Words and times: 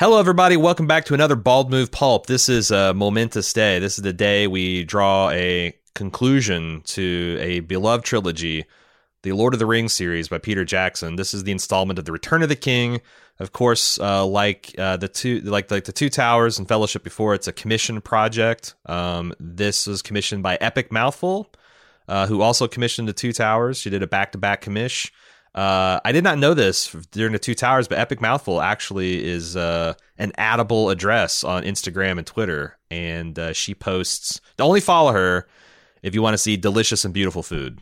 Hello, 0.00 0.18
everybody. 0.18 0.56
Welcome 0.56 0.86
back 0.86 1.04
to 1.04 1.12
another 1.12 1.36
Bald 1.36 1.70
Move 1.70 1.90
Pulp. 1.90 2.24
This 2.24 2.48
is 2.48 2.70
a 2.70 2.94
momentous 2.94 3.52
day. 3.52 3.78
This 3.78 3.98
is 3.98 4.02
the 4.02 4.14
day 4.14 4.46
we 4.46 4.82
draw 4.82 5.28
a 5.28 5.76
conclusion 5.94 6.80
to 6.86 7.36
a 7.38 7.60
beloved 7.60 8.02
trilogy, 8.02 8.64
the 9.24 9.32
Lord 9.32 9.52
of 9.52 9.58
the 9.58 9.66
Rings 9.66 9.92
series 9.92 10.26
by 10.26 10.38
Peter 10.38 10.64
Jackson. 10.64 11.16
This 11.16 11.34
is 11.34 11.44
the 11.44 11.52
installment 11.52 11.98
of 11.98 12.06
the 12.06 12.12
Return 12.12 12.42
of 12.42 12.48
the 12.48 12.56
King. 12.56 13.02
Of 13.38 13.52
course, 13.52 14.00
uh, 14.00 14.24
like 14.24 14.74
uh, 14.78 14.96
the 14.96 15.06
two, 15.06 15.40
like 15.42 15.70
like 15.70 15.84
the 15.84 15.92
Two 15.92 16.08
Towers 16.08 16.58
and 16.58 16.66
Fellowship 16.66 17.04
before, 17.04 17.34
it's 17.34 17.46
a 17.46 17.52
commission 17.52 18.00
project. 18.00 18.76
Um, 18.86 19.34
this 19.38 19.86
was 19.86 20.00
commissioned 20.00 20.42
by 20.42 20.56
Epic 20.62 20.90
Mouthful, 20.90 21.52
uh, 22.08 22.26
who 22.26 22.40
also 22.40 22.66
commissioned 22.66 23.06
the 23.06 23.12
Two 23.12 23.34
Towers. 23.34 23.76
She 23.76 23.90
did 23.90 24.02
a 24.02 24.06
back 24.06 24.32
to 24.32 24.38
back 24.38 24.64
commish. 24.64 25.10
Uh, 25.54 25.98
I 26.04 26.12
did 26.12 26.22
not 26.24 26.38
know 26.38 26.54
this 26.54 26.88
during 27.10 27.32
the 27.32 27.38
Two 27.38 27.54
Towers, 27.54 27.88
but 27.88 27.98
Epic 27.98 28.20
Mouthful 28.20 28.60
actually 28.62 29.24
is 29.24 29.56
uh, 29.56 29.94
an 30.16 30.32
addable 30.38 30.92
address 30.92 31.42
on 31.42 31.64
Instagram 31.64 32.18
and 32.18 32.26
Twitter, 32.26 32.78
and 32.90 33.36
uh, 33.38 33.52
she 33.52 33.74
posts. 33.74 34.40
Only 34.60 34.80
follow 34.80 35.12
her 35.12 35.48
if 36.02 36.14
you 36.14 36.22
want 36.22 36.34
to 36.34 36.38
see 36.38 36.56
delicious 36.56 37.04
and 37.04 37.12
beautiful 37.12 37.42
food. 37.42 37.80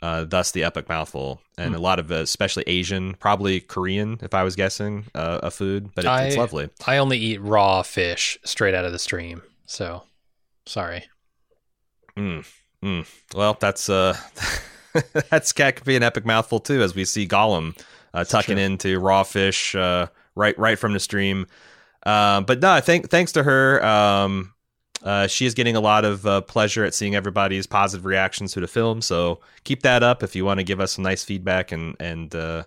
Uh, 0.00 0.24
thus, 0.24 0.50
the 0.50 0.64
Epic 0.64 0.88
Mouthful, 0.88 1.40
and 1.56 1.74
Hmm. 1.74 1.74
a 1.76 1.78
lot 1.82 1.98
of 2.00 2.10
uh, 2.10 2.16
especially 2.16 2.64
Asian, 2.66 3.14
probably 3.14 3.60
Korean, 3.60 4.18
if 4.22 4.34
I 4.34 4.42
was 4.42 4.56
guessing, 4.56 5.04
uh, 5.14 5.38
a 5.44 5.50
food, 5.50 5.90
but 5.94 6.04
it, 6.04 6.08
it's 6.26 6.36
lovely. 6.36 6.70
I 6.86 6.96
only 6.96 7.18
eat 7.18 7.40
raw 7.40 7.82
fish 7.82 8.36
straight 8.42 8.74
out 8.74 8.84
of 8.84 8.90
the 8.92 8.98
stream. 8.98 9.42
So 9.66 10.02
sorry. 10.66 11.04
Mm, 12.16 12.44
mm. 12.82 13.06
Well, 13.36 13.56
that's 13.60 13.88
uh, 13.88 14.16
that's 15.30 15.52
that 15.54 15.76
could 15.76 15.86
be 15.86 15.96
an 15.96 16.02
epic 16.02 16.24
mouthful 16.24 16.60
too, 16.60 16.82
as 16.82 16.94
we 16.94 17.04
see 17.04 17.26
Gollum 17.26 17.78
uh, 18.14 18.24
tucking 18.24 18.56
true. 18.56 18.64
into 18.64 18.98
raw 18.98 19.22
fish 19.22 19.74
uh, 19.74 20.06
right 20.34 20.58
right 20.58 20.78
from 20.78 20.92
the 20.92 21.00
stream. 21.00 21.46
Uh, 22.04 22.40
but 22.40 22.60
no, 22.60 22.80
thank, 22.80 23.10
thanks 23.10 23.32
to 23.32 23.44
her, 23.44 23.84
um, 23.84 24.52
uh, 25.04 25.28
she 25.28 25.46
is 25.46 25.54
getting 25.54 25.76
a 25.76 25.80
lot 25.80 26.04
of 26.04 26.26
uh, 26.26 26.40
pleasure 26.40 26.84
at 26.84 26.94
seeing 26.94 27.14
everybody's 27.14 27.66
positive 27.66 28.04
reactions 28.04 28.52
to 28.52 28.60
the 28.60 28.66
film. 28.66 29.00
So 29.00 29.40
keep 29.62 29.82
that 29.82 30.02
up 30.02 30.22
if 30.22 30.34
you 30.34 30.44
want 30.44 30.58
to 30.58 30.64
give 30.64 30.80
us 30.80 30.92
some 30.92 31.04
nice 31.04 31.24
feedback 31.24 31.70
and 31.72 31.96
and 32.00 32.34
uh, 32.34 32.64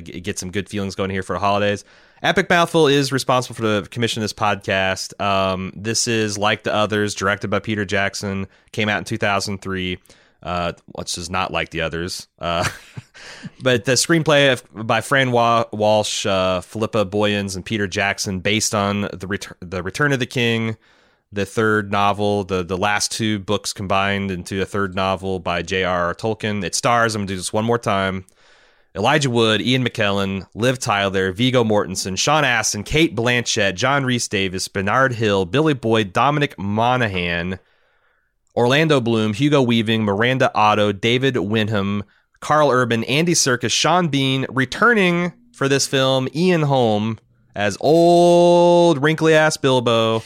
get 0.00 0.38
some 0.38 0.50
good 0.50 0.68
feelings 0.68 0.94
going 0.94 1.10
here 1.10 1.22
for 1.22 1.34
the 1.34 1.40
holidays. 1.40 1.84
Epic 2.22 2.50
Mouthful 2.50 2.86
is 2.86 3.12
responsible 3.12 3.54
for 3.56 3.62
the 3.62 3.88
commission 3.90 4.20
of 4.20 4.24
this 4.24 4.32
podcast. 4.34 5.18
Um, 5.22 5.72
this 5.74 6.06
is 6.06 6.36
like 6.36 6.64
the 6.64 6.74
others, 6.74 7.14
directed 7.14 7.48
by 7.48 7.60
Peter 7.60 7.86
Jackson. 7.86 8.46
Came 8.72 8.90
out 8.90 8.98
in 8.98 9.04
2003. 9.04 9.98
Uh, 10.42 10.72
which 10.86 11.18
is 11.18 11.28
not 11.28 11.52
like 11.52 11.68
the 11.68 11.82
others. 11.82 12.26
Uh, 12.38 12.66
but 13.62 13.84
the 13.84 13.92
screenplay 13.92 14.52
of, 14.52 14.86
by 14.86 15.02
Fran 15.02 15.32
Wa- 15.32 15.66
Walsh, 15.70 16.24
uh, 16.24 16.62
Philippa 16.62 17.04
Boyens, 17.04 17.56
and 17.56 17.64
Peter 17.64 17.86
Jackson, 17.86 18.40
based 18.40 18.74
on 18.74 19.02
the 19.02 19.26
Retur- 19.26 19.56
the 19.60 19.82
Return 19.82 20.12
of 20.12 20.18
the 20.18 20.24
King, 20.24 20.78
the 21.30 21.44
third 21.44 21.92
novel, 21.92 22.44
the 22.44 22.64
the 22.64 22.78
last 22.78 23.12
two 23.12 23.38
books 23.38 23.72
combined 23.72 24.30
into 24.30 24.62
a 24.62 24.66
third 24.66 24.94
novel 24.94 25.40
by 25.40 25.62
J.R.R. 25.62 26.14
Tolkien. 26.14 26.64
It 26.64 26.74
stars. 26.74 27.14
I'm 27.14 27.20
gonna 27.20 27.28
do 27.28 27.36
this 27.36 27.52
one 27.52 27.64
more 27.64 27.78
time. 27.78 28.24
Elijah 28.96 29.30
Wood, 29.30 29.60
Ian 29.60 29.84
McKellen, 29.84 30.46
Liv 30.54 30.80
Tyler, 30.80 31.30
Viggo 31.30 31.62
Mortensen, 31.62 32.18
Sean 32.18 32.44
Astin, 32.44 32.82
Cate 32.82 33.14
Blanchett, 33.14 33.74
John 33.76 34.04
Rhys-Davies, 34.04 34.66
Bernard 34.66 35.12
Hill, 35.12 35.44
Billy 35.44 35.74
Boyd, 35.74 36.12
Dominic 36.12 36.58
Monaghan, 36.58 37.60
Orlando 38.60 39.00
Bloom, 39.00 39.32
Hugo 39.32 39.62
Weaving, 39.62 40.04
Miranda 40.04 40.50
Otto, 40.54 40.92
David 40.92 41.34
Wenham, 41.38 42.04
Karl 42.40 42.70
Urban, 42.70 43.04
Andy 43.04 43.32
Serkis, 43.32 43.72
Sean 43.72 44.08
Bean, 44.08 44.44
returning 44.50 45.32
for 45.54 45.66
this 45.66 45.86
film, 45.86 46.28
Ian 46.34 46.60
Holm 46.60 47.18
as 47.54 47.78
old 47.80 49.02
wrinkly 49.02 49.32
ass 49.32 49.56
Bilbo, 49.56 50.22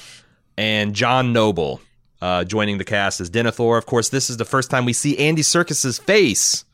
and 0.58 0.96
John 0.96 1.32
Noble 1.32 1.80
uh, 2.20 2.42
joining 2.42 2.78
the 2.78 2.84
cast 2.84 3.20
as 3.20 3.30
Denethor. 3.30 3.78
Of 3.78 3.86
course, 3.86 4.08
this 4.08 4.28
is 4.28 4.36
the 4.36 4.44
first 4.44 4.68
time 4.68 4.84
we 4.84 4.92
see 4.92 5.16
Andy 5.16 5.42
Serkis's 5.42 6.00
face. 6.00 6.64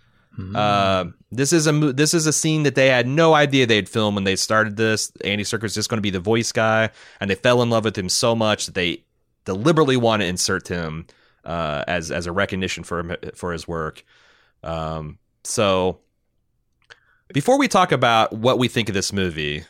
Uh, 0.56 1.10
this 1.30 1.52
is 1.52 1.66
a 1.66 1.72
this 1.72 2.14
is 2.14 2.26
a 2.26 2.32
scene 2.32 2.62
that 2.62 2.74
they 2.74 2.86
had 2.86 3.06
no 3.06 3.34
idea 3.34 3.66
they'd 3.66 3.86
film 3.86 4.14
when 4.14 4.24
they 4.24 4.34
started 4.34 4.78
this. 4.78 5.12
Andy 5.22 5.44
Serkis 5.44 5.74
just 5.74 5.90
going 5.90 5.98
to 5.98 6.02
be 6.02 6.08
the 6.08 6.20
voice 6.20 6.52
guy, 6.52 6.88
and 7.20 7.28
they 7.28 7.34
fell 7.34 7.60
in 7.60 7.68
love 7.68 7.84
with 7.84 7.98
him 7.98 8.08
so 8.08 8.34
much 8.34 8.64
that 8.64 8.74
they 8.74 9.04
deliberately 9.44 9.98
want 9.98 10.22
to 10.22 10.26
insert 10.26 10.68
him 10.68 11.06
uh, 11.44 11.84
as 11.86 12.10
as 12.10 12.26
a 12.26 12.32
recognition 12.32 12.84
for 12.84 13.00
him 13.00 13.16
for 13.34 13.52
his 13.52 13.66
work. 13.66 14.04
Um, 14.62 15.18
so, 15.44 16.00
before 17.32 17.58
we 17.58 17.68
talk 17.68 17.92
about 17.92 18.32
what 18.32 18.58
we 18.58 18.68
think 18.68 18.88
of 18.88 18.94
this 18.94 19.12
movie, 19.12 19.64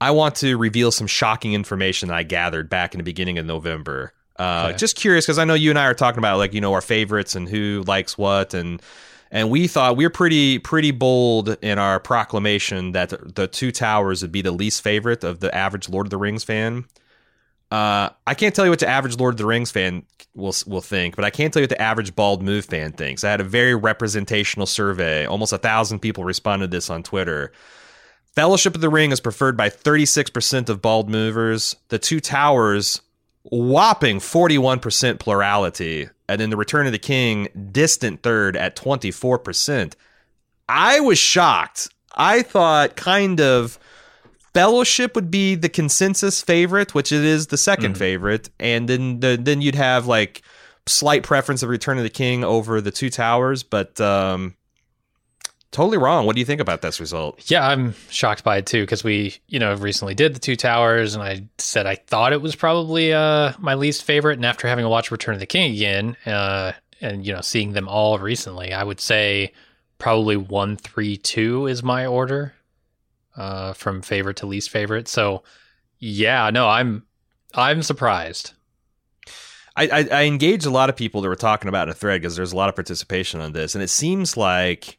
I 0.00 0.10
want 0.10 0.34
to 0.36 0.56
reveal 0.56 0.90
some 0.90 1.06
shocking 1.06 1.52
information 1.54 2.08
that 2.08 2.16
I 2.16 2.22
gathered 2.22 2.68
back 2.68 2.94
in 2.94 2.98
the 2.98 3.04
beginning 3.04 3.38
of 3.38 3.46
November. 3.46 4.12
Uh, 4.36 4.66
Okay. 4.70 4.76
Just 4.78 4.96
curious 4.96 5.24
because 5.24 5.38
I 5.38 5.44
know 5.44 5.54
you 5.54 5.70
and 5.70 5.78
I 5.78 5.86
are 5.86 5.94
talking 5.94 6.18
about 6.18 6.38
like 6.38 6.54
you 6.54 6.60
know 6.60 6.72
our 6.72 6.80
favorites 6.80 7.36
and 7.36 7.48
who 7.48 7.84
likes 7.86 8.18
what 8.18 8.52
and 8.54 8.82
and 9.30 9.50
we 9.50 9.66
thought 9.68 9.96
we 9.96 10.04
were 10.04 10.10
pretty 10.10 10.58
pretty 10.58 10.90
bold 10.90 11.56
in 11.62 11.78
our 11.78 12.00
proclamation 12.00 12.92
that 12.92 13.10
the, 13.10 13.16
the 13.18 13.46
Two 13.46 13.70
Towers 13.70 14.22
would 14.22 14.32
be 14.32 14.42
the 14.42 14.50
least 14.52 14.82
favorite 14.82 15.22
of 15.22 15.40
the 15.40 15.54
average 15.54 15.88
Lord 15.88 16.06
of 16.06 16.10
the 16.10 16.18
Rings 16.18 16.42
fan. 16.44 16.84
Uh, 17.74 18.10
I 18.24 18.34
can't 18.34 18.54
tell 18.54 18.64
you 18.64 18.70
what 18.70 18.78
the 18.78 18.88
average 18.88 19.18
Lord 19.18 19.34
of 19.34 19.38
the 19.38 19.46
Rings 19.46 19.72
fan 19.72 20.04
will 20.36 20.54
will 20.64 20.80
think, 20.80 21.16
but 21.16 21.24
I 21.24 21.30
can 21.30 21.50
tell 21.50 21.60
you 21.60 21.64
what 21.64 21.70
the 21.70 21.82
average 21.82 22.14
Bald 22.14 22.40
Move 22.40 22.66
fan 22.66 22.92
thinks. 22.92 23.24
I 23.24 23.32
had 23.32 23.40
a 23.40 23.44
very 23.44 23.74
representational 23.74 24.66
survey. 24.66 25.26
Almost 25.26 25.52
a 25.52 25.58
thousand 25.58 25.98
people 25.98 26.22
responded 26.22 26.70
to 26.70 26.76
this 26.76 26.88
on 26.88 27.02
Twitter. 27.02 27.50
Fellowship 28.36 28.76
of 28.76 28.80
the 28.80 28.88
Ring 28.88 29.10
is 29.10 29.18
preferred 29.18 29.56
by 29.56 29.70
36% 29.70 30.68
of 30.68 30.82
bald 30.82 31.10
movers. 31.10 31.74
The 31.88 31.98
Two 31.98 32.20
Towers, 32.20 33.02
whopping 33.42 34.20
41% 34.20 35.18
plurality. 35.18 36.08
And 36.28 36.40
then 36.40 36.50
The 36.50 36.56
Return 36.56 36.86
of 36.86 36.92
the 36.92 36.98
King, 37.00 37.48
distant 37.72 38.22
third 38.22 38.56
at 38.56 38.76
24%. 38.76 39.94
I 40.68 41.00
was 41.00 41.18
shocked. 41.18 41.88
I 42.14 42.42
thought 42.42 42.94
kind 42.94 43.40
of 43.40 43.80
Fellowship 44.54 45.14
would 45.16 45.30
be 45.30 45.54
the 45.56 45.68
consensus 45.68 46.40
favorite, 46.40 46.94
which 46.94 47.10
it 47.12 47.24
is 47.24 47.48
the 47.48 47.56
2nd 47.56 47.94
Mhm. 47.94 47.96
favorite, 47.98 48.50
and 48.60 48.88
then 48.88 49.20
the, 49.20 49.36
then 49.40 49.60
you'd 49.60 49.74
have 49.74 50.06
like 50.06 50.42
slight 50.86 51.22
preference 51.24 51.62
of 51.62 51.68
Return 51.68 51.98
of 51.98 52.04
the 52.04 52.10
King 52.10 52.44
over 52.44 52.80
the 52.80 52.90
Two 52.92 53.10
Towers, 53.10 53.62
but 53.64 54.00
um, 54.00 54.54
totally 55.72 55.98
wrong. 55.98 56.24
What 56.24 56.36
do 56.36 56.40
you 56.40 56.44
think 56.46 56.60
about 56.60 56.82
this 56.82 57.00
result? 57.00 57.50
Yeah, 57.50 57.66
I'm 57.66 57.94
shocked 58.10 58.44
by 58.44 58.58
it 58.58 58.66
too 58.66 58.82
because 58.82 59.02
we, 59.02 59.34
you 59.48 59.58
know, 59.58 59.74
recently 59.74 60.14
did 60.14 60.34
the 60.34 60.40
Two 60.40 60.54
Towers, 60.56 61.14
and 61.14 61.22
I 61.24 61.46
said 61.58 61.86
I 61.86 61.96
thought 61.96 62.32
it 62.32 62.40
was 62.42 62.54
probably 62.54 63.12
uh, 63.12 63.54
my 63.58 63.74
least 63.74 64.04
favorite. 64.04 64.34
And 64.38 64.46
after 64.46 64.68
having 64.68 64.86
watched 64.86 65.10
Return 65.10 65.34
of 65.34 65.40
the 65.40 65.46
King 65.46 65.72
again, 65.74 66.16
uh, 66.26 66.72
and 67.00 67.26
you 67.26 67.32
know, 67.34 67.40
seeing 67.40 67.72
them 67.72 67.88
all 67.88 68.18
recently, 68.20 68.72
I 68.72 68.84
would 68.84 69.00
say 69.00 69.52
probably 69.98 70.36
one, 70.36 70.76
three, 70.76 71.16
two 71.16 71.66
is 71.66 71.82
my 71.82 72.06
order 72.06 72.54
uh, 73.36 73.72
from 73.72 74.02
favorite 74.02 74.36
to 74.38 74.46
least 74.46 74.70
favorite. 74.70 75.08
So, 75.08 75.42
yeah, 75.98 76.50
no, 76.50 76.68
I'm 76.68 77.04
I'm 77.54 77.82
surprised. 77.82 78.52
I, 79.76 79.88
I, 79.88 80.08
I 80.20 80.22
engaged 80.24 80.66
a 80.66 80.70
lot 80.70 80.88
of 80.88 80.96
people 80.96 81.20
that 81.22 81.28
were 81.28 81.34
talking 81.36 81.68
about 81.68 81.88
in 81.88 81.92
a 81.92 81.94
thread 81.94 82.20
because 82.20 82.36
there's 82.36 82.52
a 82.52 82.56
lot 82.56 82.68
of 82.68 82.74
participation 82.76 83.40
on 83.40 83.52
this, 83.52 83.74
and 83.74 83.82
it 83.82 83.88
seems 83.88 84.36
like 84.36 84.98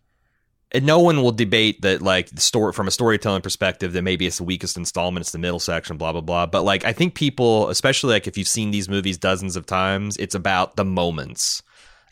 and 0.72 0.86
no 0.86 1.00
one 1.00 1.22
will 1.22 1.32
debate 1.32 1.82
that 1.84 2.02
like 2.02 2.30
the 2.32 2.42
story 2.42 2.74
from 2.74 2.88
a 2.88 2.92
storytelling 2.92 3.42
perspective 3.42 3.94
that 3.94 4.02
maybe 4.02 4.26
it's 4.26 4.40
the 4.40 4.44
weakest 4.44 4.76
installment, 4.76 5.22
it's 5.22 5.32
the 5.32 5.38
middle 5.38 5.60
section, 5.60 5.96
blah 5.98 6.12
blah 6.12 6.22
blah. 6.22 6.46
But 6.46 6.64
like 6.64 6.84
I 6.84 6.92
think 6.92 7.16
people, 7.16 7.70
especially 7.70 8.14
like 8.14 8.28
if 8.28 8.38
you've 8.38 8.48
seen 8.48 8.72
these 8.72 8.90
movies 8.90 9.18
dozens 9.18 9.56
of 9.56 9.66
times, 9.66 10.18
it's 10.18 10.36
about 10.36 10.76
the 10.76 10.84
moments. 10.86 11.64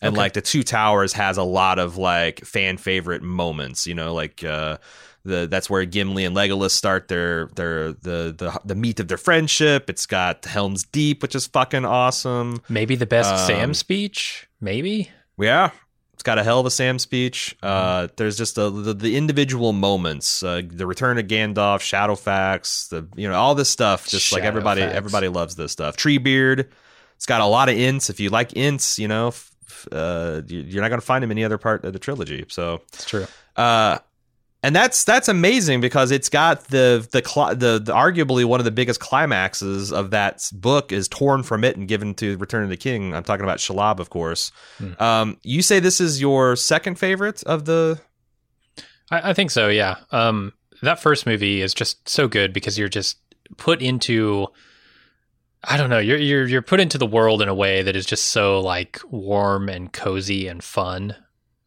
And 0.01 0.16
Okay. 0.16 0.17
like 0.17 0.33
the 0.33 0.41
Two 0.41 0.63
Towers 0.63 1.13
has 1.13 1.38
a 1.38 1.44
lot 1.44 1.79
of 1.79 1.97
like 1.97 2.45
fan 2.45 2.78
favorite 2.78 3.23
moments, 3.23 3.88
you 3.88 3.95
know, 3.95 4.13
like 4.13 4.44
uh 4.44 4.78
the 5.25 5.47
that's 5.50 5.69
where 5.69 5.85
Gimli 5.85 6.25
and 6.25 6.35
Legolas 6.35 6.72
start 6.72 7.07
their 7.07 7.47
their 7.56 7.94
the 7.94 8.33
the 8.38 8.59
the 8.65 8.75
meat 8.75 9.00
of 9.00 9.07
their 9.07 9.18
friendship. 9.18 9.89
It's 9.89 10.06
got 10.06 10.45
Helm's 10.45 10.83
Deep, 10.83 11.21
which 11.21 11.36
is 11.36 11.47
fucking 11.47 11.86
awesome. 11.86 12.62
Maybe 12.69 12.95
the 12.95 13.06
best 13.06 13.31
Um, 13.33 13.47
Sam 13.47 13.74
speech. 13.74 14.47
Maybe. 14.62 15.09
Yeah. 15.39 15.71
It's 16.13 16.24
got 16.24 16.38
a 16.38 16.44
hell 16.44 16.59
of 16.59 16.65
a 16.65 16.71
Sam 16.71 17.00
speech. 17.00 17.56
Uh, 17.63 18.07
there's 18.18 18.38
just 18.38 18.57
a, 18.57 18.69
the, 18.69 18.94
the 18.94 19.18
individual 19.18 19.74
moments, 19.74 20.44
uh, 20.44 20.62
the 20.65 20.86
return 20.86 21.18
of 21.18 21.25
Gandalf, 21.27 21.80
Shadowfax, 21.81 22.89
the 22.89 23.07
you 23.15 23.27
know 23.27 23.36
all 23.36 23.56
this 23.56 23.69
stuff. 23.69 24.07
Just 24.07 24.31
like 24.31 24.44
everybody, 24.44 24.81
Shadowfax. 24.81 24.92
everybody 24.94 25.27
loves 25.27 25.56
this 25.56 25.71
stuff. 25.71 25.97
Treebeard, 25.97 26.68
it's 27.15 27.25
got 27.25 27.42
a 27.42 27.45
lot 27.45 27.68
of 27.69 27.75
Ents. 27.77 28.09
If 28.09 28.19
you 28.19 28.30
like 28.30 28.56
Ents, 28.56 29.00
you 29.00 29.07
know, 29.07 29.30
f- 29.30 29.88
uh, 29.92 30.42
you- 30.47 30.62
you're 30.62 30.81
not 30.81 30.89
going 30.89 31.00
to 31.01 31.06
find 31.06 31.24
them 31.24 31.31
any 31.31 31.44
other 31.44 31.57
part 31.57 31.83
of 31.83 31.94
the 31.94 32.00
trilogy. 32.00 32.45
So, 32.47 32.81
It's 32.94 33.06
true. 33.06 33.25
uh, 33.57 33.97
and 34.63 34.74
that's 34.74 35.04
that's 35.04 35.27
amazing 35.27 35.81
because 35.81 36.10
it's 36.10 36.30
got 36.30 36.63
the 36.69 37.06
the, 37.12 37.21
the 37.56 37.80
the 37.83 37.94
arguably 37.94 38.45
one 38.45 38.62
of 38.62 38.63
the 38.63 38.71
biggest 38.71 39.01
climaxes 39.01 39.92
of 39.92 40.12
that 40.12 40.50
book 40.54 40.92
is 40.94 41.10
torn 41.10 41.44
from 41.44 41.65
it 41.65 41.75
and 41.75 41.88
given 41.88 42.15
to 42.15 42.38
Return 42.38 42.63
of 42.63 42.69
the 42.69 42.77
King. 42.77 43.13
I'm 43.13 43.24
talking 43.24 43.44
about 43.44 43.57
Shelob, 43.57 44.00
of 44.00 44.10
course. 44.10 44.51
Hmm. 44.77 45.04
Um, 45.04 45.38
you 45.44 45.62
say 45.62 45.80
this 45.81 46.00
is 46.00 46.21
your 46.21 46.56
second 46.56 46.98
favorite 46.98 47.44
of 47.44 47.65
the 47.65 48.00
I, 49.12 49.31
I 49.31 49.33
think 49.33 49.51
so. 49.51 49.68
Yeah. 49.68 49.98
Um, 50.12 50.54
that 50.81 51.00
first 51.00 51.25
movie 51.25 51.62
is 51.62 51.74
just 51.74 52.07
so 52.07 52.27
good 52.27 52.54
because 52.54 52.80
you're 52.80 52.89
just 52.89 53.18
put 53.57 53.81
into 53.81 54.48
I 55.66 55.77
don't 55.77 55.89
know, 55.89 56.00
you're 56.00 56.18
you're 56.18 56.48
you're 56.48 56.62
put 56.62 56.80
into 56.80 56.98
the 56.98 57.06
world 57.06 57.42
in 57.42 57.50
a 57.50 57.56
way 57.56 57.83
that 57.83 57.98
is 57.98 58.06
just 58.06 58.27
so 58.27 58.62
like 58.62 59.00
warm 59.09 59.68
and 59.68 59.92
cozy 59.92 60.48
and 60.48 60.63
fun. 60.63 61.18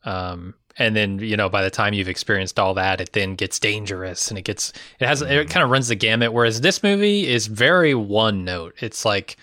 Um 0.04 0.54
and 0.78 0.94
then 0.94 1.18
you 1.18 1.36
know 1.36 1.48
by 1.48 1.62
the 1.62 1.70
time 1.70 1.94
you've 1.94 2.08
experienced 2.08 2.58
all 2.58 2.74
that 2.74 3.00
it 3.00 3.12
then 3.12 3.34
gets 3.34 3.58
dangerous 3.58 4.28
and 4.28 4.38
it 4.38 4.42
gets 4.42 4.72
it 5.00 5.06
has 5.06 5.22
it 5.22 5.50
kind 5.50 5.64
of 5.64 5.70
runs 5.70 5.88
the 5.88 5.94
gamut. 5.94 6.32
Whereas 6.32 6.60
this 6.60 6.82
movie 6.82 7.26
is 7.26 7.46
very 7.46 7.94
one 7.94 8.44
note. 8.44 8.74
It's 8.80 9.04
like 9.04 9.36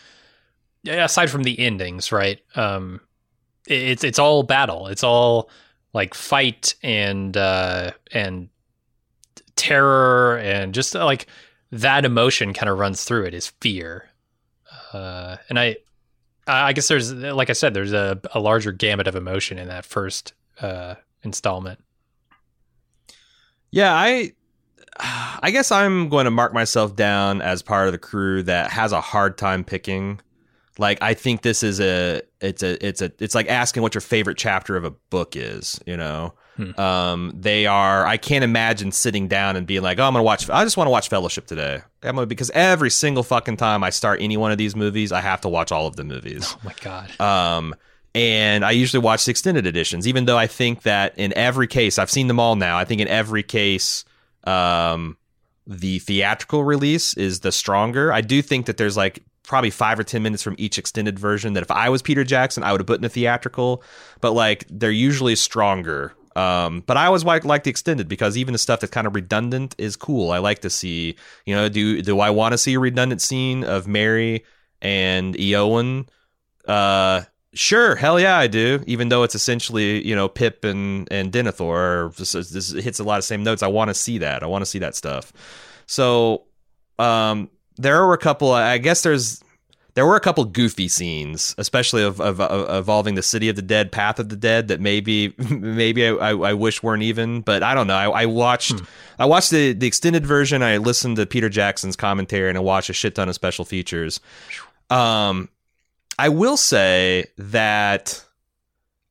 aside 0.87 1.29
from 1.29 1.43
the 1.43 1.59
endings 1.59 2.11
right? 2.11 2.39
Um 2.55 3.01
it's 3.67 4.03
it's 4.03 4.19
all 4.19 4.43
battle. 4.43 4.87
It's 4.87 5.03
all 5.03 5.49
like 5.93 6.13
fight 6.13 6.75
and 6.83 7.35
uh 7.35 7.91
and 8.11 8.49
terror 9.55 10.37
and 10.39 10.73
just 10.73 10.95
uh, 10.95 11.05
like 11.05 11.27
that 11.71 12.05
emotion 12.05 12.53
kind 12.53 12.69
of 12.69 12.77
runs 12.77 13.03
through 13.03 13.25
it 13.25 13.33
is 13.33 13.47
fear. 13.61 14.09
Uh 14.91 15.37
and 15.49 15.57
i 15.57 15.75
i 16.45 16.73
guess 16.73 16.87
there's 16.87 17.13
like 17.13 17.49
i 17.49 17.53
said 17.53 17.73
there's 17.73 17.93
a, 17.93 18.19
a 18.33 18.39
larger 18.39 18.71
gamut 18.71 19.07
of 19.07 19.15
emotion 19.15 19.57
in 19.57 19.69
that 19.69 19.85
first 19.85 20.33
uh 20.59 20.95
installment. 21.23 21.79
Yeah, 23.71 23.93
I 23.93 24.33
I 24.99 25.49
guess 25.51 25.71
I'm 25.71 26.09
going 26.09 26.25
to 26.25 26.31
mark 26.31 26.53
myself 26.53 26.95
down 26.95 27.41
as 27.41 27.61
part 27.61 27.87
of 27.87 27.93
the 27.93 27.97
crew 27.97 28.43
that 28.43 28.71
has 28.71 28.91
a 28.91 29.01
hard 29.01 29.37
time 29.37 29.63
picking. 29.63 30.19
Like 30.77 31.01
I 31.01 31.13
think 31.13 31.41
this 31.41 31.63
is 31.63 31.79
a 31.79 32.21
it's 32.41 32.63
a 32.63 32.85
it's 32.85 33.01
a 33.01 33.11
it's 33.19 33.35
like 33.35 33.47
asking 33.47 33.83
what 33.83 33.93
your 33.93 34.01
favorite 34.01 34.37
chapter 34.37 34.75
of 34.75 34.83
a 34.85 34.91
book 34.91 35.35
is, 35.35 35.79
you 35.85 35.97
know. 35.97 36.33
Hmm. 36.55 36.79
Um, 36.79 37.33
they 37.35 37.65
are. 37.65 38.05
I 38.05 38.17
can't 38.17 38.43
imagine 38.43 38.91
sitting 38.91 39.27
down 39.27 39.55
and 39.55 39.65
being 39.65 39.81
like, 39.81 39.97
"Oh, 39.97 40.03
I'm 40.03 40.13
gonna 40.13 40.23
watch. 40.23 40.49
I 40.49 40.63
just 40.63 40.77
want 40.77 40.87
to 40.87 40.91
watch 40.91 41.09
Fellowship 41.09 41.47
today." 41.47 41.81
I'm 42.03 42.15
gonna, 42.15 42.27
because 42.27 42.51
every 42.51 42.91
single 42.91 43.23
fucking 43.23 43.57
time 43.57 43.83
I 43.83 43.89
start 43.89 44.21
any 44.21 44.37
one 44.37 44.51
of 44.51 44.59
these 44.59 44.75
movies, 44.75 45.11
I 45.11 45.21
have 45.21 45.41
to 45.41 45.49
watch 45.49 45.71
all 45.71 45.87
of 45.87 45.95
the 45.95 46.03
movies. 46.03 46.55
Oh 46.55 46.59
my 46.63 46.73
god. 46.81 47.19
Um, 47.19 47.75
and 48.15 48.63
I 48.63 48.71
usually 48.71 49.01
watch 49.01 49.25
the 49.25 49.31
extended 49.31 49.65
editions, 49.65 50.07
even 50.07 50.25
though 50.25 50.37
I 50.37 50.47
think 50.47 50.83
that 50.83 51.17
in 51.17 51.33
every 51.35 51.67
case, 51.67 51.97
I've 51.97 52.11
seen 52.11 52.27
them 52.27 52.39
all 52.39 52.55
now. 52.55 52.77
I 52.77 52.85
think 52.85 53.01
in 53.01 53.07
every 53.07 53.43
case, 53.43 54.05
um, 54.43 55.17
the 55.65 55.99
theatrical 55.99 56.63
release 56.63 57.15
is 57.15 57.39
the 57.39 57.51
stronger. 57.51 58.13
I 58.13 58.21
do 58.21 58.41
think 58.41 58.67
that 58.67 58.77
there's 58.77 58.97
like 58.97 59.23
probably 59.43 59.71
five 59.71 59.99
or 59.99 60.03
ten 60.03 60.21
minutes 60.21 60.43
from 60.43 60.55
each 60.57 60.77
extended 60.77 61.17
version 61.17 61.53
that 61.53 61.63
if 61.63 61.71
I 61.71 61.89
was 61.89 62.01
Peter 62.01 62.23
Jackson, 62.23 62.63
I 62.63 62.71
would 62.71 62.81
have 62.81 62.87
put 62.87 62.99
in 62.99 63.05
a 63.05 63.09
theatrical, 63.09 63.83
but 64.21 64.31
like 64.31 64.65
they're 64.69 64.91
usually 64.91 65.35
stronger. 65.35 66.13
Um, 66.35 66.81
but 66.85 66.97
I 66.97 67.05
always 67.05 67.23
like 67.23 67.45
like 67.45 67.63
the 67.63 67.69
extended 67.69 68.07
because 68.07 68.37
even 68.37 68.53
the 68.53 68.57
stuff 68.57 68.79
that's 68.79 68.91
kind 68.91 69.07
of 69.07 69.15
redundant 69.15 69.75
is 69.77 69.95
cool. 69.95 70.31
I 70.31 70.39
like 70.39 70.59
to 70.59 70.69
see, 70.69 71.15
you 71.45 71.55
know, 71.55 71.69
do 71.69 72.01
do 72.01 72.19
I 72.19 72.29
want 72.29 72.53
to 72.53 72.57
see 72.57 72.73
a 72.73 72.79
redundant 72.79 73.21
scene 73.21 73.63
of 73.63 73.87
Merry 73.87 74.43
and 74.81 75.35
Eowyn? 75.35 76.07
Uh, 76.67 77.23
Sure, 77.53 77.95
hell 77.95 78.19
yeah, 78.19 78.37
I 78.37 78.47
do. 78.47 78.83
Even 78.87 79.09
though 79.09 79.23
it's 79.23 79.35
essentially 79.35 80.05
you 80.05 80.15
know 80.15 80.27
Pip 80.27 80.63
and 80.63 81.07
and 81.11 81.31
Denethor, 81.31 82.15
this 82.15 82.71
hits 82.71 82.99
a 82.99 83.03
lot 83.03 83.19
of 83.19 83.23
same 83.23 83.43
notes. 83.43 83.61
I 83.61 83.67
want 83.67 83.89
to 83.89 83.93
see 83.93 84.17
that. 84.19 84.43
I 84.43 84.47
want 84.47 84.63
to 84.63 84.65
see 84.65 84.79
that 84.79 84.95
stuff. 84.95 85.31
So, 85.85 86.43
um, 86.97 87.49
there 87.77 88.05
were 88.05 88.13
a 88.13 88.17
couple. 88.17 88.51
I 88.51 88.77
guess 88.79 89.03
there's 89.03 89.43
there 89.95 90.05
were 90.07 90.15
a 90.15 90.19
couple 90.19 90.43
goofy 90.45 90.87
scenes, 90.87 91.53
especially 91.59 92.01
of, 92.01 92.19
of, 92.19 92.39
of, 92.41 92.79
evolving 92.79 93.13
the 93.13 93.21
City 93.21 93.47
of 93.49 93.55
the 93.55 93.61
Dead, 93.61 93.91
Path 93.91 94.17
of 94.17 94.29
the 94.29 94.35
Dead, 94.35 94.69
that 94.69 94.81
maybe 94.81 95.35
maybe 95.49 96.07
I, 96.07 96.11
I, 96.13 96.29
I 96.31 96.53
wish 96.53 96.81
weren't 96.81 97.03
even. 97.03 97.41
But 97.41 97.61
I 97.61 97.75
don't 97.75 97.87
know. 97.87 97.95
I, 97.95 98.23
I 98.23 98.25
watched 98.25 98.79
hmm. 98.79 98.85
I 99.19 99.25
watched 99.25 99.51
the 99.51 99.73
the 99.73 99.87
extended 99.87 100.25
version. 100.25 100.63
I 100.63 100.77
listened 100.77 101.17
to 101.17 101.25
Peter 101.25 101.49
Jackson's 101.49 101.95
commentary, 101.95 102.49
and 102.49 102.57
I 102.57 102.61
watched 102.61 102.89
a 102.89 102.93
shit 102.93 103.15
ton 103.15 103.29
of 103.29 103.35
special 103.35 103.65
features. 103.65 104.19
Um, 104.89 105.49
I 106.17 106.29
will 106.29 106.57
say 106.57 107.25
that 107.37 108.23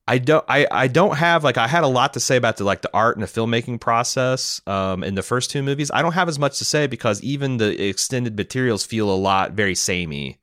I 0.06 0.18
don't 0.18 0.44
I, 0.48 0.66
I 0.70 0.88
don't 0.88 1.16
have 1.16 1.44
like 1.44 1.56
I 1.56 1.68
had 1.68 1.84
a 1.84 1.88
lot 1.88 2.14
to 2.14 2.20
say 2.20 2.36
about 2.36 2.56
the 2.56 2.64
like 2.64 2.82
the 2.82 2.90
art 2.92 3.16
and 3.16 3.22
the 3.22 3.28
filmmaking 3.28 3.80
process 3.80 4.60
um, 4.66 5.04
in 5.04 5.14
the 5.14 5.22
first 5.22 5.50
two 5.50 5.62
movies. 5.62 5.90
I 5.92 6.02
don't 6.02 6.12
have 6.12 6.28
as 6.28 6.38
much 6.38 6.58
to 6.58 6.64
say 6.64 6.86
because 6.86 7.22
even 7.22 7.58
the 7.58 7.88
extended 7.88 8.36
materials 8.36 8.84
feel 8.84 9.10
a 9.10 9.14
lot 9.16 9.52
very 9.52 9.74
samey. 9.74 10.38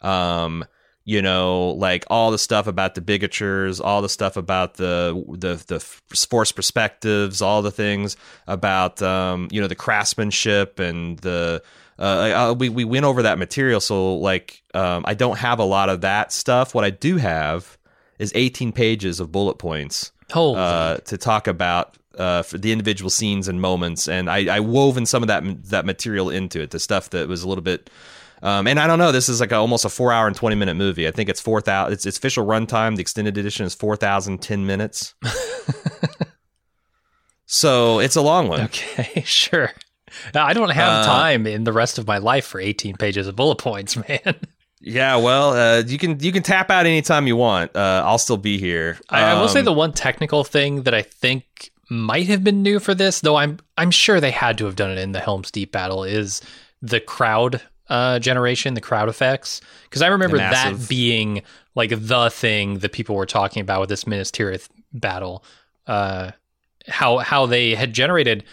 Um, 0.00 0.64
you 1.06 1.20
know, 1.20 1.70
like 1.70 2.04
all 2.08 2.30
the 2.30 2.38
stuff 2.38 2.66
about 2.66 2.94
the 2.94 3.02
bigatures, 3.02 3.80
all 3.82 4.02
the 4.02 4.08
stuff 4.08 4.36
about 4.36 4.74
the 4.74 5.22
the 5.38 5.62
the 5.66 5.80
forced 5.80 6.56
perspectives, 6.56 7.40
all 7.40 7.62
the 7.62 7.70
things 7.70 8.16
about 8.46 9.00
um, 9.02 9.48
you 9.52 9.60
know 9.60 9.68
the 9.68 9.74
craftsmanship 9.74 10.78
and 10.80 11.18
the 11.20 11.62
uh, 11.98 12.02
uh, 12.02 12.54
we 12.58 12.68
we 12.68 12.84
went 12.84 13.04
over 13.04 13.22
that 13.22 13.38
material, 13.38 13.80
so 13.80 14.16
like 14.16 14.62
um, 14.74 15.04
I 15.06 15.14
don't 15.14 15.38
have 15.38 15.58
a 15.58 15.64
lot 15.64 15.88
of 15.88 16.00
that 16.00 16.32
stuff. 16.32 16.74
What 16.74 16.84
I 16.84 16.90
do 16.90 17.16
have 17.16 17.78
is 18.18 18.32
18 18.34 18.72
pages 18.72 19.20
of 19.20 19.32
bullet 19.32 19.58
points 19.58 20.12
uh, 20.34 20.98
to 20.98 21.18
talk 21.18 21.46
about 21.46 21.96
uh, 22.18 22.42
for 22.42 22.58
the 22.58 22.72
individual 22.72 23.10
scenes 23.10 23.48
and 23.48 23.60
moments, 23.60 24.08
and 24.08 24.28
I, 24.28 24.56
I 24.56 24.60
woven 24.60 25.06
some 25.06 25.22
of 25.22 25.28
that 25.28 25.42
that 25.70 25.86
material 25.86 26.30
into 26.30 26.60
it. 26.60 26.70
The 26.70 26.80
stuff 26.80 27.10
that 27.10 27.28
was 27.28 27.42
a 27.42 27.48
little 27.48 27.62
bit. 27.62 27.90
Um, 28.42 28.66
and 28.66 28.78
I 28.78 28.86
don't 28.86 28.98
know. 28.98 29.10
This 29.10 29.30
is 29.30 29.40
like 29.40 29.52
a, 29.52 29.56
almost 29.56 29.86
a 29.86 29.88
four 29.88 30.12
hour 30.12 30.26
and 30.26 30.36
twenty 30.36 30.56
minute 30.56 30.74
movie. 30.74 31.08
I 31.08 31.12
think 31.12 31.28
it's 31.28 31.40
four 31.40 31.60
thousand. 31.60 31.94
Its, 31.94 32.06
its 32.06 32.18
official 32.18 32.44
runtime, 32.44 32.96
the 32.96 33.00
extended 33.00 33.38
edition, 33.38 33.64
is 33.64 33.74
four 33.74 33.96
thousand 33.96 34.42
ten 34.42 34.66
minutes. 34.66 35.14
so 37.46 38.00
it's 38.00 38.16
a 38.16 38.22
long 38.22 38.48
one. 38.48 38.62
Okay, 38.62 39.20
sure. 39.24 39.70
I 40.34 40.52
don't 40.52 40.70
have 40.70 41.04
uh, 41.04 41.06
time 41.06 41.46
in 41.46 41.64
the 41.64 41.72
rest 41.72 41.98
of 41.98 42.06
my 42.06 42.18
life 42.18 42.44
for 42.44 42.60
18 42.60 42.96
pages 42.96 43.26
of 43.26 43.36
bullet 43.36 43.58
points, 43.58 43.96
man. 44.08 44.36
Yeah, 44.80 45.16
well, 45.16 45.54
uh, 45.54 45.82
you 45.82 45.96
can 45.96 46.20
you 46.20 46.30
can 46.30 46.42
tap 46.42 46.70
out 46.70 46.84
anytime 46.84 47.26
you 47.26 47.36
want. 47.36 47.74
Uh, 47.74 48.02
I'll 48.04 48.18
still 48.18 48.36
be 48.36 48.58
here. 48.58 48.98
Um, 49.08 49.18
I, 49.18 49.30
I, 49.30 49.40
will 49.40 49.48
say 49.48 49.60
um, 49.60 49.64
the 49.64 49.72
one 49.72 49.92
technical 49.92 50.44
thing 50.44 50.82
that 50.82 50.92
I 50.92 51.00
think 51.00 51.70
might 51.88 52.26
have 52.26 52.44
been 52.44 52.62
new 52.62 52.78
for 52.78 52.94
this, 52.94 53.20
though 53.20 53.36
I'm 53.36 53.58
I'm 53.78 53.90
sure 53.90 54.20
they 54.20 54.30
had 54.30 54.58
to 54.58 54.66
have 54.66 54.76
done 54.76 54.90
it 54.90 54.98
in 54.98 55.12
the 55.12 55.20
Helm's 55.20 55.50
Deep 55.50 55.72
battle, 55.72 56.04
is 56.04 56.42
the 56.82 57.00
crowd 57.00 57.62
uh, 57.88 58.18
generation, 58.18 58.74
the 58.74 58.82
crowd 58.82 59.08
effects. 59.08 59.62
Because 59.84 60.02
I 60.02 60.08
remember 60.08 60.36
that 60.36 60.86
being 60.86 61.42
like 61.74 61.90
the 61.96 62.30
thing 62.30 62.78
that 62.78 62.92
people 62.92 63.16
were 63.16 63.26
talking 63.26 63.62
about 63.62 63.80
with 63.80 63.88
this 63.88 64.06
Minas 64.06 64.30
Tirith 64.30 64.68
battle. 64.92 65.44
Uh, 65.86 66.32
how 66.88 67.18
how 67.18 67.46
they 67.46 67.74
had 67.74 67.92
generated 67.92 68.44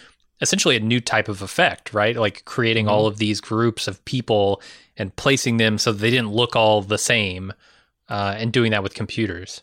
essentially 0.42 0.76
a 0.76 0.80
new 0.80 1.00
type 1.00 1.30
of 1.30 1.42
effect, 1.42 1.94
right? 1.94 2.16
Like 2.16 2.46
creating 2.46 2.86
mm-hmm. 2.86 2.94
all 2.94 3.08
of 3.08 3.18
these 3.18 3.40
groups 3.40 3.88
of 3.88 4.04
people 4.06 4.62
and 4.98 5.16
placing 5.16 5.58
them 5.58 5.78
so 5.78 5.92
they 5.92 6.10
didn't 6.10 6.32
look 6.32 6.56
all 6.56 6.82
the 6.82 6.98
same, 6.98 7.54
uh, 8.10 8.36
and 8.38 8.52
doing 8.52 8.72
that 8.72 8.84
with 8.84 8.94
computers. 8.94 9.62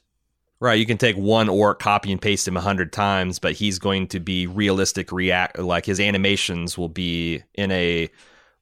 Right, 0.61 0.79
you 0.79 0.87
can 0.87 0.99
take 0.99 1.17
one 1.17 1.49
orc, 1.49 1.79
copy 1.79 2.11
and 2.11 2.21
paste 2.21 2.49
him 2.49 2.57
a 2.57 2.61
hundred 2.61 2.93
times, 2.93 3.39
but 3.39 3.53
he's 3.53 3.79
going 3.79 4.09
to 4.09 4.19
be 4.19 4.49
realistic. 4.49 5.13
React 5.13 5.61
like 5.61 5.87
his 5.87 6.01
animations 6.01 6.77
will 6.77 6.89
be 6.89 7.43
in 7.55 7.71
a 7.71 8.11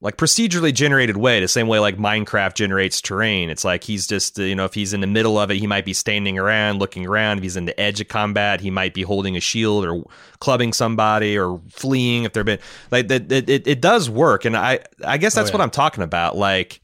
like 0.03 0.19
procedurally 0.19 0.75
generated 0.75 1.17
way, 1.17 1.41
the 1.41 1.49
same 1.49 1.69
way 1.69 1.79
like 1.79 1.97
Minecraft 1.97 2.55
generates 2.55 3.01
terrain. 3.01 3.49
It's 3.49 3.65
like 3.65 3.83
he's 3.83 4.07
just 4.07 4.39
you 4.39 4.55
know 4.55 4.67
if 4.67 4.75
he's 4.75 4.93
in 4.93 5.01
the 5.01 5.07
middle 5.07 5.39
of 5.39 5.51
it, 5.51 5.57
he 5.57 5.67
might 5.67 5.87
be 5.87 5.95
standing 5.95 6.39
around, 6.39 6.79
looking 6.79 7.07
around. 7.07 7.39
If 7.39 7.45
he's 7.45 7.57
in 7.57 7.65
the 7.65 7.79
edge 7.81 8.01
of 8.01 8.09
combat, 8.09 8.61
he 8.61 8.71
might 8.71 8.93
be 8.93 9.03
holding 9.03 9.37
a 9.37 9.41
shield 9.41 9.87
or 9.87 10.05
clubbing 10.39 10.75
somebody 10.75 11.39
or 11.39 11.61
fleeing. 11.71 12.25
If 12.25 12.35
they're 12.35 12.45
been 12.45 12.59
like 12.91 13.09
that, 13.09 13.33
it, 13.33 13.49
it, 13.49 13.67
it 13.67 13.81
does 13.81 14.11
work, 14.11 14.45
and 14.45 14.57
I 14.57 14.81
I 15.05 15.17
guess 15.17 15.35
oh, 15.35 15.41
that's 15.41 15.51
oh, 15.51 15.53
yeah. 15.53 15.59
what 15.59 15.65
I'm 15.65 15.71
talking 15.71 16.05
about. 16.05 16.37
Like 16.37 16.83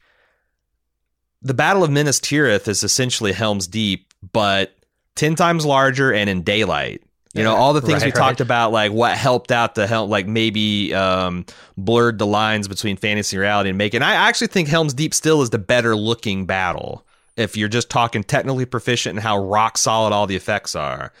the 1.43 1.53
Battle 1.53 1.83
of 1.83 1.91
Minas 1.91 2.19
Tirith 2.19 2.67
is 2.67 2.83
essentially 2.83 3.31
Helm's 3.31 3.67
Deep, 3.67 4.11
but 4.31 4.75
ten 5.15 5.35
times 5.35 5.67
larger 5.67 6.11
and 6.11 6.31
in 6.31 6.41
daylight. 6.41 7.03
You 7.33 7.43
know, 7.43 7.55
all 7.55 7.73
the 7.73 7.81
things 7.81 8.03
right, 8.03 8.13
we 8.13 8.19
right. 8.19 8.27
talked 8.27 8.41
about, 8.41 8.71
like 8.71 8.91
what 8.91 9.17
helped 9.17 9.51
out 9.51 9.73
to 9.75 9.87
help, 9.87 10.07
like 10.09 10.27
maybe 10.27 10.93
um, 10.93 11.45
blurred 11.75 12.19
the 12.19 12.27
lines 12.27 12.67
between 12.67 12.95
fantasy 12.95 13.37
and 13.37 13.41
reality 13.41 13.69
and 13.69 13.77
make 13.77 13.95
it. 13.95 13.97
And 13.97 14.03
I 14.03 14.13
actually 14.13 14.47
think 14.47 14.67
Helm's 14.67 14.93
Deep 14.93 15.15
still 15.15 15.41
is 15.41 15.49
the 15.49 15.57
better 15.57 15.95
looking 15.95 16.45
battle 16.45 17.03
if 17.35 17.57
you're 17.57 17.69
just 17.69 17.89
talking 17.89 18.23
technically 18.23 18.65
proficient 18.65 19.17
and 19.17 19.23
how 19.23 19.39
rock 19.39 19.79
solid 19.79 20.13
all 20.13 20.27
the 20.27 20.35
effects 20.35 20.75
are. 20.75 21.11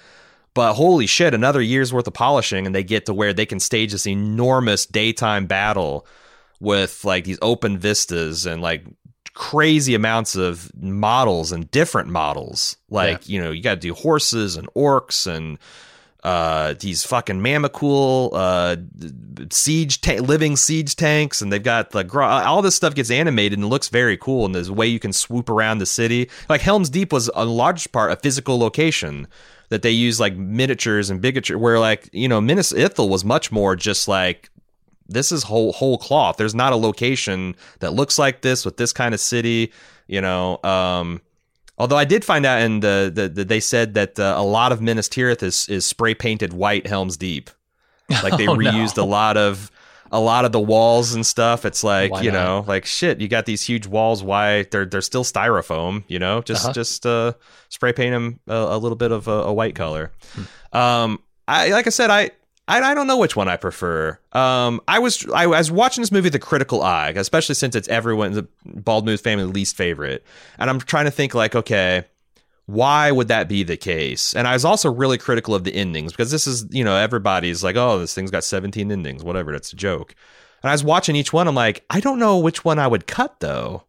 But 0.53 0.75
holy 0.75 1.07
shit, 1.07 1.33
another 1.33 1.61
year's 1.61 1.91
worth 1.91 2.05
of 2.05 2.13
polishing, 2.13 2.67
and 2.67 2.75
they 2.75 2.83
get 2.83 3.07
to 3.07 3.13
where 3.13 3.33
they 3.33 3.47
can 3.47 3.59
stage 3.59 3.91
this 3.91 4.05
enormous 4.05 4.85
daytime 4.85 5.47
battle 5.47 6.05
with 6.59 7.03
like 7.03 7.23
these 7.23 7.39
open 7.41 7.79
vistas 7.79 8.45
and 8.45 8.61
like 8.61 8.85
crazy 9.33 9.95
amounts 9.95 10.35
of 10.35 10.71
models 10.75 11.51
and 11.51 11.71
different 11.71 12.09
models. 12.09 12.77
Like, 12.91 13.27
yeah. 13.27 13.33
you 13.33 13.41
know, 13.41 13.49
you 13.49 13.63
got 13.63 13.75
to 13.75 13.79
do 13.79 13.95
horses 13.95 14.57
and 14.57 14.71
orcs 14.75 15.25
and 15.25 15.57
uh, 16.23 16.73
these 16.79 17.03
fucking 17.03 17.41
Mûmakil 17.41 18.29
uh, 18.33 18.77
siege 19.51 19.99
ta- 19.99 20.21
living 20.21 20.55
siege 20.55 20.95
tanks, 20.95 21.41
and 21.41 21.51
they've 21.51 21.61
got 21.61 21.91
the 21.91 22.07
all 22.19 22.61
this 22.61 22.75
stuff 22.75 22.95
gets 22.95 23.11
animated 23.11 23.59
and 23.59 23.69
looks 23.69 23.89
very 23.89 24.17
cool. 24.17 24.45
And 24.45 24.55
there's 24.55 24.69
a 24.69 24.73
way 24.73 24.87
you 24.87 24.99
can 24.99 25.11
swoop 25.11 25.49
around 25.49 25.79
the 25.79 25.85
city. 25.85 26.29
Like 26.47 26.61
Helm's 26.61 26.89
Deep 26.89 27.11
was 27.11 27.29
a 27.35 27.43
large 27.43 27.91
part 27.91 28.11
a 28.11 28.15
physical 28.15 28.57
location 28.57 29.27
that 29.67 29.81
they 29.81 29.91
use 29.91 30.19
like 30.19 30.35
miniatures 30.37 31.09
and 31.09 31.21
bigatures. 31.21 31.57
Where 31.57 31.77
like 31.79 32.09
you 32.13 32.29
know 32.29 32.39
Minas 32.39 32.71
Ithil 32.71 33.09
was 33.09 33.25
much 33.25 33.51
more 33.51 33.75
just 33.75 34.07
like 34.07 34.49
this 35.09 35.31
is 35.33 35.43
whole 35.43 35.73
whole 35.73 35.97
cloth. 35.97 36.37
There's 36.37 36.55
not 36.55 36.71
a 36.71 36.77
location 36.77 37.55
that 37.79 37.91
looks 37.91 38.17
like 38.17 38.41
this 38.41 38.63
with 38.63 38.77
this 38.77 38.93
kind 38.93 39.13
of 39.13 39.19
city. 39.19 39.73
You 40.07 40.21
know, 40.21 40.63
um, 40.63 41.21
although 41.77 41.97
I 41.97 42.05
did 42.05 42.23
find 42.25 42.45
out 42.45 42.61
in 42.61 42.79
the, 42.81 43.11
the, 43.13 43.29
the 43.29 43.43
they 43.45 43.59
said 43.59 43.93
that 43.95 44.19
uh, 44.19 44.35
a 44.37 44.43
lot 44.43 44.71
of 44.71 44.81
Minas 44.81 45.07
Tirith 45.09 45.43
is 45.43 45.67
is 45.69 45.85
spray 45.85 46.13
painted 46.13 46.53
white 46.53 46.87
Helm's 46.87 47.17
Deep. 47.17 47.49
Like 48.09 48.37
they 48.37 48.47
Oh, 48.49 48.55
reused 48.55 48.97
no. 48.97 49.03
a 49.03 49.05
lot 49.05 49.37
of 49.37 49.71
a 50.11 50.19
lot 50.19 50.45
of 50.45 50.51
the 50.51 50.59
walls 50.59 51.15
and 51.15 51.25
stuff. 51.25 51.65
It's 51.65 51.83
like 51.83 52.11
Why 52.11 52.21
you 52.21 52.31
not? 52.31 52.43
know, 52.43 52.65
like 52.67 52.85
shit. 52.85 53.19
You 53.19 53.27
got 53.27 53.45
these 53.47 53.63
huge 53.63 53.87
walls. 53.87 54.21
Why 54.21 54.63
they're 54.63 54.85
they're 54.85 55.01
still 55.01 55.23
styrofoam? 55.23 56.03
You 56.07 56.19
know, 56.19 56.41
just 56.41 56.65
Uh-huh. 56.65 56.73
just 56.73 57.05
uh, 57.05 57.33
spray 57.69 57.93
paint 57.93 58.13
them 58.13 58.39
a, 58.47 58.53
a 58.53 58.77
little 58.77 58.95
bit 58.97 59.11
of 59.11 59.27
a, 59.27 59.31
a 59.31 59.53
white 59.53 59.73
color. 59.75 60.11
Hmm. 60.33 60.77
Um, 60.77 61.19
I 61.47 61.69
like 61.69 61.87
I 61.87 61.89
said, 61.89 62.09
I. 62.11 62.31
I, 62.67 62.79
I 62.81 62.93
don't 62.93 63.07
know 63.07 63.17
which 63.17 63.35
one 63.35 63.49
I 63.49 63.57
prefer. 63.57 64.17
Um, 64.31 64.81
I 64.87 64.99
was 64.99 65.27
I 65.33 65.47
was 65.47 65.69
watching 65.69 66.01
this 66.01 66.11
movie 66.11 66.29
The 66.29 66.39
critical 66.39 66.81
eye, 66.81 67.09
especially 67.15 67.55
since 67.55 67.75
it's 67.75 67.87
everyone's 67.89 68.35
the 68.35 68.47
Bald 68.65 69.05
Move 69.05 69.21
family 69.21 69.45
least 69.45 69.75
favorite, 69.75 70.23
and 70.57 70.69
I'm 70.69 70.79
trying 70.79 71.05
to 71.05 71.11
think 71.11 71.33
like, 71.33 71.55
okay, 71.55 72.05
why 72.65 73.11
would 73.11 73.27
that 73.27 73.49
be 73.49 73.63
the 73.63 73.77
case? 73.77 74.33
And 74.33 74.47
I 74.47 74.53
was 74.53 74.63
also 74.63 74.91
really 74.91 75.17
critical 75.17 75.53
of 75.53 75.63
the 75.63 75.75
endings 75.75 76.13
because 76.13 76.31
this 76.31 76.47
is, 76.47 76.65
you 76.71 76.83
know, 76.83 76.95
everybody's 76.95 77.63
like, 77.63 77.75
oh, 77.75 77.99
this 77.99 78.13
thing's 78.13 78.31
got 78.31 78.43
17 78.43 78.91
endings, 78.91 79.23
whatever. 79.23 79.51
That's 79.51 79.73
a 79.73 79.75
joke. 79.75 80.15
And 80.61 80.69
I 80.69 80.73
was 80.73 80.83
watching 80.83 81.15
each 81.15 81.33
one. 81.33 81.47
I'm 81.47 81.55
like, 81.55 81.83
I 81.89 81.99
don't 81.99 82.19
know 82.19 82.39
which 82.39 82.63
one 82.63 82.79
I 82.79 82.87
would 82.87 83.05
cut 83.05 83.41
though, 83.41 83.83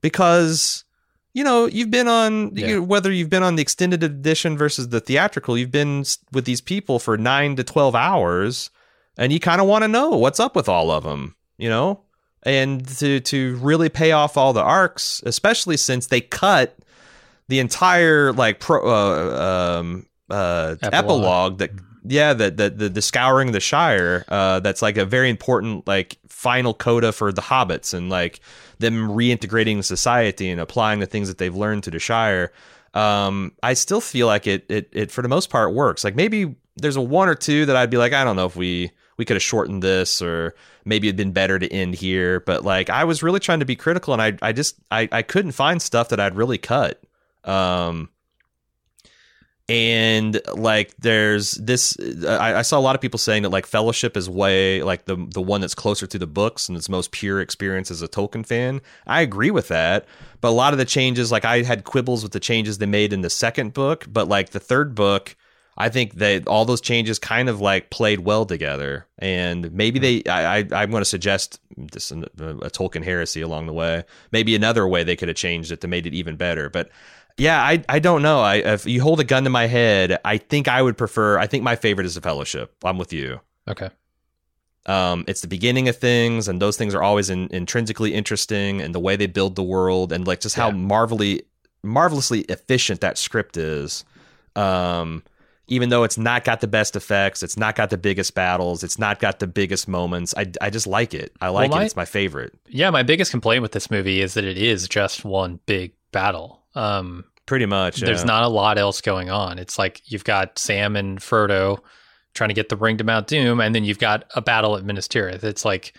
because, 0.00 0.84
you 1.32 1.44
know, 1.44 1.66
you've 1.66 1.90
been 1.90 2.08
on, 2.08 2.56
Yeah. 2.56 2.66
you, 2.68 2.82
whether 2.82 3.12
you've 3.12 3.30
been 3.30 3.42
on 3.42 3.56
the 3.56 3.62
extended 3.62 4.02
edition 4.02 4.56
versus 4.58 4.88
the 4.88 5.00
theatrical, 5.00 5.56
you've 5.56 5.70
been 5.70 6.04
with 6.32 6.44
these 6.44 6.60
people 6.60 6.98
for 6.98 7.16
nine 7.16 7.56
to 7.56 7.64
12 7.64 7.94
hours 7.94 8.70
and 9.16 9.32
you 9.32 9.40
kind 9.40 9.60
of 9.60 9.66
want 9.66 9.82
to 9.82 9.88
know 9.88 10.10
what's 10.10 10.40
up 10.40 10.56
with 10.56 10.68
all 10.68 10.90
of 10.90 11.04
them, 11.04 11.34
you 11.58 11.68
know? 11.68 12.00
And 12.42 12.86
to, 12.98 13.20
to 13.20 13.56
really 13.56 13.88
pay 13.90 14.12
off 14.12 14.36
all 14.36 14.52
the 14.52 14.62
arcs, 14.62 15.22
especially 15.26 15.76
since 15.76 16.06
they 16.06 16.20
cut 16.22 16.76
the 17.48 17.58
entire 17.58 18.32
like 18.32 18.60
pro 18.60 18.80
uh, 18.88 19.78
um 19.80 20.06
uh 20.30 20.76
Epilogue. 20.82 20.94
epilogue, 20.94 21.58
that 21.58 21.70
yeah 22.04 22.32
that 22.32 22.56
the, 22.56 22.70
the 22.70 22.88
the 22.88 23.02
scouring 23.02 23.52
the 23.52 23.60
shire 23.60 24.24
uh 24.28 24.60
that's 24.60 24.82
like 24.82 24.96
a 24.96 25.04
very 25.04 25.28
important 25.28 25.86
like 25.86 26.18
final 26.28 26.72
coda 26.72 27.12
for 27.12 27.32
the 27.32 27.42
hobbits 27.42 27.92
and 27.92 28.08
like 28.08 28.40
them 28.78 29.08
reintegrating 29.08 29.84
society 29.84 30.48
and 30.48 30.60
applying 30.60 31.00
the 31.00 31.06
things 31.06 31.28
that 31.28 31.38
they've 31.38 31.54
learned 31.54 31.82
to 31.84 31.90
the 31.90 31.98
shire. 31.98 32.52
Um 32.94 33.52
i 33.62 33.74
still 33.74 34.00
feel 34.00 34.26
like 34.26 34.46
it 34.46 34.64
it, 34.68 34.88
it 34.92 35.10
for 35.10 35.22
the 35.22 35.28
most 35.28 35.50
part 35.50 35.74
works. 35.74 36.02
Like 36.02 36.16
maybe 36.16 36.56
there's 36.76 36.96
a 36.96 37.00
one 37.00 37.28
or 37.28 37.34
two 37.34 37.66
that 37.66 37.76
i'd 37.76 37.90
be 37.90 37.98
like 37.98 38.12
i 38.14 38.24
don't 38.24 38.36
know 38.36 38.46
if 38.46 38.56
we 38.56 38.90
we 39.18 39.24
could 39.26 39.36
have 39.36 39.42
shortened 39.42 39.82
this 39.82 40.22
or 40.22 40.54
maybe 40.86 41.08
it'd 41.08 41.16
been 41.16 41.32
better 41.32 41.58
to 41.58 41.70
end 41.70 41.94
here. 41.94 42.40
But 42.40 42.64
like 42.64 42.88
i 42.88 43.04
was 43.04 43.22
really 43.22 43.40
trying 43.40 43.60
to 43.60 43.66
be 43.66 43.76
critical 43.76 44.14
and 44.14 44.22
i 44.22 44.36
i 44.40 44.52
just 44.52 44.76
i, 44.90 45.08
I 45.12 45.22
couldn't 45.22 45.52
find 45.52 45.80
stuff 45.82 46.08
that 46.08 46.20
i'd 46.20 46.36
really 46.36 46.58
cut. 46.58 47.02
Um 47.44 48.08
and 49.70 50.40
like 50.56 50.96
there's 50.98 51.52
this 51.52 51.96
I, 52.26 52.56
I 52.56 52.62
saw 52.62 52.76
a 52.76 52.80
lot 52.80 52.96
of 52.96 53.00
people 53.00 53.18
saying 53.18 53.44
that 53.44 53.50
like 53.50 53.66
fellowship 53.66 54.16
is 54.16 54.28
way 54.28 54.82
like 54.82 55.04
the 55.04 55.14
the 55.14 55.40
one 55.40 55.60
that's 55.60 55.76
closer 55.76 56.08
to 56.08 56.18
the 56.18 56.26
books 56.26 56.68
and 56.68 56.76
its 56.76 56.88
most 56.88 57.12
pure 57.12 57.40
experience 57.40 57.88
as 57.88 58.02
a 58.02 58.08
tolkien 58.08 58.44
fan. 58.44 58.80
I 59.06 59.20
agree 59.20 59.52
with 59.52 59.68
that. 59.68 60.06
But 60.40 60.48
a 60.48 60.50
lot 60.50 60.72
of 60.72 60.78
the 60.78 60.84
changes 60.84 61.30
like 61.30 61.44
i 61.44 61.62
had 61.62 61.84
quibbles 61.84 62.24
with 62.24 62.32
the 62.32 62.40
changes 62.40 62.78
they 62.78 62.86
made 62.86 63.12
in 63.12 63.20
the 63.20 63.30
second 63.30 63.72
book 63.72 64.06
but 64.08 64.26
like 64.26 64.50
the 64.50 64.58
third 64.58 64.94
book 64.94 65.36
i 65.76 65.88
think 65.88 66.14
that 66.14 66.48
all 66.48 66.64
those 66.64 66.80
changes 66.80 67.18
kind 67.18 67.48
of 67.48 67.60
like 67.60 67.90
played 67.90 68.20
well 68.20 68.46
together. 68.46 69.06
And 69.18 69.70
maybe 69.72 70.00
hmm. 70.00 70.02
they 70.02 70.30
i, 70.30 70.58
I 70.58 70.58
i'm 70.72 70.90
going 70.90 71.02
to 71.02 71.04
suggest 71.04 71.60
this 71.76 72.10
a, 72.10 72.16
a 72.16 72.70
tolkien 72.70 73.04
heresy 73.04 73.40
along 73.40 73.66
the 73.66 73.72
way. 73.72 74.02
Maybe 74.32 74.56
another 74.56 74.88
way 74.88 75.04
they 75.04 75.14
could 75.14 75.28
have 75.28 75.36
changed 75.36 75.70
it 75.70 75.80
to 75.82 75.88
made 75.88 76.06
it 76.06 76.14
even 76.14 76.36
better. 76.36 76.68
But 76.68 76.90
yeah, 77.36 77.62
I 77.62 77.82
I 77.88 77.98
don't 77.98 78.22
know. 78.22 78.40
I 78.40 78.56
if 78.56 78.86
you 78.86 79.00
hold 79.02 79.20
a 79.20 79.24
gun 79.24 79.44
to 79.44 79.50
my 79.50 79.66
head, 79.66 80.18
I 80.24 80.38
think 80.38 80.68
I 80.68 80.80
would 80.82 80.96
prefer. 80.98 81.38
I 81.38 81.46
think 81.46 81.62
my 81.64 81.76
favorite 81.76 82.06
is 82.06 82.14
the 82.14 82.20
Fellowship. 82.20 82.74
I'm 82.84 82.98
with 82.98 83.12
you. 83.12 83.40
Okay. 83.68 83.90
Um, 84.86 85.24
it's 85.28 85.42
the 85.42 85.48
beginning 85.48 85.88
of 85.88 85.96
things, 85.98 86.48
and 86.48 86.60
those 86.60 86.76
things 86.76 86.94
are 86.94 87.02
always 87.02 87.28
in, 87.30 87.48
intrinsically 87.52 88.14
interesting, 88.14 88.80
and 88.80 88.94
the 88.94 88.98
way 89.00 89.14
they 89.16 89.26
build 89.26 89.54
the 89.54 89.62
world, 89.62 90.10
and 90.12 90.26
like 90.26 90.40
just 90.40 90.56
how 90.56 90.68
Yeah. 90.68 90.74
marvelly, 90.74 91.42
marvelously 91.82 92.40
efficient 92.42 93.00
that 93.02 93.18
script 93.18 93.56
is. 93.58 94.04
Um, 94.56 95.22
even 95.68 95.90
though 95.90 96.02
it's 96.02 96.18
not 96.18 96.44
got 96.44 96.60
the 96.60 96.66
best 96.66 96.96
effects, 96.96 97.42
it's 97.44 97.56
not 97.56 97.76
got 97.76 97.90
the 97.90 97.98
biggest 97.98 98.34
battles, 98.34 98.82
it's 98.82 98.98
not 98.98 99.20
got 99.20 99.38
the 99.38 99.46
biggest 99.46 99.86
moments. 99.86 100.34
I, 100.36 100.50
I 100.60 100.70
just 100.70 100.86
like 100.86 101.14
it. 101.14 101.32
I 101.40 101.48
like 101.50 101.70
my- 101.70 101.82
it. 101.82 101.86
It's 101.86 101.94
my 101.96 102.06
favorite. 102.06 102.54
Yeah, 102.66 102.90
my 102.90 103.02
biggest 103.04 103.30
complaint 103.30 103.62
with 103.62 103.72
this 103.72 103.90
movie 103.90 104.20
is 104.20 104.34
that 104.34 104.44
it 104.44 104.56
is 104.58 104.88
just 104.88 105.24
one 105.24 105.60
big 105.66 105.92
battle. 106.10 106.59
Um, 106.74 107.24
Pretty 107.46 107.66
much. 107.66 108.00
There's 108.00 108.20
yeah. 108.20 108.26
not 108.26 108.42
a 108.44 108.48
lot 108.48 108.78
else 108.78 109.00
going 109.00 109.28
on. 109.30 109.58
It's 109.58 109.78
like 109.78 110.02
you've 110.04 110.24
got 110.24 110.58
Sam 110.58 110.94
and 110.96 111.18
Frodo 111.18 111.78
trying 112.32 112.48
to 112.50 112.54
get 112.54 112.68
the 112.68 112.76
ring 112.76 112.96
to 112.98 113.04
Mount 113.04 113.26
Doom, 113.26 113.60
and 113.60 113.74
then 113.74 113.82
you've 113.84 113.98
got 113.98 114.24
a 114.36 114.40
battle 114.40 114.76
at 114.76 114.84
Minas 114.84 115.08
Tirith. 115.08 115.42
It's 115.42 115.64
like, 115.64 115.92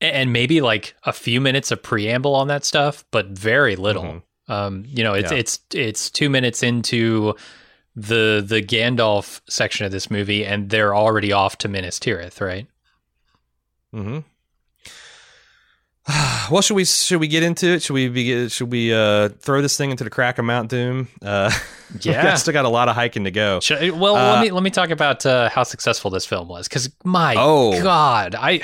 and 0.00 0.32
maybe 0.32 0.60
like 0.60 0.94
a 1.02 1.12
few 1.12 1.40
minutes 1.40 1.72
of 1.72 1.82
preamble 1.82 2.34
on 2.36 2.46
that 2.48 2.64
stuff, 2.64 3.04
but 3.10 3.26
very 3.30 3.74
little. 3.74 4.04
Mhm. 4.04 4.22
Um, 4.48 4.84
you 4.86 5.02
know, 5.02 5.14
it's 5.14 5.32
Yeah. 5.32 5.38
it's 5.38 5.58
it's 5.74 6.10
two 6.10 6.30
minutes 6.30 6.62
into 6.62 7.34
the 7.96 8.42
the 8.46 8.62
Gandalf 8.62 9.40
section 9.48 9.86
of 9.86 9.92
this 9.92 10.08
movie, 10.10 10.44
and 10.46 10.70
they're 10.70 10.94
already 10.94 11.32
off 11.32 11.58
to 11.58 11.68
Minas 11.68 11.98
Tirith, 11.98 12.40
right? 12.40 12.68
Mm-hmm. 13.94 14.18
well, 16.50 16.62
should 16.62 16.74
we 16.74 16.84
should 16.84 17.20
we 17.20 17.28
get 17.28 17.42
into 17.42 17.66
it? 17.68 17.82
Should 17.82 17.94
we 17.94 18.08
be 18.08 18.48
should 18.48 18.70
we 18.70 18.92
uh, 18.92 19.28
throw 19.40 19.62
this 19.62 19.76
thing 19.76 19.90
into 19.90 20.04
the 20.04 20.10
crack 20.10 20.38
of 20.38 20.44
Mount 20.44 20.68
Doom? 20.70 21.08
Uh, 21.22 21.50
Yeah. 22.02 22.30
I 22.32 22.36
still 22.36 22.52
got 22.52 22.64
a 22.64 22.68
lot 22.68 22.88
of 22.88 22.94
hiking 22.94 23.24
to 23.24 23.32
go. 23.32 23.58
Should, 23.58 23.98
well, 23.98 24.14
Uh, 24.14 24.34
let 24.34 24.42
me 24.42 24.50
let 24.52 24.62
me 24.62 24.70
talk 24.70 24.90
about 24.90 25.26
uh, 25.26 25.48
how 25.48 25.64
successful 25.64 26.08
this 26.08 26.24
film 26.24 26.46
was, 26.46 26.68
because 26.68 26.88
my 27.02 27.34
Oh. 27.36 27.82
god, 27.82 28.36
I 28.38 28.60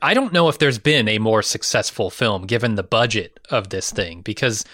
I 0.00 0.14
don't 0.14 0.32
know 0.32 0.48
if 0.48 0.58
there's 0.58 0.78
been 0.78 1.08
a 1.08 1.18
more 1.18 1.42
successful 1.42 2.08
film 2.08 2.46
given 2.46 2.74
the 2.74 2.82
budget 2.82 3.38
of 3.50 3.68
this 3.68 3.90
thing, 3.90 4.22
because 4.22 4.64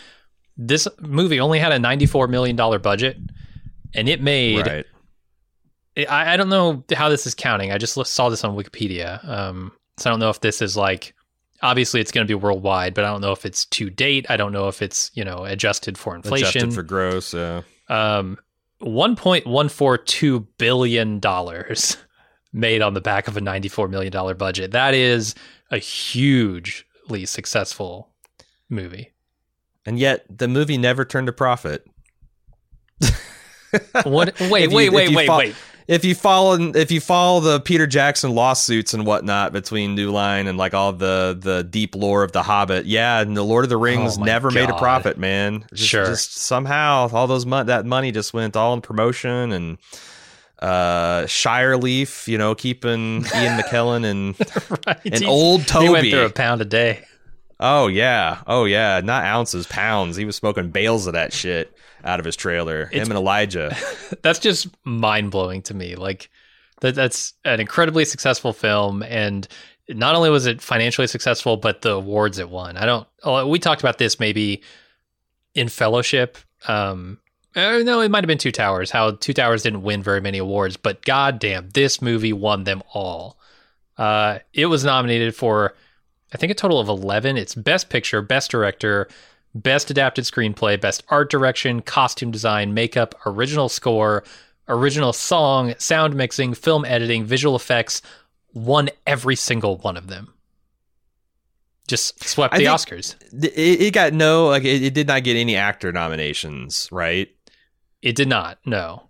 this 0.56 0.86
movie 1.00 1.40
only 1.40 1.58
had 1.58 1.72
a 1.72 1.80
ninety 1.80 2.06
four 2.06 2.28
million 2.28 2.54
dollar 2.54 2.78
budget, 2.78 3.16
and 3.92 4.08
it 4.08 4.22
made 4.22 4.64
Right. 4.66 4.86
I, 6.08 6.34
I 6.34 6.36
don't 6.36 6.48
know 6.48 6.84
how 6.94 7.08
this 7.08 7.26
is 7.26 7.34
counting. 7.34 7.72
I 7.72 7.78
just 7.78 7.94
saw 8.06 8.28
this 8.28 8.44
on 8.44 8.56
Wikipedia, 8.56 9.26
um, 9.28 9.72
so 9.98 10.08
I 10.08 10.12
don't 10.12 10.20
know 10.20 10.30
if 10.30 10.40
this 10.40 10.62
is 10.62 10.76
like 10.76 11.12
obviously 11.62 12.00
it's 12.00 12.10
going 12.12 12.26
to 12.26 12.30
be 12.30 12.34
worldwide, 12.34 12.94
but 12.94 13.04
I 13.04 13.08
don't 13.08 13.20
know 13.20 13.32
if 13.32 13.46
it's 13.46 13.64
to 13.66 13.88
date. 13.90 14.26
I 14.28 14.36
don't 14.36 14.52
know 14.52 14.68
if 14.68 14.82
it's 14.82 15.10
you 15.14 15.24
know 15.24 15.44
adjusted 15.44 15.96
for 15.98 16.14
inflation 16.14 16.48
Adjusted 16.48 16.74
for 16.74 16.82
gross. 16.82 17.34
Uh, 17.34 17.62
um, 17.88 18.38
one 18.78 19.16
point 19.16 19.46
one 19.46 19.68
four 19.68 19.96
two 19.98 20.40
billion 20.58 21.20
dollars 21.20 21.96
made 22.52 22.82
on 22.82 22.94
the 22.94 23.00
back 23.00 23.28
of 23.28 23.36
a 23.36 23.40
ninety 23.40 23.68
four 23.68 23.88
million 23.88 24.12
dollar 24.12 24.34
budget. 24.34 24.72
That 24.72 24.94
is 24.94 25.34
a 25.70 25.78
hugely 25.78 27.24
successful 27.26 28.10
movie. 28.68 29.12
and 29.86 29.98
yet 29.98 30.24
the 30.28 30.48
movie 30.48 30.78
never 30.78 31.04
turned 31.04 31.28
a 31.28 31.32
profit. 31.32 31.86
What? 34.04 34.38
Wait, 34.40 34.70
you- 34.70 34.76
wait, 34.76 34.90
wait, 34.92 35.14
wait, 35.14 35.26
fo- 35.26 35.38
wait. 35.38 35.54
If 35.88 36.04
you 36.04 36.14
follow 36.14 36.54
if 36.74 36.90
you 36.92 37.00
follow 37.00 37.40
the 37.40 37.60
Peter 37.60 37.86
Jackson 37.86 38.34
lawsuits 38.34 38.94
and 38.94 39.04
whatnot 39.04 39.52
between 39.52 39.94
New 39.94 40.10
Line 40.12 40.46
and 40.46 40.56
like 40.56 40.74
all 40.74 40.92
the 40.92 41.36
the 41.38 41.64
deep 41.64 41.94
lore 41.94 42.22
of 42.22 42.32
the 42.32 42.42
Hobbit, 42.42 42.86
yeah, 42.86 43.20
and 43.20 43.36
the 43.36 43.42
Lord 43.42 43.64
of 43.64 43.68
the 43.70 43.76
Rings 43.76 44.16
Oh 44.18 44.22
never 44.22 44.50
made 44.50 44.70
a 44.70 44.76
profit, 44.78 45.18
man. 45.18 45.64
Just, 45.74 45.90
Sure. 45.90 46.06
just 46.06 46.36
somehow 46.36 47.08
all 47.12 47.26
those 47.26 47.44
mon- 47.46 47.66
that 47.66 47.84
money 47.84 48.12
just 48.12 48.32
went 48.32 48.56
all 48.56 48.74
in 48.74 48.80
promotion 48.80 49.52
and 49.52 49.78
uh 50.60 51.26
Shire 51.26 51.76
Leaf, 51.76 52.28
you 52.28 52.38
know, 52.38 52.54
keeping 52.54 53.24
Ian 53.34 53.58
McKellen 53.60 54.04
and 54.04 54.36
right. 54.86 55.00
and 55.04 55.18
He- 55.18 55.26
old 55.26 55.66
Toby. 55.66 55.86
He 55.86 55.92
went 55.92 56.10
through 56.10 56.24
a 56.26 56.30
pound 56.30 56.60
a 56.60 56.64
day. 56.64 57.04
Oh 57.58 57.86
yeah, 57.88 58.42
oh 58.46 58.64
yeah, 58.64 59.00
not 59.02 59.24
ounces, 59.24 59.66
pounds. 59.66 60.16
He 60.16 60.24
was 60.24 60.36
smoking 60.36 60.70
bales 60.70 61.06
of 61.06 61.12
that 61.14 61.32
shit 61.32 61.71
out 62.04 62.18
of 62.20 62.24
his 62.26 62.36
trailer. 62.36 62.82
It's- 62.92 63.06
Him 63.06 63.10
and 63.12 63.18
Elijah. 63.18 63.76
That's 64.22 64.38
just 64.38 64.68
mind 64.84 65.30
blowing 65.30 65.62
to 65.62 65.74
me. 65.74 65.94
Like 65.96 66.30
that, 66.80 66.94
that's 66.96 67.34
an 67.44 67.60
incredibly 67.60 68.04
successful 68.04 68.52
film, 68.52 69.02
and 69.04 69.46
not 69.88 70.14
only 70.16 70.30
was 70.30 70.46
it 70.46 70.60
financially 70.60 71.06
successful, 71.06 71.56
but 71.56 71.82
the 71.82 71.92
awards 71.92 72.38
it 72.38 72.48
won. 72.50 72.76
I 72.76 72.84
don't. 72.86 73.06
oh, 73.22 73.46
We 73.46 73.58
talked 73.60 73.80
about 73.82 73.98
this 73.98 74.18
maybe 74.18 74.62
in 75.54 75.68
Fellowship. 75.68 76.38
Um, 76.66 77.18
uh, 77.54 77.78
no, 77.84 78.00
it 78.00 78.10
might 78.10 78.24
have 78.24 78.28
been 78.28 78.38
Two 78.38 78.50
Towers. 78.52 78.90
How 78.90 79.12
Two 79.12 79.32
Towers 79.32 79.62
didn't 79.62 79.82
win 79.82 80.02
very 80.02 80.20
many 80.20 80.38
awards, 80.38 80.76
but 80.76 81.04
goddamn, 81.04 81.68
this 81.70 82.00
movie 82.02 82.32
won 82.32 82.64
them 82.64 82.82
all. 82.94 83.38
Uh, 83.98 84.38
it 84.54 84.66
was 84.66 84.84
nominated 84.84 85.36
for, 85.36 85.74
I 86.32 86.38
think, 86.38 86.50
a 86.50 86.54
total 86.54 86.80
of 86.80 86.88
eleven. 86.88 87.36
It's 87.36 87.54
Best 87.54 87.90
Picture, 87.90 88.22
Best 88.22 88.50
Director, 88.50 89.06
Best 89.54 89.90
Adapted 89.90 90.24
Screenplay, 90.24 90.80
Best 90.80 91.02
Art 91.08 91.30
Direction, 91.30 91.82
Costume 91.82 92.30
Design, 92.30 92.74
Makeup, 92.74 93.14
Original 93.26 93.68
Score, 93.68 94.24
Original 94.68 95.12
Song, 95.12 95.74
Sound 95.78 96.14
Mixing, 96.14 96.54
Film 96.54 96.84
Editing, 96.84 97.24
Visual 97.24 97.56
Effects, 97.56 98.00
won 98.54 98.88
every 99.06 99.36
single 99.36 99.78
one 99.78 99.96
of 99.96 100.06
them. 100.06 100.32
Just 101.88 102.24
swept 102.24 102.54
I 102.54 102.58
the 102.58 102.64
Oscars. 102.66 103.16
It, 103.32 103.80
it 103.80 103.94
got 103.94 104.12
no 104.12 104.46
like 104.46 104.64
it, 104.64 104.82
it 104.82 104.94
did 104.94 105.08
not 105.08 105.24
get 105.24 105.36
any 105.36 105.56
actor 105.56 105.92
nominations, 105.92 106.88
right? 106.90 107.28
It 108.00 108.16
did 108.16 108.28
not. 108.28 108.58
No. 108.64 109.08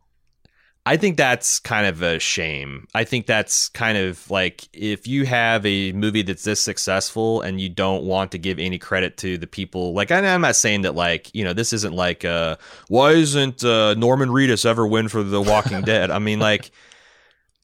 I 0.84 0.96
think 0.96 1.16
that's 1.16 1.60
kind 1.60 1.86
of 1.86 2.02
a 2.02 2.18
shame. 2.18 2.88
I 2.92 3.04
think 3.04 3.26
that's 3.26 3.68
kind 3.68 3.96
of 3.96 4.28
like 4.30 4.68
if 4.72 5.06
you 5.06 5.24
have 5.26 5.64
a 5.64 5.92
movie 5.92 6.22
that's 6.22 6.42
this 6.42 6.60
successful 6.60 7.40
and 7.40 7.60
you 7.60 7.68
don't 7.68 8.04
want 8.04 8.32
to 8.32 8.38
give 8.38 8.58
any 8.58 8.78
credit 8.78 9.16
to 9.18 9.38
the 9.38 9.46
people. 9.46 9.94
Like, 9.94 10.10
and 10.10 10.26
I'm 10.26 10.40
not 10.40 10.56
saying 10.56 10.82
that 10.82 10.96
like 10.96 11.32
you 11.34 11.44
know 11.44 11.52
this 11.52 11.72
isn't 11.72 11.94
like 11.94 12.24
uh 12.24 12.56
why 12.88 13.12
isn't 13.12 13.62
uh, 13.62 13.94
Norman 13.94 14.30
Reedus 14.30 14.66
ever 14.66 14.86
win 14.86 15.08
for 15.08 15.22
The 15.22 15.40
Walking 15.40 15.82
Dead? 15.84 16.10
I 16.10 16.18
mean, 16.18 16.40
like, 16.40 16.72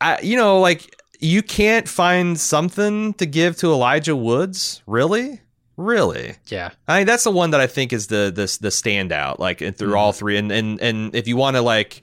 I 0.01 0.21
you 0.21 0.37
know 0.37 0.61
like 0.61 0.95
you 1.19 1.43
can't 1.43 1.89
find 1.89 2.39
something 2.39 3.15
to 3.15 3.27
give 3.27 3.57
to 3.57 3.73
Elijah 3.73 4.15
Woods, 4.15 4.83
really, 4.87 5.41
really. 5.77 6.37
Yeah. 6.47 6.71
I 6.87 6.99
mean, 6.99 7.07
that's 7.07 7.25
the 7.25 7.31
one 7.33 7.51
that 7.51 7.61
I 7.61 7.67
think 7.67 7.93
is 7.93 8.07
the 8.07 8.31
the 8.33 8.59
the 8.61 8.69
standout, 8.69 9.41
like 9.41 9.59
through 9.77 9.97
all 9.97 10.13
three. 10.13 10.37
And 10.37 10.53
and 10.53 10.81
and 10.81 11.15
if 11.15 11.27
you 11.27 11.37
want 11.37 11.57
to 11.57 11.63
like, 11.63 12.03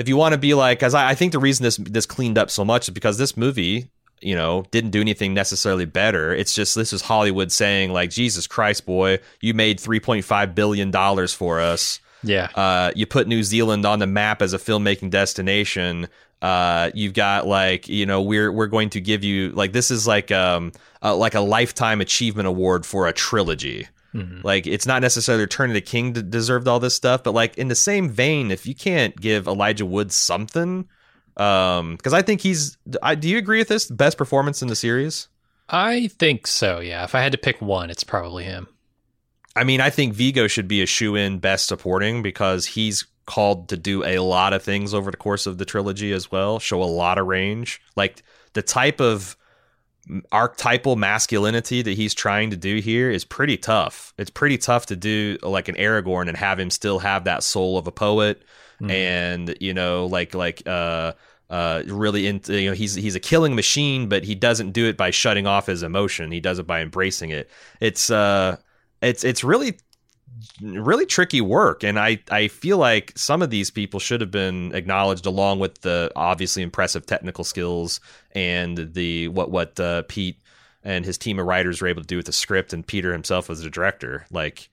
if 0.00 0.08
you 0.08 0.16
want 0.16 0.32
to 0.32 0.38
be 0.38 0.54
like, 0.54 0.82
as 0.82 0.94
I, 0.94 1.10
I 1.10 1.14
think 1.14 1.32
the 1.32 1.38
reason 1.38 1.62
this 1.62 1.76
this 1.76 2.06
cleaned 2.06 2.38
up 2.38 2.50
so 2.50 2.64
much 2.64 2.88
is 2.88 2.94
because 2.94 3.18
this 3.18 3.36
movie, 3.36 3.90
you 4.22 4.34
know, 4.34 4.64
didn't 4.70 4.92
do 4.92 5.00
anything 5.02 5.34
necessarily 5.34 5.84
better. 5.84 6.34
It's 6.34 6.54
just 6.54 6.74
this 6.74 6.94
is 6.94 7.02
Hollywood 7.02 7.52
saying 7.52 7.92
like, 7.92 8.08
Jesus 8.08 8.46
Christ, 8.46 8.86
boy, 8.86 9.18
you 9.42 9.52
made 9.52 9.78
three 9.78 10.00
point 10.00 10.24
five 10.24 10.54
billion 10.54 10.90
dollars 10.90 11.34
for 11.34 11.60
us. 11.60 12.00
Yeah. 12.22 12.48
Uh, 12.54 12.92
you 12.96 13.04
put 13.04 13.28
New 13.28 13.42
Zealand 13.42 13.84
on 13.84 13.98
the 13.98 14.06
map 14.06 14.40
as 14.40 14.54
a 14.54 14.58
filmmaking 14.58 15.10
destination. 15.10 16.08
Uh, 16.40 16.90
you've 16.94 17.12
got 17.12 17.46
like 17.46 17.86
you 17.86 18.06
know 18.06 18.22
we're 18.22 18.50
we're 18.50 18.68
going 18.68 18.88
to 18.90 19.02
give 19.02 19.22
you 19.22 19.50
like 19.50 19.72
this 19.72 19.90
is 19.90 20.06
like 20.06 20.30
um 20.30 20.72
uh, 21.02 21.14
like 21.14 21.34
a 21.34 21.40
lifetime 21.40 22.00
achievement 22.00 22.48
award 22.48 22.86
for 22.86 23.06
a 23.06 23.12
trilogy. 23.12 23.86
Mhm. 24.14 24.42
Like 24.42 24.66
it's 24.66 24.86
not 24.86 25.02
necessarily 25.02 25.42
Return 25.44 25.70
of 25.70 25.74
the 25.74 25.80
King 25.80 26.12
d- 26.12 26.22
deserved 26.22 26.66
all 26.66 26.80
this 26.80 26.94
stuff, 26.94 27.22
but 27.22 27.32
like 27.32 27.56
in 27.56 27.68
the 27.68 27.74
same 27.74 28.10
vein, 28.10 28.50
if 28.50 28.66
you 28.66 28.74
can't 28.74 29.14
give 29.16 29.46
Elijah 29.46 29.86
Wood 29.86 30.10
something, 30.12 30.88
um, 31.36 31.96
because 31.96 32.12
I 32.12 32.22
think 32.22 32.40
he's. 32.40 32.76
I, 33.02 33.14
do 33.14 33.28
you 33.28 33.38
agree 33.38 33.58
with 33.58 33.68
this? 33.68 33.86
Best 33.86 34.18
performance 34.18 34.62
in 34.62 34.68
the 34.68 34.76
series. 34.76 35.28
I 35.68 36.08
think 36.18 36.46
so. 36.46 36.80
Yeah. 36.80 37.04
If 37.04 37.14
I 37.14 37.20
had 37.20 37.32
to 37.32 37.38
pick 37.38 37.60
one, 37.62 37.90
it's 37.90 38.04
probably 38.04 38.44
him. 38.44 38.66
I 39.54 39.64
mean, 39.64 39.80
I 39.80 39.90
think 39.90 40.14
Viggo 40.14 40.46
should 40.48 40.68
be 40.68 40.82
a 40.82 40.86
shoe 40.86 41.14
in 41.16 41.38
best 41.38 41.66
supporting 41.66 42.22
because 42.22 42.66
he's 42.66 43.06
called 43.26 43.68
to 43.68 43.76
do 43.76 44.04
a 44.04 44.18
lot 44.18 44.52
of 44.52 44.62
things 44.62 44.92
over 44.92 45.10
the 45.10 45.16
course 45.16 45.46
of 45.46 45.58
the 45.58 45.64
trilogy 45.64 46.12
as 46.12 46.30
well, 46.32 46.58
show 46.58 46.82
a 46.82 46.84
lot 46.84 47.18
of 47.18 47.26
range. 47.26 47.80
Like 47.96 48.22
the 48.54 48.62
type 48.62 49.00
of 49.00 49.36
archetypal 50.32 50.96
masculinity 50.96 51.82
that 51.82 51.92
he's 51.92 52.14
trying 52.14 52.50
to 52.50 52.56
do 52.56 52.78
here 52.78 53.10
is 53.10 53.24
pretty 53.24 53.56
tough. 53.56 54.12
It's 54.18 54.30
pretty 54.30 54.58
tough 54.58 54.86
to 54.86 54.96
do 54.96 55.38
like 55.42 55.68
an 55.68 55.76
Aragorn 55.76 56.28
and 56.28 56.36
have 56.36 56.58
him 56.58 56.70
still 56.70 56.98
have 56.98 57.24
that 57.24 57.42
soul 57.42 57.78
of 57.78 57.86
a 57.86 57.92
poet 57.92 58.42
Mhm. 58.80 58.90
and 58.90 59.56
you 59.60 59.74
know 59.74 60.06
like 60.06 60.34
like 60.34 60.62
uh 60.66 61.12
uh 61.50 61.82
really 61.86 62.26
into 62.26 62.58
you 62.58 62.70
know 62.70 62.74
he's 62.74 62.94
he's 62.94 63.14
a 63.14 63.20
killing 63.20 63.54
machine 63.54 64.08
but 64.08 64.24
he 64.24 64.34
doesn't 64.34 64.70
do 64.70 64.86
it 64.86 64.96
by 64.96 65.10
shutting 65.10 65.46
off 65.46 65.66
his 65.66 65.82
emotion 65.82 66.30
he 66.32 66.40
does 66.40 66.58
it 66.58 66.66
by 66.66 66.80
embracing 66.80 67.28
it 67.28 67.50
it's 67.80 68.08
uh 68.08 68.56
it's 69.02 69.22
it's 69.22 69.44
really 69.44 69.76
really 70.62 71.06
tricky 71.06 71.40
work 71.40 71.82
and 71.84 71.98
i 71.98 72.18
i 72.30 72.48
feel 72.48 72.78
like 72.78 73.12
some 73.16 73.42
of 73.42 73.50
these 73.50 73.70
people 73.70 73.98
should 74.00 74.20
have 74.20 74.30
been 74.30 74.74
acknowledged 74.74 75.26
along 75.26 75.58
with 75.58 75.80
the 75.82 76.10
obviously 76.16 76.62
impressive 76.62 77.04
technical 77.06 77.44
skills 77.44 78.00
and 78.32 78.94
the 78.94 79.28
what 79.28 79.50
what 79.50 79.78
uh, 79.80 80.02
pete 80.08 80.38
and 80.82 81.04
his 81.04 81.18
team 81.18 81.38
of 81.38 81.46
writers 81.46 81.82
were 81.82 81.88
able 81.88 82.02
to 82.02 82.06
do 82.06 82.16
with 82.16 82.26
the 82.26 82.32
script 82.32 82.72
and 82.72 82.86
peter 82.86 83.12
himself 83.12 83.50
as 83.50 83.62
the 83.62 83.70
director 83.70 84.24
like 84.30 84.68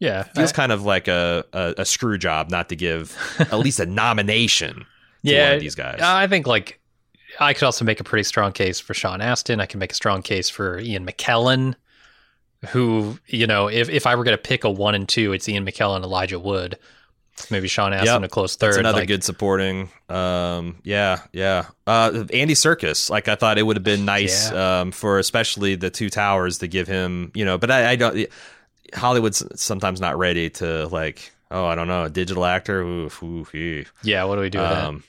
Yeah. 0.00 0.24
feels 0.24 0.50
I- 0.52 0.56
kind 0.56 0.72
of 0.72 0.82
like 0.84 1.08
a, 1.08 1.44
a, 1.52 1.74
a 1.78 1.84
screw 1.84 2.18
job 2.18 2.50
not 2.50 2.68
to 2.70 2.76
give 2.76 3.16
at 3.38 3.58
least 3.58 3.78
a 3.80 3.86
nomination 3.86 4.74
to 5.24 5.30
yeah. 5.32 5.44
one 5.46 5.54
of 5.54 5.60
these 5.60 5.74
guys. 5.76 6.00
I 6.02 6.26
think 6.26 6.46
like 6.46 6.80
I 7.40 7.54
could 7.54 7.62
also 7.64 7.84
make 7.84 8.00
a 8.00 8.04
pretty 8.04 8.24
strong 8.24 8.52
case 8.52 8.78
for 8.80 8.92
Sean 8.92 9.20
Astin. 9.22 9.60
I 9.60 9.66
can 9.66 9.78
make 9.78 9.92
a 9.92 9.94
strong 9.94 10.20
case 10.20 10.50
for 10.50 10.78
Ian 10.80 11.06
McKellen, 11.06 11.74
who, 12.70 13.18
you 13.26 13.46
know, 13.46 13.68
if, 13.68 13.88
if 13.88 14.06
I 14.06 14.14
were 14.14 14.24
going 14.24 14.36
to 14.36 14.42
pick 14.42 14.64
a 14.64 14.70
one 14.70 14.94
and 14.94 15.08
two, 15.08 15.32
it's 15.32 15.48
Ian 15.48 15.66
McKellen, 15.66 15.96
and 15.96 16.04
Elijah 16.04 16.38
Wood. 16.38 16.78
Maybe 17.50 17.66
Sean 17.66 17.92
Astin 17.94 18.22
Yep. 18.22 18.24
a 18.24 18.28
close 18.28 18.56
third. 18.56 18.68
That's 18.72 18.78
another 18.78 18.98
like- 19.00 19.08
good 19.08 19.24
supporting. 19.24 19.88
Um, 20.08 20.76
yeah, 20.84 21.20
yeah. 21.32 21.66
Uh, 21.86 22.24
Andy 22.32 22.54
Serkis. 22.54 23.08
Like 23.08 23.26
I 23.26 23.34
thought 23.36 23.56
it 23.58 23.62
would 23.62 23.76
have 23.76 23.82
been 23.84 24.04
nice 24.04 24.50
um, 24.52 24.92
for 24.92 25.18
especially 25.18 25.74
the 25.74 25.90
two 25.90 26.10
towers 26.10 26.58
to 26.58 26.68
give 26.68 26.86
him. 26.86 27.32
You 27.34 27.44
know, 27.46 27.56
but 27.58 27.70
I, 27.70 27.92
I 27.92 27.96
don't. 27.96 28.28
Hollywood's 28.94 29.42
sometimes 29.60 30.00
not 30.00 30.18
ready 30.18 30.50
to 30.50 30.86
like. 30.88 31.32
Oh, 31.50 31.64
I 31.66 31.74
don't 31.74 31.88
know, 31.88 32.04
a 32.04 32.10
digital 32.10 32.44
actor. 32.44 32.80
Oof, 32.82 33.22
oof, 33.22 33.52
ew. 33.54 33.84
Yeah. 34.02 34.24
What 34.24 34.36
do 34.36 34.42
we 34.42 34.50
do 34.50 34.58
with 34.58 34.68
that? 34.70 34.84
Um, 34.84 35.04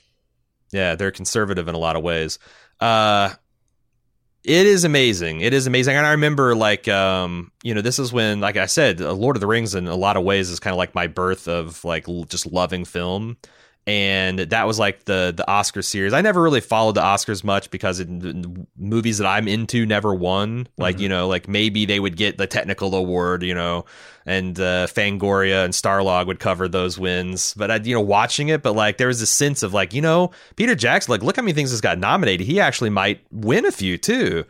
yeah, 0.72 0.94
they're 0.94 1.10
conservative 1.10 1.68
in 1.68 1.74
a 1.74 1.78
lot 1.78 1.94
of 1.96 2.02
ways. 2.02 2.38
Uh, 2.80 3.30
it 4.44 4.66
is 4.66 4.84
amazing. 4.84 5.40
It 5.40 5.54
is 5.54 5.66
amazing. 5.66 5.96
And 5.96 6.06
I 6.06 6.12
remember, 6.12 6.54
like, 6.54 6.86
um, 6.86 7.50
you 7.62 7.74
know, 7.74 7.80
this 7.80 7.98
is 7.98 8.12
when, 8.12 8.40
like 8.40 8.56
I 8.58 8.66
said, 8.66 9.00
uh, 9.00 9.12
Lord 9.12 9.36
of 9.36 9.40
the 9.40 9.46
Rings 9.46 9.74
in 9.74 9.88
a 9.88 9.96
lot 9.96 10.18
of 10.18 10.24
ways 10.24 10.50
is 10.50 10.60
kind 10.60 10.72
of 10.72 10.78
like 10.78 10.94
my 10.94 11.06
birth 11.06 11.48
of 11.48 11.82
like 11.84 12.08
l- 12.08 12.24
just 12.24 12.46
loving 12.46 12.84
film. 12.84 13.38
And 13.86 14.38
that 14.38 14.66
was 14.66 14.78
like 14.78 15.04
the 15.04 15.34
the 15.36 15.46
Oscar 15.46 15.82
series. 15.82 16.14
I 16.14 16.22
never 16.22 16.40
really 16.42 16.62
followed 16.62 16.94
the 16.94 17.02
Oscars 17.02 17.44
much 17.44 17.70
because 17.70 18.00
it, 18.00 18.08
movies 18.78 19.18
that 19.18 19.26
I'm 19.26 19.46
into 19.46 19.84
never 19.84 20.14
won. 20.14 20.68
Like 20.78 20.96
Mhm. 20.96 21.00
you 21.00 21.08
know, 21.10 21.28
like 21.28 21.48
maybe 21.48 21.84
they 21.84 22.00
would 22.00 22.16
get 22.16 22.38
the 22.38 22.46
technical 22.46 22.94
award, 22.94 23.42
you 23.42 23.54
know, 23.54 23.84
and 24.24 24.58
uh, 24.58 24.86
Fangoria 24.86 25.66
and 25.66 25.74
Starlog 25.74 26.26
would 26.28 26.38
cover 26.40 26.66
those 26.66 26.98
wins. 26.98 27.52
But 27.58 27.70
I, 27.70 27.76
you 27.76 27.94
know, 27.94 28.00
watching 28.00 28.48
it, 28.48 28.62
but 28.62 28.74
like 28.74 28.96
there 28.96 29.08
was 29.08 29.20
a 29.20 29.26
sense 29.26 29.62
of 29.62 29.74
like, 29.74 29.92
you 29.92 30.00
know, 30.00 30.30
Peter 30.56 30.74
Jackson, 30.74 31.12
like, 31.12 31.22
look 31.22 31.36
how 31.36 31.42
many 31.42 31.52
things 31.52 31.70
has 31.70 31.82
got 31.82 31.98
nominated. 31.98 32.46
He 32.46 32.60
actually 32.60 32.88
might 32.90 33.20
win 33.30 33.66
a 33.66 33.70
few 33.72 33.98
too, 33.98 34.44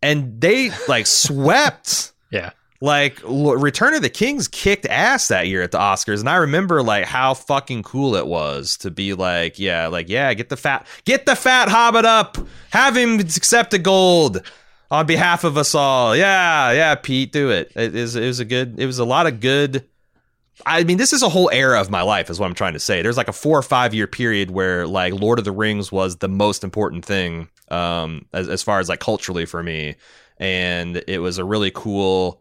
and 0.00 0.40
they 0.40 0.70
like 0.88 1.06
swept. 1.42 2.12
Yeah. 2.30 2.50
Like 2.80 3.20
Return 3.24 3.94
of 3.94 4.02
the 4.02 4.08
Kings 4.08 4.46
kicked 4.46 4.86
ass 4.86 5.28
that 5.28 5.48
year 5.48 5.62
at 5.62 5.72
the 5.72 5.78
Oscars, 5.78 6.20
and 6.20 6.28
I 6.28 6.36
remember 6.36 6.80
like 6.80 7.06
how 7.06 7.34
fucking 7.34 7.82
cool 7.82 8.14
it 8.14 8.26
was 8.28 8.76
to 8.78 8.90
be 8.92 9.14
like, 9.14 9.58
yeah, 9.58 9.88
like 9.88 10.08
yeah, 10.08 10.32
get 10.34 10.48
the 10.48 10.56
fat, 10.56 10.86
get 11.04 11.26
the 11.26 11.34
fat 11.34 11.68
hobbit 11.68 12.04
up, 12.04 12.38
have 12.70 12.96
him 12.96 13.18
accept 13.18 13.72
the 13.72 13.80
gold 13.80 14.42
on 14.92 15.06
behalf 15.06 15.42
of 15.42 15.58
us 15.58 15.74
all. 15.74 16.14
Yeah, 16.14 16.70
yeah, 16.70 16.94
Pete, 16.94 17.32
do 17.32 17.50
it. 17.50 17.72
It 17.74 17.96
is, 17.96 18.14
it 18.14 18.26
was 18.26 18.38
a 18.38 18.44
good, 18.44 18.78
it 18.78 18.86
was 18.86 19.00
a 19.00 19.04
lot 19.04 19.26
of 19.26 19.40
good. 19.40 19.84
I 20.64 20.84
mean, 20.84 20.98
this 20.98 21.12
is 21.12 21.22
a 21.22 21.28
whole 21.28 21.50
era 21.52 21.80
of 21.80 21.90
my 21.90 22.02
life, 22.02 22.30
is 22.30 22.38
what 22.38 22.46
I'm 22.46 22.54
trying 22.54 22.72
to 22.74 22.80
say. 22.80 23.02
There's 23.02 23.16
like 23.16 23.28
a 23.28 23.32
four 23.32 23.58
or 23.58 23.62
five 23.62 23.92
year 23.92 24.06
period 24.06 24.52
where 24.52 24.86
like 24.86 25.14
Lord 25.14 25.40
of 25.40 25.44
the 25.44 25.52
Rings 25.52 25.90
was 25.90 26.18
the 26.18 26.28
most 26.28 26.62
important 26.62 27.04
thing, 27.04 27.48
um, 27.72 28.26
as 28.32 28.48
as 28.48 28.62
far 28.62 28.78
as 28.78 28.88
like 28.88 29.00
culturally 29.00 29.46
for 29.46 29.64
me, 29.64 29.96
and 30.38 31.02
it 31.08 31.18
was 31.18 31.38
a 31.38 31.44
really 31.44 31.72
cool 31.72 32.40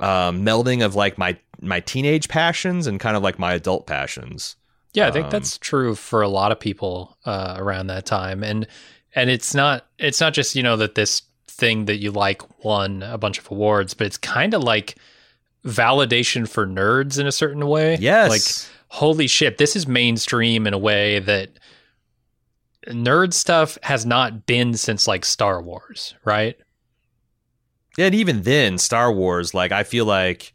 um, 0.00 0.44
melding 0.44 0.84
of 0.84 0.94
like 0.94 1.18
my 1.18 1.36
my 1.60 1.80
teenage 1.80 2.28
passions 2.28 2.86
and 2.86 3.00
kind 3.00 3.16
of 3.16 3.22
like 3.22 3.38
my 3.38 3.54
adult 3.54 3.86
passions. 3.86 4.56
Yeah, 4.92 5.08
I 5.08 5.10
think 5.10 5.26
Um, 5.26 5.30
that's 5.30 5.58
true 5.58 5.94
for 5.94 6.22
a 6.22 6.28
lot 6.28 6.52
of 6.52 6.60
people 6.60 7.16
uh, 7.24 7.56
around 7.58 7.88
that 7.88 8.06
time, 8.06 8.42
and 8.44 8.66
and 9.14 9.30
it's 9.30 9.54
not 9.54 9.86
it's 9.98 10.20
not 10.20 10.34
just 10.34 10.54
you 10.54 10.62
know 10.62 10.76
that 10.76 10.94
this 10.94 11.22
thing 11.46 11.84
that 11.86 11.96
you 11.96 12.10
like 12.10 12.42
won 12.64 13.02
a 13.02 13.18
bunch 13.18 13.38
of 13.38 13.50
awards, 13.50 13.94
but 13.94 14.06
it's 14.06 14.16
kind 14.18 14.54
of 14.54 14.62
like 14.62 14.96
validation 15.64 16.48
for 16.48 16.66
nerds 16.66 17.18
in 17.18 17.26
a 17.26 17.32
certain 17.32 17.66
way. 17.66 17.96
Yes, 18.00 18.30
like 18.30 18.70
holy 18.88 19.26
shit, 19.26 19.58
this 19.58 19.74
is 19.74 19.86
mainstream 19.86 20.66
in 20.66 20.74
a 20.74 20.78
way 20.78 21.18
that 21.20 21.50
nerd 22.88 23.32
stuff 23.32 23.78
has 23.82 24.04
not 24.04 24.46
been 24.46 24.74
since 24.74 25.08
like 25.08 25.24
Star 25.24 25.62
Wars, 25.62 26.14
right? 26.24 26.56
Yeah, 27.96 28.06
and 28.06 28.14
even 28.14 28.42
then, 28.42 28.78
Star 28.78 29.12
Wars, 29.12 29.54
like 29.54 29.72
I 29.72 29.84
feel 29.84 30.04
like 30.04 30.52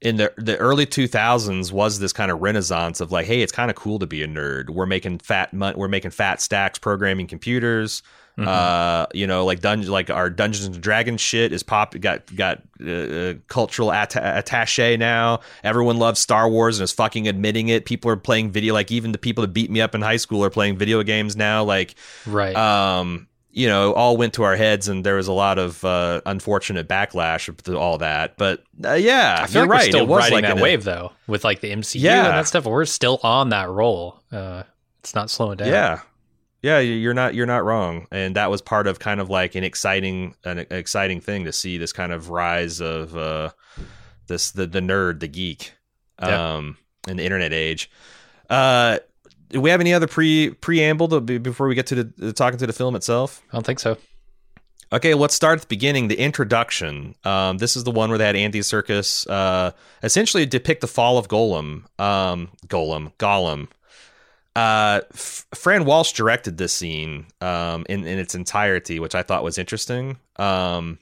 in 0.00 0.16
the 0.16 0.32
the 0.38 0.56
early 0.56 0.86
two 0.86 1.06
thousands 1.06 1.72
was 1.72 1.98
this 1.98 2.12
kind 2.12 2.30
of 2.30 2.40
renaissance 2.40 3.00
of 3.00 3.12
like, 3.12 3.26
hey, 3.26 3.42
it's 3.42 3.52
kind 3.52 3.70
of 3.70 3.76
cool 3.76 3.98
to 3.98 4.06
be 4.06 4.22
a 4.22 4.26
nerd. 4.26 4.70
We're 4.70 4.86
making 4.86 5.18
fat 5.18 5.52
mon- 5.52 5.76
we're 5.76 5.88
making 5.88 6.12
fat 6.12 6.40
stacks 6.40 6.78
programming 6.78 7.26
computers. 7.26 8.02
Mhm. 8.38 8.46
Uh, 8.46 9.06
you 9.12 9.26
know, 9.26 9.44
like 9.44 9.60
dungeon, 9.60 9.90
like 9.90 10.08
our 10.08 10.30
Dungeons 10.30 10.64
and 10.64 10.80
Dragons 10.80 11.20
shit 11.20 11.52
is 11.52 11.62
pop 11.62 11.98
got 12.00 12.34
got 12.34 12.62
uh, 12.82 12.90
uh, 12.90 13.34
cultural 13.48 13.92
atta- 13.92 14.42
attaché 14.42 14.98
now. 14.98 15.40
Everyone 15.62 15.98
loves 15.98 16.20
Star 16.20 16.48
Wars 16.48 16.78
and 16.78 16.84
is 16.84 16.92
fucking 16.92 17.28
admitting 17.28 17.68
it. 17.68 17.84
People 17.84 18.10
are 18.10 18.16
playing 18.16 18.50
video, 18.52 18.72
like 18.72 18.90
even 18.90 19.12
the 19.12 19.18
people 19.18 19.42
that 19.42 19.52
beat 19.52 19.70
me 19.70 19.82
up 19.82 19.94
in 19.94 20.00
high 20.00 20.16
school 20.16 20.42
are 20.42 20.48
playing 20.48 20.78
video 20.78 21.02
games 21.02 21.36
now. 21.36 21.64
Like, 21.64 21.96
right. 22.24 22.56
um, 22.56 23.26
you 23.52 23.66
know, 23.66 23.92
all 23.94 24.16
went 24.16 24.34
to 24.34 24.42
our 24.44 24.56
heads, 24.56 24.88
and 24.88 25.04
there 25.04 25.16
was 25.16 25.26
a 25.28 25.32
lot 25.32 25.58
of 25.58 25.84
uh, 25.84 26.20
unfortunate 26.26 26.88
backlash 26.88 27.54
to 27.64 27.78
all 27.78 27.98
that. 27.98 28.36
But 28.36 28.62
uh, 28.84 28.92
yeah, 28.94 29.40
I 29.42 29.46
feel 29.46 29.62
you're 29.62 29.68
like 29.68 29.70
right. 29.70 29.86
we're 29.86 29.90
still 29.90 30.04
it 30.04 30.08
was 30.08 30.18
riding 30.20 30.34
like 30.34 30.44
that 30.44 30.56
an- 30.56 30.62
wave 30.62 30.84
though, 30.84 31.12
with 31.26 31.44
like 31.44 31.60
the 31.60 31.70
MCU 31.70 32.00
Yeah. 32.00 32.26
and 32.26 32.34
that 32.34 32.46
stuff. 32.46 32.64
We're 32.64 32.84
still 32.84 33.18
on 33.22 33.48
that 33.50 33.68
roll. 33.68 34.22
Uh, 34.30 34.62
it's 35.00 35.14
not 35.14 35.30
slowing 35.30 35.56
down. 35.56 35.68
Yeah. 35.68 36.00
Yeah, 36.62 36.78
you're 36.78 37.14
not 37.14 37.34
you're 37.34 37.46
not 37.46 37.64
wrong, 37.64 38.06
and 38.10 38.36
that 38.36 38.50
was 38.50 38.60
part 38.60 38.86
of 38.86 38.98
kind 38.98 39.18
of 39.18 39.30
like 39.30 39.54
an 39.54 39.64
exciting 39.64 40.34
an 40.44 40.66
exciting 40.70 41.22
thing 41.22 41.46
to 41.46 41.52
see 41.54 41.78
this 41.78 41.90
kind 41.92 42.12
of 42.12 42.28
rise 42.28 42.80
of 42.82 43.16
uh, 43.16 43.50
this 44.26 44.50
the 44.50 44.66
the 44.66 44.80
nerd, 44.80 45.20
the 45.20 45.28
geek, 45.28 45.72
um, 46.18 46.76
in 47.08 47.16
the 47.16 47.24
internet 47.24 47.54
age. 47.54 47.90
Uh, 48.50 48.98
do 49.50 49.60
we 49.60 49.70
have 49.70 49.80
any 49.80 49.92
other 49.92 50.06
pre 50.06 50.50
preamble 50.50 51.08
to, 51.08 51.20
before 51.20 51.68
we 51.68 51.74
get 51.74 51.86
to 51.88 52.04
the, 52.04 52.32
talking 52.32 52.58
to 52.58 52.66
the 52.66 52.72
film 52.72 52.96
itself? 52.96 53.42
I 53.50 53.56
don't 53.56 53.66
think 53.66 53.80
so. 53.80 53.98
Okay, 54.92 55.14
let's 55.14 55.34
start 55.34 55.58
at 55.58 55.62
the 55.62 55.68
beginning. 55.68 56.08
The 56.08 56.18
introduction. 56.18 57.14
Um, 57.24 57.58
this 57.58 57.76
is 57.76 57.84
the 57.84 57.92
one 57.92 58.08
where 58.08 58.18
they 58.18 58.26
had 58.26 58.34
Andy 58.34 58.60
Serkis 58.60 59.28
uh, 59.30 59.70
essentially 60.02 60.46
depict 60.46 60.80
the 60.80 60.88
fall 60.88 61.16
of 61.16 61.28
Golem. 61.28 61.84
Um, 62.00 62.50
Golem, 62.66 63.12
Gollum. 63.18 63.68
Uh, 64.56 65.00
F- 65.12 65.46
Fran 65.54 65.84
Walsh 65.84 66.12
directed 66.12 66.58
this 66.58 66.72
scene 66.72 67.26
um, 67.40 67.86
in 67.88 68.04
in 68.04 68.18
its 68.18 68.34
entirety, 68.34 68.98
which 68.98 69.14
I 69.14 69.22
thought 69.22 69.44
was 69.44 69.58
interesting. 69.58 70.18
Um, 70.36 70.98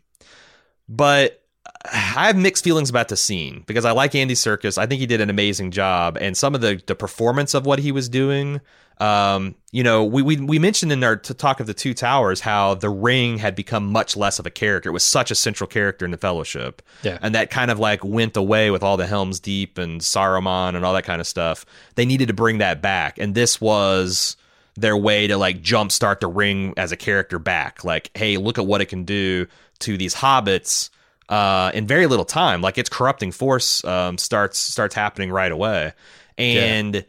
but 0.87 1.43
I 1.85 2.27
have 2.27 2.37
mixed 2.37 2.65
feelings 2.65 2.91
about 2.91 3.09
the 3.09 3.17
scene 3.17 3.63
because 3.67 3.85
I 3.85 3.93
like 3.93 4.15
Andy 4.15 4.35
Serkis. 4.35 4.79
I 4.79 4.87
think 4.87 5.01
he 5.01 5.07
did 5.07 5.21
an 5.21 5.31
amazing 5.31 5.71
job, 5.71 6.19
and 6.21 6.37
some 6.37 6.55
of 6.55 6.61
the 6.61 6.83
the 6.87 6.95
performance 6.95 7.55
of 7.55 7.67
what 7.67 7.79
he 7.79 7.93
was 7.93 8.09
doing. 8.09 8.61
Um, 8.99 9.55
you 9.71 9.85
know, 9.85 10.05
we, 10.05 10.23
we 10.23 10.37
we 10.39 10.59
mentioned 10.59 10.91
in 10.91 11.05
our 11.05 11.15
talk 11.15 11.61
of 11.61 11.69
the 11.69 11.75
two 11.75 11.95
towers 11.95 12.41
how 12.41 12.75
the 12.75 12.91
ring 12.91 13.39
had 13.39 13.55
become 13.55 13.87
much 13.87 14.17
less 14.17 14.41
of 14.41 14.47
a 14.47 14.51
character. 14.51 14.91
It 14.91 14.93
was 14.93 15.05
such 15.05 15.31
a 15.31 15.37
central 15.37 15.69
character 15.69 16.05
in 16.05 16.11
the 16.11 16.17
Fellowship, 16.17 16.83
yeah, 17.05 17.19
and 17.23 17.33
that 17.37 17.51
kind 17.51 17.71
of 17.71 17.79
like 17.79 18.05
went 18.05 18.37
away 18.37 18.73
with 18.73 18.83
all 18.83 18.97
the 18.97 19.07
Helm's 19.07 19.39
Deep 19.39 19.79
and 19.79 20.01
Saruman 20.01 20.75
and 20.75 20.85
all 20.85 20.95
that 20.95 21.05
kind 21.05 21.21
of 21.21 21.29
stuff. 21.29 21.65
They 21.95 22.07
needed 22.07 22.27
to 22.27 22.35
bring 22.35 22.59
that 22.59 22.83
back, 22.83 23.19
and 23.19 23.37
this 23.37 23.61
was 23.61 24.37
their 24.77 24.97
way 24.97 25.29
to 25.29 25.37
like 25.37 25.63
jumpstart 25.63 26.19
the 26.19 26.29
ring 26.29 26.75
as 26.77 26.91
a 26.91 26.97
character 26.97 27.39
back. 27.39 27.85
Like, 27.85 28.11
hey, 28.17 28.37
look 28.37 28.59
at 28.59 28.67
what 28.67 28.81
it 28.81 28.87
can 28.87 29.05
do 29.05 29.47
to 29.81 29.97
these 29.97 30.17
hobbits 30.17 30.91
uh, 31.29 31.71
in 31.75 31.87
very 31.87 32.07
little 32.07 32.25
time. 32.25 32.61
Like 32.61 32.79
its 32.79 32.89
corrupting 32.89 33.33
force 33.33 33.85
um, 33.85 34.19
starts 34.19 34.59
starts 34.59 34.95
happening 34.95 35.31
right 35.31 35.53
away, 35.53 35.93
and. 36.37 36.95
Yeah. 36.97 37.03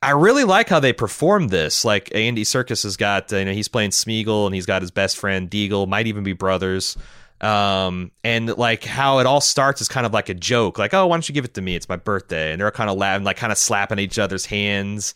I 0.00 0.10
really 0.12 0.44
like 0.44 0.68
how 0.68 0.78
they 0.78 0.92
performed 0.92 1.50
this. 1.50 1.84
Like 1.84 2.14
Andy 2.14 2.44
Serkis 2.44 2.84
has 2.84 2.96
got, 2.96 3.32
you 3.32 3.44
know, 3.44 3.52
he's 3.52 3.66
playing 3.66 3.90
Smeagol 3.90 4.46
and 4.46 4.54
he's 4.54 4.64
got 4.64 4.80
his 4.80 4.92
best 4.92 5.16
friend 5.16 5.50
Deagol, 5.50 5.88
might 5.88 6.06
even 6.06 6.22
be 6.22 6.34
brothers. 6.34 6.96
Um, 7.40 8.10
and 8.24 8.56
like 8.56 8.84
how 8.84 9.18
it 9.18 9.26
all 9.26 9.40
starts 9.40 9.80
is 9.80 9.88
kind 9.88 10.06
of 10.06 10.12
like 10.12 10.28
a 10.28 10.34
joke, 10.34 10.78
like, 10.78 10.94
oh, 10.94 11.06
why 11.06 11.16
don't 11.16 11.28
you 11.28 11.32
give 11.32 11.44
it 11.44 11.54
to 11.54 11.60
me? 11.60 11.74
It's 11.74 11.88
my 11.88 11.96
birthday. 11.96 12.52
And 12.52 12.60
they're 12.60 12.70
kind 12.70 12.90
of 12.90 12.96
laughing, 12.96 13.24
like 13.24 13.36
kind 13.36 13.52
of 13.52 13.58
slapping 13.58 13.98
each 13.98 14.18
other's 14.18 14.46
hands. 14.46 15.14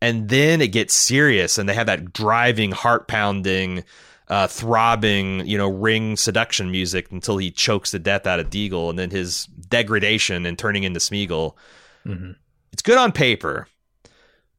And 0.00 0.28
then 0.28 0.60
it 0.60 0.68
gets 0.68 0.94
serious 0.94 1.58
and 1.58 1.68
they 1.68 1.74
have 1.74 1.86
that 1.86 2.12
driving, 2.12 2.72
heart 2.72 3.08
pounding, 3.08 3.84
uh, 4.28 4.46
throbbing, 4.46 5.46
you 5.46 5.58
know, 5.58 5.68
ring 5.68 6.16
seduction 6.16 6.70
music 6.70 7.10
until 7.10 7.38
he 7.38 7.50
chokes 7.50 7.90
the 7.90 7.98
death 7.98 8.26
out 8.26 8.40
of 8.40 8.50
Deagol 8.50 8.90
and 8.90 8.98
then 8.98 9.10
his 9.10 9.46
degradation 9.46 10.46
and 10.46 10.58
turning 10.58 10.84
into 10.84 11.00
Smeagol. 11.00 11.54
Mm-hmm. 12.06 12.32
It's 12.72 12.82
good 12.82 12.98
on 12.98 13.12
paper 13.12 13.68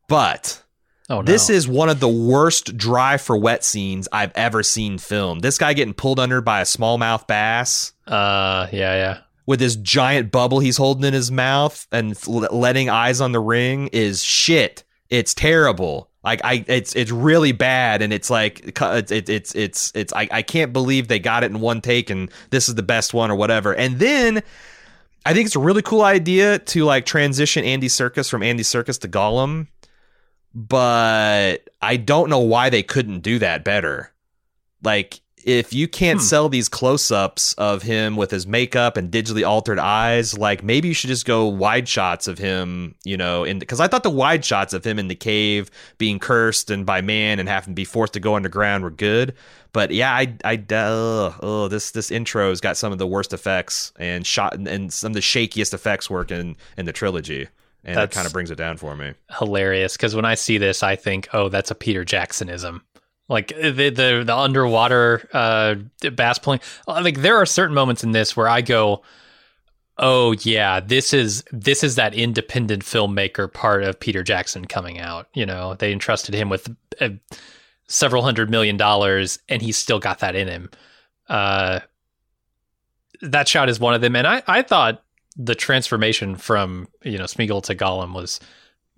but 0.07 0.63
oh, 1.09 1.17
no. 1.17 1.23
this 1.23 1.49
is 1.49 1.67
one 1.67 1.89
of 1.89 1.99
the 1.99 2.07
worst 2.07 2.77
dry 2.77 3.17
for 3.17 3.37
wet 3.37 3.63
scenes 3.63 4.07
I've 4.11 4.31
ever 4.35 4.63
seen 4.63 4.97
filmed. 4.97 5.41
This 5.41 5.57
guy 5.57 5.73
getting 5.73 5.93
pulled 5.93 6.19
under 6.19 6.41
by 6.41 6.61
a 6.61 6.65
smallmouth 6.65 7.27
bass. 7.27 7.93
Uh, 8.05 8.67
yeah, 8.71 8.93
yeah. 8.95 9.19
With 9.45 9.59
this 9.59 9.75
giant 9.75 10.31
bubble 10.31 10.59
he's 10.59 10.77
holding 10.77 11.03
in 11.03 11.13
his 11.13 11.31
mouth 11.31 11.87
and 11.91 12.15
letting 12.27 12.89
eyes 12.89 13.21
on 13.21 13.31
the 13.31 13.39
ring 13.39 13.87
is 13.87 14.23
shit. 14.23 14.83
It's 15.09 15.33
terrible. 15.33 16.09
Like 16.23 16.41
I, 16.43 16.63
it's 16.67 16.95
it's 16.95 17.11
really 17.11 17.51
bad, 17.51 18.01
and 18.01 18.13
it's 18.13 18.29
like 18.29 18.79
it's 18.81 19.11
it's 19.11 19.55
it's 19.55 19.91
it's 19.93 20.13
I, 20.13 20.27
I 20.31 20.41
can't 20.41 20.71
believe 20.71 21.07
they 21.07 21.19
got 21.19 21.43
it 21.43 21.51
in 21.51 21.59
one 21.59 21.81
take, 21.81 22.09
and 22.09 22.31
this 22.49 22.69
is 22.69 22.75
the 22.75 22.83
best 22.83 23.13
one 23.13 23.29
or 23.29 23.35
whatever. 23.35 23.75
And 23.75 23.99
then 23.99 24.41
I 25.25 25.33
think 25.33 25.47
it's 25.47 25.55
a 25.55 25.59
really 25.59 25.81
cool 25.81 26.01
idea 26.01 26.59
to 26.59 26.85
like 26.85 27.05
transition 27.05 27.65
Andy 27.65 27.87
Serkis 27.87 28.29
from 28.29 28.41
Andy 28.41 28.63
Serkis 28.63 28.99
to 29.01 29.07
Gollum 29.09 29.67
but 30.53 31.69
I 31.81 31.97
don't 31.97 32.29
know 32.29 32.39
why 32.39 32.69
they 32.69 32.83
couldn't 32.83 33.21
do 33.21 33.39
that 33.39 33.63
better. 33.63 34.11
Like, 34.83 35.21
if 35.45 35.73
you 35.73 35.87
can't 35.87 36.19
hmm. 36.19 36.25
sell 36.25 36.49
these 36.49 36.69
close 36.69 37.11
ups 37.11 37.53
of 37.53 37.83
him 37.83 38.15
with 38.15 38.31
his 38.31 38.47
makeup 38.47 38.97
and 38.97 39.11
digitally 39.11 39.47
altered 39.47 39.79
eyes, 39.79 40.37
like 40.37 40.63
maybe 40.63 40.87
you 40.87 40.93
should 40.93 41.09
just 41.09 41.25
go 41.25 41.45
wide 41.45 41.87
shots 41.87 42.27
of 42.27 42.37
him, 42.37 42.95
you 43.03 43.17
know, 43.17 43.43
in 43.43 43.59
because 43.59 43.79
I 43.79 43.87
thought 43.87 44.03
the 44.03 44.09
wide 44.09 44.43
shots 44.43 44.73
of 44.73 44.85
him 44.85 44.99
in 44.99 45.07
the 45.07 45.15
cave 45.15 45.69
being 45.97 46.19
cursed 46.19 46.69
and 46.69 46.85
by 46.85 47.01
man 47.01 47.39
and 47.39 47.47
having 47.47 47.73
to 47.73 47.75
be 47.75 47.85
forced 47.85 48.13
to 48.13 48.19
go 48.19 48.35
underground 48.35 48.83
were 48.83 48.91
good. 48.91 49.33
But 49.71 49.91
yeah, 49.91 50.13
I, 50.13 50.35
I, 50.45 50.63
uh, 50.73 51.33
oh, 51.41 51.67
this 51.67 51.91
this 51.91 52.11
intro's 52.11 52.61
got 52.61 52.77
some 52.77 52.91
of 52.91 52.99
the 52.99 53.07
worst 53.07 53.33
effects 53.33 53.91
and 53.97 54.25
shot 54.25 54.55
and 54.55 54.93
some 54.93 55.11
of 55.11 55.15
the 55.15 55.21
shakiest 55.21 55.73
effects 55.73 56.09
work 56.09 56.31
in 56.31 56.55
in 56.77 56.85
the 56.85 56.93
trilogy 56.93 57.47
and 57.85 57.97
that 57.97 58.11
kind 58.11 58.25
of 58.25 58.33
brings 58.33 58.49
it 58.51 58.55
down 58.55 58.77
for 58.77 58.95
me. 58.95 59.13
Hilarious 59.37 59.97
because 59.97 60.15
when 60.15 60.25
I 60.25 60.35
see 60.35 60.57
this, 60.57 60.83
I 60.83 60.95
think, 60.95 61.27
oh, 61.33 61.49
that's 61.49 61.71
a 61.71 61.75
Peter 61.75 62.05
Jacksonism. 62.05 62.81
Like 63.29 63.49
the 63.49 63.89
the, 63.89 64.23
the 64.25 64.35
underwater 64.35 65.27
uh, 65.33 65.75
bass 66.11 66.39
playing. 66.39 66.61
Like 66.87 67.21
there 67.21 67.37
are 67.37 67.45
certain 67.45 67.73
moments 67.73 68.03
in 68.03 68.11
this 68.11 68.35
where 68.35 68.49
I 68.49 68.61
go, 68.61 69.01
oh 69.97 70.33
yeah, 70.41 70.79
this 70.79 71.13
is 71.13 71.43
this 71.51 71.83
is 71.83 71.95
that 71.95 72.13
independent 72.13 72.83
filmmaker 72.83 73.51
part 73.51 73.83
of 73.83 73.99
Peter 73.99 74.23
Jackson 74.23 74.65
coming 74.65 74.99
out. 74.99 75.29
You 75.33 75.45
know, 75.45 75.75
they 75.75 75.91
entrusted 75.93 76.35
him 76.35 76.49
with 76.49 76.75
uh, 76.99 77.09
several 77.87 78.23
hundred 78.23 78.49
million 78.49 78.77
dollars, 78.77 79.39
and 79.47 79.61
he's 79.61 79.77
still 79.77 79.99
got 79.99 80.19
that 80.19 80.35
in 80.35 80.47
him. 80.47 80.69
Uh, 81.29 81.79
that 83.21 83.47
shot 83.47 83.69
is 83.69 83.79
one 83.79 83.93
of 83.93 84.01
them, 84.01 84.15
and 84.15 84.27
I 84.27 84.43
I 84.47 84.61
thought 84.63 85.03
the 85.35 85.55
transformation 85.55 86.35
from 86.35 86.87
you 87.03 87.17
know 87.17 87.25
Smeagol 87.25 87.63
to 87.63 87.75
Gollum 87.75 88.13
was 88.13 88.39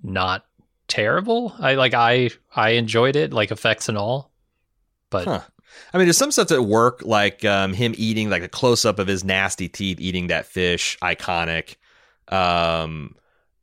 not 0.01 0.45
terrible. 0.87 1.55
I 1.59 1.75
like 1.75 1.93
I 1.93 2.29
I 2.55 2.71
enjoyed 2.71 3.15
it, 3.15 3.33
like 3.33 3.51
effects 3.51 3.89
and 3.89 3.97
all. 3.97 4.31
But 5.09 5.25
huh. 5.25 5.41
I 5.93 5.97
mean, 5.97 6.07
there's 6.07 6.17
some 6.17 6.31
stuff 6.31 6.51
at 6.51 6.65
work, 6.65 7.01
like 7.03 7.43
um, 7.45 7.73
him 7.73 7.93
eating, 7.97 8.29
like 8.29 8.43
a 8.43 8.47
close 8.47 8.85
up 8.85 8.99
of 8.99 9.07
his 9.07 9.23
nasty 9.23 9.67
teeth 9.67 9.99
eating 9.99 10.27
that 10.27 10.45
fish, 10.45 10.97
iconic. 11.01 11.75
Um, 12.29 13.15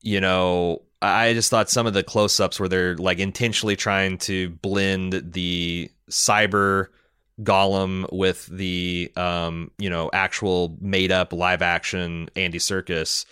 you 0.03 0.21
know, 0.21 0.83
I 1.01 1.33
just 1.33 1.51
thought 1.51 1.71
some 1.71 1.87
of 1.87 1.95
the 1.95 2.03
close 2.03 2.39
ups 2.39 2.61
where 2.61 2.69
they're 2.69 2.97
like 2.97 3.19
intentionally 3.19 3.77
trying 3.77 4.19
to 4.19 4.51
blend 4.51 5.33
the 5.33 5.91
cyber 6.11 6.89
golem 7.41 8.11
with 8.13 8.47
the 8.47 9.11
um, 9.17 9.71
you 9.79 9.91
know 9.91 10.11
actual 10.13 10.77
made 10.81 11.11
up 11.11 11.33
live 11.33 11.63
action 11.63 12.29
Andy 12.37 12.59
Serkis. 12.59 13.25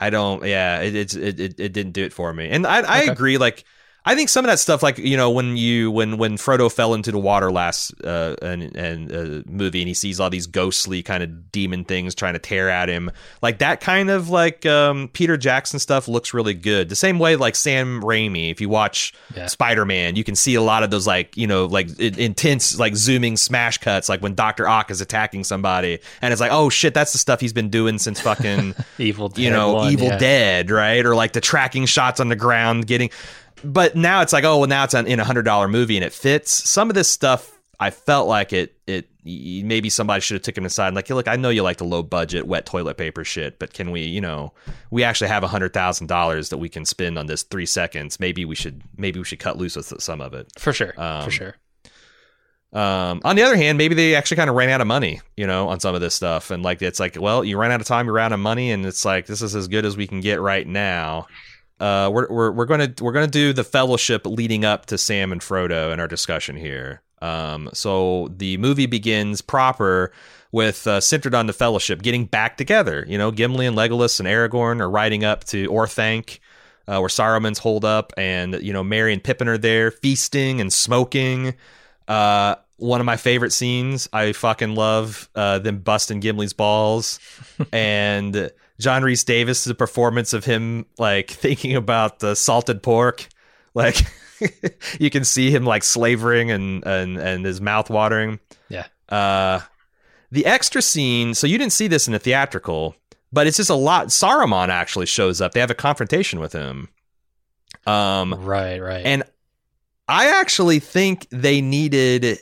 I 0.00 0.10
don't. 0.10 0.44
Yeah, 0.44 0.80
it 0.80 0.94
it 0.94 1.14
it, 1.14 1.60
it 1.60 1.72
didn't 1.72 1.92
do 1.92 2.04
it 2.04 2.12
for 2.12 2.32
me. 2.32 2.48
And 2.48 2.66
I 2.66 2.80
I 2.80 3.02
okay. 3.02 3.08
agree. 3.12 3.38
Like 3.38 3.64
I 4.04 4.14
think 4.14 4.30
some 4.30 4.46
of 4.46 4.50
that 4.50 4.58
stuff, 4.58 4.82
like 4.82 4.96
you 4.96 5.16
know, 5.16 5.30
when 5.30 5.58
you 5.58 5.90
when 5.90 6.16
when 6.16 6.36
Frodo 6.38 6.72
fell 6.72 6.94
into 6.94 7.12
the 7.12 7.18
water 7.18 7.52
last 7.52 7.92
uh, 8.02 8.34
and 8.40 8.74
and 8.74 9.12
uh, 9.12 9.42
movie, 9.46 9.82
and 9.82 9.88
he 9.88 9.94
sees 9.94 10.18
all 10.18 10.30
these 10.30 10.46
ghostly 10.46 11.02
kind 11.02 11.22
of 11.22 11.52
demon 11.52 11.84
things 11.84 12.14
trying 12.14 12.32
to 12.32 12.38
tear 12.38 12.70
at 12.70 12.88
him, 12.88 13.10
like 13.42 13.58
that 13.58 13.82
kind 13.82 14.08
of 14.08 14.30
like 14.30 14.64
um, 14.64 15.08
Peter 15.12 15.36
Jackson 15.36 15.78
stuff 15.78 16.08
looks 16.08 16.32
really 16.32 16.54
good. 16.54 16.88
The 16.88 16.96
same 16.96 17.18
way 17.18 17.36
like 17.36 17.54
Sam 17.54 18.02
Raimi, 18.02 18.50
if 18.50 18.60
you 18.60 18.70
watch 18.70 19.12
yeah. 19.36 19.46
Spider 19.46 19.84
Man, 19.84 20.16
you 20.16 20.24
can 20.24 20.34
see 20.34 20.54
a 20.54 20.62
lot 20.62 20.82
of 20.82 20.90
those 20.90 21.06
like 21.06 21.36
you 21.36 21.46
know 21.46 21.66
like 21.66 21.98
intense 22.00 22.78
like 22.78 22.96
zooming 22.96 23.36
smash 23.36 23.76
cuts, 23.78 24.08
like 24.08 24.22
when 24.22 24.34
Doctor 24.34 24.66
Ock 24.66 24.90
is 24.90 25.02
attacking 25.02 25.44
somebody, 25.44 25.98
and 26.22 26.32
it's 26.32 26.40
like 26.40 26.52
oh 26.52 26.70
shit, 26.70 26.94
that's 26.94 27.12
the 27.12 27.18
stuff 27.18 27.38
he's 27.38 27.52
been 27.52 27.68
doing 27.68 27.98
since 27.98 28.18
fucking 28.18 28.74
Evil, 28.98 29.28
Dead 29.28 29.42
you 29.42 29.50
know, 29.50 29.74
one, 29.74 29.92
Evil 29.92 30.08
yeah. 30.08 30.18
Dead, 30.18 30.70
right? 30.70 31.04
Or 31.04 31.14
like 31.14 31.34
the 31.34 31.40
tracking 31.42 31.84
shots 31.84 32.18
on 32.18 32.28
the 32.28 32.36
ground, 32.36 32.86
getting 32.86 33.10
but 33.64 33.96
now 33.96 34.22
it's 34.22 34.32
like, 34.32 34.44
oh, 34.44 34.58
well, 34.58 34.68
now 34.68 34.84
it's 34.84 34.94
in 34.94 35.20
a 35.20 35.24
hundred 35.24 35.42
dollar 35.42 35.68
movie 35.68 35.96
and 35.96 36.04
it 36.04 36.12
fits. 36.12 36.50
Some 36.68 36.88
of 36.88 36.94
this 36.94 37.08
stuff, 37.08 37.58
I 37.78 37.90
felt 37.90 38.28
like 38.28 38.52
it, 38.52 38.74
it 38.86 39.08
maybe 39.24 39.90
somebody 39.90 40.20
should 40.20 40.34
have 40.34 40.42
took 40.42 40.56
him 40.56 40.64
aside. 40.64 40.94
Like, 40.94 41.10
look, 41.10 41.28
I 41.28 41.36
know 41.36 41.50
you 41.50 41.62
like 41.62 41.78
the 41.78 41.84
low 41.84 42.02
budget 42.02 42.46
wet 42.46 42.66
toilet 42.66 42.96
paper 42.96 43.24
shit, 43.24 43.58
but 43.58 43.72
can 43.72 43.90
we, 43.90 44.02
you 44.02 44.20
know, 44.20 44.52
we 44.90 45.04
actually 45.04 45.28
have 45.28 45.42
a 45.42 45.48
hundred 45.48 45.72
thousand 45.72 46.06
dollars 46.06 46.48
that 46.50 46.58
we 46.58 46.68
can 46.68 46.84
spend 46.84 47.18
on 47.18 47.26
this 47.26 47.42
three 47.42 47.66
seconds. 47.66 48.20
Maybe 48.20 48.44
we 48.44 48.54
should, 48.54 48.82
maybe 48.96 49.18
we 49.18 49.24
should 49.24 49.38
cut 49.38 49.56
loose 49.56 49.76
with 49.76 50.02
some 50.02 50.20
of 50.20 50.34
it. 50.34 50.50
For 50.58 50.72
sure. 50.72 50.94
Um, 50.96 51.24
for 51.24 51.30
sure. 51.30 51.56
Um, 52.72 53.20
on 53.24 53.34
the 53.34 53.42
other 53.42 53.56
hand, 53.56 53.78
maybe 53.78 53.96
they 53.96 54.14
actually 54.14 54.36
kind 54.36 54.48
of 54.48 54.54
ran 54.54 54.68
out 54.68 54.80
of 54.80 54.86
money, 54.86 55.20
you 55.36 55.46
know, 55.46 55.68
on 55.68 55.80
some 55.80 55.94
of 55.94 56.00
this 56.00 56.14
stuff. 56.14 56.50
And 56.50 56.62
like, 56.62 56.80
it's 56.82 57.00
like, 57.00 57.16
well, 57.20 57.44
you 57.44 57.58
ran 57.58 57.72
out 57.72 57.80
of 57.80 57.86
time, 57.86 58.06
you 58.06 58.12
ran 58.12 58.26
out 58.26 58.32
of 58.32 58.40
money, 58.40 58.70
and 58.70 58.86
it's 58.86 59.04
like, 59.04 59.26
this 59.26 59.42
is 59.42 59.56
as 59.56 59.66
good 59.66 59.84
as 59.84 59.96
we 59.96 60.06
can 60.06 60.20
get 60.20 60.40
right 60.40 60.66
now 60.66 61.26
uh, 61.80 62.10
we're 62.12 62.28
we're 62.28 62.50
we're 62.52 62.66
gonna 62.66 62.92
we're 63.00 63.12
gonna 63.12 63.26
do 63.26 63.52
the 63.52 63.64
fellowship 63.64 64.26
leading 64.26 64.64
up 64.64 64.86
to 64.86 64.98
Sam 64.98 65.32
and 65.32 65.40
Frodo 65.40 65.92
in 65.92 65.98
our 66.00 66.08
discussion 66.08 66.56
here. 66.56 67.02
Um, 67.22 67.68
so 67.72 68.28
the 68.36 68.56
movie 68.58 68.86
begins 68.86 69.40
proper 69.42 70.12
with 70.52 70.86
uh, 70.86 71.00
centered 71.00 71.34
on 71.34 71.46
the 71.46 71.52
fellowship 71.52 72.02
getting 72.02 72.24
back 72.26 72.56
together. 72.56 73.04
You 73.08 73.18
know, 73.18 73.30
Gimli 73.30 73.66
and 73.66 73.76
Legolas 73.76 74.20
and 74.20 74.28
Aragorn 74.28 74.80
are 74.80 74.90
riding 74.90 75.24
up 75.24 75.44
to 75.44 75.68
Orthanc. 75.68 76.38
uh, 76.88 76.98
where 76.98 77.08
Saruman's 77.08 77.58
hold 77.58 77.84
up, 77.84 78.12
and 78.16 78.60
you 78.62 78.72
know 78.72 78.82
Merry 78.82 79.12
and 79.12 79.22
Pippin 79.22 79.48
are 79.48 79.58
there 79.58 79.90
feasting 79.90 80.60
and 80.60 80.72
smoking. 80.72 81.54
Uh, 82.08 82.56
one 82.78 83.00
of 83.00 83.06
my 83.06 83.16
favorite 83.16 83.52
scenes. 83.52 84.08
I 84.12 84.32
fucking 84.32 84.74
love 84.74 85.28
uh, 85.34 85.60
them 85.60 85.78
busting 85.78 86.20
Gimli's 86.20 86.52
balls, 86.52 87.20
and 87.72 88.50
John 88.80 89.02
Reese 89.02 89.24
Davis' 89.24 89.64
the 89.64 89.74
performance 89.74 90.32
of 90.32 90.44
him 90.44 90.86
like 90.98 91.30
thinking 91.30 91.76
about 91.76 92.18
the 92.18 92.34
salted 92.34 92.82
pork, 92.82 93.28
like 93.74 93.96
you 94.98 95.10
can 95.10 95.24
see 95.24 95.50
him 95.50 95.64
like 95.64 95.84
slavering 95.84 96.50
and 96.50 96.84
and 96.86 97.16
and 97.16 97.44
his 97.44 97.60
mouth 97.60 97.90
watering. 97.90 98.40
Yeah. 98.68 98.86
Uh, 99.08 99.60
the 100.30 100.46
extra 100.46 100.80
scene. 100.82 101.34
So 101.34 101.46
you 101.46 101.58
didn't 101.58 101.72
see 101.72 101.88
this 101.88 102.06
in 102.06 102.12
the 102.12 102.18
theatrical, 102.18 102.94
but 103.32 103.46
it's 103.46 103.56
just 103.56 103.70
a 103.70 103.74
lot. 103.74 104.08
Saruman 104.08 104.68
actually 104.68 105.06
shows 105.06 105.40
up. 105.40 105.52
They 105.52 105.60
have 105.60 105.70
a 105.70 105.74
confrontation 105.74 106.40
with 106.40 106.52
him. 106.52 106.88
Um, 107.86 108.34
right, 108.34 108.78
right. 108.78 109.04
and 109.06 109.22
I 110.08 110.40
actually 110.40 110.80
think 110.80 111.26
they 111.30 111.60
needed. 111.60 112.40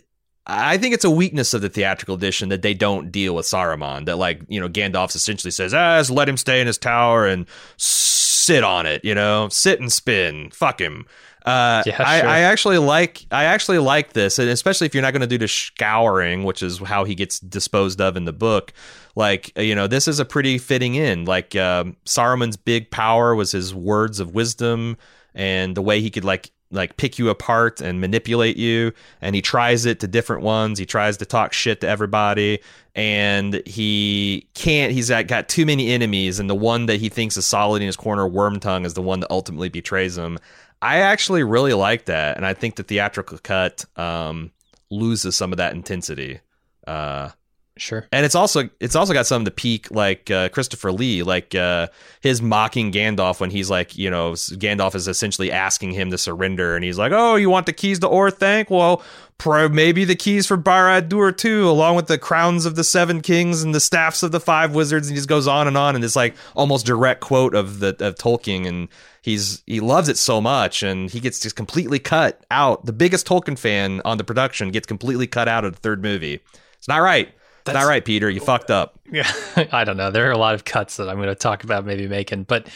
I 0.48 0.78
think 0.78 0.94
it's 0.94 1.04
a 1.04 1.10
weakness 1.10 1.52
of 1.52 1.60
the 1.60 1.68
theatrical 1.68 2.14
edition 2.14 2.48
that 2.48 2.62
they 2.62 2.72
don't 2.72 3.12
deal 3.12 3.34
with 3.34 3.44
Saruman. 3.44 4.06
That 4.06 4.16
like 4.16 4.40
you 4.48 4.58
know 4.58 4.68
Gandalf 4.68 5.14
essentially 5.14 5.50
says, 5.50 5.74
"Ah, 5.74 5.98
just 5.98 6.10
let 6.10 6.28
him 6.28 6.38
stay 6.38 6.60
in 6.60 6.66
his 6.66 6.78
tower 6.78 7.26
and 7.26 7.46
sit 7.76 8.64
on 8.64 8.86
it. 8.86 9.04
You 9.04 9.14
know, 9.14 9.48
sit 9.50 9.78
and 9.80 9.92
spin. 9.92 10.50
Fuck 10.50 10.80
him." 10.80 11.06
Uh, 11.44 11.82
Yeah, 11.86 12.02
I. 12.02 12.20
I 12.20 12.38
actually 12.40 12.78
like 12.78 13.26
I 13.30 13.44
actually 13.44 13.78
like 13.78 14.14
this, 14.14 14.38
and 14.38 14.48
especially 14.48 14.86
if 14.86 14.94
you're 14.94 15.02
not 15.02 15.12
going 15.12 15.20
to 15.20 15.26
do 15.26 15.38
the 15.38 15.48
scouring, 15.48 16.44
which 16.44 16.62
is 16.62 16.78
how 16.78 17.04
he 17.04 17.14
gets 17.14 17.40
disposed 17.40 18.00
of 18.00 18.16
in 18.16 18.24
the 18.24 18.32
book. 18.32 18.72
Like 19.14 19.56
you 19.58 19.74
know, 19.74 19.86
this 19.86 20.08
is 20.08 20.18
a 20.18 20.24
pretty 20.24 20.56
fitting 20.56 20.94
in. 20.94 21.26
Like 21.26 21.56
um, 21.56 21.96
Saruman's 22.06 22.56
big 22.56 22.90
power 22.90 23.34
was 23.34 23.52
his 23.52 23.74
words 23.74 24.18
of 24.18 24.34
wisdom 24.34 24.96
and 25.34 25.76
the 25.76 25.82
way 25.82 26.00
he 26.00 26.10
could 26.10 26.24
like 26.24 26.50
like 26.70 26.96
pick 26.96 27.18
you 27.18 27.28
apart 27.30 27.80
and 27.80 28.00
manipulate 28.00 28.56
you. 28.56 28.92
And 29.20 29.34
he 29.34 29.42
tries 29.42 29.86
it 29.86 30.00
to 30.00 30.08
different 30.08 30.42
ones. 30.42 30.78
He 30.78 30.86
tries 30.86 31.16
to 31.18 31.26
talk 31.26 31.52
shit 31.52 31.80
to 31.80 31.88
everybody. 31.88 32.60
And 32.94 33.62
he 33.66 34.48
can't 34.54 34.92
he's 34.92 35.08
got, 35.08 35.48
too 35.48 35.64
many 35.64 35.90
enemies. 35.90 36.38
And 36.38 36.50
the 36.50 36.54
one 36.54 36.86
that 36.86 37.00
he 37.00 37.08
thinks 37.08 37.36
is 37.36 37.46
solid 37.46 37.82
in 37.82 37.86
his 37.86 37.96
corner 37.96 38.28
wormtongue 38.28 38.84
is 38.84 38.94
the 38.94 39.02
one 39.02 39.20
that 39.20 39.30
ultimately 39.30 39.68
betrays 39.68 40.18
him. 40.18 40.38
I 40.82 40.98
actually 40.98 41.42
really 41.42 41.74
like 41.74 42.04
that. 42.04 42.36
And 42.36 42.46
i 42.46 42.54
think 42.54 42.76
the 42.76 42.82
theatrical 42.82 43.38
cut 43.38 43.84
um, 43.96 44.52
loses 44.90 45.36
some 45.36 45.52
of 45.52 45.56
that 45.58 45.74
intensity. 45.74 46.40
Uh, 46.86 47.30
sure. 47.78 48.06
and 48.12 48.24
it's 48.26 48.34
also 48.34 48.68
it's 48.80 48.94
also 48.94 49.12
got 49.12 49.26
some 49.26 49.40
of 49.42 49.44
the 49.44 49.50
peak 49.50 49.90
like 49.90 50.30
uh, 50.30 50.48
Christopher 50.50 50.92
Lee, 50.92 51.22
like 51.22 51.54
uh, 51.54 51.88
his 52.20 52.42
mocking 52.42 52.92
Gandalf 52.92 53.40
when 53.40 53.50
he's 53.50 53.70
like, 53.70 53.96
you 53.96 54.10
know, 54.10 54.32
Gandalf 54.32 54.94
is 54.94 55.08
essentially 55.08 55.50
asking 55.50 55.92
him 55.92 56.10
to 56.10 56.18
surrender, 56.18 56.76
and 56.76 56.84
he's 56.84 56.98
like, 56.98 57.12
"Oh, 57.12 57.36
you 57.36 57.50
want 57.50 57.66
the 57.66 57.72
keys 57.72 57.98
to 58.00 58.08
Orthanc? 58.08 58.70
Well, 58.70 59.02
pro- 59.38 59.68
maybe 59.68 60.04
the 60.04 60.16
keys 60.16 60.46
for 60.46 60.58
Barad-dûr 60.58 61.36
too, 61.36 61.68
along 61.68 61.96
with 61.96 62.06
the 62.06 62.18
crowns 62.18 62.66
of 62.66 62.74
the 62.74 62.84
seven 62.84 63.20
kings 63.20 63.62
and 63.62 63.74
the 63.74 63.80
staffs 63.80 64.22
of 64.22 64.32
the 64.32 64.40
five 64.40 64.74
wizards." 64.74 65.08
And 65.08 65.14
he 65.14 65.18
just 65.18 65.28
goes 65.28 65.46
on 65.46 65.66
and 65.66 65.76
on, 65.76 65.94
and 65.94 66.04
it's 66.04 66.16
like 66.16 66.34
almost 66.54 66.86
direct 66.86 67.20
quote 67.20 67.54
of 67.54 67.80
the 67.80 67.96
of 68.00 68.16
Tolkien, 68.16 68.66
and 68.66 68.88
he's 69.22 69.62
he 69.66 69.80
loves 69.80 70.08
it 70.08 70.16
so 70.16 70.40
much, 70.40 70.82
and 70.82 71.10
he 71.10 71.20
gets 71.20 71.40
just 71.40 71.56
completely 71.56 71.98
cut 71.98 72.44
out. 72.50 72.86
The 72.86 72.92
biggest 72.92 73.26
Tolkien 73.26 73.58
fan 73.58 74.00
on 74.04 74.18
the 74.18 74.24
production 74.24 74.70
gets 74.70 74.86
completely 74.86 75.26
cut 75.26 75.48
out 75.48 75.64
of 75.64 75.72
the 75.72 75.80
third 75.80 76.02
movie. 76.02 76.40
It's 76.78 76.88
not 76.88 76.98
right. 76.98 77.32
It's 77.68 77.74
not 77.74 77.80
That's- 77.80 77.88
right, 77.88 78.04
Peter. 78.04 78.28
You 78.30 78.40
fucked 78.40 78.70
up. 78.70 78.98
Yeah, 79.10 79.30
I 79.72 79.84
don't 79.84 79.96
know. 79.96 80.10
There 80.10 80.28
are 80.28 80.32
a 80.32 80.38
lot 80.38 80.54
of 80.54 80.64
cuts 80.64 80.96
that 80.96 81.08
I'm 81.08 81.16
going 81.16 81.28
to 81.28 81.34
talk 81.34 81.64
about 81.64 81.84
maybe 81.86 82.06
making, 82.08 82.44
but 82.44 82.68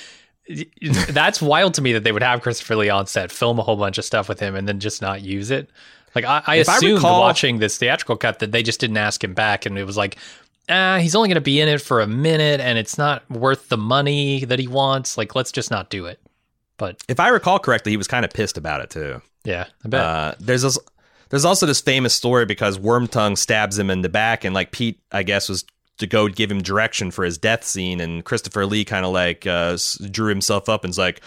that's 1.10 1.40
wild 1.42 1.74
to 1.74 1.82
me 1.82 1.92
that 1.92 2.04
they 2.04 2.12
would 2.12 2.22
have 2.22 2.42
Christopher 2.42 2.76
Lee 2.76 2.90
on 2.90 3.06
set, 3.06 3.30
film 3.30 3.58
a 3.58 3.62
whole 3.62 3.76
bunch 3.76 3.98
of 3.98 4.04
stuff 4.04 4.28
with 4.28 4.40
him, 4.40 4.54
and 4.54 4.68
then 4.68 4.80
just 4.80 5.02
not 5.02 5.22
use 5.22 5.50
it. 5.50 5.70
Like 6.14 6.24
I, 6.24 6.42
I 6.46 6.56
If 6.56 6.68
I 6.68 6.78
recall- 6.78 7.20
watching 7.20 7.58
this 7.58 7.78
theatrical 7.78 8.16
cut 8.16 8.38
that 8.40 8.52
they 8.52 8.62
just 8.62 8.80
didn't 8.80 8.96
ask 8.96 9.22
him 9.22 9.34
back, 9.34 9.66
and 9.66 9.78
it 9.78 9.84
was 9.84 9.96
like, 9.96 10.16
ah, 10.68 10.98
he's 10.98 11.14
only 11.14 11.28
going 11.28 11.36
to 11.36 11.40
be 11.40 11.60
in 11.60 11.68
it 11.68 11.80
for 11.80 12.00
a 12.00 12.06
minute, 12.06 12.60
and 12.60 12.78
it's 12.78 12.98
not 12.98 13.28
worth 13.30 13.68
the 13.68 13.78
money 13.78 14.44
that 14.44 14.58
he 14.58 14.68
wants. 14.68 15.16
Like, 15.16 15.34
let's 15.34 15.52
just 15.52 15.70
not 15.70 15.90
do 15.90 16.06
it. 16.06 16.20
But 16.76 17.02
If 17.08 17.20
I 17.20 17.28
recall 17.28 17.58
correctly, 17.58 17.92
he 17.92 17.96
was 17.96 18.08
kind 18.08 18.24
of 18.24 18.32
pissed 18.32 18.58
about 18.58 18.80
it 18.80 18.90
too. 18.90 19.22
yeah, 19.44 19.66
I 19.84 19.88
bet. 19.88 20.00
Uh, 20.00 20.34
there's 20.40 20.62
this, 20.62 20.78
there's 21.32 21.46
also 21.46 21.64
this 21.64 21.80
famous 21.80 22.12
story 22.12 22.44
because 22.44 22.78
Wormtongue 22.78 23.38
stabs 23.38 23.78
him 23.78 23.88
in 23.88 24.02
the 24.02 24.10
back, 24.10 24.44
and 24.44 24.54
like 24.54 24.70
Pete, 24.70 25.00
I 25.10 25.22
guess, 25.22 25.48
was 25.48 25.64
to 25.96 26.06
go 26.06 26.28
give 26.28 26.50
him 26.50 26.60
direction 26.60 27.10
for 27.10 27.24
his 27.24 27.38
death 27.38 27.64
scene, 27.64 28.00
and 28.02 28.22
Christopher 28.22 28.66
Lee 28.66 28.84
kind 28.84 29.06
of 29.06 29.12
like 29.12 29.46
uh, 29.46 29.78
drew 30.10 30.28
himself 30.28 30.68
up 30.68 30.84
and's 30.84 30.98
like. 30.98 31.20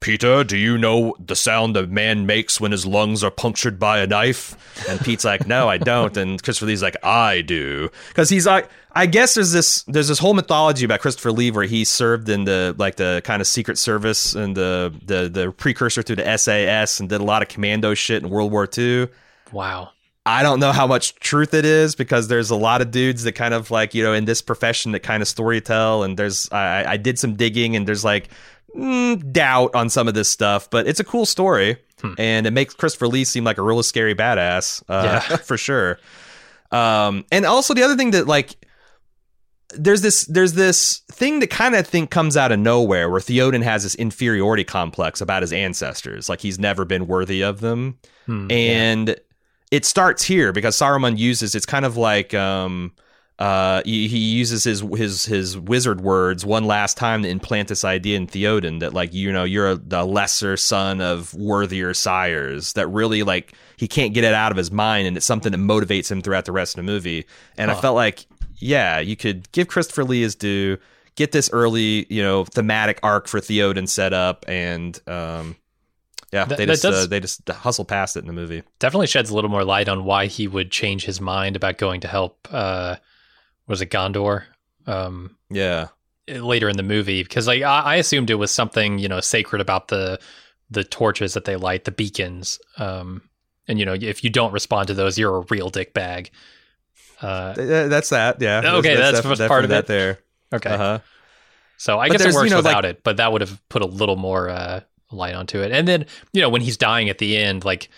Peter, 0.00 0.44
do 0.44 0.56
you 0.56 0.78
know 0.78 1.14
the 1.20 1.36
sound 1.36 1.76
a 1.76 1.86
man 1.86 2.24
makes 2.24 2.58
when 2.58 2.72
his 2.72 2.86
lungs 2.86 3.22
are 3.22 3.30
punctured 3.30 3.78
by 3.78 3.98
a 3.98 4.06
knife? 4.06 4.56
And 4.88 4.98
Pete's 4.98 5.26
like, 5.26 5.46
no, 5.46 5.68
I 5.68 5.76
don't. 5.76 6.16
And 6.16 6.42
Christopher 6.42 6.68
Lee's 6.68 6.82
like, 6.82 6.96
I 7.04 7.42
do, 7.42 7.90
because 8.08 8.30
he's 8.30 8.46
like, 8.46 8.70
I 8.92 9.04
guess 9.04 9.34
there's 9.34 9.52
this 9.52 9.82
there's 9.82 10.08
this 10.08 10.18
whole 10.18 10.32
mythology 10.32 10.86
about 10.86 11.00
Christopher 11.00 11.32
Lee 11.32 11.50
where 11.50 11.66
he 11.66 11.84
served 11.84 12.30
in 12.30 12.44
the 12.44 12.74
like 12.78 12.96
the 12.96 13.20
kind 13.26 13.42
of 13.42 13.46
secret 13.46 13.76
service 13.76 14.34
and 14.34 14.56
the 14.56 14.90
the 15.04 15.28
the 15.28 15.52
precursor 15.52 16.02
to 16.02 16.16
the 16.16 16.38
SAS 16.38 16.98
and 16.98 17.10
did 17.10 17.20
a 17.20 17.24
lot 17.24 17.42
of 17.42 17.48
commando 17.48 17.92
shit 17.92 18.22
in 18.22 18.30
World 18.30 18.50
War 18.52 18.66
II. 18.66 19.06
Wow. 19.52 19.90
I 20.26 20.42
don't 20.42 20.60
know 20.60 20.72
how 20.72 20.86
much 20.86 21.14
truth 21.16 21.54
it 21.54 21.64
is 21.64 21.94
because 21.94 22.28
there's 22.28 22.50
a 22.50 22.56
lot 22.56 22.82
of 22.82 22.90
dudes 22.90 23.22
that 23.24 23.32
kind 23.32 23.54
of 23.54 23.70
like 23.70 23.94
you 23.94 24.02
know 24.02 24.12
in 24.12 24.26
this 24.26 24.42
profession 24.42 24.92
that 24.92 25.00
kind 25.00 25.22
of 25.22 25.28
story 25.28 25.60
tell 25.60 26.02
and 26.02 26.16
there's 26.18 26.48
I, 26.52 26.92
I 26.92 26.96
did 26.98 27.18
some 27.18 27.34
digging 27.36 27.74
and 27.74 27.88
there's 27.88 28.04
like 28.04 28.28
mm, 28.76 29.32
doubt 29.32 29.74
on 29.74 29.88
some 29.88 30.08
of 30.08 30.14
this 30.14 30.28
stuff 30.28 30.68
but 30.68 30.86
it's 30.86 31.00
a 31.00 31.04
cool 31.04 31.24
story 31.26 31.78
and 32.18 32.46
it 32.46 32.52
makes 32.52 32.74
Christopher 32.74 33.08
Lee 33.08 33.24
seem 33.24 33.44
like 33.44 33.58
a 33.58 33.62
really 33.62 33.82
scary 33.82 34.14
badass 34.14 34.82
uh, 34.88 35.20
Yeah. 35.28 35.36
for 35.42 35.56
sure. 35.56 35.98
Um, 36.70 37.24
and 37.32 37.44
also 37.44 37.74
the 37.74 37.82
other 37.82 37.96
thing 37.96 38.12
that 38.12 38.26
like 38.26 38.54
there's 39.74 40.02
this 40.02 40.24
there's 40.26 40.52
this 40.54 40.98
thing 41.12 41.40
that 41.40 41.48
kind 41.50 41.74
of 41.74 41.86
think 41.86 42.10
comes 42.10 42.36
out 42.36 42.52
of 42.52 42.58
nowhere 42.58 43.08
where 43.08 43.20
Theoden 43.20 43.62
has 43.62 43.82
this 43.84 43.94
inferiority 43.94 44.64
complex 44.64 45.20
about 45.20 45.42
his 45.42 45.52
ancestors. 45.52 46.28
Like 46.28 46.40
he's 46.40 46.58
never 46.58 46.84
been 46.84 47.06
worthy 47.06 47.42
of 47.42 47.60
them. 47.60 47.98
Hmm, 48.26 48.50
and 48.50 49.16
it 49.70 49.84
starts 49.84 50.22
here 50.22 50.52
because 50.52 50.76
Saruman 50.76 51.18
uses 51.18 51.54
it's 51.54 51.66
kind 51.66 51.84
of 51.84 51.96
like 51.96 52.34
um 52.34 52.92
uh 53.38 53.82
he, 53.84 54.08
he 54.08 54.18
uses 54.18 54.64
his 54.64 54.80
his 54.80 55.24
his 55.24 55.58
wizard 55.58 56.00
words 56.00 56.44
one 56.44 56.64
last 56.64 56.96
time 56.96 57.22
to 57.22 57.28
implant 57.28 57.68
this 57.68 57.84
idea 57.84 58.16
in 58.16 58.26
Theoden 58.26 58.80
that 58.80 58.92
like 58.92 59.14
you 59.14 59.32
know 59.32 59.44
you're 59.44 59.70
a, 59.70 59.76
the 59.76 60.04
lesser 60.04 60.56
son 60.56 61.00
of 61.00 61.32
worthier 61.34 61.94
sires 61.94 62.74
that 62.74 62.86
really 62.88 63.22
like 63.22 63.54
he 63.76 63.88
can't 63.88 64.12
get 64.12 64.24
it 64.24 64.34
out 64.34 64.50
of 64.52 64.58
his 64.58 64.70
mind 64.70 65.06
and 65.06 65.16
it's 65.16 65.26
something 65.26 65.52
that 65.52 65.58
motivates 65.58 66.10
him 66.10 66.20
throughout 66.20 66.44
the 66.44 66.52
rest 66.52 66.76
of 66.76 66.84
the 66.84 66.92
movie. 66.92 67.24
And 67.56 67.70
I 67.70 67.80
felt 67.80 67.94
like 67.94 68.26
yeah 68.58 68.98
you 68.98 69.16
could 69.16 69.50
give 69.52 69.68
Christopher 69.68 70.04
Lee 70.04 70.22
his 70.22 70.34
due 70.34 70.76
get 71.14 71.32
this 71.32 71.48
early 71.52 72.06
you 72.12 72.22
know 72.22 72.44
thematic 72.44 73.00
arc 73.02 73.26
for 73.26 73.40
Theoden 73.40 73.88
set 73.88 74.12
up 74.12 74.44
and 74.48 75.00
um 75.08 75.56
yeah 76.32 76.44
That- 76.44 76.58
they 76.58 76.66
just 76.66 76.82
does- 76.82 77.04
uh, 77.04 77.06
they 77.08 77.20
just 77.20 77.48
hustle 77.48 77.84
past 77.84 78.16
it 78.16 78.20
in 78.20 78.26
the 78.26 78.32
movie 78.32 78.62
definitely 78.78 79.06
sheds 79.08 79.30
a 79.30 79.34
little 79.34 79.50
more 79.50 79.64
light 79.64 79.88
on 79.88 80.04
why 80.04 80.26
he 80.26 80.46
would 80.48 80.70
change 80.70 81.04
his 81.04 81.20
mind 81.20 81.56
about 81.56 81.78
going 81.78 82.00
to 82.02 82.08
help. 82.08 82.46
Uh, 82.50 82.96
was 83.66 83.80
it 83.80 83.90
Gondor? 83.90 84.44
Um, 84.86 85.36
yeah 85.50 85.88
later 86.28 86.68
in 86.68 86.76
the 86.76 86.82
movie 86.84 87.22
because 87.24 87.46
like 87.48 87.62
I, 87.62 87.80
I 87.80 87.94
assumed 87.96 88.30
it 88.30 88.36
was 88.36 88.50
something 88.52 88.98
you 88.98 89.08
know 89.08 89.20
sacred 89.20 89.60
about 89.60 89.88
the 89.88 90.18
the 90.70 90.84
torches 90.84 91.34
that 91.34 91.44
they 91.44 91.56
light, 91.56 91.84
the 91.84 91.90
beacons. 91.90 92.60
Um, 92.78 93.22
and 93.66 93.78
you 93.78 93.84
know 93.84 93.94
if 93.94 94.22
you 94.24 94.30
don't 94.30 94.52
respond 94.52 94.86
to 94.88 94.94
those, 94.94 95.18
you're 95.18 95.36
a 95.38 95.44
real 95.50 95.68
dick 95.70 95.92
bag. 95.94 96.30
Uh, 97.20 97.54
Th- 97.54 97.68
th- 97.68 97.90
that's 97.90 98.10
that. 98.10 98.40
Yeah. 98.40 98.62
Okay, 98.76 98.94
that's 98.96 99.16
what's 99.24 99.38
definitely 99.38 99.48
part 99.48 99.64
of 99.64 99.70
that 99.70 99.84
it. 99.84 99.86
there. 99.88 100.18
okay, 100.54 100.70
Uh 100.70 100.76
huh. 100.78 100.98
so 101.76 101.98
I 101.98 102.08
But 102.08 102.12
guess 102.12 102.20
it 102.20 102.24
there's, 102.24 102.34
you 102.34 102.40
works 102.40 102.50
know, 102.50 102.56
like- 102.58 102.64
without 102.64 102.84
it, 102.84 103.02
but 103.04 103.16
that 103.18 103.30
would 103.32 103.40
have 103.42 103.68
put 103.68 103.82
a 103.82 103.86
little 103.86 104.16
more 104.16 104.48
uh, 104.48 104.80
light 105.12 105.34
onto 105.34 105.60
it. 105.60 105.72
And 105.72 105.86
then 105.88 106.06
you 106.32 106.40
know 106.40 106.48
when 106.48 106.62
he's 106.62 106.76
dying 106.76 107.08
at 107.08 107.18
the 107.18 107.36
end, 107.36 107.64
like 107.64 107.88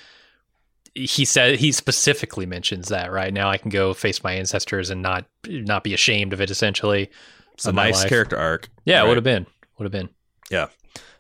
he 0.95 1.25
said, 1.25 1.59
he 1.59 1.73
specifically 1.73 2.45
mentions 2.45 2.89
that 2.89 3.11
right 3.13 3.33
now 3.33 3.49
I 3.49 3.57
can 3.57 3.71
go 3.71 3.95
face 3.95 4.23
my 4.23 4.33
ancestors 4.35 4.91
and 4.91 5.01
not 5.03 5.25
not 5.49 5.85
be 5.85 5.95
ashamed 5.95 6.33
of 6.33 6.41
it. 6.41 6.51
Essentially, 6.51 7.11
It's 7.55 7.67
a 7.67 7.73
nice 7.73 8.01
life. 8.01 8.09
character 8.09 8.37
arc. 8.37 8.69
Yeah, 8.85 9.05
it 9.05 9.09
would 9.09 9.17
have 9.17 9.25
been. 9.25 9.47
Would 9.79 9.85
have 9.85 9.93
been. 9.93 10.11
Yeah. 10.51 10.69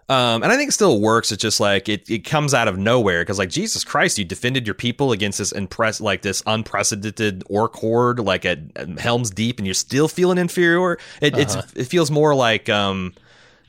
Um, 0.08 0.42
and 0.42 0.52
I 0.52 0.56
think 0.56 0.68
it 0.68 0.72
still 0.72 1.00
works. 1.00 1.32
It's 1.32 1.40
just 1.40 1.58
like 1.58 1.88
it, 1.88 2.10
it 2.10 2.18
comes 2.26 2.52
out 2.52 2.68
of 2.68 2.76
nowhere 2.76 3.22
because 3.22 3.38
like 3.38 3.48
Jesus 3.48 3.82
Christ, 3.82 4.18
you 4.18 4.26
defended 4.26 4.66
your 4.66 4.74
people 4.74 5.10
against 5.12 5.38
this 5.38 5.52
impress 5.52 6.02
like 6.02 6.20
this 6.20 6.42
unprecedented 6.46 7.42
orc 7.48 7.74
horde 7.76 8.18
like 8.18 8.44
at, 8.44 8.58
at 8.76 8.98
Helm's 8.98 9.30
Deep, 9.30 9.58
and 9.58 9.66
you're 9.66 9.72
still 9.72 10.08
feeling 10.08 10.36
inferior. 10.36 10.98
It, 11.22 11.32
Uh-huh. 11.32 11.40
It's 11.42 11.72
it 11.74 11.84
feels 11.84 12.10
more 12.10 12.34
like 12.34 12.68
um, 12.68 13.14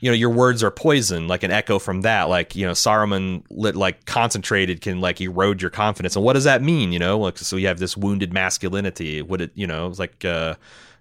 you 0.04 0.10
know, 0.10 0.14
your 0.14 0.28
words 0.28 0.62
are 0.62 0.70
poison, 0.70 1.28
like 1.28 1.42
an 1.44 1.50
echo 1.50 1.78
from 1.78 2.02
that. 2.02 2.24
Like 2.24 2.54
you 2.54 2.66
know, 2.66 2.72
Saruman 2.72 3.42
lit 3.48 3.74
like 3.74 4.04
concentrated 4.04 4.82
can 4.82 5.00
like 5.00 5.18
erode 5.18 5.62
your 5.62 5.70
confidence. 5.70 6.14
And 6.14 6.22
what 6.22 6.34
does 6.34 6.44
that 6.44 6.60
mean? 6.60 6.92
You 6.92 6.98
know, 6.98 7.18
like 7.18 7.38
so 7.38 7.56
you 7.56 7.68
have 7.68 7.78
this 7.78 7.96
wounded 7.96 8.30
masculinity. 8.30 9.22
Would 9.22 9.40
it 9.40 9.52
you 9.54 9.66
know, 9.66 9.88
it's 9.88 9.98
like 9.98 10.22
uh, 10.22 10.56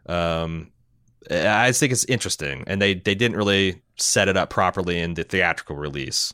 um, 0.06 0.72
I 1.30 1.74
think 1.74 1.92
it's 1.92 2.06
interesting, 2.06 2.64
and 2.66 2.82
they 2.82 2.94
they 2.94 3.14
didn't 3.14 3.36
really 3.36 3.82
set 3.98 4.30
it 4.30 4.38
up 4.38 4.50
properly 4.50 5.00
in 5.00 5.16
the 5.16 5.26
theatrical 5.26 5.76
release. 5.76 6.34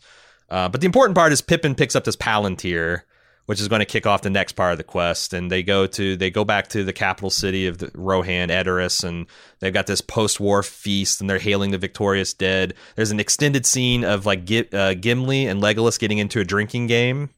Uh, 0.52 0.70
but 0.70 0.80
the 0.80 0.86
important 0.86 1.16
part 1.16 1.32
is 1.32 1.42
Pippin 1.42 1.74
picks 1.74 1.96
up 1.96 2.04
this 2.04 2.16
Palantir, 2.16 3.02
which 3.50 3.60
is 3.60 3.68
going 3.68 3.80
to 3.80 3.86
kick 3.86 4.06
off 4.06 4.22
the 4.22 4.30
next 4.30 4.52
part 4.52 4.74
of 4.74 4.78
the 4.78 4.84
quest, 4.84 5.34
and 5.34 5.52
they 5.52 5.64
go 5.64 5.88
to 5.88 6.16
they 6.16 6.30
go 6.30 6.46
back 6.46 6.68
to 6.68 6.84
the 6.84 6.94
capital 6.94 7.32
city 7.32 7.66
of 7.66 7.80
the 7.80 7.90
Rohan, 7.96 8.50
Edoras, 8.50 9.04
and 9.04 9.26
they've 9.58 9.74
got 9.74 9.88
this 9.88 10.02
post-war 10.02 10.62
feast, 10.62 11.20
and 11.20 11.28
they're 11.28 11.40
hailing 11.40 11.72
the 11.72 11.80
victorious 11.80 12.32
dead. 12.32 12.76
There's 12.96 13.10
an 13.10 13.20
extended 13.20 13.66
scene 13.66 14.04
of 14.04 14.28
like 14.28 14.42
uh, 14.72 14.94
Gimli 14.94 15.48
and 15.48 15.64
Legolas 15.64 15.98
getting 15.98 16.20
into 16.20 16.40
a 16.40 16.46
drinking 16.46 16.86
game 16.86 17.32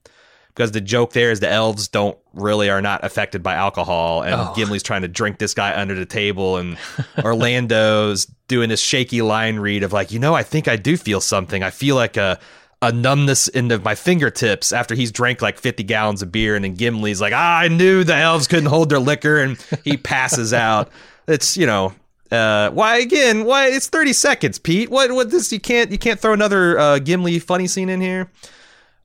because 0.50 0.74
the 0.74 0.82
joke 0.82 1.13
there 1.13 1.32
is 1.32 1.39
the 1.39 1.50
elves 1.50 1.88
don't 1.88 2.17
really 2.34 2.69
are 2.69 2.82
not 2.82 3.06
affected 3.06 3.41
by 3.41 3.54
alcohol 3.54 4.21
and 4.21 4.36
oh. 4.36 4.54
Gimli's 4.54 4.84
trying 4.84 5.04
to 5.04 5.08
drink 5.08 5.38
this 5.38 5.54
guy 5.54 5.80
under 5.80 5.95
the 5.95 6.06
table 6.06 6.58
and 6.58 6.78
Orlando's 7.24 8.26
doing 8.50 8.67
this 8.67 8.82
shaky 8.82 9.21
line 9.21 9.60
read 9.60 9.82
of 9.82 9.93
like 9.93 10.12
you 10.12 10.19
know 10.19 10.34
I 10.34 10.43
think 10.43 10.67
I 10.67 10.76
do 10.76 10.97
feel 10.97 11.21
something 11.21 11.63
I 11.63 11.69
feel 11.69 11.95
like 11.95 12.17
a 12.17 12.38
a 12.82 12.91
numbness 12.91 13.48
into 13.48 13.78
my 13.80 13.94
fingertips 13.94 14.72
after 14.72 14.96
he's 14.96 15.12
drank 15.12 15.41
like 15.41 15.60
50 15.60 15.84
gallons 15.84 16.22
of 16.22 16.32
beer 16.32 16.56
and 16.56 16.65
then 16.65 16.76
Gimli's 16.76 17.22
like 17.22 17.34
ah, 17.34 17.60
I 17.60 17.67
knew 17.67 18.04
the 18.04 18.15
elves 18.15 18.48
couldn't 18.48 18.70
hold 18.70 18.89
their 18.89 19.00
liquor 19.00 19.38
and 19.38 19.58
he 19.84 19.98
passes 19.98 20.54
out 20.54 20.89
it's 21.28 21.56
you 21.58 21.67
know 21.67 21.94
uh, 22.32 22.70
why 22.72 22.98
again? 22.98 23.44
Why 23.44 23.67
it's 23.67 23.88
thirty 23.88 24.13
seconds, 24.13 24.58
Pete? 24.58 24.89
What? 24.89 25.12
What? 25.12 25.32
This 25.32 25.52
you 25.52 25.60
can't 25.60 25.91
you 25.91 25.98
can't 25.98 26.17
throw 26.17 26.32
another 26.32 26.80
uh, 26.80 27.00
Gimli 27.00 27.39
funny 27.39 27.67
scene 27.67 27.89
in 27.89 28.00
here. 28.00 28.32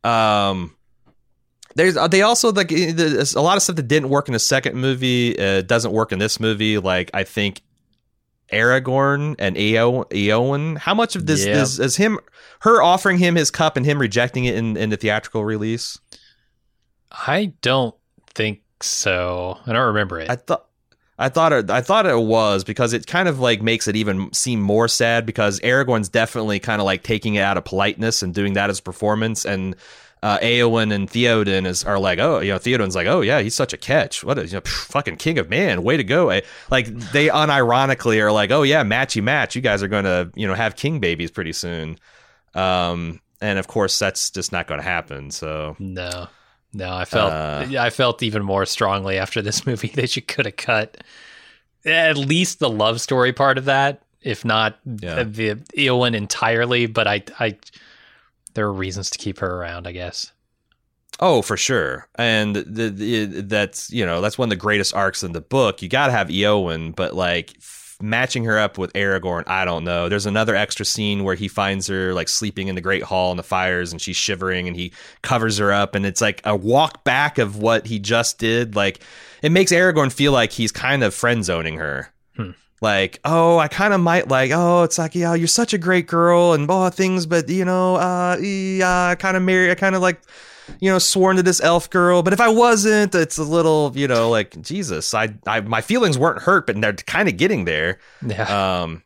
Um, 0.05 0.77
there's 1.75 1.97
uh, 1.97 2.07
they 2.07 2.23
also 2.23 2.53
like 2.53 2.71
a 2.71 3.25
lot 3.41 3.57
of 3.57 3.62
stuff 3.62 3.77
that 3.77 3.89
didn't 3.89 4.11
work 4.11 4.29
in 4.29 4.33
the 4.33 4.39
second 4.39 4.77
movie 4.77 5.39
uh, 5.39 5.62
doesn't 5.62 5.93
work 5.93 6.12
in 6.12 6.21
this 6.21 6.39
movie. 6.39 6.79
Like 6.79 7.11
I 7.15 7.25
think 7.25 7.62
Aragorn 8.53 9.35
and 9.39 9.57
Eowyn. 9.57 10.79
How 10.79 10.95
much 10.95 11.17
of 11.17 11.27
this 11.27 11.45
yeah. 11.45 11.63
is, 11.63 11.81
is 11.81 11.97
him 11.97 12.19
her 12.61 12.83
offering 12.83 13.19
him 13.19 13.35
his 13.35 13.51
cup 13.51 13.77
and 13.77 13.85
him 13.85 13.99
rejecting 13.99 14.45
it 14.45 14.55
in, 14.55 14.77
in 14.77 14.91
the 14.91 14.97
theatrical 14.97 15.45
release? 15.45 15.99
I 17.11 17.53
don't 17.61 17.95
think 18.35 18.63
so. 18.81 19.59
I 19.67 19.73
don't 19.73 19.87
remember 19.87 20.21
it. 20.21 20.31
I 20.31 20.37
thought 20.37 20.67
I 21.19 21.31
thought 21.31 21.53
it, 21.53 21.71
I 21.71 21.81
thought 21.81 22.05
it 22.05 22.19
was 22.19 22.63
because 22.63 22.93
it 22.93 23.07
kind 23.07 23.27
of 23.29 23.41
like 23.41 23.63
makes 23.63 23.89
it 23.89 23.97
even 23.97 24.33
seem 24.33 24.61
more 24.61 24.87
sad 24.87 25.25
because 25.25 25.61
Aragorn's 25.61 26.11
definitely 26.11 26.59
kind 26.61 26.81
of 26.81 26.85
like 26.85 27.03
taking 27.03 27.37
it 27.37 27.41
out 27.41 27.57
of 27.57 27.65
politeness 27.65 28.23
and 28.23 28.35
doing 28.35 28.53
that 28.53 28.69
as 28.69 28.81
performance 28.81 29.47
and 29.47 29.77
uh, 30.27 30.39
Eowyn 30.41 30.93
and 30.93 31.09
Theoden 31.09 31.67
is 31.67 31.85
are 31.85 32.01
like, 32.01 32.19
oh, 32.19 32.41
you 32.41 32.53
know, 32.53 32.59
Theoden's 32.59 32.97
like, 32.97 33.07
oh 33.07 33.21
yeah, 33.21 33.41
he's 33.41 33.55
such 33.55 33.73
a 33.73 33.77
catch. 33.77 34.25
What 34.25 34.39
is 34.39 34.53
you 34.53 34.57
know, 34.57 34.62
fucking 34.67 35.19
king 35.19 35.39
of 35.39 35.49
man? 35.49 35.85
Way 35.85 35.97
to 35.97 36.03
go! 36.03 36.33
I, 36.33 36.43
like 36.69 36.87
they 37.12 37.29
unironically 37.29 38.21
are 38.21 38.33
like, 38.33 38.51
oh 38.51 38.65
yeah, 38.65 38.83
matchy 38.83 39.23
match. 39.23 39.55
You 39.55 39.62
guys 39.62 39.85
are 39.85 39.89
going 39.89 40.03
to 40.03 40.33
you 40.35 40.49
know 40.49 40.55
have 40.55 40.75
king 40.75 40.99
babies 40.99 41.31
pretty 41.31 41.53
soon. 41.53 41.99
Um, 42.55 43.21
and 43.41 43.61
of 43.61 43.69
course 43.69 43.97
that's 44.01 44.31
just 44.31 44.51
not 44.51 44.67
going 44.67 44.81
to 44.81 44.85
happen. 44.85 45.31
So 45.31 45.77
no, 45.79 46.27
no, 46.73 46.93
I 46.93 47.05
felt 47.05 47.33
uh, 47.33 47.67
I 47.79 47.91
felt 47.91 48.21
even 48.25 48.43
more 48.43 48.67
strongly 48.67 49.19
after 49.19 49.41
this 49.43 49.65
movie 49.67 49.93
that 49.95 50.17
you 50.17 50.23
could 50.23 50.47
have 50.47 50.57
cut 50.57 51.05
at 51.85 52.17
least 52.17 52.59
the 52.59 52.69
love 52.69 53.01
story 53.01 53.33
part 53.33 53.59
of 53.59 53.67
that, 53.67 54.03
if 54.23 54.45
not 54.45 54.77
yeah. 54.85 55.23
the, 55.23 55.53
the 55.53 55.55
Eowyn 55.77 56.17
entirely. 56.17 56.87
But 56.87 57.07
I 57.07 57.23
I 57.39 57.59
there 58.57 58.66
are 58.66 58.73
reasons 58.73 59.11
to 59.11 59.19
keep 59.19 59.38
her 59.38 59.61
around, 59.61 59.87
I 59.87 59.92
guess. 59.92 60.33
Oh, 61.21 61.40
for 61.40 61.57
sure, 61.57 62.09
and 62.16 62.57
the, 62.57 62.90
the, 62.90 63.25
that's 63.42 63.90
you 63.90 64.05
know 64.05 64.21
that's 64.21 64.37
one 64.37 64.47
of 64.47 64.51
the 64.51 64.57
greatest 64.57 64.95
arcs 64.95 65.23
in 65.23 65.33
the 65.33 65.40
book. 65.40 65.81
You 65.81 65.88
got 65.88 66.07
to 66.07 66.12
have 66.12 66.29
Eowyn, 66.29 66.95
but 66.95 67.14
like 67.14 67.55
f- 67.57 67.97
matching 68.03 68.45
her 68.45 68.59
up 68.59 68.77
with 68.77 68.92
Aragorn, 68.92 69.45
I 69.47 69.64
don't 69.64 69.85
know. 69.85 70.11
There's 70.11 70.27
another 70.27 70.55
extra 70.55 70.85
scene 70.85 71.25
where 71.25 71.35
he 71.35 71.49
finds 71.49 71.87
her 71.87 72.12
like 72.12 72.29
sleeping 72.29 72.69
in 72.69 72.75
the 72.75 72.83
Great 72.83 73.03
Hall 73.03 73.31
in 73.31 73.38
the 73.38 73.42
fires, 73.42 73.92
and 73.92 74.03
she's 74.03 74.16
shivering, 74.16 74.66
and 74.66 74.77
he 74.77 74.92
covers 75.23 75.57
her 75.57 75.73
up, 75.73 75.95
and 75.95 76.05
it's 76.05 76.21
like 76.21 76.42
a 76.45 76.55
walk 76.55 77.03
back 77.05 77.38
of 77.38 77.57
what 77.57 77.87
he 77.87 77.99
just 77.99 78.38
did. 78.38 78.77
Like 78.77 79.01
it 79.42 79.53
makes 79.53 79.73
Aragorn 79.73 80.12
feel 80.12 80.33
like 80.33 80.53
he's 80.53 80.73
kind 80.73 81.03
of 81.03 81.14
friend 81.14 81.45
zoning 81.45 81.79
her 81.79 82.12
hmm. 82.35 82.51
Like, 82.81 83.21
oh, 83.25 83.59
I 83.59 83.69
kind 83.69 83.95
of 83.95 84.01
might 84.01 84.29
like, 84.29 84.51
oh, 84.53 84.83
it's 84.83 84.99
like, 84.99 85.15
yeah, 85.15 85.35
you're 85.35 85.47
such 85.49 85.73
a 85.73 85.79
great 85.79 86.07
girl 86.07 86.53
and 86.53 86.69
all 86.71 86.91
things, 86.91 87.27
but 87.27 87.49
you 87.49 87.65
know, 87.65 87.97
uh, 87.97 88.37
yeah, 88.41 89.09
I 89.09 89.15
kind 89.15 89.37
of 89.37 89.43
married, 89.43 89.71
I 89.71 89.75
kind 89.75 89.95
of 89.95 90.03
like, 90.03 90.21
you 90.81 90.91
know, 90.91 90.99
sworn 90.99 91.37
to 91.37 91.43
this 91.43 91.61
elf 91.61 91.89
girl, 91.91 92.23
but 92.23 92.33
if 92.33 92.41
I 92.41 92.49
wasn't, 92.49 93.15
it's 93.15 93.39
a 93.39 93.45
little, 93.45 93.93
you 93.95 94.09
know, 94.09 94.29
like 94.29 94.61
Jesus, 94.61 95.15
I, 95.15 95.35
I, 95.47 95.61
my 95.61 95.81
feelings 95.81 96.19
weren't 96.19 96.43
hurt, 96.43 96.67
but 96.67 96.81
they're 96.81 96.93
kind 96.93 97.29
of 97.29 97.37
getting 97.37 97.65
there. 97.65 97.99
Yeah. 98.27 98.83
Um, 98.83 99.03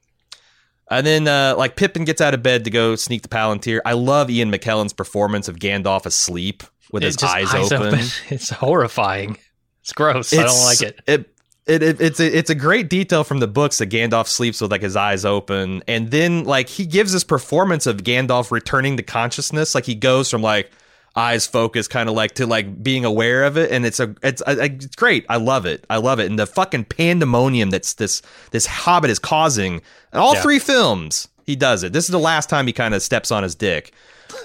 and 0.91 1.07
then, 1.07 1.29
uh, 1.29 1.55
like 1.57 1.77
Pippin 1.77 2.05
gets 2.05 2.21
out 2.21 2.35
of 2.35 2.43
bed 2.43 2.65
to 2.65 2.71
go 2.71 2.97
sneak 2.97 3.23
the 3.23 3.29
Palantir. 3.29 3.81
I 3.85 3.93
love 3.93 4.29
Ian 4.29 4.51
McKellen's 4.51 4.93
performance 4.93 5.47
of 5.47 5.57
Gandalf 5.57 6.05
asleep 6.05 6.65
with 6.91 7.05
his 7.05 7.23
eyes, 7.23 7.55
eyes 7.55 7.71
open. 7.71 7.95
open. 7.95 8.07
It's 8.31 8.51
horrifying. 8.51 9.39
It's 9.83 9.93
gross. 9.93 10.33
It's, 10.33 10.41
I 10.41 10.45
don't 10.45 10.65
like 10.65 10.83
it. 10.83 11.01
It 11.07 11.30
it, 11.67 11.83
it, 11.83 12.01
it's 12.01 12.21
a, 12.21 12.39
it's 12.39 12.51
a 12.51 12.55
great 12.55 12.89
detail 12.89 13.25
from 13.25 13.39
the 13.39 13.47
books 13.47 13.79
that 13.79 13.91
Gandalf 13.91 14.27
sleeps 14.27 14.61
with 14.61 14.71
like 14.71 14.83
his 14.83 14.97
eyes 14.97 15.25
open, 15.25 15.83
and 15.87 16.11
then 16.11 16.45
like 16.45 16.69
he 16.69 16.87
gives 16.87 17.13
this 17.13 17.25
performance 17.25 17.87
of 17.87 17.99
Gandalf 17.99 18.51
returning 18.51 18.97
to 18.97 19.03
consciousness, 19.03 19.75
like 19.75 19.85
he 19.85 19.95
goes 19.95 20.31
from 20.31 20.43
like 20.43 20.71
eyes 21.17 21.47
focused, 21.47 21.91
kind 21.91 22.09
of 22.09 22.15
like 22.15 22.35
to 22.37 22.47
like 22.47 22.83
being 22.83 23.05
aware 23.05 23.45
of 23.45 23.57
it, 23.57 23.71
and 23.71 23.85
it's 23.85 24.01
a 24.01 24.15
it's, 24.23 24.43
a, 24.47 24.65
it's 24.65 24.97
great. 24.97 25.27
I 25.29 25.37
love 25.37 25.67
it. 25.67 25.85
I 25.91 25.99
love 25.99 26.19
it, 26.19 26.27
and 26.27 26.39
the 26.39 26.47
fucking 26.47 26.85
pandemonium 26.85 27.71
that's 27.71 27.95
this 27.95 28.23
this 28.51 28.67
Hobbit 28.67 29.11
is 29.11 29.19
causing. 29.19 29.75
In 30.13 30.19
all 30.19 30.35
yeah. 30.35 30.43
three 30.43 30.59
films, 30.59 31.29
he 31.47 31.57
does 31.57 31.83
it. 31.83 31.93
This 31.93 32.05
is 32.05 32.11
the 32.11 32.19
last 32.19 32.49
time 32.49 32.67
he 32.67 32.73
kind 32.73 32.95
of 32.95 33.03
steps 33.03 33.31
on 33.31 33.43
his 33.43 33.55
dick. 33.55 33.93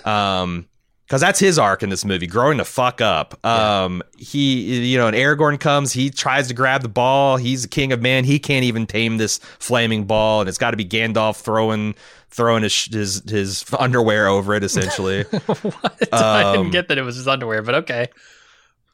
Um, 0.03 0.67
because 1.05 1.21
that's 1.21 1.39
his 1.39 1.59
arc 1.59 1.83
in 1.83 1.89
this 1.89 2.03
movie, 2.03 2.25
growing 2.25 2.57
the 2.57 2.65
fuck 2.65 2.99
up. 2.99 3.45
Um, 3.45 4.01
yeah. 4.17 4.25
he, 4.25 4.91
you 4.91 4.97
know, 4.97 5.07
and 5.07 5.15
Aragorn 5.15 5.59
comes, 5.59 5.93
he 5.93 6.09
tries 6.09 6.47
to 6.47 6.55
grab 6.55 6.81
the 6.81 6.89
ball. 6.89 7.37
He's 7.37 7.61
the 7.61 7.67
king 7.67 7.91
of 7.91 8.01
man. 8.01 8.23
He 8.23 8.39
can't 8.39 8.63
even 8.63 8.87
tame 8.87 9.17
this 9.17 9.37
flaming 9.59 10.05
ball, 10.05 10.41
and 10.41 10.49
it's 10.49 10.57
got 10.57 10.71
to 10.71 10.77
be 10.77 10.85
Gandalf 10.85 11.41
throwing 11.41 11.93
throwing 12.31 12.63
his 12.63 12.85
his, 12.85 13.21
his 13.29 13.65
underwear 13.77 14.27
over 14.27 14.55
it, 14.55 14.63
essentially. 14.63 15.23
what? 15.23 16.13
Um, 16.13 16.23
I 16.23 16.43
didn't 16.43 16.65
um, 16.65 16.71
get 16.71 16.87
that 16.87 16.97
it 16.97 17.03
was 17.03 17.17
his 17.17 17.27
underwear, 17.27 17.61
but 17.61 17.75
okay. 17.75 18.07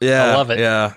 Yeah, 0.01 0.25
I 0.25 0.35
love 0.35 0.51
it. 0.51 0.59
Yeah, 0.59 0.95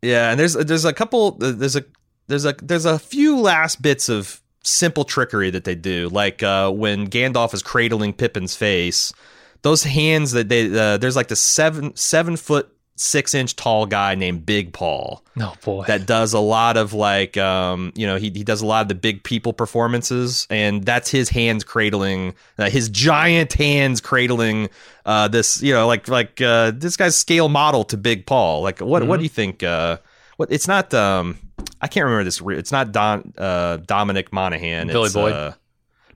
yeah, 0.00 0.30
and 0.30 0.40
there's 0.40 0.54
there's 0.54 0.86
a 0.86 0.92
couple 0.94 1.32
there's 1.32 1.76
a 1.76 1.84
there's 2.28 2.46
a 2.46 2.54
there's 2.62 2.86
a 2.86 2.98
few 2.98 3.38
last 3.38 3.82
bits 3.82 4.08
of 4.08 4.40
simple 4.62 5.04
trickery 5.04 5.50
that 5.50 5.64
they 5.64 5.74
do, 5.74 6.08
like 6.08 6.42
uh, 6.42 6.70
when 6.70 7.08
Gandalf 7.08 7.52
is 7.52 7.62
cradling 7.62 8.14
Pippin's 8.14 8.56
face 8.56 9.12
those 9.66 9.82
hands 9.82 10.30
that 10.30 10.48
they 10.48 10.66
uh, 10.78 10.96
there's 10.96 11.16
like 11.16 11.26
the 11.26 11.34
seven 11.34 11.94
seven 11.96 12.36
foot 12.36 12.72
six 12.94 13.34
inch 13.34 13.56
tall 13.56 13.84
guy 13.84 14.14
named 14.14 14.46
Big 14.46 14.72
Paul. 14.72 15.24
Oh 15.40 15.54
boy, 15.64 15.84
that 15.86 16.06
does 16.06 16.32
a 16.34 16.38
lot 16.38 16.76
of 16.76 16.92
like 16.92 17.36
um 17.36 17.92
you 17.96 18.06
know 18.06 18.14
he 18.14 18.30
he 18.30 18.44
does 18.44 18.62
a 18.62 18.66
lot 18.66 18.82
of 18.82 18.88
the 18.88 18.94
big 18.94 19.24
people 19.24 19.52
performances, 19.52 20.46
and 20.50 20.84
that's 20.84 21.10
his 21.10 21.30
hands 21.30 21.64
cradling 21.64 22.34
uh, 22.58 22.70
his 22.70 22.88
giant 22.88 23.54
hands 23.54 24.00
cradling 24.00 24.70
uh 25.04 25.26
this 25.26 25.60
you 25.60 25.72
know 25.72 25.88
like 25.88 26.06
like 26.06 26.40
uh 26.40 26.70
this 26.70 26.96
guy's 26.96 27.16
scale 27.16 27.48
model 27.48 27.82
to 27.82 27.96
Big 27.96 28.24
Paul. 28.24 28.62
Like 28.62 28.78
what 28.78 29.00
mm-hmm. 29.00 29.08
what 29.08 29.16
do 29.16 29.24
you 29.24 29.28
think? 29.28 29.64
Uh, 29.64 29.98
what 30.36 30.52
it's 30.52 30.68
not 30.68 30.94
um 30.94 31.38
I 31.80 31.88
can't 31.88 32.04
remember 32.04 32.22
this. 32.22 32.40
It's 32.40 32.70
not 32.70 32.92
Don 32.92 33.32
uh 33.36 33.78
Dominic 33.78 34.32
Monaghan. 34.32 34.86
Billy 34.86 35.06
it's, 35.06 35.14
Boyd. 35.14 35.32
Uh, 35.32 35.52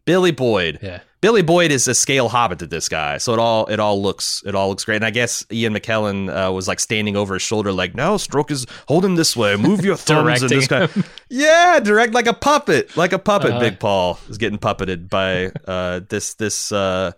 Billy 0.05 0.31
Boyd. 0.31 0.79
Yeah. 0.81 1.01
Billy 1.21 1.43
Boyd 1.43 1.71
is 1.71 1.87
a 1.87 1.95
scale 1.95 2.31
hobbit 2.31 2.61
to 2.61 2.67
this 2.67 2.89
guy, 2.89 3.19
so 3.19 3.35
it 3.35 3.39
all 3.39 3.67
it 3.67 3.79
all 3.79 4.01
looks 4.01 4.43
it 4.47 4.55
all 4.55 4.71
looks 4.71 4.85
great. 4.85 4.97
And 4.97 5.05
I 5.05 5.11
guess 5.11 5.45
Ian 5.53 5.75
McKellen 5.75 6.29
uh, 6.49 6.51
was 6.51 6.67
like 6.67 6.81
standing 6.81 7.15
over 7.15 7.35
his 7.35 7.43
shoulder, 7.43 7.73
like, 7.73 7.95
"No, 7.95 8.17
stroke 8.17 8.51
is 8.51 8.67
hold 8.89 9.05
him 9.05 9.17
this 9.17 9.37
way, 9.37 9.57
move 9.57 9.85
your 9.85 9.97
thumbs." 9.97 10.43
and 10.43 10.51
this 10.51 10.67
guy, 10.67 10.89
yeah, 11.29 11.79
direct 11.81 12.15
like 12.15 12.27
a 12.27 12.33
puppet, 12.33 12.97
like 12.97 13.13
a 13.13 13.19
puppet. 13.19 13.51
Uh-huh. 13.51 13.61
Big 13.61 13.79
Paul 13.79 14.19
is 14.31 14.39
getting 14.39 14.59
puppeted 14.59 15.11
by 15.11 15.53
uh, 15.71 16.01
this 16.09 16.35
this 16.35 16.73
uh, 16.73 17.13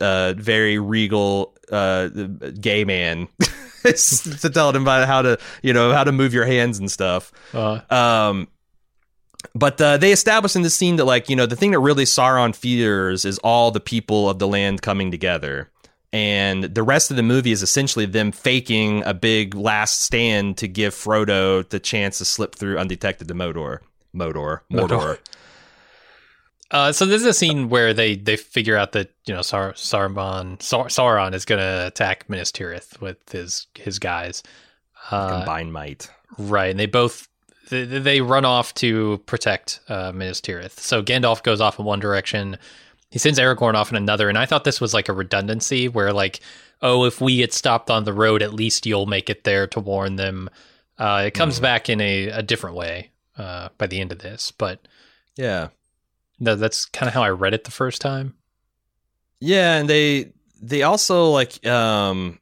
uh, 0.00 0.34
very 0.36 0.78
regal 0.78 1.56
uh, 1.70 2.08
gay 2.08 2.84
man. 2.84 3.28
to 3.84 4.50
tell 4.52 4.70
him 4.70 4.82
about 4.82 5.06
how 5.06 5.22
to 5.22 5.38
you 5.62 5.72
know 5.72 5.92
how 5.92 6.02
to 6.02 6.10
move 6.10 6.34
your 6.34 6.46
hands 6.46 6.80
and 6.80 6.90
stuff. 6.90 7.30
Uh-huh. 7.54 7.96
Um, 7.96 8.48
but 9.54 9.80
uh, 9.80 9.96
they 9.96 10.12
establish 10.12 10.56
in 10.56 10.62
this 10.62 10.74
scene 10.74 10.96
that 10.96 11.04
like 11.04 11.28
you 11.28 11.36
know 11.36 11.46
the 11.46 11.56
thing 11.56 11.72
that 11.72 11.80
really 11.80 12.04
Sauron 12.04 12.54
fears 12.54 13.24
is 13.24 13.38
all 13.38 13.70
the 13.70 13.80
people 13.80 14.28
of 14.28 14.38
the 14.38 14.48
land 14.48 14.82
coming 14.82 15.10
together. 15.10 15.70
And 16.12 16.64
the 16.64 16.82
rest 16.82 17.10
of 17.10 17.16
the 17.18 17.22
movie 17.22 17.52
is 17.52 17.62
essentially 17.62 18.06
them 18.06 18.32
faking 18.32 19.02
a 19.04 19.12
big 19.12 19.54
last 19.54 20.02
stand 20.02 20.56
to 20.58 20.68
give 20.68 20.94
Frodo 20.94 21.68
the 21.68 21.78
chance 21.80 22.18
to 22.18 22.24
slip 22.24 22.54
through 22.54 22.78
undetected 22.78 23.28
to 23.28 23.34
Mordor. 23.34 23.80
Mordor. 24.14 24.60
Mordor. 24.70 25.18
Uh, 26.70 26.90
so 26.90 27.06
this 27.06 27.22
is 27.22 27.26
a 27.28 27.32
scene 27.32 27.68
where 27.68 27.94
they, 27.94 28.16
they 28.16 28.36
figure 28.36 28.76
out 28.76 28.90
that 28.92 29.12
you 29.24 29.32
know 29.32 29.42
Sar- 29.42 29.74
Saruman 29.74 30.60
Sar- 30.60 30.86
Sauron 30.86 31.32
is 31.32 31.44
going 31.44 31.60
to 31.60 31.86
attack 31.86 32.28
Minas 32.28 32.50
Tirith 32.50 33.00
with 33.00 33.18
his 33.30 33.68
his 33.74 34.00
guys. 34.00 34.42
Uh, 35.10 35.38
Combined 35.38 35.72
might. 35.72 36.10
Right, 36.38 36.70
and 36.70 36.80
they 36.80 36.86
both 36.86 37.28
they, 37.68 37.84
they 37.84 38.20
run 38.20 38.44
off 38.44 38.74
to 38.74 39.18
protect 39.26 39.80
uh, 39.88 40.12
Minas 40.12 40.40
Tirith. 40.40 40.78
So 40.78 41.02
Gandalf 41.02 41.42
goes 41.42 41.60
off 41.60 41.78
in 41.78 41.84
one 41.84 42.00
direction. 42.00 42.58
He 43.10 43.18
sends 43.18 43.38
Aragorn 43.38 43.74
off 43.74 43.90
in 43.90 43.96
another. 43.96 44.28
And 44.28 44.36
I 44.38 44.46
thought 44.46 44.64
this 44.64 44.80
was 44.80 44.92
like 44.94 45.08
a 45.08 45.12
redundancy 45.12 45.88
where, 45.88 46.12
like, 46.12 46.40
oh, 46.82 47.04
if 47.04 47.20
we 47.20 47.36
get 47.38 47.52
stopped 47.52 47.90
on 47.90 48.04
the 48.04 48.12
road, 48.12 48.42
at 48.42 48.52
least 48.52 48.84
you'll 48.86 49.06
make 49.06 49.30
it 49.30 49.44
there 49.44 49.66
to 49.68 49.80
warn 49.80 50.16
them. 50.16 50.50
Uh, 50.98 51.24
it 51.26 51.32
comes 51.34 51.58
Mhm. 51.58 51.62
back 51.62 51.88
in 51.88 52.00
a, 52.00 52.28
a 52.28 52.42
different 52.42 52.76
way 52.76 53.10
uh, 53.38 53.68
by 53.78 53.86
the 53.86 54.00
end 54.00 54.12
of 54.12 54.18
this. 54.18 54.50
But 54.50 54.86
Yeah. 55.36 55.68
no, 56.40 56.54
that's 56.56 56.84
kind 56.86 57.08
of 57.08 57.14
how 57.14 57.22
I 57.22 57.30
read 57.30 57.54
it 57.54 57.64
the 57.64 57.70
first 57.70 58.00
time. 58.00 58.34
Yeah, 59.40 59.76
and 59.76 59.88
they 59.88 60.32
they 60.62 60.82
also 60.82 61.26
like 61.30 61.64
um 61.66 62.38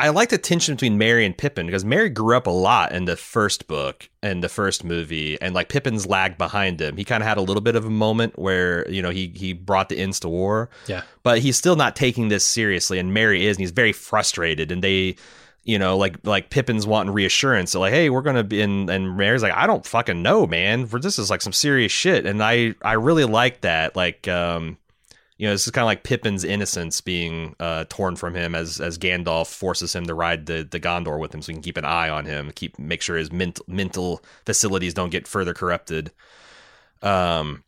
I 0.00 0.10
like 0.10 0.28
the 0.28 0.38
tension 0.38 0.76
between 0.76 0.96
Merry 0.96 1.26
and 1.26 1.36
Pippin 1.36 1.66
because 1.66 1.84
Merry 1.84 2.08
grew 2.08 2.36
up 2.36 2.46
a 2.46 2.50
lot 2.50 2.92
in 2.92 3.04
the 3.06 3.16
first 3.16 3.66
book 3.66 4.08
and 4.22 4.44
the 4.44 4.48
first 4.48 4.84
movie, 4.84 5.36
and 5.42 5.54
like 5.54 5.68
Pippin's 5.68 6.06
lagged 6.06 6.38
behind 6.38 6.80
him. 6.80 6.96
He 6.96 7.04
kind 7.04 7.20
of 7.20 7.28
had 7.28 7.36
a 7.36 7.40
little 7.42 7.60
bit 7.60 7.74
of 7.74 7.84
a 7.84 7.90
moment 7.90 8.38
where 8.38 8.88
you 8.88 9.02
know 9.02 9.10
he 9.10 9.32
he 9.34 9.52
brought 9.52 9.88
the 9.88 9.98
Ents 9.98 10.20
to 10.20 10.28
war, 10.28 10.70
Yeah. 10.86 11.02
but 11.24 11.40
he's 11.40 11.56
still 11.56 11.74
not 11.74 11.96
taking 11.96 12.28
this 12.28 12.44
seriously, 12.44 13.00
and 13.00 13.12
Merry 13.12 13.44
is, 13.46 13.56
and 13.56 13.60
he's 13.62 13.72
very 13.72 13.92
frustrated. 13.92 14.70
And 14.70 14.84
they, 14.84 15.16
you 15.64 15.80
know, 15.80 15.96
like 15.96 16.16
like 16.24 16.50
Pippin's 16.50 16.86
wanting 16.86 17.12
reassurance, 17.12 17.72
so 17.72 17.80
like, 17.80 17.92
hey, 17.92 18.08
we're 18.08 18.22
gonna 18.22 18.44
be, 18.44 18.60
in, 18.62 18.88
and 18.88 19.16
Merry's 19.16 19.42
like, 19.42 19.52
I 19.52 19.66
don't 19.66 19.84
fucking 19.84 20.22
know, 20.22 20.46
man. 20.46 20.86
For 20.86 21.00
this 21.00 21.18
is 21.18 21.28
like 21.28 21.42
some 21.42 21.52
serious 21.52 21.90
shit, 21.90 22.24
and 22.24 22.40
I 22.40 22.76
I 22.82 22.92
really 22.92 23.24
like 23.24 23.62
that, 23.62 23.96
like 23.96 24.28
um 24.28 24.78
you 25.38 25.46
know, 25.46 25.54
this 25.54 25.66
is 25.66 25.70
kind 25.70 25.84
of 25.84 25.86
like 25.86 26.02
Pippin's 26.04 26.44
innocence 26.44 27.00
being 27.00 27.54
uh, 27.60 27.84
torn 27.88 28.16
from 28.16 28.34
him 28.34 28.54
as 28.54 28.80
as 28.80 28.98
Gandalf 28.98 29.46
forces 29.46 29.94
him 29.94 30.04
to 30.06 30.14
ride 30.14 30.46
the 30.46 30.66
the 30.68 30.80
Gondor 30.80 31.18
with 31.18 31.32
him, 31.34 31.40
so 31.42 31.52
he 31.52 31.54
can 31.54 31.62
keep 31.62 31.76
an 31.76 31.84
eye 31.84 32.08
on 32.08 32.26
him, 32.26 32.50
keep 32.54 32.78
make 32.78 33.00
sure 33.02 33.16
his 33.16 33.30
mental 33.32 33.64
mental 33.68 34.22
facilities 34.44 34.94
don't 34.94 35.10
get 35.10 35.26
further 35.28 35.54
corrupted. 35.54 36.10
Um, 37.02 37.62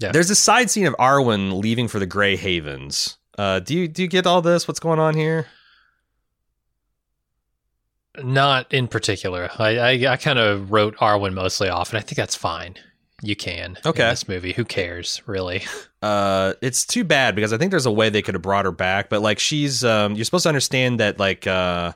Yeah. 0.00 0.10
there's 0.12 0.30
a 0.30 0.34
side 0.34 0.70
scene 0.70 0.86
of 0.86 0.94
Arwen 0.98 1.60
leaving 1.62 1.86
for 1.88 2.00
the 2.00 2.06
Grey 2.06 2.34
Havens. 2.36 3.16
Uh, 3.38 3.60
do 3.60 3.74
you 3.74 3.86
do 3.88 4.02
you 4.02 4.08
get 4.08 4.26
all 4.26 4.42
this? 4.42 4.66
What's 4.66 4.80
going 4.80 4.98
on 4.98 5.14
here? 5.14 5.46
Not 8.22 8.72
in 8.72 8.86
particular. 8.86 9.50
I, 9.58 9.76
I, 9.78 10.12
I 10.12 10.16
kind 10.16 10.38
of 10.38 10.70
wrote 10.70 10.96
Arwen 10.98 11.32
mostly 11.34 11.68
off, 11.68 11.90
and 11.90 11.98
I 11.98 12.00
think 12.00 12.16
that's 12.16 12.36
fine. 12.36 12.76
You 13.22 13.36
can. 13.36 13.78
Okay. 13.86 14.02
In 14.02 14.08
this 14.10 14.28
movie. 14.28 14.52
Who 14.52 14.64
cares, 14.64 15.22
really? 15.26 15.64
Uh, 16.04 16.52
it's 16.60 16.84
too 16.84 17.02
bad 17.02 17.34
because 17.34 17.54
I 17.54 17.56
think 17.56 17.70
there's 17.70 17.86
a 17.86 17.90
way 17.90 18.10
they 18.10 18.20
could 18.20 18.34
have 18.34 18.42
brought 18.42 18.66
her 18.66 18.70
back, 18.70 19.08
but 19.08 19.22
like 19.22 19.38
she's 19.38 19.82
um, 19.82 20.14
you're 20.16 20.26
supposed 20.26 20.42
to 20.42 20.50
understand 20.50 21.00
that 21.00 21.18
like 21.18 21.46
uh, 21.46 21.92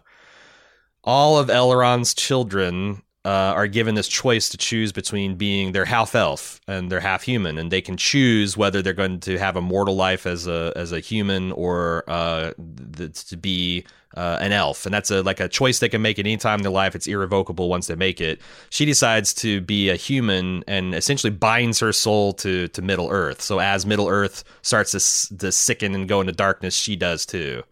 all 1.05 1.37
of 1.37 1.49
Elrond's 1.49 2.15
children 2.15 3.03
uh, 3.25 3.53
are 3.55 3.67
given 3.67 3.95
this 3.95 4.09
choice 4.09 4.49
to 4.49 4.57
choose 4.57 4.93
between 4.93 5.35
being 5.35 5.73
they're 5.73 5.85
half 5.85 6.15
elf 6.15 6.61
and 6.69 6.91
they're 6.91 7.01
half 7.01 7.23
human, 7.23 7.59
and 7.59 7.71
they 7.71 7.81
can 7.81 7.97
choose 7.97 8.57
whether 8.57 8.81
they're 8.81 8.93
going 8.93 9.21
to 9.21 9.39
have 9.39 9.57
a 9.57 9.61
mortal 9.61 9.97
life 9.97 10.27
as 10.27 10.47
a 10.47 10.73
as 10.77 10.93
a 10.93 11.01
human 11.01 11.53
or 11.53 12.05
uh, 12.09 12.53
th- 12.97 13.25
to 13.27 13.37
be 13.37 13.85
uh, 14.17 14.39
an 14.41 14.53
elf, 14.53 14.87
and 14.87 14.95
that's 14.95 15.11
a 15.11 15.23
like 15.23 15.41
a 15.41 15.49
choice 15.49 15.81
they 15.81 15.89
can 15.89 16.01
make 16.01 16.19
at 16.19 16.27
any 16.27 16.37
time 16.37 16.61
in 16.61 16.63
their 16.63 16.73
life. 16.73 16.95
It's 16.95 17.07
irrevocable 17.07 17.69
once 17.69 17.89
they 17.89 17.97
make 17.97 18.21
it. 18.21 18.41
She 18.71 18.85
decides 18.85 19.35
to 19.35 19.61
be 19.61 19.91
a 19.91 19.97
human 19.97 20.65
and 20.67 20.95
essentially 20.95 21.33
binds 21.33 21.81
her 21.81 21.93
soul 21.93 22.33
to 22.35 22.69
to 22.69 22.83
Middle 22.83 23.11
Earth. 23.11 23.43
So 23.43 23.59
as 23.59 23.85
Middle 23.85 24.09
Earth 24.09 24.45
starts 24.63 24.93
to, 24.93 25.37
to 25.39 25.53
sicken 25.53 25.95
and 25.95 26.09
go 26.09 26.21
into 26.21 26.33
darkness, 26.33 26.75
she 26.75 26.97
does 26.97 27.27
too. 27.27 27.63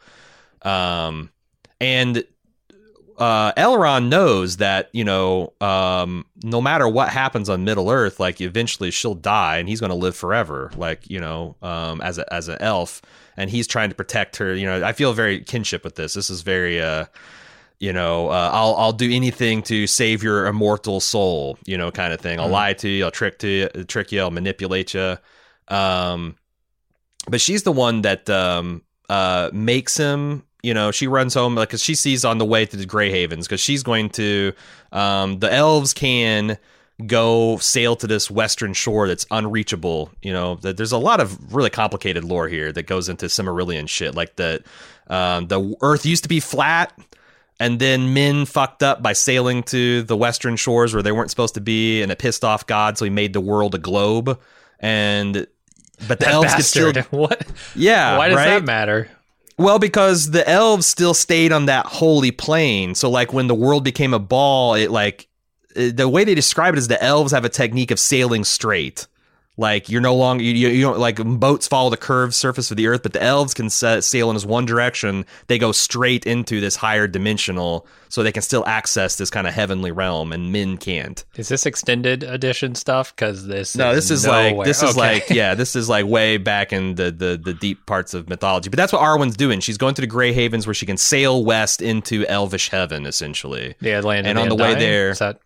Um, 0.63 1.31
and 1.81 2.25
uh, 3.19 3.53
Elrond 3.55 4.09
knows 4.09 4.59
that 4.59 4.89
you 4.93 5.05
know, 5.05 5.53
um, 5.61 6.27
no 6.43 6.61
matter 6.61 6.89
what 6.89 7.09
happens 7.09 7.49
on 7.49 7.65
Middle 7.65 7.91
Earth, 7.91 8.19
like 8.21 8.41
eventually 8.41 8.91
she'll 8.91 9.15
die, 9.15 9.59
and 9.59 9.69
he's 9.69 9.81
going 9.81 9.91
to 9.91 9.97
live 9.97 10.17
forever, 10.17 10.71
like 10.77 11.09
you 11.11 11.21
know, 11.21 11.57
um, 11.63 12.01
as 12.01 12.19
a 12.19 12.33
as 12.33 12.49
an 12.49 12.59
elf, 12.61 13.03
and 13.37 13.51
he's 13.51 13.67
trying 13.67 13.89
to 13.89 13.95
protect 13.95 14.37
her. 14.37 14.55
You 14.55 14.67
know, 14.67 14.85
I 14.85 14.93
feel 14.93 15.13
very 15.13 15.41
kinship 15.41 15.85
with 15.85 15.97
this. 15.97 16.15
This 16.15 16.31
is 16.31 16.43
very, 16.43 16.81
uh, 16.81 17.07
you 17.79 17.93
know, 17.93 18.29
uh, 18.29 18.51
I'll 18.53 18.75
I'll 18.77 18.93
do 18.93 19.11
anything 19.13 19.63
to 19.65 19.87
save 19.87 20.23
your 20.23 20.47
immortal 20.47 21.01
soul, 21.01 21.59
you 21.67 21.77
know, 21.77 21.91
kind 21.91 22.13
of 22.13 22.21
thing. 22.21 22.41
I'll 22.41 22.49
Mhm. 22.49 22.53
lie 22.53 22.73
to 22.75 22.89
you, 22.89 23.05
I'll 23.05 23.11
trick 23.11 23.39
to 23.41 23.49
you, 23.49 23.69
trick 23.85 24.13
you, 24.13 24.21
I'll 24.21 24.31
manipulate 24.31 24.95
you. 24.95 25.19
Um, 25.69 26.37
but 27.29 27.41
she's 27.41 27.65
the 27.65 27.73
one 27.73 28.03
that 28.03 28.31
um 28.31 28.83
uh 29.09 29.51
makes 29.53 29.97
him 29.97 30.45
you 30.63 30.73
know 30.75 30.91
she 30.91 31.07
runs 31.07 31.35
home 31.35 31.55
like 31.55 31.69
because 31.69 31.83
she 31.83 31.95
sees 31.95 32.25
on 32.25 32.39
the 32.39 32.45
way 32.45 32.65
to 32.67 32.77
the 32.77 32.87
gray 32.87 33.11
havens 33.11 33.47
because 33.47 33.61
she's 33.61 33.83
going 33.83 34.09
to 34.11 34.53
um 34.93 35.39
the 35.39 35.53
elves 35.53 35.93
can 35.93 36.59
go 37.07 37.59
sail 37.59 37.95
to 37.95 38.07
this 38.07 38.31
western 38.31 38.73
shore 38.73 39.07
that's 39.07 39.27
unreachable 39.31 40.11
you 40.23 40.33
know 40.33 40.55
that 40.57 40.77
there's 40.77 40.93
a 40.93 40.99
lot 40.99 41.21
of 41.21 41.55
really 41.55 41.71
complicated 41.71 42.25
lore 42.25 42.49
here 42.49 42.73
that 42.73 42.85
goes 42.87 43.09
into 43.09 43.27
Silmarillion 43.27 43.89
shit 43.89 44.15
like 44.15 44.37
that 44.37 44.63
um 45.09 45.47
the 45.49 45.77
earth 45.83 46.07
used 46.07 46.23
to 46.23 46.29
be 46.29 46.41
flat 46.41 46.99
and 47.61 47.79
then 47.79 48.13
men 48.15 48.45
fucked 48.47 48.83
up 48.83 49.03
by 49.03 49.13
sailing 49.13 49.63
to 49.65 50.03
the 50.03 50.17
western 50.17 50.57
shores 50.57 50.95
where 50.95 51.03
they 51.03 51.13
weren't 51.13 51.31
supposed 51.31 51.55
to 51.55 51.61
be 51.61 52.03
and 52.03 52.11
it 52.11 52.19
pissed 52.19 52.45
off 52.45 52.67
god 52.67 52.97
so 52.97 53.05
he 53.05 53.11
made 53.11 53.35
the 53.35 53.41
world 53.41 53.75
a 53.75 53.79
globe 53.79 54.41
and 54.81 55.47
but 56.09 56.19
the 56.19 56.27
That 56.27 56.35
elves 56.35 56.55
could 56.55 56.65
still 56.65 56.93
what? 57.11 57.47
yeah 57.75 58.17
Why 58.19 58.29
does 58.29 58.37
right? 58.37 58.47
that 58.47 58.65
matter? 58.65 59.11
Well, 59.59 59.79
because 59.79 60.31
the 60.33 60.47
elves 60.49 60.87
still 60.87 61.15
stayed 61.15 61.51
on 61.51 61.67
that 61.67 61.87
holy 61.87 62.31
plane. 62.31 62.95
So, 62.95 63.09
like, 63.09 63.33
when 63.33 63.47
the 63.47 63.55
world 63.55 63.85
became 63.85 64.13
a 64.13 64.19
ball, 64.19 64.75
it 64.75 64.91
like 64.91 65.29
uh, 65.75 65.91
the 65.95 66.09
way 66.09 66.25
they 66.25 66.35
describe 66.35 66.75
it 66.75 66.79
is 66.79 66.89
the 66.89 67.03
elves 67.03 67.33
have 67.33 67.45
a 67.45 67.49
technique 67.49 67.91
of 67.91 67.99
sailing 67.99 68.45
straight. 68.45 69.07
Like 69.59 69.89
you're 69.89 70.03
no 70.03 70.15
longer 70.15 70.45
you, 70.45 70.69
you 70.69 70.83
don't 70.83 70.99
like 70.99 71.17
boats 71.17 71.67
follow 71.67 71.89
the 71.89 71.97
curved 71.97 72.35
surface 72.35 72.71
of 72.71 72.77
the 72.77 72.89
earth, 72.89 73.03
but 73.03 73.15
the 73.15 73.23
elves 73.23 73.55
can 73.55 73.71
sa- 73.71 74.01
sail 74.01 74.29
in 74.29 74.35
this 74.37 74.45
one 74.45 74.67
direction. 74.67 75.25
They 75.47 75.59
go 75.59 75.73
straight 75.73 76.27
into 76.27 76.61
this 76.61 76.77
higher 76.77 77.07
dimensional, 77.09 77.87
so 78.11 78.23
they 78.23 78.33
can 78.33 78.43
still 78.43 78.67
access 78.67 79.17
this 79.17 79.31
kind 79.31 79.47
of 79.47 79.55
heavenly 79.55 79.93
realm, 79.93 80.35
and 80.35 80.53
men 80.53 80.77
can't. 80.77 81.25
Is 81.37 81.49
this 81.49 81.65
extended 81.65 82.23
edition 82.23 82.75
stuff? 82.75 83.17
Because 83.17 83.47
this 83.47 83.75
No, 83.75 83.95
this 83.95 84.11
is 84.11 84.27
nowhere. 84.27 84.53
like 84.57 84.67
this 84.67 84.83
is 84.83 84.91
Okay. 84.91 85.01
like 85.01 85.31
yeah, 85.31 85.55
this 85.55 85.75
is 85.75 85.89
like 85.89 86.05
way 86.05 86.37
back 86.37 86.71
in 86.75 86.97
the, 86.97 87.11
the 87.11 87.41
the 87.43 87.55
deep 87.55 87.87
parts 87.87 88.13
of 88.13 88.29
mythology. 88.29 88.69
But 88.69 88.77
that's 88.77 88.93
what 88.93 89.01
Arwen's 89.01 89.39
doing. 89.39 89.61
She's 89.61 89.79
going 89.79 89.95
to 89.95 90.03
the 90.03 90.07
Grey 90.07 90.35
Havens 90.35 90.67
where 90.67 90.75
she 90.75 90.85
can 90.85 90.99
sail 90.99 91.43
west 91.43 91.81
into 91.81 92.27
Elvish 92.27 92.69
heaven, 92.69 93.07
essentially. 93.07 93.75
the 93.81 94.03
land. 94.03 94.27
and 94.27 94.39
on 94.39 94.51
the 94.51 94.55
way 94.55 94.75
there- 94.75 95.11
is 95.13 95.19
that 95.21 95.41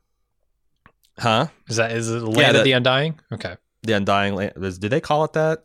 Huh? 1.19 1.47
is 1.69 1.77
that 1.77 1.93
is 1.93 2.09
it 2.11 2.19
the 2.19 2.27
land 2.27 2.39
Yeah, 2.39 2.49
of 2.49 2.55
the- 2.57 2.63
the 2.65 2.73
Undying? 2.73 3.21
Okay, 3.33 3.57
The 3.83 3.95
Undying 3.95 4.35
Land. 4.35 4.53
is- 4.57 4.78
Did 4.78 4.91
they 4.91 5.01
call 5.01 5.24
it 5.24 5.33
that? 5.35 5.64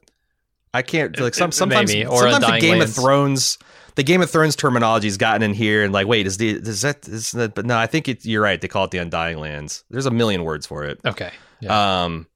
I 0.73 0.81
can't 0.81 1.17
like 1.19 1.33
some 1.33 1.53
sometimes 1.53 1.93
maybe, 1.93 2.05
or 2.05 2.19
sometimes 2.19 2.45
the 2.47 2.59
Game 2.59 2.79
Lands. 2.79 2.97
of 2.97 3.03
Thrones 3.03 3.57
the 3.95 4.03
Game 4.03 4.21
of 4.21 4.29
Thrones 4.29 4.57
terminology 4.57 5.07
has 5.07 5.15
gotten 5.15 5.41
in 5.41 5.53
here 5.53 5.85
and 5.85 5.93
like 5.93 6.05
wait 6.05 6.27
is 6.27 6.35
the 6.35 6.49
is 6.49 6.81
that 6.81 7.07
is 7.07 7.31
that 7.31 7.55
but 7.55 7.65
no 7.65 7.77
I 7.77 7.87
think 7.87 8.09
it, 8.09 8.25
you're 8.25 8.41
right 8.43 8.59
they 8.59 8.67
call 8.67 8.83
it 8.83 8.91
the 8.91 8.97
Undying 8.97 9.37
Lands. 9.37 9.85
There's 9.89 10.05
a 10.05 10.11
million 10.11 10.43
words 10.43 10.65
for 10.67 10.83
it. 10.83 10.99
okay, 11.05 11.31
yeah. 11.61 12.03
Um, 12.03 12.27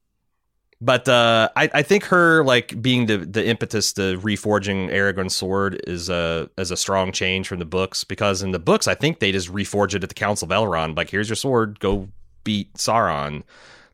but 0.80 1.10
uh, 1.10 1.50
I 1.58 1.70
I 1.74 1.82
think 1.82 2.06
her 2.06 2.46
like 2.46 2.82
being 2.82 3.08
the 3.08 3.18
the 3.18 3.46
impetus 3.46 3.92
to 3.94 4.18
reforging 4.20 4.90
Aragorn's 4.90 5.36
sword 5.36 5.82
is 5.86 6.08
a 6.08 6.50
is 6.58 6.72
a 6.72 6.78
strong 6.78 7.12
change 7.12 7.50
from 7.50 7.60
the 7.60 7.66
books 7.66 8.06
because 8.06 8.42
in 8.42 8.52
the 8.52 8.60
books 8.60 8.88
I 8.88 8.96
think 8.96 9.20
they 9.20 9.34
just 9.34 9.52
reforge 9.52 9.94
it 9.96 10.04
at 10.04 10.08
the 10.08 10.16
Council 10.16 10.50
of 10.50 10.52
Elrond 10.58 10.96
like 10.96 11.10
here's 11.10 11.28
your 11.28 11.36
sword 11.36 11.78
go 11.82 12.08
beat 12.46 12.74
Sauron. 12.76 13.44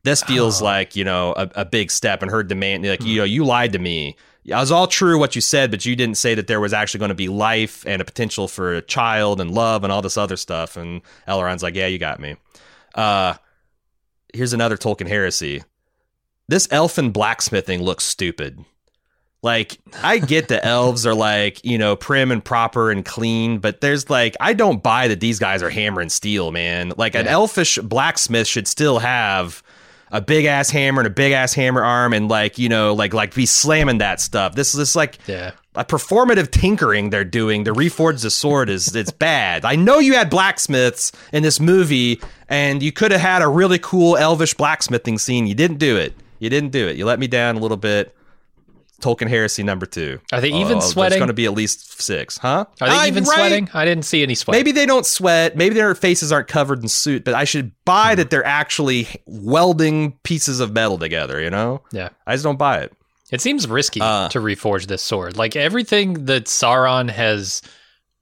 This 0.06 0.24
feels 0.24 0.62
Oh. 0.62 0.66
like 0.66 0.96
you 0.96 1.04
know 1.04 1.34
a, 1.36 1.50
a 1.56 1.66
big 1.66 1.92
step 1.92 2.22
and 2.22 2.32
her 2.32 2.44
demand 2.44 2.86
like 2.86 3.04
you 3.04 3.18
know 3.18 3.24
you 3.26 3.44
lied 3.44 3.74
to 3.74 3.80
me. 3.80 4.16
It 4.46 4.54
was 4.54 4.72
all 4.72 4.86
true 4.88 5.18
what 5.18 5.34
you 5.36 5.42
said, 5.42 5.72
but 5.72 5.86
you 5.88 5.96
didn't 5.96 6.18
say 6.18 6.36
that 6.36 6.46
there 6.46 6.60
was 6.62 6.72
actually 6.72 7.00
going 7.00 7.10
to 7.10 7.16
be 7.16 7.28
life 7.28 7.84
and 7.88 8.00
a 8.00 8.06
potential 8.06 8.48
for 8.48 8.76
a 8.76 8.82
child 8.84 9.42
and 9.42 9.50
love 9.52 9.84
and 9.84 9.92
all 9.92 10.04
this 10.04 10.18
other 10.18 10.38
stuff. 10.38 10.78
And 10.78 11.02
Elrond's 11.28 11.64
like, 11.64 11.74
yeah, 11.74 11.88
you 11.88 11.98
got 11.98 12.20
me. 12.20 12.36
Uh, 12.94 13.34
here's 14.36 14.54
another 14.54 14.78
Tolkien 14.78 15.08
heresy. 15.08 15.64
This 16.48 16.68
elfin 16.70 17.10
blacksmithing 17.10 17.82
looks 17.82 18.04
stupid. 18.04 18.64
Like, 19.42 19.80
I 20.04 20.20
get 20.20 20.48
the 20.48 20.64
elves 20.74 21.08
are 21.08 21.16
like, 21.16 21.66
you 21.66 21.80
know, 21.80 21.96
prim 21.96 22.32
and 22.32 22.46
proper 22.46 22.92
and 22.92 23.04
clean, 23.04 23.58
but 23.58 23.82
there's 23.82 24.12
like, 24.12 24.36
I 24.40 24.54
don't 24.54 24.84
buy 24.84 25.08
that 25.08 25.20
these 25.22 25.40
guys 25.40 25.64
are 25.64 25.72
hammering 25.72 26.10
steel, 26.10 26.52
man. 26.52 26.94
Like, 26.98 27.16
an 27.16 27.26
elfish 27.28 27.80
blacksmith 27.80 28.46
should 28.48 28.68
still 28.68 29.00
have 29.00 29.64
a 30.16 30.22
big 30.22 30.46
ass 30.46 30.70
hammer 30.70 31.02
and 31.02 31.08
a 31.08 31.12
big 31.12 31.34
ass 31.34 31.54
hammer 31.54 31.84
arm 31.84 32.14
and 32.14 32.30
like, 32.30 32.58
you 32.58 32.70
know, 32.70 32.94
like, 32.94 33.14
like 33.14 33.36
be 33.36 33.46
slamming 33.46 33.98
that 33.98 34.22
stuff. 34.22 34.56
This 34.56 34.74
is 34.74 34.96
like, 34.96 35.18
yeah. 35.28 35.52
a 35.76 35.84
performative 35.84 36.52
tinkering 36.52 37.10
they're 37.10 37.26
doing 37.26 37.66
to 37.66 37.74
reforge 37.74 38.22
the 38.22 38.32
sword 38.32 38.70
is 38.70 38.96
it's 38.96 39.12
bad. 39.12 39.66
I 39.66 39.76
know 39.76 40.00
you 40.00 40.14
had 40.14 40.30
blacksmiths 40.30 41.12
in 41.34 41.44
this 41.44 41.60
movie, 41.60 42.22
and 42.48 42.82
you 42.82 42.94
could 42.94 43.12
have 43.12 43.20
had 43.20 43.42
a 43.42 43.48
really 43.48 43.78
cool 43.80 44.16
elvish 44.16 44.54
blacksmithing 44.54 45.18
scene. 45.18 45.48
You 45.48 45.56
didn't 45.56 45.80
do 45.80 45.98
it. 45.98 46.14
You 46.40 46.50
didn't 46.50 46.70
do 46.70 46.88
it. 46.88 46.96
You 46.96 47.06
let 47.06 47.20
me 47.20 47.28
down 47.28 47.58
a 47.58 47.60
little 47.60 47.76
bit. 47.76 48.16
Tolkien 49.02 49.28
Heresy 49.30 49.62
number 49.64 49.86
two. 49.86 50.20
Are 50.32 50.40
they 50.42 50.50
even 50.50 50.78
Oh, 50.78 50.80
sweating? 50.80 51.12
There's 51.12 51.20
going 51.20 51.28
to 51.28 51.34
be 51.34 51.46
at 51.46 51.54
least 51.54 52.02
six, 52.02 52.38
huh? 52.38 52.66
Are 52.82 52.88
they 52.90 52.96
Ah, 52.96 53.06
even 53.06 53.24
right? 53.26 53.36
sweating? 53.36 53.70
I 53.74 53.86
didn't 53.86 54.06
see 54.06 54.24
any 54.24 54.36
sweat. 54.36 54.56
Maybe 54.58 54.72
they 54.72 54.86
don't 54.86 55.06
sweat. 55.06 55.56
Maybe 55.58 55.76
their 55.76 55.94
faces 55.96 56.32
aren't 56.32 56.48
covered 56.48 56.82
in 56.82 56.88
soot, 56.88 57.24
but 57.26 57.34
I 57.34 57.44
should 57.44 57.72
buy 57.86 58.12
Hmm. 58.12 58.18
that 58.18 58.30
they're 58.30 58.46
actually 58.46 59.08
welding 59.26 60.14
pieces 60.24 60.60
of 60.60 60.72
metal 60.72 60.98
together, 60.98 61.42
you 61.42 61.50
know? 61.50 61.82
Yeah. 61.92 62.10
I 62.26 62.34
just 62.34 62.44
don't 62.44 62.58
buy 62.58 62.80
it. 62.80 62.94
It 63.32 63.42
seems 63.42 63.68
risky 63.68 64.02
Uh. 64.02 64.30
to 64.30 64.40
reforge 64.40 64.88
this 64.88 65.02
sword. 65.02 65.36
Like 65.38 65.56
everything 65.56 66.26
that 66.26 66.46
Sauron 66.46 67.10
has 67.10 67.62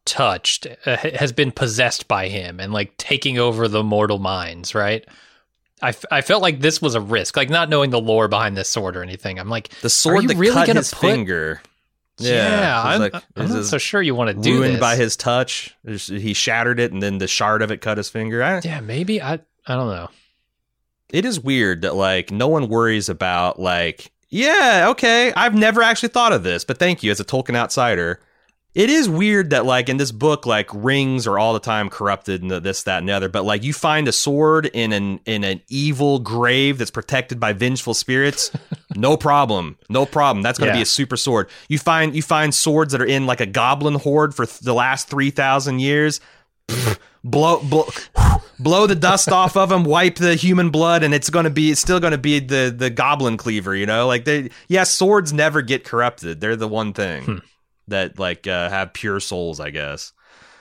touched 0.05 0.67
uh, 0.85 0.97
has 0.97 1.31
been 1.31 1.51
possessed 1.51 2.07
by 2.07 2.27
him 2.27 2.59
and 2.59 2.73
like 2.73 2.95
taking 2.97 3.37
over 3.37 3.67
the 3.67 3.83
mortal 3.83 4.19
minds, 4.19 4.75
right? 4.75 5.05
I, 5.83 5.89
f- 5.89 6.05
I 6.09 6.21
felt 6.21 6.41
like 6.41 6.59
this 6.61 6.81
was 6.81 6.95
a 6.95 7.01
risk, 7.01 7.35
like 7.37 7.49
not 7.49 7.69
knowing 7.69 7.89
the 7.91 7.99
lore 8.01 8.27
behind 8.27 8.55
this 8.57 8.69
sword 8.69 8.95
or 8.97 9.03
anything. 9.03 9.39
I'm 9.39 9.49
like, 9.49 9.69
The 9.81 9.89
sword 9.89 10.23
you 10.23 10.27
that 10.29 10.37
really 10.37 10.53
cut 10.53 10.67
gonna 10.67 10.79
his 10.79 10.91
put- 10.93 11.01
finger. 11.01 11.61
yeah, 12.17 12.79
it's 12.79 12.85
I'm, 12.95 12.99
like- 13.01 13.23
I'm 13.35 13.49
not 13.49 13.65
so 13.65 13.77
sure 13.77 14.01
you 14.01 14.15
want 14.15 14.29
to 14.35 14.41
do 14.41 14.57
ruined 14.59 14.75
this. 14.75 14.79
by 14.81 14.95
his 14.95 15.15
touch. 15.17 15.75
He 15.85 16.33
shattered 16.33 16.79
it, 16.79 16.91
and 16.91 17.01
then 17.03 17.17
the 17.17 17.27
shard 17.27 17.61
of 17.61 17.71
it 17.71 17.81
cut 17.81 17.97
his 17.97 18.09
finger. 18.09 18.41
I, 18.43 18.61
yeah, 18.63 18.79
maybe 18.81 19.21
I 19.21 19.33
I 19.67 19.75
don't 19.75 19.89
know. 19.89 20.09
it 21.11 21.25
is 21.25 21.39
weird 21.39 21.81
that 21.83 21.95
like 21.95 22.31
no 22.31 22.47
one 22.47 22.67
worries 22.69 23.07
about 23.09 23.59
like 23.59 24.11
yeah 24.29 24.87
okay 24.89 25.31
i've 25.35 25.53
never 25.53 25.81
actually 25.83 26.09
thought 26.09 26.33
of 26.33 26.41
this 26.43 26.63
but 26.65 26.77
thank 26.79 27.03
you 27.03 27.11
as 27.11 27.19
a 27.19 27.23
tolkien 27.25 27.55
outsider 27.55 28.19
it 28.75 28.89
is 28.89 29.07
weird 29.07 29.51
that 29.51 29.65
like 29.65 29.87
in 29.89 29.97
this 29.97 30.11
book 30.11 30.45
like 30.45 30.67
rings 30.73 31.27
are 31.27 31.37
all 31.37 31.53
the 31.53 31.59
time 31.59 31.89
corrupted 31.89 32.41
and 32.41 32.49
this 32.51 32.83
that 32.83 32.99
and 32.99 33.07
the 33.09 33.13
other 33.13 33.29
but 33.29 33.43
like 33.45 33.63
you 33.63 33.73
find 33.73 34.07
a 34.07 34.11
sword 34.11 34.65
in 34.67 34.91
an 34.91 35.19
in 35.25 35.43
an 35.43 35.61
evil 35.69 36.19
grave 36.19 36.77
that's 36.77 36.91
protected 36.91 37.39
by 37.39 37.53
vengeful 37.53 37.93
spirits 37.93 38.51
no 38.95 39.15
problem 39.17 39.77
no 39.89 40.05
problem 40.05 40.41
that's 40.41 40.57
going 40.57 40.67
to 40.69 40.73
Yeah. 40.73 40.79
be 40.79 40.83
a 40.83 40.87
super 40.87 41.17
sword 41.17 41.49
you 41.69 41.77
find 41.77 42.15
you 42.15 42.21
find 42.23 42.53
swords 42.53 42.91
that 42.93 43.01
are 43.01 43.05
in 43.05 43.25
like 43.25 43.41
a 43.41 43.45
goblin 43.45 43.95
horde 43.95 44.33
for 44.33 44.45
th- 44.45 44.59
the 44.59 44.73
last 44.73 45.07
3000 45.09 45.79
years 45.79 46.19
Pfft, 46.69 46.97
blow 47.25 47.59
blow 47.61 47.87
blow 48.59 48.87
the 48.87 48.95
dust 48.95 49.29
off 49.33 49.57
of 49.57 49.67
them, 49.67 49.83
wipe 49.83 50.15
the 50.15 50.35
human 50.35 50.69
blood, 50.69 51.03
and 51.03 51.13
it's 51.13 51.29
gonna 51.29 51.49
be 51.49 51.71
it's 51.71 51.81
still 51.81 51.99
gonna 51.99 52.17
be 52.17 52.39
the 52.39 52.73
the 52.75 52.89
goblin 52.89 53.35
cleaver. 53.35 53.75
You 53.75 53.85
know, 53.85 54.07
like 54.07 54.23
they 54.23 54.49
yeah, 54.69 54.85
swords 54.85 55.33
never 55.33 55.61
get 55.61 55.83
corrupted. 55.83 56.39
They're 56.39 56.55
the 56.55 56.69
one 56.69 56.93
thing 56.93 57.23
Hmm. 57.23 57.37
That 57.87 58.19
like 58.19 58.47
uh, 58.47 58.69
have 58.69 58.93
pure 58.93 59.19
souls, 59.19 59.59
I 59.59 59.69
guess. 59.69 60.13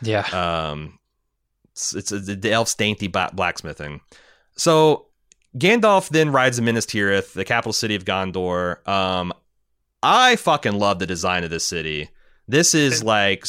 Yeah, 0.03 0.23
Um, 0.33 0.99
it's, 1.73 1.93
it's 1.95 2.11
the 2.11 2.51
elf's 2.53 2.75
dainty 2.75 3.07
bla- 3.07 3.31
blacksmithing. 3.33 4.01
So 4.57 5.07
Gandalf 5.57 6.09
then 6.09 6.33
rides 6.33 6.57
to 6.57 6.63
Minas 6.63 6.87
Tirith, 6.87 7.33
the 7.35 7.45
capital 7.45 7.73
city 7.73 7.95
of 7.95 8.05
Gondor. 8.05 8.87
Um, 8.89 9.33
I 10.03 10.37
fucking 10.37 10.73
love 10.75 10.99
the 10.99 11.07
design 11.07 11.45
of 11.45 11.51
this 11.51 11.65
city. 11.65 12.09
This 12.49 12.75
is 12.75 13.05
like 13.05 13.45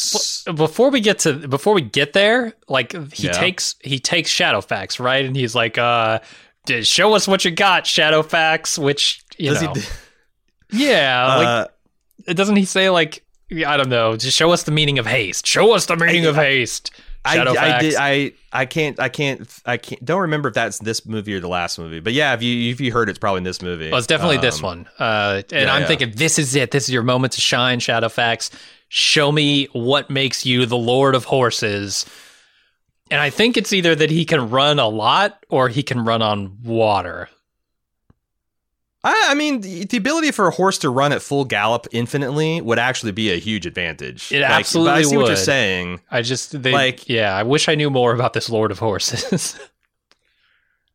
before 0.55 0.91
we 0.91 1.01
get 1.01 1.19
to 1.19 1.33
before 1.47 1.73
we 1.73 1.81
get 1.81 2.13
there, 2.13 2.53
like 2.69 2.91
he 3.11 3.25
Yeah. 3.27 3.31
takes 3.33 3.75
he 3.81 3.97
takes 3.99 4.31
Shadowfax 4.31 4.99
right, 4.99 5.25
and 5.25 5.35
he's 5.35 5.55
like, 5.55 5.79
uh, 5.79 6.19
"Show 6.83 7.15
us 7.15 7.27
what 7.27 7.43
you 7.43 7.49
got, 7.49 7.85
Shadowfax." 7.85 8.77
Which 8.77 9.23
you 9.39 9.49
does 9.49 9.63
know, 9.63 9.73
he? 9.73 10.85
yeah, 10.85 11.35
like 11.35 11.69
uh, 12.29 12.33
doesn't 12.33 12.55
he 12.55 12.65
say 12.65 12.91
like 12.91 13.25
I 13.65 13.77
don't 13.77 13.89
know, 13.89 14.15
just 14.17 14.37
show 14.37 14.51
us 14.51 14.63
the 14.63 14.71
meaning 14.71 14.99
of 14.99 15.05
haste. 15.05 15.45
Show 15.47 15.73
us 15.73 15.85
the 15.85 15.95
meaning 15.95 16.25
I- 16.25 16.29
of 16.29 16.35
haste. 16.35 16.91
I, 17.25 17.37
Shadowfax. 17.37 17.57
I 17.57 17.79
did 17.81 17.95
I 17.97 18.31
I 18.51 18.65
can't 18.65 18.99
I 18.99 19.07
can't 19.07 19.61
I 19.65 19.77
can't 19.77 20.03
don't 20.03 20.19
remember 20.23 20.49
if 20.49 20.55
that's 20.55 20.79
this 20.79 21.05
movie 21.05 21.33
or 21.33 21.39
the 21.39 21.47
last 21.47 21.79
movie. 21.79 22.01
But 22.01 22.11
yeah, 22.11 22.33
if 22.33 22.43
you 22.43 22.69
if 22.71 22.81
you 22.81 22.91
heard 22.91 23.07
it, 23.07 23.11
it's 23.11 23.19
probably 23.19 23.37
in 23.37 23.43
this 23.45 23.61
movie. 23.61 23.89
Well, 23.89 23.97
it's 23.97 24.07
definitely 24.07 24.39
this 24.39 24.57
Um, 24.57 24.63
one. 24.63 24.87
Uh, 24.99 25.41
and 25.49 25.67
yeah, 25.67 25.73
I'm 25.73 25.83
yeah. 25.83 25.87
thinking, 25.87 26.11
this 26.15 26.37
is 26.37 26.53
it. 26.53 26.71
This 26.71 26.83
is 26.83 26.89
your 26.93 27.03
moment 27.03 27.31
to 27.33 27.41
shine, 27.41 27.79
Shadowfax. 27.79 28.49
Show 28.89 29.31
me 29.31 29.67
what 29.71 30.09
makes 30.09 30.45
you 30.45 30.65
the 30.65 30.75
Lord 30.77 31.15
of 31.15 31.23
Horses. 31.23 32.05
And 33.09 33.21
I 33.21 33.29
think 33.29 33.55
it's 33.55 33.71
either 33.71 33.95
that 33.95 34.09
he 34.09 34.25
can 34.25 34.49
run 34.49 34.77
a 34.79 34.87
lot 34.89 35.45
or 35.49 35.69
he 35.69 35.81
can 35.81 36.03
run 36.03 36.21
on 36.21 36.57
water. 36.63 37.29
I, 39.03 39.27
I 39.29 39.33
mean, 39.33 39.61
the, 39.61 39.85
the 39.85 39.97
ability 39.97 40.31
for 40.31 40.47
a 40.47 40.51
horse 40.51 40.77
to 40.79 40.89
run 40.89 41.11
at 41.11 41.21
full 41.21 41.43
gallop 41.43 41.87
infinitely 41.91 42.61
would 42.61 42.79
actually 42.79 43.11
be 43.11 43.31
a 43.31 43.37
huge 43.37 43.65
advantage. 43.65 44.31
It 44.31 44.41
Like, 44.41 44.49
but 44.49 44.53
I 44.53 44.59
absolutely 44.59 45.03
see 45.03 45.17
what 45.17 45.27
you're 45.27 45.35
saying. 45.35 45.99
I 46.09 46.21
just 46.21 46.61
they, 46.63 46.71
Like- 46.71 47.09
yeah. 47.09 47.35
I 47.35 47.43
wish 47.43 47.67
I 47.67 47.75
knew 47.75 47.89
more 47.89 48.13
about 48.13 48.33
this 48.33 48.49
Lord 48.49 48.71
of 48.71 48.79
Horses. 48.79 49.59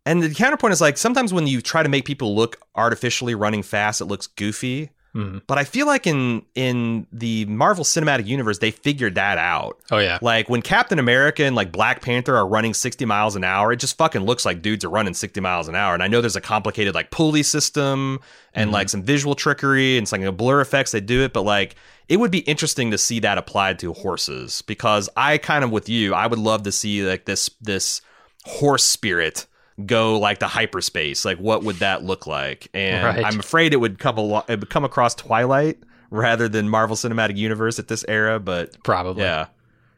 And 0.09 0.23
the 0.23 0.33
counterpoint 0.33 0.73
is 0.73 0.81
like 0.81 0.97
sometimes 0.97 1.35
when 1.35 1.47
you 1.47 1.61
try 1.61 1.83
to 1.83 1.89
make 1.91 2.07
people 2.07 2.35
look 2.35 2.57
artificially 2.75 3.35
running 3.35 3.63
fast, 3.63 4.01
it 4.01 4.07
looks 4.07 4.27
goofy. 4.27 4.89
Mhm. 5.15 5.41
But 5.47 5.57
I 5.59 5.65
feel 5.65 5.87
like 5.87 6.07
in 6.07 6.43
in 6.55 7.07
the 7.13 7.47
Marvel 7.47 7.83
Cinematic 7.85 8.27
Universe, 8.27 8.59
they 8.59 8.71
figured 8.71 9.15
that 9.15 9.39
out. 9.39 9.79
Oh 9.91 9.99
yeah, 9.99 10.19
Like 10.21 10.49
when 10.51 10.61
Captain 10.63 10.99
America 10.99 11.45
and 11.45 11.57
like 11.57 11.73
Black 11.73 12.03
Panther 12.03 12.37
are 12.37 12.47
running 12.47 12.75
60 12.75 13.05
miles 13.07 13.35
an 13.35 13.43
hour, 13.43 13.73
it 13.73 13.77
just 13.81 13.97
fucking 13.97 14.23
looks 14.27 14.45
like 14.45 14.61
dudes 14.61 14.85
are 14.85 14.91
running 14.91 15.15
60 15.15 15.41
miles 15.41 15.67
an 15.67 15.75
hour. 15.75 15.95
And 15.95 16.03
I 16.03 16.09
know 16.09 16.21
there's 16.21 16.37
a 16.37 16.41
complicated 16.43 16.95
like 16.95 17.11
pulley 17.11 17.43
system 17.43 18.21
and 18.55 18.71
Mhm. 18.71 18.75
like 18.75 18.89
some 18.91 19.03
visual 19.03 19.35
trickery 19.35 19.97
and 19.97 20.07
some 20.07 20.21
like, 20.21 20.37
blur 20.37 20.61
effects 20.61 20.93
they 20.93 21.01
do 21.01 21.23
it, 21.23 21.33
but 21.33 21.43
like 21.43 21.75
it 22.09 22.19
would 22.21 22.31
be 22.31 22.41
interesting 22.41 22.91
to 22.91 22.99
see 22.99 23.19
that 23.21 23.39
applied 23.39 23.79
to 23.79 23.93
horses 23.95 24.63
because 24.63 25.09
I 25.17 25.39
kind 25.39 25.65
of 25.65 25.71
with 25.71 25.89
you, 25.89 26.13
I 26.15 26.27
would 26.27 26.39
love 26.39 26.63
to 26.65 26.73
see 26.73 27.03
like 27.03 27.25
this 27.25 27.49
this 27.63 28.03
horse 28.45 28.85
spirit 28.85 29.47
go 29.87 30.19
like 30.19 30.39
to 30.39 30.47
hyperspace. 30.47 31.25
Like 31.25 31.39
what 31.39 31.63
would 31.65 31.77
that 31.77 32.03
look 32.05 32.27
like? 32.27 32.69
And 32.75 33.05
Right. 33.05 33.25
I'm 33.25 33.39
afraid 33.41 33.73
it 33.73 33.77
would 33.79 33.99
come 33.99 34.19
it 34.19 34.61
would 34.61 34.71
come 34.71 34.85
across 34.85 35.15
Twilight 35.15 35.79
rather 36.11 36.49
than 36.49 36.69
Marvel 36.69 36.97
Cinematic 36.97 37.37
Universe 37.37 37.79
at 37.79 37.89
this 37.89 38.05
era, 38.09 38.41
but 38.41 38.83
probably. 38.83 39.23
yeah, 39.23 39.47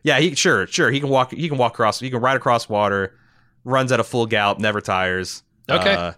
yeah. 0.02 0.18
He 0.18 0.34
sure, 0.34 0.66
sure. 0.66 0.90
He 0.90 1.00
can 1.00 1.08
walk. 1.08 1.32
He 1.32 1.48
can 1.48 1.58
walk 1.58 1.72
across. 1.72 2.00
He 2.00 2.10
can 2.10 2.20
ride 2.20 2.36
across 2.36 2.68
water. 2.68 3.14
Runs 3.64 3.92
at 3.92 4.00
a 4.00 4.04
full 4.04 4.26
gallop. 4.26 4.58
Never 4.58 4.80
tires. 4.80 5.42
Okay. 5.70 5.94
Uh, 5.94 6.12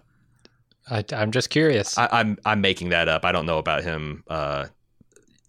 I, 0.90 1.04
I'm 1.12 1.30
just 1.32 1.50
curious. 1.50 1.96
I, 1.98 2.08
I'm 2.12 2.38
I'm 2.44 2.60
making 2.60 2.88
that 2.90 3.08
up. 3.08 3.24
I 3.24 3.32
don't 3.32 3.46
know 3.46 3.58
about 3.58 3.82
him. 3.84 4.24
Uh, 4.28 4.66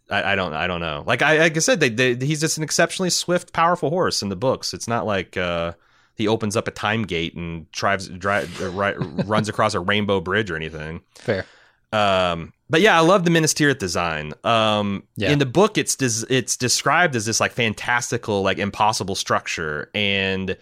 I, 0.09 0.33
I 0.33 0.35
don't 0.35 0.53
I 0.53 0.67
don't 0.67 0.81
know. 0.81 1.03
Like 1.07 1.21
I 1.21 1.37
like 1.39 1.55
I 1.55 1.59
said, 1.59 1.79
they, 1.79 1.89
they, 1.89 2.15
he's 2.15 2.39
just 2.41 2.57
an 2.57 2.63
exceptionally 2.63 3.09
swift, 3.09 3.53
powerful 3.53 3.89
horse 3.89 4.21
in 4.21 4.29
the 4.29 4.35
books. 4.35 4.73
It's 4.73 4.87
not 4.87 5.05
like 5.05 5.37
uh, 5.37 5.73
he 6.15 6.27
opens 6.27 6.55
up 6.55 6.67
a 6.67 6.71
time 6.71 7.03
gate 7.03 7.35
and 7.35 7.71
drives 7.71 8.07
drive, 8.07 8.61
uh, 8.61 8.69
runs 9.25 9.49
across 9.49 9.73
a 9.73 9.79
rainbow 9.79 10.19
bridge 10.21 10.51
or 10.51 10.55
anything. 10.55 11.01
Fair. 11.17 11.45
Um, 11.91 12.53
but 12.69 12.81
yeah, 12.81 12.97
I 12.97 13.01
love 13.01 13.23
the 13.23 13.29
Minas 13.31 13.53
Tirith 13.53 13.77
design. 13.77 14.33
Um, 14.43 15.03
Yeah. 15.15 15.31
in 15.31 15.37
the 15.39 15.45
book, 15.45 15.77
it's 15.77 15.95
des- 15.95 16.25
it's 16.29 16.57
described 16.57 17.15
as 17.15 17.25
this 17.25 17.39
like 17.39 17.51
fantastical, 17.51 18.41
like 18.41 18.57
impossible 18.57 19.15
structure, 19.15 19.91
and 19.93 20.57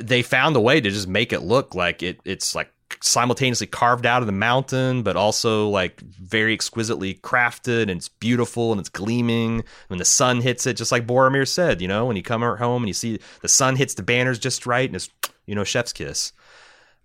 they 0.00 0.22
found 0.22 0.56
a 0.56 0.60
way 0.60 0.80
to 0.80 0.90
just 0.90 1.08
make 1.08 1.32
it 1.32 1.40
look 1.40 1.74
like 1.74 2.02
it. 2.02 2.20
It's 2.24 2.54
like 2.54 2.72
simultaneously 3.02 3.66
carved 3.66 4.06
out 4.06 4.22
of 4.22 4.26
the 4.26 4.32
mountain, 4.32 5.02
but 5.02 5.16
also 5.16 5.68
like 5.68 6.00
very 6.00 6.54
exquisitely 6.54 7.14
crafted, 7.14 7.82
and 7.82 7.92
it's 7.92 8.08
beautiful 8.08 8.72
and 8.72 8.80
it's 8.80 8.88
gleaming 8.88 9.64
when 9.88 9.98
the 9.98 10.04
sun 10.04 10.40
hits 10.40 10.66
it, 10.66 10.76
just 10.76 10.92
like 10.92 11.06
Boromir 11.06 11.46
said. 11.46 11.80
You 11.80 11.88
know, 11.88 12.06
when 12.06 12.16
you 12.16 12.22
come 12.22 12.42
home 12.42 12.82
and 12.82 12.88
you 12.88 12.94
see 12.94 13.18
the 13.42 13.48
sun 13.48 13.76
hits 13.76 13.94
the 13.94 14.02
banners 14.02 14.38
just 14.38 14.66
right, 14.66 14.88
and 14.88 14.96
it's 14.96 15.08
you 15.46 15.54
know 15.54 15.64
chef's 15.64 15.92
kiss. 15.92 16.32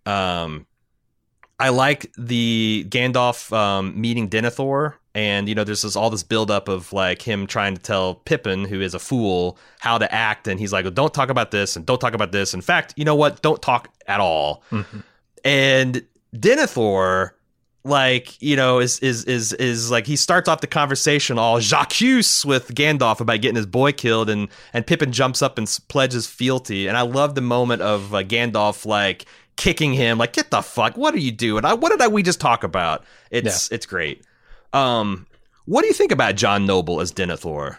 Um, 0.05 0.65
I 1.59 1.69
like 1.69 2.11
the 2.17 2.87
Gandalf 2.89 3.55
um, 3.55 3.99
meeting 3.99 4.29
Denethor, 4.29 4.95
and 5.13 5.47
you 5.47 5.53
know, 5.53 5.63
there's 5.63 5.83
this, 5.83 5.95
all 5.95 6.09
this 6.09 6.23
buildup 6.23 6.67
of 6.67 6.91
like 6.91 7.21
him 7.21 7.45
trying 7.45 7.75
to 7.75 7.81
tell 7.81 8.15
Pippin, 8.15 8.65
who 8.65 8.81
is 8.81 8.95
a 8.95 8.99
fool, 8.99 9.59
how 9.79 9.97
to 9.99 10.11
act, 10.11 10.47
and 10.47 10.59
he's 10.59 10.73
like, 10.73 10.85
well, 10.85 10.91
"Don't 10.91 11.13
talk 11.13 11.29
about 11.29 11.51
this, 11.51 11.75
and 11.75 11.85
don't 11.85 11.99
talk 11.99 12.13
about 12.13 12.31
this. 12.31 12.53
In 12.53 12.61
fact, 12.61 12.93
you 12.97 13.05
know 13.05 13.15
what? 13.15 13.41
Don't 13.41 13.61
talk 13.61 13.89
at 14.07 14.19
all." 14.19 14.63
Mhm. 14.71 15.03
And 15.43 16.05
Denethor, 16.35 17.31
like 17.83 18.41
you 18.41 18.55
know, 18.55 18.79
is 18.79 18.99
is 18.99 19.25
is 19.25 19.53
is 19.53 19.89
like 19.91 20.05
he 20.05 20.15
starts 20.15 20.47
off 20.47 20.61
the 20.61 20.67
conversation 20.67 21.37
all 21.37 21.59
jacques 21.59 22.01
with 22.01 22.73
Gandalf 22.75 23.19
about 23.19 23.41
getting 23.41 23.55
his 23.55 23.65
boy 23.65 23.91
killed, 23.91 24.29
and 24.29 24.49
and 24.73 24.85
Pippin 24.85 25.11
jumps 25.11 25.41
up 25.41 25.57
and 25.57 25.79
pledges 25.87 26.27
fealty, 26.27 26.87
and 26.87 26.97
I 26.97 27.01
love 27.01 27.35
the 27.35 27.41
moment 27.41 27.81
of 27.81 28.13
uh, 28.13 28.23
Gandalf 28.23 28.85
like 28.85 29.25
kicking 29.61 29.93
him, 29.93 30.17
like 30.17 30.33
get 30.33 30.49
the 30.49 30.61
fuck, 30.61 30.97
what 30.97 31.13
are 31.13 31.19
you 31.19 31.31
doing? 31.31 31.65
I, 31.65 31.73
what 31.73 31.89
did 31.89 32.01
I, 32.01 32.07
we 32.07 32.23
just 32.23 32.41
talk 32.41 32.63
about? 32.63 33.03
It's 33.29 33.71
it's 33.71 33.85
great. 33.85 34.23
Um, 34.73 35.27
what 35.65 35.81
do 35.81 35.87
you 35.87 35.93
think 35.93 36.11
about 36.11 36.35
John 36.35 36.65
Noble 36.65 37.01
as 37.01 37.11
Denethor? 37.11 37.77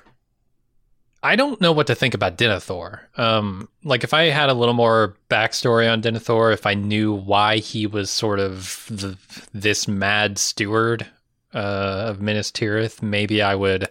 I 1.22 1.36
don't 1.36 1.60
know 1.60 1.72
what 1.72 1.86
to 1.86 1.94
think 1.94 2.14
about 2.14 2.36
Denethor. 2.36 3.00
Um, 3.16 3.68
like 3.84 4.02
if 4.02 4.12
I 4.12 4.24
had 4.24 4.48
a 4.50 4.54
little 4.54 4.74
more 4.74 5.16
backstory 5.30 5.90
on 5.90 6.02
Denethor, 6.02 6.52
if 6.52 6.66
I 6.66 6.74
knew 6.74 7.12
why 7.12 7.58
he 7.58 7.86
was 7.86 8.10
sort 8.10 8.40
of 8.40 8.86
the, 8.90 9.16
this 9.52 9.86
mad 9.86 10.36
steward 10.38 11.06
uh, 11.54 12.06
of 12.08 12.20
Minas 12.20 12.50
Tirith, 12.50 13.02
maybe 13.02 13.40
I 13.40 13.54
would 13.54 13.88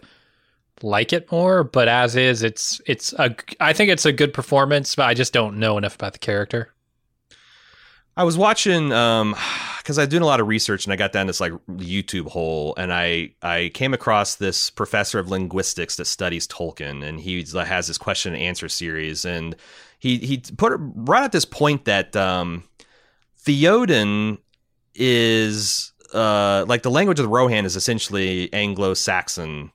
like 0.82 1.12
it 1.12 1.30
more. 1.32 1.64
But 1.64 1.88
as 1.88 2.16
is, 2.16 2.42
it's 2.42 2.80
it's 2.86 3.14
a 3.14 3.34
I 3.60 3.72
think 3.72 3.90
it's 3.90 4.04
a 4.04 4.12
good 4.12 4.34
performance, 4.34 4.94
but 4.94 5.06
I 5.06 5.14
just 5.14 5.32
don't 5.32 5.58
know 5.58 5.78
enough 5.78 5.94
about 5.94 6.12
the 6.12 6.18
character. 6.18 6.72
I 8.16 8.24
was 8.24 8.36
watching 8.36 8.92
um 8.92 9.34
because 9.78 9.98
I 9.98 10.02
was 10.02 10.08
doing 10.08 10.22
a 10.22 10.26
lot 10.26 10.38
of 10.40 10.46
research 10.46 10.84
and 10.86 10.92
I 10.92 10.96
got 10.96 11.12
down 11.12 11.26
this 11.26 11.40
like 11.40 11.52
YouTube 11.68 12.28
hole 12.28 12.74
and 12.76 12.92
I 12.92 13.34
I 13.42 13.70
came 13.74 13.94
across 13.94 14.36
this 14.36 14.70
professor 14.70 15.18
of 15.18 15.28
linguistics 15.28 15.96
that 15.96 16.04
studies 16.04 16.46
Tolkien 16.46 17.04
and 17.04 17.20
he 17.20 17.44
has 17.54 17.88
this 17.88 17.98
question 17.98 18.34
and 18.34 18.42
answer 18.42 18.68
series 18.68 19.24
and 19.24 19.56
he 19.98 20.18
he 20.18 20.38
put 20.56 20.78
brought 20.78 21.24
out 21.24 21.32
this 21.32 21.44
point 21.44 21.84
that 21.86 22.14
um 22.14 22.64
Theoden 23.44 24.38
is 24.94 25.92
uh 26.14 26.64
like 26.68 26.82
the 26.82 26.90
language 26.90 27.18
of 27.18 27.24
the 27.24 27.30
Rohan 27.30 27.64
is 27.64 27.74
essentially 27.74 28.52
Anglo-Saxon 28.52 29.72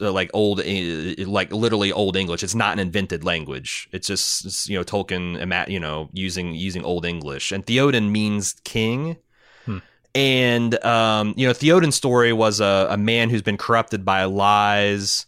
uh, 0.00 0.10
like 0.10 0.30
old 0.32 0.60
like 0.64 1.52
literally 1.52 1.92
old 1.92 2.16
english. 2.16 2.42
It's 2.42 2.54
not 2.54 2.72
an 2.72 2.78
invented 2.78 3.24
language. 3.24 3.88
It's 3.92 4.06
just 4.06 4.46
it's, 4.46 4.68
you 4.68 4.76
know 4.78 4.84
tolkien 4.84 5.68
you 5.68 5.80
know 5.80 6.08
using 6.12 6.54
using 6.54 6.84
old 6.84 7.04
english. 7.04 7.52
And 7.52 7.64
theoden 7.64 8.10
means 8.10 8.54
king. 8.64 9.16
Hmm. 9.64 9.78
and 10.14 10.84
um, 10.84 11.34
you 11.36 11.46
know 11.46 11.52
theoden's 11.52 11.96
story 11.96 12.32
was 12.32 12.60
a, 12.60 12.86
a 12.90 12.96
man 12.96 13.30
who's 13.30 13.42
been 13.42 13.58
corrupted 13.58 14.04
by 14.04 14.24
lies 14.24 15.26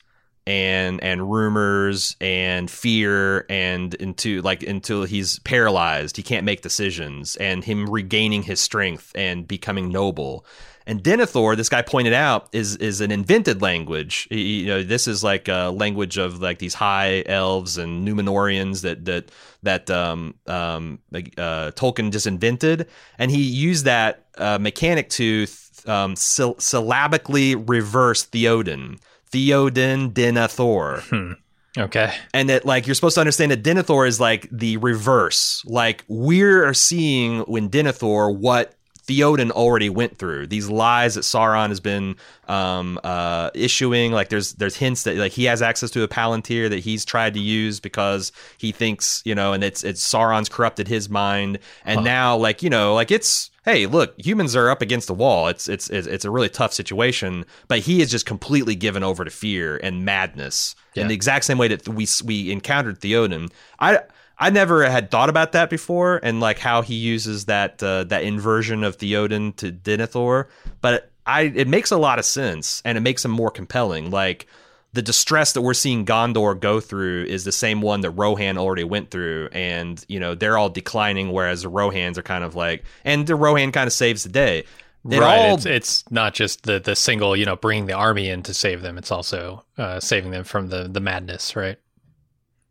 and 0.49 1.05
and 1.05 1.31
rumors 1.31 2.17
and 2.23 2.71
fear 2.71 3.45
and 3.51 3.93
into 3.97 4.41
like 4.41 4.63
until 4.63 5.05
he's 5.05 5.39
paralyzed. 5.41 6.17
He 6.17 6.23
can't 6.23 6.47
make 6.47 6.63
decisions. 6.63 7.37
And 7.37 7.63
him 7.63 7.89
regaining 7.89 8.45
his 8.45 8.61
strength 8.61 9.13
and 9.15 9.47
becoming 9.47 9.91
noble 9.91 10.47
and 10.89 11.03
Denethor, 11.05 11.55
this 11.55 11.69
guy 11.69 11.83
pointed 11.83 12.15
out, 12.15 12.49
is 12.53 12.75
is 12.77 13.03
an 13.03 13.11
invented 13.11 13.61
language. 13.61 14.27
You 14.31 14.67
know, 14.67 14.83
this 14.83 15.07
is 15.07 15.23
like 15.23 15.47
a 15.47 15.69
language 15.69 16.17
of 16.17 16.41
like 16.41 16.61
these 16.61 16.73
high 16.73 17.23
elves 17.27 17.77
and 17.77 18.09
Númenóreans 18.09 18.81
that 18.81 19.05
that 19.05 19.31
that 19.63 19.91
um, 19.91 20.35
um, 20.47 20.99
uh, 21.13 21.73
Tolkien 21.73 22.11
just 22.11 22.27
invented, 22.27 22.89
and 23.19 23.31
he 23.31 23.43
used 23.43 23.85
that 23.85 24.25
uh, 24.39 24.57
mechanic 24.59 25.11
to 25.11 25.47
um, 25.87 26.17
syll- 26.17 26.59
syllabically 26.59 27.55
reverse 27.55 28.25
Theoden. 28.25 28.99
Theoden 29.31 30.13
Denethor. 30.13 31.03
Hmm. 31.11 31.33
Okay. 31.77 32.13
And 32.35 32.49
that 32.49 32.65
like 32.65 32.87
you're 32.87 32.95
supposed 32.95 33.15
to 33.15 33.21
understand 33.21 33.53
that 33.53 33.63
Denethor 33.63 34.09
is 34.09 34.19
like 34.19 34.49
the 34.51 34.79
reverse. 34.79 35.63
Like 35.67 36.03
we're 36.09 36.75
seeing 36.75 37.41
when 37.41 37.69
Denethor 37.69 38.35
what 38.35 38.75
Theoden 39.09 39.51
already 39.51 39.89
went 39.89 40.19
through. 40.19 40.47
These 40.49 40.69
lies 40.69 41.15
that 41.15 41.23
Sauron 41.23 41.71
has 41.71 41.81
been 41.81 42.15
um, 42.47 43.01
uh, 43.03 43.51
issuing, 43.55 44.13
like 44.13 44.29
there's 44.29 44.53
there's 44.55 44.77
hints 44.77 45.05
that 45.05 45.17
like 45.17 45.33
he 45.33 45.45
has 45.45 45.63
access 45.63 45.91
to 45.93 46.03
a 46.03 46.09
palantir 46.09 46.69
that 46.69 46.81
he's 46.81 47.07
tried 47.07 47.33
to 47.35 47.41
use 47.41 47.81
because 47.81 48.33
he 48.59 48.71
thinks 48.71 49.23
you 49.25 49.35
know, 49.35 49.55
and 49.55 49.65
it's 49.65 49.83
it's 49.83 50.07
Sauron's 50.07 50.51
corrupted 50.51 50.89
his 50.89 51.09
mind, 51.09 51.59
and 51.87 52.01
huh. 52.01 52.05
now 52.05 52.37
like 52.37 52.63
you 52.63 52.69
know, 52.69 52.95
like 52.95 53.11
it's 53.11 53.51
hey, 53.65 53.87
look, 53.87 54.15
humans 54.19 54.55
are 54.55 54.71
up 54.71 54.83
against 54.83 55.07
the 55.07 55.15
wall. 55.15 55.49
It's 55.49 55.69
it's 55.69 55.89
it's, 55.89 56.07
it's 56.07 56.25
a 56.27 56.31
really 56.31 56.51
tough 56.51 56.75
situation, 56.75 57.47
but 57.67 57.81
he 57.81 58.03
is 58.03 58.11
just 58.11 58.27
completely 58.27 58.75
given 58.75 59.03
over 59.03 59.25
to 59.25 59.31
fear 59.31 59.79
and 59.83 60.05
madness 60.05 60.75
yeah. 60.95 61.03
in 61.03 61.09
the 61.09 61.15
exact 61.15 61.47
same 61.47 61.57
way 61.57 61.69
that 61.69 61.89
we 61.89 62.07
we 62.25 62.53
encountered 62.53 63.01
Theoden. 63.01 63.51
I 63.81 64.01
I 64.39 64.51
never 64.51 64.89
had 64.89 65.11
thought 65.11 65.29
about 65.29 65.53
that 65.53 65.69
before, 65.69 66.21
and 66.23 66.41
like 66.41 66.59
how 66.59 66.83
he 66.83 66.95
uses 66.95 67.47
that 67.47 67.83
uh, 67.83 68.05
that 68.05 68.23
inversion 68.23 68.85
of 68.85 68.97
Theoden 68.97 69.57
to 69.57 69.73
Denethor. 69.73 70.47
But 70.81 71.11
I 71.27 71.43
it 71.43 71.67
makes 71.67 71.91
a 71.91 71.97
lot 71.97 72.19
of 72.19 72.25
sense, 72.25 72.81
and 72.85 72.97
it 72.97 73.01
makes 73.01 73.25
him 73.25 73.33
more 73.33 73.51
compelling. 73.51 74.11
Like 74.11 74.47
the 74.93 75.03
distress 75.03 75.53
that 75.53 75.63
we're 75.63 75.75
seeing 75.75 76.07
Gondor 76.07 76.59
go 76.59 76.81
through 76.81 77.25
is 77.25 77.45
the 77.45 77.53
same 77.53 77.81
one 77.81 78.01
that 78.03 78.11
Rohan 78.11 78.57
already 78.59 78.85
went 78.85 79.11
through, 79.11 79.49
and 79.53 80.05
you 80.09 80.21
know 80.21 80.35
they're 80.35 80.57
all 80.57 80.71
declining, 80.71 81.33
whereas 81.33 81.63
the 81.63 81.71
Rohans 81.71 82.17
are 82.17 82.23
kind 82.23 82.45
of 82.45 82.55
like, 82.55 82.85
and 83.05 83.27
the 83.27 83.35
Rohan 83.35 83.73
kind 83.73 83.87
of 83.87 83.93
saves 83.93 84.23
the 84.23 84.29
day. 84.29 84.65
It 85.09 85.21
right, 85.21 85.49
all, 85.49 85.55
it's, 85.55 85.67
it's, 85.67 86.11
not 86.11 86.35
just 86.35 86.65
the 86.65 86.79
the 86.79 86.95
single, 86.95 87.37
you 87.37 87.45
know, 87.45 87.57
bringing 87.57 87.87
the 87.87 87.93
army 87.95 88.29
in 88.29 88.43
to 88.45 88.55
save 88.55 88.83
them. 88.83 88.99
It's 88.99 89.11
also 89.11 89.65
uh, 89.77 90.01
saving 90.01 90.31
them 90.31 90.45
from 90.45 90.69
the 90.69 90.85
the 90.85 91.01
madness, 91.01 91.57
right? 91.57 91.79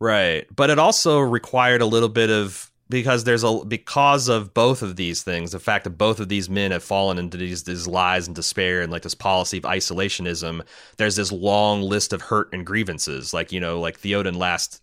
Right. 0.00 0.46
But 0.54 0.70
it 0.70 0.78
also 0.78 1.18
required 1.20 1.82
a 1.82 1.86
little 1.86 2.08
bit 2.08 2.30
of 2.30 2.70
because 2.88 3.24
there's 3.24 3.44
a 3.44 3.64
because 3.66 4.28
of 4.28 4.54
both 4.54 4.82
of 4.82 4.96
these 4.96 5.22
things, 5.22 5.52
the 5.52 5.58
fact 5.58 5.84
that 5.84 5.90
both 5.90 6.20
of 6.20 6.28
these 6.28 6.48
men 6.48 6.70
have 6.70 6.82
fallen 6.82 7.18
into 7.18 7.36
these 7.36 7.64
these 7.64 7.86
lies 7.86 8.26
and 8.26 8.34
despair 8.34 8.80
and 8.80 8.90
like 8.90 9.02
this 9.02 9.14
policy 9.14 9.58
of 9.58 9.64
isolationism, 9.64 10.62
there's 10.96 11.16
this 11.16 11.32
long 11.32 11.82
list 11.82 12.12
of 12.12 12.22
hurt 12.22 12.52
and 12.52 12.64
grievances. 12.64 13.34
Like, 13.34 13.52
you 13.52 13.60
know, 13.60 13.80
like 13.80 14.00
Theoden 14.00 14.36
last 14.36 14.82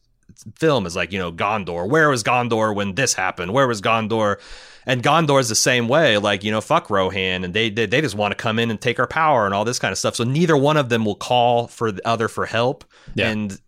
film 0.56 0.86
is 0.86 0.96
like, 0.96 1.12
you 1.12 1.20
know, 1.20 1.32
Gondor. 1.32 1.90
Where 1.90 2.10
was 2.10 2.24
Gondor 2.24 2.76
when 2.76 2.96
this 2.96 3.14
happened? 3.14 3.54
Where 3.54 3.68
was 3.68 3.82
Gondor? 3.82 4.40
And 4.86 5.02
Gondor 5.02 5.40
is 5.40 5.50
the 5.50 5.56
same 5.56 5.88
way, 5.88 6.20
like 6.20 6.44
you 6.44 6.52
know, 6.52 6.62
fuck 6.62 6.92
Rohan, 6.92 7.44
and 7.44 7.56
they 7.56 7.72
they, 7.72 7.88
they 7.88 8.02
just 8.02 8.14
want 8.14 8.34
to 8.34 8.36
come 8.36 8.60
in 8.60 8.70
and 8.70 8.80
take 8.80 9.00
our 9.00 9.08
power 9.08 9.46
and 9.46 9.54
all 9.56 9.66
this 9.66 9.80
kind 9.80 9.92
of 9.92 9.98
stuff. 9.98 10.16
So 10.16 10.24
neither 10.24 10.56
one 10.56 10.78
of 10.78 10.90
them 10.90 11.06
will 11.06 11.16
call 11.16 11.68
for 11.68 11.92
the 11.92 12.08
other 12.08 12.28
for 12.28 12.46
help, 12.46 12.86
yeah. 13.16 13.30
and 13.30 13.60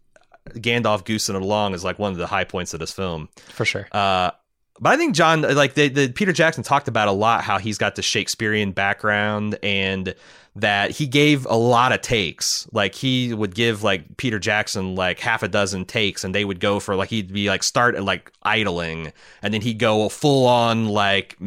Gandalf 0.55 1.05
goosing 1.05 1.35
it 1.35 1.41
along 1.41 1.73
is 1.73 1.83
like 1.83 1.99
one 1.99 2.11
of 2.11 2.17
the 2.17 2.27
high 2.27 2.43
points 2.43 2.73
of 2.73 2.79
this 2.79 2.91
film 2.91 3.29
for 3.49 3.65
sure. 3.65 3.87
Uh, 3.91 4.31
but 4.79 4.93
I 4.93 4.97
think 4.97 5.15
John, 5.15 5.41
like 5.41 5.73
the, 5.73 5.87
the 5.87 6.11
Peter 6.11 6.31
Jackson 6.31 6.63
talked 6.63 6.87
about 6.87 7.07
a 7.07 7.11
lot 7.11 7.43
how 7.43 7.57
he's 7.57 7.77
got 7.77 7.95
the 7.95 8.01
Shakespearean 8.01 8.71
background 8.71 9.57
and 9.63 10.13
that 10.55 10.91
he 10.91 11.05
gave 11.07 11.45
a 11.45 11.55
lot 11.55 11.91
of 11.91 12.01
takes. 12.01 12.67
Like 12.71 12.95
he 12.95 13.33
would 13.33 13.55
give 13.55 13.83
like 13.83 14.17
Peter 14.17 14.39
Jackson 14.39 14.95
like 14.95 15.19
half 15.19 15.43
a 15.43 15.47
dozen 15.47 15.85
takes, 15.85 16.23
and 16.23 16.33
they 16.33 16.45
would 16.45 16.59
go 16.59 16.79
for 16.79 16.95
like 16.95 17.09
he'd 17.09 17.31
be 17.31 17.49
like 17.49 17.63
start 17.63 17.95
at 17.95 18.03
like 18.03 18.31
idling, 18.43 19.13
and 19.41 19.53
then 19.53 19.61
he'd 19.61 19.79
go 19.79 20.09
full 20.09 20.47
on 20.47 20.89
like 20.89 21.37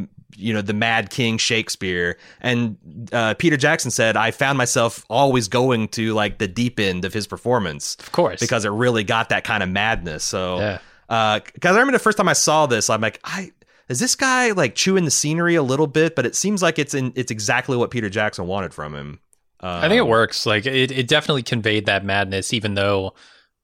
you 0.41 0.53
know 0.53 0.63
the 0.63 0.75
Mad 0.75 1.11
King 1.11 1.39
Shakespeare. 1.39 2.19
And 2.41 3.09
uh, 3.13 3.35
Peter 3.35 3.57
Jackson 3.57 3.91
said, 3.91 4.17
I 4.17 4.31
found 4.31 4.59
myself 4.59 5.05
always 5.09 5.49
going 5.49 5.89
to 5.89 6.15
like 6.15 6.39
the 6.39 6.49
deep 6.49 6.81
end 6.81 7.05
of 7.05 7.13
his 7.13 7.27
performance, 7.27 7.97
of 8.01 8.13
course, 8.13 8.41
because 8.41 8.65
it 8.65 8.71
really 8.71 9.05
got 9.05 9.29
that 9.29 9.45
kind 9.45 9.63
of 9.63 9.69
madness. 9.69 10.25
So, 10.25 10.59
yeah. 10.59 10.79
Because 11.09 11.51
uh, 11.65 11.69
I 11.69 11.71
remember 11.71 11.93
the 11.93 11.99
first 11.99 12.19
time 12.19 12.29
I 12.29 12.35
saw 12.35 12.67
this, 12.67 12.89
I'm 12.89 13.01
like, 13.01 13.21
I 13.25 13.53
is 13.89 13.99
this 13.99 14.15
guy 14.15 14.53
like 14.53 14.77
chewing 14.77 15.05
the 15.05 15.11
scenery 15.11 15.57
a 15.57 15.63
little 15.63 15.89
bit? 15.89 16.15
But 16.15 16.25
it 16.25 16.37
seems 16.37 16.63
like 16.63 16.79
it's 16.79 16.95
in 16.95 17.13
it's 17.17 17.33
exactly 17.33 17.77
what 17.77 17.91
Peter 17.91 18.09
Jackson 18.09 18.47
wanted 18.47 18.73
from 18.73 18.95
him. 18.95 19.21
Um, 19.59 19.71
I 19.71 19.89
think 19.89 19.99
it 19.99 20.07
works. 20.07 20.47
Like 20.47 20.65
it, 20.65 20.91
it 20.91 21.09
definitely 21.09 21.43
conveyed 21.43 21.87
that 21.87 22.05
madness, 22.05 22.53
even 22.53 22.75
though 22.75 23.15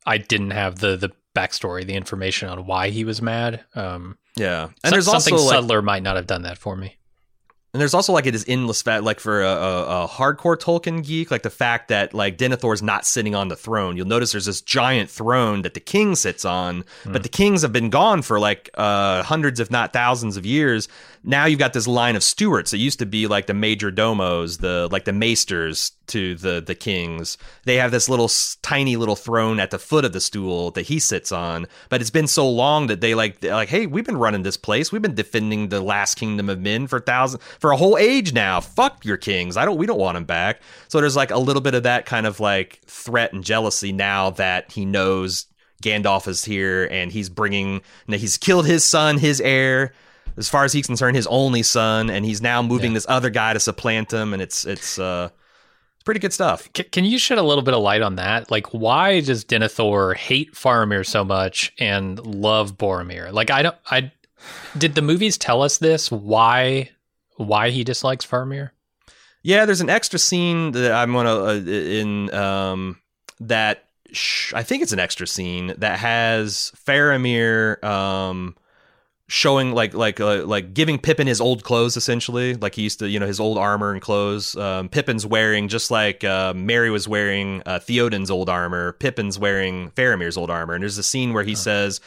I 0.05 0.19
didn't 0.19 0.51
have 0.51 0.81
the 0.81 0.97
the 0.97 1.13
backstory, 1.37 1.87
the 1.87 1.95
information 1.95 2.49
on 2.49 2.67
why 2.67 2.89
he 2.89 3.05
was 3.05 3.23
mad. 3.23 3.65
Um, 3.75 4.19
yeah, 4.37 4.65
and 4.65 4.73
so, 4.85 4.91
there's 4.91 5.05
something 5.05 5.35
also 5.35 5.51
subtler 5.51 5.79
like, 5.79 5.85
might 5.85 6.03
not 6.03 6.17
have 6.17 6.27
done 6.27 6.43
that 6.43 6.59
for 6.59 6.75
me. 6.77 6.97
And 7.77 7.81
there's 7.83 7.93
also 7.93 8.15
like 8.15 8.25
it 8.25 8.35
is 8.35 8.47
endless 8.49 8.81
fat 8.81 9.05
like 9.05 9.21
for 9.21 9.43
a, 9.43 9.49
a, 9.49 10.05
a, 10.05 10.09
hardcore 10.09 10.57
Tolkien 10.57 11.05
geek, 11.05 11.31
like 11.31 11.43
the 11.43 11.51
fact 11.51 11.89
that 11.89 12.15
like 12.15 12.39
Denethor's 12.39 12.83
not 12.83 13.05
sitting 13.05 13.35
on 13.35 13.49
the 13.49 13.57
throne. 13.57 13.99
You'll 13.99 14.07
notice 14.07 14.33
there's 14.33 14.47
this 14.47 14.63
giant 14.63 15.11
throne 15.11 15.61
that 15.61 15.75
the 15.75 15.81
king 15.81 16.15
sits 16.15 16.47
on, 16.47 16.85
mm. 17.05 17.13
but 17.13 17.23
the 17.23 17.29
kings 17.29 17.61
have 17.61 17.75
been 17.75 17.91
gone 17.91 18.23
for 18.23 18.41
like 18.41 18.71
uh, 18.79 19.23
hundreds, 19.25 19.61
if 19.61 19.71
not 19.71 19.93
thousands, 19.93 20.39
of 20.39 20.47
years. 20.47 20.89
Now 21.29 21.47
you've 21.47 21.59
got 21.59 21.73
this 21.73 21.89
line 21.89 22.15
of 22.15 22.23
stewards. 22.23 22.73
It 22.73 22.79
used 22.79 23.01
to 23.01 23.07
be 23.07 23.27
like 23.27 23.47
the 23.47 23.55
major 23.55 23.91
domos, 23.91 24.59
the 24.59 24.89
like 24.93 25.07
the 25.07 25.13
maesters 25.13 25.91
to 26.07 26.37
the 26.37 26.63
the 26.65 26.77
kings. 26.77 27.37
They 27.65 27.77
have 27.77 27.91
this 27.91 28.09
little 28.09 28.31
tiny 28.63 28.95
little 28.95 29.17
throne 29.17 29.59
at 29.59 29.73
the 29.73 29.79
foot 29.81 30.05
of 30.05 30.13
the 30.13 30.21
stool 30.21 30.71
that 30.71 30.87
he 30.87 31.01
sits 31.01 31.33
on. 31.33 31.67
But 31.89 32.01
it's 32.01 32.11
been 32.11 32.29
so 32.29 32.49
long 32.49 32.87
that 32.87 33.01
they 33.01 33.17
like 33.17 33.43
like, 33.43 33.69
hey, 33.69 33.87
we've 33.87 34.05
been 34.07 34.17
running 34.17 34.45
this 34.45 34.57
place. 34.57 34.93
We've 34.93 35.03
been 35.03 35.17
defending 35.17 35.69
the 35.69 35.81
last 35.81 36.15
kingdom 36.15 36.49
of 36.49 36.61
men 36.61 36.87
for 36.87 37.01
thousands 37.01 37.43
for 37.59 37.73
a 37.73 37.77
whole 37.77 37.99
age 37.99 38.33
now. 38.33 38.61
Fuck 38.61 39.05
your 39.05 39.17
kings. 39.17 39.57
I 39.57 39.65
don't. 39.65 39.79
We 39.79 39.87
don't 39.87 39.99
want 39.99 40.15
them 40.15 40.27
back. 40.27 40.61
So 40.87 41.01
there's 41.01 41.17
like 41.17 41.33
a 41.33 41.39
little 41.39 41.63
bit 41.63 41.75
of 41.75 41.83
that 41.83 42.07
kind 42.07 42.27
of 42.27 42.39
like 42.39 42.81
threat 42.87 43.33
and 43.33 43.43
jealousy 43.43 43.91
now 43.91 44.31
that 44.31 44.71
he 44.71 44.85
knows 44.85 45.47
Gandalf 45.83 46.29
is 46.29 46.45
here 46.45 46.85
and 46.85 47.11
he's 47.11 47.29
bringing. 47.29 47.83
He's 48.07 48.39
killed 48.39 48.67
his 48.67 48.85
son, 48.85 49.19
his 49.19 49.41
heir. 49.41 49.93
As 50.37 50.49
far 50.49 50.65
as 50.65 50.73
he's 50.73 50.87
concerned, 50.87 51.17
his 51.17 51.27
only 51.29 51.63
son, 51.63 52.11
and 52.11 52.25
he's 52.25 52.43
now 52.43 52.63
moving 52.63 52.93
yeah. 52.93 52.97
this 52.97 53.07
other 53.09 53.31
guy 53.31 53.53
to 53.53 53.61
supplant 53.61 54.13
him, 54.13 54.33
and 54.33 54.43
it's 54.43 54.65
it's 54.65 54.99
uh 54.99 55.31
it's 55.95 56.05
pretty 56.05 56.21
good 56.21 56.33
stuff. 56.33 56.69
C- 56.77 56.85
can 56.85 57.05
you 57.05 57.19
shed 57.19 57.39
a 57.39 57.43
little 57.43 57.63
bit 57.63 57.75
of 57.75 57.83
light 57.83 58.03
on 58.03 58.17
that? 58.17 58.51
Like, 58.51 58.67
why 58.75 59.21
does 59.21 59.45
Denethor 59.45 60.15
hate 60.15 60.53
Faramir 60.55 61.07
so 61.07 61.25
much 61.25 61.73
and 61.79 62.25
love 62.27 62.77
Boromir? 62.77 63.33
Like, 63.33 63.51
I 63.51 63.63
don't. 63.63 63.77
I 63.91 64.13
did 64.77 64.95
the 64.95 65.03
movies 65.03 65.39
tell 65.39 65.63
us 65.63 65.79
this? 65.79 66.11
Why 66.11 66.91
why 67.37 67.71
he 67.71 67.85
dislikes 67.85 68.27
Faramir? 68.27 68.71
Yeah, 69.43 69.65
there's 69.65 69.81
an 69.81 69.91
extra 69.91 70.19
scene 70.19 70.73
that 70.73 70.93
I'm 70.93 71.13
gonna 71.13 71.45
uh, 71.45 71.55
in 71.55 72.35
um, 72.35 73.01
that 73.41 73.85
sh- 74.13 74.53
I 74.55 74.63
think 74.63 74.83
it's 74.83 74.93
an 74.93 74.99
extra 74.99 75.27
scene 75.27 75.75
that 75.79 75.99
has 75.99 76.73
Faramir 76.87 77.83
um, 77.85 78.57
showing 79.29 79.73
like 79.73 79.95
like 79.95 80.21
uh, 80.21 80.45
like 80.45 80.75
giving 80.75 80.99
Pippin 80.99 81.27
his 81.27 81.41
old 81.41 81.65
clothes 81.65 81.97
essentially, 81.97 82.55
like 82.55 82.75
he 82.75 82.83
used 82.83 82.99
to 83.01 83.09
you 83.09 83.19
know 83.19 83.27
his 83.27 83.41
old 83.41 83.59
armor 83.59 83.93
and 83.93 84.01
clothes. 84.01 84.57
Um, 84.57 84.89
Pippin's 84.89 85.27
wearing 85.27 85.69
just 85.69 85.91
like 85.91 86.25
uh, 86.25 86.55
Merry 86.55 86.91
was 86.91 87.09
wearing 87.09 87.63
uh, 87.67 87.79
Theoden's 87.79 88.31
old 88.31 88.49
armor. 88.49 88.93
Pippin's 88.95 89.39
wearing 89.39 89.91
Faramir's 89.91 90.37
old 90.37 90.51
armor, 90.51 90.75
and 90.75 90.83
there's 90.83 90.99
a 90.99 91.03
scene 91.03 91.33
where 91.33 91.45
he 91.45 91.55
says 91.55 92.01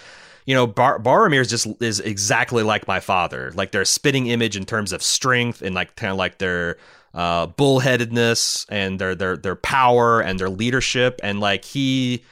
you 0.49 0.55
know, 0.55 0.65
Bar- 0.65 0.97
Boromir 0.97 1.41
is 1.41 1.49
just 1.49 1.67
is 1.79 1.99
exactly 1.99 2.63
like 2.63 2.87
my 2.87 2.99
father. 2.99 3.51
Like 3.53 3.71
they're 3.71 3.83
a 3.83 3.85
spitting 3.85 4.25
image 4.25 4.57
in 4.57 4.65
terms 4.65 4.91
of 4.91 5.03
strength 5.03 5.61
and 5.61 5.75
like 5.75 5.95
kind 5.95 6.09
of 6.09 6.17
like 6.17 6.39
their 6.39 6.77
uh, 7.13 7.45
bullheadedness 7.45 8.65
and 8.67 8.97
their 8.97 9.13
their 9.13 9.37
their 9.37 9.55
power 9.55 10.21
and 10.21 10.39
their 10.39 10.49
leadership 10.49 11.19
and 11.21 11.39
like 11.39 11.65
he 11.65 12.23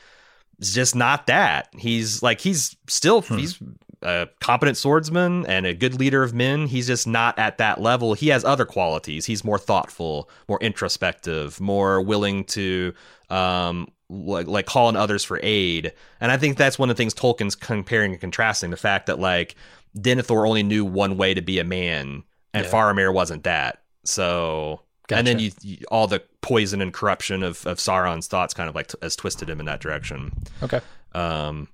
is 0.59 0.73
just 0.73 0.95
not 0.95 1.27
that. 1.27 1.69
He's 1.77 2.23
like 2.23 2.41
he's 2.41 2.75
still 2.88 3.21
hmm. 3.21 3.38
he's 3.38 3.59
a 4.02 4.28
competent 4.39 4.78
swordsman 4.78 5.45
and 5.45 5.66
a 5.66 5.74
good 5.74 6.00
leader 6.00 6.24
of 6.24 6.34
men. 6.34 6.68
He's 6.68 6.88
just 6.88 7.08
not 7.08 7.38
at 7.39 7.58
that 7.58 7.82
level. 7.82 8.14
He 8.14 8.28
has 8.30 8.45
other 8.45 8.66
qualities. 8.66 9.26
He's 9.26 9.43
more 9.43 9.58
thoughtful, 9.58 10.30
more 10.48 10.60
introspective, 10.62 11.60
more 11.60 12.02
willing 12.02 12.43
to 12.45 12.93
um, 13.30 13.88
like 14.10 14.48
like 14.48 14.66
calling 14.66 14.95
others 14.95 15.24
for 15.24 15.39
aid. 15.43 15.93
And 16.20 16.32
I 16.32 16.38
think 16.38 16.58
that's 16.58 16.78
one 16.78 16.89
of 16.89 16.95
the 16.95 17.02
things 17.02 17.14
Tolkien's 17.14 17.56
comparing 17.56 18.12
and 18.12 18.22
contrasting 18.22 18.70
the 18.70 18.78
fact 18.78 19.08
that 19.08 19.20
like 19.20 19.56
Denethor 19.98 20.48
only 20.48 20.64
knew 20.64 20.86
one 20.86 21.18
way 21.18 21.34
to 21.34 21.41
be 21.41 21.60
a 21.60 21.64
man, 21.64 22.24
and 22.54 22.66
yeah. 22.66 22.72
Faramir 22.72 23.14
wasn't 23.14 23.43
that. 23.43 23.82
So. 24.04 24.82
Gotcha. 25.10 25.20
And 25.20 25.28
then 25.28 25.39
you, 25.39 25.52
you, 25.62 25.78
all 25.89 26.06
the 26.06 26.22
poison 26.41 26.82
and 26.82 26.93
corruption 26.93 27.41
of, 27.41 27.66
of 27.66 27.78
Sauron's 27.78 28.28
thoughts 28.28 28.54
kind 28.54 28.68
of 28.68 28.76
like 28.76 28.88
t- 28.88 28.98
has 29.02 29.16
twisted 29.16 29.50
him 29.50 29.62
in 29.62 29.66
that 29.66 29.80
direction. 29.80 30.34
Okay. 30.62 30.82
Um, 31.14 31.70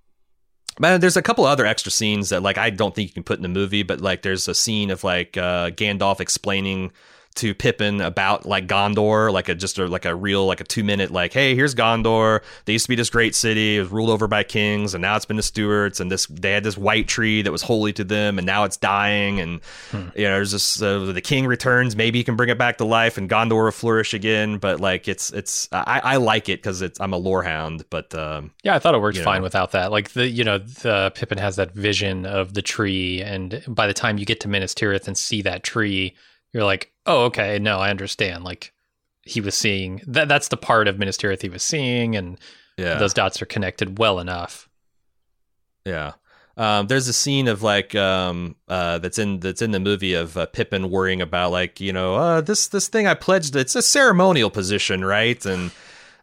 Man, 0.79 0.99
there's 1.01 1.17
a 1.17 1.21
couple 1.21 1.45
other 1.45 1.65
extra 1.65 1.91
scenes 1.91 2.29
that 2.29 2.41
like 2.41 2.57
I 2.57 2.69
don't 2.69 2.95
think 2.95 3.09
you 3.09 3.13
can 3.13 3.23
put 3.23 3.37
in 3.37 3.43
the 3.43 3.49
movie, 3.49 3.83
but 3.83 4.01
like 4.01 4.21
there's 4.21 4.47
a 4.47 4.55
scene 4.55 4.89
of 4.89 5.03
like 5.03 5.37
uh, 5.37 5.69
Gandalf 5.71 6.19
explaining 6.19 6.91
to 7.35 7.53
Pippin 7.53 8.01
about 8.01 8.45
like 8.45 8.67
Gondor, 8.67 9.31
like 9.31 9.49
a 9.49 9.55
just 9.55 9.77
a, 9.79 9.87
like 9.87 10.05
a 10.05 10.15
real 10.15 10.45
like 10.45 10.61
a 10.61 10.63
two 10.63 10.83
minute 10.83 11.11
like, 11.11 11.33
hey, 11.33 11.55
here's 11.55 11.75
Gondor. 11.75 12.41
They 12.65 12.73
used 12.73 12.85
to 12.85 12.89
be 12.89 12.95
this 12.95 13.09
great 13.09 13.35
city. 13.35 13.77
It 13.77 13.81
was 13.81 13.89
ruled 13.89 14.09
over 14.09 14.27
by 14.27 14.43
kings, 14.43 14.93
and 14.93 15.01
now 15.01 15.15
it's 15.15 15.25
been 15.25 15.37
the 15.37 15.43
Stewards. 15.43 15.99
And 15.99 16.11
this 16.11 16.25
they 16.27 16.51
had 16.51 16.63
this 16.63 16.77
white 16.77 17.07
tree 17.07 17.41
that 17.41 17.51
was 17.51 17.61
holy 17.61 17.93
to 17.93 18.03
them, 18.03 18.37
and 18.37 18.45
now 18.45 18.63
it's 18.63 18.77
dying. 18.77 19.39
And 19.39 19.61
hmm. 19.91 20.09
you 20.15 20.23
know, 20.23 20.35
there's 20.35 20.51
this 20.51 20.81
uh, 20.81 20.99
the 20.99 21.21
king 21.21 21.47
returns. 21.47 21.95
Maybe 21.95 22.19
he 22.19 22.23
can 22.23 22.35
bring 22.35 22.49
it 22.49 22.57
back 22.57 22.77
to 22.77 22.85
life, 22.85 23.17
and 23.17 23.29
Gondor 23.29 23.65
will 23.65 23.71
flourish 23.71 24.13
again. 24.13 24.57
But 24.57 24.79
like 24.79 25.07
it's 25.07 25.31
it's 25.31 25.67
I, 25.71 26.01
I 26.03 26.15
like 26.17 26.49
it 26.49 26.61
because 26.61 26.81
it's 26.81 26.99
I'm 26.99 27.13
a 27.13 27.17
lore 27.17 27.43
hound. 27.43 27.85
But 27.89 28.13
um, 28.15 28.51
yeah, 28.63 28.75
I 28.75 28.79
thought 28.79 28.95
it 28.95 29.01
worked 29.01 29.17
fine 29.19 29.39
know. 29.39 29.43
without 29.43 29.71
that. 29.71 29.91
Like 29.91 30.11
the 30.11 30.27
you 30.27 30.43
know 30.43 30.57
the 30.57 31.11
Pippin 31.15 31.37
has 31.37 31.55
that 31.55 31.73
vision 31.73 32.25
of 32.25 32.53
the 32.53 32.61
tree, 32.61 33.21
and 33.21 33.63
by 33.67 33.87
the 33.87 33.93
time 33.93 34.17
you 34.17 34.25
get 34.25 34.39
to 34.41 34.47
Minas 34.47 34.73
Tirith 34.73 35.07
and 35.07 35.17
see 35.17 35.41
that 35.41 35.63
tree 35.63 36.15
you're 36.53 36.63
like, 36.63 36.91
oh, 37.05 37.25
okay, 37.25 37.59
no, 37.59 37.79
I 37.79 37.89
understand. 37.89 38.43
Like 38.43 38.71
he 39.23 39.41
was 39.41 39.55
seeing 39.55 40.01
that 40.07 40.27
that's 40.27 40.47
the 40.47 40.57
part 40.57 40.87
of 40.87 40.99
Minas 40.99 41.17
Tirith 41.17 41.41
he 41.41 41.49
was 41.49 41.63
seeing, 41.63 42.15
and 42.15 42.39
yeah. 42.77 42.95
those 42.95 43.13
dots 43.13 43.41
are 43.41 43.45
connected 43.45 43.97
well 43.99 44.19
enough. 44.19 44.69
Yeah. 45.85 46.13
Um, 46.55 46.85
there's 46.85 47.07
a 47.07 47.13
scene 47.13 47.47
of 47.47 47.63
like 47.63 47.95
um, 47.95 48.55
uh, 48.67 48.99
that's 48.99 49.17
in 49.17 49.39
that's 49.39 49.61
in 49.61 49.71
the 49.71 49.79
movie 49.79 50.13
of 50.13 50.37
uh, 50.37 50.45
Pippin 50.45 50.91
worrying 50.91 51.21
about 51.21 51.51
like 51.51 51.81
you 51.81 51.91
know 51.91 52.15
uh, 52.15 52.41
this 52.41 52.67
this 52.67 52.87
thing 52.87 53.07
I 53.07 53.15
pledged 53.15 53.55
it's 53.55 53.75
a 53.75 53.81
ceremonial 53.81 54.51
position 54.51 55.03
right 55.03 55.43
and 55.47 55.71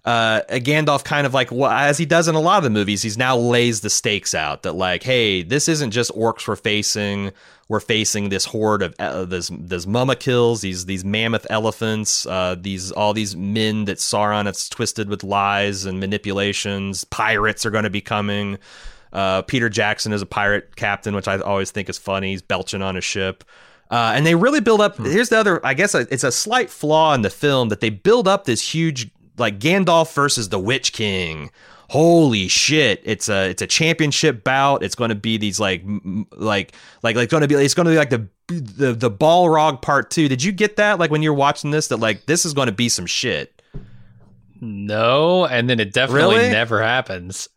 uh, 0.05 0.43
Gandalf 0.49 1.03
kind 1.03 1.27
of 1.27 1.35
like 1.35 1.51
well, 1.51 1.71
as 1.71 1.99
he 1.99 2.07
does 2.07 2.29
in 2.29 2.37
a 2.37 2.41
lot 2.41 2.59
of 2.59 2.65
the 2.65 2.71
movies 2.71 3.03
he's 3.03 3.19
now 3.19 3.37
lays 3.37 3.81
the 3.81 3.91
stakes 3.91 4.33
out 4.33 4.63
that 4.63 4.75
like 4.75 5.03
hey 5.03 5.43
this 5.43 5.69
isn't 5.69 5.91
just 5.91 6.13
orcs 6.15 6.47
we're 6.47 6.55
facing 6.55 7.33
we're 7.71 7.79
facing 7.79 8.31
this 8.31 8.47
horde 8.47 8.83
of 8.83 8.97
uh, 8.99 9.25
this 9.25 9.49
this 9.49 9.87
Mûmakils, 9.87 10.61
these 10.61 10.87
these 10.87 11.05
mammoth 11.05 11.47
elephants, 11.49 12.27
uh, 12.27 12.57
these 12.59 12.91
all 12.91 13.15
these 13.15 13.37
men 13.37 13.85
that 13.85 13.99
Sauron 13.99 14.47
has 14.47 14.69
twisted 14.69 15.09
with 15.09 15.23
lies 15.23 15.85
and 15.85 16.01
manipulations. 16.01 17.05
Pirates 17.05 17.65
are 17.65 17.71
going 17.71 17.85
to 17.85 17.91
be 17.91 18.01
coming. 18.01 18.59
Uh, 19.13 19.43
Peter 19.43 19.69
Jackson 19.69 20.13
is 20.13 20.21
a 20.21 20.27
pirate 20.27 20.75
captain, 20.75 21.15
which 21.15 21.29
I 21.29 21.39
always 21.39 21.71
think 21.71 21.89
is 21.89 21.97
funny. 21.97 22.33
He's 22.33 22.43
belching 22.43 22.83
on 22.83 22.97
a 22.97 23.01
ship. 23.01 23.45
Uh, 23.89 24.15
and 24.17 24.27
they 24.27 24.35
really 24.35 24.61
build 24.61 24.81
up. 24.81 24.97
Hmm. 24.97 25.05
Here's 25.05 25.29
the 25.29 25.39
other. 25.39 25.65
I 25.65 25.75
guess 25.75 25.95
it's 25.95 26.25
a 26.25 26.33
slight 26.33 26.71
flaw 26.71 27.15
in 27.15 27.23
the 27.23 27.31
film 27.31 27.69
that 27.69 27.79
they 27.79 27.91
build 27.91 28.27
up 28.27 28.47
this 28.47 28.75
huge, 28.75 29.13
like 29.39 29.61
Gandalf 29.61 30.13
versus 30.13 30.49
the 30.49 30.59
Witch 30.59 30.93
King, 30.93 31.53
holy 31.91 32.47
shit 32.47 33.03
it's 33.05 33.29
a 33.29 33.51
it's 33.51 33.63
a 33.63 33.67
championship 33.67 34.45
bout. 34.45 34.85
It's 34.85 34.95
going 34.95 35.09
to 35.09 35.17
be 35.17 35.39
these 35.39 35.59
like 35.59 35.83
like 36.31 36.73
like 37.03 37.17
like 37.17 37.29
going 37.31 37.41
to 37.41 37.49
be 37.49 37.57
it's 37.57 37.75
going 37.75 37.87
to 37.87 37.91
be 37.91 37.99
like 37.99 38.11
the 38.11 38.29
the 38.47 38.93
the 38.93 39.11
balrog 39.11 39.83
part 39.83 40.09
2 40.11 40.29
did 40.29 40.43
you 40.43 40.53
get 40.53 40.77
that 40.77 41.01
like 41.01 41.11
when 41.11 41.21
you're 41.21 41.35
watching 41.35 41.73
this 41.73 41.89
that 41.89 41.97
like 41.97 42.27
this 42.27 42.45
is 42.45 42.55
going 42.55 42.67
to 42.67 42.73
be 42.73 42.89
some 42.89 43.07
shit? 43.07 43.61
No 44.61 45.47
and 45.47 45.69
then 45.69 45.81
it 45.81 45.93
definitely 45.93 46.37
really? 46.37 46.51
never 46.51 46.81
happens. 46.81 47.49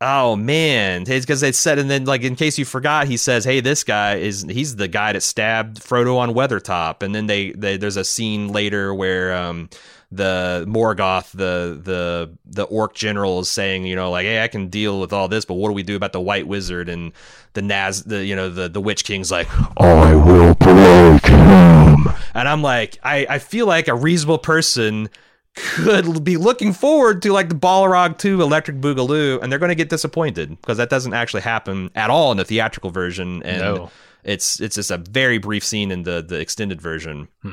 Oh 0.00 0.34
man, 0.34 1.02
it's 1.06 1.26
because 1.26 1.42
they 1.42 1.52
said, 1.52 1.78
and 1.78 1.90
then 1.90 2.06
like 2.06 2.22
in 2.22 2.34
case 2.34 2.58
you 2.58 2.64
forgot, 2.64 3.06
he 3.06 3.18
says, 3.18 3.44
"Hey, 3.44 3.60
this 3.60 3.84
guy 3.84 4.14
is 4.14 4.46
he's 4.48 4.76
the 4.76 4.88
guy 4.88 5.12
that 5.12 5.22
stabbed 5.22 5.78
Frodo 5.78 6.16
on 6.16 6.32
Weathertop." 6.32 7.02
And 7.02 7.14
then 7.14 7.26
they, 7.26 7.50
they 7.50 7.76
there's 7.76 7.98
a 7.98 8.04
scene 8.04 8.48
later 8.48 8.94
where 8.94 9.36
um, 9.36 9.68
the 10.12 10.64
Morgoth, 10.68 11.30
the 11.32 11.80
the 11.82 12.36
the 12.44 12.64
orc 12.64 12.94
general 12.94 13.40
is 13.40 13.50
saying, 13.50 13.86
you 13.86 13.94
know, 13.94 14.10
like, 14.10 14.24
hey, 14.24 14.42
I 14.42 14.48
can 14.48 14.68
deal 14.68 15.00
with 15.00 15.12
all 15.12 15.28
this, 15.28 15.44
but 15.44 15.54
what 15.54 15.68
do 15.68 15.74
we 15.74 15.82
do 15.82 15.96
about 15.96 16.12
the 16.12 16.20
White 16.20 16.48
Wizard 16.48 16.88
and 16.88 17.12
the 17.52 17.62
Naz, 17.62 18.04
the 18.04 18.24
you 18.24 18.34
know, 18.34 18.48
the 18.48 18.68
the 18.68 18.80
Witch 18.80 19.04
King's 19.04 19.30
like, 19.30 19.48
I 19.78 20.14
will 20.14 20.54
break 20.56 21.24
him, 21.26 22.08
and 22.34 22.48
I'm 22.48 22.62
like, 22.62 22.98
I 23.04 23.26
I 23.28 23.38
feel 23.38 23.66
like 23.66 23.86
a 23.86 23.94
reasonable 23.94 24.38
person 24.38 25.10
could 25.54 26.24
be 26.24 26.36
looking 26.36 26.72
forward 26.72 27.22
to 27.22 27.32
like 27.32 27.48
the 27.48 27.54
Balrog 27.54 28.18
2 28.18 28.40
Electric 28.40 28.78
Boogaloo, 28.78 29.40
and 29.42 29.50
they're 29.50 29.58
going 29.58 29.70
to 29.70 29.74
get 29.74 29.90
disappointed 29.90 30.50
because 30.60 30.76
that 30.78 30.90
doesn't 30.90 31.12
actually 31.12 31.42
happen 31.42 31.90
at 31.94 32.10
all 32.10 32.30
in 32.30 32.36
the 32.36 32.44
theatrical 32.44 32.90
version, 32.90 33.42
and 33.44 33.60
no. 33.60 33.90
it's 34.24 34.60
it's 34.60 34.74
just 34.74 34.90
a 34.90 34.98
very 34.98 35.38
brief 35.38 35.64
scene 35.64 35.92
in 35.92 36.02
the 36.02 36.20
the 36.20 36.40
extended 36.40 36.80
version. 36.80 37.28
Hmm. 37.42 37.52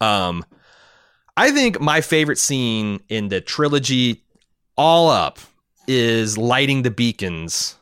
Um, 0.00 0.44
I 1.36 1.50
think 1.50 1.80
my 1.80 2.00
favorite 2.00 2.38
scene 2.38 3.00
in 3.08 3.28
the 3.28 3.40
trilogy, 3.40 4.24
all 4.76 5.10
up, 5.10 5.38
is 5.86 6.38
lighting 6.38 6.82
the 6.82 6.90
beacons. 6.90 7.76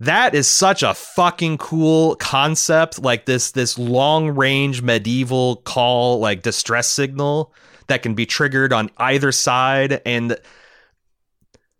That 0.00 0.34
is 0.34 0.46
such 0.46 0.82
a 0.82 0.92
fucking 0.92 1.56
cool 1.56 2.16
concept, 2.16 3.02
like 3.02 3.24
this 3.24 3.52
this 3.52 3.78
long 3.78 4.28
range 4.28 4.82
medieval 4.82 5.56
call, 5.56 6.18
like 6.20 6.42
distress 6.42 6.86
signal 6.86 7.54
that 7.86 8.02
can 8.02 8.14
be 8.14 8.26
triggered 8.26 8.74
on 8.74 8.90
either 8.98 9.32
side, 9.32 10.02
and 10.04 10.36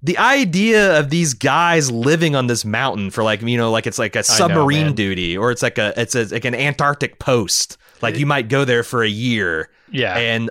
the 0.03 0.17
idea 0.17 0.99
of 0.99 1.11
these 1.11 1.35
guys 1.35 1.91
living 1.91 2.35
on 2.35 2.47
this 2.47 2.65
mountain 2.65 3.11
for 3.11 3.23
like 3.23 3.43
you 3.43 3.59
know 3.59 3.71
like 3.71 3.87
it's 3.87 3.99
like 3.99 4.17
a 4.17 4.23
submarine 4.23 4.89
know, 4.89 4.93
duty 4.95 5.37
or 5.37 5.51
it's 5.51 5.63
like 5.63 5.77
a 5.77 5.93
it's 6.01 6.15
a, 6.15 6.25
like 6.27 6.47
an 6.47 6.55
Antarctic 6.55 7.19
post 7.19 7.77
like 8.03 8.19
you 8.19 8.27
might 8.27 8.49
go 8.49 8.65
there 8.65 8.83
for 8.83 9.03
a 9.03 9.09
year. 9.09 9.71
Yeah. 9.91 10.17
And 10.17 10.51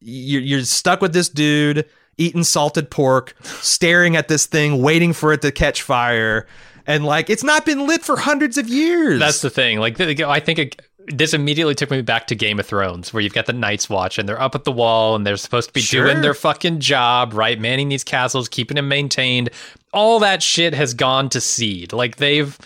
you're, 0.00 0.42
you're 0.42 0.62
stuck 0.62 1.00
with 1.00 1.12
this 1.12 1.28
dude 1.28 1.88
eating 2.18 2.44
salted 2.44 2.90
pork, 2.90 3.34
staring 3.42 4.16
at 4.16 4.28
this 4.28 4.46
thing, 4.46 4.80
waiting 4.82 5.12
for 5.12 5.32
it 5.32 5.42
to 5.42 5.52
catch 5.52 5.82
fire. 5.82 6.46
And 6.86 7.04
like, 7.04 7.28
it's 7.28 7.44
not 7.44 7.66
been 7.66 7.86
lit 7.86 8.02
for 8.02 8.16
hundreds 8.16 8.56
of 8.56 8.68
years. 8.68 9.18
That's 9.18 9.42
the 9.42 9.50
thing. 9.50 9.78
Like, 9.78 10.00
I 10.00 10.40
think 10.40 10.58
it, 10.58 10.82
this 11.08 11.34
immediately 11.34 11.74
took 11.74 11.90
me 11.90 12.00
back 12.02 12.26
to 12.28 12.34
Game 12.34 12.58
of 12.58 12.66
Thrones, 12.66 13.12
where 13.12 13.22
you've 13.22 13.34
got 13.34 13.46
the 13.46 13.52
Night's 13.52 13.90
Watch 13.90 14.18
and 14.18 14.28
they're 14.28 14.40
up 14.40 14.54
at 14.54 14.64
the 14.64 14.72
wall 14.72 15.14
and 15.14 15.26
they're 15.26 15.36
supposed 15.36 15.68
to 15.68 15.74
be 15.74 15.80
sure. 15.80 16.06
doing 16.06 16.22
their 16.22 16.34
fucking 16.34 16.80
job, 16.80 17.34
right? 17.34 17.60
Manning 17.60 17.88
these 17.88 18.04
castles, 18.04 18.48
keeping 18.48 18.76
them 18.76 18.88
maintained. 18.88 19.50
All 19.92 20.18
that 20.20 20.42
shit 20.42 20.74
has 20.74 20.94
gone 20.94 21.28
to 21.30 21.40
seed. 21.40 21.92
Like, 21.92 22.16
they've 22.16 22.56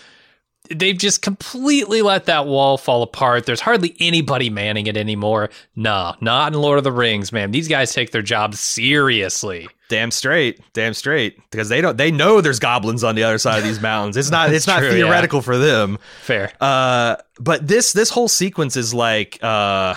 they've 0.75 0.97
just 0.97 1.21
completely 1.21 2.01
let 2.01 2.25
that 2.25 2.45
wall 2.47 2.77
fall 2.77 3.03
apart. 3.03 3.45
There's 3.45 3.61
hardly 3.61 3.95
anybody 3.99 4.49
manning 4.49 4.87
it 4.87 4.97
anymore. 4.97 5.49
Nah, 5.75 6.15
not 6.21 6.53
in 6.53 6.59
Lord 6.59 6.77
of 6.77 6.83
the 6.83 6.91
Rings, 6.91 7.31
man. 7.31 7.51
These 7.51 7.67
guys 7.67 7.93
take 7.93 8.11
their 8.11 8.21
job 8.21 8.55
seriously. 8.55 9.67
Damn 9.89 10.11
straight, 10.11 10.59
damn 10.73 10.93
straight. 10.93 11.37
Because 11.51 11.69
they 11.69 11.81
don't, 11.81 11.97
they 11.97 12.11
know 12.11 12.41
there's 12.41 12.59
goblins 12.59 13.03
on 13.03 13.15
the 13.15 13.23
other 13.23 13.37
side 13.37 13.57
of 13.57 13.63
these 13.63 13.81
mountains. 13.81 14.15
It's 14.17 14.31
not, 14.31 14.53
it's 14.53 14.67
not 14.67 14.79
true, 14.79 14.91
theoretical 14.91 15.39
yeah. 15.39 15.43
for 15.43 15.57
them. 15.57 15.99
Fair. 16.21 16.51
Uh, 16.61 17.17
but 17.39 17.67
this, 17.67 17.93
this 17.93 18.09
whole 18.09 18.27
sequence 18.27 18.77
is 18.77 18.93
like, 18.93 19.37
uh, 19.43 19.95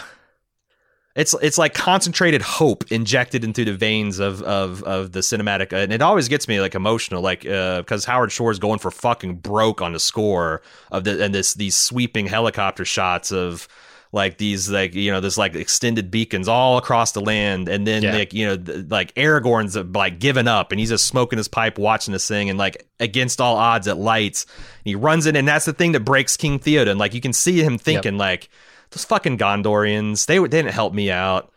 it's 1.15 1.35
it's 1.41 1.59
like 1.59 1.75
concentrated 1.75 2.43
hope 2.43 2.91
injected 2.91 3.45
into 3.45 3.65
the 3.65 3.73
veins 3.73 4.19
of 4.19 4.43
of 4.43 4.83
of 4.83 5.13
the 5.13 5.21
cinematic, 5.21 5.73
and 5.73 5.93
it 5.93 6.03
always 6.03 6.29
gets 6.29 6.49
me 6.49 6.61
like 6.61 6.75
emotional, 6.75 7.23
like 7.23 7.43
because 7.43 8.07
uh, 8.07 8.11
Howard 8.11 8.33
Shore 8.33 8.51
is 8.51 8.59
going 8.59 8.81
for 8.81 8.91
fucking 8.91 9.37
broke 9.37 9.81
on 9.81 9.93
the 9.93 10.01
score 10.01 10.61
of 10.91 11.05
the 11.05 11.23
and 11.25 11.35
this 11.35 11.55
these 11.55 11.77
sweeping 11.77 12.27
helicopter 12.27 12.85
shots 12.85 13.31
of 13.31 13.69
like 14.11 14.39
these 14.39 14.71
like 14.71 14.95
you 14.95 15.11
know 15.11 15.21
this 15.21 15.37
like 15.37 15.55
extended 15.55 16.11
beacons 16.11 16.47
all 16.47 16.79
across 16.79 17.13
the 17.13 17.21
land 17.21 17.69
and 17.69 17.85
then 17.85 18.03
yeah. 18.03 18.13
like 18.15 18.33
you 18.33 18.47
know 18.47 18.57
th- 18.57 18.87
like 18.89 19.13
aragorn's 19.17 19.77
like 19.77 20.21
given 20.21 20.47
up 20.47 20.71
and 20.71 20.79
he's 20.79 20.91
just 20.91 21.09
smoking 21.09 21.37
his 21.37 21.49
pipe 21.49 21.79
watching 21.79 22.13
this 22.13 22.29
thing 22.29 22.49
and 22.49 22.57
like 22.57 22.87
against 23.01 23.41
all 23.41 23.57
odds 23.57 23.89
at 23.89 23.97
lights 23.99 24.47
he 24.85 24.95
runs 24.95 25.27
in 25.27 25.35
and 25.35 25.49
that's 25.49 25.65
the 25.65 25.73
thing 25.73 25.91
that 25.91 26.01
breaks 26.01 26.37
king 26.37 26.61
theoden 26.61 26.97
like 26.97 27.13
you 27.13 27.21
can 27.21 27.33
see 27.33 27.61
him 27.61 27.77
thinking 27.77 28.15
yep. 28.15 28.21
like 28.21 28.49
those 28.95 29.05
fucking 29.05 29.39
Gondorians, 29.39 30.27
they, 30.27 30.39
they 30.39 30.49
didn't 30.49 30.73
help 30.73 30.95
me 30.95 31.11
out. 31.11 31.51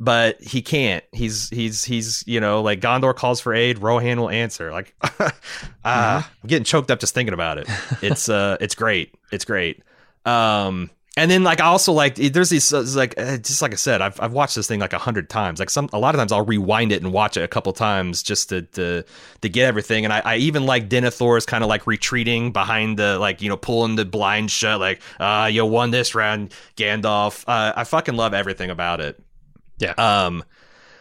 but 0.00 0.40
he 0.42 0.62
can't. 0.62 1.04
He's 1.12 1.48
he's 1.50 1.84
he's 1.84 2.24
you 2.26 2.40
know 2.40 2.60
like 2.62 2.80
Gondor 2.80 3.14
calls 3.14 3.40
for 3.40 3.54
aid, 3.54 3.78
Rohan 3.78 4.20
will 4.20 4.30
answer. 4.30 4.72
Like, 4.72 4.94
ah, 5.84 6.28
I'm 6.42 6.48
getting 6.48 6.64
choked 6.64 6.90
up 6.90 6.98
just 6.98 7.14
thinking 7.14 7.34
about 7.34 7.58
it. 7.58 7.68
It's 8.02 8.28
uh, 8.28 8.56
it's 8.60 8.74
great. 8.74 9.14
It's 9.30 9.44
great. 9.44 9.82
Um, 10.24 10.90
and 11.14 11.30
then 11.30 11.44
like 11.44 11.60
I 11.60 11.66
also 11.66 11.92
like 11.92 12.14
there's 12.14 12.48
these 12.48 12.72
uh, 12.72 12.84
like 12.94 13.20
uh, 13.20 13.36
just 13.36 13.60
like 13.60 13.72
I 13.72 13.76
said 13.76 14.00
I've 14.00 14.18
I've 14.18 14.32
watched 14.32 14.54
this 14.54 14.66
thing 14.66 14.80
like 14.80 14.94
a 14.94 14.98
hundred 14.98 15.28
times. 15.28 15.58
Like 15.58 15.68
some 15.68 15.90
a 15.92 15.98
lot 15.98 16.14
of 16.14 16.18
times 16.18 16.32
I'll 16.32 16.44
rewind 16.44 16.90
it 16.90 17.02
and 17.02 17.12
watch 17.12 17.36
it 17.36 17.42
a 17.42 17.48
couple 17.48 17.70
times 17.74 18.22
just 18.22 18.48
to 18.48 18.62
to, 18.62 19.04
to 19.42 19.48
get 19.50 19.66
everything. 19.66 20.04
And 20.04 20.12
I, 20.12 20.22
I 20.24 20.36
even 20.36 20.64
like 20.64 20.88
Denethor's 20.88 21.44
kind 21.44 21.62
of 21.62 21.68
like 21.68 21.86
retreating 21.86 22.50
behind 22.50 22.98
the 22.98 23.18
like 23.18 23.42
you 23.42 23.50
know 23.50 23.58
pulling 23.58 23.96
the 23.96 24.06
blind 24.06 24.50
shut 24.50 24.80
like 24.80 25.02
uh 25.20 25.50
you 25.52 25.66
won 25.66 25.90
this 25.90 26.14
round 26.14 26.54
Gandalf. 26.76 27.44
Uh, 27.46 27.74
I 27.76 27.84
fucking 27.84 28.14
love 28.16 28.32
everything 28.32 28.70
about 28.70 29.00
it. 29.02 29.22
Yeah. 29.78 29.92
um 29.98 30.42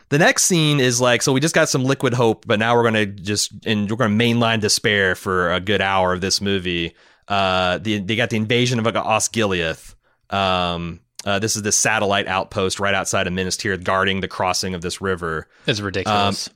the 0.09 0.17
next 0.17 0.43
scene 0.43 0.81
is 0.81 0.99
like 0.99 1.21
so 1.21 1.31
we 1.31 1.39
just 1.39 1.55
got 1.55 1.69
some 1.69 1.85
liquid 1.85 2.13
hope 2.13 2.45
but 2.45 2.59
now 2.59 2.75
we're 2.75 2.83
gonna 2.83 3.05
just 3.05 3.53
and 3.65 3.89
we're 3.89 3.95
gonna 3.95 4.13
mainline 4.13 4.59
despair 4.59 5.15
for 5.15 5.53
a 5.53 5.61
good 5.61 5.79
hour 5.79 6.11
of 6.11 6.19
this 6.19 6.41
movie. 6.41 6.95
Uh 7.29 7.77
the, 7.77 7.99
they 7.99 8.17
got 8.17 8.29
the 8.29 8.35
invasion 8.35 8.77
of 8.77 8.85
a 8.85 8.91
Osgiliath 8.91 9.95
um, 10.31 10.99
uh, 11.25 11.39
this 11.39 11.55
is 11.55 11.61
the 11.61 11.71
satellite 11.71 12.27
outpost 12.27 12.79
right 12.79 12.93
outside 12.95 13.27
of 13.27 13.33
Minas 13.33 13.57
Tirith, 13.57 13.83
guarding 13.83 14.21
the 14.21 14.27
crossing 14.27 14.73
of 14.73 14.81
this 14.81 15.01
river. 15.01 15.47
It's 15.67 15.79
ridiculous. 15.79 16.49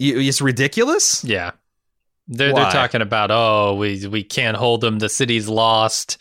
Y- 0.00 0.14
It's 0.16 0.40
ridiculous. 0.40 1.24
yeah. 1.24 1.52
They're, 2.28 2.52
Why? 2.52 2.62
they're 2.62 2.72
talking 2.72 3.02
about, 3.02 3.30
oh, 3.32 3.74
we, 3.74 4.06
we 4.06 4.22
can't 4.22 4.56
hold 4.56 4.80
them. 4.80 5.00
The 5.00 5.08
city's 5.08 5.48
lost. 5.48 6.18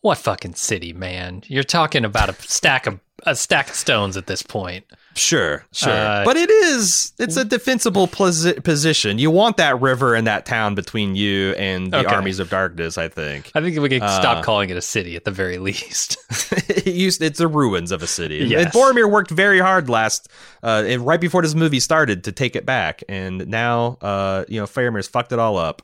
What 0.00 0.18
fucking 0.18 0.54
city, 0.54 0.92
man? 0.92 1.42
You're 1.46 1.62
talking 1.64 2.04
about 2.04 2.28
a 2.30 2.34
stack 2.42 2.86
of 2.86 2.98
a 3.24 3.34
stack 3.36 3.68
of 3.70 3.74
stones 3.74 4.16
at 4.16 4.26
this 4.26 4.42
point. 4.42 4.84
Sure, 5.16 5.64
sure, 5.72 5.92
Uh, 5.92 6.24
but 6.24 6.36
it 6.36 6.50
is 6.50 7.12
it's 7.18 7.36
a 7.36 7.44
defensible 7.44 8.08
posi- 8.08 8.62
position. 8.64 9.18
You 9.18 9.30
want 9.30 9.58
that 9.58 9.80
river 9.80 10.14
and 10.14 10.26
that 10.26 10.44
town 10.44 10.74
between 10.74 11.14
you 11.14 11.52
and 11.52 11.92
the 11.92 11.98
Okay. 11.98 12.14
armies 12.14 12.40
of 12.40 12.50
darkness. 12.50 12.98
I 12.98 13.08
think 13.08 13.50
I 13.54 13.60
think 13.60 13.78
we 13.78 13.88
could 13.88 14.02
Uh, 14.02 14.20
stop 14.20 14.44
calling 14.44 14.70
it 14.70 14.76
a 14.76 14.80
city 14.82 15.14
at 15.14 15.24
the 15.24 15.30
very 15.30 15.58
least. 15.68 16.16
it 16.68 16.86
used 16.88 17.22
it's 17.22 17.38
the 17.38 17.46
ruins 17.48 17.92
of 17.92 18.02
a 18.02 18.06
city. 18.08 18.38
Yes. 18.38 18.64
And 18.64 18.72
Boromir 18.74 19.08
worked 19.10 19.30
very 19.30 19.60
hard 19.60 19.88
last 19.88 20.28
uh, 20.64 20.84
right 20.98 21.20
before 21.20 21.42
this 21.42 21.54
movie 21.54 21.80
started 21.80 22.24
to 22.24 22.32
take 22.32 22.56
it 22.56 22.66
back, 22.66 23.02
and 23.08 23.46
now 23.46 23.98
uh, 24.02 24.44
you 24.48 24.58
know 24.60 24.66
Faramir's 24.66 25.06
fucked 25.06 25.32
it 25.32 25.38
all 25.38 25.56
up. 25.58 25.82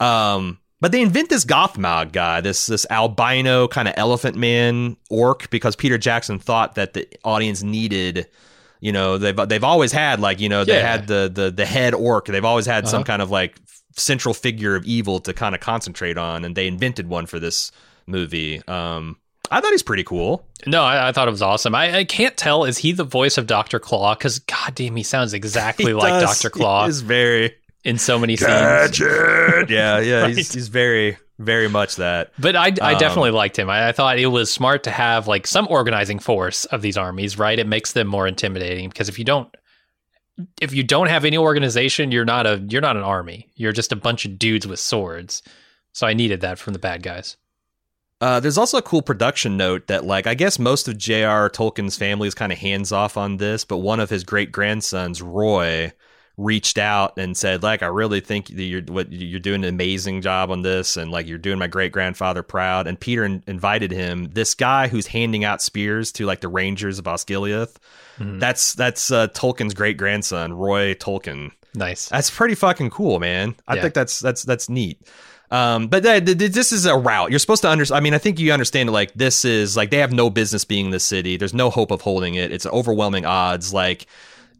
Um, 0.00 0.58
but 0.80 0.92
they 0.92 1.02
invent 1.02 1.28
this 1.28 1.44
Gothmog 1.44 2.12
guy, 2.12 2.40
this 2.40 2.66
this 2.66 2.86
albino 2.90 3.66
kind 3.68 3.88
of 3.88 3.94
elephant 3.96 4.36
man 4.36 4.96
orc, 5.10 5.50
because 5.50 5.74
Peter 5.76 5.98
Jackson 5.98 6.38
thought 6.38 6.74
that 6.76 6.92
the 6.94 7.06
audience 7.24 7.62
needed. 7.62 8.26
You 8.80 8.92
know 8.92 9.18
they've 9.18 9.36
they've 9.48 9.64
always 9.64 9.92
had 9.92 10.20
like 10.20 10.40
you 10.40 10.48
know 10.48 10.64
they 10.64 10.76
Yeah. 10.78 10.90
had 10.90 11.06
the 11.06 11.30
the 11.32 11.50
the 11.50 11.66
head 11.66 11.94
orc. 11.94 12.26
They've 12.26 12.44
always 12.44 12.66
had 12.66 12.86
some 12.88 12.98
Uh-huh. 13.00 13.04
kind 13.06 13.22
of 13.22 13.30
like 13.30 13.56
central 13.96 14.34
figure 14.34 14.76
of 14.76 14.84
evil 14.84 15.18
to 15.20 15.32
kind 15.34 15.54
of 15.54 15.60
concentrate 15.60 16.16
on, 16.18 16.44
and 16.44 16.54
they 16.54 16.66
invented 16.68 17.08
one 17.08 17.26
for 17.26 17.40
this 17.40 17.72
movie. 18.06 18.62
Um, 18.68 19.16
I 19.50 19.60
thought 19.60 19.70
he's 19.72 19.82
pretty 19.82 20.04
cool. 20.04 20.44
no, 20.66 20.82
I, 20.82 21.08
I 21.08 21.12
thought 21.12 21.26
it 21.26 21.30
was 21.30 21.42
awesome. 21.42 21.74
I, 21.74 21.98
I 21.98 22.04
can't 22.04 22.36
tell. 22.36 22.64
Is 22.64 22.78
he 22.78 22.92
the 22.92 23.02
voice 23.04 23.38
of 23.38 23.46
Dr. 23.46 23.78
Claw? 23.78 24.14
Because, 24.14 24.38
goddamn, 24.40 24.94
he 24.96 25.02
sounds 25.02 25.32
exactly 25.34 25.86
He 25.86 25.92
like 25.94 26.20
does. 26.20 26.40
Dr. 26.42 26.50
Claw 26.50 26.84
He 26.84 26.90
is 26.90 27.00
very 27.00 27.54
in 27.82 27.96
so 27.98 28.18
many 28.18 28.36
scenes. 28.36 28.50
gadget. 28.50 29.70
yeah, 29.70 29.98
yeah. 30.00 30.22
Right. 30.24 30.36
He's 30.36 30.52
he's 30.52 30.68
very 30.68 31.16
very 31.38 31.68
much 31.68 31.96
that. 31.96 32.32
But 32.38 32.56
I, 32.56 32.72
I 32.82 32.94
Um, 32.94 32.98
definitely 32.98 33.30
liked 33.30 33.58
him. 33.58 33.70
I, 33.70 33.88
I 33.88 33.92
thought 33.92 34.18
it 34.18 34.26
was 34.26 34.50
smart 34.50 34.82
to 34.84 34.90
have 34.90 35.28
like 35.28 35.46
some 35.46 35.66
organizing 35.68 36.18
force 36.18 36.64
of 36.66 36.82
these 36.82 36.96
armies, 36.96 37.38
right? 37.38 37.58
It 37.58 37.66
makes 37.66 37.92
them 37.92 38.06
more 38.06 38.26
intimidating 38.26 38.88
because 38.88 39.08
if 39.08 39.18
you 39.18 39.24
don't, 39.24 39.48
if 40.60 40.72
you 40.72 40.82
don't 40.82 41.08
have 41.08 41.24
any 41.24 41.38
organization, 41.38 42.12
you're 42.12 42.24
not 42.24 42.46
a 42.46 42.64
you're 42.68 42.80
not 42.82 42.96
an 42.96 43.02
army. 43.02 43.48
You're 43.56 43.72
just 43.72 43.92
a 43.92 43.96
bunch 43.96 44.24
of 44.24 44.38
dudes 44.38 44.66
with 44.66 44.78
swords. 44.80 45.42
So 45.92 46.06
I 46.06 46.14
needed 46.14 46.40
that 46.42 46.58
from 46.58 46.74
the 46.74 46.78
bad 46.78 47.02
guys. 47.02 47.36
Uh, 48.20 48.40
there's 48.40 48.58
also 48.58 48.78
a 48.78 48.82
cool 48.82 49.00
production 49.00 49.56
note 49.56 49.86
that, 49.86 50.04
like, 50.04 50.26
I 50.26 50.34
guess 50.34 50.58
most 50.58 50.88
of 50.88 50.98
J.R. 50.98 51.48
Tolkien's 51.48 51.96
family 51.96 52.26
is 52.26 52.34
kind 52.34 52.50
of 52.50 52.58
hands 52.58 52.90
off 52.90 53.16
on 53.16 53.36
this, 53.36 53.64
but 53.64 53.76
one 53.78 54.00
of 54.00 54.10
his 54.10 54.24
great 54.24 54.50
grandsons, 54.50 55.22
Royd, 55.22 55.92
reached 56.38 56.78
out 56.78 57.18
and 57.18 57.36
said, 57.36 57.62
like, 57.62 57.82
I 57.82 57.86
really 57.86 58.20
think 58.20 58.46
that 58.46 58.62
you're 58.62 58.80
what 58.82 59.12
you're 59.12 59.40
doing 59.40 59.64
an 59.64 59.68
amazing 59.68 60.22
job 60.22 60.50
on 60.50 60.62
this, 60.62 60.96
and 60.96 61.10
like 61.10 61.26
you're 61.26 61.36
doing 61.36 61.58
my 61.58 61.66
great 61.66 61.92
grandfather 61.92 62.42
proud. 62.42 62.86
And 62.86 62.98
Peter 62.98 63.24
in- 63.24 63.42
invited 63.46 63.90
him, 63.90 64.30
this 64.32 64.54
guy 64.54 64.88
who's 64.88 65.08
handing 65.08 65.44
out 65.44 65.60
spears 65.60 66.10
to 66.12 66.24
like 66.24 66.40
the 66.40 66.48
Rangers 66.48 66.98
of 66.98 67.04
Osgiliath. 67.06 67.76
Mhm. 68.18 68.40
That's 68.40 68.72
that's 68.74 69.10
uh, 69.10 69.26
Tolkien's 69.28 69.74
great 69.74 69.96
grandson, 69.98 70.52
Royd 70.54 70.98
Tolkien. 71.00 71.50
Nice. 71.74 72.08
That's 72.08 72.30
pretty 72.30 72.54
fucking 72.54 72.90
cool, 72.90 73.18
man. 73.20 73.54
I 73.68 73.74
Yeah. 73.76 73.82
think 73.82 73.94
that's 73.94 74.20
that's 74.20 74.42
that's 74.44 74.68
neat. 74.70 74.98
Um, 75.50 75.86
but 75.88 76.02
th- 76.02 76.24
th- 76.24 76.52
this 76.52 76.72
is 76.72 76.84
a 76.84 76.94
route. 76.96 77.30
You're 77.30 77.38
supposed 77.38 77.62
to 77.62 77.68
understand. 77.70 77.96
I 77.96 78.00
mean, 78.00 78.12
I 78.14 78.18
think 78.18 78.38
you 78.38 78.52
understand. 78.52 78.90
Like 78.90 79.14
this 79.14 79.44
is 79.44 79.76
like 79.76 79.90
they 79.90 79.96
have 79.98 80.12
no 80.12 80.28
business 80.30 80.64
being 80.64 80.86
in 80.86 80.90
the 80.90 81.00
city. 81.00 81.36
There's 81.36 81.54
no 81.54 81.70
hope 81.70 81.90
of 81.90 82.02
holding 82.02 82.34
it. 82.34 82.52
It's 82.52 82.66
overwhelming 82.66 83.24
odds. 83.24 83.72
Like 83.72 84.06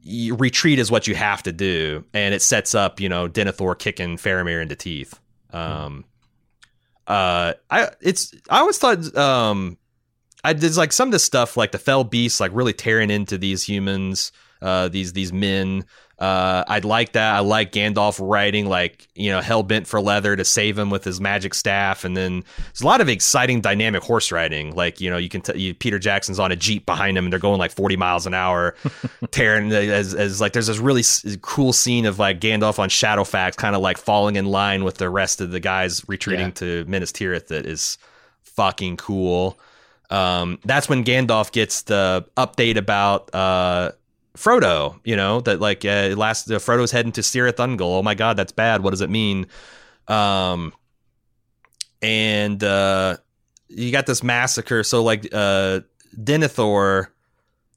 retreat 0.05 0.79
is 0.79 0.91
what 0.91 1.07
you 1.07 1.15
have 1.15 1.43
to 1.45 1.53
do, 1.53 2.05
and 2.15 2.35
it 2.35 2.43
sets 2.43 2.75
up 2.75 3.01
you 3.01 3.09
know 3.09 3.29
Denethor 3.29 3.79
kicking 3.79 4.17
Faramir 4.17 4.63
into 4.63 4.77
teeth. 4.77 5.19
Um, 5.53 6.05
uh, 7.07 7.55
I 7.71 7.91
it's 8.01 8.35
I 8.51 8.61
always 8.61 8.79
thought 8.79 9.17
um, 9.17 9.79
I 10.45 10.53
there's 10.53 10.79
like 10.79 10.93
some 10.93 11.09
of 11.09 11.13
this 11.13 11.25
stuff 11.25 11.57
like 11.57 11.73
the 11.73 11.79
fell 11.79 12.05
beasts 12.05 12.41
like 12.41 12.53
really 12.55 12.73
tearing 12.73 13.11
into 13.11 13.39
these 13.39 13.63
humans, 13.65 14.33
uh, 14.63 14.89
these 14.89 15.13
these 15.13 15.33
men. 15.33 15.85
Uh, 16.19 16.65
I'd 16.67 16.85
like 16.85 17.13
that. 17.13 17.35
I 17.37 17.39
like 17.39 17.71
Gandalf 17.71 18.19
riding 18.21 18.67
like 18.67 19.07
you 19.15 19.31
know 19.31 19.41
hell 19.41 19.63
bent 19.63 19.87
for 19.87 20.01
leather 20.01 20.35
to 20.35 20.45
save 20.45 20.77
him 20.77 20.91
with 20.91 21.05
his 21.05 21.21
magic 21.21 21.55
staff, 21.55 22.05
and 22.05 22.17
then 22.17 22.43
there's 22.67 22.81
a 22.81 22.87
lot 22.87 23.01
of 23.01 23.09
exciting 23.09 23.61
dynamic 23.61 24.03
horse 24.03 24.33
riding. 24.33 24.75
Like 24.75 25.01
you 25.01 25.11
know 25.11 25.17
you 25.17 25.29
can 25.29 25.43
t- 25.43 25.57
you, 25.59 25.75
Peter 25.75 26.01
Jackson's 26.01 26.41
on 26.41 26.51
a 26.51 26.57
jeep 26.57 26.87
behind 26.87 27.17
him, 27.17 27.25
and 27.27 27.33
they're 27.33 27.39
going 27.39 27.61
like 27.61 27.71
40 27.71 27.97
miles 27.97 28.27
an 28.27 28.35
hour, 28.35 28.75
tearing 29.31 29.71
as 29.73 30.13
as 30.13 30.41
like 30.41 30.55
there's 30.55 30.67
this 30.67 30.79
really 30.79 31.03
s- 31.03 31.37
cool 31.41 31.73
scene 31.73 32.05
of 32.05 32.19
like 32.19 32.41
Gandalf 32.41 32.81
on 32.81 32.89
Shadowfax, 32.89 33.57
kind 33.57 33.77
of 33.77 33.81
like 33.81 33.97
falling 33.97 34.35
in 34.35 34.47
line 34.47 34.83
with 34.83 34.97
the 34.97 35.09
rest 35.11 35.41
of 35.41 35.53
the 35.53 35.61
guys 35.61 36.03
retreating 36.09 36.47
Yeah. 36.47 36.53
to 36.55 36.85
Minas 36.89 37.13
Tirith. 37.13 37.47
That 37.47 37.65
is 37.65 37.97
fucking 38.43 38.97
cool. 38.97 39.59
Um, 40.11 40.59
that's 40.65 40.89
when 40.89 41.05
Gandalf 41.05 41.53
gets 41.53 41.83
the 41.83 42.25
update 42.37 42.77
about 42.77 43.33
uh, 43.35 43.93
Frodo. 44.39 45.01
You 45.05 45.17
know 45.17 45.41
that 45.43 45.61
like 45.61 45.85
uh, 45.85 46.15
last 46.17 46.51
uh, 46.51 46.59
Frodo's 46.59 46.93
heading 46.93 47.13
to 47.13 47.21
Cirith 47.21 47.57
Ungol. 47.57 47.99
Oh 47.99 48.03
my 48.03 48.15
god, 48.15 48.37
that's 48.37 48.53
bad. 48.53 48.83
What 48.83 48.91
does 48.91 49.01
it 49.01 49.11
mean? 49.11 49.47
Um, 50.07 50.73
and 52.01 52.63
uh, 52.63 53.17
you 53.69 53.91
got 53.91 54.07
this 54.07 54.23
massacre. 54.23 54.85
So 54.85 55.03
like 55.03 55.29
uh, 55.33 55.81
Denethor, 56.17 57.09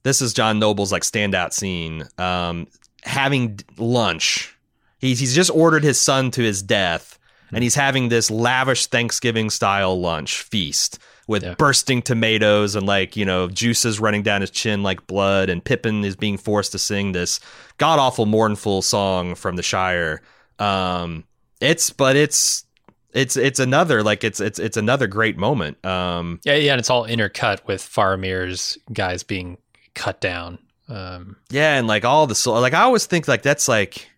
this 0.04 0.22
is 0.22 0.32
John 0.32 0.58
Noble's 0.58 0.92
like 0.92 1.02
standout 1.02 1.52
scene. 1.52 2.04
Um, 2.16 2.68
having 3.02 3.60
lunch, 3.76 4.56
he's 4.98 5.18
he's 5.18 5.34
just 5.34 5.50
ordered 5.50 5.82
his 5.82 6.00
son 6.00 6.30
to 6.32 6.42
his 6.42 6.62
death, 6.62 7.18
and 7.52 7.62
he's 7.62 7.74
having 7.74 8.08
this 8.08 8.30
lavish 8.30 8.86
Thanksgiving 8.86 9.50
style 9.50 10.00
lunch 10.00 10.42
feast 10.42 10.98
with 11.28 11.42
Yeah. 11.42 11.54
bursting 11.54 12.02
tomatoes 12.02 12.74
and 12.76 12.86
like 12.86 13.16
you 13.16 13.24
know 13.24 13.48
juices 13.48 14.00
running 14.00 14.22
down 14.22 14.40
his 14.40 14.50
chin 14.50 14.82
like 14.82 15.06
blood, 15.06 15.48
and 15.48 15.64
Pippin 15.64 16.04
is 16.04 16.16
being 16.16 16.36
forced 16.38 16.72
to 16.72 16.78
sing 16.78 17.12
this 17.12 17.40
god 17.78 17.98
awful 17.98 18.26
mournful 18.26 18.82
song 18.82 19.34
from 19.34 19.56
the 19.56 19.62
Shire. 19.62 20.20
Um, 20.58 21.24
it's 21.60 21.90
but 21.90 22.16
it's 22.16 22.64
it's 23.12 23.36
it's 23.36 23.58
another 23.60 24.02
like 24.02 24.24
it's 24.24 24.40
it's 24.40 24.58
it's 24.58 24.76
another 24.76 25.06
great 25.06 25.36
moment. 25.36 25.84
Um, 25.84 26.40
Yeah, 26.44 26.54
yeah, 26.54 26.72
and 26.72 26.78
it's 26.80 26.90
all 26.90 27.06
intercut 27.06 27.66
with 27.66 27.82
Faramir's 27.82 28.78
guys 28.92 29.22
being 29.22 29.58
cut 29.94 30.20
down. 30.20 30.58
Um, 30.88 31.36
Yeah, 31.50 31.76
and 31.78 31.86
like 31.86 32.04
all 32.04 32.26
the 32.26 32.50
like 32.50 32.74
I 32.74 32.82
always 32.82 33.06
think 33.06 33.28
like 33.28 33.42
that's 33.42 33.68
like, 33.68 34.08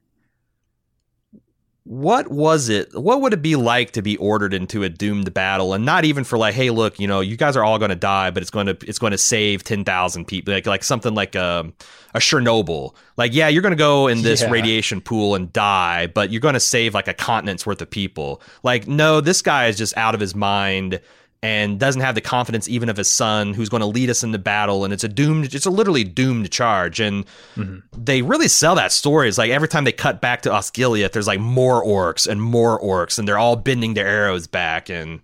what 1.87 2.31
was 2.31 2.71
it? 2.71 2.99
What 2.99 3.21
would 3.21 3.35
it 3.35 3.43
be 3.43 3.57
like 3.57 3.91
to 3.91 4.01
be 4.01 4.17
ordered 4.17 4.55
into 4.55 4.83
a 4.85 4.89
doomed 4.89 5.35
battle, 5.35 5.75
and 5.75 5.85
not 5.85 6.07
even 6.07 6.25
for 6.25 6.39
like, 6.39 6.55
hey, 6.55 6.71
look, 6.71 6.99
you 6.99 7.07
know, 7.07 7.21
you 7.21 7.37
guys 7.37 7.57
are 7.57 7.65
all 7.65 7.79
going 7.79 7.91
to 7.91 7.95
die, 7.95 8.31
but 8.31 8.43
it's 8.43 8.51
going 8.51 8.67
to 8.67 8.77
it's 8.87 8.99
going 8.99 9.11
to 9.13 9.19
save 9.19 9.65
ten 9.65 9.85
thousand 9.85 10.25
people, 10.27 10.55
like 10.55 10.67
like 10.67 10.83
something 10.83 11.15
like 11.15 11.35
a 11.35 11.71
a 12.15 12.19
Chernobyl. 12.19 12.95
Like, 13.19 13.35
yeah, 13.35 13.49
you're 13.49 13.61
going 13.63 13.73
to 13.73 13.77
go 13.77 14.07
in 14.09 14.23
this 14.23 14.41
Yeah. 14.41 14.51
radiation 14.51 15.01
pool 15.03 15.35
and 15.35 15.53
die, 15.53 16.07
but 16.07 16.31
you're 16.31 16.41
going 16.41 16.55
to 16.55 16.61
save 16.61 16.95
like 16.95 17.07
a 17.09 17.15
continent's 17.15 17.67
worth 17.67 17.83
of 17.83 17.91
people. 17.91 18.41
Like, 18.63 18.89
no, 18.89 19.21
this 19.21 19.43
guy 19.43 19.67
is 19.67 19.77
just 19.77 19.95
out 19.97 20.15
of 20.15 20.21
his 20.21 20.35
mind 20.35 21.01
and 21.45 21.79
doesn't 21.79 22.01
have 22.01 22.15
the 22.15 22.21
confidence 22.21 22.69
even 22.69 22.89
of 22.89 22.97
his 22.97 23.09
son 23.09 23.53
who's 23.55 23.69
going 23.69 23.83
to 23.83 23.87
lead 23.87 24.09
us 24.09 24.23
into 24.25 24.39
battle 24.39 24.85
and 24.85 24.93
it's 24.93 25.05
a 25.05 25.09
doomed 25.09 25.55
it's 25.55 25.67
a 25.67 25.71
literally 25.71 26.03
doomed 26.05 26.51
charge 26.51 27.01
and 27.01 27.25
Mhm. 27.57 27.83
they 27.97 28.23
really 28.23 28.49
sell 28.49 28.75
that 28.77 28.93
story 28.93 29.29
it's 29.29 29.37
like 29.39 29.51
every 29.51 29.69
time 29.69 29.85
they 29.85 29.93
cut 29.93 30.21
back 30.21 30.43
to 30.43 30.51
Osgiliath 30.51 31.13
there's 31.13 31.27
like 31.27 31.41
more 31.41 31.85
orcs 31.85 32.27
and 32.27 32.41
more 32.41 32.81
orcs 32.81 33.19
and 33.19 33.29
they're 33.29 33.39
all 33.39 33.57
bending 33.57 33.95
their 33.95 34.07
arrows 34.07 34.47
back 34.47 34.89
and 34.89 35.21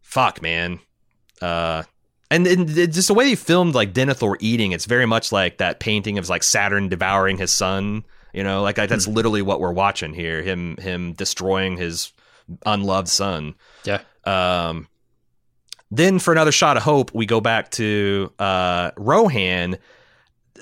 fuck 0.00 0.40
man 0.42 0.78
uh 1.40 1.82
and, 2.30 2.46
and 2.46 2.68
just 2.68 3.08
the 3.08 3.14
way 3.14 3.26
he 3.26 3.34
filmed 3.34 3.74
like 3.74 3.92
Denethor 3.92 4.36
eating, 4.40 4.72
it's 4.72 4.86
very 4.86 5.04
much 5.04 5.32
like 5.32 5.58
that 5.58 5.80
painting 5.80 6.16
of 6.16 6.30
like 6.30 6.42
Saturn 6.42 6.88
devouring 6.88 7.36
his 7.36 7.52
son. 7.52 8.04
You 8.32 8.42
know, 8.42 8.62
like 8.62 8.76
that's 8.76 9.04
Hmm. 9.04 9.12
literally 9.12 9.42
what 9.42 9.60
we're 9.60 9.70
watching 9.72 10.14
here. 10.14 10.40
Him 10.40 10.78
him 10.78 11.12
destroying 11.12 11.76
his 11.76 12.10
unloved 12.64 13.08
son. 13.08 13.54
Yeah. 13.84 14.00
Um, 14.24 14.88
then 15.92 16.18
for 16.18 16.32
another 16.32 16.52
shot 16.52 16.78
of 16.78 16.82
hope, 16.82 17.14
we 17.14 17.26
go 17.26 17.40
back 17.42 17.70
to 17.72 18.32
uh, 18.38 18.92
Rohan. 18.96 19.76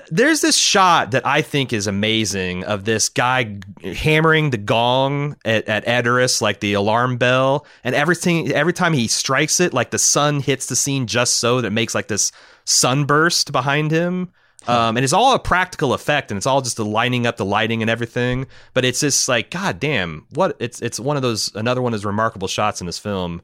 There's 0.09 0.41
this 0.41 0.57
shot 0.57 1.11
that 1.11 1.25
I 1.25 1.41
think 1.41 1.71
is 1.71 1.87
amazing 1.87 2.65
of 2.65 2.83
this 2.83 3.07
guy 3.07 3.59
hammering 3.81 4.49
the 4.49 4.57
gong 4.57 5.37
at, 5.45 5.69
at 5.69 5.85
Edoras, 5.85 6.41
like 6.41 6.59
the 6.59 6.73
alarm 6.73 7.15
bell, 7.15 7.65
and 7.85 7.95
everything. 7.95 8.51
Every 8.51 8.73
time 8.73 8.91
he 8.91 9.07
strikes 9.07 9.61
it, 9.61 9.73
like 9.73 9.91
the 9.91 9.99
sun 9.99 10.41
hits 10.41 10.65
the 10.65 10.75
scene 10.75 11.07
just 11.07 11.37
so 11.37 11.61
that 11.61 11.67
it 11.67 11.71
makes 11.71 11.95
like 11.95 12.09
this 12.09 12.33
sunburst 12.65 13.53
behind 13.53 13.89
him. 13.89 14.33
Um, 14.67 14.97
and 14.97 15.03
it's 15.03 15.13
all 15.13 15.33
a 15.33 15.39
practical 15.39 15.93
effect, 15.93 16.29
and 16.29 16.37
it's 16.37 16.45
all 16.45 16.61
just 16.61 16.75
the 16.75 16.85
lining 16.85 17.25
up 17.25 17.37
the 17.37 17.45
lighting 17.45 17.81
and 17.81 17.89
everything. 17.89 18.47
But 18.73 18.83
it's 18.83 18.99
just 18.99 19.29
like, 19.29 19.49
god 19.49 19.79
damn, 19.79 20.27
what? 20.33 20.57
It's 20.59 20.81
it's 20.81 20.99
one 20.99 21.15
of 21.15 21.23
those 21.23 21.55
another 21.55 21.81
one 21.81 21.93
of 21.93 21.99
those 21.99 22.05
remarkable 22.05 22.49
shots 22.49 22.81
in 22.81 22.85
this 22.85 22.99
film. 22.99 23.41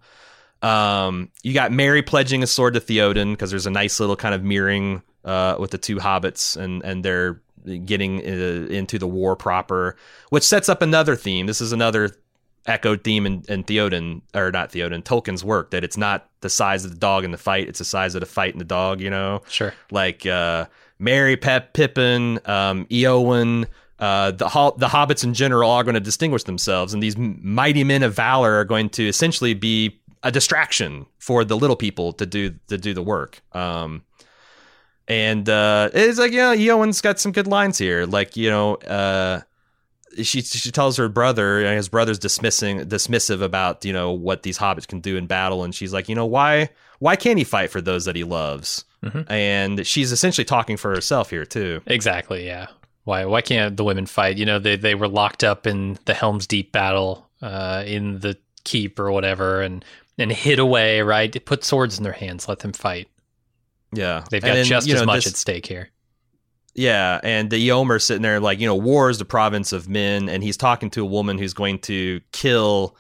Um, 0.62 1.30
you 1.43 1.53
got 1.53 1.72
Merry 1.72 2.01
pledging 2.01 2.43
a 2.43 2.47
sword 2.47 2.74
to 2.74 2.80
Theoden 2.80 3.32
because 3.34 3.49
there's 3.51 3.66
a 3.68 3.72
nice 3.72 3.99
little 3.99 4.16
kind 4.16 4.34
of 4.34 4.43
mirroring 4.43 5.01
uh, 5.24 5.55
with 5.60 5.72
the 5.72 5.78
two 5.78 5.97
hobbits, 5.97 6.58
and 6.58 6.84
and 6.84 7.03
they're 7.05 7.41
getting 7.86 8.20
uh, 8.20 8.68
into 8.70 8.97
the 8.97 9.08
war 9.08 9.36
proper, 9.36 9.95
which 10.30 10.43
sets 10.43 10.70
up 10.70 10.82
another 10.82 11.16
theme. 11.16 11.45
This 11.45 11.62
is 11.62 11.72
another 11.74 12.16
echoed 12.66 13.03
theme 13.03 13.26
in, 13.26 13.43
in 13.47 13.64
Theoden, 13.64 14.22
or 14.34 14.51
not 14.51 14.72
Theoden, 14.72 15.03
Tolkien's 15.03 15.43
work 15.43 15.72
that 15.72 15.84
it's 15.84 15.97
not 15.97 16.30
the 16.41 16.49
size 16.49 16.84
of 16.86 16.91
the 16.91 16.97
dog 16.97 17.24
in 17.24 17.32
the 17.32 17.38
fight; 17.38 17.68
it's 17.68 17.80
the 17.80 17.86
size 17.86 18.16
of 18.16 18.22
the 18.22 18.26
fight 18.28 18.53
in 18.53 18.60
the 18.60 18.66
dog. 18.66 18.99
You 19.01 19.10
know, 19.10 19.43
Sure. 19.49 19.74
like 19.91 20.26
uh, 20.26 20.66
Merry, 20.97 21.38
Pep, 21.38 21.74
Pippin, 21.74 22.39
um, 22.45 22.86
Eowyn. 22.86 23.66
Uh, 23.99 24.30
the 24.32 24.47
ho- 24.47 24.76
the 24.78 24.86
hobbits 24.88 25.24
in 25.24 25.34
general 25.34 25.72
are 25.72 25.84
going 25.84 25.95
to 25.95 25.99
distinguish 25.99 26.43
themselves, 26.43 26.93
and 26.93 27.01
these 27.01 27.16
m- 27.16 27.39
mighty 27.41 27.84
men 27.84 28.03
of 28.03 28.14
valor 28.14 28.53
are 28.53 28.64
going 28.66 28.89
to 28.89 29.08
essentially 29.08 29.55
be 29.55 29.99
a 30.24 30.32
distraction 30.32 31.05
for 31.20 31.43
the 31.43 31.57
little 31.57 31.76
people 31.76 32.13
to 32.13 32.26
do 32.26 32.55
to 32.68 32.78
do 32.78 32.93
the 32.93 33.03
work. 33.03 33.41
Um, 33.53 34.03
and 35.07 35.47
uh, 35.47 35.89
it's 35.93 36.20
like 36.20 36.32
yeah, 36.32 36.53
know, 36.53 36.78
Eowyn's 36.78 37.01
got 37.01 37.20
some 37.20 37.32
good 37.32 37.47
lines 37.47 37.78
here, 37.78 38.05
like 38.05 38.36
you 38.36 38.49
know. 38.49 38.76
Uh, 38.76 39.41
she 40.24 40.41
she 40.41 40.72
tells 40.72 40.97
her 40.97 41.09
brother, 41.09 41.63
and 41.63 41.76
his 41.76 41.89
brother's 41.89 42.18
dismissing 42.20 42.80
dismissive 42.82 43.41
about 43.41 43.86
you 43.86 43.93
know 43.93 44.11
what 44.11 44.43
these 44.43 44.57
hobbits 44.57 44.88
can 44.88 44.99
do 44.99 45.15
in 45.15 45.28
battle, 45.28 45.63
and 45.63 45.76
she's 45.76 45.93
like, 45.93 46.09
you 46.09 46.15
know, 46.15 46.26
why 46.26 46.70
why 46.99 47.15
can't 47.15 47.38
he 47.38 47.43
fight 47.43 47.70
for 47.70 47.82
those 47.82 48.05
that 48.05 48.15
he 48.15 48.24
loves? 48.24 48.84
Mhm. 49.03 49.30
And 49.30 49.86
she's 49.86 50.11
essentially 50.11 50.45
talking 50.45 50.76
for 50.76 50.89
herself 50.89 51.30
here 51.30 51.45
too. 51.45 51.82
Exactly. 51.86 52.45
Yeah. 52.45 52.68
Why? 53.03 53.26
Why 53.26 53.41
can't 53.41 53.78
the 53.78 53.84
women 53.84 54.05
fight? 54.07 54.38
You 54.38 54.45
know, 54.45 54.59
they 54.59 54.76
they 54.76 54.95
were 54.95 55.07
locked 55.07 55.43
up 55.43 55.68
in 55.68 55.99
the 56.05 56.13
Helm's 56.13 56.47
Deep 56.47 56.72
battle, 56.72 57.30
uh, 57.41 57.84
in 57.86 58.20
the 58.20 58.38
keep 58.63 58.99
or 58.99 59.11
whatever, 59.11 59.61
and 59.61 59.86
and 60.18 60.32
hid 60.32 60.59
away. 60.59 61.01
Right. 61.01 61.43
Put 61.45 61.63
swords 61.63 61.97
in 61.97 62.03
their 62.03 62.13
hands. 62.13 62.47
Let 62.47 62.59
them 62.59 62.74
fight. 62.74 63.09
Yeah, 63.93 64.26
They've 64.30 64.41
got 64.41 64.53
then, 64.53 64.65
just 64.65 64.89
as 64.89 64.99
know, 64.99 65.05
much 65.05 65.24
this- 65.24 65.34
at 65.34 65.38
stake 65.38 65.65
here. 65.65 65.89
Yeah, 66.76 67.20
and 67.24 67.49
the 67.49 67.70
Eomer 67.70 67.99
sitting 67.99 68.22
there 68.22 68.39
like, 68.39 68.59
you 68.59 68.68
know, 68.68 68.76
war 68.76 69.09
is 69.09 69.18
the 69.18 69.26
province 69.26 69.74
of 69.74 69.89
men, 69.89 70.30
and 70.30 70.43
he's 70.43 70.57
talking 70.57 70.91
to 70.91 71.01
a 71.01 71.05
woman 71.07 71.39
who's 71.39 71.53
going 71.55 71.80
to 71.80 72.22
kill 72.32 72.95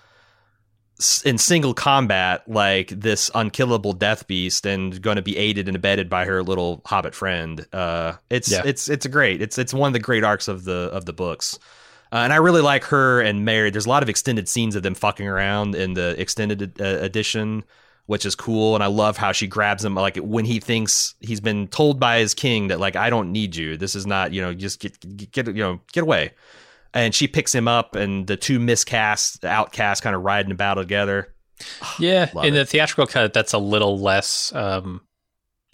in 1.25 1.37
single 1.37 1.75
combat 1.75 2.41
like 2.49 2.87
this 2.89 3.29
unkillable 3.35 3.93
death 3.93 4.25
beast 4.25 4.65
and 4.65 4.99
going 5.03 5.17
to 5.17 5.21
be 5.21 5.37
aided 5.37 5.67
and 5.67 5.75
abetted 5.75 6.09
by 6.09 6.25
her 6.25 6.41
little 6.41 6.81
hobbit 6.85 7.13
friend. 7.13 7.67
Uh, 7.71 8.13
it's 8.31 8.49
Yeah. 8.51 8.63
it's 8.65 8.89
it's 8.89 9.05
a 9.05 9.09
great. 9.09 9.43
It's 9.43 9.59
it's 9.59 9.75
one 9.75 9.89
of 9.89 9.93
the 9.93 9.99
great 9.99 10.23
arcs 10.23 10.47
of 10.47 10.63
the 10.63 10.89
of 10.91 11.05
the 11.05 11.13
books. 11.13 11.59
Uh, 12.11 12.17
and 12.17 12.31
I 12.31 12.37
really 12.37 12.61
like 12.61 12.85
her 12.85 13.21
and 13.21 13.43
Merry. 13.43 13.69
There's 13.69 13.85
a 13.85 13.89
lot 13.89 14.03
of 14.03 14.09
extended 14.09 14.47
scenes 14.47 14.75
of 14.75 14.83
them 14.83 14.95
fucking 14.95 15.27
around 15.27 15.75
in 15.75 15.93
the 15.93 16.19
extended 16.19 16.79
uh, 16.81 16.85
edition, 17.01 17.63
which 18.05 18.25
is 18.25 18.35
cool. 18.35 18.75
And 18.75 18.83
I 18.83 18.87
love 18.87 19.17
how 19.17 19.31
she 19.31 19.47
grabs 19.47 19.83
him 19.83 19.95
like 19.95 20.17
when 20.17 20.45
he 20.45 20.59
thinks 20.59 21.15
he's 21.19 21.41
been 21.41 21.67
told 21.67 21.99
by 21.99 22.19
his 22.19 22.33
king 22.33 22.67
that 22.67 22.79
like 22.79 22.95
I 22.95 23.09
don't 23.09 23.31
need 23.31 23.55
you. 23.55 23.77
This 23.77 23.95
is 23.95 24.05
not 24.05 24.31
you 24.31 24.41
know 24.41 24.53
just 24.53 24.79
get 24.79 24.99
get, 25.17 25.31
get 25.31 25.47
you 25.47 25.63
know 25.63 25.81
get 25.91 26.03
away. 26.03 26.33
And 26.93 27.13
she 27.13 27.27
picks 27.27 27.53
him 27.53 27.67
up, 27.67 27.95
and 27.95 28.25
the 28.25 28.37
two 28.37 28.59
miscast 28.59 29.43
outcasts 29.43 30.01
kind 30.01 30.15
of 30.15 30.23
ride 30.23 30.49
in 30.49 30.55
battle 30.55 30.83
together. 30.83 31.33
Yeah, 31.99 32.29
in 32.43 32.53
it. 32.53 32.57
the 32.57 32.65
theatrical 32.65 33.07
cut, 33.07 33.33
that's 33.33 33.53
a 33.53 33.57
little 33.57 33.99
less. 33.99 34.53
Um, 34.53 35.01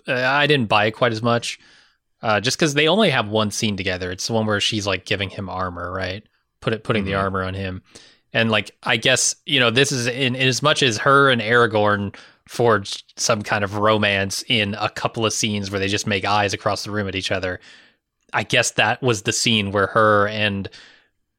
uh, 0.07 0.13
I 0.13 0.47
didn't 0.47 0.69
buy 0.69 0.85
it 0.85 0.91
quite 0.91 1.11
as 1.11 1.21
much, 1.21 1.59
uh, 2.23 2.39
just 2.39 2.57
because 2.57 2.73
they 2.73 2.87
only 2.87 3.11
have 3.11 3.27
one 3.27 3.51
scene 3.51 3.77
together. 3.77 4.09
It's 4.11 4.25
the 4.25 4.33
one 4.33 4.47
where 4.47 4.59
she's 4.59 4.87
like 4.87 5.05
giving 5.05 5.29
him 5.29 5.47
armor, 5.49 5.91
right? 5.91 6.23
Put 6.61 6.73
it, 6.73 6.83
putting 6.83 7.05
the 7.05 7.11
Mhm. 7.11 7.19
armor 7.19 7.43
on 7.43 7.53
him, 7.53 7.83
and 8.33 8.49
like 8.49 8.71
I 8.81 8.97
guess 8.97 9.35
you 9.45 9.59
know 9.59 9.69
this 9.69 9.91
is 9.91 10.07
in, 10.07 10.35
in 10.35 10.47
as 10.47 10.63
much 10.63 10.81
as 10.81 10.97
her 10.99 11.29
and 11.29 11.41
Aragorn 11.41 12.15
forged 12.47 13.13
some 13.17 13.41
kind 13.41 13.63
of 13.63 13.77
romance 13.77 14.43
in 14.47 14.75
a 14.79 14.89
couple 14.89 15.25
of 15.25 15.33
scenes 15.33 15.69
where 15.71 15.79
they 15.79 15.87
just 15.87 16.07
make 16.07 16.25
eyes 16.25 16.53
across 16.53 16.83
the 16.83 16.91
room 16.91 17.07
at 17.07 17.15
each 17.15 17.31
other. 17.31 17.59
I 18.33 18.43
guess 18.43 18.71
that 18.71 19.01
was 19.01 19.21
the 19.21 19.31
scene 19.31 19.71
where 19.71 19.87
her 19.87 20.27
and 20.27 20.67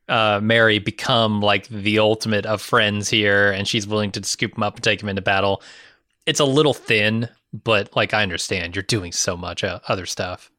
uh, 0.09 0.41
Merry 0.43 0.78
become 0.78 1.41
like 1.41 1.66
the 1.68 1.99
ultimate 1.99 2.47
of 2.47 2.61
friends 2.62 3.09
here, 3.09 3.51
and 3.51 3.66
she's 3.66 3.87
willing 3.87 4.12
to 4.12 4.22
scoop 4.24 4.57
him 4.57 4.62
up 4.62 4.74
and 4.76 4.85
take 4.85 5.03
him 5.03 5.09
into 5.09 5.22
battle. 5.22 5.62
It's 6.26 6.41
a 6.41 6.45
little 6.45 6.74
thin, 6.74 7.28
but 7.53 7.95
like 7.97 8.12
I 8.14 8.22
understand, 8.22 8.76
you're 8.76 8.82
doing 8.82 9.12
so 9.12 9.37
much 9.37 9.64
uh, 9.64 9.80
other 9.89 10.07
stuff. 10.07 10.51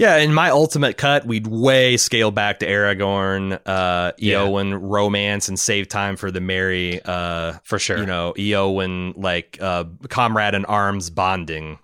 Yeah, 0.00 0.16
in 0.16 0.32
my 0.32 0.48
ultimate 0.48 0.96
cut, 0.96 1.26
we'd 1.26 1.46
way 1.46 1.98
scale 1.98 2.30
back 2.30 2.60
to 2.60 2.66
Aragorn, 2.66 3.60
uh, 3.66 4.12
Yeah. 4.16 4.38
Eowyn 4.38 4.78
romance, 4.80 5.46
and 5.50 5.60
save 5.60 5.88
time 5.88 6.16
for 6.16 6.30
the 6.30 6.40
Merry, 6.40 7.02
uh, 7.04 7.58
For 7.64 7.78
sure. 7.78 7.98
you 7.98 8.06
know, 8.06 8.32
Eowyn 8.38 9.12
like 9.18 9.58
uh, 9.60 9.84
comrade 10.08 10.54
in 10.54 10.64
arms 10.64 11.10
bonding. 11.10 11.78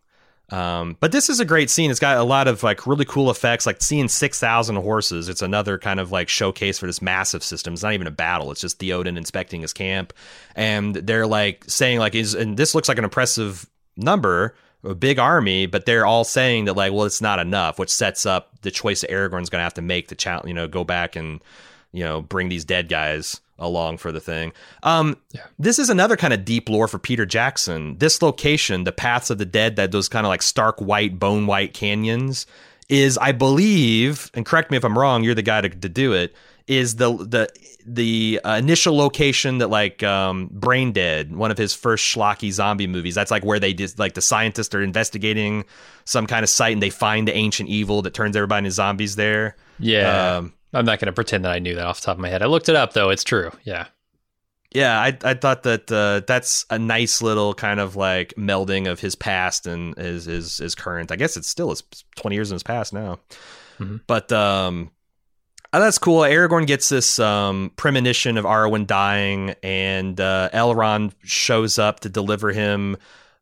Um, 0.48 0.96
but 0.98 1.12
this 1.12 1.28
is 1.28 1.40
a 1.40 1.44
great 1.44 1.68
scene. 1.68 1.90
It's 1.90 2.00
got 2.00 2.16
a 2.16 2.22
lot 2.22 2.48
of 2.48 2.62
like 2.62 2.86
really 2.86 3.04
cool 3.04 3.30
effects, 3.30 3.66
like 3.66 3.82
seeing 3.82 4.08
six 4.08 4.40
thousand 4.40 4.76
horses. 4.76 5.28
It's 5.28 5.42
another 5.42 5.76
kind 5.76 6.00
of 6.00 6.10
like 6.10 6.30
showcase 6.30 6.78
for 6.78 6.86
this 6.86 7.02
massive 7.02 7.44
system. 7.44 7.74
It's 7.74 7.82
not 7.82 7.92
even 7.92 8.06
a 8.06 8.12
battle. 8.12 8.50
It's 8.50 8.62
just 8.62 8.78
Theoden 8.78 9.18
inspecting 9.18 9.60
his 9.60 9.74
camp, 9.74 10.14
and 10.54 10.94
they're 10.94 11.26
like 11.26 11.64
saying 11.68 11.98
like, 11.98 12.14
"Is 12.14 12.32
and 12.34 12.56
this 12.56 12.74
looks 12.74 12.88
like 12.88 12.96
an 12.96 13.04
impressive 13.04 13.68
number." 13.98 14.54
A 14.86 14.94
big 14.94 15.18
army, 15.18 15.66
but 15.66 15.84
they're 15.84 16.06
all 16.06 16.24
saying 16.24 16.66
that 16.66 16.74
like, 16.74 16.92
well, 16.92 17.04
it's 17.04 17.20
not 17.20 17.38
enough, 17.38 17.78
which 17.78 17.90
sets 17.90 18.24
up 18.24 18.52
the 18.62 18.70
choice 18.70 19.00
that 19.00 19.10
Aragorn's 19.10 19.50
going 19.50 19.60
to 19.60 19.64
have 19.64 19.74
to 19.74 19.82
make 19.82 20.08
to 20.08 20.14
challenge, 20.14 20.46
you 20.48 20.54
know, 20.54 20.68
go 20.68 20.84
back 20.84 21.16
and 21.16 21.40
you 21.92 22.04
know 22.04 22.22
bring 22.22 22.48
these 22.48 22.64
dead 22.64 22.88
guys 22.88 23.40
along 23.58 23.96
for 23.96 24.12
the 24.12 24.20
thing. 24.20 24.52
Um, 24.82 25.16
Yeah. 25.32 25.40
this 25.58 25.78
is 25.78 25.88
another 25.88 26.16
kind 26.16 26.34
of 26.34 26.44
deep 26.44 26.68
lore 26.68 26.88
for 26.88 26.98
Peter 26.98 27.24
Jackson. 27.24 27.96
This 27.98 28.20
location, 28.20 28.84
the 28.84 28.92
Paths 28.92 29.30
of 29.30 29.38
the 29.38 29.46
Dead, 29.46 29.76
that 29.76 29.92
those 29.92 30.08
kind 30.08 30.26
of 30.26 30.28
like 30.28 30.42
stark 30.42 30.78
white, 30.78 31.18
bone 31.18 31.46
white 31.46 31.72
canyons, 31.72 32.46
is 32.90 33.16
I 33.18 33.32
believe, 33.32 34.30
and 34.34 34.44
correct 34.44 34.70
me 34.70 34.76
if 34.76 34.84
I'm 34.84 34.98
wrong, 34.98 35.24
you're 35.24 35.34
the 35.34 35.42
guy 35.42 35.62
to, 35.62 35.68
to 35.70 35.88
do 35.88 36.12
it. 36.12 36.34
Is 36.66 36.96
the 36.96 37.12
the 37.16 37.48
the 37.86 38.40
uh, 38.44 38.56
initial 38.58 38.96
location 38.96 39.58
that 39.58 39.68
like 39.70 40.02
um, 40.02 40.48
Brain 40.50 40.90
Dead, 40.92 41.34
one 41.36 41.52
of 41.52 41.58
his 41.58 41.72
first 41.74 42.04
schlocky 42.04 42.50
zombie 42.50 42.88
movies. 42.88 43.14
That's 43.14 43.30
like 43.30 43.44
where 43.44 43.60
they 43.60 43.72
did 43.72 43.96
like 43.98 44.14
the 44.14 44.20
scientists 44.20 44.74
are 44.74 44.82
investigating 44.82 45.64
some 46.04 46.26
kind 46.26 46.42
of 46.42 46.48
site 46.50 46.72
and 46.72 46.82
they 46.82 46.90
find 46.90 47.28
the 47.28 47.34
ancient 47.36 47.68
evil 47.68 48.02
that 48.02 48.14
turns 48.14 48.34
everybody 48.34 48.58
into 48.58 48.70
zombies 48.72 49.14
there. 49.14 49.54
yeah, 49.78 50.38
Um, 50.38 50.54
I'm 50.72 50.84
not 50.84 50.98
going 50.98 51.06
to 51.06 51.12
pretend 51.12 51.44
that 51.44 51.52
I 51.52 51.60
knew 51.60 51.76
that 51.76 51.86
off 51.86 52.00
the 52.00 52.06
top 52.06 52.16
of 52.16 52.20
my 52.20 52.28
head. 52.28 52.42
I 52.42 52.46
looked 52.46 52.68
it 52.68 52.74
up 52.74 52.92
though; 52.94 53.10
it's 53.10 53.22
true. 53.22 53.52
Yeah, 53.62 53.86
Yeah, 54.74 54.98
I 55.00 55.16
I 55.22 55.34
thought 55.34 55.62
that 55.62 55.92
uh, 55.92 56.22
that's 56.26 56.66
a 56.68 56.80
nice 56.80 57.22
little 57.22 57.54
kind 57.54 57.78
of 57.78 57.94
like 57.94 58.34
melding 58.36 58.90
of 58.90 58.98
his 58.98 59.14
past 59.14 59.68
and 59.68 59.96
his 59.96 60.24
his, 60.24 60.56
his 60.58 60.74
current. 60.74 61.12
I 61.12 61.16
guess 61.16 61.36
it's 61.36 61.46
still 61.48 61.70
is 61.70 61.84
twenty 62.16 62.34
years 62.34 62.50
in 62.50 62.56
his 62.56 62.64
past 62.64 62.92
now, 62.92 63.20
Mhm. 63.78 64.00
but 64.08 64.32
um, 64.32 64.90
uh, 65.72 65.80
that's 65.80 65.98
cool. 65.98 66.20
Aragorn 66.20 66.66
gets 66.66 66.88
this 66.88 67.18
um 67.18 67.72
premonition 67.76 68.38
of 68.38 68.44
Arwen 68.44 68.86
dying, 68.86 69.54
and 69.62 70.20
uh, 70.20 70.50
Elrond 70.52 71.12
shows 71.22 71.78
up 71.78 72.00
to 72.00 72.08
deliver 72.08 72.52
him 72.52 72.96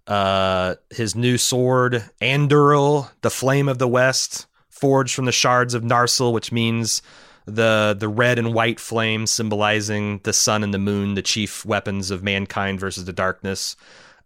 uh 0.06 0.74
his 0.90 1.14
new 1.14 1.38
sword, 1.38 2.04
Anduril, 2.20 3.10
the 3.22 3.30
Flame 3.30 3.68
of 3.68 3.78
the 3.78 3.88
West, 3.88 4.46
forged 4.68 5.14
from 5.14 5.24
the 5.24 5.32
shards 5.32 5.74
of 5.74 5.82
Narsil, 5.82 6.32
which 6.32 6.52
means 6.52 7.02
the 7.46 7.96
the 7.98 8.08
red 8.08 8.38
and 8.38 8.54
white 8.54 8.80
flame 8.80 9.26
symbolizing 9.26 10.20
the 10.24 10.32
sun 10.32 10.62
and 10.62 10.72
the 10.72 10.78
moon, 10.78 11.14
the 11.14 11.22
chief 11.22 11.64
weapons 11.64 12.10
of 12.10 12.22
mankind 12.22 12.80
versus 12.80 13.04
the 13.04 13.12
darkness. 13.12 13.76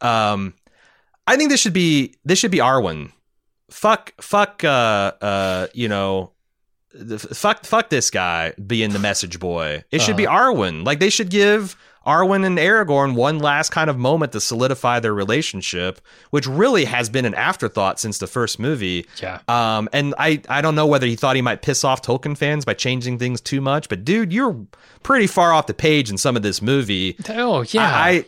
Um, 0.00 0.54
I 1.26 1.36
think 1.36 1.50
this 1.50 1.60
should 1.60 1.72
be 1.72 2.14
this 2.24 2.38
should 2.38 2.50
be 2.50 2.58
Arwen. 2.58 3.12
Fuck, 3.70 4.14
fuck, 4.22 4.64
uh, 4.64 5.12
uh, 5.20 5.66
you 5.74 5.88
know, 5.88 6.32
the- 6.94 7.18
fuck, 7.18 7.64
fuck 7.64 7.90
this 7.90 8.10
guy 8.10 8.52
being 8.66 8.90
the 8.90 8.98
message 8.98 9.38
boy. 9.38 9.84
It 9.90 10.00
should 10.02 10.16
be 10.16 10.24
Arwen. 10.26 10.84
Like 10.84 11.00
they 11.00 11.10
should 11.10 11.30
give 11.30 11.76
Arwen 12.06 12.44
and 12.46 12.56
Aragorn 12.56 13.14
one 13.14 13.38
last 13.38 13.70
kind 13.70 13.90
of 13.90 13.98
moment 13.98 14.32
to 14.32 14.40
solidify 14.40 14.98
their 15.00 15.12
relationship, 15.12 16.00
which 16.30 16.46
really 16.46 16.86
has 16.86 17.10
been 17.10 17.26
an 17.26 17.34
afterthought 17.34 18.00
since 18.00 18.16
the 18.18 18.26
first 18.26 18.58
movie. 18.58 19.06
Yeah. 19.22 19.40
Um, 19.48 19.88
and 19.92 20.14
I, 20.18 20.40
I 20.48 20.62
don't 20.62 20.74
know 20.74 20.86
whether 20.86 21.06
he 21.06 21.16
thought 21.16 21.36
he 21.36 21.42
might 21.42 21.60
piss 21.60 21.84
off 21.84 22.00
Tolkien 22.00 22.36
fans 22.36 22.64
by 22.64 22.72
changing 22.74 23.18
things 23.18 23.40
too 23.42 23.60
much, 23.60 23.90
but 23.90 24.04
dude, 24.06 24.32
you're 24.32 24.56
pretty 25.02 25.26
far 25.26 25.52
off 25.52 25.66
the 25.66 25.74
page 25.74 26.10
in 26.10 26.16
some 26.16 26.36
of 26.36 26.42
this 26.42 26.62
movie. 26.62 27.16
Oh 27.28 27.62
yeah. 27.70 27.82
I, 27.94 28.24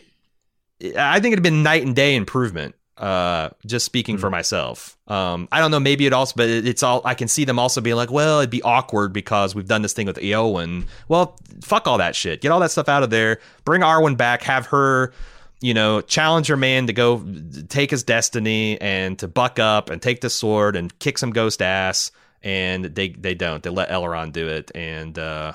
I, 0.83 0.93
I 1.15 1.19
think 1.19 1.33
it'd 1.33 1.41
been 1.43 1.63
night 1.63 1.83
and 1.83 1.95
day 1.95 2.15
improvement. 2.15 2.75
Uh, 3.01 3.49
just 3.65 3.83
speaking 3.83 4.15
Hmm. 4.17 4.21
for 4.21 4.29
myself. 4.29 4.95
Um, 5.07 5.47
I 5.51 5.59
don't 5.59 5.71
know. 5.71 5.79
Maybe 5.79 6.05
it 6.05 6.13
also, 6.13 6.33
but 6.37 6.47
it, 6.47 6.67
it's 6.67 6.83
all. 6.83 7.01
I 7.03 7.15
can 7.15 7.27
see 7.27 7.45
them 7.45 7.57
also 7.57 7.81
being 7.81 7.95
like, 7.95 8.11
well, 8.11 8.39
it'd 8.41 8.51
be 8.51 8.61
awkward 8.61 9.11
because 9.11 9.55
we've 9.55 9.67
done 9.67 9.81
this 9.81 9.93
thing 9.93 10.05
with 10.05 10.17
Eowyn. 10.17 10.85
Well, 11.07 11.35
fuck 11.63 11.87
all 11.87 11.97
that 11.97 12.15
shit. 12.15 12.41
Get 12.41 12.51
all 12.51 12.59
that 12.59 12.69
stuff 12.69 12.87
out 12.87 13.01
of 13.01 13.09
there. 13.09 13.39
Bring 13.65 13.81
Arwen 13.81 14.17
back. 14.17 14.43
Have 14.43 14.67
her, 14.67 15.13
you 15.61 15.73
know, 15.73 16.01
challenge 16.01 16.45
her 16.47 16.55
man 16.57 16.85
to 16.85 16.93
go 16.93 17.25
take 17.69 17.89
his 17.89 18.03
destiny 18.03 18.79
and 18.79 19.17
to 19.17 19.27
buck 19.27 19.57
up 19.57 19.89
and 19.89 19.99
take 19.99 20.21
the 20.21 20.29
sword 20.29 20.75
and 20.75 20.97
kick 20.99 21.17
some 21.17 21.31
ghost 21.31 21.63
ass. 21.63 22.11
And 22.43 22.85
they 22.85 23.09
they 23.09 23.33
don't. 23.33 23.63
They 23.63 23.71
let 23.71 23.89
Elrond 23.89 24.31
do 24.33 24.47
it, 24.47 24.69
and 24.75 25.17
uh, 25.17 25.53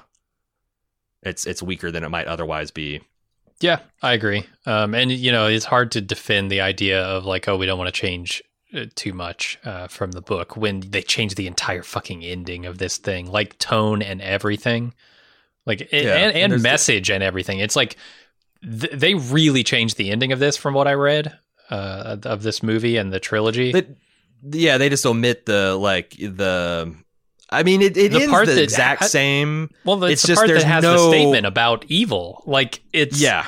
it's 1.23 1.47
it's 1.47 1.63
weaker 1.63 1.93
than 1.93 2.03
it 2.03 2.09
might 2.09 2.27
otherwise 2.27 2.73
be. 2.73 3.03
Yeah, 3.61 3.81
I 4.03 4.13
agree. 4.13 4.47
Um, 4.67 4.95
and 4.95 5.11
you 5.11 5.33
know, 5.33 5.47
it's 5.47 5.65
hard 5.65 5.93
to 5.93 6.01
defend 6.01 6.51
the 6.51 6.61
idea 6.61 7.03
of 7.03 7.25
like, 7.25 7.49
oh, 7.49 7.57
we 7.57 7.67
don't 7.67 7.79
want 7.79 7.93
to 7.93 8.01
change 8.01 8.43
uh, 8.75 8.85
too 8.95 9.13
much 9.13 9.59
uh, 9.65 9.87
from 9.89 10.13
the 10.13 10.21
book 10.21 10.57
when 10.57 10.81
they 10.81 11.03
change 11.03 11.37
the 11.37 11.47
entire 11.47 11.83
fucking 11.83 12.23
ending 12.25 12.67
of 12.67 12.79
this 12.79 12.99
thing, 12.99 13.31
like 13.31 13.57
tone 13.59 14.03
and 14.03 14.21
everything, 14.21 14.93
like 15.65 15.81
and, 15.93 16.05
Yeah, 16.05 16.15
and, 16.17 16.33
and 16.33 16.37
and 16.37 16.53
there's 16.53 16.63
the- 16.63 16.69
message 16.69 17.11
and 17.11 17.23
everything. 17.23 17.59
It's 17.61 17.77
like 17.77 17.97
th- 18.63 18.93
they 18.93 19.15
really 19.15 19.65
changed 19.65 19.97
the 19.97 20.11
ending 20.11 20.33
of 20.33 20.39
this 20.39 20.57
from 20.57 20.75
what 20.75 20.87
I 20.87 20.93
read 20.95 21.33
uh, 21.71 22.19
of 22.25 22.43
this 22.43 22.63
movie 22.63 22.97
and 22.99 23.13
the 23.13 23.21
trilogy. 23.21 23.73
But 23.73 23.89
yeah, 24.43 24.77
they 24.79 24.89
just 24.91 25.07
omit 25.07 25.47
the 25.47 25.77
like 25.77 26.11
the. 26.11 26.95
I 27.51 27.63
mean, 27.63 27.81
it, 27.83 27.97
it 27.97 28.11
The 28.13 28.23
ends 28.23 28.31
part 28.33 28.47
the 28.47 28.55
that 28.55 28.63
exact 28.63 29.01
ha- 29.03 29.07
same. 29.07 29.71
well, 29.85 30.03
it's, 30.05 30.15
it's 30.15 30.23
the 30.23 30.29
just 30.29 30.39
part 30.41 30.49
that 30.51 30.65
has 30.65 30.83
the 30.83 30.99
statement 31.11 31.47
about 31.47 31.85
evil. 31.89 32.43
Like 32.47 32.83
it's 32.93 33.21
Yeah, 33.21 33.47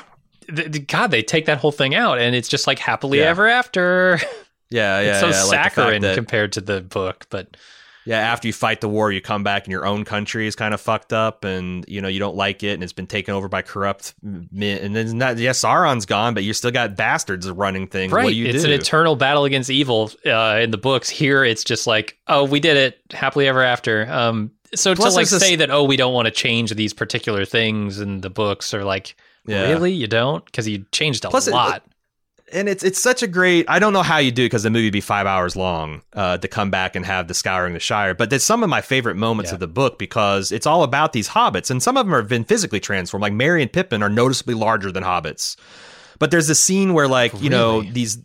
th- 0.54 0.70
th- 0.72 0.86
God, 0.86 1.10
they 1.10 1.22
take 1.22 1.46
that 1.46 1.58
whole 1.58 1.72
thing 1.72 1.94
out, 1.94 2.18
and 2.18 2.34
it's 2.36 2.48
just 2.48 2.66
like 2.66 2.78
happily 2.78 3.18
Yeah. 3.18 3.24
ever 3.30 3.48
after. 3.48 4.20
yeah, 4.70 5.00
yeah. 5.00 5.10
it's 5.10 5.20
so 5.20 5.28
yeah, 5.28 5.42
like 5.44 5.72
saccharine 5.72 6.02
that- 6.02 6.14
compared 6.14 6.52
to 6.52 6.60
the 6.60 6.80
book, 6.80 7.26
but 7.30 7.56
yeah, 8.08 8.20
after 8.20 8.46
you 8.48 8.54
fight 8.54 8.80
the 8.80 8.88
war, 8.88 9.12
you 9.12 9.20
come 9.20 9.42
back 9.44 9.64
and 9.64 9.70
your 9.70 9.84
own 9.84 10.06
country 10.06 10.46
is 10.46 10.56
kind 10.56 10.72
of 10.72 10.80
fucked 10.80 11.12
up, 11.12 11.44
and 11.44 11.84
you 11.86 12.00
know 12.00 12.08
you 12.08 12.18
don't 12.18 12.36
like 12.36 12.62
it, 12.62 12.72
and 12.72 12.82
it's 12.82 12.94
been 12.94 13.06
taken 13.06 13.34
over 13.34 13.48
by 13.48 13.60
corrupt 13.60 14.14
men. 14.22 14.78
And 14.78 14.96
then 14.96 15.18
not, 15.18 15.36
yeah, 15.36 15.50
Sauron's 15.50 16.06
gone, 16.06 16.32
but 16.32 16.42
you 16.42 16.54
still 16.54 16.70
got 16.70 16.96
bastards 16.96 17.50
running 17.50 17.86
things. 17.86 18.10
right, 18.10 18.24
What 18.24 18.30
do 18.30 18.36
you 18.36 18.46
it's 18.46 18.62
do? 18.64 18.72
an 18.72 18.80
eternal 18.80 19.14
battle 19.14 19.44
against 19.44 19.68
evil 19.68 20.10
uh, 20.24 20.58
in 20.62 20.70
the 20.70 20.78
books. 20.78 21.10
Here, 21.10 21.44
it's 21.44 21.64
just 21.64 21.86
like, 21.86 22.16
oh, 22.28 22.44
we 22.44 22.60
did 22.60 22.78
it, 22.78 22.98
happily 23.12 23.46
ever 23.46 23.62
after. 23.62 24.10
Um, 24.10 24.52
so 24.74 24.94
Plus 24.94 25.12
to 25.12 25.16
like 25.20 25.28
this- 25.28 25.40
say 25.42 25.56
that, 25.56 25.70
oh, 25.70 25.84
we 25.84 25.98
don't 25.98 26.14
want 26.14 26.26
to 26.26 26.32
change 26.32 26.74
these 26.74 26.94
particular 26.94 27.44
things 27.44 28.00
in 28.00 28.22
the 28.22 28.30
books, 28.30 28.72
or 28.72 28.84
like, 28.84 29.16
Yeah. 29.46 29.68
really, 29.68 29.92
you 29.92 30.06
don't, 30.06 30.42
because 30.46 30.66
you 30.66 30.86
changed 30.92 31.24
a 31.26 31.28
Plus 31.30 31.46
it- 31.46 31.52
lot. 31.52 31.82
And 32.52 32.68
it's 32.68 32.82
it's 32.84 33.00
such 33.00 33.22
a 33.22 33.26
great. 33.26 33.64
I 33.68 33.78
don't 33.78 33.92
know 33.92 34.02
how 34.02 34.18
you 34.18 34.30
do 34.30 34.44
because 34.46 34.62
the 34.62 34.70
movie 34.70 34.86
would 34.86 34.92
be 34.92 35.00
five 35.00 35.26
hours 35.26 35.56
long 35.56 36.02
uh, 36.12 36.38
to 36.38 36.48
come 36.48 36.70
back 36.70 36.96
and 36.96 37.04
have 37.06 37.28
the 37.28 37.34
scouring 37.34 37.74
the 37.74 37.80
Shire. 37.80 38.14
But 38.14 38.30
there's 38.30 38.42
some 38.44 38.62
of 38.62 38.68
my 38.70 38.80
favorite 38.80 39.16
moments 39.16 39.50
Yeah. 39.50 39.54
of 39.54 39.60
the 39.60 39.68
book 39.68 39.98
because 39.98 40.52
it's 40.52 40.66
all 40.66 40.82
about 40.82 41.12
these 41.12 41.28
hobbits, 41.28 41.70
and 41.70 41.82
some 41.82 41.96
of 41.96 42.06
them 42.06 42.14
have 42.14 42.28
been 42.28 42.44
physically 42.44 42.80
transformed. 42.80 43.22
Like 43.22 43.32
Merry 43.32 43.62
and 43.62 43.72
Pippin 43.72 44.02
are 44.02 44.08
noticeably 44.08 44.54
larger 44.54 44.90
than 44.92 45.04
hobbits. 45.04 45.56
But 46.18 46.30
there's 46.30 46.50
a 46.50 46.54
scene 46.54 46.94
where 46.94 47.08
like 47.08 47.40
you 47.40 47.50
know 47.50 47.82
these, 47.82 48.18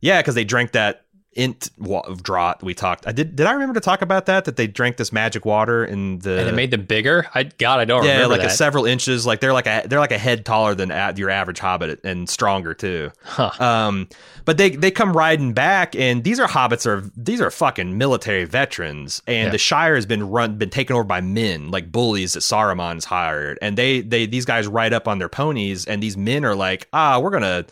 yeah, 0.00 0.20
because 0.20 0.34
they 0.34 0.44
drank 0.44 0.72
that 0.72 1.01
Ent 1.34 1.70
wa- 1.78 2.02
draught 2.02 2.62
we 2.62 2.74
talked. 2.74 3.06
I 3.06 3.12
did. 3.12 3.36
Did 3.36 3.46
I 3.46 3.52
remember 3.52 3.74
to 3.74 3.80
talk 3.80 4.02
about 4.02 4.26
that? 4.26 4.44
That 4.44 4.56
they 4.56 4.66
drank 4.66 4.98
this 4.98 5.12
magic 5.12 5.46
water 5.46 5.82
in 5.84 6.18
the 6.18 6.38
and 6.40 6.48
it 6.48 6.54
made 6.54 6.70
them 6.70 6.84
bigger. 6.84 7.26
I 7.34 7.44
God, 7.44 7.80
I 7.80 7.86
don't 7.86 8.02
remember. 8.02 8.20
yeah, 8.22 8.26
like 8.26 8.42
a 8.42 8.50
several 8.50 8.84
inches. 8.84 9.24
Like 9.24 9.40
they're 9.40 9.54
like 9.54 9.66
a 9.66 9.84
they're 9.86 9.98
like 10.00 10.12
a 10.12 10.18
head 10.18 10.44
taller 10.44 10.74
than 10.74 10.90
a- 10.90 11.14
your 11.16 11.30
average 11.30 11.58
hobbit 11.58 12.00
and 12.04 12.28
stronger 12.28 12.74
too. 12.74 13.10
Huh. 13.24 13.50
Um, 13.64 14.08
but 14.44 14.58
they 14.58 14.70
they 14.70 14.90
come 14.90 15.16
riding 15.16 15.54
back, 15.54 15.96
and 15.96 16.22
these 16.22 16.38
are 16.38 16.46
hobbits 16.48 16.84
are 16.86 17.08
these 17.16 17.40
are 17.40 17.50
fucking 17.50 17.96
military 17.96 18.44
veterans, 18.44 19.22
and 19.26 19.52
the 19.54 19.58
Shire 19.58 19.94
has 19.94 20.04
been 20.04 20.28
run 20.28 20.56
been 20.58 20.68
taken 20.70 20.94
over 20.94 21.04
by 21.04 21.22
men 21.22 21.70
like 21.70 21.90
bullies 21.90 22.34
that 22.34 22.40
Saruman's 22.40 23.06
hired, 23.06 23.58
and 23.62 23.78
they 23.78 24.02
they 24.02 24.26
these 24.26 24.44
guys 24.44 24.66
ride 24.66 24.92
up 24.92 25.08
on 25.08 25.18
their 25.18 25.30
ponies, 25.30 25.86
and 25.86 26.02
these 26.02 26.16
men 26.16 26.44
are 26.44 26.54
like, 26.54 26.88
ah, 26.92 27.18
we're 27.20 27.30
gonna 27.30 27.64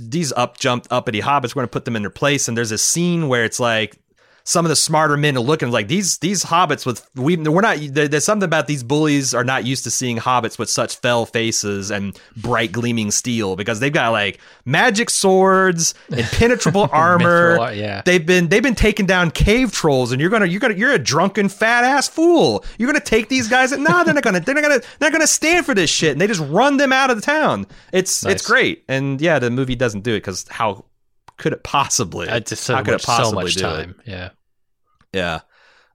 these 0.00 0.32
up 0.32 0.58
jumped 0.58 0.88
uppity 0.90 1.20
hobbits, 1.20 1.54
we're 1.54 1.62
gonna 1.62 1.68
put 1.68 1.84
them 1.84 1.96
in 1.96 2.02
their 2.02 2.10
place, 2.10 2.48
and 2.48 2.56
there's 2.56 2.72
a 2.72 2.78
scene 2.78 3.28
where 3.28 3.44
it's 3.44 3.60
like 3.60 3.98
some 4.48 4.64
of 4.64 4.70
the 4.70 4.76
smarter 4.76 5.14
men 5.18 5.36
are 5.36 5.40
looking 5.40 5.70
like 5.70 5.88
these 5.88 6.16
these 6.18 6.42
hobbits 6.42 6.86
with 6.86 7.06
we 7.14 7.36
we're 7.36 7.60
not 7.60 7.76
there, 7.90 8.08
there's 8.08 8.24
something 8.24 8.46
about 8.46 8.66
these 8.66 8.82
bullies 8.82 9.34
are 9.34 9.44
not 9.44 9.66
used 9.66 9.84
to 9.84 9.90
seeing 9.90 10.16
hobbits 10.16 10.58
with 10.58 10.70
such 10.70 10.96
fell 10.96 11.26
faces 11.26 11.90
and 11.90 12.18
bright 12.34 12.72
gleaming 12.72 13.10
steel 13.10 13.56
because 13.56 13.78
they've 13.78 13.92
got 13.92 14.08
like 14.10 14.40
magic 14.64 15.10
swords 15.10 15.92
and 16.08 16.20
impenetrable 16.20 16.88
armor 16.92 17.58
Mithril, 17.58 17.76
yeah. 17.76 18.00
they've 18.06 18.24
been 18.24 18.48
they've 18.48 18.62
been 18.62 18.74
taking 18.74 19.04
down 19.04 19.30
cave 19.30 19.70
trolls 19.70 20.12
and 20.12 20.20
you're 20.20 20.30
gonna 20.30 20.46
you're 20.46 20.60
gonna 20.60 20.74
you're 20.74 20.92
a 20.92 20.98
drunken 20.98 21.50
fat 21.50 21.84
ass 21.84 22.08
fool 22.08 22.64
you're 22.78 22.90
gonna 22.90 23.04
take 23.04 23.28
these 23.28 23.48
guys 23.48 23.74
at 23.74 23.80
no 23.80 24.02
they're 24.02 24.14
not 24.14 24.22
gonna 24.22 24.40
they're 24.40 24.54
not 24.54 24.62
gonna 24.62 24.78
they're 24.98 25.10
not 25.10 25.12
gonna 25.12 25.26
stand 25.26 25.66
for 25.66 25.74
this 25.74 25.90
shit 25.90 26.12
and 26.12 26.22
they 26.22 26.26
just 26.26 26.40
run 26.48 26.78
them 26.78 26.90
out 26.90 27.10
of 27.10 27.16
the 27.16 27.22
town 27.22 27.66
it's 27.92 28.24
Nice. 28.24 28.36
it's 28.36 28.46
great 28.46 28.82
and 28.88 29.20
yeah 29.20 29.38
the 29.38 29.50
movie 29.50 29.76
doesn't 29.76 30.04
do 30.04 30.12
it 30.12 30.20
because 30.20 30.46
how 30.48 30.86
could 31.36 31.52
it 31.52 31.62
possibly 31.62 32.28
I 32.28 32.40
just 32.40 32.64
so 32.64 32.74
how 32.74 32.82
could 32.82 32.92
much, 32.92 33.02
it 33.02 33.06
possibly 33.06 33.30
so 33.30 33.42
much 33.42 33.54
do 33.54 33.60
it? 33.60 33.84
time. 33.84 34.00
Yeah. 34.06 34.30
Yeah. 35.12 35.40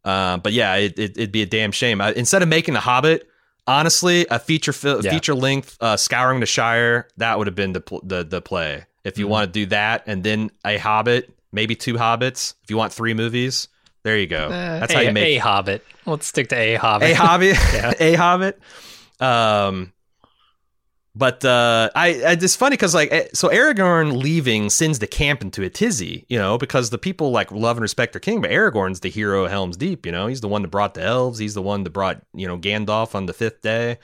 Um, 0.05 0.41
but 0.41 0.51
yeah, 0.53 0.75
it, 0.75 0.99
it, 0.99 1.11
it'd 1.17 1.31
be 1.31 1.41
a 1.43 1.45
damn 1.45 1.71
shame. 1.71 2.01
I, 2.01 2.11
instead 2.13 2.41
of 2.41 2.49
making 2.49 2.73
The 2.73 2.81
Hobbit, 2.81 3.27
honestly, 3.67 4.25
a 4.29 4.37
feature 4.39 4.73
fi- 4.73 4.99
Yeah. 5.01 5.11
feature 5.11 5.33
length 5.35 5.77
uh, 5.79 5.95
Scouring 5.97 6.39
the 6.41 6.45
Shire, 6.45 7.07
that 7.17 7.37
would 7.37 7.47
have 7.47 7.55
been 7.55 7.71
the, 7.73 7.81
pl- 7.81 8.01
the 8.03 8.23
the 8.23 8.41
play. 8.41 8.85
If 9.05 9.17
you 9.17 9.25
Mhm. 9.27 9.29
want 9.29 9.53
to 9.53 9.59
do 9.59 9.65
that 9.67 10.03
and 10.07 10.23
then 10.23 10.51
a 10.65 10.77
Hobbit, 10.77 11.29
maybe 11.53 11.75
two 11.75 11.93
Hobbits, 11.93 12.55
if 12.63 12.69
you 12.69 12.75
want 12.77 12.91
three 12.91 13.13
movies, 13.13 13.69
there 14.03 14.17
you 14.17 14.27
go. 14.27 14.47
Uh, 14.47 14.79
That's 14.79 14.91
a, 14.91 14.95
how 14.95 15.01
you 15.01 15.13
make 15.13 15.37
a 15.37 15.39
Hobbit. 15.39 15.85
Let's 16.05 16.27
stick 16.27 16.49
to 16.49 16.55
a 16.57 16.75
Hobbit. 16.75 17.11
a 17.11 17.13
Hobbit. 17.13 17.57
Yeah. 17.73 17.93
a 17.99 18.13
Hobbit. 18.15 18.59
Um, 19.21 19.92
but 21.15 21.45
uh, 21.45 21.91
I, 21.95 22.07
I 22.07 22.31
it's 22.31 22.55
funny 22.55 22.73
because 22.73 22.95
like 22.95 23.11
eh, 23.11 23.27
so 23.33 23.49
Aragorn 23.49 24.17
leaving 24.17 24.69
sends 24.69 24.99
the 24.99 25.07
camp 25.07 25.41
into 25.41 25.63
a 25.63 25.69
tizzy, 25.69 26.25
you 26.27 26.39
know, 26.39 26.57
because 26.57 26.89
the 26.89 26.97
people 26.97 27.31
like 27.31 27.51
love 27.51 27.77
and 27.77 27.81
respect 27.81 28.13
their 28.13 28.19
king, 28.19 28.41
but 28.41 28.49
Aragorn's 28.49 29.01
the 29.01 29.09
hero 29.09 29.45
of 29.45 29.51
Helm's 29.51 29.77
Deep, 29.77 30.05
you 30.05 30.11
know, 30.11 30.27
he's 30.27 30.41
the 30.41 30.47
one 30.47 30.63
that 30.63 30.69
brought 30.69 30.95
the 30.95 31.03
elves, 31.03 31.37
he's 31.37 31.53
the 31.53 31.61
one 31.61 31.83
that 31.83 31.91
brought 31.91 32.21
you 32.33 32.47
know 32.47 32.57
Gandalf 32.57 33.13
on 33.13 33.27
the 33.27 33.33
fifth 33.33 33.61
day. 33.61 33.99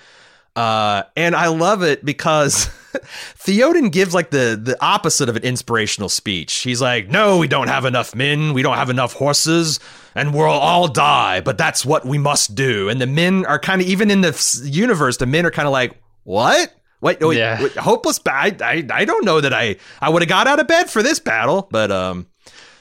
Uh, 0.55 1.03
and 1.16 1.36
I 1.36 1.47
love 1.47 1.84
it 1.84 2.03
because 2.03 2.66
Theoden 3.38 3.91
gives 3.91 4.14
like 4.14 4.30
the 4.30 4.60
the 4.62 4.78
opposite 4.84 5.30
of 5.30 5.36
an 5.36 5.43
inspirational 5.43 6.10
speech. 6.10 6.53
He's 6.57 6.82
like, 6.82 7.07
"No, 7.07 7.38
we 7.38 7.47
don't 7.47 7.70
have 7.70 7.86
enough 7.86 8.14
men. 8.14 8.53
We 8.53 8.62
don't 8.62 8.76
have 8.76 8.89
enough 8.89 9.14
horses, 9.14 9.80
and 10.16 10.34
we'll 10.34 10.45
all 10.45 10.88
die. 10.88 11.41
But 11.41 11.57
that's 11.57 11.86
what 11.86 12.05
we 12.05 12.18
must 12.18 12.55
do." 12.55 12.89
And 12.89 12.99
the 12.99 13.07
men 13.07 13.45
are 13.45 13.57
kind 13.57 13.82
of 13.82 13.88
even 13.88 14.12
in 14.12 14.22
the 14.22 14.62
universe. 14.66 15.18
The 15.18 15.28
men 15.28 15.45
are 15.45 15.51
kind 15.51 15.68
of 15.68 15.72
like, 15.72 15.97
"What? 16.24 16.74
Wait, 17.02 17.20
wait, 17.22 17.38
Yeah. 17.38 17.62
wait, 17.62 17.74
hopeless? 17.78 18.20
I, 18.28 18.56
I 18.62 18.86
I 18.91 19.06
don't 19.06 19.24
know 19.26 19.39
that 19.41 19.54
I 19.54 19.78
I 20.02 20.10
would 20.10 20.22
have 20.22 20.30
got 20.30 20.47
out 20.47 20.60
of 20.60 20.68
bed 20.68 20.89
for 20.89 21.02
this 21.02 21.20
battle, 21.20 21.68
but 21.72 21.91
um, 21.91 22.28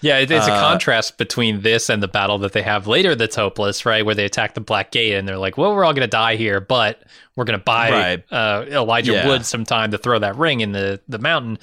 Yeah, 0.00 0.18
it, 0.18 0.30
it's 0.30 0.46
a 0.46 0.52
Uh, 0.52 0.60
contrast 0.60 1.18
between 1.18 1.62
this 1.62 1.88
and 1.88 2.02
the 2.02 2.08
battle 2.08 2.38
that 2.38 2.52
they 2.52 2.62
have 2.62 2.86
later 2.86 3.14
that's 3.14 3.36
hopeless, 3.36 3.84
right? 3.86 4.04
Where 4.04 4.14
they 4.14 4.24
attack 4.24 4.54
the 4.54 4.60
Black 4.60 4.90
Gate 4.92 5.14
and 5.14 5.26
they're 5.28 5.38
like, 5.38 5.56
well, 5.58 5.74
we're 5.74 5.84
all 5.84 5.92
going 5.92 6.02
to 6.06 6.10
die 6.10 6.36
here, 6.36 6.60
but 6.60 7.02
we're 7.36 7.44
going 7.44 7.58
to 7.58 7.64
buy 7.64 7.90
Right. 7.90 8.24
uh, 8.32 8.64
Elijah 8.68 9.12
Yeah. 9.12 9.26
Wood 9.28 9.44
some 9.46 9.64
time 9.64 9.90
to 9.92 9.98
throw 9.98 10.18
that 10.18 10.36
ring 10.36 10.60
in 10.60 10.72
the, 10.72 11.00
the 11.08 11.18
mountain. 11.18 11.58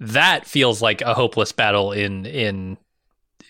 That 0.00 0.46
feels 0.46 0.82
like 0.82 1.00
a 1.02 1.14
hopeless 1.14 1.52
battle 1.52 1.92
in 1.92 2.26
in 2.26 2.76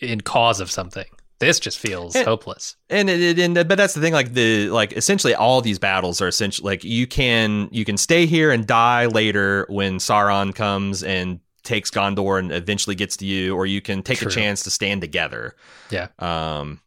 in 0.01 0.21
cause 0.21 0.61
of 0.61 0.71
something. 0.71 1.07
This 1.45 1.61
just 1.61 1.79
feels 1.79 2.15
And- 2.17 2.27
hopeless. 2.27 2.77
and 2.91 3.09
it, 3.11 3.39
and 3.39 3.55
but 3.55 3.77
that's 3.77 3.95
the 3.95 4.01
thing 4.01 4.13
like 4.13 4.33
the 4.35 4.69
like 4.71 4.93
essentially 4.95 5.35
all 5.35 5.61
these 5.61 5.79
battles 5.79 6.21
are 6.21 6.29
essentially 6.29 6.65
like 6.73 6.85
you 6.85 7.07
can 7.07 7.69
you 7.73 7.85
can 7.85 7.97
stay 7.97 8.27
here 8.27 8.51
and 8.51 8.67
die 8.67 9.07
later 9.07 9.67
when 9.69 9.99
Sauron 9.99 10.55
comes 10.55 11.03
and 11.03 11.41
takes 11.63 11.91
Gondor 11.91 12.39
and 12.39 12.53
eventually 12.53 12.95
gets 12.95 13.17
to 13.19 13.27
you 13.27 13.57
or 13.57 13.65
you 13.67 13.81
can 13.81 14.03
take 14.03 14.19
True. 14.19 14.29
a 14.29 14.31
chance 14.31 14.63
to 14.65 14.71
stand 14.71 15.01
together 15.01 15.55
Yeah. 15.91 16.09
um 16.19 16.81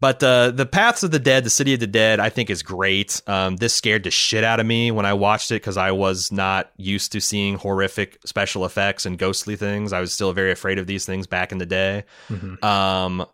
but 0.00 0.22
uh, 0.22 0.52
the 0.52 0.64
Paths 0.64 1.02
of 1.02 1.10
the 1.10 1.18
Dead, 1.18 1.42
the 1.42 1.50
City 1.50 1.74
of 1.74 1.80
the 1.80 1.86
Dead, 1.88 2.20
I 2.20 2.28
think 2.28 2.50
is 2.50 2.62
great. 2.62 3.20
Um, 3.26 3.56
this 3.56 3.74
scared 3.74 4.04
the 4.04 4.12
shit 4.12 4.44
out 4.44 4.60
of 4.60 4.66
me 4.66 4.92
when 4.92 5.04
I 5.04 5.14
watched 5.14 5.50
it 5.50 5.54
because 5.56 5.76
I 5.76 5.90
was 5.90 6.30
not 6.30 6.70
used 6.76 7.10
to 7.12 7.20
seeing 7.20 7.56
horrific 7.56 8.20
special 8.24 8.64
effects 8.64 9.06
and 9.06 9.18
ghostly 9.18 9.56
things. 9.56 9.92
I 9.92 9.98
was 9.98 10.12
still 10.12 10.32
very 10.32 10.52
afraid 10.52 10.78
of 10.78 10.86
these 10.86 11.04
things 11.04 11.26
back 11.26 11.50
in 11.50 11.58
the 11.58 11.66
day. 11.66 12.04
Mhm. 12.30 12.62
Um, 12.62 13.26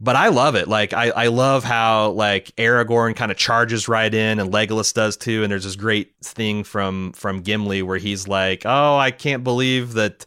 but 0.00 0.16
I 0.16 0.28
love 0.28 0.54
it. 0.54 0.66
Like 0.66 0.92
I, 0.92 1.10
I 1.10 1.26
love 1.26 1.62
how 1.62 2.10
like 2.10 2.54
Aragorn 2.56 3.14
kind 3.14 3.30
of 3.30 3.36
charges 3.36 3.88
right 3.88 4.12
in, 4.12 4.40
and 4.40 4.52
Legolas 4.52 4.94
does 4.94 5.16
too. 5.16 5.42
And 5.42 5.52
there's 5.52 5.64
this 5.64 5.76
great 5.76 6.12
thing 6.22 6.64
from 6.64 7.12
from 7.12 7.42
Gimli 7.42 7.82
where 7.82 7.98
he's 7.98 8.26
like, 8.26 8.62
"Oh, 8.64 8.96
I 8.96 9.10
can't 9.10 9.44
believe 9.44 9.94
that." 9.94 10.26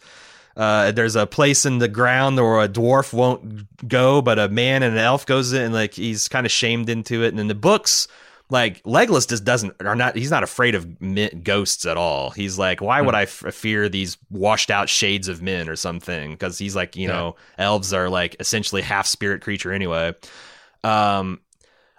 Uh, 0.56 0.92
there's 0.92 1.16
a 1.16 1.26
place 1.26 1.66
in 1.66 1.80
the 1.80 1.88
ground 1.88 2.36
where 2.38 2.62
a 2.62 2.70
dwarf 2.70 3.12
won't 3.12 3.88
go, 3.88 4.22
but 4.22 4.38
a 4.38 4.48
man 4.48 4.84
and 4.84 4.94
an 4.94 5.00
elf 5.00 5.26
goes 5.26 5.52
in, 5.52 5.64
and 5.64 5.74
like 5.74 5.96
he's 5.96 6.28
kind 6.28 6.46
of 6.46 6.52
shamed 6.52 6.90
into 6.90 7.24
it. 7.24 7.30
And 7.30 7.40
in 7.40 7.48
the 7.48 7.56
books, 7.56 8.08
like 8.54 8.84
Legolas 8.84 9.28
just 9.28 9.44
doesn't 9.44 9.74
are 9.84 9.96
not 9.96 10.16
he's 10.16 10.30
not 10.30 10.44
afraid 10.44 10.76
of 10.76 11.02
men, 11.02 11.42
ghosts 11.44 11.86
at 11.88 11.98
all. 11.98 12.30
He's 12.30 12.60
like, 12.60 12.82
why 12.82 13.02
would 13.02 13.16
I 13.16 13.24
f- 13.24 13.44
fear 13.52 13.90
these 13.90 14.16
washed 14.30 14.70
out 14.70 14.90
shades 14.90 15.28
of 15.28 15.42
men 15.42 15.68
or 15.68 15.76
something? 15.76 16.32
Because 16.34 16.60
he's 16.60 16.76
like, 16.76 16.96
you 16.96 17.08
Yeah. 17.08 17.14
know, 17.16 17.36
elves 17.58 17.94
are 17.94 18.10
like 18.10 18.36
essentially 18.40 18.84
half 18.84 19.08
spirit 19.08 19.42
creature 19.42 19.74
anyway. 19.74 20.14
Um, 20.84 21.40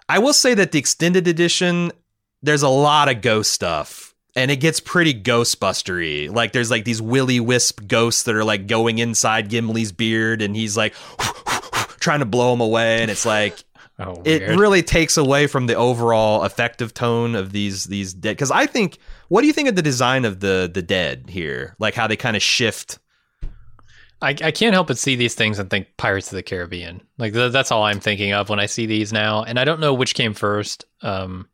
I 0.07 0.19
will 0.19 0.31
say 0.33 0.53
that 0.53 0.71
the 0.71 0.79
extended 0.79 1.27
edition, 1.27 1.91
there's 2.41 2.63
a 2.63 2.69
lot 2.69 3.09
of 3.09 3.21
ghost 3.21 3.51
stuff. 3.51 4.13
And 4.37 4.49
it 4.51 4.57
gets 4.57 4.79
pretty 4.79 5.13
Ghostbustery. 5.13 6.29
Like 6.33 6.51
there's 6.53 6.71
like 6.71 6.85
these 6.85 7.01
willy 7.01 7.39
wisp 7.41 7.81
ghosts 7.87 8.23
that 8.23 8.35
are 8.35 8.43
like 8.45 8.67
going 8.67 8.99
inside 8.99 9.49
Gimli's 9.49 9.91
beard, 9.91 10.41
and 10.41 10.55
he's 10.55 10.75
like 10.77 10.93
trying 11.99 12.19
to 12.19 12.25
blow 12.25 12.51
them 12.51 12.61
away. 12.61 13.01
And 13.01 13.09
it's 13.11 13.25
like 13.25 13.63
Oh, 13.97 14.21
it 14.25 14.57
really 14.57 14.83
takes 14.83 15.15
away 15.15 15.47
from 15.47 15.67
the 15.67 15.75
overall 15.75 16.43
effective 16.43 16.93
tone 16.93 17.33
of 17.33 17.53
these 17.53 17.85
these 17.85 18.13
dead 18.13 18.35
because 18.35 18.51
i 18.51 18.65
think 18.65 18.99
what 19.27 19.41
do 19.41 19.47
you 19.47 19.53
think 19.53 19.69
of 19.69 19.75
the 19.75 19.81
design 19.81 20.25
of 20.25 20.39
the 20.39 20.69
the 20.71 20.81
dead 20.81 21.25
here? 21.29 21.75
Like 21.79 21.95
how 21.95 22.07
they 22.07 22.15
kind 22.15 22.35
of 22.35 22.43
shift. 22.43 22.99
I, 24.21 24.29
I 24.29 24.51
can't 24.51 24.73
help 24.73 24.87
but 24.87 24.97
see 24.97 25.15
these 25.15 25.35
things 25.35 25.59
and 25.59 25.69
think 25.69 25.87
Pirates 25.97 26.31
of 26.31 26.37
the 26.37 26.43
Caribbean. 26.43 27.01
Like 27.17 27.33
th- 27.33 27.51
that's 27.51 27.71
all 27.71 27.83
I'm 27.83 27.99
thinking 27.99 28.33
of 28.33 28.49
when 28.49 28.59
I 28.59 28.65
see 28.65 28.85
these 28.85 29.11
now, 29.11 29.43
and 29.43 29.59
I 29.59 29.65
don't 29.65 29.79
know 29.79 29.93
which 29.93 30.15
came 30.15 30.33
first. 30.33 30.85
Um, 31.01 31.47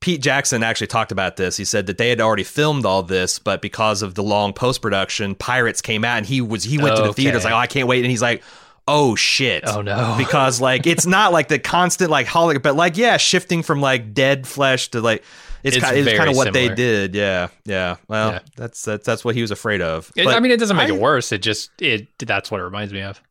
pete 0.00 0.20
jackson 0.20 0.62
actually 0.62 0.86
talked 0.86 1.12
about 1.12 1.36
this. 1.36 1.56
He 1.56 1.64
said 1.64 1.86
that 1.86 1.98
they 1.98 2.08
had 2.08 2.20
already 2.20 2.44
filmed 2.44 2.84
all 2.84 3.02
this 3.02 3.38
but 3.38 3.62
because 3.62 4.02
of 4.02 4.14
the 4.14 4.22
long 4.22 4.52
post-production 4.52 5.36
pirates 5.36 5.80
came 5.80 6.04
out 6.04 6.18
and 6.18 6.26
he 6.26 6.40
was 6.40 6.64
he 6.64 6.76
went 6.76 6.96
to 6.96 7.02
the 7.02 7.12
theaters 7.12 7.44
like 7.44 7.52
oh 7.52 7.56
i 7.56 7.68
can't 7.68 7.86
wait. 7.86 8.02
And 8.02 8.10
he's 8.10 8.22
like 8.22 8.42
oh 8.88 9.14
shit 9.14 9.62
oh 9.66 9.80
no, 9.82 10.14
because 10.18 10.60
like 10.60 10.86
it's 10.86 11.06
not 11.06 11.32
like 11.32 11.48
the 11.48 11.58
constant 11.58 12.10
like 12.10 12.26
holiday 12.26 12.58
but 12.58 12.74
like 12.76 12.96
yeah 12.96 13.16
shifting 13.16 13.62
from 13.62 13.80
like 13.80 14.12
dead 14.14 14.46
flesh 14.46 14.88
to 14.88 15.00
like 15.00 15.22
it's, 15.62 15.76
It's 15.76 15.84
kind, 15.86 15.96
it's 15.96 16.18
kind 16.18 16.28
of 16.28 16.34
what 16.36 16.52
similar. 16.52 16.68
they 16.70 16.74
did 16.74 17.14
yeah 17.14 17.48
yeah 17.64 17.96
well 18.08 18.32
Yeah. 18.32 18.38
that's 18.56 18.82
that's 18.82 19.06
that's 19.06 19.24
what 19.24 19.36
he 19.36 19.42
was 19.42 19.52
afraid 19.52 19.80
of 19.80 20.10
It- 20.16 20.26
I 20.26 20.40
mean, 20.40 20.50
it 20.50 20.58
doesn't 20.58 20.76
make 20.76 20.90
I- 20.90 20.94
it 20.94 21.00
worse. 21.00 21.30
It 21.30 21.38
just 21.42 21.70
it 21.80 22.08
that's 22.18 22.50
what 22.50 22.60
it 22.60 22.64
reminds 22.64 22.92
me 22.92 23.02
of. 23.02 23.22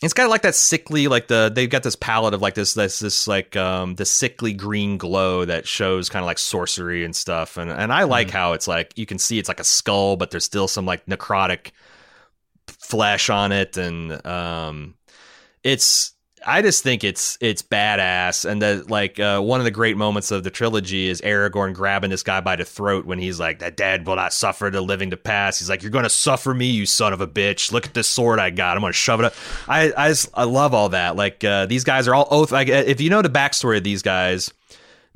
It's 0.00 0.14
kind 0.14 0.26
of 0.26 0.30
like 0.30 0.42
that 0.42 0.54
sickly, 0.54 1.08
like 1.08 1.26
the 1.26 1.50
they've 1.52 1.68
got 1.68 1.82
this 1.82 1.96
palette 1.96 2.32
of 2.32 2.40
like 2.40 2.54
this 2.54 2.74
this 2.74 3.00
this 3.00 3.26
like 3.26 3.56
um 3.56 3.96
the 3.96 4.04
sickly 4.04 4.52
green 4.52 4.96
glow 4.96 5.44
that 5.44 5.66
shows 5.66 6.08
kind 6.08 6.22
of 6.22 6.26
like 6.28 6.38
sorcery 6.38 7.04
and 7.04 7.16
stuff, 7.16 7.56
and 7.56 7.68
and 7.68 7.92
I 7.92 8.04
like 8.04 8.30
how 8.30 8.52
it's 8.52 8.68
like 8.68 8.96
you 8.96 9.06
can 9.06 9.18
see 9.18 9.40
it's 9.40 9.48
like 9.48 9.58
a 9.58 9.64
skull, 9.64 10.16
but 10.16 10.30
there's 10.30 10.44
still 10.44 10.68
some 10.68 10.86
like 10.86 11.04
necrotic 11.06 11.72
flesh 12.88 13.28
on 13.30 13.52
it, 13.52 13.76
and 13.76 14.24
um, 14.26 14.94
it's 15.62 16.12
I 16.46 16.62
just 16.62 16.82
think 16.82 17.04
it's 17.04 17.36
it's 17.40 17.62
badass, 17.62 18.48
and 18.48 18.62
that 18.62 18.90
like 18.90 19.18
uh, 19.20 19.40
one 19.40 19.60
of 19.60 19.64
the 19.64 19.70
great 19.70 19.96
moments 19.96 20.30
of 20.30 20.44
the 20.44 20.50
trilogy 20.50 21.08
is 21.08 21.20
Aragorn 21.20 21.74
grabbing 21.74 22.10
this 22.10 22.22
guy 22.22 22.40
by 22.40 22.56
the 22.56 22.64
throat 22.64 23.04
when 23.04 23.18
he's 23.18 23.38
like, 23.38 23.58
"That 23.58 23.76
dead 23.76 24.06
will 24.06 24.16
not 24.16 24.32
suffer 24.32 24.70
the 24.70 24.80
living 24.80 25.10
to 25.10 25.16
pass." 25.16 25.58
He's 25.58 25.68
like, 25.68 25.82
"You're 25.82 25.90
gonna 25.90 26.08
suffer 26.08 26.54
me, 26.54 26.66
you 26.66 26.86
son 26.86 27.12
of 27.12 27.20
a 27.20 27.26
bitch! 27.26 27.72
Look 27.72 27.86
at 27.86 27.94
this 27.94 28.08
sword 28.08 28.38
I 28.38 28.50
got. 28.50 28.76
I'm 28.76 28.82
gonna 28.82 28.92
shove 28.92 29.20
it 29.20 29.26
up." 29.26 29.34
I 29.68 29.92
I, 29.96 30.08
just, 30.08 30.30
I 30.34 30.44
love 30.44 30.74
all 30.74 30.90
that. 30.90 31.16
Like 31.16 31.44
uh, 31.44 31.66
these 31.66 31.84
guys 31.84 32.08
are 32.08 32.14
all 32.14 32.28
oath. 32.30 32.52
Like, 32.52 32.68
if 32.68 33.00
you 33.00 33.10
know 33.10 33.22
the 33.22 33.28
backstory 33.28 33.76
of 33.76 33.84
these 33.84 34.02
guys, 34.02 34.52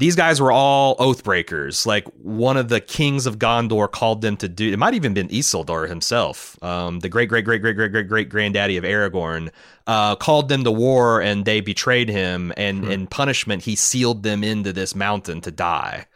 these 0.02 0.16
guys 0.16 0.40
were 0.40 0.50
all 0.50 0.96
oath 0.98 1.22
breakers. 1.22 1.86
Like 1.86 2.04
one 2.18 2.56
of 2.56 2.68
the 2.68 2.80
kings 2.80 3.24
of 3.24 3.38
Gondor 3.38 3.88
called 3.90 4.20
them 4.20 4.36
to 4.38 4.48
do. 4.48 4.72
It 4.72 4.78
might 4.78 4.94
even 4.94 5.14
been 5.14 5.28
Isildur 5.28 5.88
himself, 5.88 6.60
um, 6.62 6.98
the 7.00 7.08
great 7.08 7.28
great 7.28 7.44
great 7.44 7.60
great 7.60 7.76
great 7.76 7.92
great 7.92 8.08
great 8.08 8.28
granddaddy 8.28 8.76
of 8.76 8.84
Aragorn, 8.84 9.50
uh, 9.86 10.16
called 10.16 10.48
them 10.48 10.64
to 10.64 10.72
war, 10.72 11.22
and 11.22 11.44
they 11.44 11.60
betrayed 11.60 12.08
him. 12.08 12.52
And 12.56 12.84
in 12.84 13.06
punishment, 13.06 13.62
he 13.62 13.76
sealed 13.76 14.24
them 14.24 14.42
into 14.42 14.72
this 14.72 14.94
mountain 14.96 15.40
to 15.42 15.50
die. 15.52 16.06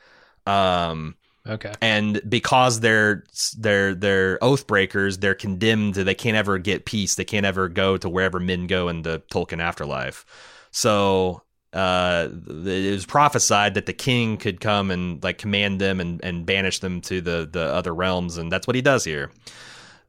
Um, 0.46 1.14
Okay, 1.48 1.72
and 1.80 2.20
because 2.28 2.80
they're 2.80 3.22
they're 3.56 3.94
they're 3.94 4.42
oath 4.42 4.66
breakers, 4.66 5.18
they're 5.18 5.36
condemned. 5.36 5.94
to- 5.94 6.02
They 6.02 6.14
can't 6.16 6.36
ever 6.36 6.58
get 6.58 6.86
peace. 6.86 7.14
They 7.14 7.24
can't 7.24 7.46
ever 7.46 7.68
go 7.68 7.96
to 7.96 8.08
wherever 8.08 8.40
men 8.40 8.66
go 8.66 8.88
in 8.88 9.02
the 9.02 9.22
Tolkien 9.30 9.60
afterlife. 9.60 10.26
So 10.72 11.42
uh, 11.76 12.28
it 12.48 12.90
was 12.92 13.04
prophesied 13.06 13.74
that 13.74 13.86
the 13.86 13.92
king 13.92 14.36
could 14.38 14.60
come 14.60 14.90
and 14.90 15.22
like 15.22 15.38
command 15.38 15.80
them 15.80 16.00
and, 16.00 16.24
and 16.24 16.46
banish 16.46 16.78
them 16.80 17.00
to 17.02 17.20
the 17.20 17.48
the 17.50 17.62
other 17.62 17.94
realms, 17.94 18.38
and 18.38 18.50
that's 18.50 18.66
what 18.66 18.74
he 18.76 18.82
does 18.82 19.04
here. 19.04 19.30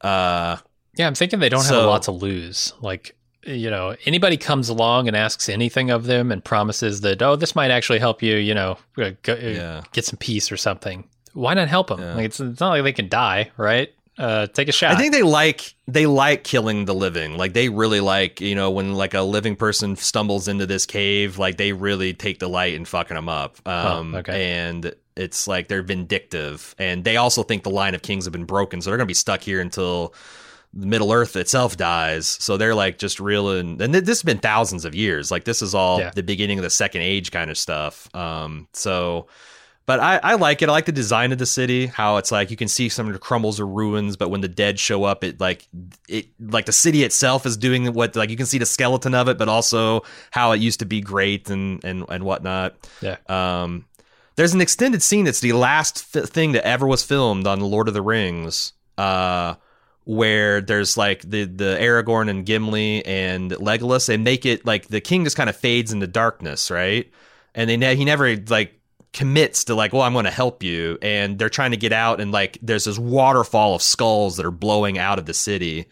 Uh, 0.02 0.58
yeah, 0.96 1.08
I'm 1.08 1.16
thinking 1.16 1.40
they 1.40 1.50
don't 1.50 1.66
have 1.66 1.84
a 1.84 1.88
lot 1.88 2.04
to 2.04 2.12
lose. 2.12 2.74
Like 2.82 3.16
you 3.46 3.70
know, 3.70 3.96
anybody 4.06 4.36
comes 4.38 4.68
along 4.70 5.08
and 5.08 5.16
asks 5.16 5.48
anything 5.50 5.90
of 5.90 6.06
them 6.06 6.32
and 6.32 6.44
promises 6.44 7.02
that 7.02 7.22
oh, 7.22 7.36
this 7.36 7.56
might 7.56 7.72
actually 7.72 8.00
help 8.00 8.22
you. 8.24 8.36
You 8.36 8.54
know, 8.54 8.78
uh, 8.98 9.12
go, 9.24 9.34
uh, 9.34 9.38
Yeah. 9.38 9.84
get 9.94 10.06
some 10.06 10.18
peace 10.18 10.52
or 10.52 10.58
something. 10.58 11.08
Why 11.34 11.54
not 11.54 11.68
help 11.68 11.88
them? 11.90 12.00
Yeah. 12.00 12.16
Like 12.16 12.26
it's, 12.26 12.40
it's 12.40 12.60
not 12.60 12.70
like 12.70 12.84
they 12.84 12.94
can 12.94 13.10
die, 13.10 13.52
right? 13.58 13.94
Uh, 14.18 14.48
take 14.48 14.68
a 14.68 14.72
shot. 14.72 14.92
I 14.92 14.96
think 14.96 15.14
they 15.14 15.22
like 15.22 15.76
they 15.88 16.08
like 16.08 16.44
killing 16.44 16.86
the 16.86 16.96
living. 16.96 17.38
Like 17.38 17.54
they 17.54 17.70
really 17.70 18.00
like 18.00 18.42
you 18.42 18.56
know 18.56 18.72
when 18.72 18.94
like 18.96 19.14
a 19.14 19.22
living 19.22 19.56
person 19.56 19.96
stumbles 19.96 20.48
into 20.48 20.66
this 20.66 20.86
cave, 20.86 21.38
like 21.38 21.58
they 21.58 21.72
really 21.72 22.14
take 22.14 22.40
delight 22.40 22.74
in 22.74 22.86
fucking 22.86 23.16
them 23.16 23.30
up. 23.30 23.58
Um, 23.68 24.16
okay. 24.16 24.58
And 24.60 24.94
it's 25.16 25.48
like 25.48 25.68
they're 25.68 25.84
vindictive, 25.84 26.74
and 26.80 27.04
they 27.04 27.18
also 27.18 27.44
think 27.44 27.64
the 27.64 27.70
line 27.70 27.94
of 27.96 28.02
kings 28.02 28.26
have 28.26 28.32
been 28.32 28.46
broken, 28.46 28.82
so 28.82 28.90
they're 28.90 28.98
gonna 28.98 29.06
be 29.06 29.14
stuck 29.14 29.42
here 29.42 29.62
until 29.62 30.14
Middle 30.74 31.12
Earth 31.14 31.36
itself 31.36 31.78
dies. 31.78 32.28
So 32.28 32.58
they're 32.58 32.76
like 32.76 32.98
just 32.98 33.20
real 33.20 33.50
and 33.52 33.80
and 33.82 33.94
this 33.94 34.08
has 34.08 34.24
been 34.24 34.40
thousands 34.40 34.84
of 34.84 34.96
years. 34.96 35.30
Like 35.32 35.44
this 35.44 35.62
is 35.62 35.76
all 35.76 36.00
Yeah. 36.00 36.12
the 36.16 36.24
beginning 36.24 36.58
of 36.58 36.64
the 36.64 36.70
Second 36.72 37.02
Age 37.02 37.32
kind 37.32 37.52
of 37.52 37.58
stuff. 37.58 38.14
Um, 38.16 38.68
so. 38.74 39.28
But 39.88 40.02
I, 40.02 40.20
I 40.22 40.36
like 40.36 40.62
it. 40.62 40.68
I 40.68 40.74
like 40.74 40.86
the 40.86 40.92
design 40.92 41.32
of 41.32 41.38
the 41.38 41.46
city. 41.46 41.86
How 41.86 42.18
it's 42.18 42.30
like 42.30 42.52
you 42.52 42.58
can 42.58 42.68
see 42.68 42.90
some 42.90 43.08
of 43.08 43.14
the 43.14 43.20
crumbles 43.20 43.58
or 43.58 43.66
ruins, 43.66 44.18
but 44.18 44.30
when 44.30 44.42
the 44.42 44.50
dead 44.50 44.80
show 44.80 45.06
up, 45.06 45.24
it 45.24 45.40
like 45.40 45.66
it 46.10 46.28
like 46.42 46.66
the 46.66 46.74
city 46.74 47.04
itself 47.04 47.46
is 47.46 47.56
doing 47.56 47.94
what 47.94 48.14
like 48.14 48.30
you 48.30 48.36
can 48.36 48.46
see 48.46 48.58
the 48.58 48.66
skeleton 48.66 49.16
of 49.16 49.30
it, 49.30 49.38
but 49.38 49.48
also 49.48 50.04
how 50.30 50.52
it 50.52 50.60
used 50.60 50.80
to 50.80 50.86
be 50.86 51.00
great 51.00 51.50
and 51.50 51.82
and 51.86 52.04
and 52.10 52.26
whatnot. 52.26 52.76
Yeah. 53.02 53.16
Um, 53.30 53.86
there's 54.36 54.54
an 54.54 54.60
extended 54.60 55.02
scene 55.02 55.24
that's 55.24 55.40
the 55.40 55.54
last 55.54 56.12
th- 56.12 56.26
thing 56.26 56.52
that 56.52 56.68
ever 56.68 56.86
was 56.86 57.02
filmed 57.02 57.48
on 57.48 57.60
the 57.60 57.66
Lord 57.66 57.88
of 57.88 57.94
the 57.94 58.02
Rings. 58.02 58.74
Uh, 58.98 59.56
where 60.04 60.60
there's 60.60 60.98
like 60.98 61.22
the 61.22 61.46
the 61.46 61.78
Aragorn 61.80 62.30
and 62.30 62.46
Gimli 62.46 63.06
and 63.06 63.52
Legolas, 63.52 64.08
they 64.08 64.18
make 64.18 64.46
it 64.46 64.66
like 64.66 64.90
the 64.90 65.00
king 65.00 65.24
just 65.24 65.38
kind 65.38 65.50
of 65.50 65.56
fades 65.56 65.94
into 65.94 66.08
darkness, 66.08 66.70
right? 66.70 67.10
And 67.56 67.70
they 67.70 67.78
ne- 67.78 67.96
he 67.96 68.04
never 68.04 68.36
like 68.36 68.77
commits 69.18 69.64
to 69.64 69.74
like, 69.74 69.94
well, 69.94 70.04
I'm 70.04 70.14
going 70.14 70.26
to 70.26 70.32
help 70.32 70.62
you, 70.62 71.00
and 71.02 71.40
they're 71.40 71.50
trying 71.50 71.72
to 71.72 71.78
get 71.78 71.92
out, 71.92 72.22
and 72.22 72.32
like 72.32 72.60
there's 72.62 72.86
this 72.86 73.00
waterfall 73.00 73.74
of 73.74 73.82
skulls 73.82 74.38
that 74.38 74.46
are 74.46 74.52
blowing 74.52 75.00
out 75.00 75.18
of 75.18 75.26
the 75.26 75.34
city. 75.34 75.88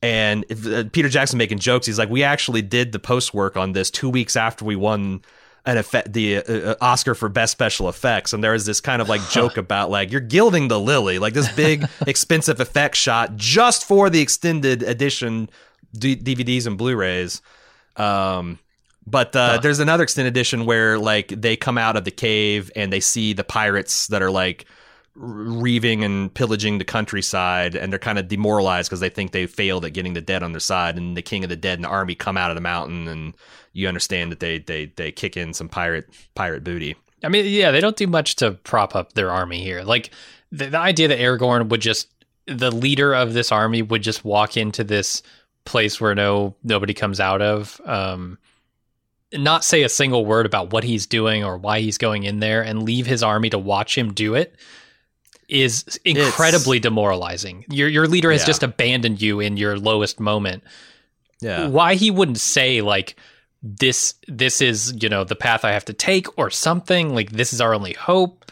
And 0.00 0.46
if, 0.48 0.66
uh, 0.66 0.84
Peter 0.90 1.10
Jackson 1.10 1.36
making 1.36 1.58
jokes, 1.58 1.84
he's 1.84 1.98
like, 1.98 2.08
we 2.08 2.22
actually 2.22 2.62
did 2.62 2.92
the 2.92 2.98
post 2.98 3.34
work 3.34 3.58
on 3.58 3.72
this 3.72 3.90
two 3.90 4.08
weeks 4.08 4.34
after 4.34 4.64
we 4.64 4.76
won 4.76 5.20
an 5.66 5.76
effect, 5.76 6.14
the 6.14 6.38
uh, 6.38 6.70
uh, 6.70 6.74
Oscar 6.80 7.14
for 7.14 7.28
best 7.28 7.52
special 7.52 7.90
effects, 7.90 8.32
and 8.32 8.42
there 8.42 8.52
was 8.52 8.64
this 8.64 8.80
kind 8.80 9.02
of 9.02 9.10
like 9.10 9.20
joke 9.28 9.56
about 9.58 9.90
like 9.90 10.10
you're 10.10 10.22
gilding 10.22 10.68
the 10.68 10.80
lily, 10.80 11.18
like 11.18 11.34
this 11.34 11.52
big 11.52 11.86
expensive 12.06 12.60
effect 12.60 12.96
shot 12.96 13.36
just 13.36 13.84
for 13.84 14.08
the 14.08 14.22
extended 14.22 14.82
edition 14.82 15.50
D- 15.92 16.16
DVDs 16.16 16.66
and 16.66 16.78
Blu-rays. 16.78 17.42
Um, 17.96 18.58
but 19.06 19.34
uh, 19.36 19.52
Huh. 19.52 19.58
there's 19.58 19.80
another 19.80 20.02
extended 20.02 20.30
edition 20.32 20.66
where 20.66 20.98
like 20.98 21.28
they 21.28 21.56
come 21.56 21.78
out 21.78 21.96
of 21.96 22.04
the 22.04 22.10
cave 22.10 22.70
and 22.76 22.92
they 22.92 23.00
see 23.00 23.32
the 23.32 23.44
pirates 23.44 24.06
that 24.08 24.22
are 24.22 24.30
like 24.30 24.66
reaving 25.16 26.02
and 26.02 26.32
pillaging 26.34 26.78
the 26.78 26.84
countryside, 26.84 27.74
and 27.76 27.92
they're 27.92 27.98
kind 28.00 28.18
of 28.18 28.26
demoralized 28.28 28.88
because 28.88 29.00
they 29.00 29.08
think 29.08 29.30
they 29.32 29.46
failed 29.46 29.84
at 29.84 29.92
getting 29.92 30.12
the 30.14 30.20
dead 30.20 30.42
on 30.42 30.52
their 30.52 30.60
side, 30.60 30.96
and 30.96 31.16
the 31.16 31.22
king 31.22 31.44
of 31.44 31.50
the 31.50 31.56
dead 31.56 31.78
and 31.78 31.84
the 31.84 31.88
army 31.88 32.14
come 32.14 32.36
out 32.36 32.50
of 32.50 32.56
the 32.56 32.60
mountain, 32.60 33.06
and 33.06 33.34
you 33.72 33.86
understand 33.88 34.32
that 34.32 34.40
they 34.40 34.58
they 34.58 34.86
they 34.96 35.12
kick 35.12 35.36
in 35.36 35.54
some 35.54 35.68
pirate 35.68 36.08
pirate 36.34 36.64
booty. 36.64 36.96
I 37.22 37.28
mean, 37.28 37.46
yeah, 37.46 37.70
they 37.70 37.80
don't 37.80 37.96
do 37.96 38.06
much 38.06 38.36
to 38.36 38.52
prop 38.52 38.94
up 38.94 39.12
their 39.14 39.30
army 39.30 39.62
here. 39.62 39.82
Like 39.82 40.10
the, 40.52 40.66
the 40.66 40.78
idea 40.78 41.08
that 41.08 41.18
Aragorn 41.18 41.68
would 41.68 41.80
just 41.80 42.08
the 42.46 42.70
leader 42.70 43.14
of 43.14 43.32
this 43.32 43.50
army 43.52 43.82
would 43.82 44.02
just 44.02 44.24
walk 44.24 44.56
into 44.56 44.84
this 44.84 45.22
place 45.64 46.00
where 46.00 46.14
no 46.14 46.54
nobody 46.64 46.92
comes 46.92 47.20
out 47.20 47.40
of, 47.40 47.80
um, 47.86 48.36
not 49.34 49.64
say 49.64 49.82
a 49.82 49.88
single 49.88 50.24
word 50.24 50.46
about 50.46 50.72
what 50.72 50.84
he's 50.84 51.06
doing 51.06 51.44
or 51.44 51.56
why 51.58 51.80
he's 51.80 51.98
going 51.98 52.24
in 52.24 52.40
there, 52.40 52.62
and 52.62 52.82
leave 52.82 53.06
his 53.06 53.22
army 53.22 53.50
to 53.50 53.58
watch 53.58 53.96
him 53.98 54.12
do 54.12 54.34
it 54.34 54.54
is 55.48 55.84
incredibly 56.04 56.80
demoralizing. 56.80 57.64
Your 57.68 57.88
your 57.88 58.06
leader 58.06 58.32
has 58.32 58.42
Yeah. 58.42 58.46
just 58.46 58.62
abandoned 58.62 59.20
you 59.20 59.40
in 59.40 59.56
your 59.56 59.78
lowest 59.78 60.18
moment 60.18 60.62
Yeah, 61.40 61.68
why 61.68 61.96
he 61.96 62.10
wouldn't 62.10 62.38
say 62.40 62.80
like 62.80 63.16
this 63.62 64.14
this 64.26 64.60
is 64.62 64.94
you 65.00 65.08
know 65.08 65.24
the 65.24 65.36
path 65.36 65.64
I 65.64 65.72
have 65.72 65.84
to 65.86 65.92
take 65.92 66.26
or 66.38 66.50
something. 66.50 67.14
Like 67.14 67.32
this 67.32 67.52
is 67.52 67.60
our 67.60 67.74
only 67.74 67.92
hope. 67.92 68.50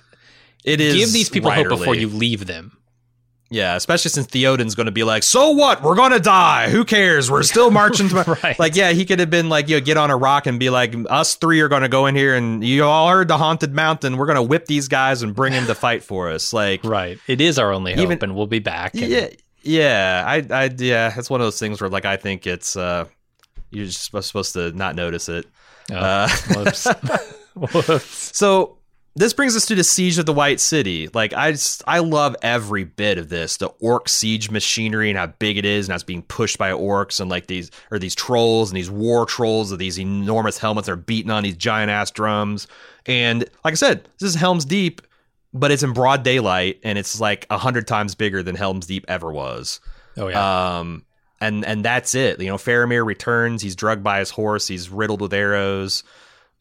It 0.65 0.81
is 0.81 0.95
Give 0.95 1.13
these 1.13 1.29
people 1.31 1.51
hope 1.51 1.69
before 1.69 1.95
you 1.95 2.09
leave 2.09 2.47
them. 2.47 2.77
Yeah, 3.53 3.77
especially 3.77 4.09
since 4.09 4.27
Theoden's 4.29 4.75
going 4.75 4.87
to 4.87 4.93
be 4.93 5.05
like, 5.05 5.23
"So 5.23 5.51
what? 5.51 5.83
We're 5.83 5.95
going 5.95 6.13
to 6.13 6.21
die. 6.21 6.71
Who 6.71 6.85
cares? 6.87 7.31
We're 7.31 7.43
still 7.43 7.71
marching." 7.81 8.09
to 8.09 8.39
Right. 8.43 8.59
Like, 8.59 8.75
yeah, 8.77 8.93
he 8.93 9.05
could 9.05 9.21
have 9.21 9.29
been 9.29 9.49
like, 9.51 9.69
you 9.69 9.77
know, 9.77 9.85
get 9.85 9.97
on 9.99 10.11
a 10.11 10.17
rock 10.17 10.47
and 10.47 10.59
be 10.59 10.71
like, 10.71 10.95
"Us 11.11 11.35
three 11.35 11.61
are 11.61 11.69
going 11.69 11.83
to 11.83 11.89
go 11.89 12.07
in 12.07 12.15
here, 12.17 12.35
and 12.35 12.65
you 12.65 12.85
all 12.85 13.09
heard 13.11 13.29
the 13.29 13.37
haunted 13.37 13.75
mountain. 13.75 14.17
We're 14.17 14.25
going 14.27 14.37
to 14.37 14.43
whip 14.43 14.65
these 14.67 14.89
guys 14.89 15.23
and 15.23 15.35
bring 15.35 15.53
them 15.53 15.67
to 15.67 15.75
fight 15.75 16.03
for 16.03 16.31
us." 16.31 16.53
Like, 16.55 16.83
Right. 16.83 17.19
It 17.29 17.41
is 17.43 17.59
our 17.59 17.73
only 17.73 17.93
hope, 17.93 18.01
Even- 18.03 18.19
and 18.23 18.35
we'll 18.35 18.47
be 18.47 18.59
back. 18.59 18.95
and- 18.95 19.03
yeah, 19.07 19.29
yeah, 19.63 20.25
I, 20.27 20.37
I, 20.65 20.71
yeah, 20.77 21.13
it's 21.17 21.29
one 21.31 21.41
of 21.41 21.45
those 21.45 21.59
things 21.61 21.81
where 21.81 21.91
like 21.91 22.05
I 22.07 22.17
think 22.17 22.47
it's 22.47 22.75
uh, 22.75 23.05
you're 23.71 23.87
just 23.87 24.03
supposed 24.05 24.27
supposed 24.29 24.55
to 24.55 24.73
not 24.73 24.97
notice 24.97 25.29
it. 25.29 25.47
Oh, 25.91 25.97
Uh, 25.97 26.29
whoops. 26.57 26.87
whoops. 27.55 28.37
So 28.37 28.79
this 29.15 29.35
brings 29.35 29.55
us 29.57 29.67
to 29.67 29.75
the 29.75 29.85
siege 29.85 30.19
of 30.19 30.25
the 30.27 30.33
White 30.33 30.59
City. 30.59 31.09
Like 31.13 31.35
I, 31.35 31.53
just, 31.53 31.83
I 31.87 31.99
love 31.99 32.35
every 32.41 32.85
bit 32.85 33.19
of 33.19 33.29
this. 33.29 33.59
The 33.59 33.69
orc 33.81 34.09
siege 34.09 34.51
machinery 34.51 35.11
and 35.11 35.19
how 35.19 35.27
big 35.27 35.59
it 35.59 35.65
is, 35.67 35.87
and 35.87 35.93
how 35.93 35.97
it's 35.97 36.05
being 36.05 36.23
pushed 36.23 36.57
by 36.57 36.71
orcs 36.71 37.21
and 37.21 37.31
like 37.31 37.47
these 37.47 37.71
or 37.91 37.99
these 37.99 38.15
trolls 38.15 38.71
and 38.71 38.77
these 38.77 38.91
war 38.91 39.27
trolls 39.27 39.71
with 39.71 39.81
these 39.81 39.99
enormous 39.99 40.59
helmets 40.59 40.89
are 40.89 40.97
beating 40.97 41.31
on 41.31 41.43
these 41.43 41.57
giant 41.57 41.91
ass 41.91 42.11
drums. 42.11 42.67
And 43.07 43.45
like 43.65 43.73
I 43.73 43.77
said, 43.77 44.09
this 44.19 44.31
is 44.31 44.35
Helm's 44.35 44.65
Deep, 44.65 45.03
but 45.53 45.71
it's 45.71 45.83
in 45.83 45.93
broad 45.93 46.23
daylight 46.23 46.81
and 46.83 46.99
it's 46.99 47.21
like 47.21 47.47
a 47.51 47.59
hundred 47.59 47.87
times 47.87 48.15
bigger 48.15 48.43
than 48.43 48.55
Helm's 48.55 48.87
Deep 48.87 49.05
ever 49.09 49.31
was. 49.31 49.81
Oh 50.17 50.29
yeah. 50.29 50.79
Um, 50.79 51.05
and 51.41 51.65
and 51.67 51.85
that's 51.85 52.15
it. 52.15 52.41
You 52.41 52.47
know, 52.47 52.57
Faramir 52.57 53.05
returns. 53.05 53.61
He's 53.61 53.77
drugged 53.77 54.03
by 54.03 54.21
his 54.21 54.31
horse. 54.31 54.67
He's 54.69 54.89
riddled 54.89 55.21
with 55.21 55.35
arrows. 55.35 56.05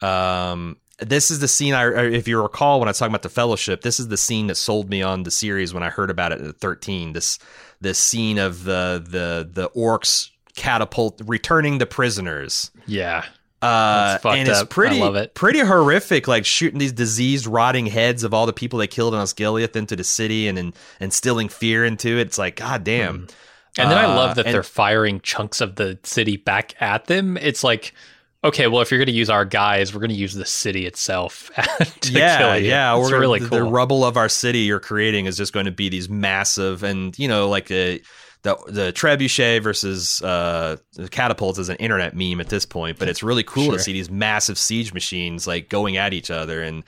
Um, 0.02 0.76
this 1.04 1.30
is 1.30 1.38
the 1.40 1.48
scene 1.48 1.74
I, 1.74 1.88
if 2.06 2.26
you 2.28 2.40
recall, 2.42 2.80
when 2.80 2.88
I 2.88 2.90
was 2.90 2.98
talking 2.98 3.12
about 3.12 3.22
the 3.22 3.28
Fellowship, 3.28 3.82
this 3.82 3.98
is 4.00 4.08
the 4.08 4.16
scene 4.16 4.46
that 4.48 4.56
sold 4.56 4.88
me 4.90 5.02
on 5.02 5.22
the 5.24 5.30
series 5.30 5.72
when 5.74 5.82
I 5.82 5.90
heard 5.90 6.10
about 6.10 6.32
it 6.32 6.40
at 6.40 6.56
thirteen. 6.58 7.12
This 7.12 7.38
this 7.80 7.98
scene 7.98 8.38
of 8.38 8.64
the 8.64 9.02
the 9.06 9.48
the 9.50 9.68
orcs 9.70 10.30
catapult 10.56 11.20
returning 11.24 11.78
the 11.78 11.86
prisoners. 11.86 12.70
yeah. 12.86 13.24
Uh, 13.60 14.18
and 14.24 14.48
it's 14.48 14.58
up. 14.62 14.70
Pretty, 14.70 15.00
it. 15.00 15.34
pretty 15.34 15.60
horrific. 15.60 16.26
Like 16.26 16.44
shooting 16.44 16.80
these 16.80 16.90
diseased, 16.92 17.46
rotting 17.46 17.86
heads 17.86 18.24
of 18.24 18.34
all 18.34 18.44
the 18.44 18.52
people 18.52 18.80
they 18.80 18.88
killed 18.88 19.14
in 19.14 19.20
Osgiliath 19.20 19.76
into 19.76 19.94
the 19.94 20.02
city 20.02 20.48
and, 20.48 20.58
and 20.58 20.74
instilling 20.98 21.48
fear 21.48 21.84
into 21.84 22.18
it. 22.18 22.22
It's 22.26 22.38
like, 22.38 22.56
god 22.56 22.82
damn. 22.82 23.28
And 23.78 23.88
then 23.88 23.96
I 23.96 24.04
Uh, 24.06 24.16
love 24.16 24.34
that 24.34 24.46
and- 24.46 24.54
they're 24.54 24.64
firing 24.64 25.20
chunks 25.20 25.60
of 25.60 25.76
the 25.76 25.96
city 26.02 26.36
back 26.36 26.74
at 26.82 27.04
them. 27.04 27.36
It's 27.36 27.62
like, 27.62 27.94
okay, 28.44 28.66
well, 28.66 28.80
if 28.82 28.90
you're 28.90 28.98
going 28.98 29.06
to 29.06 29.12
use 29.12 29.30
our 29.30 29.44
guys, 29.44 29.94
we're 29.94 30.00
going 30.00 30.10
to 30.10 30.16
use 30.16 30.34
the 30.34 30.44
city 30.46 30.86
itself 30.86 31.50
to 32.00 32.12
yeah, 32.12 32.38
kill 32.38 32.58
you. 32.58 32.68
yeah. 32.68 32.96
it's 32.96 33.10
we're- 33.10 33.20
really 33.20 33.38
the, 33.40 33.48
cool. 33.48 33.58
The 33.58 33.64
rubble 33.64 34.04
of 34.04 34.16
our 34.16 34.28
city 34.28 34.60
you're 34.60 34.80
creating 34.80 35.26
is 35.26 35.36
just 35.36 35.52
going 35.52 35.66
to 35.66 35.72
be 35.72 35.88
these 35.88 36.08
massive, 36.08 36.82
and 36.82 37.18
you 37.18 37.28
know, 37.28 37.48
like 37.48 37.70
a, 37.70 38.00
the 38.42 38.56
the 38.66 38.92
trebuchet 38.92 39.62
versus 39.62 40.20
uh, 40.22 40.76
the 40.94 41.08
catapults 41.08 41.58
is 41.58 41.68
an 41.68 41.76
internet 41.76 42.16
meme 42.16 42.40
at 42.40 42.48
this 42.48 42.66
point, 42.66 42.98
but 42.98 43.08
it's 43.08 43.22
really 43.22 43.44
cool 43.44 43.64
Sure. 43.66 43.72
to 43.74 43.78
see 43.78 43.92
these 43.92 44.10
massive 44.10 44.58
siege 44.58 44.92
machines 44.92 45.46
like 45.46 45.68
going 45.68 45.96
at 45.96 46.12
each 46.12 46.30
other 46.30 46.62
and. 46.62 46.84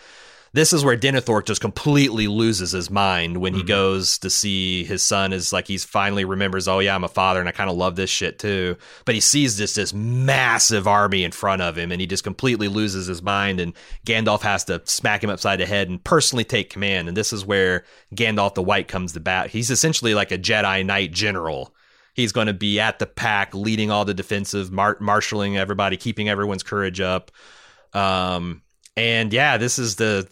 This 0.54 0.72
is 0.72 0.84
where 0.84 0.96
Denethor 0.96 1.44
just 1.44 1.60
completely 1.60 2.28
loses 2.28 2.70
his 2.70 2.88
mind 2.88 3.38
when 3.38 3.54
he 3.54 3.60
Mm-hmm. 3.60 3.68
goes 3.68 4.18
to 4.18 4.30
see 4.30 4.84
his 4.84 5.02
son. 5.02 5.32
Is 5.32 5.52
like 5.52 5.66
he's 5.66 5.84
finally 5.84 6.24
remembers, 6.24 6.68
oh 6.68 6.78
yeah, 6.78 6.94
I'm 6.94 7.02
a 7.02 7.08
father, 7.08 7.40
and 7.40 7.48
I 7.48 7.52
kind 7.52 7.68
of 7.68 7.76
love 7.76 7.96
this 7.96 8.08
shit 8.08 8.38
too. 8.38 8.76
But 9.04 9.16
he 9.16 9.20
sees 9.20 9.56
this 9.58 9.74
this 9.74 9.92
massive 9.92 10.86
army 10.86 11.24
in 11.24 11.32
front 11.32 11.60
of 11.60 11.76
him, 11.76 11.90
and 11.90 12.00
he 12.00 12.06
just 12.06 12.22
completely 12.22 12.68
loses 12.68 13.08
his 13.08 13.20
mind. 13.20 13.58
And 13.58 13.72
Gandalf 14.06 14.42
has 14.42 14.64
to 14.66 14.80
smack 14.84 15.24
him 15.24 15.28
upside 15.30 15.58
the 15.58 15.66
head 15.66 15.88
and 15.88 16.02
personally 16.02 16.44
take 16.44 16.70
command. 16.70 17.08
And 17.08 17.16
this 17.16 17.32
is 17.32 17.44
where 17.44 17.84
Gandalf 18.14 18.54
the 18.54 18.62
White 18.62 18.86
comes 18.86 19.12
to 19.14 19.20
bat. 19.20 19.50
He's 19.50 19.70
essentially 19.70 20.14
like 20.14 20.30
a 20.30 20.38
Jedi 20.38 20.86
Knight 20.86 21.10
general. 21.10 21.74
He's 22.14 22.30
going 22.30 22.46
to 22.46 22.54
be 22.54 22.78
at 22.78 23.00
the 23.00 23.06
pack, 23.06 23.54
leading 23.54 23.90
all 23.90 24.04
the 24.04 24.14
defensive, 24.14 24.70
mar- 24.70 24.98
marshaling 25.00 25.56
everybody, 25.56 25.96
keeping 25.96 26.28
everyone's 26.28 26.62
courage 26.62 27.00
up. 27.00 27.32
Um, 27.92 28.62
and 28.96 29.32
yeah, 29.32 29.56
this 29.56 29.78
is 29.78 29.96
the. 29.96 30.28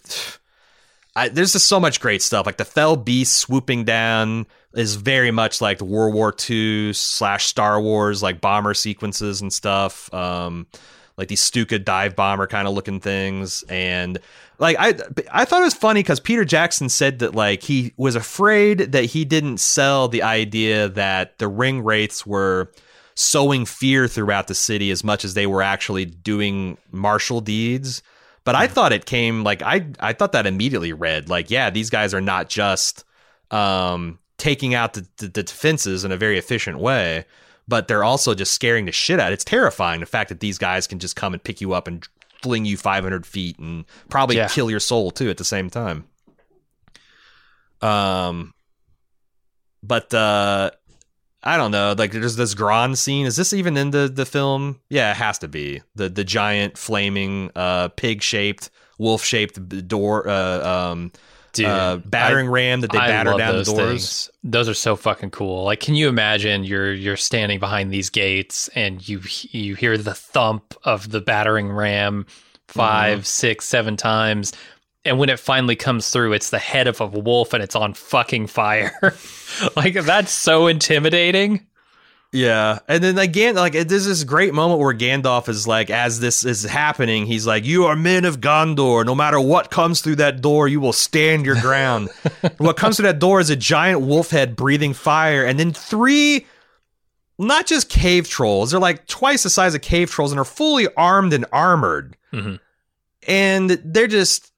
I, 1.14 1.28
there's 1.28 1.52
just 1.52 1.66
so 1.66 1.78
much 1.78 2.00
great 2.00 2.22
stuff. 2.22 2.46
Like 2.46 2.56
the 2.56 2.64
fell 2.64 2.96
beast 2.96 3.38
swooping 3.38 3.84
down 3.84 4.46
is 4.74 4.94
very 4.94 5.30
much 5.30 5.60
like 5.60 5.78
the 5.78 5.84
World 5.84 6.14
War 6.14 6.34
II 6.48 6.94
slash 6.94 7.44
Star 7.44 7.80
Wars 7.80 8.22
like 8.22 8.40
bomber 8.40 8.72
sequences 8.72 9.42
and 9.42 9.52
stuff. 9.52 10.12
Um, 10.14 10.66
like 11.18 11.28
these 11.28 11.40
Stuka 11.40 11.78
dive 11.78 12.16
bomber 12.16 12.46
kind 12.46 12.66
of 12.66 12.74
looking 12.74 13.00
things, 13.00 13.62
and 13.68 14.18
like 14.58 14.76
I 14.78 14.94
I 15.30 15.44
thought 15.44 15.60
it 15.60 15.64
was 15.64 15.74
funny 15.74 16.00
because 16.00 16.20
Peter 16.20 16.44
Jackson 16.44 16.88
said 16.88 17.18
that 17.18 17.34
like 17.34 17.62
he 17.62 17.92
was 17.96 18.14
afraid 18.14 18.92
that 18.92 19.04
he 19.04 19.24
didn't 19.24 19.58
sell 19.58 20.08
the 20.08 20.22
idea 20.22 20.88
that 20.88 21.38
the 21.38 21.48
ring 21.48 21.84
wraiths 21.84 22.24
were 22.26 22.72
sowing 23.14 23.66
fear 23.66 24.08
throughout 24.08 24.48
the 24.48 24.54
city 24.54 24.90
as 24.90 25.04
much 25.04 25.24
as 25.24 25.34
they 25.34 25.46
were 25.46 25.62
actually 25.62 26.06
doing 26.06 26.78
martial 26.90 27.42
deeds. 27.42 28.02
But 28.44 28.54
I 28.56 28.66
thought 28.66 28.92
it 28.92 29.06
came 29.06 29.44
like 29.44 29.62
I 29.62 29.86
I 30.00 30.12
thought 30.12 30.32
that 30.32 30.46
immediately 30.46 30.92
read 30.92 31.28
like 31.28 31.50
yeah 31.50 31.70
these 31.70 31.90
guys 31.90 32.12
are 32.12 32.20
not 32.20 32.48
just 32.48 33.04
um, 33.50 34.18
taking 34.38 34.74
out 34.74 34.94
the, 34.94 35.06
the, 35.18 35.28
the 35.28 35.42
defenses 35.42 36.04
in 36.04 36.10
a 36.10 36.16
very 36.16 36.38
efficient 36.38 36.78
way, 36.78 37.24
but 37.68 37.86
they're 37.86 38.02
also 38.02 38.34
just 38.34 38.52
scaring 38.52 38.86
the 38.86 38.92
shit 38.92 39.20
out. 39.20 39.32
It's 39.32 39.44
terrifying 39.44 40.00
the 40.00 40.06
fact 40.06 40.30
that 40.30 40.40
these 40.40 40.58
guys 40.58 40.86
can 40.86 40.98
just 40.98 41.14
come 41.16 41.32
and 41.34 41.42
pick 41.44 41.60
you 41.60 41.72
up 41.72 41.86
and 41.86 42.06
fling 42.42 42.64
you 42.64 42.76
500 42.76 43.24
feet 43.24 43.58
and 43.60 43.84
probably 44.08 44.36
Yeah. 44.36 44.48
kill 44.48 44.68
your 44.70 44.80
soul 44.80 45.10
too 45.12 45.30
at 45.30 45.36
the 45.36 45.44
same 45.44 45.70
time. 45.70 46.06
Um, 47.80 48.54
but 49.82 50.12
uh, 50.14 50.70
I 51.44 51.56
don't 51.56 51.70
know. 51.72 51.94
Like, 51.96 52.12
there's 52.12 52.36
this 52.36 52.54
Grond 52.54 52.96
scene. 52.98 53.26
Is 53.26 53.36
this 53.36 53.52
even 53.52 53.76
in 53.76 53.90
the 53.90 54.08
the 54.12 54.24
film? 54.26 54.80
Yeah, 54.88 55.10
it 55.10 55.16
has 55.16 55.38
to 55.38 55.48
be 55.48 55.82
the 55.94 56.08
the 56.08 56.24
giant 56.24 56.78
flaming 56.78 57.50
uh 57.56 57.88
pig 57.88 58.22
shaped 58.22 58.70
wolf 58.98 59.24
shaped 59.24 59.88
door 59.88 60.28
uh 60.28 60.90
um 60.90 61.12
Dude, 61.54 61.66
uh, 61.66 61.98
battering 62.06 62.48
ram 62.48 62.80
that 62.80 62.90
they 62.92 62.98
I 62.98 63.08
batter 63.08 63.34
down 63.36 63.58
the 63.58 63.64
doors. 63.64 63.76
things. 63.76 64.30
Those 64.42 64.70
are 64.70 64.74
so 64.74 64.96
fucking 64.96 65.32
cool. 65.32 65.64
Like, 65.64 65.80
can 65.80 65.94
you 65.94 66.08
imagine 66.08 66.64
you're 66.64 66.94
you're 66.94 67.18
standing 67.18 67.58
behind 67.60 67.92
these 67.92 68.08
gates 68.08 68.68
and 68.74 69.06
you 69.06 69.20
you 69.50 69.74
hear 69.74 69.98
the 69.98 70.14
thump 70.14 70.74
of 70.84 71.10
the 71.10 71.20
battering 71.20 71.70
ram 71.70 72.24
5 72.68 73.18
Mm-hmm. 73.18 73.22
six, 73.24 73.66
seven 73.66 73.98
times, 73.98 74.54
and 75.04 75.18
when 75.18 75.28
it 75.28 75.38
finally 75.40 75.76
comes 75.76 76.10
through, 76.10 76.32
it's 76.32 76.50
the 76.50 76.58
head 76.58 76.86
of 76.86 77.00
a 77.00 77.06
wolf 77.06 77.52
and 77.52 77.62
it's 77.62 77.74
on 77.76 77.94
fucking 77.94 78.46
fire. 78.46 79.14
like 79.76 79.94
that's 79.94 80.32
so 80.32 80.66
intimidating. 80.66 81.66
Yeah, 82.34 82.78
and 82.88 83.04
then 83.04 83.18
again, 83.18 83.56
like 83.56 83.74
there's 83.74 84.06
this 84.06 84.24
great 84.24 84.54
moment 84.54 84.80
where 84.80 84.94
Gandalf 84.94 85.50
is 85.50 85.66
like, 85.66 85.90
as 85.90 86.18
this 86.18 86.46
is 86.46 86.62
happening, 86.62 87.26
he's 87.26 87.46
like, 87.46 87.66
"You 87.66 87.84
are 87.84 87.94
men 87.94 88.24
of 88.24 88.40
Gondor. 88.40 89.04
No 89.04 89.14
matter 89.14 89.38
what 89.38 89.70
comes 89.70 90.00
through 90.00 90.16
that 90.16 90.40
door, 90.40 90.66
you 90.66 90.80
will 90.80 90.94
stand 90.94 91.44
your 91.44 91.60
ground." 91.60 92.08
what 92.56 92.78
comes 92.78 92.96
through 92.96 93.08
that 93.08 93.18
door 93.18 93.40
is 93.40 93.50
a 93.50 93.56
giant 93.56 94.00
wolf 94.00 94.30
head 94.30 94.56
breathing 94.56 94.94
fire, 94.94 95.44
and 95.44 95.60
then 95.60 95.74
three, 95.74 96.46
not 97.38 97.66
just 97.66 97.90
cave 97.90 98.30
trolls. 98.30 98.70
They're 98.70 98.80
like 98.80 99.06
twice 99.08 99.42
the 99.42 99.50
size 99.50 99.74
of 99.74 99.82
cave 99.82 100.10
trolls, 100.10 100.32
and 100.32 100.40
are 100.40 100.44
fully 100.46 100.88
armed 100.96 101.34
and 101.34 101.44
armored, 101.52 102.16
Mhm. 102.32 102.60
and 103.28 103.68
they're 103.84 104.06
just 104.06 104.51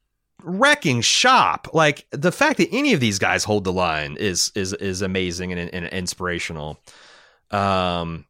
wrecking 0.44 1.00
shop. 1.00 1.68
Like 1.72 2.06
the 2.10 2.32
fact 2.32 2.58
that 2.58 2.68
any 2.72 2.92
of 2.92 3.00
these 3.00 3.18
guys 3.18 3.44
hold 3.44 3.64
the 3.64 3.72
line 3.72 4.16
is 4.18 4.52
is 4.54 4.72
is 4.74 5.02
amazing 5.02 5.52
and, 5.52 5.72
and 5.72 5.86
inspirational. 5.86 6.78
Um, 7.50 8.26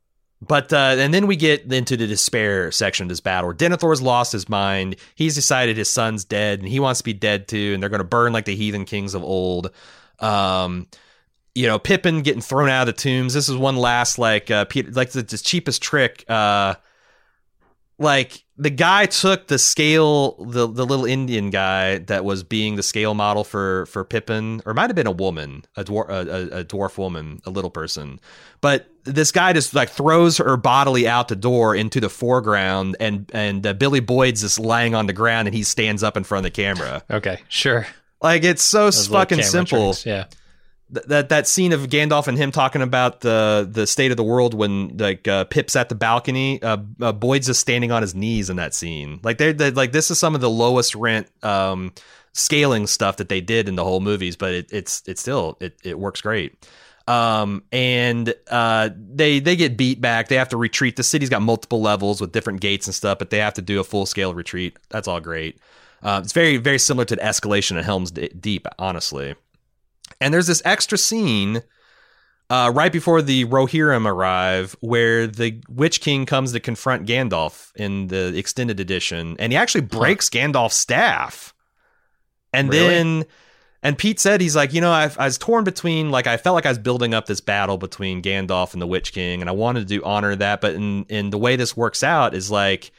but 0.47 0.73
uh, 0.73 0.97
and 0.99 1.13
then 1.13 1.27
we 1.27 1.37
get 1.37 1.73
into 1.73 1.97
the 1.97 2.07
despair 2.07 2.71
section 2.71 3.05
of 3.05 3.09
this 3.09 3.21
battle. 3.21 3.53
Denethor's 3.53 4.03
lost 4.03 4.33
his 4.33 4.49
mind. 4.49 4.97
He's 5.15 5.35
decided 5.35 5.77
his 5.77 5.89
son's 5.89 6.25
dead, 6.25 6.61
and 6.61 6.69
he 6.69 6.81
wants 6.81 6.99
to 6.99 7.05
be 7.05 7.15
dead 7.15 7.49
too. 7.49 7.73
And 7.75 7.83
they're 7.83 7.91
going 7.91 7.99
to 7.99 8.05
burn 8.05 8.33
like 8.33 8.45
the 8.45 8.57
heathen 8.57 8.85
kings 8.85 9.15
of 9.15 9.23
old. 9.23 9.71
Um, 10.21 10.87
you 11.55 11.67
know, 11.67 11.79
Pippin 11.79 12.23
getting 12.23 12.43
thrown 12.43 12.69
out 12.69 12.89
of 12.89 12.95
the 12.95 13.01
tombs. 13.01 13.35
This 13.35 13.49
is 13.49 13.57
one 13.57 13.77
last 13.77 14.19
like 14.19 14.51
uh, 14.51 14.65
Peter, 14.67 14.91
like 14.91 15.11
the, 15.11 15.23
the 15.23 15.39
cheapest 15.39 15.83
trick. 15.83 16.25
Uh, 16.29 16.75
like 17.99 18.45
the 18.57 18.71
guy 18.71 19.07
took 19.07 19.47
the 19.49 19.59
scale, 19.59 20.33
the 20.45 20.67
the 20.67 20.87
little 20.87 21.05
Indian 21.05 21.51
guy 21.51 21.99
that 21.99 22.25
was 22.25 22.43
being 22.43 22.77
the 22.77 22.83
scale 22.83 23.15
model 23.15 23.45
for 23.45 23.87
for 23.87 24.05
Pippin, 24.05 24.63
or 24.67 24.75
might 24.75 24.89
have 24.89 24.97
been 24.97 25.07
a 25.07 25.13
woman, 25.13 25.65
a 25.77 25.85
dwarf, 25.85 26.09
a, 26.09 26.13
a, 26.13 26.61
a 26.61 26.65
dwarf 26.65 26.99
woman, 26.99 27.41
a 27.45 27.51
little 27.51 27.71
person. 27.71 28.21
But 28.61 28.89
this 29.05 29.33
guy 29.33 29.53
just 29.53 29.75
like 29.75 29.91
throws 29.91 30.39
her 30.39 30.57
bodily 30.57 31.07
out 31.07 31.29
the 31.29 31.37
door 31.37 31.75
into 31.75 32.01
the 32.01 32.09
foreground, 32.09 32.97
and 33.01 33.31
and 33.33 33.67
uh, 33.67 33.73
Billy 33.75 34.01
Boyd's 34.01 34.41
just 34.41 34.59
lying 34.59 34.95
on 34.95 35.07
the 35.07 35.13
ground, 35.13 35.49
and 35.49 35.55
he 35.55 35.63
stands 35.63 36.03
up 36.03 36.17
in 36.17 36.25
front 36.25 36.47
of 36.47 36.53
the 36.53 36.63
camera. 36.63 37.03
Okay, 37.11 37.43
sure. 37.49 37.87
Like 38.23 38.45
it's 38.45 38.63
so 38.63 38.85
Those 38.87 39.09
fucking 39.09 39.43
simple 39.43 39.93
tricks, 39.93 40.07
Yeah. 40.07 40.25
Th- 40.95 41.07
that 41.07 41.29
that 41.29 41.47
scene 41.47 41.73
of 41.73 41.83
Gandalf 41.83 42.29
and 42.29 42.39
him 42.39 42.51
talking 42.51 42.83
about 42.83 43.21
the 43.21 43.69
the 43.71 43.87
state 43.87 44.11
of 44.11 44.17
the 44.17 44.25
world 44.25 44.55
when 44.55 44.97
like 44.97 45.29
uh, 45.29 45.45
Pip's 45.45 45.77
at 45.77 45.89
the 45.89 45.95
balcony, 45.95 46.63
uh, 46.63 46.79
uh, 47.01 47.13
Boyd's 47.13 47.47
just 47.47 47.61
standing 47.61 47.93
on 47.93 48.03
his 48.03 48.15
knees 48.15 48.51
in 48.51 48.57
that 48.57 48.75
scene. 48.75 49.21
Like 49.23 49.39
they're, 49.39 49.53
they're 49.53 49.71
like 49.71 49.93
this 49.93 50.11
is 50.11 50.19
some 50.19 50.35
of 50.35 50.41
the 50.41 50.51
lowest 50.51 50.95
rent 50.95 51.29
um, 51.43 51.93
scaling 52.33 52.87
stuff 52.87 53.17
that 53.19 53.29
they 53.29 53.41
did 53.41 53.69
in 53.69 53.75
the 53.75 53.85
whole 53.85 54.01
movies, 54.01 54.37
but 54.37 54.55
it, 54.55 54.73
it's 54.73 55.03
it's 55.07 55.21
still 55.21 55.57
it 55.61 55.79
it 55.85 55.99
works 55.99 56.21
great. 56.21 56.57
Um, 57.07 57.65
and 57.71 58.35
uh, 58.51 58.89
they 58.97 59.39
they 59.39 59.57
get 59.57 59.77
beat 59.77 60.01
back. 60.01 60.29
They 60.29 60.37
have 60.37 60.49
to 60.51 60.57
retreat. 60.57 60.97
The 60.97 61.03
city's 61.03 61.29
got 61.29 61.43
multiple 61.43 61.83
levels 61.83 62.21
with 62.21 62.33
different 62.33 62.61
gates 62.61 62.87
and 62.87 62.95
stuff, 62.95 63.19
but 63.19 63.31
they 63.31 63.39
have 63.39 63.55
to 63.55 63.63
do 63.63 63.81
a 63.81 63.85
full 63.85 64.07
scale 64.07 64.35
retreat. 64.35 64.79
That's 64.89 65.07
all 65.07 65.21
great. 65.21 65.59
Uh, 66.03 66.21
it's 66.23 66.33
very 66.33 66.57
very 66.57 66.79
similar 66.79 67.05
to 67.07 67.17
the 67.17 67.23
escalation 67.23 67.79
of 67.79 67.85
Helm's 67.85 68.11
Deep, 68.11 68.67
honestly. 68.79 69.35
And 70.25 70.33
there's 70.33 70.47
this 70.47 70.63
extra 70.65 70.97
scene 70.97 71.63
uh, 72.49 72.73
right 72.75 72.91
before 72.91 73.21
the 73.21 73.45
Rohirrim 73.45 74.07
arrive, 74.07 74.75
where 74.81 75.27
the 75.27 75.61
Witch 75.69 76.01
King 76.01 76.25
comes 76.25 76.53
to 76.53 76.61
confront 76.61 77.07
Gandalf 77.07 77.71
in 77.77 78.07
the 78.07 78.35
extended 78.35 78.81
edition, 78.81 79.37
and 79.39 79.53
he 79.53 79.59
actually 79.59 79.83
breaks 79.83 80.31
huh. 80.33 80.39
Gandalf's 80.39 80.79
staff. 80.79 81.53
And 82.55 82.71
really? 82.71 82.87
then, 82.89 83.25
and 83.83 83.99
Pete 83.99 84.19
said 84.19 84.41
he's 84.41 84.57
like, 84.57 84.73
you 84.73 84.81
know, 84.81 84.93
I, 84.93 85.11
I 85.19 85.27
was 85.27 85.37
torn 85.37 85.63
between 85.63 86.11
like 86.11 86.27
I 86.27 86.39
felt 86.39 86.55
like 86.55 86.65
I 86.65 86.71
was 86.71 86.79
building 86.79 87.13
up 87.13 87.27
this 87.27 87.43
battle 87.43 87.77
between 87.77 88.23
Gandalf 88.23 88.73
and 88.73 88.81
the 88.81 88.87
Witch 88.87 89.13
King, 89.13 89.43
and 89.43 89.51
I 89.51 89.53
wanted 89.53 89.81
to 89.81 89.87
do 89.87 90.03
honor 90.05 90.35
that, 90.37 90.63
but 90.63 90.75
in 90.75 91.05
in 91.11 91.29
the 91.29 91.39
way 91.39 91.57
this 91.57 91.77
works 91.77 92.03
out 92.03 92.33
is 92.33 92.51
like 92.51 92.93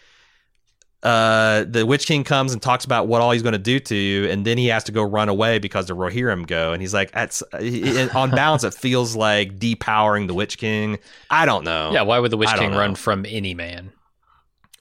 uh, 1.05 1.65
the 1.65 1.85
Witch 1.85 2.07
King 2.07 2.23
comes 2.23 2.51
and 2.51 2.59
talks 2.59 2.83
about 2.83 3.07
what 3.07 3.21
all 3.21 3.29
he's 3.29 3.43
going 3.43 3.53
to 3.53 3.59
do 3.59 3.79
to 3.79 3.95
you, 3.95 4.27
and 4.27 4.43
then 4.43 4.57
he 4.57 4.67
has 4.67 4.85
to 4.85 4.91
go 4.91 5.03
run 5.03 5.29
away 5.29 5.59
because 5.59 5.85
the 5.85 5.95
Rohirrim 5.95 6.47
go, 6.47 6.73
and 6.73 6.81
he's 6.81 6.95
like, 6.95 7.11
"That's 7.11 7.43
on 7.53 8.31
balance, 8.31 8.63
it 8.63 8.73
feels 8.73 9.15
like 9.15 9.59
depowering 9.59 10.25
the 10.25 10.33
Witch 10.33 10.57
King." 10.57 10.97
I 11.29 11.45
don't 11.45 11.63
know. 11.63 11.91
Yeah, 11.93 12.01
why 12.01 12.17
would 12.17 12.31
the 12.31 12.37
Witch 12.37 12.49
King 12.55 12.71
know. 12.71 12.79
run 12.79 12.95
from 12.95 13.23
any 13.29 13.53
man? 13.53 13.91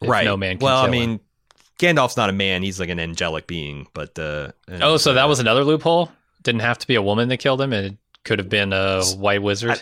Right. 0.01 0.25
No 0.25 0.39
man. 0.39 0.59
well, 0.61 0.83
I 0.83 0.89
mean, 0.89 1.11
him? 1.11 1.21
Gandalf's 1.79 2.17
not 2.17 2.31
a 2.31 2.33
man; 2.33 2.63
he's 2.63 2.81
like 2.81 2.89
an 2.89 3.01
angelic 3.01 3.47
being. 3.47 3.87
But 3.93 4.19
uh, 4.19 4.53
oh, 4.81 4.97
so 4.97 5.13
that 5.13 5.29
was 5.29 5.41
another 5.41 5.63
loophole. 5.63 6.11
Didn't 6.43 6.63
have 6.63 6.79
to 6.79 6.87
be 6.87 6.95
a 6.95 7.03
woman 7.03 7.29
that 7.29 7.37
killed 7.37 7.61
him. 7.61 7.75
It 7.75 7.99
could 8.25 8.39
have 8.39 8.49
been 8.49 8.73
a 8.73 9.05
white 9.05 9.43
wizard. 9.43 9.73
I, 9.73 9.79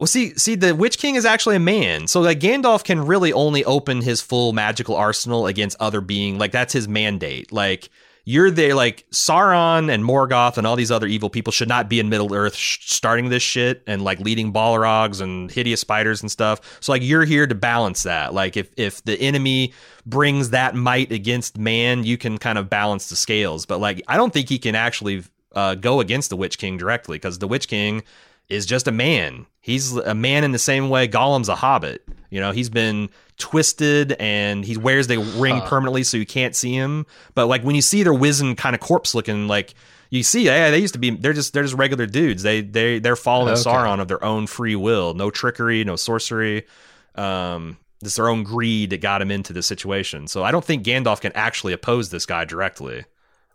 well, 0.00 0.06
see, 0.06 0.32
see, 0.38 0.54
the 0.54 0.74
Witch 0.74 0.96
King 0.96 1.16
is 1.16 1.26
actually 1.26 1.56
a 1.56 1.60
man, 1.60 2.06
so 2.06 2.22
like 2.22 2.40
Gandalf 2.40 2.84
can 2.84 3.04
really 3.04 3.34
only 3.34 3.62
open 3.66 4.00
his 4.00 4.22
full 4.22 4.54
magical 4.54 4.96
arsenal 4.96 5.46
against 5.46 5.76
other 5.78 6.00
being. 6.00 6.38
Like 6.38 6.52
that's 6.52 6.72
his 6.72 6.88
mandate. 6.88 7.52
Like 7.52 7.90
you're 8.24 8.50
there, 8.50 8.74
like 8.74 9.04
Sauron 9.10 9.92
and 9.92 10.02
Morgoth 10.02 10.56
and 10.56 10.66
all 10.66 10.74
these 10.74 10.90
other 10.90 11.06
evil 11.06 11.28
people 11.28 11.52
should 11.52 11.68
not 11.68 11.90
be 11.90 12.00
in 12.00 12.08
Middle 12.08 12.34
Earth 12.34 12.56
sh- 12.56 12.78
starting 12.80 13.28
this 13.28 13.42
shit 13.42 13.82
and 13.86 14.00
like 14.00 14.20
leading 14.20 14.54
Balrogs 14.54 15.20
and 15.20 15.50
hideous 15.50 15.82
spiders 15.82 16.22
and 16.22 16.30
stuff. 16.30 16.78
So 16.80 16.92
like 16.92 17.02
you're 17.02 17.26
here 17.26 17.46
to 17.46 17.54
balance 17.54 18.04
that. 18.04 18.32
Like 18.32 18.56
if 18.56 18.70
if 18.78 19.04
the 19.04 19.20
enemy 19.20 19.74
brings 20.06 20.48
that 20.48 20.74
might 20.74 21.12
against 21.12 21.58
man, 21.58 22.04
you 22.04 22.16
can 22.16 22.38
kind 22.38 22.56
of 22.56 22.70
balance 22.70 23.10
the 23.10 23.16
scales. 23.16 23.66
But 23.66 23.80
like 23.80 24.02
I 24.08 24.16
don't 24.16 24.32
think 24.32 24.48
he 24.48 24.58
can 24.58 24.74
actually 24.74 25.24
uh, 25.54 25.74
go 25.74 26.00
against 26.00 26.30
the 26.30 26.36
Witch 26.36 26.56
King 26.56 26.78
directly 26.78 27.16
because 27.18 27.38
the 27.38 27.48
Witch 27.48 27.68
King 27.68 28.02
is 28.50 28.66
just 28.66 28.88
a 28.88 28.92
man. 28.92 29.46
He's 29.60 29.94
a 29.96 30.14
man 30.14 30.44
in 30.44 30.52
the 30.52 30.58
same 30.58 30.88
way 30.88 31.08
Gollum's 31.08 31.48
a 31.48 31.54
hobbit. 31.54 32.06
You 32.30 32.40
know, 32.40 32.52
he's 32.52 32.68
been 32.68 33.10
twisted 33.38 34.12
and 34.12 34.64
he 34.64 34.76
wears 34.76 35.06
the 35.06 35.18
ring 35.18 35.60
permanently 35.62 36.04
so 36.04 36.16
you 36.16 36.26
can't 36.26 36.54
see 36.54 36.72
him. 36.72 37.06
But 37.34 37.46
like 37.46 37.62
when 37.62 37.74
you 37.74 37.82
see 37.82 38.02
their 38.02 38.14
wizened 38.14 38.58
kind 38.58 38.74
of 38.74 38.80
corpse 38.80 39.14
looking, 39.14 39.48
like 39.48 39.74
you 40.10 40.22
see, 40.22 40.44
yeah, 40.44 40.70
they 40.70 40.78
used 40.78 40.94
to 40.94 41.00
be. 41.00 41.10
They're 41.10 41.32
just 41.32 41.52
they're 41.52 41.62
just 41.62 41.74
regular 41.74 42.06
dudes. 42.06 42.42
They 42.42 42.62
they 42.62 42.98
they're 42.98 43.16
following 43.16 43.52
okay. 43.52 43.62
Sauron 43.62 44.00
of 44.00 44.08
their 44.08 44.22
own 44.24 44.48
free 44.48 44.74
will. 44.74 45.14
No 45.14 45.30
trickery, 45.30 45.84
no 45.84 45.94
sorcery. 45.96 46.66
Um, 47.14 47.78
it's 48.02 48.16
their 48.16 48.28
own 48.28 48.42
greed 48.42 48.90
that 48.90 49.00
got 49.00 49.22
him 49.22 49.30
into 49.30 49.52
this 49.52 49.66
situation. 49.66 50.26
So 50.26 50.42
I 50.42 50.50
don't 50.50 50.64
think 50.64 50.84
Gandalf 50.84 51.20
can 51.20 51.32
actually 51.34 51.72
oppose 51.72 52.10
this 52.10 52.26
guy 52.26 52.44
directly. 52.44 53.04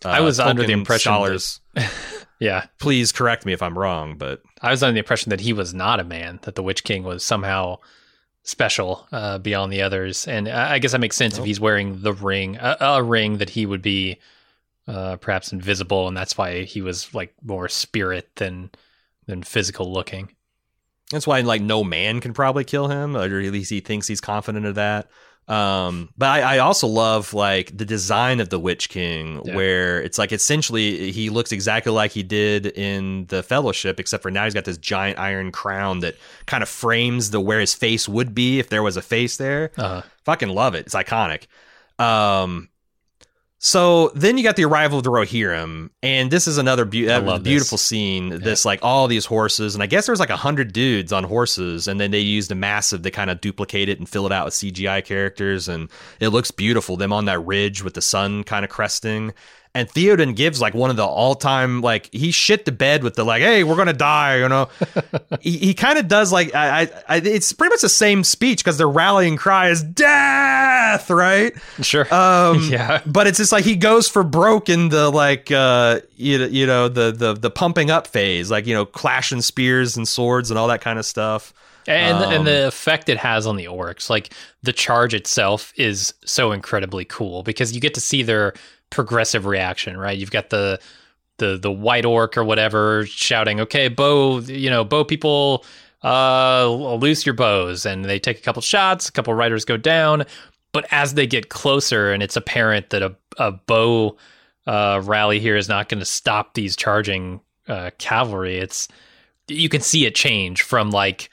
Uh, 0.04 0.10
I 0.10 0.22
was 0.22 0.40
under 0.40 0.66
the 0.66 0.72
impression 0.72 1.12
scholars. 1.12 1.60
That, 1.74 1.92
yeah, 2.40 2.66
please 2.80 3.12
correct 3.12 3.46
me 3.46 3.54
if 3.54 3.62
I'm 3.62 3.78
wrong, 3.78 4.18
but 4.18 4.42
I 4.62 4.72
was 4.72 4.84
under 4.84 4.94
the 4.94 5.00
impression 5.00 5.30
that 5.30 5.42
he 5.42 5.54
was 5.54 5.74
not 5.74 6.00
a 6.00 6.04
man, 6.04 6.40
that 6.44 6.56
the 6.56 6.64
Witch 6.64 6.84
King 6.84 7.04
was 7.04 7.24
somehow 7.24 7.78
special 8.44 9.08
uh, 9.12 9.38
beyond 9.38 9.72
the 9.72 9.82
others, 9.82 10.28
and 10.28 10.48
I 10.48 10.80
guess 10.80 10.92
that 10.92 11.02
makes 11.02 11.18
sense 11.18 11.36
nope. 11.36 11.42
if 11.42 11.46
he's 11.48 11.60
wearing 11.60 12.02
the 12.02 12.14
ring, 12.14 12.58
a, 12.58 12.78
a 12.80 13.04
ring 13.04 13.38
that 13.38 13.50
he 13.50 13.66
would 13.66 13.82
be 13.82 14.20
uh, 14.88 15.16
perhaps 15.18 15.52
invisible, 15.52 16.08
and 16.08 16.16
that's 16.16 16.38
why 16.38 16.64
he 16.64 16.82
was 16.82 17.14
like 17.14 17.34
more 17.44 17.68
spirit 17.68 18.30
than 18.36 18.70
than 19.26 19.42
physical 19.42 19.92
looking. 19.92 20.30
That's 21.12 21.28
why 21.28 21.42
like 21.42 21.62
no 21.62 21.84
man 21.84 22.20
can 22.20 22.34
probably 22.34 22.64
kill 22.64 22.88
him, 22.88 23.16
or 23.16 23.24
at 23.24 23.32
least 23.32 23.72
he 23.72 23.80
thinks 23.80 24.08
he's 24.08 24.22
confident 24.22 24.66
of 24.66 24.76
that. 24.76 25.10
Um, 25.48 26.10
but 26.18 26.30
I, 26.30 26.56
I, 26.56 26.58
also 26.58 26.88
love 26.88 27.36
like 27.36 27.78
the 27.78 27.86
design 27.86 28.40
of 28.40 28.50
the 28.50 28.58
Witch 28.58 28.90
King, 28.90 29.44
yeah. 29.46 29.56
where 29.56 30.02
it's 30.02 30.18
like 30.18 30.32
essentially 30.32 31.12
he 31.12 31.30
looks 31.30 31.52
exactly 31.52 31.92
like 31.92 32.12
he 32.12 32.24
did 32.24 32.66
in 32.66 33.28
the 33.28 33.44
Fellowship, 33.44 34.00
except 34.00 34.24
for 34.24 34.32
now 34.32 34.46
he's 34.46 34.56
got 34.56 34.66
this 34.66 34.78
giant 34.78 35.20
iron 35.20 35.52
crown 35.52 36.00
that 36.00 36.16
kind 36.48 36.64
of 36.64 36.70
frames 36.70 37.30
the 37.30 37.40
where 37.40 37.60
his 37.60 37.76
face 37.76 38.10
would 38.10 38.34
be 38.34 38.58
if 38.58 38.70
there 38.70 38.82
was 38.82 38.98
a 38.98 39.04
face 39.04 39.38
there. 39.38 39.72
Uh-huh. 39.78 40.02
Fucking 40.24 40.50
love 40.50 40.74
it. 40.74 40.88
It's 40.88 40.96
iconic. 40.96 41.46
Um, 42.00 42.70
so 43.58 44.10
then 44.10 44.38
you 44.38 44.44
got 44.44 44.58
the 44.58 44.66
arrival 44.66 44.98
of 45.00 45.04
the 45.04 45.10
Rohirrim, 45.10 45.90
and 46.04 46.30
this 46.30 46.48
is 46.48 46.58
another 46.58 46.86
be- 46.86 47.06
beautiful 47.06 47.78
this. 47.78 47.82
scene. 47.82 48.32
Yeah. 48.32 48.38
This 48.38 48.66
like 48.66 48.80
all 48.84 49.08
these 49.08 49.26
horses, 49.26 49.76
and 49.76 49.82
I 49.82 49.88
guess 49.88 50.06
there's 50.06 50.20
like 50.20 50.30
a 50.30 50.36
hundred 50.36 50.74
dudes 50.74 51.14
on 51.14 51.24
horses, 51.24 51.88
and 51.88 52.00
then 52.00 52.12
they 52.12 52.20
used 52.20 52.52
a 52.52 52.56
massive. 52.56 53.02
to 53.04 53.12
kind 53.12 53.30
of 53.30 53.42
duplicate 53.42 53.90
it 53.90 53.98
and 53.98 54.08
fill 54.08 54.26
it 54.26 54.32
out 54.32 54.46
with 54.46 54.54
CGI 54.54 55.04
characters, 55.04 55.68
and 55.68 55.90
it 56.20 56.30
looks 56.30 56.52
beautiful. 56.52 56.98
Them 56.98 57.14
on 57.14 57.26
that 57.26 57.40
ridge 57.40 57.84
with 57.84 57.94
the 57.94 58.02
sun 58.02 58.44
kind 58.44 58.66
of 58.66 58.70
cresting, 58.72 59.34
and 59.76 59.90
Theoden 59.90 60.38
gives 60.38 60.62
like 60.62 60.74
one 60.74 60.90
of 60.90 60.96
the 60.96 61.06
all 61.06 61.36
time 61.36 61.82
like 61.82 62.10
he 62.14 62.32
shit 62.32 62.64
the 62.64 62.72
bed 62.72 63.04
with 63.04 63.16
the 63.16 63.26
like, 63.26 63.42
hey, 63.42 63.66
we're 63.66 63.76
gonna 63.76 63.92
die, 63.92 64.38
you 64.38 64.48
know. 64.48 64.70
he, 65.42 65.58
he 65.58 65.74
kind 65.74 66.00
of 66.00 66.08
does 66.08 66.32
like 66.32 66.56
I, 66.56 66.90
I, 67.10 67.18
it's 67.18 67.52
pretty 67.52 67.74
much 67.74 67.82
the 67.82 67.90
same 67.90 68.24
speech 68.24 68.64
because 68.64 68.78
their 68.78 68.88
rallying 68.88 69.36
cry 69.36 69.68
is 69.68 69.84
death, 69.84 71.10
right? 71.10 71.54
Sure. 71.82 72.12
Um, 72.12 72.62
yeah. 72.70 73.02
But 73.06 73.28
it's 73.28 73.38
just 73.38 73.52
like 73.52 73.66
he 73.66 73.76
goes 73.76 74.08
for 74.08 74.24
broke 74.24 74.70
in 74.70 74.88
the 74.88 75.10
like 75.10 75.52
uh 75.52 76.00
you, 76.16 76.46
you 76.46 76.66
know 76.66 76.88
the 76.88 77.12
the 77.12 77.34
the 77.34 77.52
pumping 77.52 77.92
up 77.92 78.08
phase, 78.08 78.50
like 78.50 78.66
you 78.66 78.74
know 78.74 78.86
clashing 78.86 79.42
spears 79.42 79.98
and 79.98 80.08
swords 80.08 80.50
and 80.50 80.58
all 80.58 80.70
that 80.70 80.80
kind 80.80 80.98
of 80.98 81.06
stuff. 81.06 81.54
And 81.88 82.18
um, 82.18 82.34
and 82.34 82.48
the 82.48 82.68
effect 82.68 83.10
it 83.10 83.18
has 83.18 83.46
on 83.46 83.58
the 83.58 83.66
orcs, 83.66 84.10
like 84.10 84.32
the 84.64 84.74
charge 84.74 85.14
itself, 85.14 85.72
is 85.76 86.14
so 86.24 86.52
incredibly 86.52 87.06
cool 87.06 87.44
because 87.44 87.74
you 87.74 87.82
get 87.82 87.94
to 87.94 88.02
see 88.02 88.24
their 88.24 88.54
progressive 88.96 89.46
reaction, 89.46 89.98
right? 89.98 90.18
You've 90.18 90.32
got 90.32 90.50
the 90.50 90.80
the 91.38 91.58
the 91.58 91.72
white 91.72 92.06
orc 92.06 92.38
or 92.38 92.46
whatever 92.46 93.06
shouting, 93.06 93.60
"Okay, 93.60 93.90
bow, 93.90 94.40
you 94.40 94.70
know, 94.70 94.86
bow 94.86 95.04
people, 95.04 95.66
uh, 96.04 96.68
loose 96.68 97.26
your 97.26 97.36
bows," 97.36 97.86
and 97.86 98.06
they 98.06 98.18
take 98.18 98.40
a 98.40 98.42
couple 98.42 98.62
shots. 98.62 99.10
A 99.10 99.12
couple 99.12 99.34
riders 99.34 99.66
go 99.66 99.76
down, 99.76 100.24
but 100.72 100.88
as 100.92 101.14
they 101.14 101.28
get 101.28 101.50
closer, 101.50 102.14
and 102.14 102.24
it's 102.24 102.38
apparent 102.38 102.90
that 102.92 103.04
a 103.04 103.16
a 103.38 103.52
bow 103.52 104.16
uh, 104.66 105.02
rally 105.04 105.40
here 105.40 105.58
is 105.58 105.68
not 105.68 105.90
going 105.90 106.00
to 106.00 106.06
stop 106.06 106.54
these 106.54 106.78
charging 106.78 107.42
uh, 107.68 107.92
cavalry. 107.98 108.58
It's 108.58 108.88
you 109.50 109.68
can 109.68 109.82
see 109.82 110.06
it 110.06 110.16
change 110.16 110.64
from 110.64 110.90
like 110.90 111.30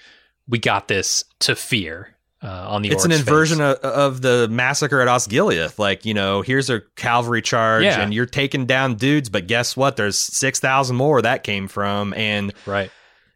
we 0.49 0.59
got 0.59 0.89
this 0.89 1.25
to 1.39 1.55
fear 1.55 2.12
uh, 2.43 2.67
on 2.69 2.83
the. 2.83 2.91
It's 2.91 3.05
an 3.05 3.13
inversion 3.13 3.61
of, 3.61 3.79
of, 3.79 4.23
the 4.23 4.49
massacre 4.51 5.01
at 5.01 5.09
Osgiliath. 5.09 5.79
Like 5.79 6.05
you 6.05 6.15
know, 6.15 6.43
here's 6.43 6.71
a 6.71 6.81
cavalry 6.97 7.43
charge, 7.43 7.85
yeah. 7.85 8.01
and 8.01 8.13
you're 8.13 8.27
taking 8.27 8.67
down 8.67 8.97
dudes, 8.97 9.29
but 9.29 9.47
guess 9.47 9.77
what? 9.77 9.97
There's 9.97 10.19
six 10.19 10.59
thousand 10.61 10.97
more 10.97 11.23
that 11.23 11.45
came 11.45 11.69
from, 11.69 12.13
and 12.15 12.53
right. 12.67 12.91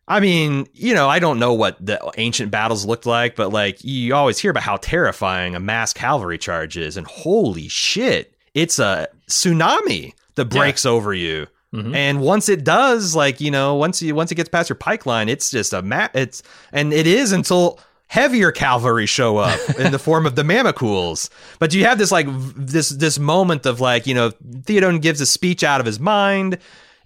I 0.08 0.20
mean, 0.20 0.68
you 0.72 0.94
know, 0.94 1.08
I 1.08 1.18
don't 1.18 1.40
know 1.40 1.52
what 1.52 1.84
the 1.84 2.00
ancient 2.16 2.52
battles 2.52 2.86
looked 2.86 3.06
like, 3.06 3.34
but 3.34 3.52
like 3.52 3.82
you 3.82 4.14
always 4.14 4.38
hear 4.38 4.52
about 4.52 4.62
how 4.62 4.76
terrifying 4.76 5.54
a 5.54 5.60
mass 5.60 5.92
cavalry 5.92 6.38
charge 6.38 6.76
is, 6.76 6.96
and 6.96 7.06
holy 7.06 7.68
shit, 7.68 8.34
it's 8.54 8.78
a 8.78 9.08
tsunami 9.28 10.14
that 10.36 10.46
breaks 10.46 10.84
yeah. 10.84 10.90
over 10.90 11.12
you. 11.12 11.46
Mm-hmm. 11.74 11.94
And 11.94 12.20
once 12.20 12.48
it 12.48 12.64
does, 12.64 13.14
like 13.14 13.40
you 13.40 13.50
know, 13.50 13.74
once 13.74 14.00
you 14.00 14.14
once 14.14 14.30
it 14.32 14.36
gets 14.36 14.48
past 14.48 14.68
your 14.68 14.76
pike 14.76 15.06
line, 15.06 15.28
it's 15.28 15.50
just 15.50 15.72
a 15.72 15.82
mat. 15.82 16.12
It's 16.14 16.42
and 16.72 16.92
it 16.92 17.06
is 17.06 17.32
until 17.32 17.80
heavier 18.08 18.52
cavalry 18.52 19.06
show 19.06 19.36
up 19.38 19.58
in 19.78 19.92
the 19.92 19.98
form 19.98 20.26
of 20.26 20.36
the 20.36 20.42
Mûmakils. 20.42 21.28
But 21.58 21.74
you 21.74 21.84
have 21.84 21.98
this 21.98 22.12
like 22.12 22.26
this 22.56 22.88
this 22.90 23.18
moment 23.18 23.66
of 23.66 23.80
like 23.80 24.06
you 24.06 24.14
know 24.14 24.30
Theoden 24.30 25.02
gives 25.02 25.20
a 25.20 25.26
speech 25.26 25.64
out 25.64 25.80
of 25.80 25.86
his 25.86 26.00
mind, 26.00 26.58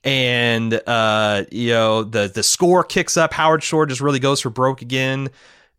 and 0.04 0.74
uh, 0.86 1.44
you 1.50 1.70
know 1.70 2.04
the 2.04 2.28
the 2.28 2.42
score 2.42 2.84
kicks 2.84 3.16
up. 3.16 3.32
Howard 3.32 3.62
Shore 3.62 3.86
just 3.86 4.00
really 4.00 4.18
goes 4.18 4.40
for 4.40 4.50
broke 4.50 4.82
again, 4.82 5.30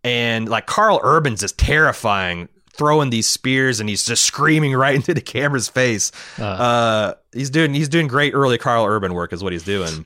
and 0.03 0.49
like 0.49 0.65
Karl 0.65 0.99
Urban's 1.03 1.41
just 1.41 1.57
terrifying. 1.57 2.49
Throwing 2.73 3.09
these 3.09 3.27
spears 3.27 3.81
and 3.81 3.89
he's 3.89 4.05
just 4.05 4.23
screaming 4.23 4.73
right 4.73 4.95
into 5.01 5.13
the 5.13 5.21
camera's 5.21 5.67
face. 5.67 6.11
Uh, 6.39 6.45
uh, 6.45 7.13
he's 7.33 7.49
doing 7.49 7.73
he's 7.73 7.89
doing 7.89 8.07
great 8.07 8.33
early 8.33 8.57
Karl 8.57 8.85
Urban 8.85 9.13
work 9.13 9.33
is 9.33 9.43
what 9.43 9.51
he's 9.51 9.65
doing. 9.65 10.05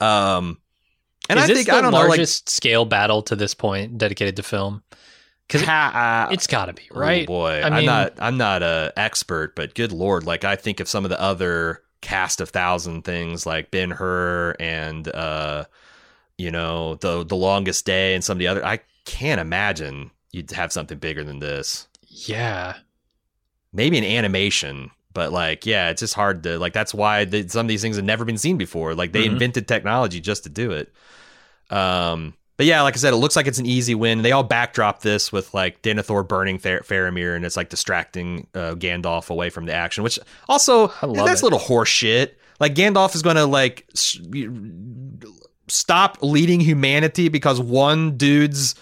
Um, 0.00 0.58
and 1.28 1.38
is 1.38 1.44
I 1.44 1.46
this 1.48 1.56
think 1.58 1.68
the 1.68 1.74
I 1.74 1.80
don't 1.80 1.92
know, 1.92 1.98
like 1.98 2.08
largest 2.08 2.48
scale 2.48 2.84
battle 2.84 3.22
to 3.22 3.36
this 3.36 3.54
point 3.54 3.98
dedicated 3.98 4.36
to 4.36 4.42
film? 4.42 4.82
Because 5.46 5.62
ha- 5.62 6.26
uh, 6.28 6.32
it's 6.32 6.46
got 6.46 6.66
to 6.66 6.72
be 6.74 6.88
Oh 6.94 6.98
right. 7.00 7.26
boy, 7.26 7.60
I 7.62 7.66
I'm 7.68 7.74
mean- 7.74 7.86
not 7.86 8.12
I'm 8.18 8.36
not 8.36 8.62
a 8.62 8.92
expert, 8.96 9.54
but 9.56 9.74
good 9.74 9.92
lord, 9.92 10.24
like 10.24 10.44
I 10.44 10.56
think 10.56 10.80
of 10.80 10.88
some 10.88 11.04
of 11.04 11.08
the 11.10 11.20
other 11.20 11.82
cast 12.00 12.40
of 12.40 12.50
thousand 12.50 13.02
things 13.02 13.44
like 13.46 13.70
Ben 13.70 13.90
Hur 13.90 14.54
and 14.60 15.08
uh 15.08 15.64
you 16.36 16.50
know 16.50 16.94
the 16.96 17.24
the 17.24 17.34
longest 17.34 17.84
day 17.86 18.14
and 18.14 18.22
some 18.22 18.36
of 18.36 18.38
the 18.38 18.46
other 18.46 18.64
I 18.64 18.80
can't 19.04 19.40
imagine 19.40 20.10
you'd 20.30 20.50
have 20.52 20.72
something 20.72 20.98
bigger 20.98 21.24
than 21.24 21.38
this. 21.40 21.88
Yeah, 22.06 22.76
Maybe 23.72 23.98
an 23.98 24.04
animation, 24.04 24.90
but 25.18 25.32
like 25.32 25.66
yeah, 25.66 25.90
it's 25.90 25.98
just 26.00 26.14
hard 26.14 26.44
to 26.44 26.58
like 26.60 26.72
that's 26.72 26.94
why 26.94 27.26
some 27.48 27.66
of 27.66 27.68
these 27.68 27.82
things 27.82 27.96
have 27.96 28.04
never 28.04 28.24
been 28.24 28.38
seen 28.38 28.56
before. 28.56 28.94
Like 28.94 29.10
they 29.12 29.24
Mhm. 29.24 29.32
invented 29.32 29.66
technology 29.66 30.20
just 30.20 30.44
to 30.44 30.48
do 30.48 30.70
it. 30.70 30.92
Um 31.70 32.34
but 32.56 32.66
yeah, 32.66 32.82
like 32.82 32.94
I 32.94 32.98
said, 32.98 33.12
it 33.12 33.16
looks 33.18 33.36
like 33.36 33.46
it's 33.46 33.58
an 33.58 33.66
easy 33.66 33.94
win. 33.94 34.22
They 34.22 34.32
all 34.32 34.42
backdrop 34.42 35.00
this 35.02 35.30
with 35.32 35.52
like 35.54 35.80
Denethor 35.82 36.26
burning 36.26 36.58
Fer- 36.58 36.80
Faramir, 36.80 37.36
and 37.36 37.44
it's 37.44 37.56
like 37.56 37.68
distracting 37.68 38.48
uh, 38.54 38.74
Gandalf 38.74 39.30
away 39.30 39.48
from 39.50 39.66
the 39.66 39.72
action. 39.74 40.02
Which 40.02 40.18
also 40.48 40.88
that's 41.02 41.40
it. 41.40 41.42
a 41.42 41.46
little 41.46 41.58
horse 41.60 41.88
shit. 41.88 42.36
Like 42.58 42.74
Gandalf 42.74 43.14
is 43.14 43.22
going 43.22 43.36
to 43.36 43.46
like 43.46 43.86
s- 43.94 44.18
stop 45.68 46.18
leading 46.20 46.58
humanity 46.60 47.28
because 47.28 47.60
one 47.60 48.16
dude's 48.16 48.74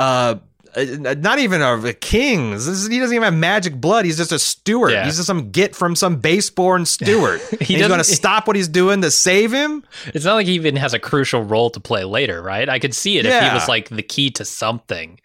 uh, 0.00 0.36
Uh, 0.76 0.80
uh, 1.10 1.14
not 1.18 1.38
even 1.38 1.60
a 1.60 1.92
king. 1.92 2.52
This 2.52 2.66
is- 2.66 2.88
he 2.88 2.98
doesn't 2.98 3.14
even 3.14 3.24
have 3.24 3.34
magic 3.34 3.80
blood. 3.80 4.04
He's 4.04 4.16
just 4.16 4.32
a 4.32 4.38
steward. 4.38 4.92
Yeah. 4.92 5.04
He's 5.04 5.16
just 5.16 5.26
some 5.26 5.50
git 5.50 5.76
from 5.76 5.94
some 5.94 6.20
baseborn 6.20 6.86
steward. 6.86 7.40
He 7.60 7.74
he's 7.76 7.86
going 7.88 7.98
to 7.98 8.04
stop 8.04 8.46
what 8.46 8.56
he's 8.56 8.68
doing 8.68 9.02
to 9.02 9.10
save 9.10 9.52
him. 9.52 9.84
it's 10.06 10.24
not 10.24 10.34
like 10.34 10.46
he 10.46 10.54
even 10.54 10.76
has 10.76 10.94
a 10.94 10.98
crucial 10.98 11.42
role 11.42 11.70
to 11.70 11.80
play 11.80 12.04
later, 12.04 12.40
right? 12.42 12.68
I 12.68 12.78
could 12.78 12.94
see 12.94 13.18
it 13.18 13.26
if 13.26 13.32
he 13.48 13.54
was 13.54 13.68
like 13.68 13.88
the 13.90 14.02
key 14.02 14.30
to 14.32 14.44
something. 14.44 15.20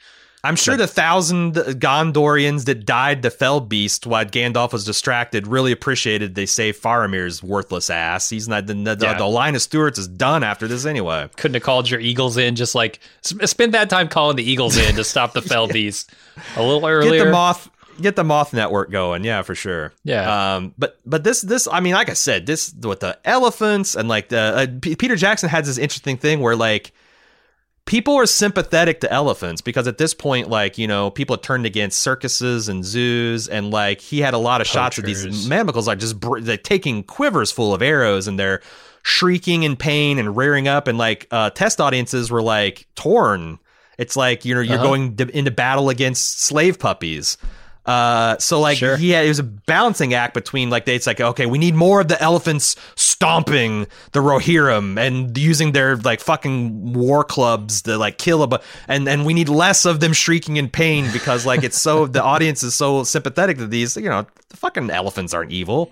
I'm 0.48 0.56
sure 0.56 0.78
the 0.78 0.88
thousand 0.88 1.56
Gondorians 1.56 2.65
that 2.65 2.86
died 2.86 3.22
the 3.22 3.30
Fell 3.30 3.60
Beast 3.60 4.07
while 4.07 4.26
Gandalf 4.26 4.74
was 4.74 4.84
distracted 4.86 5.48
really 5.48 5.72
appreciated 5.72 6.36
they 6.36 6.45
saved 6.45 6.82
Faramir's 6.82 7.41
worthless 7.44 7.90
ass. 7.90 8.30
He's 8.30 8.48
not 8.48 8.65
the, 8.68 8.74
the, 8.74 8.98
Yeah. 8.99 9.18
the 9.18 9.26
line 9.28 9.56
of 9.56 9.61
Stewards 9.61 9.99
is 9.99 10.07
done 10.07 10.44
after 10.44 10.68
this 10.68 10.86
anyway. 10.86 11.30
Couldn't 11.38 11.56
have 11.56 11.64
called 11.64 11.90
your 11.90 11.99
Eagles 11.99 12.38
in. 12.38 12.56
Just 12.56 12.76
like 12.76 12.99
spend 13.22 13.74
that 13.74 13.90
time 13.90 14.07
calling 14.07 14.36
the 14.36 14.49
Eagles 14.49 14.78
in 14.78 14.95
to 14.95 15.03
stop 15.03 15.34
the 15.34 15.41
Fell 15.48 15.68
Beast 15.68 16.11
a 16.56 16.64
little 16.64 16.86
earlier. 16.86 17.19
Get 17.19 17.26
the 17.26 17.32
moth, 17.32 17.69
get 18.02 18.15
the 18.15 18.24
moth 18.24 18.53
network 18.53 18.91
going. 18.91 19.24
Yeah, 19.24 19.41
for 19.41 19.56
sure. 19.56 19.94
Yeah. 20.03 20.56
Um, 20.56 20.74
but 20.78 20.98
but 21.06 21.24
this 21.24 21.41
this 21.41 21.68
I 21.72 21.80
mean, 21.80 21.94
like 21.94 22.10
I 22.10 22.14
said, 22.14 22.45
this 22.45 22.74
with 22.74 23.02
the 23.02 23.18
elephants 23.26 23.95
and 23.95 24.07
like 24.07 24.30
the 24.30 24.40
uh, 24.40 24.68
P- 24.82 24.95
Peter 24.95 25.15
Jackson 25.15 25.49
has 25.49 25.65
this 25.68 25.78
interesting 25.78 26.18
thing 26.18 26.40
where 26.40 26.56
like 26.56 26.91
people 27.88 28.14
are 28.15 28.27
sympathetic 28.27 28.99
to 29.01 29.11
elephants 29.11 29.61
because 29.61 29.88
at 29.88 29.97
this 29.97 30.14
point, 30.14 30.47
like 30.49 30.77
you 30.77 30.88
know, 30.88 31.09
people 31.09 31.35
have 31.35 31.41
turned 31.41 31.65
against 31.65 31.97
circuses 32.03 32.69
and 32.69 32.85
zoos, 32.85 33.47
and 33.47 33.72
like 33.72 33.99
he 34.01 34.19
had 34.19 34.35
a 34.35 34.38
lot 34.38 34.61
of 34.61 34.68
shots 34.68 34.99
of 34.99 35.05
these 35.05 35.23
Poachers. 35.23 35.47
mammals 35.49 35.88
like 35.88 35.97
just 35.97 36.19
br- 36.19 36.38
like 36.39 36.61
taking 36.61 37.01
quivers 37.03 37.51
full 37.51 37.73
of 37.73 37.81
arrows 37.81 38.27
and 38.27 38.38
they're 38.38 38.61
shrieking 39.01 39.64
in 39.64 39.76
pain 39.76 40.19
and 40.19 40.38
rearing 40.38 40.68
up, 40.68 40.88
and 40.88 40.99
like 40.99 41.26
uh, 41.31 41.49
test 41.49 41.81
audiences 41.81 42.30
were 42.30 42.43
like 42.43 42.85
torn. 42.95 43.57
It's 43.97 44.15
like 44.15 44.45
you 44.45 44.53
know 44.53 44.61
you're 44.61 44.76
Uh-huh. 44.76 44.84
going 44.85 45.15
to, 45.15 45.35
into 45.38 45.49
battle 45.49 45.89
against 45.89 46.41
slave 46.41 46.77
puppies. 46.77 47.38
Uh, 47.88 48.38
so 48.38 48.59
like 48.59 48.77
Sure. 48.77 48.97
had, 48.97 49.26
it 49.26 49.30
was 49.30 49.39
a 49.39 49.43
balancing 49.43 50.14
act 50.14 50.34
between 50.34 50.69
like 50.69 50.84
they, 50.85 50.93
it's 50.95 51.07
like 51.07 51.22
okay 51.22 51.45
we 51.45 51.57
need 51.57 51.73
more 51.73 52.01
of 52.01 52.09
the 52.09 52.22
elephants 52.22 52.76
stomping 52.95 53.88
the 54.11 54.19
Rohirrim 54.19 54.99
and 54.99 55.35
using 55.38 55.72
their 55.72 55.95
like 55.95 56.19
fucking 56.19 56.93
war 56.93 57.23
clubs 57.23 57.81
to 57.84 57.97
like 57.97 58.18
kill 58.18 58.43
a 58.43 58.47
bu- 58.47 58.57
and 58.89 59.07
and 59.07 59.26
we 59.26 59.34
need 59.34 59.49
less 59.49 59.85
of 59.85 60.01
them 60.01 60.11
shrieking 60.14 60.57
in 60.57 60.69
pain 60.69 61.09
because 61.14 61.45
like 61.45 61.64
it's 61.64 61.77
so 61.80 62.05
the 62.07 62.22
audience 62.22 62.61
is 62.61 62.76
so 62.76 63.03
sympathetic 63.03 63.57
to 63.57 63.65
these 63.68 63.95
you 63.95 64.09
know 64.09 64.26
the 64.49 64.57
fucking 64.57 64.89
elephants 64.89 65.34
aren't 65.34 65.51
evil 65.51 65.91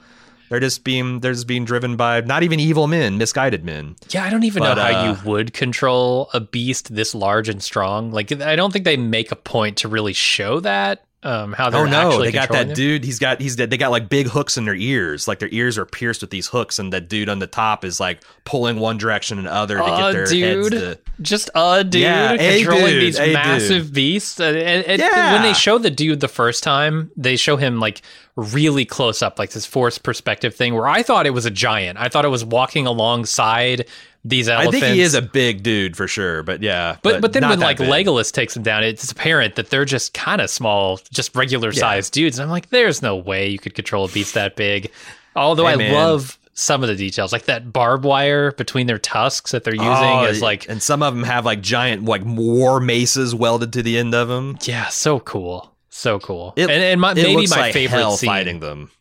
they're 0.50 0.60
just 0.60 0.84
being 0.84 1.22
they're 1.22 1.34
just 1.34 1.48
being 1.48 1.66
driven 1.66 1.96
by 1.96 2.22
not 2.22 2.44
even 2.44 2.60
evil 2.60 2.88
men 2.88 3.18
misguided 3.18 3.64
men 3.64 3.96
Yeah, 4.10 4.26
I 4.26 4.30
don't 4.30 4.44
even 4.44 4.62
But, 4.62 4.76
know 4.76 4.82
how 4.84 5.00
uh, 5.00 5.12
you 5.24 5.30
would 5.30 5.54
control 5.54 6.30
a 6.34 6.40
beast 6.40 6.94
this 6.94 7.16
large 7.16 7.50
and 7.50 7.64
strong. 7.64 8.12
Like, 8.12 8.32
I 8.42 8.56
don't 8.56 8.72
think 8.72 8.86
they 8.86 8.98
make 8.98 9.32
a 9.32 9.36
point 9.36 9.78
to 9.78 9.88
really 9.88 10.14
show 10.14 10.60
that. 10.60 11.04
Um, 11.26 11.54
how 11.54 11.70
they're 11.72 11.82
Oh 11.82 11.86
no, 11.86 12.10
actually 12.10 12.28
they 12.28 12.32
got 12.34 12.50
that 12.52 12.68
them. 12.68 12.76
dude. 12.76 13.04
He's 13.04 13.18
got 13.20 13.42
he's 13.42 13.56
they 13.56 13.66
got 13.78 13.90
like 13.92 14.10
big 14.10 14.28
hooks 14.28 14.58
in 14.58 14.66
their 14.66 14.76
ears. 14.76 15.28
Like 15.28 15.40
their 15.40 15.50
ears 15.52 15.78
are 15.78 15.86
pierced 15.86 16.22
with 16.22 16.30
these 16.30 16.48
hooks, 16.48 16.78
and 16.78 16.94
that 16.94 17.10
dude 17.10 17.30
on 17.30 17.40
the 17.40 17.48
top 17.48 17.84
is 17.84 18.00
like 18.00 18.24
pulling 18.44 18.78
one 18.80 18.98
direction 18.98 19.40
and 19.40 19.48
other 19.48 19.78
to 19.78 19.84
Uh, 19.84 19.98
get 19.98 20.14
their 20.14 20.26
dude. 20.28 20.74
heads 20.74 20.84
to. 20.84 21.00
Just 21.22 21.50
a 21.56 21.84
dude 21.84 22.02
Yeah, 22.02 22.38
controlling 22.38 22.86
dude, 22.86 23.02
these 23.02 23.18
massive 23.20 23.92
beasts. 23.94 24.40
And, 24.40 24.56
and- 24.58 24.86
and 24.86 25.00
Yeah. 25.00 25.34
when 25.34 25.42
they 25.42 25.54
show 25.54 25.78
the 25.78 25.90
dude 25.90 26.20
the 26.20 26.28
first 26.28 26.64
time, 26.64 27.10
they 27.18 27.38
show 27.38 27.56
him 27.58 27.80
like 27.80 28.02
really 28.36 28.86
close 28.86 29.22
up, 29.22 29.40
like 29.40 29.52
this 29.52 29.66
forced 29.66 30.04
perspective 30.04 30.54
thing. 30.56 30.74
Where 30.74 30.88
I 30.88 31.04
thought 31.04 31.26
it 31.26 31.32
was 31.32 31.46
a 31.46 31.52
giant. 31.52 31.98
I 32.00 32.10
thought 32.10 32.26
it 32.26 32.30
was 32.30 32.44
walking 32.46 32.86
alongside 32.86 33.88
these 34.24 34.50
elephants. 34.50 34.78
I 34.78 34.80
think 34.80 34.96
he 34.96 35.02
is 35.02 35.14
a 35.14 35.22
big 35.22 35.62
dude 35.64 35.96
for 35.96 36.08
sure, 36.08 36.42
but 36.44 36.62
yeah. 36.64 36.98
But 37.04 37.22
but 37.22 37.34
then 37.34 37.42
not 37.42 37.52
when 37.52 37.60
like 37.60 37.78
big. 37.78 37.88
Legolas 37.90 38.32
takes 38.32 38.56
him 38.58 38.64
down, 38.64 38.84
it's 38.84 39.12
apparent 39.12 39.56
that 39.56 39.70
they're 39.70 39.86
just 39.86 40.14
kind 40.14 40.42
of 40.42 40.50
small, 40.50 41.00
just 41.14 41.36
regular 41.36 41.72
sized 41.72 42.12
dudes. 42.14 42.40
And 42.40 42.44
I'm 42.46 42.50
like, 42.50 42.70
there's 42.70 43.02
no 43.02 43.16
way 43.16 43.48
you 43.50 43.60
could 43.60 43.76
control 43.76 44.06
a 44.06 44.08
beast 44.10 44.34
that 44.34 44.56
big. 44.56 44.92
Although 45.36 45.68
Hey, 45.68 45.74
I 45.74 45.76
man. 45.76 45.94
love 45.94 46.40
some 46.58 46.82
of 46.82 46.88
the 46.90 46.96
details, 46.96 47.32
like 47.34 47.44
that 47.46 47.72
barbed 47.74 48.06
wire 48.06 48.54
between 48.54 48.88
their 48.88 48.98
tusks 48.98 49.52
that 49.52 49.64
they're 49.66 49.76
using 49.76 49.88
Oh, 49.90 50.24
as 50.24 50.42
like, 50.42 50.70
and 50.70 50.82
some 50.82 51.04
of 51.04 51.14
them 51.14 51.24
have 51.26 51.46
like 51.46 51.62
giant 51.62 52.06
like 52.06 52.22
war 52.26 52.80
maces 52.80 53.36
welded 53.36 53.74
to 53.74 53.84
the 53.84 53.98
end 53.98 54.16
of 54.16 54.28
them. 54.30 54.58
yeah, 54.64 54.88
so 54.88 55.20
cool, 55.20 55.75
so 55.96 56.20
cool. 56.20 56.54
It- 56.56 56.70
and 56.70 56.84
and 56.84 57.02
my, 57.02 57.14
maybe 57.14 57.48
my 57.48 57.58
like 57.58 57.74
favorite 57.74 58.12
scene. 58.18 58.28
fighting 58.30 58.60
them. 58.60 58.92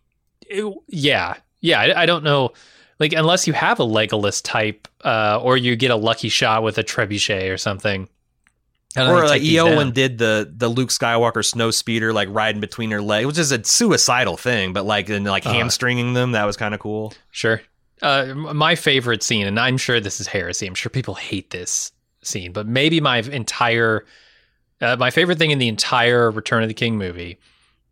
it- 0.48 0.72
yeah, 0.88 1.34
yeah. 1.60 1.80
I, 1.80 2.02
I 2.02 2.06
don't 2.06 2.24
know, 2.24 2.52
like 3.00 3.12
unless 3.12 3.46
you 3.46 3.52
have 3.52 3.80
a 3.80 3.84
Legolas 3.84 4.42
type, 4.42 4.86
uh, 5.04 5.40
or 5.42 5.56
you 5.56 5.76
get 5.76 5.90
a 5.90 5.96
lucky 5.96 6.28
shot 6.28 6.62
with 6.62 6.78
a 6.78 6.84
trebuchet 6.84 7.50
or 7.52 7.58
something. 7.58 8.08
Or 8.96 9.22
like 9.26 9.40
take 9.40 9.42
these 9.42 9.56
down. 9.56 9.70
Eowyn 9.70 9.92
did 9.92 10.18
the 10.18 10.52
the 10.56 10.68
Luke 10.68 10.90
Skywalker 10.90 11.44
snow 11.44 11.72
speeder 11.72 12.12
like 12.12 12.28
riding 12.30 12.60
between 12.60 12.92
her 12.92 13.02
legs, 13.02 13.26
which 13.26 13.38
is 13.38 13.50
a 13.50 13.62
suicidal 13.64 14.36
thing, 14.36 14.72
but 14.72 14.84
like 14.86 15.08
and 15.08 15.24
like 15.26 15.44
Uh-huh. 15.44 15.54
hamstringing 15.56 16.14
them, 16.14 16.30
that 16.32 16.44
was 16.44 16.56
kind 16.56 16.74
of 16.74 16.78
cool. 16.80 17.12
Sure. 17.32 17.60
Uh, 18.02 18.26
my 18.34 18.74
favorite 18.76 19.22
scene, 19.24 19.46
and 19.48 19.58
I'm 19.58 19.78
sure 19.78 19.98
this 19.98 20.20
is 20.20 20.28
heresy. 20.28 20.66
I'm 20.68 20.74
sure 20.76 20.90
people 20.90 21.14
hate 21.14 21.50
this 21.50 21.90
scene, 22.22 22.52
but 22.52 22.66
maybe 22.68 23.00
my 23.00 23.18
entire, 23.18 24.04
uh, 24.80 24.96
my 24.96 25.10
favorite 25.10 25.38
thing 25.38 25.50
in 25.50 25.58
the 25.58 25.68
entire 25.68 26.30
Return 26.30 26.62
of 26.62 26.68
the 26.68 26.74
King 26.74 26.96
movie 26.98 27.38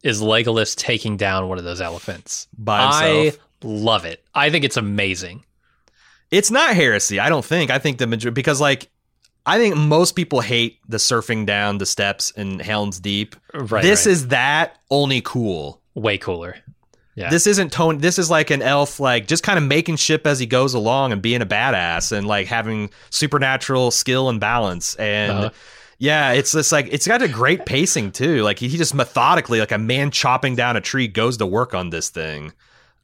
is 0.02 0.20
Legolas 0.20 0.76
taking 0.76 1.16
down 1.16 1.48
one 1.48 1.58
of 1.58 1.64
those 1.64 1.80
elephants. 1.80 2.48
By 2.58 2.78
I 2.80 3.32
love 3.62 4.04
it. 4.04 4.24
I 4.34 4.50
think 4.50 4.64
it's 4.64 4.76
amazing. 4.76 5.44
It's 6.30 6.50
not 6.50 6.74
heresy. 6.74 7.20
I 7.20 7.28
don't 7.28 7.44
think. 7.44 7.70
I 7.70 7.78
think 7.78 7.98
the 7.98 8.06
major 8.06 8.30
because 8.30 8.60
like 8.60 8.90
I 9.44 9.58
think 9.58 9.76
most 9.76 10.12
people 10.12 10.40
hate 10.40 10.78
the 10.88 10.96
surfing 10.96 11.46
down 11.46 11.78
the 11.78 11.86
steps 11.86 12.30
in 12.30 12.58
Helm's 12.58 13.00
Deep. 13.00 13.36
Right. 13.52 13.82
this 13.82 14.06
right. 14.06 14.12
is 14.12 14.28
that 14.28 14.78
only 14.90 15.20
cool. 15.20 15.80
way 15.94 16.18
cooler. 16.18 16.56
Yeah. 17.14 17.28
This 17.28 17.46
isn't 17.46 17.72
tone. 17.72 17.98
This 17.98 18.18
is 18.18 18.30
like 18.30 18.50
an 18.50 18.62
elf, 18.62 18.98
like 18.98 19.26
just 19.26 19.42
kind 19.42 19.58
of 19.58 19.64
making 19.64 19.96
ship 19.96 20.26
as 20.26 20.38
he 20.38 20.46
goes 20.46 20.72
along 20.72 21.12
and 21.12 21.20
being 21.20 21.42
a 21.42 21.46
badass 21.46 22.10
and 22.10 22.26
like 22.26 22.46
having 22.46 22.88
supernatural 23.10 23.90
skill 23.90 24.30
and 24.30 24.40
balance. 24.40 24.94
And 24.94 25.32
Uh-huh. 25.32 25.50
Yeah, 26.02 26.32
it's 26.32 26.50
just 26.50 26.72
like 26.72 26.88
it's 26.90 27.06
got 27.06 27.22
a 27.22 27.28
great 27.28 27.64
pacing 27.64 28.10
too. 28.10 28.42
Like 28.42 28.58
he, 28.58 28.66
he 28.66 28.76
just 28.76 28.92
methodically, 28.92 29.60
like 29.60 29.70
a 29.70 29.78
man 29.78 30.10
chopping 30.10 30.56
down 30.56 30.76
a 30.76 30.80
tree, 30.80 31.06
goes 31.06 31.36
to 31.36 31.46
work 31.46 31.74
on 31.74 31.90
this 31.90 32.08
thing. 32.08 32.52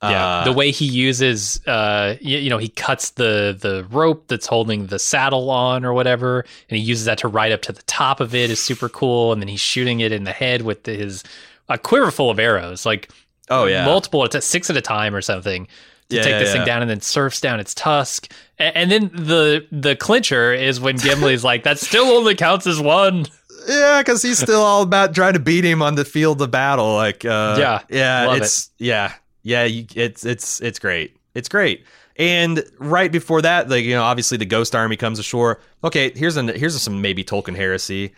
Yeah, 0.02 0.26
Uh, 0.26 0.44
the 0.44 0.52
way 0.52 0.72
he 0.72 0.84
uses, 0.84 1.64
uh, 1.68 2.16
you, 2.20 2.38
you 2.38 2.50
know, 2.50 2.58
he 2.58 2.68
cuts 2.68 3.10
the 3.10 3.56
the 3.56 3.86
rope 3.88 4.24
that's 4.26 4.48
holding 4.48 4.88
the 4.88 4.98
saddle 4.98 5.48
on 5.48 5.84
or 5.84 5.92
whatever, 5.92 6.40
and 6.68 6.76
he 6.76 6.82
uses 6.82 7.04
that 7.04 7.18
to 7.18 7.28
ride 7.28 7.52
up 7.52 7.62
to 7.62 7.72
the 7.72 7.82
top 7.82 8.18
of 8.18 8.34
it 8.34 8.50
is 8.50 8.60
super 8.60 8.88
cool. 8.88 9.32
And 9.32 9.40
then 9.40 9.46
he's 9.48 9.60
shooting 9.60 10.00
it 10.00 10.10
in 10.10 10.24
the 10.24 10.32
head 10.32 10.62
with 10.62 10.84
his 10.84 11.22
a 11.68 11.78
quiver 11.78 12.10
full 12.10 12.30
of 12.30 12.40
arrows, 12.40 12.84
like 12.84 13.10
oh 13.48 13.66
yeah, 13.66 13.84
multiple, 13.84 14.24
it's 14.24 14.34
at 14.34 14.42
six 14.42 14.70
at 14.70 14.76
a 14.76 14.82
time 14.82 15.14
or 15.14 15.22
something 15.22 15.68
to 16.10 16.16
Yeah, 16.16 16.22
take 16.22 16.32
yeah, 16.32 16.38
this 16.38 16.48
yeah. 16.48 16.52
thing 16.54 16.66
down, 16.66 16.82
and 16.82 16.90
then 16.90 17.00
surfs 17.00 17.40
down 17.40 17.60
its 17.60 17.74
tusk. 17.74 18.32
And, 18.58 18.76
and 18.76 18.90
then 18.90 19.26
the 19.26 19.66
the 19.70 19.96
clincher 19.96 20.52
is 20.52 20.80
when 20.80 20.96
Gimli's 21.00 21.44
like, 21.44 21.64
that 21.64 21.78
still 21.78 22.06
only 22.06 22.34
counts 22.34 22.66
as 22.66 22.80
one. 22.80 23.26
Yeah, 23.68 24.00
because 24.00 24.22
he's 24.22 24.38
still 24.38 24.62
all 24.62 24.82
about 24.82 25.14
trying 25.14 25.34
to 25.34 25.40
beat 25.40 25.64
him 25.64 25.82
on 25.82 25.94
the 25.96 26.04
field 26.04 26.40
of 26.40 26.50
battle. 26.50 26.94
Like, 26.94 27.24
uh, 27.24 27.56
Yeah, 27.58 27.82
yeah, 27.90 28.34
it's 28.36 28.70
yeah, 28.78 29.12
yeah, 29.42 29.64
you, 29.64 29.84
it's 29.94 30.24
it's 30.24 30.60
it's 30.60 30.78
great. 30.78 31.16
It's 31.34 31.48
great. 31.48 31.84
And 32.16 32.64
right 32.78 33.12
before 33.12 33.42
that, 33.42 33.68
like 33.68 33.84
you 33.84 33.94
know, 33.94 34.02
obviously 34.02 34.38
the 34.38 34.46
Ghost 34.46 34.74
Army 34.74 34.96
comes 34.96 35.18
ashore. 35.18 35.60
Okay, 35.84 36.12
here's 36.16 36.36
an 36.36 36.48
here's 36.48 36.80
some 36.80 37.00
maybe 37.02 37.22
Tolkien 37.24 37.56
heresy. 37.56 38.12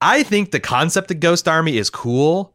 I 0.00 0.22
think 0.22 0.50
the 0.50 0.60
concept 0.60 1.10
of 1.10 1.20
Ghost 1.20 1.46
Army 1.46 1.76
is 1.78 1.90
cool, 1.90 2.54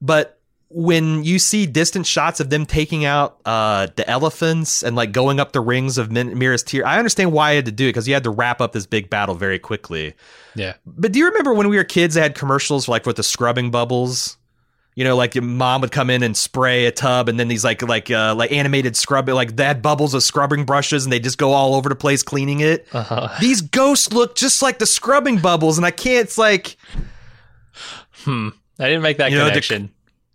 but 0.00 0.38
when 0.74 1.22
you 1.24 1.38
see 1.38 1.66
distant 1.66 2.06
shots 2.06 2.40
of 2.40 2.50
them 2.50 2.64
taking 2.66 3.04
out 3.04 3.38
uh, 3.44 3.88
the 3.96 4.08
elephants 4.08 4.82
and 4.82 4.96
like 4.96 5.12
going 5.12 5.38
up 5.40 5.52
the 5.52 5.60
rings 5.60 5.98
of 5.98 6.10
Min- 6.10 6.38
Minas 6.38 6.62
Tirith, 6.64 6.84
I 6.86 6.98
understand 6.98 7.32
why 7.32 7.50
I 7.50 7.54
had 7.54 7.66
to 7.66 7.72
do 7.72 7.86
it 7.86 7.88
because 7.90 8.08
you 8.08 8.14
had 8.14 8.24
to 8.24 8.30
wrap 8.30 8.60
up 8.60 8.72
this 8.72 8.86
big 8.86 9.10
battle 9.10 9.34
very 9.34 9.58
quickly. 9.58 10.14
Yeah. 10.54 10.74
But 10.86 11.12
do 11.12 11.18
you 11.18 11.26
remember 11.26 11.52
when 11.54 11.68
we 11.68 11.76
were 11.76 11.84
kids, 11.84 12.14
they 12.14 12.20
had 12.22 12.34
commercials 12.34 12.88
like 12.88 13.06
with 13.06 13.16
the 13.16 13.22
scrubbing 13.22 13.70
bubbles? 13.70 14.36
You 14.94 15.04
know, 15.04 15.16
like 15.16 15.34
your 15.34 15.42
mom 15.44 15.80
would 15.80 15.90
come 15.90 16.10
in 16.10 16.22
and 16.22 16.36
spray 16.36 16.84
a 16.84 16.92
tub, 16.92 17.30
and 17.30 17.40
then 17.40 17.48
these 17.48 17.64
like 17.64 17.80
like 17.80 18.10
uh, 18.10 18.34
like 18.34 18.52
animated 18.52 18.94
scrub 18.94 19.26
like 19.30 19.56
that 19.56 19.80
bubbles 19.80 20.12
of 20.12 20.22
scrubbing 20.22 20.66
brushes, 20.66 21.04
and 21.04 21.12
they 21.12 21.18
just 21.18 21.38
go 21.38 21.52
all 21.52 21.74
over 21.74 21.88
the 21.88 21.94
place 21.94 22.22
cleaning 22.22 22.60
it. 22.60 22.86
Uh-huh. 22.92 23.28
These 23.40 23.62
ghosts 23.62 24.12
look 24.12 24.34
just 24.36 24.60
like 24.60 24.78
the 24.78 24.84
scrubbing 24.84 25.38
bubbles, 25.38 25.78
and 25.78 25.86
I 25.86 25.92
can't. 25.92 26.24
It's 26.26 26.36
like 26.36 26.76
Hmm. 28.24 28.50
I 28.78 28.84
didn't 28.84 29.02
make 29.02 29.16
that 29.18 29.30
You 29.30 29.38
know, 29.38 29.44
the- 29.44 29.50
connection. 29.52 29.90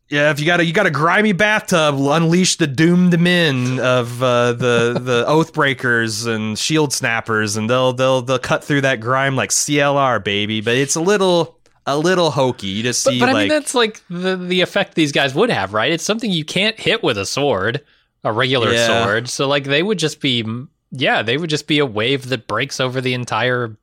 Yeah, 0.09 0.31
if 0.31 0.39
you 0.39 0.45
got 0.45 0.61
a 0.61 0.65
you 0.65 0.71
got 0.71 0.85
a 0.85 0.91
grimy 0.91 1.33
bathtub, 1.33 1.95
unleash 1.99 2.55
the 2.55 2.67
doomed 2.67 3.19
men 3.19 3.79
of 3.79 4.23
uh, 4.23 4.53
the 4.53 4.99
the 5.01 5.25
Oathbreakers 5.27 6.25
and 6.25 6.57
Shield 6.57 6.93
Snappers, 6.93 7.57
and 7.57 7.69
they'll 7.69 7.91
they'll 7.93 8.21
they'll 8.21 8.39
cut 8.39 8.63
through 8.63 8.81
that 8.81 9.01
grime 9.01 9.35
like 9.35 9.49
CLR 9.49 10.23
baby. 10.23 10.61
But 10.61 10.75
it's 10.75 10.95
a 10.95 11.01
little 11.01 11.59
a 11.85 11.97
little 11.97 12.31
hokey. 12.31 12.67
You 12.67 12.83
just 12.83 13.03
but, 13.03 13.11
see 13.11 13.19
but 13.19 13.29
I 13.29 13.33
like 13.33 13.39
mean, 13.41 13.49
that's 13.49 13.75
like 13.75 14.01
the 14.09 14.37
the 14.37 14.61
effect 14.61 14.95
these 14.95 15.11
guys 15.11 15.35
would 15.35 15.49
have, 15.49 15.73
right? 15.73 15.91
It's 15.91 16.05
something 16.05 16.31
you 16.31 16.45
can't 16.45 16.79
hit 16.79 17.03
with 17.03 17.17
a 17.17 17.25
sword, 17.25 17.83
a 18.23 18.31
regular 18.31 18.71
Yeah. 18.71 19.03
sword. 19.05 19.27
So 19.27 19.47
like 19.47 19.65
they 19.65 19.83
would 19.83 19.99
just 19.99 20.21
be, 20.21 20.45
yeah, 20.91 21.21
they 21.21 21.37
would 21.37 21.49
just 21.49 21.67
be 21.67 21.79
a 21.79 21.85
wave 21.85 22.29
that 22.29 22.47
breaks 22.47 22.79
over 22.79 23.01
the 23.01 23.13
entire. 23.13 23.75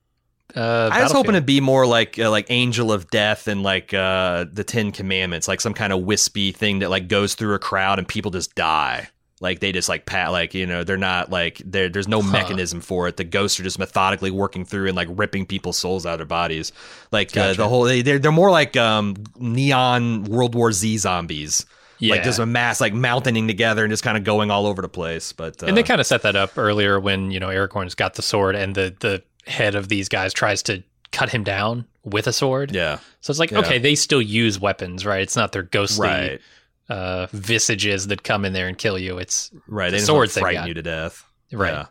Uh, 0.56 0.89
I 0.93 1.02
was 1.02 1.12
hoping 1.12 1.32
to 1.35 1.40
be 1.40 1.60
more 1.60 1.86
like 1.86 2.18
uh, 2.18 2.31
like 2.31 2.47
Angel 2.51 2.93
of 2.93 3.10
Death 3.10 3.48
and 3.48 3.62
like 3.62 3.93
uh, 3.93 4.44
the 4.52 4.62
Ten 4.64 4.93
Commandments, 4.93 5.48
like 5.48 5.60
some 5.60 5.74
kind 5.74 5.93
of 5.93 6.02
wispy 6.02 6.52
thing 6.52 6.78
that 6.81 6.90
like 6.90 7.09
goes 7.09 7.35
through 7.35 7.55
a 7.55 7.59
crowd 7.59 7.98
and 7.98 8.06
people 8.06 8.31
just 8.31 8.55
die. 8.55 9.09
Like 9.40 9.59
they 9.59 9.72
just 9.72 9.89
like 9.89 10.06
pat 10.06 10.31
like 10.31 10.55
you 10.55 10.64
know 10.64 10.85
they're 10.85 10.97
not 10.97 11.28
like 11.28 11.60
there 11.66 11.89
there's 11.89 12.06
no 12.09 12.22
Huh. 12.22 12.31
mechanism 12.32 12.81
for 12.81 13.09
it. 13.09 13.16
The 13.16 13.24
ghosts 13.24 13.59
are 13.59 13.64
just 13.64 13.78
methodically 13.81 14.31
working 14.31 14.64
through 14.64 14.86
and 14.86 14.97
like 14.97 15.09
ripping 15.10 15.44
people's 15.44 15.76
souls 15.76 16.06
out 16.06 16.12
of 16.14 16.18
their 16.20 16.26
bodies. 16.26 16.72
Like 17.10 17.36
uh, 17.36 17.48
Gotcha. 17.48 17.56
the 17.59 17.68
whole 17.68 17.82
they 17.82 18.01
they're, 18.02 18.20
they're 18.20 18.31
more 18.32 18.51
like 18.52 18.76
um 18.76 19.16
neon 19.36 20.24
World 20.24 20.55
War 20.55 20.72
Z 20.72 20.98
zombies. 20.98 21.66
yeah. 21.98 22.14
Like 22.14 22.22
just 22.22 22.39
a 22.39 22.47
mass 22.47 22.81
like 22.81 22.94
mounting 22.94 23.47
together 23.48 23.85
and 23.85 23.90
just 23.90 24.05
kind 24.05 24.16
of 24.16 24.24
going 24.24 24.51
all 24.51 24.66
over 24.66 24.81
the 24.81 24.89
place. 24.89 25.32
But 25.32 25.62
uh, 25.62 25.66
and 25.66 25.76
they 25.76 25.82
kind 25.82 26.01
of 26.01 26.06
set 26.06 26.22
that 26.22 26.36
up 26.36 26.56
earlier 26.56 26.98
when 27.01 27.31
you 27.31 27.40
know 27.40 27.48
Aragorn's 27.48 27.94
got 27.97 28.14
the 28.14 28.22
sword 28.22 28.55
and 28.55 28.74
the 28.74 28.94
the 29.01 29.22
head 29.46 29.74
of 29.74 29.88
these 29.88 30.08
guys 30.08 30.32
tries 30.32 30.62
to 30.64 30.82
cut 31.12 31.30
him 31.30 31.44
down 31.44 31.86
with 32.04 32.26
a 32.26 32.32
sword. 32.32 32.72
yeah 32.74 32.98
So 33.20 33.30
it's 33.30 33.38
like 33.38 33.50
Yeah. 33.50 33.58
okay, 33.60 33.78
they 33.78 33.94
still 33.94 34.22
use 34.22 34.58
weapons, 34.60 35.06
right? 35.06 35.20
It's 35.22 35.36
not 35.36 35.52
their 35.52 35.62
ghostly 35.62 36.08
right 36.08 36.40
uh, 36.88 37.26
visages 37.32 38.08
that 38.08 38.22
come 38.24 38.44
in 38.44 38.52
there 38.52 38.68
and 38.68 38.76
kill 38.76 38.98
you. 38.98 39.18
It's 39.18 39.50
right 39.66 39.90
the 39.90 39.96
they 39.98 40.02
swords 40.02 40.36
frighten 40.36 40.62
got. 40.62 40.68
you 40.68 40.74
to 40.74 40.82
death. 40.82 41.24
right. 41.52 41.72
Yeah. 41.72 41.86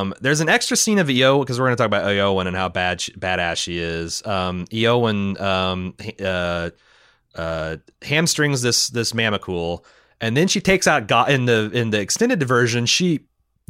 Um, 0.00 0.12
there's 0.20 0.40
an 0.40 0.48
extra 0.50 0.76
scene 0.76 0.98
of 0.98 1.08
Eo 1.08 1.38
because 1.38 1.58
we're 1.58 1.66
going 1.66 1.76
to 1.76 1.80
talk 1.80 1.86
about 1.86 2.04
Eowyn 2.04 2.46
and 2.46 2.54
how 2.54 2.68
bad 2.68 3.00
she, 3.00 3.12
badass 3.12 3.56
she 3.56 3.78
is. 3.78 4.22
Um, 4.26 4.66
Eowyn 4.66 5.40
um, 5.40 5.94
uh, 6.22 6.70
uh, 7.34 7.76
hamstrings 8.02 8.60
this 8.60 8.88
this 8.88 9.12
Mûmakil, 9.12 9.82
and 10.20 10.36
then 10.36 10.48
she 10.48 10.60
takes 10.60 10.86
out 10.86 11.06
Go- 11.06 11.24
in 11.24 11.46
the 11.46 11.70
in 11.72 11.88
the 11.90 12.00
extended 12.00 12.42
version. 12.42 12.84
She 12.86 13.20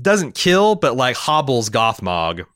doesn't 0.01 0.35
kill, 0.35 0.75
but 0.75 0.97
like 0.97 1.15
hobbles 1.15 1.71
Gothmog, 1.71 2.47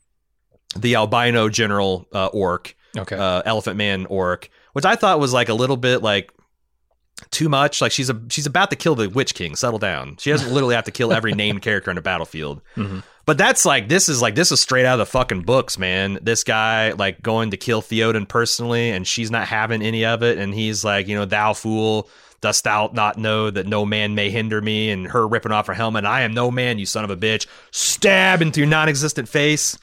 the 0.81 0.95
albino 0.97 1.49
general 1.49 2.07
uh, 2.13 2.27
orc 2.27 2.75
Okay. 2.97 3.17
uh, 3.17 3.43
Elephant 3.45 3.77
Man 3.77 4.07
orc, 4.07 4.49
which 4.73 4.85
I 4.85 4.97
thought 4.97 5.21
was 5.21 5.33
like 5.33 5.49
a 5.49 5.55
little 5.55 5.77
bit 5.77 6.03
like 6.03 6.33
too 7.31 7.49
much. 7.49 7.81
Like 7.81 7.93
she's 7.93 8.11
a 8.11 8.21
she's 8.29 8.47
about 8.47 8.71
to 8.71 8.77
kill 8.77 8.95
the 8.95 9.09
Witch 9.09 9.35
King. 9.35 9.57
Settle 9.57 9.79
down. 9.79 10.17
She 10.19 10.31
doesn't 10.31 10.51
literally 10.53 10.75
have 10.75 10.85
to 10.85 10.91
kill 10.91 11.13
every 11.13 11.33
named 11.33 11.63
character 11.63 11.91
on 11.91 11.97
the 11.97 12.03
battlefield. 12.03 12.61
Mhm. 12.77 13.03
But 13.25 13.39
that's 13.39 13.65
like 13.67 13.89
this 13.89 14.09
is 14.09 14.23
like 14.23 14.35
this 14.35 14.53
is 14.53 14.61
straight 14.61 14.87
out 14.87 14.95
of 15.01 15.07
the 15.07 15.11
fucking 15.11 15.43
books, 15.43 15.79
man. 15.79 16.19
This 16.23 16.45
guy 16.45 16.93
like 16.93 17.23
going 17.23 17.51
to 17.51 17.57
kill 17.57 17.83
Theoden 17.83 18.29
personally, 18.29 18.91
and 18.91 19.07
she's 19.07 19.31
not 19.31 19.49
having 19.49 19.83
any 19.83 20.05
of 20.05 20.23
it, 20.23 20.39
and 20.39 20.55
he's 20.55 20.85
like, 20.85 21.09
you 21.09 21.17
know, 21.17 21.25
thou 21.25 21.53
fool. 21.53 22.09
Dost 22.43 22.65
thou 22.65 22.91
not 22.93 23.17
know 23.19 23.51
that 23.51 23.67
no 23.67 23.85
man 23.87 24.15
may 24.15 24.31
hinder 24.31 24.61
me? 24.61 24.91
And 24.91 25.09
her 25.09 25.27
ripping 25.27 25.53
off 25.53 25.67
her 25.69 25.75
helmet. 25.75 26.05
I 26.05 26.21
am 26.21 26.35
no 26.35 26.51
man, 26.51 26.79
you 26.79 26.85
son 26.87 27.03
of 27.03 27.11
a 27.11 27.17
bitch. 27.17 27.47
Stab 27.73 28.43
into 28.43 28.61
your 28.61 28.69
non-existent 28.69 29.27
face. 29.29 29.77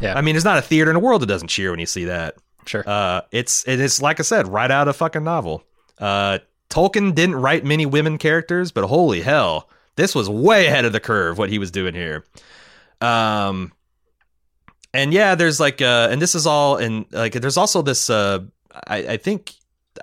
Yeah. 0.00 0.14
I 0.16 0.20
mean, 0.20 0.34
there's 0.34 0.44
not 0.44 0.58
a 0.58 0.62
theater 0.62 0.90
in 0.90 0.94
the 0.94 1.00
world 1.00 1.22
that 1.22 1.26
doesn't 1.26 1.48
cheer 1.48 1.70
when 1.70 1.80
you 1.80 1.86
see 1.86 2.06
that. 2.06 2.36
sure. 2.66 2.82
Uh, 2.86 3.22
it's 3.30 3.66
it 3.68 3.80
is 3.80 4.02
like 4.02 4.20
I 4.20 4.22
said, 4.22 4.48
right 4.48 4.70
out 4.70 4.88
of 4.88 4.96
fucking 4.96 5.24
novel. 5.24 5.64
Uh, 5.98 6.38
Tolkien 6.70 7.14
didn't 7.14 7.36
write 7.36 7.64
many 7.64 7.86
women 7.86 8.18
characters, 8.18 8.72
but 8.72 8.84
holy 8.86 9.20
hell, 9.20 9.68
this 9.96 10.14
was 10.14 10.28
way 10.28 10.66
ahead 10.66 10.84
of 10.84 10.92
the 10.92 11.00
curve 11.00 11.38
what 11.38 11.50
he 11.50 11.58
was 11.58 11.70
doing 11.70 11.94
here. 11.94 12.24
Um, 13.00 13.72
and 14.94 15.12
yeah, 15.12 15.34
there's 15.34 15.60
like 15.60 15.80
uh, 15.80 16.08
and 16.10 16.20
this 16.20 16.34
is 16.34 16.46
all 16.46 16.76
and 16.76 17.06
like 17.12 17.32
there's 17.34 17.56
also 17.56 17.82
this 17.82 18.10
uh, 18.10 18.40
I, 18.86 18.96
I 18.96 19.16
think 19.16 19.52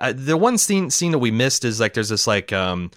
I, 0.00 0.12
the 0.12 0.36
one 0.36 0.58
scene 0.58 0.90
scene 0.90 1.12
that 1.12 1.18
we 1.18 1.30
missed 1.30 1.64
is 1.64 1.80
like 1.80 1.94
there's 1.94 2.08
this 2.08 2.26
like 2.26 2.52
um 2.52 2.90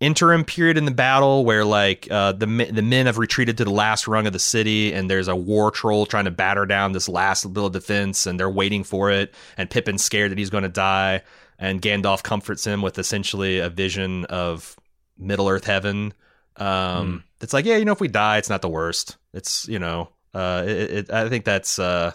interim 0.00 0.44
period 0.44 0.76
in 0.76 0.84
the 0.84 0.90
battle 0.90 1.44
where 1.44 1.64
like 1.64 2.06
uh, 2.10 2.32
the 2.32 2.46
men- 2.46 2.74
the 2.74 2.82
men 2.82 3.06
have 3.06 3.18
retreated 3.18 3.56
to 3.58 3.64
the 3.64 3.70
last 3.70 4.06
rung 4.06 4.26
of 4.26 4.32
the 4.32 4.38
city, 4.38 4.92
and 4.92 5.10
there's 5.10 5.28
a 5.28 5.36
war 5.36 5.70
troll 5.70 6.06
trying 6.06 6.26
to 6.26 6.30
batter 6.30 6.66
down 6.66 6.92
this 6.92 7.08
last 7.08 7.46
little 7.46 7.70
defense, 7.70 8.26
and 8.26 8.38
they're 8.38 8.50
waiting 8.50 8.84
for 8.84 9.10
it. 9.10 9.32
And 9.56 9.70
Pippin's 9.70 10.04
scared 10.04 10.30
that 10.30 10.38
he's 10.38 10.50
going 10.50 10.64
to 10.64 10.68
die, 10.68 11.22
and 11.58 11.80
Gandalf 11.80 12.22
comforts 12.22 12.66
him 12.66 12.82
with 12.82 12.98
essentially 12.98 13.58
a 13.58 13.70
vision 13.70 14.24
of 14.26 14.76
Middle 15.18 15.48
Earth 15.48 15.64
heaven. 15.64 16.12
Um, 16.56 17.24
It's 17.40 17.52
like, 17.52 17.64
yeah, 17.64 17.76
you 17.76 17.84
know, 17.84 17.92
if 17.92 18.00
we 18.00 18.08
die, 18.08 18.38
it's 18.38 18.50
not 18.50 18.62
the 18.62 18.68
worst. 18.68 19.16
It's 19.32 19.68
you 19.68 19.78
know, 19.78 20.10
uh, 20.34 20.64
it, 20.66 20.90
it, 20.90 21.10
I 21.10 21.28
think 21.28 21.44
that's. 21.44 21.78
Uh, 21.78 22.12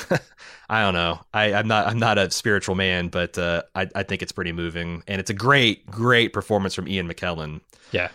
I 0.68 0.82
don't 0.82 0.94
know. 0.94 1.20
I, 1.32 1.52
I'm 1.54 1.68
not. 1.68 1.86
I'm 1.86 1.98
not 1.98 2.18
a 2.18 2.30
spiritual 2.30 2.74
man, 2.74 3.08
but 3.08 3.38
uh, 3.38 3.62
I, 3.74 3.88
I 3.94 4.02
think 4.02 4.22
it's 4.22 4.32
pretty 4.32 4.52
moving, 4.52 5.02
and 5.06 5.20
it's 5.20 5.30
a 5.30 5.34
great, 5.34 5.86
great 5.86 6.32
performance 6.32 6.74
from 6.74 6.88
Ian 6.88 7.08
McKellen. 7.08 7.60
yeah. 7.92 8.08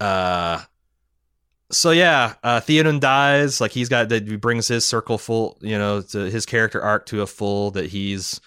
Uh, 0.00 0.60
so 1.70 1.90
yeah, 1.90 2.34
uh, 2.44 2.60
Theoden 2.60 3.00
dies. 3.00 3.60
Like 3.60 3.72
he's 3.72 3.88
got 3.88 4.08
that 4.10 4.28
he 4.28 4.36
brings 4.36 4.68
his 4.68 4.84
circle 4.84 5.18
full. 5.18 5.58
You 5.60 5.78
know, 5.78 6.02
to 6.02 6.30
his 6.30 6.46
character 6.46 6.80
arc 6.80 7.06
to 7.06 7.22
a 7.22 7.26
full. 7.26 7.72
That 7.72 7.86
he's 7.86 8.40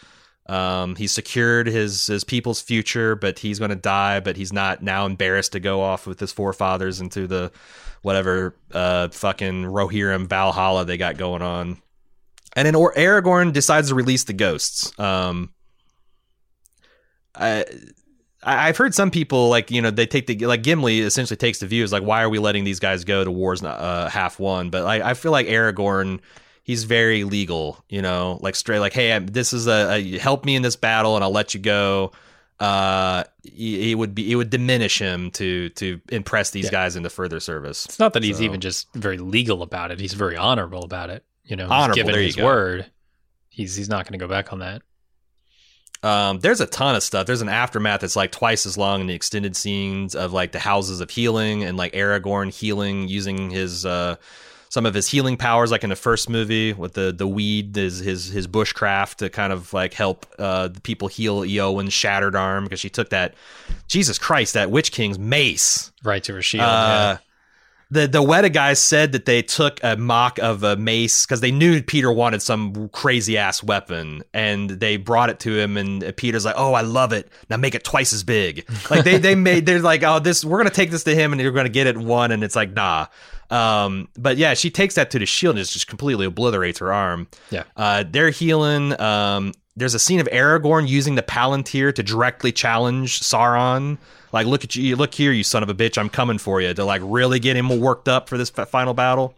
um 0.47 0.95
he's 0.95 1.11
secured 1.11 1.67
his 1.67 2.07
his 2.07 2.23
people's 2.23 2.61
future, 2.61 3.15
but 3.15 3.39
he's 3.39 3.59
going 3.59 3.69
to 3.69 3.75
die. 3.75 4.21
But 4.21 4.37
he's 4.37 4.53
not 4.53 4.81
now 4.81 5.05
embarrassed 5.05 5.51
to 5.51 5.59
go 5.59 5.81
off 5.81 6.07
with 6.07 6.19
his 6.19 6.31
forefathers 6.31 7.01
into 7.01 7.27
the 7.27 7.51
whatever 8.03 8.55
uh 8.71 9.09
fucking 9.09 9.63
Rohirrim 9.63 10.27
Valhalla 10.27 10.85
they 10.85 10.97
got 10.97 11.17
going 11.17 11.41
on. 11.41 11.81
And 12.55 12.65
then 12.65 12.75
or- 12.75 12.93
Aragorn 12.93 13.53
decides 13.53 13.89
to 13.89 13.95
release 13.95 14.23
the 14.25 14.33
ghosts. 14.33 14.97
Um, 14.99 15.51
I, 17.35 17.65
I've 18.43 18.77
heard 18.77 18.95
some 18.95 19.11
people 19.11 19.49
like 19.49 19.69
you 19.71 19.81
know 19.81 19.91
they 19.91 20.05
take 20.05 20.27
the 20.27 20.37
like 20.45 20.63
Gimli 20.63 20.99
essentially 21.01 21.37
takes 21.37 21.59
the 21.59 21.67
view 21.67 21.83
is 21.83 21.91
like 21.91 22.03
why 22.03 22.23
are 22.23 22.29
we 22.29 22.39
letting 22.39 22.63
these 22.63 22.79
guys 22.79 23.03
go 23.03 23.23
to 23.23 23.31
war's 23.31 23.61
not 23.61 23.79
uh, 23.79 24.09
half 24.09 24.39
won? 24.39 24.69
But 24.69 24.85
I, 24.85 25.11
I 25.11 25.13
feel 25.13 25.31
like 25.31 25.47
Aragorn. 25.47 26.19
He's 26.63 26.83
very 26.83 27.23
legal, 27.23 27.83
you 27.89 28.03
know, 28.03 28.37
like 28.43 28.55
straight, 28.55 28.77
like, 28.77 28.93
hey, 28.93 29.11
I'm, 29.11 29.25
this 29.25 29.53
is 29.53 29.65
a, 29.65 29.91
a 29.95 30.19
help 30.19 30.45
me 30.45 30.55
in 30.55 30.61
this 30.61 30.75
battle, 30.75 31.15
and 31.15 31.23
I'll 31.23 31.31
let 31.31 31.55
you 31.55 31.59
go. 31.59 32.11
Uh, 32.59 33.23
he 33.43 33.95
would 33.95 34.13
be, 34.13 34.31
it 34.31 34.35
would 34.35 34.51
diminish 34.51 34.99
him 34.99 35.31
to 35.31 35.69
to 35.69 35.99
impress 36.09 36.51
these 36.51 36.65
Yeah. 36.65 36.71
guys 36.71 36.95
into 36.95 37.09
further 37.09 37.39
service. 37.39 37.85
It's 37.85 37.97
not 37.97 38.13
that 38.13 38.21
he's 38.21 38.37
So- 38.37 38.43
even 38.43 38.59
just 38.61 38.87
very 38.93 39.17
legal 39.17 39.63
about 39.63 39.89
it. 39.89 39.99
He's 39.99 40.13
very 40.13 40.37
honorable 40.37 40.83
about 40.83 41.09
it. 41.09 41.23
You 41.49 41.55
know, 41.55 41.67
Honorable, 41.67 41.95
given 41.95 42.15
his 42.15 42.35
go. 42.35 42.45
word. 42.45 42.91
He's 43.49 43.75
he's 43.75 43.89
not 43.89 44.05
going 44.05 44.17
to 44.17 44.23
go 44.23 44.29
back 44.29 44.53
on 44.53 44.59
that. 44.59 44.83
Um, 46.01 46.39
there's 46.39 46.61
a 46.61 46.67
ton 46.67 46.95
of 46.95 47.03
stuff. 47.03 47.25
There's 47.27 47.41
an 47.41 47.49
aftermath 47.49 48.01
that's 48.01 48.15
like 48.15 48.31
twice 48.31 48.65
as 48.65 48.77
long 48.77 49.01
in 49.01 49.07
the 49.07 49.13
extended 49.13 49.55
scenes 49.55 50.15
of 50.15 50.31
like 50.31 50.53
the 50.53 50.59
houses 50.59 51.01
of 51.01 51.09
healing 51.09 51.63
and 51.63 51.75
like 51.75 51.91
Aragorn 51.93 52.53
healing 52.53 53.09
using 53.09 53.49
his 53.49 53.85
uh 53.85 54.15
some 54.69 54.85
of 54.85 54.93
his 54.93 55.09
healing 55.09 55.35
powers, 55.35 55.71
like 55.71 55.83
in 55.83 55.89
the 55.89 55.95
first 55.95 56.29
movie 56.29 56.71
with 56.73 56.93
the 56.93 57.11
the 57.11 57.27
weed, 57.27 57.75
his 57.75 57.97
his 57.97 58.27
his 58.27 58.47
bushcraft 58.47 59.15
to 59.15 59.29
kind 59.29 59.51
of 59.51 59.73
like 59.73 59.93
help 59.95 60.27
uh 60.37 60.67
the 60.67 60.79
people 60.81 61.07
heal 61.07 61.41
Eowyn's 61.41 61.91
shattered 61.91 62.35
arm 62.35 62.65
because 62.65 62.79
she 62.79 62.89
took 62.89 63.09
that 63.09 63.33
Jesus 63.87 64.19
Christ 64.19 64.53
that 64.53 64.69
Witch 64.69 64.91
King's 64.91 65.17
mace 65.17 65.91
Right 66.03 66.23
to 66.23 66.33
her 66.35 66.41
shield. 66.43 66.63
uh, 66.63 67.17
the 67.91 68.07
the 68.07 68.21
Weta 68.21 68.51
guys 68.53 68.79
said 68.79 69.13
that 69.13 69.25
they 69.25 69.41
took 69.41 69.79
a 69.83 69.97
mock 69.97 70.37
of 70.39 70.63
a 70.63 70.75
mace 70.75 71.25
because 71.25 71.41
they 71.41 71.51
knew 71.51 71.81
Peter 71.81 72.11
wanted 72.11 72.41
some 72.41 72.89
crazy 72.89 73.37
ass 73.37 73.63
weapon, 73.63 74.23
and 74.33 74.69
they 74.69 74.97
brought 74.97 75.29
it 75.29 75.39
to 75.41 75.57
him. 75.57 75.75
And 75.75 76.15
Peter's 76.15 76.45
like, 76.45 76.55
"Oh, 76.57 76.73
I 76.73 76.81
love 76.81 77.13
it. 77.13 77.31
Now 77.49 77.57
make 77.57 77.75
it 77.75 77.83
twice 77.83 78.13
as 78.13 78.23
big." 78.23 78.69
Like 78.89 79.03
they 79.03 79.17
they 79.17 79.35
made 79.35 79.65
they're 79.65 79.79
like, 79.79 80.03
"Oh, 80.03 80.19
this 80.19 80.45
we're 80.45 80.57
gonna 80.57 80.69
take 80.69 80.91
this 80.91 81.03
to 81.05 81.15
him, 81.15 81.31
and 81.33 81.41
you're 81.41 81.51
gonna 81.51 81.69
get 81.69 81.87
it 81.87 81.97
one." 81.97 82.31
And 82.31 82.43
it's 82.43 82.55
like, 82.55 82.73
nah. 82.73 83.07
Um, 83.49 84.09
but 84.17 84.37
yeah, 84.37 84.53
she 84.53 84.69
takes 84.69 84.95
that 84.95 85.11
to 85.11 85.19
the 85.19 85.25
shield 85.25 85.55
and 85.55 85.61
it 85.61 85.69
just 85.69 85.87
completely 85.87 86.27
obliterates 86.27 86.79
her 86.79 86.93
arm. 86.93 87.27
Yeah. 87.49 87.63
Uh, 87.75 88.03
they're 88.07 88.29
healing. 88.29 88.99
Um, 89.01 89.53
there's 89.79 89.93
a 89.93 89.99
scene 89.99 90.19
of 90.19 90.27
Aragorn 90.27 90.87
using 90.87 91.15
the 91.15 91.23
Palantir 91.23 91.93
to 91.95 92.03
directly 92.03 92.51
challenge 92.51 93.21
Sauron. 93.21 93.97
Like, 94.31 94.45
look 94.45 94.63
at 94.63 94.75
you, 94.75 94.95
look 94.95 95.13
here, 95.13 95.31
you 95.31 95.43
son 95.43 95.63
of 95.63 95.69
a 95.69 95.73
bitch, 95.73 95.97
I'm 95.97 96.09
coming 96.09 96.37
for 96.37 96.61
you 96.61 96.73
to 96.73 96.85
like 96.85 97.01
really 97.03 97.39
get 97.39 97.55
him 97.55 97.79
worked 97.79 98.07
up 98.07 98.29
for 98.29 98.37
this 98.37 98.49
final 98.49 98.93
battle. 98.93 99.33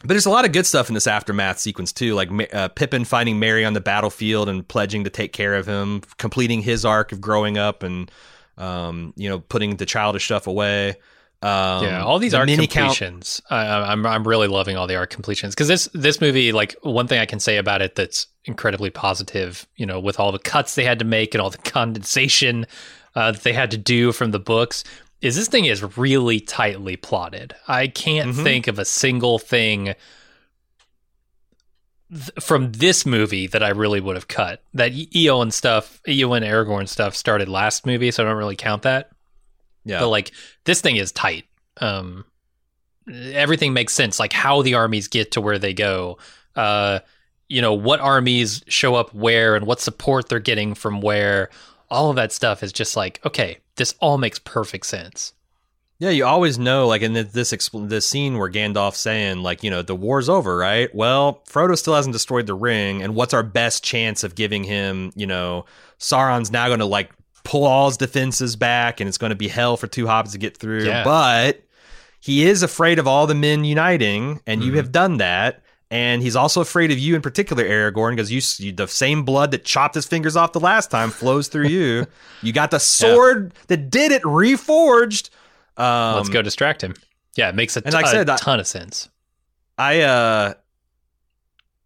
But 0.00 0.08
there's 0.08 0.26
a 0.26 0.30
lot 0.30 0.44
of 0.44 0.52
good 0.52 0.66
stuff 0.66 0.88
in 0.88 0.94
this 0.94 1.06
aftermath 1.06 1.60
sequence 1.60 1.92
too, 1.92 2.14
like 2.14 2.28
uh, 2.52 2.68
Pippin 2.68 3.04
finding 3.04 3.38
Merry 3.38 3.64
on 3.64 3.74
the 3.74 3.80
battlefield 3.80 4.48
and 4.48 4.66
pledging 4.66 5.04
to 5.04 5.10
take 5.10 5.32
care 5.32 5.54
of 5.54 5.66
him, 5.66 6.02
completing 6.16 6.62
his 6.62 6.84
arc 6.84 7.12
of 7.12 7.20
growing 7.20 7.56
up 7.56 7.84
and 7.84 8.10
um, 8.58 9.12
you 9.16 9.28
know 9.28 9.38
putting 9.38 9.76
the 9.76 9.86
childish 9.86 10.24
stuff 10.24 10.46
away. 10.48 10.96
Um, 11.42 11.84
yeah, 11.84 12.04
all 12.04 12.20
these 12.20 12.32
the 12.32 12.38
arc 12.38 12.48
completions. 12.48 13.42
Count- 13.48 13.68
I, 13.68 13.92
I'm 13.92 14.06
I'm 14.06 14.26
really 14.26 14.46
loving 14.46 14.76
all 14.76 14.86
the 14.86 14.94
art 14.94 15.10
completions 15.10 15.54
because 15.54 15.68
this 15.68 15.88
this 15.92 16.20
movie, 16.20 16.52
like 16.52 16.76
one 16.82 17.08
thing 17.08 17.18
I 17.18 17.26
can 17.26 17.40
say 17.40 17.56
about 17.56 17.82
it 17.82 17.96
that's 17.96 18.28
incredibly 18.44 18.90
positive, 18.90 19.66
you 19.76 19.84
know, 19.84 19.98
with 19.98 20.20
all 20.20 20.30
the 20.30 20.38
cuts 20.38 20.76
they 20.76 20.84
had 20.84 21.00
to 21.00 21.04
make 21.04 21.34
and 21.34 21.42
all 21.42 21.50
the 21.50 21.58
condensation 21.64 22.66
uh, 23.16 23.32
that 23.32 23.42
they 23.42 23.52
had 23.52 23.70
to 23.72 23.78
do 23.78 24.12
from 24.12 24.30
the 24.30 24.38
books, 24.38 24.84
is 25.20 25.36
this 25.36 25.48
thing 25.48 25.64
is 25.64 25.96
really 25.96 26.40
tightly 26.40 26.96
plotted. 26.96 27.54
I 27.66 27.86
can't 27.86 28.30
mm-hmm. 28.30 28.42
think 28.42 28.66
of 28.66 28.78
a 28.78 28.84
single 28.84 29.38
thing 29.38 29.94
th- 32.10 32.30
from 32.40 32.72
this 32.72 33.06
movie 33.06 33.46
that 33.46 33.62
I 33.62 33.70
really 33.70 34.00
would 34.00 34.16
have 34.16 34.28
cut. 34.28 34.62
That 34.74 34.92
Eowyn 34.92 35.52
stuff, 35.52 36.00
Eowyn 36.06 36.44
Aragorn 36.44 36.88
stuff 36.88 37.14
started 37.14 37.48
last 37.48 37.86
movie, 37.86 38.10
so 38.10 38.24
I 38.24 38.28
don't 38.28 38.36
really 38.36 38.56
count 38.56 38.82
that. 38.82 39.11
Yeah. 39.84 40.00
But 40.00 40.08
like 40.08 40.32
this 40.64 40.80
thing 40.80 40.96
is 40.96 41.12
tight. 41.12 41.44
Um 41.80 42.24
everything 43.10 43.72
makes 43.72 43.92
sense 43.94 44.20
like 44.20 44.32
how 44.32 44.62
the 44.62 44.74
armies 44.74 45.08
get 45.08 45.32
to 45.32 45.40
where 45.40 45.58
they 45.58 45.74
go. 45.74 46.18
Uh 46.54 47.00
you 47.48 47.60
know, 47.60 47.74
what 47.74 48.00
armies 48.00 48.64
show 48.66 48.94
up 48.94 49.12
where 49.12 49.56
and 49.56 49.66
what 49.66 49.80
support 49.80 50.28
they're 50.28 50.38
getting 50.38 50.74
from 50.74 51.02
where. 51.02 51.50
All 51.90 52.08
of 52.08 52.16
that 52.16 52.32
stuff 52.32 52.62
is 52.62 52.72
just 52.72 52.96
like, 52.96 53.20
okay, 53.26 53.58
this 53.76 53.94
all 54.00 54.16
makes 54.16 54.38
perfect 54.38 54.86
sense. 54.86 55.34
Yeah, 55.98 56.10
you 56.10 56.24
always 56.24 56.58
know, 56.58 56.88
like 56.88 57.02
in 57.02 57.12
this 57.12 57.50
this 57.52 58.06
scene 58.06 58.36
where 58.36 58.50
Gandalf's 58.50 58.98
saying, 58.98 59.42
like, 59.42 59.62
you 59.62 59.70
know, 59.70 59.82
the 59.82 59.94
war's 59.94 60.28
over, 60.28 60.56
right? 60.56 60.92
Well, 60.92 61.42
Frodo 61.48 61.78
still 61.78 61.94
hasn't 61.94 62.12
destroyed 62.12 62.46
the 62.46 62.54
ring, 62.54 63.02
and 63.02 63.14
what's 63.14 63.32
our 63.32 63.44
best 63.44 63.84
chance 63.84 64.24
of 64.24 64.34
giving 64.34 64.64
him, 64.64 65.12
you 65.14 65.28
know, 65.28 65.64
Sauron's 66.00 66.50
now 66.50 66.66
going 66.66 66.80
to 66.80 66.86
like 66.86 67.12
pull 67.44 67.64
all 67.64 67.88
his 67.88 67.96
defenses 67.96 68.56
back, 68.56 69.00
and 69.00 69.08
it's 69.08 69.18
going 69.18 69.30
to 69.30 69.36
be 69.36 69.48
hell 69.48 69.76
for 69.76 69.86
two 69.86 70.06
hobbits 70.06 70.32
to 70.32 70.38
get 70.38 70.56
through. 70.56 70.84
Yeah. 70.84 71.04
But 71.04 71.62
he 72.20 72.46
is 72.46 72.62
afraid 72.62 72.98
of 72.98 73.06
all 73.06 73.26
the 73.26 73.34
men 73.34 73.64
uniting, 73.64 74.40
and 74.46 74.60
mm-hmm. 74.60 74.70
you 74.70 74.76
have 74.76 74.92
done 74.92 75.18
that 75.18 75.62
and 75.92 76.22
he's 76.22 76.36
also 76.36 76.62
afraid 76.62 76.90
of 76.90 76.98
you 76.98 77.14
in 77.14 77.20
particular, 77.20 77.62
Aragorn, 77.62 78.12
because 78.12 78.32
you, 78.32 78.40
you, 78.64 78.72
the 78.72 78.88
same 78.88 79.24
blood 79.24 79.50
that 79.50 79.66
chopped 79.66 79.94
his 79.94 80.06
fingers 80.06 80.36
off 80.36 80.52
the 80.52 80.60
last 80.60 80.90
time 80.90 81.10
flows 81.10 81.48
through 81.48 81.68
you. 81.68 82.06
you 82.42 82.50
got 82.50 82.70
the 82.70 82.80
sword 82.80 83.52
yeah. 83.54 83.62
that 83.68 83.90
did 83.90 84.10
it 84.10 84.22
reforged. 84.22 85.28
Um, 85.76 86.16
Let's 86.16 86.30
go 86.30 86.40
distract 86.40 86.82
him. 86.82 86.94
Yeah, 87.36 87.50
it 87.50 87.54
makes 87.54 87.76
a, 87.76 87.82
like 87.90 88.06
said, 88.06 88.26
a 88.30 88.36
ton 88.36 88.58
of 88.58 88.66
sense. 88.66 89.10
I 89.76 90.00
uh 90.00 90.54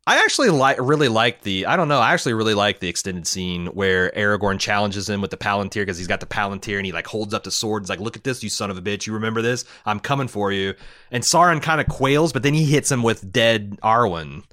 I 0.08 0.18
actually 0.18 0.50
like 0.50 0.76
really 0.80 1.08
like 1.08 1.42
the 1.42 1.66
I 1.66 1.74
don't 1.74 1.88
know 1.88 1.98
I 1.98 2.12
actually 2.12 2.34
really 2.34 2.54
like 2.54 2.78
the 2.78 2.88
extended 2.88 3.26
scene 3.26 3.66
where 3.66 4.12
Aragorn 4.12 4.60
challenges 4.60 5.10
him 5.10 5.20
with 5.20 5.32
the 5.32 5.36
Palantir 5.36 5.82
because 5.82 5.98
he's 5.98 6.06
got 6.06 6.20
the 6.20 6.26
Palantir 6.26 6.76
and 6.76 6.86
he 6.86 6.92
like 6.92 7.08
holds 7.08 7.34
up 7.34 7.42
the 7.42 7.50
sword. 7.50 7.82
He's 7.82 7.90
like, 7.90 7.98
"Look 7.98 8.16
at 8.16 8.22
this, 8.22 8.42
you 8.42 8.48
son 8.48 8.70
of 8.70 8.78
a 8.78 8.82
bitch! 8.82 9.06
You 9.06 9.14
remember 9.14 9.42
this? 9.42 9.64
I'm 9.84 9.98
coming 9.98 10.28
for 10.28 10.52
you." 10.52 10.74
And 11.10 11.24
Sauron 11.24 11.60
kind 11.60 11.80
of 11.80 11.88
quails, 11.88 12.32
but 12.32 12.44
then 12.44 12.54
he 12.54 12.64
hits 12.64 12.90
him 12.90 13.02
with 13.02 13.32
dead 13.32 13.80
Arwen. 13.82 14.44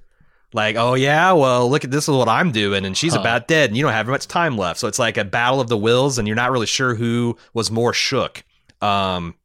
Like, 0.54 0.76
oh 0.76 0.96
yeah, 0.96 1.32
well 1.34 1.70
look 1.70 1.84
at 1.84 1.92
this 1.92 2.10
is 2.10 2.16
what 2.16 2.30
I'm 2.30 2.52
doing, 2.52 2.84
and 2.84 2.98
she's 2.98 3.14
huh. 3.14 3.20
about 3.20 3.48
dead, 3.48 3.70
and 3.70 3.78
you 3.78 3.84
don't 3.84 3.94
have 3.94 4.08
much 4.08 4.28
time 4.28 4.58
left. 4.58 4.80
So 4.80 4.88
it's 4.88 5.00
like 5.00 5.18
a 5.18 5.24
battle 5.24 5.62
of 5.62 5.70
the 5.70 5.78
wills, 5.78 6.18
and 6.18 6.28
you're 6.28 6.36
not 6.36 6.52
really 6.52 6.66
sure 6.66 6.96
who 6.96 7.38
was 7.54 7.70
more 7.70 7.94
shook. 7.94 8.44
Um, 8.82 9.36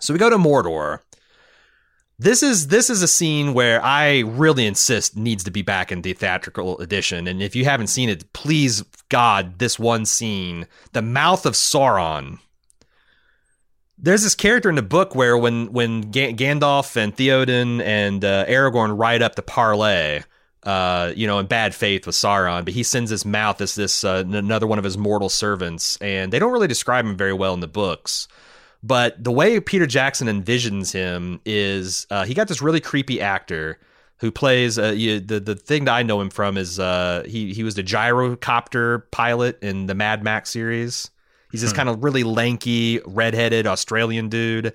so 0.00 0.12
we 0.12 0.18
go 0.18 0.28
to 0.28 0.36
Mordor 0.36 1.00
this 2.18 2.42
is 2.42 2.68
this 2.68 2.90
is 2.90 3.02
a 3.02 3.08
scene 3.08 3.54
where 3.54 3.82
I 3.84 4.20
really 4.20 4.66
insist 4.66 5.16
needs 5.16 5.44
to 5.44 5.52
be 5.52 5.62
back 5.62 5.92
in 5.92 6.02
the 6.02 6.12
theatrical 6.14 6.78
edition. 6.80 7.28
And 7.28 7.40
if 7.40 7.54
you 7.54 7.64
haven't 7.64 7.86
seen 7.86 8.08
it, 8.08 8.32
please 8.32 8.82
God, 9.08 9.58
this 9.58 9.78
one 9.78 10.04
scene, 10.04 10.66
the 10.92 11.02
mouth 11.02 11.46
of 11.46 11.54
Sauron. 11.54 12.40
There's 13.96 14.22
this 14.22 14.34
character 14.34 14.68
in 14.68 14.74
the 14.74 14.82
book 14.82 15.14
where 15.14 15.38
when 15.38 15.72
when 15.72 16.10
G- 16.12 16.32
Gandalf 16.32 16.96
and 16.96 17.14
Theoden 17.16 17.80
and 17.82 18.24
uh, 18.24 18.46
Aragorn 18.46 18.98
ride 18.98 19.22
up 19.22 19.36
to 19.36 19.42
parley, 19.42 20.22
uh, 20.64 21.12
you 21.14 21.26
know, 21.28 21.38
in 21.38 21.46
bad 21.46 21.72
faith 21.72 22.04
with 22.04 22.16
Sauron, 22.16 22.64
but 22.64 22.74
he 22.74 22.82
sends 22.82 23.10
his 23.10 23.24
mouth 23.24 23.60
as 23.60 23.76
this 23.76 24.02
uh, 24.02 24.24
another 24.26 24.66
one 24.66 24.78
of 24.78 24.84
his 24.84 24.98
mortal 24.98 25.28
servants, 25.28 25.96
and 25.98 26.32
they 26.32 26.40
don't 26.40 26.52
really 26.52 26.68
describe 26.68 27.04
him 27.04 27.16
very 27.16 27.32
well 27.32 27.54
in 27.54 27.60
the 27.60 27.68
books. 27.68 28.26
But 28.82 29.22
the 29.22 29.32
way 29.32 29.58
Peter 29.60 29.86
Jackson 29.86 30.28
envisions 30.28 30.92
him 30.92 31.40
is 31.44 32.06
uh, 32.10 32.24
he 32.24 32.34
got 32.34 32.48
this 32.48 32.62
really 32.62 32.80
creepy 32.80 33.20
actor 33.20 33.78
who 34.18 34.30
plays 34.30 34.78
uh, 34.78 34.92
you, 34.96 35.20
the 35.20 35.40
the 35.40 35.54
thing 35.54 35.84
that 35.86 35.94
I 35.94 36.02
know 36.02 36.20
him 36.20 36.30
from 36.30 36.56
is 36.56 36.78
uh, 36.78 37.24
he 37.26 37.52
he 37.52 37.64
was 37.64 37.74
the 37.74 37.82
gyrocopter 37.82 39.02
pilot 39.10 39.62
in 39.62 39.86
the 39.86 39.94
Mad 39.94 40.22
Max 40.22 40.50
series. 40.50 41.10
He's 41.50 41.62
this 41.62 41.70
hmm. 41.70 41.76
kind 41.76 41.88
of 41.88 42.04
really 42.04 42.24
lanky, 42.24 43.00
redheaded 43.06 43.66
Australian 43.66 44.28
dude. 44.28 44.74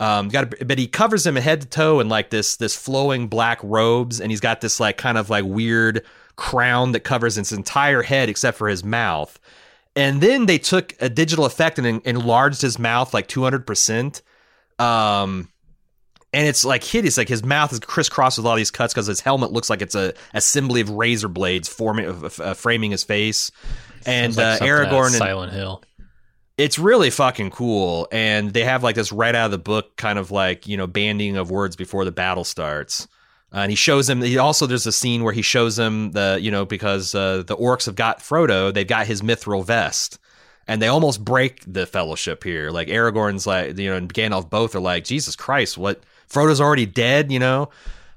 Um, 0.00 0.28
got 0.28 0.54
a, 0.60 0.64
but 0.64 0.78
he 0.78 0.86
covers 0.86 1.26
him 1.26 1.34
head 1.36 1.60
to 1.62 1.66
toe 1.66 2.00
in 2.00 2.08
like 2.08 2.30
this 2.30 2.56
this 2.56 2.76
flowing 2.76 3.28
black 3.28 3.60
robes, 3.62 4.20
and 4.20 4.30
he's 4.30 4.40
got 4.40 4.60
this 4.60 4.80
like 4.80 4.96
kind 4.96 5.18
of 5.18 5.28
like 5.28 5.44
weird 5.44 6.04
crown 6.36 6.92
that 6.92 7.00
covers 7.00 7.34
his 7.34 7.52
entire 7.52 8.02
head 8.02 8.28
except 8.28 8.56
for 8.56 8.68
his 8.68 8.84
mouth. 8.84 9.38
And 9.96 10.20
then 10.20 10.46
they 10.46 10.58
took 10.58 10.94
a 11.00 11.08
digital 11.08 11.44
effect 11.44 11.78
and 11.78 12.00
enlarged 12.04 12.62
his 12.62 12.78
mouth 12.78 13.12
like 13.12 13.26
200%. 13.28 14.22
Um, 14.78 15.48
and 16.32 16.46
it's 16.46 16.64
like 16.64 16.84
hideous. 16.84 17.16
Like 17.16 17.28
his 17.28 17.42
mouth 17.42 17.72
is 17.72 17.80
crisscrossed 17.80 18.38
with 18.38 18.46
all 18.46 18.56
these 18.56 18.70
cuts 18.70 18.92
because 18.92 19.06
his 19.06 19.20
helmet 19.20 19.52
looks 19.52 19.70
like 19.70 19.82
it's 19.82 19.94
a 19.94 20.14
assembly 20.34 20.80
of 20.80 20.90
razor 20.90 21.28
blades 21.28 21.68
forming, 21.68 22.06
uh, 22.06 22.54
framing 22.54 22.90
his 22.90 23.02
face. 23.02 23.50
And 24.06 24.36
like 24.36 24.62
uh, 24.62 24.64
Aragorn 24.64 25.06
and 25.06 25.14
Silent 25.14 25.52
Hill. 25.52 25.82
It's 26.56 26.78
really 26.78 27.10
fucking 27.10 27.50
cool, 27.50 28.08
and 28.10 28.52
they 28.52 28.64
have 28.64 28.82
like 28.82 28.96
this 28.96 29.12
right 29.12 29.32
out 29.32 29.46
of 29.46 29.50
the 29.52 29.58
book 29.58 29.96
kind 29.96 30.18
of 30.18 30.32
like 30.32 30.66
you 30.66 30.76
know 30.76 30.88
banding 30.88 31.36
of 31.36 31.50
words 31.50 31.76
before 31.76 32.04
the 32.04 32.10
battle 32.10 32.44
starts. 32.44 33.06
Uh, 33.52 33.60
and 33.60 33.70
he 33.70 33.76
shows 33.76 34.08
him. 34.08 34.20
He 34.20 34.36
also 34.36 34.66
there's 34.66 34.86
a 34.86 34.92
scene 34.92 35.24
where 35.24 35.32
he 35.32 35.42
shows 35.42 35.78
him 35.78 36.10
the 36.12 36.38
you 36.40 36.50
know 36.50 36.66
because 36.66 37.14
uh, 37.14 37.42
the 37.46 37.56
orcs 37.56 37.86
have 37.86 37.94
got 37.94 38.20
Frodo, 38.20 38.72
they've 38.72 38.86
got 38.86 39.06
his 39.06 39.22
mithril 39.22 39.64
vest, 39.64 40.18
and 40.66 40.82
they 40.82 40.88
almost 40.88 41.24
break 41.24 41.62
the 41.66 41.86
Fellowship 41.86 42.44
here. 42.44 42.70
Like 42.70 42.88
Aragorn's 42.88 43.46
like 43.46 43.78
you 43.78 43.88
know 43.88 43.96
and 43.96 44.12
Gandalf 44.12 44.50
both 44.50 44.74
are 44.74 44.80
like 44.80 45.04
Jesus 45.04 45.34
Christ, 45.34 45.78
what 45.78 46.02
Frodo's 46.28 46.60
already 46.60 46.84
dead, 46.84 47.32
you 47.32 47.38
know. 47.38 47.70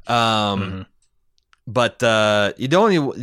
Um, 0.08 0.16
mm-hmm. 0.62 0.82
But 1.66 2.04
uh, 2.04 2.52
you 2.58 2.68
don't. 2.68 3.18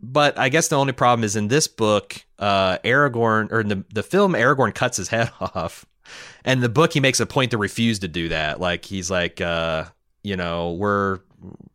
But 0.00 0.38
I 0.38 0.48
guess 0.48 0.68
the 0.68 0.76
only 0.76 0.94
problem 0.94 1.24
is 1.24 1.36
in 1.36 1.48
this 1.48 1.68
book, 1.68 2.24
uh, 2.38 2.78
Aragorn 2.78 3.52
or 3.52 3.60
in 3.60 3.68
the 3.68 3.84
the 3.92 4.02
film, 4.02 4.32
Aragorn 4.32 4.74
cuts 4.74 4.96
his 4.96 5.08
head 5.14 5.30
off, 5.40 5.84
and 6.42 6.62
the 6.62 6.70
book 6.70 6.94
he 6.94 7.00
makes 7.00 7.20
a 7.20 7.26
point 7.26 7.50
to 7.50 7.58
refuse 7.58 7.98
to 7.98 8.08
do 8.08 8.30
that. 8.30 8.60
Like 8.60 8.86
he's 8.86 9.10
like, 9.10 9.42
uh, 9.42 9.84
you 10.22 10.36
know, 10.36 10.72
we're 10.72 11.20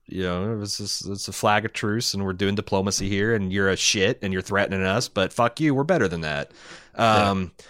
you 0.08 0.24
know, 0.24 0.62
it's 0.62 0.78
just, 0.78 1.08
it's 1.08 1.28
a 1.28 1.34
flag 1.34 1.66
of 1.66 1.74
truce, 1.74 2.14
and 2.14 2.24
we're 2.24 2.34
doing 2.34 2.56
diplomacy 2.56 3.10
here, 3.10 3.34
and 3.34 3.52
you're 3.52 3.70
a 3.70 3.76
shit, 3.76 4.20
and 4.22 4.32
you're 4.32 4.42
threatening 4.42 4.84
us, 4.84 5.08
but 5.08 5.34
fuck 5.34 5.60
you, 5.60 5.74
we're 5.74 5.84
better 5.84 6.08
than 6.08 6.22
that. 6.22 6.52
Um, 6.94 7.54
yeah. 7.58 7.66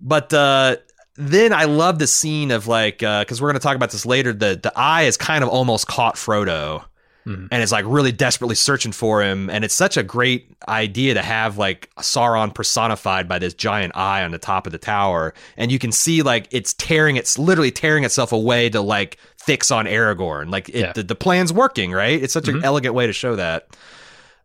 But 0.00 0.34
uh, 0.34 0.76
then 1.16 1.52
I 1.52 1.64
love 1.64 1.98
the 1.98 2.06
scene 2.06 2.50
of 2.50 2.66
like, 2.66 2.98
because 2.98 3.40
uh, 3.40 3.42
we're 3.42 3.50
going 3.50 3.60
to 3.60 3.62
talk 3.62 3.76
about 3.76 3.90
this 3.90 4.04
later. 4.04 4.32
The 4.32 4.58
the 4.62 4.72
eye 4.74 5.02
is 5.02 5.16
kind 5.16 5.44
of 5.44 5.50
almost 5.50 5.86
caught 5.86 6.16
Frodo, 6.16 6.84
mm-hmm. 7.26 7.46
and 7.50 7.62
it's 7.62 7.72
like 7.72 7.84
really 7.86 8.12
desperately 8.12 8.56
searching 8.56 8.92
for 8.92 9.22
him, 9.22 9.48
and 9.48 9.64
it's 9.64 9.74
such 9.74 9.96
a 9.96 10.02
great 10.02 10.54
idea 10.68 11.14
to 11.14 11.22
have 11.22 11.58
like 11.58 11.90
Sauron 11.96 12.54
personified 12.54 13.28
by 13.28 13.38
this 13.38 13.54
giant 13.54 13.96
eye 13.96 14.24
on 14.24 14.30
the 14.30 14.38
top 14.38 14.66
of 14.66 14.72
the 14.72 14.78
tower, 14.78 15.34
and 15.56 15.70
you 15.70 15.78
can 15.78 15.92
see 15.92 16.22
like 16.22 16.48
it's 16.50 16.74
tearing, 16.74 17.16
it's 17.16 17.38
literally 17.38 17.70
tearing 17.70 18.04
itself 18.04 18.32
away 18.32 18.68
to 18.70 18.80
like 18.80 19.18
fix 19.44 19.70
on 19.70 19.86
Aragorn. 19.86 20.50
Like 20.50 20.68
it, 20.68 20.74
yeah. 20.74 20.92
the, 20.92 21.02
the 21.02 21.14
plan's 21.14 21.52
working, 21.52 21.92
right? 21.92 22.22
It's 22.22 22.32
such 22.32 22.44
mm-hmm. 22.44 22.58
an 22.58 22.64
elegant 22.64 22.94
way 22.94 23.06
to 23.06 23.12
show 23.12 23.36
that. 23.36 23.76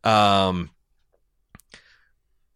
Um, 0.03 0.69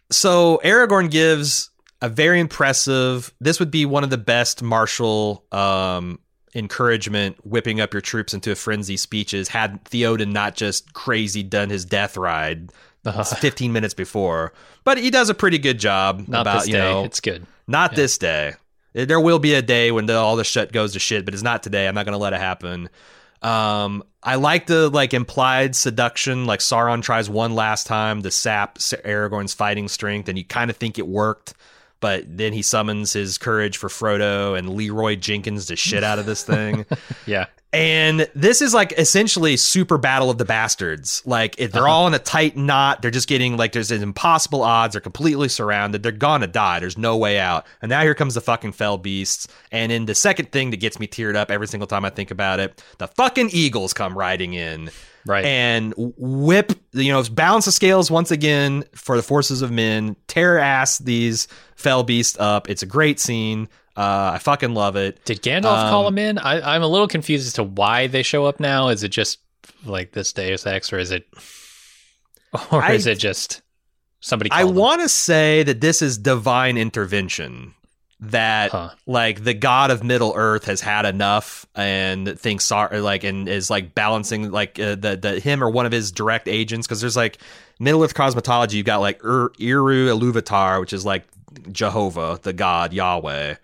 so 0.10 0.60
Aragorn 0.64 1.10
gives 1.10 1.70
a 2.02 2.10
very 2.10 2.40
impressive. 2.40 3.34
This 3.40 3.60
would 3.60 3.72
be 3.72 3.86
one 3.86 4.04
of 4.04 4.10
the 4.10 4.18
best 4.18 4.64
martial 4.64 5.46
um, 5.52 6.20
encouragement, 6.56 7.38
whipping 7.46 7.80
up 7.80 7.94
your 7.94 8.02
troops 8.02 8.34
into 8.34 8.52
a 8.52 8.56
frenzy 8.56 8.98
speeches. 8.98 9.48
Had 9.48 9.84
Theoden 9.86 10.32
not 10.32 10.56
just 10.56 10.94
crazy 10.94 11.44
done 11.44 11.70
his 11.70 11.86
death 11.86 12.18
ride 12.18 12.72
uh-huh. 13.06 13.24
15 13.36 13.72
minutes 13.72 13.94
before, 13.94 14.54
but 14.84 14.98
he 14.98 15.10
does 15.10 15.30
a 15.30 15.34
pretty 15.34 15.58
good 15.58 15.80
job. 15.80 16.28
Not 16.28 16.42
about 16.42 16.68
you 16.68 16.74
day. 16.74 16.80
know, 16.80 17.04
it's 17.04 17.20
good. 17.20 17.46
Not 17.68 17.92
yeah. 17.92 17.96
this 17.96 18.18
day. 18.18 18.54
There 18.94 19.20
will 19.20 19.40
be 19.40 19.54
a 19.54 19.62
day 19.62 19.92
when 19.92 20.06
the, 20.06 20.16
all 20.16 20.36
the 20.36 20.44
shit 20.44 20.72
goes 20.72 20.94
to 20.94 21.00
shit, 21.00 21.26
but 21.26 21.34
it's 21.34 21.44
not 21.44 21.64
today. 21.64 21.88
I'm 21.88 21.96
not 21.96 22.06
going 22.06 22.14
to 22.14 22.20
let 22.20 22.34
it 22.34 22.40
happen. 22.40 22.90
Um, 23.42 24.04
I 24.22 24.36
like 24.36 24.68
the 24.68 24.90
like 24.90 25.14
implied 25.14 25.76
seduction. 25.76 26.46
Like 26.46 26.60
Sauron 26.60 27.02
tries 27.02 27.30
one 27.30 27.56
last 27.56 27.88
time 27.88 28.22
to 28.22 28.32
sap 28.32 28.78
Aragorn's 28.78 29.54
fighting 29.54 29.88
strength, 29.88 30.30
and 30.30 30.38
you 30.38 30.46
kind 30.46 30.70
of 30.70 30.78
think 30.78 31.00
it 31.00 31.08
worked. 31.08 31.54
But 32.02 32.24
then 32.38 32.52
he 32.52 32.64
summons 32.64 33.14
his 33.14 33.38
courage 33.38 33.78
for 33.78 33.88
Frodo 33.88 34.58
and 34.58 34.70
Leroy 34.70 35.16
Jenkins 35.16 35.68
to 35.68 35.76
shit 35.76 36.04
out 36.04 36.20
of 36.20 36.26
this 36.26 36.44
thing. 36.44 36.86
Yeah. 37.28 37.46
And 37.74 38.28
this 38.36 38.62
is 38.62 38.74
like 38.74 38.92
essentially 38.98 39.56
super 39.56 39.98
battle 39.98 40.30
of 40.30 40.38
the 40.38 40.44
bastards. 40.44 41.22
Like 41.26 41.56
if 41.58 41.72
they're 41.72 41.84
Uh-huh. 41.84 41.92
all 41.94 42.08
in 42.08 42.14
a 42.14 42.20
tight 42.20 42.58
knot. 42.58 43.02
They're 43.02 43.12
just 43.12 43.30
getting 43.30 43.56
like 43.56 43.72
there's 43.72 43.92
an 43.92 44.04
impossible 44.04 44.62
odds. 44.62 44.94
They're 44.94 45.02
completely 45.02 45.48
surrounded. 45.48 46.04
They're 46.04 46.12
gonna 46.12 46.48
die. 46.48 46.80
There's 46.82 46.98
no 46.98 47.16
way 47.16 47.40
out. 47.40 47.66
And 47.82 47.90
now 47.90 48.02
here 48.02 48.14
comes 48.14 48.34
the 48.34 48.42
fucking 48.42 48.74
fell 48.74 48.98
beasts. 48.98 49.48
And 49.72 49.92
in 49.92 50.06
the 50.06 50.16
second 50.16 50.52
thing 50.52 50.72
that 50.72 50.78
gets 50.82 51.00
me 51.00 51.08
teared 51.08 51.36
up 51.36 51.50
every 51.50 51.68
single 51.68 51.88
time 51.88 52.04
I 52.04 52.10
think 52.10 52.30
about 52.30 52.60
it, 52.60 52.84
the 52.98 53.08
fucking 53.08 53.52
eagles 53.54 53.94
come 53.94 54.18
riding 54.18 54.54
in 54.54 54.92
Right. 55.26 55.46
and 55.46 55.94
whip 55.98 56.74
you 56.94 57.12
know 57.14 57.24
balance 57.32 57.66
the 57.66 57.72
scales 57.72 58.10
once 58.12 58.32
again 58.32 58.84
for 58.96 59.16
the 59.16 59.24
forces 59.24 59.62
of 59.62 59.72
men. 59.72 60.16
Tear 60.28 60.58
ass 60.60 60.98
these 60.98 61.48
fell 61.76 62.04
beasts 62.04 62.38
up. 62.40 62.70
It's 62.70 62.84
a 62.84 62.88
great 62.88 63.20
scene. 63.20 63.70
Uh, 63.98 64.32
I 64.36 64.38
fucking 64.40 64.74
love 64.74 64.96
it. 64.96 65.24
Did 65.26 65.42
Gandalf 65.42 65.90
call 65.90 66.08
Um, 66.08 66.18
him 66.18 66.30
in? 66.30 66.38
I, 66.38 66.76
I'm 66.76 66.82
a 66.84 66.88
little 66.88 67.08
confused 67.08 67.46
as 67.48 67.54
to 67.54 67.64
why 67.64 68.08
they 68.08 68.24
show 68.24 68.46
up 68.46 68.60
now. 68.60 68.88
Is 68.88 69.04
it 69.04 69.10
just 69.10 69.40
like 69.86 70.12
this 70.14 70.32
Deus 70.34 70.66
Ex, 70.66 70.94
or 70.94 71.00
is 71.00 71.12
it, 71.12 71.28
or 72.72 72.82
I- 72.82 72.94
is 72.94 73.08
it 73.08 73.20
just 73.20 73.62
somebody? 74.20 74.50
I 74.52 74.64
want 74.66 75.02
to 75.02 75.10
say 75.10 75.64
that 75.64 75.82
this 75.82 76.02
is 76.02 76.18
divine 76.18 76.78
intervention. 76.78 77.74
That 78.26 78.70
Huh. 78.70 78.92
like 79.08 79.44
the 79.44 79.56
god 79.56 79.90
of 79.90 80.04
Middle 80.04 80.34
Earth 80.36 80.66
has 80.66 80.80
had 80.80 81.08
enough 81.08 81.66
and 81.74 82.40
thinks 82.40 82.66
sorry, 82.66 83.02
like 83.02 83.24
and 83.24 83.50
is 83.50 83.72
like 83.72 83.96
balancing 83.96 84.52
like 84.52 84.80
uh, 84.80 84.94
the 84.94 85.18
the 85.20 85.40
him 85.40 85.64
or 85.64 85.72
one 85.72 85.88
of 85.88 85.92
his 85.92 86.12
direct 86.12 86.48
agents 86.48 86.86
because 86.86 87.02
there's 87.02 87.16
like 87.16 87.40
Middle 87.80 88.04
Earth 88.04 88.14
cosmetology. 88.14 88.74
You've 88.74 88.86
got 88.86 89.00
like 89.02 89.26
Ur, 89.26 89.50
Iru 89.60 90.16
Iluvatar, 90.16 90.80
which 90.80 90.94
is 90.94 91.04
like 91.04 91.24
Jehovah, 91.72 92.40
the 92.44 92.54
god 92.54 92.94
Yahweh, 92.94 93.56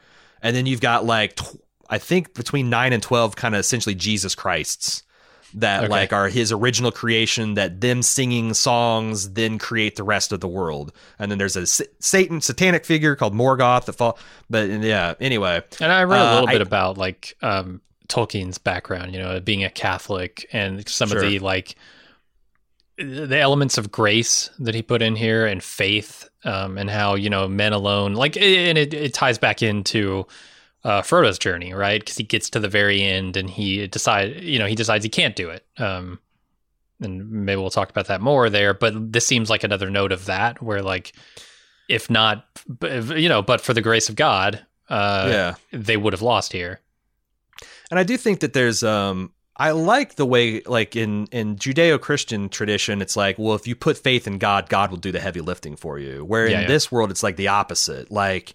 and 0.47 0.55
then 0.55 0.65
you've 0.65 0.81
got 0.81 1.05
like 1.05 1.35
tw- 1.35 1.61
I 1.89 1.97
think 1.99 2.33
between 2.33 2.69
nine 2.69 2.93
and 2.93 3.03
twelve, 3.03 3.35
kind 3.35 3.53
of 3.55 3.59
essentially 3.59 3.95
Jesus 3.95 4.35
Christs 4.35 5.03
that 5.53 5.85
Okay. 5.85 5.89
like 5.91 6.11
are 6.13 6.27
his 6.27 6.51
original 6.51 6.91
creation 6.91 7.53
that 7.53 7.79
them 7.79 8.01
singing 8.03 8.53
songs 8.53 9.31
then 9.31 9.57
create 9.57 9.95
the 9.95 10.03
rest 10.03 10.33
of 10.33 10.41
the 10.41 10.47
world 10.47 10.91
and 11.17 11.31
then 11.31 11.37
there's 11.37 11.55
a 11.55 11.65
sa- 11.65 11.85
satan 11.99 12.41
satanic 12.41 12.83
figure 12.83 13.15
called 13.15 13.33
morgoth 13.33 13.85
that 13.85 13.93
fall 13.93 14.19
but 14.49 14.69
yeah 14.69 15.13
anyway 15.21 15.63
And 15.79 15.89
I 15.89 16.03
read 16.03 16.19
a 16.19 16.27
Uh, 16.27 16.33
little 16.33 16.49
I- 16.49 16.51
bit 16.51 16.61
about 16.61 16.97
like 16.97 17.37
um, 17.41 17.79
Tolkien's 18.09 18.57
background, 18.57 19.13
you 19.13 19.19
know, 19.19 19.39
being 19.39 19.63
a 19.63 19.69
Catholic 19.69 20.45
and 20.51 20.85
some 20.87 21.07
Sure. 21.09 21.17
of 21.23 21.23
the 21.23 21.39
like 21.39 21.75
the 22.97 23.39
elements 23.39 23.77
of 23.77 23.91
grace 23.91 24.49
that 24.59 24.73
he 24.73 24.81
put 24.81 25.01
in 25.01 25.15
here 25.15 25.45
and 25.45 25.63
faith 25.63 26.27
um, 26.43 26.77
and 26.77 26.89
how 26.89 27.15
you 27.15 27.29
know 27.29 27.47
men 27.47 27.73
alone 27.73 28.13
like 28.13 28.35
and 28.37 28.77
it, 28.77 28.93
it 28.93 29.13
ties 29.13 29.37
back 29.37 29.61
into 29.61 30.25
uh, 30.83 31.01
Frodo's 31.01 31.37
journey 31.37 31.73
right? 31.73 32.01
Because 32.01 32.17
he 32.17 32.23
gets 32.23 32.49
to 32.51 32.59
the 32.59 32.69
very 32.69 33.01
end 33.03 33.37
and 33.37 33.49
he 33.49 33.85
decide 33.87 34.41
you 34.41 34.57
know 34.57 34.65
he 34.65 34.75
decides 34.75 35.03
he 35.03 35.09
can't 35.09 35.35
do 35.35 35.49
it. 35.49 35.65
Um, 35.77 36.19
and 36.99 37.29
maybe 37.29 37.61
we'll 37.61 37.69
talk 37.69 37.91
about 37.91 38.07
that 38.07 38.21
more 38.21 38.49
there 38.49 38.73
but 38.73 39.11
this 39.11 39.27
seems 39.27 39.51
like 39.51 39.63
another 39.63 39.91
note 39.91 40.11
of 40.11 40.25
that 40.25 40.61
where 40.63 40.81
like 40.81 41.13
if 41.87 42.09
not 42.09 42.47
b- 42.79 43.21
you 43.21 43.29
know 43.29 43.43
but 43.43 43.61
for 43.61 43.73
the 43.75 43.81
grace 43.81 44.09
of 44.09 44.15
God 44.15 44.65
uh, 44.89 45.27
yeah. 45.29 45.55
they 45.71 45.97
would 45.97 46.13
have 46.13 46.21
lost 46.23 46.51
here. 46.53 46.79
And 47.91 47.99
i 47.99 48.03
do 48.03 48.17
think 48.17 48.39
that 48.39 48.53
there's 48.53 48.83
um 48.83 49.31
i 49.57 49.71
like 49.71 50.15
the 50.15 50.25
way 50.25 50.61
like 50.65 50.95
in 50.95 51.25
in 51.31 51.55
judeo-christian 51.55 52.49
tradition 52.49 53.01
it's 53.01 53.15
like 53.15 53.37
well 53.37 53.55
if 53.55 53.67
you 53.67 53.75
put 53.75 53.97
faith 53.97 54.27
in 54.27 54.37
god 54.37 54.69
god 54.69 54.89
will 54.91 54.97
do 54.97 55.11
the 55.11 55.19
heavy 55.19 55.41
lifting 55.41 55.75
for 55.75 55.99
you 55.99 56.23
where 56.23 56.47
Yeah, 56.47 56.57
in 56.57 56.61
yeah. 56.61 56.67
this 56.67 56.91
world 56.91 57.11
it's 57.11 57.23
like 57.23 57.35
the 57.35 57.47
opposite 57.49 58.11
like 58.11 58.53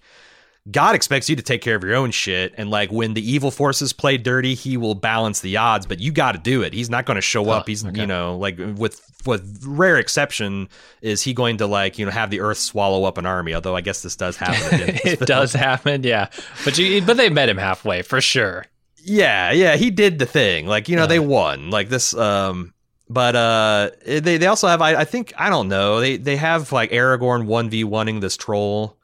God 0.71 0.95
expects 0.95 1.29
you 1.29 1.35
to 1.35 1.41
take 1.41 1.61
care 1.61 1.75
of 1.75 1.83
your 1.83 1.93
own 1.95 2.11
shit, 2.11 2.53
and 2.55 2.69
like 2.69 2.89
when 2.89 3.15
the 3.15 3.31
evil 3.31 3.51
forces 3.51 3.91
play 3.91 4.15
dirty, 4.15 4.53
he 4.53 4.77
will 4.77 4.95
balance 4.95 5.41
the 5.41 5.57
odds. 5.57 5.85
But 5.85 5.99
you 5.99 6.13
got 6.13 6.31
to 6.31 6.37
do 6.37 6.61
it. 6.61 6.71
He's 6.71 6.89
not 6.89 7.05
going 7.05 7.15
to 7.15 7.21
show 7.21 7.43
Huh, 7.43 7.51
up. 7.51 7.63
Oh, 7.63 7.65
He's 7.67 7.85
okay. 7.85 7.99
you 7.99 8.07
know 8.07 8.37
like 8.37 8.57
with 8.57 9.01
with 9.25 9.61
rare 9.67 9.97
exception, 9.97 10.69
is 11.01 11.21
he 11.21 11.33
going 11.33 11.57
to 11.57 11.67
like 11.67 11.99
you 11.99 12.05
know 12.05 12.13
have 12.13 12.29
the 12.29 12.39
earth 12.39 12.59
swallow 12.59 13.03
up 13.03 13.17
an 13.17 13.25
army? 13.25 13.53
Although 13.53 13.75
I 13.75 13.81
guess 13.81 14.03
this 14.03 14.15
does 14.15 14.37
happen. 14.37 14.79
it 15.03 15.19
does 15.19 15.51
happen 15.67 16.03
yeah 16.03 16.29
but 16.63 16.77
you 16.77 17.01
but 17.01 17.17
they 17.17 17.27
met 17.29 17.49
him 17.49 17.57
halfway 17.57 18.01
for 18.01 18.21
sure 18.21 18.65
Yeah, 19.05 19.51
yeah, 19.51 19.75
he 19.75 19.91
did 19.91 20.19
the 20.19 20.25
thing. 20.25 20.65
Like, 20.67 20.87
you 20.89 20.95
know, 20.95 21.03
Uh. 21.03 21.07
they 21.07 21.19
won. 21.19 21.69
Like 21.69 21.89
this 21.89 22.13
um 22.15 22.73
but 23.09 23.35
uh 23.35 23.89
they 24.05 24.37
they 24.37 24.47
also 24.47 24.67
have 24.67 24.81
I, 24.81 24.95
I 25.01 25.05
think 25.05 25.33
I 25.37 25.49
don't 25.49 25.67
know. 25.67 25.99
They 25.99 26.17
they 26.17 26.37
have 26.37 26.71
like 26.71 26.91
Aragorn 26.91 27.45
1v1ing 27.45 28.21
this 28.21 28.37
troll, 28.37 28.97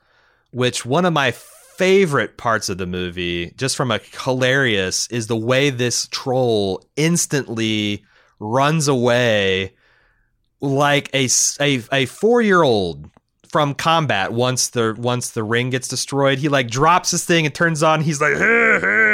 which 0.52 0.86
one 0.86 1.06
of 1.06 1.14
my 1.14 1.32
favorite 1.32 2.38
parts 2.38 2.70
of 2.70 2.78
the 2.78 2.86
movie, 2.86 3.52
just 3.58 3.76
from 3.78 3.92
a 3.92 4.00
hilarious, 4.24 5.08
is 5.08 5.28
the 5.28 5.36
way 5.38 5.70
this 5.70 6.08
troll 6.12 6.84
instantly 6.96 8.04
runs 8.40 8.88
away 8.88 9.74
like 10.62 11.10
a 11.14 11.26
a, 11.60 11.76
a 11.92 12.06
4-year-old 12.06 13.10
from 13.50 13.74
combat 13.74 14.32
once 14.32 14.70
the 14.70 14.94
once 14.98 15.32
the 15.32 15.44
ring 15.44 15.70
gets 15.72 15.88
destroyed 15.88 16.38
he 16.38 16.50
like 16.50 16.70
drops 16.70 17.12
this 17.12 17.26
thing 17.26 17.46
and 17.46 17.56
turns 17.56 17.82
on 17.82 18.00
he's 18.02 18.22
like 18.22 18.34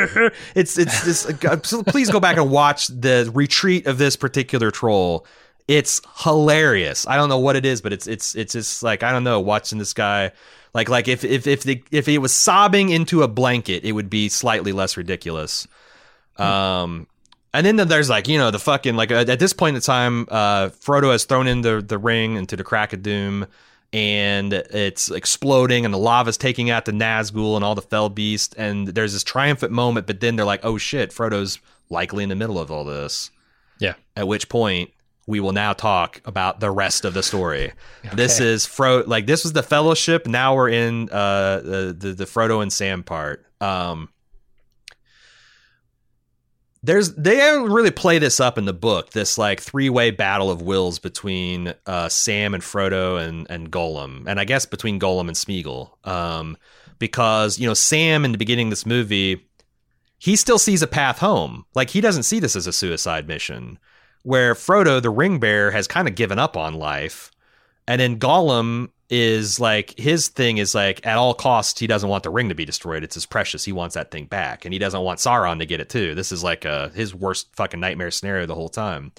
it's 0.55 0.77
it's 0.77 1.03
this 1.03 1.21
so 1.63 1.83
please 1.83 2.09
go 2.09 2.19
back 2.19 2.37
and 2.37 2.49
watch 2.49 2.87
the 2.87 3.29
retreat 3.33 3.87
of 3.87 3.97
this 3.97 4.15
particular 4.15 4.71
troll. 4.71 5.25
It's 5.67 6.01
hilarious. 6.23 7.07
I 7.07 7.15
don't 7.15 7.29
know 7.29 7.39
what 7.39 7.55
it 7.55 7.65
is 7.65 7.81
but 7.81 7.93
it's 7.93 8.07
it's 8.07 8.35
it's 8.35 8.53
just 8.53 8.83
like 8.83 9.03
i 9.03 9.11
don't 9.11 9.23
know 9.23 9.39
watching 9.39 9.77
this 9.79 9.93
guy 9.93 10.31
like 10.73 10.89
like 10.89 11.07
if 11.07 11.23
if 11.23 11.47
if 11.47 11.63
the 11.63 11.81
if 11.89 12.05
he 12.05 12.17
was 12.17 12.33
sobbing 12.33 12.89
into 12.89 13.23
a 13.23 13.27
blanket 13.27 13.83
it 13.83 13.93
would 13.93 14.09
be 14.09 14.29
slightly 14.29 14.73
less 14.73 14.97
ridiculous. 14.97 15.67
Um 16.37 17.07
and 17.53 17.65
then 17.65 17.77
there's 17.87 18.09
like 18.09 18.27
you 18.27 18.37
know 18.37 18.51
the 18.51 18.59
fucking 18.59 18.95
like 18.95 19.09
at 19.11 19.39
this 19.39 19.53
point 19.53 19.77
in 19.77 19.81
time, 19.81 20.27
uh, 20.29 20.67
Frodo 20.69 21.11
has 21.11 21.23
thrown 21.23 21.47
in 21.47 21.61
the 21.61 21.81
the 21.81 21.97
ring 21.97 22.35
into 22.35 22.57
the 22.57 22.63
crack 22.65 22.91
of 22.91 23.01
doom, 23.01 23.47
and 23.95 24.51
it's 24.51 25.09
exploding, 25.09 25.85
and 25.85 25.93
the 25.93 25.97
lava's 25.97 26.35
taking 26.35 26.69
out 26.69 26.83
the 26.83 26.91
Nazgul 26.91 27.55
and 27.55 27.63
all 27.63 27.75
the 27.75 27.81
fell 27.81 28.09
beast, 28.09 28.53
and 28.57 28.89
there's 28.89 29.13
this 29.13 29.23
triumphant 29.23 29.71
moment, 29.71 30.05
but 30.05 30.19
then 30.19 30.35
they're 30.35 30.45
like, 30.45 30.59
oh 30.65 30.77
shit, 30.77 31.11
Frodo's 31.11 31.59
likely 31.89 32.21
in 32.21 32.27
the 32.27 32.35
middle 32.35 32.59
of 32.59 32.69
all 32.69 32.83
this. 32.83 33.31
Yeah. 33.79 33.93
At 34.17 34.27
which 34.27 34.49
point 34.49 34.91
we 35.27 35.39
will 35.39 35.53
now 35.53 35.71
talk 35.71 36.21
about 36.25 36.59
the 36.59 36.71
rest 36.71 37.05
of 37.05 37.13
the 37.13 37.23
story. 37.23 37.71
This 38.13 38.41
is 38.41 38.65
Fro 38.65 39.03
like 39.07 39.27
this 39.27 39.43
was 39.43 39.53
the 39.53 39.63
Fellowship. 39.63 40.27
Now 40.27 40.55
we're 40.55 40.69
in 40.69 41.09
uh 41.09 41.61
the 41.61 41.95
the, 41.97 42.13
the 42.13 42.25
Frodo 42.25 42.61
and 42.61 42.71
Sam 42.71 43.01
part. 43.01 43.45
Um 43.61 44.09
there's 46.85 47.13
they 47.15 47.37
don't 47.37 47.71
really 47.71 47.91
play 47.91 48.19
this 48.19 48.39
up 48.39 48.57
in 48.57 48.65
the 48.65 48.73
book 48.73 49.11
this 49.11 49.37
like 49.37 49.59
three-way 49.59 50.11
battle 50.11 50.51
of 50.51 50.61
wills 50.61 50.99
between 50.99 51.73
uh, 51.85 52.07
sam 52.09 52.53
and 52.53 52.63
frodo 52.63 53.21
and 53.21 53.47
and 53.49 53.71
Gollum 53.71 54.25
and 54.27 54.39
i 54.39 54.45
guess 54.45 54.65
between 54.65 54.99
Gollum 54.99 55.27
and 55.27 55.35
smeagol. 55.35 56.05
Um, 56.07 56.57
because 56.99 57.59
you 57.59 57.67
know 57.67 57.73
sam 57.73 58.23
in 58.23 58.31
the 58.31 58.37
beginning 58.37 58.67
of 58.67 58.71
this 58.71 58.85
movie 58.85 59.45
he 60.17 60.35
still 60.35 60.57
sees 60.57 60.81
a 60.81 60.87
path 60.87 61.19
home. 61.19 61.65
Like 61.75 61.89
he 61.89 62.01
doesn't 62.01 62.23
see 62.23 62.39
this 62.39 62.55
as 62.55 62.67
a 62.67 62.73
suicide 62.73 63.27
mission 63.27 63.77
where 64.23 64.55
frodo 64.55 65.01
the 65.01 65.09
ring 65.09 65.39
bearer 65.39 65.71
has 65.71 65.87
kind 65.87 66.07
of 66.07 66.15
given 66.15 66.39
up 66.39 66.57
on 66.57 66.73
life 66.73 67.31
and 67.87 67.99
then 68.01 68.19
gollum 68.19 68.89
is 69.09 69.59
like 69.59 69.97
his 69.99 70.29
thing 70.29 70.57
is 70.57 70.73
like 70.73 71.05
at 71.05 71.17
all 71.17 71.33
costs 71.35 71.79
he 71.79 71.85
doesn't 71.85 72.09
want 72.09 72.23
the 72.23 72.29
ring 72.31 72.49
to 72.49 72.55
be 72.55 72.65
destroyed. 72.65 73.03
It's 73.03 73.13
his 73.15 73.25
precious. 73.27 73.63
He 73.63 73.71
wants 73.71 73.93
that 73.93 74.09
thing 74.09 74.25
back. 74.25 74.65
And 74.65 74.73
he 74.73 74.79
doesn't 74.79 75.01
want 75.01 75.19
sauron 75.19 75.59
to 75.59 75.65
get 75.67 75.79
it 75.79 75.89
too. 75.89 76.15
This 76.15 76.31
is 76.31 76.43
like 76.43 76.65
uh 76.65 76.89
his 76.89 77.13
worst 77.13 77.55
fucking 77.55 77.79
nightmare 77.79 78.09
scenario 78.09 78.47
the 78.47 78.55
whole 78.55 78.69
time. 78.69 79.11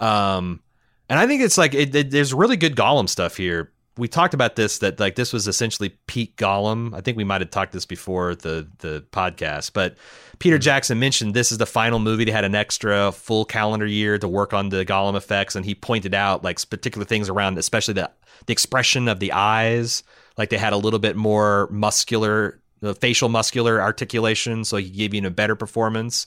Um 0.00 0.60
and 1.08 1.18
i 1.18 1.26
think 1.26 1.42
it's 1.42 1.58
like 1.58 1.74
it, 1.74 1.94
it- 1.94 2.10
there's 2.10 2.32
really 2.34 2.56
good 2.56 2.74
gollum 2.76 3.08
stuff 3.08 3.36
here 3.36 3.72
we 4.00 4.08
talked 4.08 4.34
about 4.34 4.56
this 4.56 4.78
that 4.78 4.98
like 4.98 5.14
this 5.14 5.32
was 5.32 5.46
essentially 5.46 5.90
peak 6.06 6.36
gollum. 6.36 6.94
I 6.94 7.00
think 7.00 7.16
we 7.16 7.24
might 7.24 7.40
have 7.40 7.50
talked 7.50 7.72
this 7.72 7.86
before 7.86 8.34
the 8.34 8.66
the 8.78 9.04
podcast 9.12 9.72
but 9.72 9.96
peter 10.38 10.58
jackson 10.58 10.98
mentioned 10.98 11.34
this 11.34 11.52
is 11.52 11.58
the 11.58 11.66
final 11.66 11.98
movie 11.98 12.24
they 12.24 12.32
had 12.32 12.44
an 12.44 12.54
extra 12.54 13.12
full 13.12 13.44
calendar 13.44 13.86
year 13.86 14.18
to 14.18 14.26
work 14.26 14.52
on 14.52 14.70
the 14.70 14.84
gollum 14.84 15.16
effects 15.16 15.54
and 15.54 15.64
he 15.64 15.74
pointed 15.74 16.14
out 16.14 16.42
like 16.42 16.58
particular 16.70 17.04
things 17.04 17.28
around 17.28 17.58
especially 17.58 17.94
the 17.94 18.10
the 18.46 18.52
expression 18.52 19.08
of 19.08 19.20
the 19.20 19.32
eyes. 19.32 20.02
Like 20.36 20.50
they 20.50 20.58
had 20.58 20.72
a 20.72 20.76
little 20.76 20.98
bit 20.98 21.16
more 21.16 21.68
muscular 21.70 22.60
the 22.80 22.94
facial 22.94 23.28
muscular 23.28 23.80
articulation 23.80 24.64
so 24.64 24.78
he 24.78 24.88
gave 24.88 25.12
you 25.12 25.26
a 25.26 25.30
better 25.30 25.54
performance. 25.54 26.26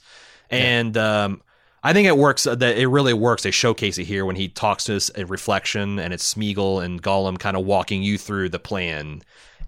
And 0.50 0.96
um 0.96 1.42
I 1.86 1.92
think 1.92 2.08
it 2.08 2.16
works. 2.16 2.46
uh, 2.46 2.54
That 2.54 2.76
it 2.78 2.86
really 2.88 3.12
works. 3.12 3.42
They 3.44 3.50
showcase 3.50 3.98
it 3.98 4.04
here 4.04 4.24
when 4.24 4.36
he 4.36 4.48
talks 4.48 4.84
to 4.84 4.96
us 4.96 5.10
a 5.14 5.24
reflection, 5.26 5.98
and 5.98 6.12
it's 6.14 6.34
Smeagol 6.34 6.82
and 6.82 7.02
Gollum 7.02 7.38
kind 7.38 7.56
of 7.56 7.64
walking 7.66 8.02
you 8.02 8.16
through 8.18 8.48
the 8.48 8.58
plan 8.58 9.20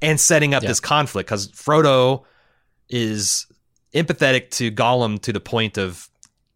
and 0.02 0.18
setting 0.18 0.54
up 0.54 0.62
Yeah. 0.62 0.68
this 0.70 0.80
conflict 0.80 1.28
because 1.28 1.48
Frodo 1.52 2.24
is 2.88 3.46
empathetic 3.94 4.50
to 4.52 4.70
Gollum 4.70 5.20
to 5.22 5.32
the 5.32 5.40
point 5.40 5.78
of 5.78 6.08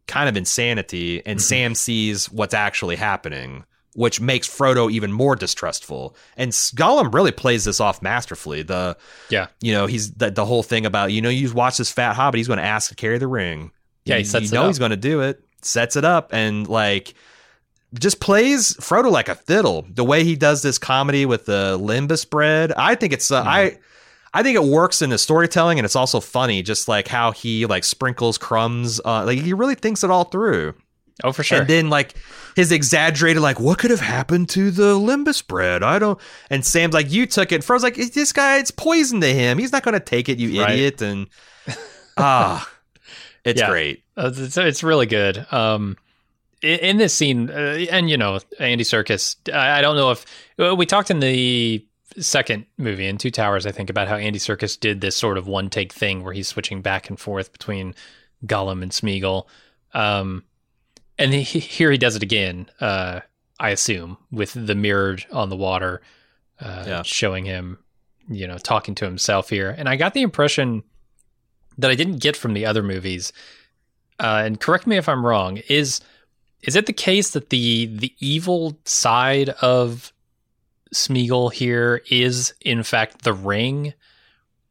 kind 0.06 0.28
of 0.28 0.36
insanity, 0.36 1.18
Mm-hmm. 1.18 1.28
and 1.30 1.42
Sam 1.42 1.74
sees 1.74 2.30
what's 2.30 2.54
actually 2.54 2.96
happening, 2.96 3.64
which 3.94 4.20
makes 4.20 4.48
Frodo 4.48 4.90
even 4.90 5.12
more 5.12 5.36
distrustful. 5.36 6.16
And 6.36 6.52
Gollum 6.52 7.12
really 7.14 7.32
plays 7.32 7.64
this 7.64 7.80
off 7.80 8.02
masterfully. 8.02 8.62
The 8.62 8.96
Yeah. 9.28 9.46
you 9.60 9.72
know 9.72 9.86
he's 9.86 10.12
the, 10.14 10.30
the 10.30 10.44
whole 10.44 10.62
thing 10.62 10.86
about 10.86 11.12
you 11.12 11.20
know 11.22 11.28
you 11.28 11.52
watch 11.52 11.76
this 11.78 11.90
fat 11.92 12.14
hobbit, 12.16 12.38
he's 12.38 12.48
going 12.48 12.58
to 12.58 12.64
ask 12.64 12.88
to 12.90 12.94
carry 12.96 13.18
the 13.18 13.28
ring. 13.28 13.70
Yeah, 14.04 14.16
he 14.16 14.20
you, 14.22 14.24
sets 14.26 14.46
you 14.46 14.58
know 14.58 14.66
he's 14.66 14.78
going 14.78 14.92
to 14.92 14.96
do 14.96 15.20
it. 15.20 15.42
Sets 15.62 15.96
it 15.96 16.04
up 16.04 16.30
and 16.32 16.66
like 16.68 17.14
just 17.98 18.20
plays 18.20 18.74
Frodo 18.74 19.10
like 19.10 19.28
a 19.28 19.34
fiddle. 19.34 19.84
The 19.90 20.04
way 20.04 20.24
he 20.24 20.36
does 20.36 20.62
this 20.62 20.78
comedy 20.78 21.26
with 21.26 21.46
the 21.46 21.76
lembas 21.80 22.28
bread, 22.28 22.72
I 22.76 22.94
think 22.94 23.12
it's 23.12 23.30
uh, 23.30 23.40
Mm-hmm. 23.40 23.48
I 23.48 23.78
I 24.32 24.44
think 24.44 24.54
it 24.54 24.62
works 24.62 25.02
in 25.02 25.10
the 25.10 25.18
storytelling 25.18 25.78
and 25.80 25.84
it's 25.84 25.96
also 25.96 26.20
funny 26.20 26.62
just 26.62 26.86
like 26.86 27.08
how 27.08 27.32
he 27.32 27.66
like 27.66 27.82
sprinkles 27.82 28.38
crumbs 28.38 29.00
uh, 29.04 29.24
like 29.24 29.40
he 29.40 29.52
really 29.52 29.74
thinks 29.74 30.04
it 30.04 30.10
all 30.10 30.24
through. 30.24 30.74
Oh, 31.24 31.32
for 31.32 31.42
sure. 31.42 31.58
And 31.58 31.68
then 31.68 31.90
like 31.90 32.14
his 32.56 32.70
exaggerated 32.72 33.42
like 33.42 33.58
what 33.58 33.78
could 33.78 33.90
have 33.90 34.00
happened 34.00 34.48
to 34.50 34.70
the 34.70 34.94
lembas 34.94 35.44
bread? 35.46 35.82
I 35.82 35.98
don't 35.98 36.18
and 36.48 36.64
Sam's 36.64 36.94
like 36.94 37.10
you 37.10 37.26
took 37.26 37.50
it. 37.50 37.62
Frodo's 37.62 37.82
like 37.82 37.96
this 37.96 38.32
guy 38.32 38.58
it's 38.58 38.70
poison 38.70 39.20
to 39.20 39.26
him. 39.34 39.58
He's 39.58 39.72
not 39.72 39.82
going 39.82 39.94
to 39.94 40.00
take 40.00 40.28
it, 40.28 40.38
you 40.38 40.62
Right. 40.62 40.70
idiot 40.78 41.02
and 41.02 41.26
ah 42.16 42.70
it's 43.44 43.60
Yeah. 43.60 43.68
great. 43.68 44.04
Uh, 44.20 44.30
it's, 44.34 44.56
it's 44.56 44.82
really 44.82 45.06
good. 45.06 45.46
Um, 45.50 45.96
in, 46.62 46.98
this 46.98 47.14
scene, 47.14 47.48
uh, 47.48 47.86
and 47.90 48.10
you 48.10 48.18
know, 48.18 48.38
Andy 48.58 48.84
Serkis. 48.84 49.36
I, 49.52 49.78
I 49.78 49.80
don't 49.80 49.96
know 49.96 50.10
if 50.10 50.26
we 50.76 50.84
talked 50.84 51.10
in 51.10 51.20
the 51.20 51.84
second 52.18 52.66
movie 52.76 53.06
in 53.06 53.16
Two 53.16 53.30
Towers. 53.30 53.64
I 53.66 53.72
think 53.72 53.88
about 53.88 54.08
how 54.08 54.16
Andy 54.16 54.38
Serkis 54.38 54.78
did 54.78 55.00
this 55.00 55.16
sort 55.16 55.38
of 55.38 55.46
one 55.46 55.70
take 55.70 55.92
thing 55.92 56.22
where 56.22 56.34
he's 56.34 56.48
switching 56.48 56.82
back 56.82 57.08
and 57.08 57.18
forth 57.18 57.52
between 57.52 57.94
Gollum 58.44 58.82
and 58.82 58.92
Smeagol. 58.92 59.46
Um, 59.94 60.44
and 61.18 61.32
he, 61.32 61.58
here 61.60 61.90
he 61.90 61.98
does 61.98 62.16
it 62.16 62.22
again. 62.22 62.68
Uh, 62.80 63.20
I 63.58 63.70
assume 63.70 64.18
with 64.30 64.52
the 64.54 64.74
mirrored 64.74 65.24
on 65.32 65.48
the 65.48 65.56
water, 65.56 66.02
uh, 66.60 66.84
Yeah. 66.86 67.02
showing 67.02 67.44
him, 67.46 67.78
you 68.28 68.46
know, 68.46 68.58
talking 68.58 68.94
to 68.96 69.04
himself 69.06 69.48
here. 69.48 69.74
And 69.76 69.88
I 69.88 69.96
got 69.96 70.12
the 70.14 70.22
impression 70.22 70.82
that 71.78 71.90
I 71.90 71.94
didn't 71.94 72.18
get 72.18 72.36
from 72.36 72.52
the 72.54 72.66
other 72.66 72.82
movies. 72.82 73.32
Uh, 74.20 74.42
and 74.44 74.60
correct 74.60 74.86
me 74.86 74.96
if 74.98 75.08
I'm 75.08 75.24
wrong. 75.24 75.56
Is 75.68 76.00
is 76.62 76.76
it 76.76 76.84
the 76.86 76.92
case 76.92 77.30
that 77.30 77.48
the 77.50 77.86
the 77.86 78.14
evil 78.20 78.78
side 78.84 79.48
of 79.62 80.12
Smeagol 80.94 81.52
here 81.52 82.02
is 82.10 82.52
in 82.60 82.82
fact 82.82 83.22
the 83.22 83.32
ring? 83.32 83.94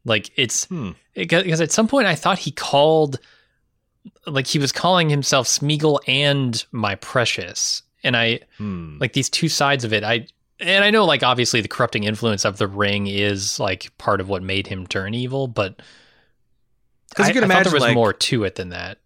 Like 0.04 0.30
it's 0.36 0.66
Hmm. 0.66 0.90
because 1.14 1.60
at 1.60 1.72
some 1.72 1.88
point 1.88 2.06
I 2.06 2.14
thought 2.14 2.38
he 2.38 2.52
called 2.52 3.18
like 4.26 4.46
he 4.46 4.58
was 4.58 4.70
calling 4.72 5.10
himself 5.10 5.46
Smeagol 5.48 5.98
and 6.06 6.64
my 6.72 6.94
precious. 6.94 7.82
And 8.04 8.16
I 8.16 8.40
Hmm. 8.56 8.98
like 9.00 9.12
these 9.14 9.28
two 9.28 9.48
sides 9.48 9.84
of 9.84 9.92
it. 9.92 10.04
I 10.04 10.26
and 10.60 10.84
I 10.84 10.90
know 10.90 11.04
like 11.04 11.22
obviously 11.24 11.60
the 11.60 11.68
corrupting 11.68 12.04
influence 12.04 12.44
of 12.44 12.58
the 12.58 12.68
ring 12.68 13.08
is 13.08 13.58
like 13.58 13.90
part 13.98 14.20
of 14.20 14.28
what 14.28 14.42
made 14.44 14.68
him 14.68 14.86
turn 14.86 15.12
evil, 15.14 15.48
but 15.48 15.82
'Cause 17.16 17.26
you 17.26 17.30
I- 17.30 17.32
can 17.34 17.44
I 17.44 17.46
thought 17.48 17.52
imagine, 17.56 17.64
there 17.64 17.74
was 17.74 17.82
like- 17.82 17.94
more 17.94 18.12
to 18.12 18.44
it 18.44 18.54
than 18.54 18.68
that. 18.68 18.98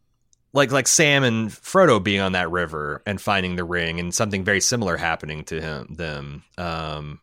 Like 0.54 0.70
like 0.70 0.86
Sam 0.86 1.24
and 1.24 1.50
Frodo 1.50 2.02
being 2.02 2.20
on 2.20 2.32
that 2.32 2.50
river 2.50 3.02
and 3.04 3.20
finding 3.20 3.56
the 3.56 3.64
ring 3.64 4.00
and 4.00 4.14
something 4.14 4.44
very 4.44 4.60
similar 4.60 4.96
happening 4.96 5.44
to 5.44 5.60
him 5.60 5.94
them. 5.94 6.44
Um, 6.56 7.20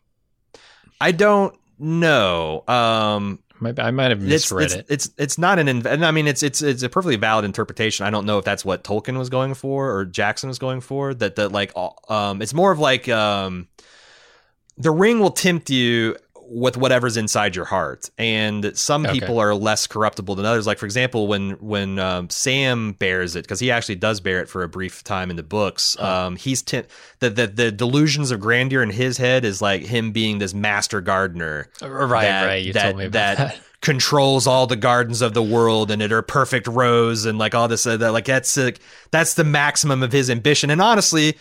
I 1.00 1.10
don't 1.10 1.56
know. 1.78 2.62
Um, 2.68 3.40
I 3.78 3.90
might 3.90 4.10
have 4.10 4.20
misread 4.20 4.66
it's, 4.66 4.74
it. 4.74 4.86
it's 4.88 5.10
it's 5.16 5.38
not 5.38 5.58
an 5.58 5.68
and 5.68 6.04
I 6.04 6.10
mean 6.10 6.26
it's 6.26 6.42
it's 6.42 6.62
it's 6.62 6.82
a 6.82 6.88
perfectly 6.88 7.16
valid 7.16 7.44
interpretation. 7.44 8.06
I 8.06 8.10
don't 8.10 8.26
know 8.26 8.38
if 8.38 8.44
that's 8.44 8.64
what 8.64 8.84
Tolkien 8.84 9.16
was 9.16 9.30
going 9.30 9.54
for 9.54 9.90
or 9.90 10.04
Jackson 10.04 10.48
was 10.48 10.58
going 10.58 10.80
for. 10.80 11.14
That 11.14 11.36
that 11.36 11.52
like 11.52 11.72
um, 12.08 12.42
it's 12.42 12.54
more 12.54 12.70
of 12.70 12.78
like 12.78 13.08
um, 13.08 13.68
the 14.76 14.90
ring 14.90 15.20
will 15.20 15.30
tempt 15.30 15.70
you 15.70 16.16
with 16.54 16.76
whatever's 16.76 17.16
inside 17.16 17.56
your 17.56 17.64
heart 17.64 18.10
and 18.18 18.76
some 18.76 19.06
Okay. 19.06 19.18
people 19.20 19.38
are 19.38 19.54
less 19.54 19.86
corruptible 19.86 20.34
than 20.34 20.44
others 20.44 20.66
like 20.66 20.76
for 20.78 20.84
example 20.84 21.26
when 21.26 21.52
when 21.52 21.98
um, 21.98 22.28
sam 22.28 22.92
bears 22.92 23.34
it 23.36 23.42
because 23.42 23.58
he 23.58 23.70
actually 23.70 23.94
does 23.94 24.20
bear 24.20 24.40
it 24.40 24.48
for 24.50 24.62
a 24.62 24.68
brief 24.68 25.02
time 25.02 25.30
in 25.30 25.36
the 25.36 25.42
books 25.42 25.98
um, 25.98 26.36
he's 26.36 26.60
tem- 26.60 26.84
the, 27.20 27.30
the 27.30 27.46
the 27.46 27.72
delusions 27.72 28.30
of 28.30 28.38
grandeur 28.38 28.82
in 28.82 28.90
his 28.90 29.16
head 29.16 29.46
is 29.46 29.62
like 29.62 29.82
him 29.82 30.12
being 30.12 30.38
this 30.38 30.52
master 30.52 31.00
gardener 31.00 31.68
right, 31.80 32.22
that- 32.22 32.44
right. 32.46 32.64
You 32.64 32.72
that- 32.74 32.82
told 32.82 32.96
me 32.98 33.04
about 33.06 33.12
that- 33.12 33.38
that. 33.38 33.60
controls 33.82 34.46
all 34.46 34.68
the 34.68 34.76
gardens 34.76 35.20
of 35.22 35.34
the 35.34 35.42
world 35.42 35.90
and 35.90 36.00
it 36.00 36.12
are 36.12 36.22
perfect 36.22 36.68
rows 36.68 37.24
and 37.24 37.36
like 37.36 37.52
all 37.52 37.66
this 37.66 37.84
uh, 37.84 37.96
that, 37.96 38.12
like 38.12 38.26
that's 38.26 38.56
uh, 38.56 38.70
that's 39.10 39.34
the 39.34 39.42
maximum 39.42 40.04
of 40.04 40.12
his 40.12 40.30
ambition 40.30 40.70
and 40.70 40.80
honestly 40.80 41.36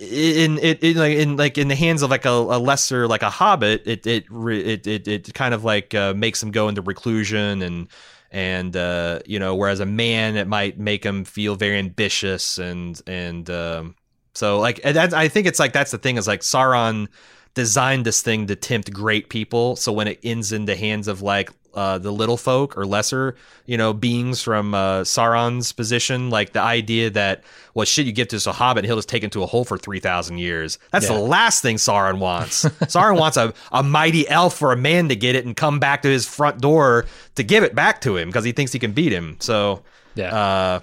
in 0.00 0.58
it 0.58 0.82
like 0.96 1.16
in 1.16 1.36
like 1.36 1.58
in 1.58 1.68
the 1.68 1.74
hands 1.76 2.02
of 2.02 2.10
like 2.10 2.24
a, 2.24 2.30
a 2.30 2.58
lesser 2.58 3.06
like 3.06 3.22
a 3.22 3.30
hobbit 3.30 3.82
it 3.86 4.06
it 4.06 4.24
it 4.30 4.86
it, 4.86 5.08
it 5.08 5.34
kind 5.34 5.54
of 5.54 5.64
like 5.64 5.94
uh, 5.94 6.12
makes 6.14 6.42
him 6.42 6.50
go 6.50 6.68
into 6.68 6.82
reclusion 6.82 7.62
and 7.62 7.88
and 8.30 8.76
uh 8.76 9.20
you 9.24 9.38
know 9.38 9.54
whereas 9.54 9.80
a 9.80 9.86
man 9.86 10.36
it 10.36 10.48
might 10.48 10.78
make 10.78 11.04
him 11.04 11.24
feel 11.24 11.54
very 11.54 11.78
ambitious 11.78 12.58
and 12.58 13.00
and 13.06 13.48
um 13.50 13.94
so 14.34 14.58
like 14.58 14.80
and 14.82 14.98
I 14.98 15.28
think 15.28 15.46
it's 15.46 15.60
like 15.60 15.72
that's 15.72 15.92
the 15.92 15.98
thing 15.98 16.16
is 16.16 16.26
like 16.26 16.40
Sauron 16.40 17.08
designed 17.54 18.04
this 18.04 18.20
thing 18.20 18.48
to 18.48 18.56
tempt 18.56 18.92
great 18.92 19.28
people. 19.28 19.76
So 19.76 19.92
when 19.92 20.08
it 20.08 20.18
ends 20.22 20.52
in 20.52 20.64
the 20.64 20.76
hands 20.76 21.08
of 21.08 21.22
like 21.22 21.50
uh, 21.74 21.98
the 21.98 22.12
little 22.12 22.36
folk 22.36 22.76
or 22.78 22.86
lesser, 22.86 23.34
you 23.66 23.76
know, 23.76 23.92
beings 23.92 24.42
from 24.42 24.74
uh, 24.74 25.00
Sauron's 25.02 25.72
position, 25.72 26.30
like 26.30 26.52
the 26.52 26.60
idea 26.60 27.10
that 27.10 27.42
well, 27.74 27.84
shit, 27.84 28.06
you 28.06 28.12
give 28.12 28.28
this 28.28 28.44
to 28.44 28.50
a 28.50 28.52
hobbit, 28.52 28.80
and 28.80 28.86
he'll 28.86 28.96
just 28.96 29.08
take 29.08 29.22
it 29.22 29.26
into 29.26 29.42
a 29.42 29.46
hole 29.46 29.64
for 29.64 29.76
three 29.76 30.00
thousand 30.00 30.38
years. 30.38 30.78
That's 30.92 31.08
Yeah. 31.08 31.14
the 31.16 31.20
last 31.20 31.60
thing 31.62 31.76
Sauron 31.76 32.18
wants. 32.18 32.64
Sauron 32.84 33.18
wants 33.18 33.36
a, 33.36 33.52
a 33.72 33.82
mighty 33.82 34.28
elf 34.28 34.60
or 34.62 34.72
a 34.72 34.76
man 34.76 35.08
to 35.08 35.16
get 35.16 35.34
it 35.36 35.44
and 35.44 35.56
come 35.56 35.78
back 35.80 36.02
to 36.02 36.08
his 36.08 36.26
front 36.26 36.60
door 36.60 37.06
to 37.34 37.42
give 37.42 37.64
it 37.64 37.74
back 37.74 38.00
to 38.02 38.16
him 38.16 38.28
because 38.28 38.44
he 38.44 38.52
thinks 38.52 38.72
he 38.72 38.78
can 38.78 38.92
beat 38.92 39.12
him. 39.12 39.36
So 39.40 39.82
Yeah. 40.14 40.34
uh, 40.34 40.80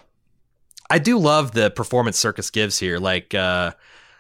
I 0.90 1.00
do 1.00 1.18
love 1.18 1.54
the 1.54 1.72
performance 1.72 2.22
Serkis 2.22 2.52
gives 2.52 2.78
here, 2.78 2.98
like 3.00 3.34
uh, 3.34 3.72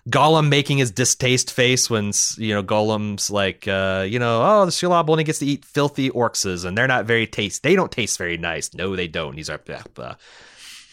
Gollum 0.10 0.49
making 0.49 0.80
his 0.80 0.91
distaste 0.91 1.52
face 1.52 1.90
when 1.90 2.11
you 2.38 2.53
know 2.53 2.64
Gollum's 2.64 3.30
like, 3.30 3.68
uh, 3.68 4.06
you 4.07 4.18
know, 4.19 4.41
oh, 4.44 4.65
the 4.65 4.72
Shelob 4.72 5.10
only 5.10 5.23
gets 5.23 5.40
to 5.40 5.45
eat 5.45 5.64
filthy 5.64 6.10
orcses, 6.10 6.64
and 6.64 6.78
they're 6.78 6.88
not 6.88 7.06
very 7.06 7.28
taste. 7.28 7.64
They 7.64 7.76
don't 7.76 7.91
taste 7.91 8.18
very 8.18 8.38
nice. 8.38 8.73
No, 8.73 8.95
they 8.95 9.07
don't. 9.07 9.34
He's 9.34 9.49
like, 9.49 9.65
blah, 9.65 9.84
blah. 9.94 10.15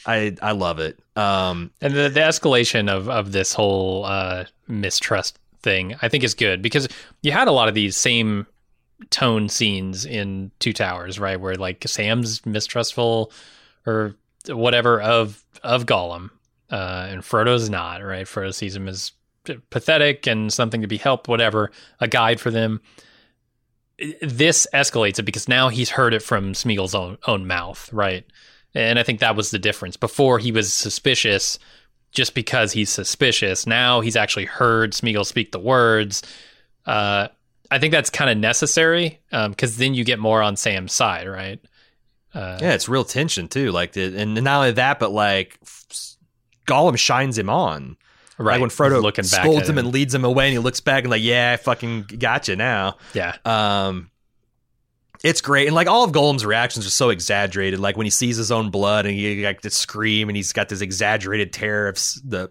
I 0.06 0.36
I 0.42 0.52
love 0.52 0.78
it. 0.78 0.98
Um, 1.16 1.70
And 1.80 1.94
the, 1.94 2.08
the 2.08 2.20
escalation 2.20 2.90
of, 2.90 3.08
of 3.08 3.32
this 3.32 3.52
whole 3.52 4.04
uh, 4.04 4.44
mistrust 4.66 5.38
thing, 5.62 5.96
I 6.02 6.08
think, 6.08 6.22
is 6.22 6.34
good 6.34 6.62
because 6.62 6.88
you 7.22 7.32
had 7.32 7.48
a 7.48 7.52
lot 7.52 7.68
of 7.68 7.74
these 7.74 7.96
same 7.96 8.46
tone 9.10 9.48
scenes 9.48 10.04
in 10.04 10.50
Two 10.60 10.72
Towers, 10.72 11.18
right? 11.18 11.40
Where 11.40 11.54
like 11.54 11.82
Sam's 11.86 12.44
mistrustful 12.44 13.32
or 13.86 14.14
whatever 14.48 15.00
of 15.00 15.44
of 15.62 15.86
Gollum, 15.86 16.30
uh, 16.70 17.06
and 17.10 17.22
Frodo's 17.22 17.70
not, 17.70 18.02
right? 18.02 18.26
Frodo 18.26 18.54
sees 18.54 18.76
him 18.76 18.88
as 18.88 19.12
pathetic 19.70 20.26
and 20.26 20.52
something 20.52 20.82
to 20.82 20.86
be 20.86 20.98
helped, 20.98 21.28
whatever, 21.28 21.70
a 22.00 22.08
guide 22.08 22.40
for 22.40 22.50
them. 22.50 22.80
This 24.20 24.66
escalates 24.72 25.18
it 25.18 25.24
because 25.24 25.48
now 25.48 25.70
he's 25.70 25.90
heard 25.90 26.14
it 26.14 26.22
from 26.22 26.52
Smeagol's 26.52 26.94
own 26.94 27.18
own 27.26 27.46
mouth, 27.46 27.92
right? 27.92 28.24
And 28.74 28.98
I 28.98 29.02
think 29.02 29.20
that 29.20 29.34
was 29.34 29.50
the 29.50 29.58
difference. 29.58 29.96
Before 29.96 30.38
he 30.38 30.52
was 30.52 30.72
suspicious 30.72 31.58
just 32.12 32.34
because 32.34 32.72
he's 32.72 32.90
suspicious. 32.90 33.66
Now 33.66 34.00
he's 34.00 34.16
actually 34.16 34.46
heard 34.46 34.92
Smeagol 34.92 35.26
speak 35.26 35.52
the 35.52 35.58
words. 35.58 36.22
Uh, 36.86 37.28
I 37.70 37.78
think 37.78 37.92
that's 37.92 38.10
kind 38.10 38.30
of 38.30 38.38
necessary 38.38 39.20
because 39.30 39.76
then 39.76 39.94
you 39.94 40.04
get 40.04 40.18
more 40.18 40.42
on 40.42 40.56
Sam's 40.56 40.92
side, 40.92 41.28
right? 41.28 41.60
Uh, 42.34 42.58
yeah, 42.60 42.72
it's 42.72 42.88
real 42.88 43.04
tension 43.04 43.48
too. 43.48 43.72
Like, 43.72 43.92
the, 43.92 44.16
and 44.16 44.34
not 44.34 44.58
only 44.58 44.72
that, 44.72 44.98
but 44.98 45.12
like 45.12 45.58
Gollum 46.68 46.96
shines 46.98 47.36
him 47.38 47.50
on. 47.50 47.96
right. 48.38 48.52
Like 48.52 48.60
when 48.60 48.70
Frodo 48.70 49.02
looking 49.02 49.22
back 49.24 49.42
scolds 49.42 49.62
at 49.62 49.70
him 49.70 49.78
and 49.78 49.92
leads 49.92 50.14
him 50.14 50.24
away, 50.24 50.46
and 50.46 50.52
he 50.52 50.58
looks 50.58 50.80
back 50.80 51.02
and 51.04 51.10
like, 51.10 51.22
yeah, 51.22 51.52
I 51.54 51.56
fucking 51.56 52.02
got 52.18 52.46
you 52.48 52.54
now. 52.56 52.96
yeah, 53.14 53.36
Um, 53.44 54.10
it's 55.24 55.40
great, 55.40 55.66
and 55.66 55.74
like 55.74 55.88
all 55.88 56.04
of 56.04 56.12
Gollum's 56.12 56.46
reactions 56.46 56.86
are 56.86 56.90
so 56.90 57.10
exaggerated. 57.10 57.80
Like 57.80 57.96
when 57.96 58.06
he 58.06 58.10
sees 58.10 58.36
his 58.36 58.52
own 58.52 58.70
blood 58.70 59.04
and 59.06 59.14
he 59.14 59.44
like 59.44 59.62
to 59.62 59.70
scream, 59.70 60.28
and 60.28 60.36
he's 60.36 60.52
got 60.52 60.68
this 60.68 60.80
exaggerated 60.80 61.52
terror 61.52 61.88
of 61.88 61.96
the 62.24 62.50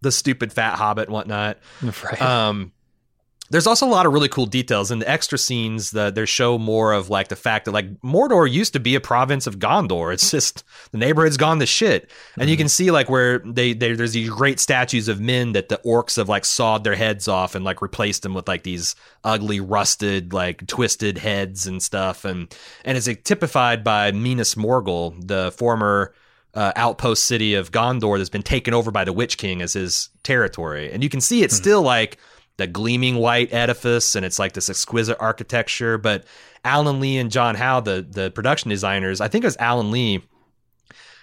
the 0.00 0.10
stupid 0.12 0.52
fat 0.52 0.76
hobbit 0.76 1.08
and 1.08 1.12
whatnot. 1.12 1.58
right. 1.82 2.22
Um, 2.22 2.72
there's 3.50 3.66
also 3.66 3.86
a 3.86 3.88
lot 3.88 4.06
of 4.06 4.12
really 4.12 4.28
cool 4.28 4.46
details 4.46 4.90
in 4.90 4.98
the 4.98 5.08
extra 5.08 5.38
scenes. 5.38 5.90
that 5.92 6.14
they 6.14 6.26
show 6.26 6.58
more 6.58 6.92
of 6.92 7.08
like 7.10 7.28
the 7.28 7.36
fact 7.36 7.64
that 7.64 7.72
like 7.72 8.00
Mordor 8.02 8.50
used 8.50 8.72
to 8.74 8.80
be 8.80 8.94
a 8.94 9.00
province 9.00 9.46
of 9.46 9.58
Gondor. 9.58 10.12
It's 10.12 10.30
just 10.30 10.64
the 10.92 10.98
neighborhood's 10.98 11.36
gone 11.36 11.58
to 11.60 11.66
shit, 11.66 12.10
and 12.38 12.50
you 12.50 12.56
can 12.56 12.68
see 12.68 12.90
like 12.90 13.08
where 13.08 13.38
they, 13.40 13.72
they 13.72 13.94
there's 13.94 14.12
these 14.12 14.30
great 14.30 14.60
statues 14.60 15.08
of 15.08 15.20
men 15.20 15.52
that 15.52 15.68
the 15.68 15.80
orcs 15.84 16.16
have 16.16 16.28
like 16.28 16.44
sawed 16.44 16.84
their 16.84 16.94
heads 16.96 17.28
off 17.28 17.54
and 17.54 17.64
like 17.64 17.80
replaced 17.82 18.22
them 18.22 18.34
with 18.34 18.46
like 18.48 18.62
these 18.64 18.94
ugly, 19.24 19.60
rusted, 19.60 20.32
like 20.32 20.66
twisted 20.66 21.18
heads 21.18 21.66
and 21.66 21.82
stuff, 21.82 22.24
and 22.24 22.54
and 22.84 22.96
it's 22.98 23.06
like, 23.06 23.24
typified 23.24 23.82
by 23.82 24.12
Minas 24.12 24.54
Morgul, 24.54 25.14
the 25.26 25.52
former 25.52 26.14
uh, 26.54 26.72
outpost 26.76 27.24
city 27.24 27.54
of 27.54 27.70
Gondor 27.70 28.18
that's 28.18 28.30
been 28.30 28.42
taken 28.42 28.74
over 28.74 28.90
by 28.90 29.04
the 29.04 29.12
Witch 29.12 29.38
King 29.38 29.62
as 29.62 29.72
his 29.74 30.08
territory, 30.22 30.90
and 30.92 31.02
you 31.02 31.08
can 31.08 31.20
see 31.20 31.42
it's 31.42 31.56
Hmm. 31.56 31.62
still 31.62 31.82
like 31.82 32.18
the 32.58 32.66
gleaming 32.66 33.16
white 33.16 33.52
edifice, 33.52 34.14
and 34.14 34.26
it's 34.26 34.38
like 34.38 34.52
this 34.52 34.68
exquisite 34.68 35.16
architecture. 35.18 35.96
But 35.96 36.24
Alan 36.64 37.00
Lee 37.00 37.16
and 37.16 37.30
John 37.30 37.54
Howe, 37.54 37.80
the 37.80 38.06
the 38.08 38.30
production 38.30 38.68
designers, 38.68 39.20
I 39.20 39.28
think 39.28 39.44
it 39.44 39.46
was 39.46 39.56
Alan 39.56 39.90
Lee, 39.90 40.22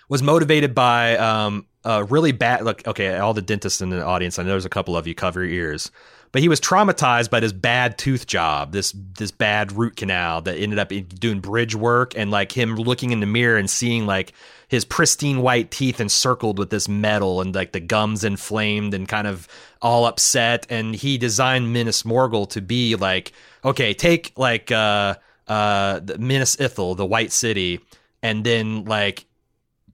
was 0.10 0.24
motivated 0.24 0.74
by 0.74 1.18
um, 1.18 1.68
a 1.84 2.04
really 2.04 2.32
bad. 2.32 2.64
Look, 2.64 2.88
okay, 2.88 3.18
all 3.18 3.34
the 3.34 3.42
dentists 3.42 3.82
in 3.82 3.90
the 3.90 4.04
audience, 4.04 4.40
I 4.40 4.44
know 4.44 4.50
there's 4.50 4.66
a 4.66 4.70
couple 4.70 4.98
of 4.98 5.06
you. 5.06 5.14
Cover 5.14 5.44
your 5.46 5.68
ears. 5.68 5.92
But 6.36 6.42
he 6.42 6.50
was 6.50 6.60
traumatized 6.60 7.30
by 7.30 7.40
this 7.40 7.54
bad 7.54 7.98
tooth 7.98 8.28
job, 8.28 8.74
this 8.74 8.94
this 9.18 9.32
bad 9.32 9.72
root 9.72 9.96
canal 9.96 10.42
that 10.42 10.58
ended 10.58 10.80
up 10.80 10.92
doing 11.18 11.40
bridge 11.40 11.76
work, 11.76 12.12
and 12.14 12.30
like 12.30 12.52
him 12.52 12.76
looking 12.76 13.12
in 13.12 13.22
the 13.22 13.26
mirror 13.26 13.58
and 13.58 13.70
seeing 13.70 14.06
like 14.06 14.34
his 14.68 14.84
pristine 14.84 15.42
white 15.42 15.72
teeth 15.72 16.02
encircled 16.02 16.60
with 16.60 16.72
this 16.72 16.90
metal, 16.90 17.40
and 17.40 17.56
like 17.56 17.72
the 17.72 17.80
gums 17.80 18.26
inflamed 18.26 18.94
and 18.94 19.08
kind 19.08 19.28
of 19.28 19.48
all 19.82 20.06
upset. 20.06 20.68
And 20.70 20.94
he 20.94 21.18
designed 21.18 21.72
Minas 21.72 22.04
Morgul 22.04 22.50
to 22.50 22.60
be 22.60 22.98
like, 22.98 23.32
okay, 23.64 23.94
take 23.94 24.34
like 24.36 24.74
uh 24.74 25.16
uh 25.48 26.02
Minas 26.20 26.58
Ithil, 26.58 26.98
the 26.98 27.06
White 27.06 27.32
City, 27.32 27.80
and 28.22 28.44
then 28.44 28.84
like 28.84 29.26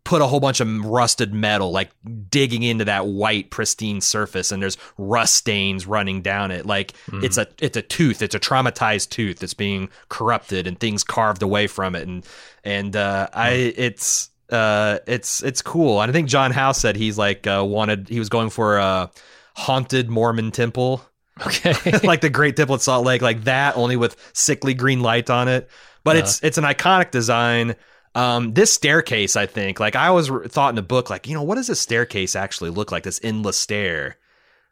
put 0.03 0.21
a 0.21 0.27
whole 0.27 0.39
bunch 0.39 0.59
of 0.59 0.85
rusted 0.85 1.33
metal 1.33 1.71
like 1.71 1.91
digging 2.29 2.63
into 2.63 2.83
that 2.85 3.05
white 3.05 3.51
pristine 3.51 4.01
surface 4.01 4.51
and 4.51 4.61
there's 4.61 4.77
rust 4.97 5.35
stains 5.35 5.85
running 5.85 6.21
down 6.21 6.51
it. 6.51 6.65
Like 6.65 6.93
it's 7.23 7.37
a 7.37 7.47
it's 7.59 7.77
a 7.77 7.81
tooth. 7.81 8.21
It's 8.21 8.35
a 8.35 8.39
traumatized 8.39 9.09
tooth 9.09 9.39
that's 9.39 9.53
being 9.53 9.89
corrupted 10.09 10.65
and 10.67 10.79
things 10.79 11.03
carved 11.03 11.43
away 11.43 11.67
from 11.67 11.95
it. 11.95 12.07
And 12.07 12.25
and 12.63 12.95
uh 12.95 13.27
i 13.33 13.49
it's 13.49 14.29
uh 14.49 14.99
it's 15.07 15.43
it's 15.43 15.61
cool. 15.61 16.01
And 16.01 16.09
i 16.09 16.13
think 16.13 16.27
john 16.27 16.51
howe 16.51 16.71
said 16.71 16.95
he's 16.95 17.17
like 17.17 17.45
uh 17.45 17.63
wanted 17.65 18.09
he 18.09 18.19
was 18.19 18.29
going 18.29 18.49
for 18.49 18.77
a 18.77 19.11
haunted 19.55 20.09
mormon 20.09 20.51
temple. 20.51 21.05
Okay. 21.45 21.73
like 22.03 22.21
the 22.21 22.29
Great 22.29 22.55
Temple 22.55 22.75
at 22.75 22.81
Salt 22.81 23.05
Lake, 23.05 23.21
like 23.21 23.45
that, 23.45 23.77
only 23.77 23.97
with 23.97 24.15
sickly 24.33 24.73
green 24.73 25.01
light 25.01 25.29
on 25.29 25.47
it. 25.47 25.69
But 26.03 26.17
it's 26.17 26.43
it's 26.43 26.57
an 26.57 26.63
iconic 26.63 27.11
design. 27.11 27.75
Um, 28.13 28.53
this 28.53 28.73
staircase, 28.73 29.35
I 29.37 29.45
think, 29.45 29.79
like 29.79 29.95
I 29.95 30.07
always 30.07 30.27
thought 30.51 30.69
in 30.69 30.75
the 30.75 30.81
book, 30.81 31.09
like 31.09 31.27
you 31.27 31.33
know, 31.33 31.43
what 31.43 31.55
does 31.55 31.69
a 31.69 31.75
staircase 31.75 32.35
actually 32.35 32.69
look 32.69 32.91
like? 32.91 33.03
This 33.03 33.19
endless 33.23 33.57
stair. 33.57 34.17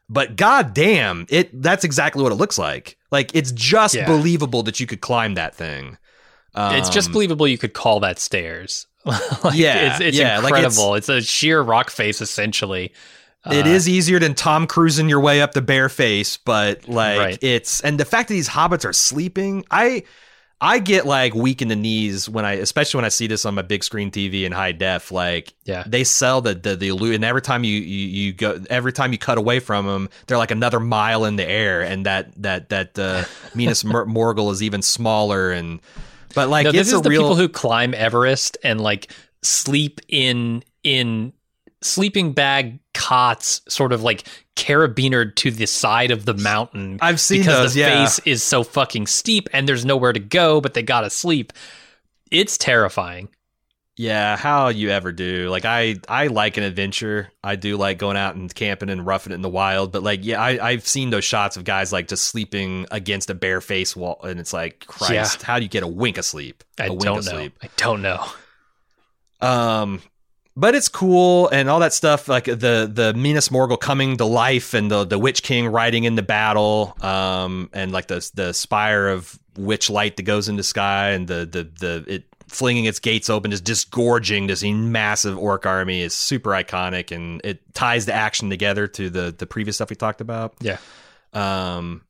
But 0.09 0.35
goddamn, 0.35 1.25
it 1.29 1.61
that's 1.61 1.83
exactly 1.83 2.23
what 2.23 2.31
it 2.31 2.35
looks 2.35 2.57
like. 2.57 2.97
Like 3.11 3.33
it's 3.35 3.51
just 3.51 3.95
Yeah. 3.95 4.05
believable 4.07 4.63
that 4.63 4.79
you 4.79 4.87
could 4.87 5.01
climb 5.01 5.35
that 5.35 5.55
thing. 5.55 5.97
it's 6.55 6.89
just 6.89 7.07
Um, 7.09 7.13
believable 7.13 7.47
you 7.47 7.57
could 7.57 7.73
call 7.73 7.99
that 8.01 8.19
stairs. 8.19 8.87
Like, 9.05 9.53
Yeah, 9.53 9.91
it's, 9.93 10.01
it's 10.01 10.17
yeah, 10.17 10.39
like 10.39 10.51
it's- 10.55 10.73
incredible. 10.73 10.95
it's, 10.95 11.07
a 11.09 11.21
sheer 11.21 11.61
rock 11.61 11.89
face, 11.89 12.19
essentially. 12.21 12.91
It 13.49 13.65
Uh, 13.65 13.69
is 13.69 13.87
easier 13.87 14.19
than 14.19 14.33
Tom 14.35 14.67
cruising 14.67 15.07
your 15.07 15.21
way 15.21 15.41
up 15.41 15.53
the 15.53 15.61
bare 15.61 15.87
face, 15.87 16.35
but 16.37 16.89
like 16.89 17.17
Right. 17.19 17.37
it's 17.43 17.79
and 17.81 17.97
the 17.97 18.03
fact 18.03 18.27
that 18.27 18.33
these 18.33 18.49
hobbits 18.49 18.83
are 18.83 18.91
sleeping, 18.91 19.63
I 19.71 20.03
I 20.61 20.79
get 20.79 21.05
like 21.05 21.33
weak 21.33 21.61
in 21.61 21.69
the 21.69 21.75
knees 21.75 22.27
when 22.29 22.43
I 22.43 22.53
especially 22.53 22.97
when 22.97 23.05
I 23.05 23.09
see 23.09 23.27
this 23.27 23.45
on 23.45 23.55
my 23.55 23.61
big 23.61 23.83
screen 23.83 24.11
TV 24.11 24.43
in 24.43 24.51
high 24.51 24.73
def. 24.73 25.11
Like 25.11 25.53
Yeah. 25.63 25.83
they 25.87 26.03
sell 26.03 26.41
the 26.41 26.53
the 26.53 26.75
the 26.75 26.89
and 27.15 27.23
every 27.23 27.41
time 27.41 27.63
you, 27.63 27.79
you 27.79 28.07
you 28.07 28.33
go 28.33 28.59
every 28.69 28.91
time 28.91 29.11
you 29.13 29.17
cut 29.17 29.37
away 29.37 29.59
from 29.59 29.85
them, 29.85 30.09
they're 30.27 30.37
like 30.37 30.51
another 30.51 30.79
mile 30.79 31.23
in 31.25 31.37
the 31.37 31.47
air, 31.47 31.81
and 31.81 32.05
that 32.05 32.31
that 32.41 32.69
that 32.69 32.99
uh, 32.99 33.23
Minas 33.55 33.85
Mor- 33.85 34.05
Morgul 34.05 34.51
is 34.51 34.61
even 34.63 34.81
smaller 34.81 35.51
and. 35.51 35.79
But 36.35 36.47
like 36.49 36.65
no, 36.65 36.71
this 36.71 36.91
is 36.93 37.01
the 37.01 37.09
real 37.09 37.21
people 37.23 37.35
who 37.37 37.49
climb 37.49 37.95
Everest 37.95 38.57
and 38.63 38.79
like 38.79 39.11
sleep 39.41 39.99
in 40.07 40.63
in 40.83 41.33
sleeping 41.81 42.33
bag 42.33 42.79
cots, 42.99 43.61
sort 43.69 43.93
of 43.93 44.03
like 44.03 44.25
carabinered 44.57 45.35
to 45.35 45.51
the 45.51 45.65
side 45.65 46.11
of 46.11 46.25
the 46.25 46.33
mountain. 46.33 46.99
I've 47.01 47.21
seen 47.21 47.39
because 47.39 47.57
those, 47.59 47.73
the 47.73 47.79
yeah. 47.79 48.05
face 48.05 48.19
is 48.25 48.43
so 48.43 48.63
fucking 48.63 49.07
steep 49.07 49.47
and 49.53 49.67
there's 49.67 49.85
nowhere 49.85 50.11
to 50.11 50.19
go, 50.19 50.59
but 50.59 50.73
they 50.73 50.83
gotta 50.83 51.09
sleep. 51.09 51.53
It's 52.29 52.57
terrifying. 52.57 53.29
Yeah, 53.95 54.37
how 54.37 54.67
you 54.67 54.89
ever 54.89 55.13
do? 55.13 55.49
Like 55.49 55.63
I, 55.63 55.95
I 56.07 56.27
like 56.27 56.57
an 56.57 56.63
adventure. 56.63 57.31
I 57.41 57.55
do 57.55 57.77
like 57.77 57.97
going 57.97 58.17
out 58.17 58.35
and 58.35 58.53
camping 58.53 58.89
and 58.89 59.05
roughing 59.05 59.31
it 59.31 59.35
in 59.35 59.41
the 59.41 59.49
wild. 59.49 59.93
But 59.93 60.03
like, 60.03 60.23
yeah, 60.23 60.41
I, 60.41 60.69
I've 60.69 60.87
seen 60.87 61.09
those 61.09 61.25
shots 61.25 61.57
of 61.57 61.63
guys 61.63 61.91
like 61.93 62.07
just 62.09 62.25
sleeping 62.25 62.85
against 62.91 63.29
a 63.29 63.33
bare 63.33 63.61
face 63.61 63.95
wall, 63.95 64.19
and 64.23 64.39
it's 64.39 64.53
like, 64.53 64.85
Christ, 64.87 65.41
how 65.41 65.57
do 65.57 65.63
you 65.63 65.69
get 65.69 65.83
a 65.83 65.87
wink 65.87 66.17
of 66.17 66.25
sleep? 66.25 66.63
I 66.77 66.85
A 66.85 66.89
wink 66.91 67.01
don't 67.03 67.25
know. 67.25 67.31
sleep. 67.31 67.59
I 67.61 67.69
don't 67.75 68.01
know. 68.01 68.25
Um, 69.41 70.01
but 70.59 70.75
it's 70.75 70.89
cool 70.89 71.47
and 71.49 71.69
all 71.69 71.79
that 71.79 71.93
stuff. 71.93 72.27
Like 72.27 72.45
the 72.45 72.89
the 72.91 73.13
Minas 73.15 73.47
Morgul 73.49 73.79
coming 73.79 74.17
to 74.17 74.25
life 74.25 74.73
and 74.73 74.91
the 74.91 75.05
the 75.05 75.17
Witch 75.17 75.41
King 75.41 75.67
riding 75.67 76.03
into 76.03 76.21
battle. 76.21 76.97
Um, 77.01 77.69
and 77.71 77.91
like 77.93 78.07
the 78.07 78.29
the 78.33 78.53
spire 78.53 79.07
of 79.07 79.39
witch 79.57 79.89
light 79.89 80.17
that 80.17 80.23
goes 80.23 80.49
into 80.49 80.63
sky 80.63 81.11
and 81.11 81.27
the 81.27 81.45
the 81.45 81.63
the 81.79 82.13
it 82.13 82.23
flinging 82.49 82.85
its 82.85 82.99
gates 82.99 83.29
open, 83.29 83.51
just 83.51 83.63
disgorging 83.63 84.47
this 84.47 84.63
massive 84.63 85.37
orc 85.37 85.65
army 85.65 86.01
is 86.01 86.13
super 86.13 86.49
iconic 86.49 87.15
and 87.15 87.41
it 87.43 87.61
ties 87.73 88.05
the 88.05 88.13
action 88.13 88.49
together 88.49 88.85
to 88.87 89.09
the 89.09 89.33
the 89.37 89.47
previous 89.47 89.77
stuff 89.77 89.89
we 89.89 89.95
talked 89.95 90.19
about. 90.19 90.55
Yeah. 90.59 90.77
Um, 91.31 92.01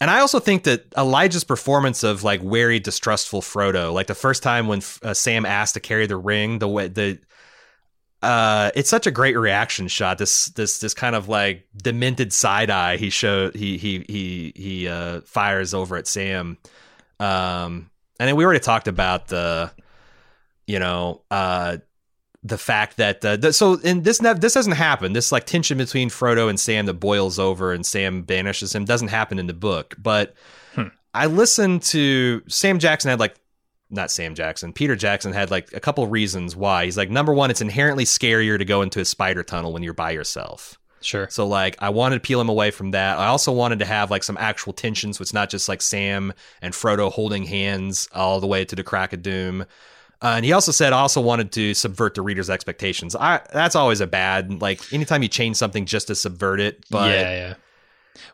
and 0.00 0.10
I 0.10 0.18
also 0.18 0.40
think 0.40 0.64
that 0.64 0.86
Elijah's 0.98 1.44
performance 1.44 2.02
of 2.02 2.24
like 2.24 2.40
wary, 2.42 2.80
distrustful 2.80 3.42
Frodo, 3.42 3.92
like 3.92 4.08
the 4.08 4.16
first 4.16 4.42
time 4.42 4.66
when 4.66 4.82
uh, 5.04 5.14
Sam 5.14 5.46
asked 5.46 5.74
to 5.74 5.80
carry 5.80 6.06
the 6.08 6.16
ring, 6.16 6.58
the 6.58 6.66
way 6.66 6.88
the 6.88 7.20
uh, 8.22 8.70
it's 8.74 8.88
such 8.88 9.06
a 9.06 9.10
great 9.10 9.36
reaction 9.36 9.88
shot. 9.88 10.18
This 10.18 10.46
this 10.46 10.78
this 10.78 10.94
kind 10.94 11.14
of 11.16 11.28
like 11.28 11.66
demented 11.76 12.32
side 12.32 12.70
eye 12.70 12.96
he 12.96 13.10
showed 13.10 13.54
he 13.54 13.78
he 13.78 14.04
he 14.08 14.52
he 14.54 14.88
uh, 14.88 15.20
fires 15.22 15.74
over 15.74 15.96
at 15.96 16.06
Sam. 16.06 16.58
Um, 17.20 17.90
and 18.18 18.28
then 18.28 18.36
we 18.36 18.44
already 18.44 18.60
talked 18.60 18.88
about 18.88 19.28
the, 19.28 19.72
you 20.66 20.78
know, 20.78 21.22
uh, 21.30 21.78
the 22.44 22.58
fact 22.58 22.96
that 22.96 23.24
uh, 23.24 23.36
th- 23.36 23.54
so 23.54 23.74
in 23.80 24.02
this 24.02 24.20
nev- 24.22 24.40
this 24.40 24.54
doesn't 24.54 24.72
happen. 24.72 25.12
This 25.12 25.30
like 25.32 25.44
tension 25.46 25.78
between 25.78 26.08
Frodo 26.10 26.48
and 26.48 26.58
Sam 26.58 26.86
that 26.86 26.94
boils 26.94 27.38
over 27.38 27.72
and 27.72 27.84
Sam 27.86 28.22
banishes 28.22 28.74
him 28.74 28.84
doesn't 28.84 29.08
happen 29.08 29.38
in 29.38 29.46
the 29.46 29.54
book. 29.54 29.94
But 29.98 30.34
Hmm. 30.74 30.88
I 31.12 31.26
listened 31.26 31.82
to 31.82 32.42
Sam 32.48 32.78
Jackson 32.78 33.10
had 33.10 33.20
like 33.20 33.34
not 33.92 34.10
Sam 34.10 34.34
Jackson, 34.34 34.72
Peter 34.72 34.96
Jackson 34.96 35.32
had 35.32 35.50
like 35.50 35.72
a 35.72 35.80
couple 35.80 36.06
reasons 36.06 36.56
why. 36.56 36.84
He's 36.84 36.96
like 36.96 37.10
number 37.10 37.32
one, 37.32 37.50
it's 37.50 37.60
inherently 37.60 38.04
scarier 38.04 38.58
to 38.58 38.64
go 38.64 38.82
into 38.82 39.00
a 39.00 39.04
spider 39.04 39.42
tunnel 39.42 39.72
when 39.72 39.82
you're 39.82 39.94
by 39.94 40.10
yourself. 40.10 40.78
Sure. 41.00 41.28
So 41.30 41.46
like 41.46 41.76
I 41.80 41.90
wanted 41.90 42.16
to 42.16 42.20
peel 42.20 42.40
him 42.40 42.48
away 42.48 42.70
from 42.70 42.92
that. 42.92 43.18
I 43.18 43.26
also 43.26 43.52
wanted 43.52 43.80
to 43.80 43.84
have 43.84 44.10
like 44.10 44.22
some 44.22 44.36
actual 44.38 44.72
tension, 44.72 45.12
so 45.12 45.22
it's 45.22 45.34
not 45.34 45.50
just 45.50 45.68
like 45.68 45.82
Sam 45.82 46.32
and 46.60 46.72
Frodo 46.72 47.10
holding 47.10 47.44
hands 47.44 48.08
all 48.14 48.40
the 48.40 48.46
way 48.46 48.64
to 48.64 48.76
the 48.76 48.84
crack 48.84 49.12
of 49.12 49.22
doom. 49.22 49.62
Uh, 50.22 50.34
and 50.36 50.44
he 50.44 50.52
also 50.52 50.70
said 50.70 50.92
I 50.92 51.00
also 51.00 51.20
wanted 51.20 51.50
to 51.52 51.74
subvert 51.74 52.14
the 52.14 52.22
reader's 52.22 52.48
expectations. 52.48 53.16
I 53.16 53.40
that's 53.52 53.74
always 53.74 54.00
a 54.00 54.06
bad 54.06 54.60
like 54.62 54.80
anytime 54.92 55.22
you 55.22 55.28
change 55.28 55.56
something 55.56 55.84
just 55.84 56.06
to 56.06 56.14
subvert 56.14 56.60
it. 56.60 56.84
But 56.90 57.10
yeah, 57.10 57.30
yeah. 57.30 57.54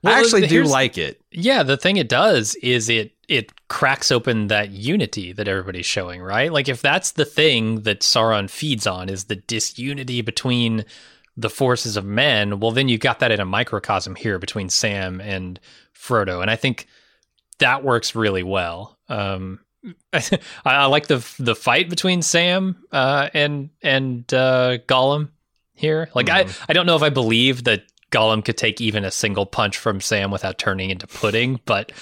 I 0.05 0.21
actually 0.21 0.47
do 0.47 0.65
like 0.65 0.99
it. 0.99 1.23
Yeah, 1.31 1.63
the 1.63 1.77
thing 1.77 1.97
it 1.97 2.09
does 2.09 2.55
is 2.57 2.89
it 2.91 3.13
it 3.29 3.53
cracks 3.69 4.11
open 4.11 4.49
that 4.49 4.71
unity 4.71 5.33
that 5.33 5.47
everybody's 5.47 5.87
showing, 5.87 6.23
right? 6.23 6.51
Like 6.51 6.69
if 6.69 6.81
that's 6.81 7.13
the 7.13 7.27
thing 7.27 7.83
that 7.83 8.01
Sauron 8.01 8.49
feeds 8.49 8.87
on 8.87 9.09
is 9.09 9.25
the 9.25 9.37
disunity 9.37 10.23
between 10.23 10.87
the 11.37 11.51
forces 11.51 11.97
of 11.97 12.05
men, 12.05 12.59
well 12.59 12.73
then 12.73 12.89
you 12.89 12.99
got 12.99 13.21
that 13.21 13.31
in 13.31 13.39
a 13.39 13.45
microcosm 13.45 14.15
here 14.15 14.39
between 14.39 14.71
Sam 14.71 15.21
and 15.21 15.61
Frodo, 15.95 16.41
and 16.41 16.51
I 16.51 16.57
think 16.57 16.89
that 17.59 17.85
works 17.85 18.15
really 18.15 18.43
well. 18.43 18.99
Um, 19.09 19.61
I, 20.13 20.39
I 20.65 20.87
like 20.87 21.07
the 21.07 21.25
the 21.39 21.55
fight 21.55 21.89
between 21.89 22.23
Sam 22.23 22.83
uh, 22.91 23.29
and 23.35 23.71
and 23.83 24.33
uh, 24.33 24.79
Gollum 24.87 25.31
here. 25.75 26.09
Like 26.15 26.31
I 26.31 26.47
I 26.69 26.73
don't 26.73 26.87
know 26.87 26.97
if 26.97 27.03
I 27.03 27.11
believe 27.11 27.65
that 27.65 27.83
Gollum 28.11 28.45
could 28.45 28.57
take 28.57 28.81
even 28.81 29.05
a 29.05 29.11
single 29.11 29.47
punch 29.47 29.77
from 29.77 30.01
Sam 30.01 30.31
without 30.31 30.59
turning 30.59 30.91
into 30.91 31.07
pudding, 31.07 31.61
but 31.65 31.93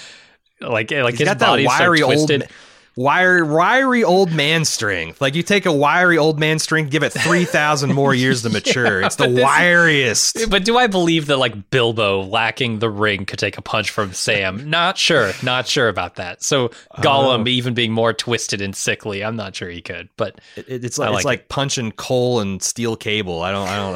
like 0.61 0.91
like 0.91 1.13
He's 1.15 1.21
his 1.21 1.29
got 1.29 1.39
that 1.41 1.65
wiry 1.65 1.99
so 1.99 2.05
old, 2.07 2.15
twisted. 2.29 2.49
wiry, 2.97 3.43
wiry 3.43 4.03
old 4.05 4.33
man 4.33 4.65
strength. 4.65 5.21
Like 5.21 5.35
you 5.35 5.43
take 5.43 5.67
a 5.67 5.73
wiry 5.73 6.17
old 6.17 6.39
man 6.39 6.59
strength, 6.59 6.91
give 6.91 7.03
it 7.03 7.11
three 7.13 7.45
thousand 7.45 7.93
more 7.93 8.15
years 8.23 8.41
to 8.43 8.49
mature. 8.51 9.03
It's 9.03 9.17
the 9.17 9.27
wiriest. 9.27 10.49
But 10.51 10.65
do 10.65 10.79
I 10.79 10.87
believe 10.87 11.27
that 11.27 11.37
like 11.37 11.71
Bilbo 11.71 12.23
lacking 12.23 12.79
the 12.79 12.89
ring 12.89 13.27
could 13.27 13.39
take 13.39 13.59
a 13.59 13.63
punch 13.63 13.91
from 13.91 14.13
Sam? 14.15 14.71
Not 14.71 14.97
sure. 14.97 15.33
Not 15.43 15.67
sure 15.67 15.89
about 15.91 16.15
that. 16.17 16.43
So 16.43 16.69
Gollum 16.99 17.43
Oh. 17.45 17.49
even 17.49 17.75
being 17.75 17.93
more 17.93 18.15
twisted 18.15 18.63
and 18.63 18.75
sickly, 18.75 19.23
I'm 19.23 19.37
not 19.37 19.55
sure 19.55 19.69
he 19.69 19.83
could. 19.83 20.09
But 20.17 20.41
It, 20.57 20.85
it's 20.85 20.97
like, 20.99 21.11
like 21.11 21.17
it's 21.19 21.25
like 21.27 21.49
punching 21.49 21.93
coal 21.93 22.41
and 22.41 22.63
steel 22.63 22.97
cable. 22.97 23.43
I 23.43 23.53
don't 23.53 23.69
I 23.69 23.77
don't 23.77 23.95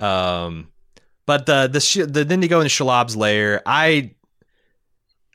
know. 0.00 0.06
um, 0.06 0.68
but 1.26 1.46
the 1.46 1.68
the, 1.68 1.80
sh- 1.80 2.06
the 2.06 2.24
then 2.24 2.42
you 2.42 2.48
go 2.48 2.60
into 2.60 2.70
Shelob's 2.70 3.16
lair. 3.16 3.62
I 3.64 4.10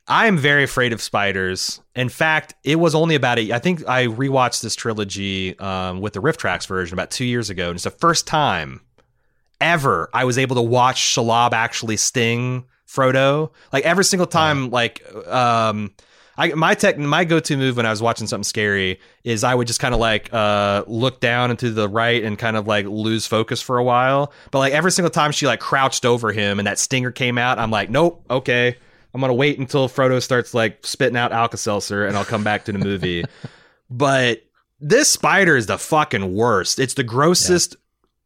I 0.10 0.26
am 0.26 0.38
very 0.38 0.64
afraid 0.64 0.92
of 0.92 1.02
spiders. 1.04 1.82
In 1.96 2.10
fact, 2.10 2.56
it 2.64 2.78
was 2.78 2.96
only 2.96 3.14
about 3.14 3.38
a. 3.38 3.54
I 3.54 3.60
think 3.60 3.88
I 3.88 4.08
rewatched 4.08 4.62
this 4.62 4.76
trilogy 4.76 5.58
um, 5.60 6.02
with 6.02 6.14
the 6.14 6.20
RiffTrax 6.20 6.66
version 6.68 6.96
about 6.96 7.12
two 7.12 7.26
years 7.26 7.52
ago, 7.52 7.68
and 7.68 7.76
it's 7.76 7.84
the 7.84 7.92
first 7.92 8.26
time 8.26 8.82
ever 9.62 10.10
I 10.14 10.24
was 10.26 10.38
able 10.38 10.56
to 10.56 10.62
watch 10.64 11.00
Shelob 11.00 11.54
actually 11.54 11.98
sting 11.98 12.66
Frodo. 12.88 13.52
Like 13.72 13.86
every 13.86 14.04
single 14.04 14.26
time, 14.26 14.72
like 14.72 15.06
um, 15.28 15.94
I 16.40 16.54
my 16.54 16.74
tech 16.74 16.98
my 16.98 17.24
go 17.24 17.40
to 17.40 17.56
move 17.58 17.78
when 17.78 17.86
I 17.86 17.92
was 17.92 18.02
watching 18.02 18.26
something 18.26 18.46
scary 18.46 19.00
is 19.24 19.44
I 19.44 19.54
would 19.54 19.68
just 19.68 19.80
kind 19.80 19.94
of 19.94 20.00
like 20.00 20.34
uh 20.34 20.86
look 20.88 21.20
down 21.20 21.52
and 21.52 21.60
to 21.60 21.70
the 21.70 21.88
right 21.88 22.24
and 22.24 22.36
kind 22.36 22.58
of 22.58 22.66
like 22.66 22.88
lose 22.88 23.28
focus 23.28 23.62
for 23.62 23.78
a 23.78 23.84
while. 23.84 24.34
But 24.50 24.58
like 24.58 24.74
every 24.74 24.92
single 24.92 25.12
time 25.12 25.34
she 25.34 25.46
like 25.46 25.60
crouched 25.60 26.04
over 26.04 26.32
him 26.32 26.58
and 26.60 26.66
that 26.66 26.80
stinger 26.80 27.12
came 27.12 27.38
out, 27.38 27.60
I'm 27.60 27.70
like, 27.70 27.92
nope, 27.92 28.24
okay. 28.30 28.78
I'm 29.14 29.22
gonna 29.22 29.34
wait 29.34 29.58
until 29.60 29.90
Frodo 29.90 30.22
starts 30.22 30.54
like 30.54 30.86
spitting 30.86 31.18
out 31.18 31.32
Alka 31.32 31.58
Seltzer 31.58 32.06
and 32.06 32.16
I'll 32.16 32.26
come 32.26 32.44
back 32.44 32.66
to 32.66 32.72
the 32.72 32.78
movie. 32.78 33.26
but 33.90 34.44
this 34.80 35.10
spider 35.10 35.58
is 35.58 35.66
the 35.66 35.78
fucking 35.78 36.34
worst. 36.34 36.80
It's 36.80 36.94
the 36.94 37.04
grossest, 37.04 37.76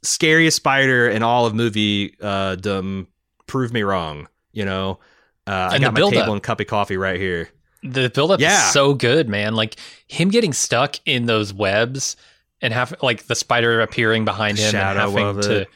scariest 0.01 0.57
spider 0.57 1.07
in 1.09 1.23
all 1.23 1.45
of 1.45 1.55
movie 1.55 2.15
uh 2.21 2.55
dumb. 2.55 3.07
Prove 3.47 3.71
me 3.71 3.83
wrong. 3.83 4.27
You 4.51 4.65
know, 4.65 4.99
uh, 5.47 5.69
I 5.71 5.79
got 5.79 5.93
my 5.93 6.09
table 6.09 6.33
and 6.33 6.43
cup 6.43 6.59
of 6.59 6.67
coffee 6.67 6.97
right 6.97 7.19
here. 7.19 7.49
The 7.81 8.09
buildup 8.09 8.39
Yeah. 8.39 8.67
is 8.67 8.73
so 8.73 8.93
good, 8.93 9.27
man. 9.27 9.55
Like 9.55 9.75
him 10.07 10.29
getting 10.29 10.53
stuck 10.53 10.95
in 11.05 11.25
those 11.25 11.53
webs 11.53 12.15
and 12.61 12.73
have 12.73 12.93
like 13.01 13.25
the 13.27 13.35
spider 13.35 13.81
appearing 13.81 14.25
behind 14.25 14.57
him 14.57 14.71
Shadow 14.71 15.01
and 15.01 15.17
having 15.17 15.41
to 15.41 15.67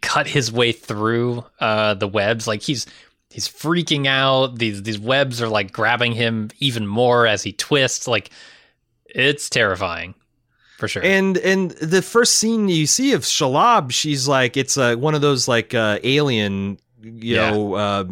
cut 0.00 0.26
his 0.26 0.50
way 0.50 0.72
through 0.72 1.44
uh, 1.60 1.94
the 1.94 2.08
webs. 2.08 2.46
Like 2.48 2.62
he's 2.62 2.86
he's 3.30 3.48
freaking 3.48 4.06
out. 4.06 4.58
These 4.58 4.82
these 4.82 4.98
webs 4.98 5.40
are 5.42 5.48
like 5.48 5.72
grabbing 5.72 6.12
him 6.12 6.50
even 6.60 6.86
more 6.86 7.26
as 7.26 7.42
he 7.42 7.52
twists. 7.52 8.06
Like 8.08 8.30
it's 9.06 9.48
terrifying 9.48 10.14
for 10.78 10.88
sure. 10.88 11.02
And 11.04 11.36
and 11.38 11.70
the 11.72 12.02
first 12.02 12.36
scene 12.36 12.68
you 12.68 12.86
see 12.86 13.12
of 13.12 13.22
Shelob, 13.22 13.90
she's 13.92 14.26
like 14.28 14.56
it's 14.56 14.76
uh, 14.76 14.96
one 14.96 15.14
of 15.14 15.20
those 15.20 15.46
like 15.48 15.74
uh, 15.74 15.98
alien, 16.02 16.78
you 17.02 17.36
Yeah. 17.36 17.50
know, 17.50 17.74
uh, 17.74 18.04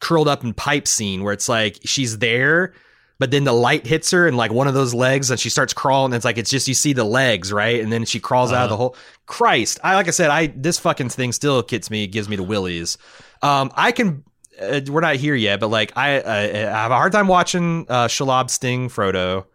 curled 0.00 0.28
up 0.28 0.44
in 0.44 0.54
pipe 0.54 0.86
scene 0.88 1.22
where 1.22 1.32
it's 1.32 1.48
like 1.48 1.78
she's 1.84 2.18
there, 2.18 2.72
but 3.18 3.30
then 3.30 3.44
the 3.44 3.52
light 3.52 3.86
hits 3.86 4.10
her 4.10 4.26
and 4.26 4.36
like 4.36 4.52
one 4.52 4.66
of 4.68 4.74
those 4.74 4.94
legs, 4.94 5.30
and 5.30 5.38
she 5.38 5.48
starts 5.48 5.72
crawling. 5.72 6.06
And 6.12 6.14
it's 6.16 6.24
like 6.24 6.38
it's 6.38 6.50
just 6.50 6.66
you 6.68 6.74
see 6.74 6.92
the 6.92 7.04
legs, 7.04 7.52
right? 7.52 7.80
And 7.80 7.92
then 7.92 8.04
she 8.04 8.18
crawls 8.20 8.52
out 8.52 8.64
of 8.64 8.68
the 8.70 8.74
Uh-huh. 8.74 8.82
hole. 8.84 8.96
Christ, 9.26 9.78
I 9.84 9.94
like 9.94 10.08
I 10.08 10.12
said, 10.12 10.30
I 10.30 10.48
this 10.48 10.78
fucking 10.78 11.10
thing 11.10 11.32
still 11.32 11.62
gets 11.62 11.90
me, 11.90 12.06
gives 12.06 12.28
me 12.28 12.36
the 12.36 12.42
willies. 12.42 12.98
Um, 13.44 13.70
I 13.74 13.92
can. 13.92 14.24
Uh, 14.60 14.80
we're 14.88 15.00
not 15.00 15.16
here 15.16 15.34
yet, 15.34 15.60
but 15.60 15.68
like 15.68 15.92
I, 15.96 16.20
I, 16.20 16.38
I 16.42 16.48
have 16.82 16.90
a 16.90 16.96
hard 16.96 17.12
time 17.12 17.26
watching 17.28 17.86
uh, 17.88 18.06
Shelob 18.06 18.50
sting 18.50 18.88
Frodo. 18.88 19.46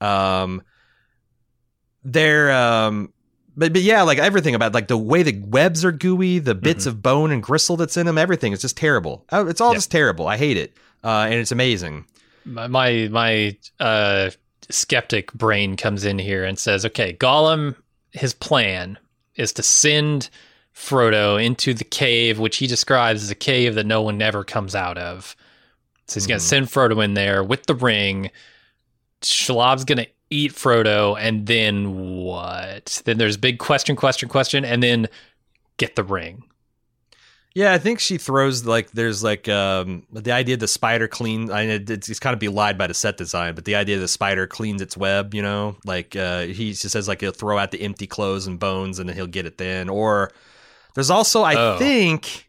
Um, 0.00 0.62
they're 2.02 2.50
um 2.50 3.12
but 3.56 3.72
but 3.74 3.82
yeah 3.82 4.02
like 4.02 4.18
everything 4.18 4.54
about 4.54 4.72
like 4.72 4.88
the 4.88 4.96
way 4.96 5.22
the 5.22 5.38
webs 5.44 5.84
are 5.84 5.92
gooey 5.92 6.38
the 6.38 6.54
bits 6.54 6.86
of 6.86 7.02
bone 7.02 7.30
and 7.30 7.42
gristle 7.42 7.76
that's 7.76 7.96
in 7.98 8.06
them 8.06 8.16
everything 8.16 8.52
is 8.52 8.60
just 8.62 8.76
terrible 8.76 9.24
Oh, 9.30 9.46
it's 9.46 9.60
all 9.60 9.72
Yep. 9.72 9.76
just 9.76 9.90
terrible 9.90 10.26
i 10.26 10.38
hate 10.38 10.56
it 10.56 10.72
uh 11.04 11.26
and 11.28 11.34
it's 11.34 11.52
amazing 11.52 12.06
my 12.46 12.66
my, 12.68 13.08
my 13.10 13.56
uh, 13.80 14.30
skeptic 14.70 15.30
brain 15.34 15.76
comes 15.76 16.06
in 16.06 16.18
here 16.18 16.42
and 16.42 16.58
says, 16.58 16.86
"Okay, 16.86 17.12
Gollum, 17.12 17.76
his 18.12 18.32
plan 18.32 18.96
is 19.36 19.52
to 19.52 19.62
send 19.62 20.30
Frodo 20.80 21.42
into 21.42 21.74
the 21.74 21.84
cave, 21.84 22.38
which 22.38 22.56
he 22.56 22.66
describes 22.66 23.22
as 23.22 23.30
a 23.30 23.34
cave 23.34 23.74
that 23.74 23.86
no 23.86 24.00
one 24.02 24.20
ever 24.22 24.44
comes 24.44 24.74
out 24.74 24.96
of. 24.98 25.36
So 26.06 26.14
he's 26.14 26.26
going 26.26 26.38
Mhm. 26.38 26.42
to 26.42 26.48
send 26.48 26.66
Frodo 26.68 27.04
in 27.04 27.14
there 27.14 27.44
with 27.44 27.66
the 27.66 27.74
ring. 27.74 28.30
Shelob's 29.22 29.84
going 29.84 29.98
to 29.98 30.06
eat 30.30 30.52
Frodo, 30.52 31.16
and 31.20 31.46
then 31.46 31.94
what? 32.24 33.02
Then 33.04 33.18
there's 33.18 33.36
big 33.36 33.58
question, 33.58 33.94
question, 33.96 34.28
question, 34.28 34.64
and 34.64 34.82
then 34.82 35.08
get 35.76 35.96
the 35.96 36.04
ring. 36.04 36.44
yeah 37.54 37.72
i 37.72 37.78
think 37.78 37.98
she 37.98 38.16
throws 38.16 38.64
like 38.64 38.92
there's 38.92 39.24
like 39.24 39.48
um 39.48 40.04
the 40.12 40.30
idea 40.30 40.56
the 40.56 40.68
spider 40.68 41.08
clean 41.08 41.50
i 41.50 41.66
mean, 41.66 41.84
it's, 41.88 42.08
it's 42.08 42.20
kind 42.20 42.32
of 42.32 42.38
belied 42.38 42.78
by 42.78 42.86
the 42.86 42.94
set 42.94 43.16
design 43.16 43.56
but 43.56 43.64
the 43.64 43.74
idea 43.74 43.98
the 43.98 44.06
spider 44.06 44.46
cleans 44.46 44.80
its 44.80 44.96
web 44.96 45.34
you 45.34 45.42
know 45.42 45.74
like 45.84 46.14
uh 46.14 46.42
he 46.42 46.70
just 46.70 46.90
says 46.90 47.08
like 47.08 47.20
he'll 47.20 47.32
throw 47.32 47.58
out 47.58 47.72
the 47.72 47.80
empty 47.82 48.06
clothes 48.06 48.46
and 48.46 48.60
bones 48.60 49.00
and 49.00 49.08
then 49.08 49.16
he'll 49.16 49.26
get 49.26 49.46
it 49.46 49.58
then 49.58 49.88
or 49.88 50.30
there's 50.94 51.10
also 51.10 51.42
i 51.42 51.54
Oh. 51.56 51.78
think 51.78 52.48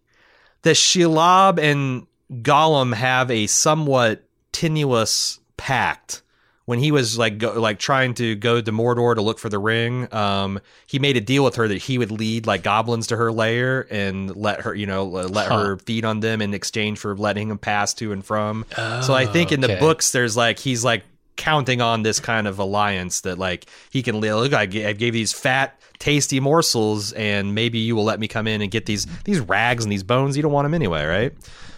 that 0.63 0.75
Shelob 0.75 1.59
and 1.59 2.05
Gollum 2.43 2.93
have 2.93 3.31
a 3.31 3.47
somewhat 3.47 4.23
tenuous 4.51 5.39
pact. 5.57 6.21
When 6.65 6.77
he 6.79 6.91
was 6.91 7.17
like 7.17 7.39
go, 7.39 7.59
like 7.59 7.79
trying 7.79 8.13
to 8.13 8.35
go 8.35 8.61
to 8.61 8.71
Mordor 8.71 9.15
to 9.15 9.21
look 9.21 9.39
for 9.39 9.49
the 9.49 9.57
ring, 9.59 10.07
um, 10.13 10.59
he 10.85 10.99
made 10.99 11.17
a 11.17 11.21
deal 11.21 11.43
with 11.43 11.55
her 11.55 11.67
that 11.67 11.79
he 11.79 11.97
would 11.97 12.11
lead 12.11 12.45
like 12.45 12.61
goblins 12.63 13.07
to 13.07 13.17
her 13.17 13.31
lair 13.31 13.87
and 13.91 14.33
let 14.35 14.61
her, 14.61 14.73
you 14.75 14.85
know, 14.85 15.03
let 15.05 15.47
Huh. 15.47 15.55
her 15.57 15.77
feed 15.79 16.05
on 16.05 16.19
them 16.21 16.41
in 16.41 16.53
exchange 16.53 16.99
for 16.99 17.17
letting 17.17 17.49
him 17.49 17.57
pass 17.57 17.93
to 17.95 18.13
and 18.13 18.23
from. 18.23 18.65
So 19.01 19.13
I 19.13 19.25
think 19.25 19.51
in 19.51 19.59
the 19.61 19.67
Okay. 19.71 19.79
books, 19.79 20.11
there's 20.11 20.37
like 20.37 20.59
he's 20.59 20.85
like 20.85 21.03
counting 21.35 21.81
on 21.81 22.03
this 22.03 22.19
kind 22.19 22.47
of 22.47 22.59
alliance 22.59 23.21
that 23.21 23.37
like 23.37 23.65
he 23.89 24.03
can 24.03 24.19
look. 24.19 24.53
I 24.53 24.61
I 24.61 24.65
gave 24.65 25.13
these 25.13 25.33
fat, 25.33 25.79
tasty 25.99 26.39
morsels, 26.39 27.13
and 27.13 27.55
maybe 27.55 27.79
you 27.79 27.95
will 27.95 28.03
let 28.03 28.19
me 28.19 28.27
come 28.27 28.47
in 28.47 28.61
and 28.61 28.71
get 28.71 28.85
these 28.85 29.05
these 29.23 29.39
rags 29.39 29.83
and 29.83 29.91
these 29.91 30.03
bones. 30.03 30.35
You 30.35 30.43
don't 30.43 30.51
want 30.51 30.65
them 30.65 30.73
anyway, 30.73 31.05
right? 31.05 31.33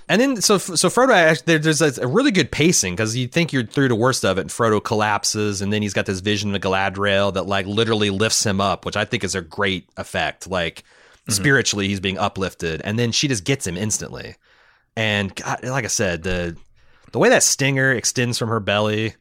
And 0.10 0.22
then 0.22 0.42
so 0.42 0.58
so 0.58 0.90
Frodo 0.90 1.44
there's 1.46 1.82
a, 1.82 2.08
really 2.08 2.32
good 2.32 2.52
pacing 2.52 2.96
because 2.96 3.16
you 3.16 3.28
think 3.28 3.54
you're 3.54 3.66
through 3.66 3.88
the 3.88 3.96
worst 3.96 4.26
of 4.26 4.38
it, 4.38 4.42
and 4.42 4.50
Frodo 4.50 4.84
collapses, 4.84 5.62
and 5.62 5.72
then 5.72 5.82
he's 5.82 5.94
got 5.94 6.06
this 6.06 6.20
vision 6.20 6.54
of 6.54 6.62
Galadriel 6.62 7.34
that 7.34 7.44
like 7.48 7.66
literally 7.66 8.10
lifts 8.10 8.46
him 8.46 8.60
up, 8.60 8.86
which 8.86 8.98
I 8.98 9.06
think 9.06 9.24
is 9.24 9.36
a 9.36 9.42
great 9.42 9.88
effect. 9.98 10.48
Like 10.50 10.80
mm-hmm. 10.80 11.32
spiritually, 11.32 11.88
he's 11.88 12.02
being 12.02 12.18
uplifted, 12.18 12.82
and 12.82 13.00
then 13.00 13.12
she 13.12 13.28
just 13.28 13.46
gets 13.46 13.66
him 13.66 13.78
instantly. 13.78 14.36
And 14.96 15.34
God, 15.36 15.64
like 15.64 15.86
I 15.86 15.90
said, 15.90 16.24
the 16.24 16.58
the 17.14 17.20
way 17.20 17.30
that 17.30 17.44
stinger 17.44 17.92
extends 17.92 18.38
from 18.38 18.50
her 18.50 18.60
belly, 18.60 19.16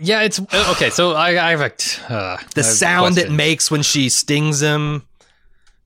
Yeah, 0.00 0.22
it's 0.22 0.40
okay. 0.70 0.90
So 0.90 1.12
I, 1.12 1.48
I 1.48 1.50
have 1.50 1.60
a 1.60 1.64
uh, 2.12 2.36
the 2.54 2.62
I 2.62 2.64
have 2.64 2.64
sound 2.66 3.18
it 3.18 3.30
makes 3.30 3.70
when 3.70 3.82
she 3.82 4.08
stings 4.08 4.60
him. 4.62 5.06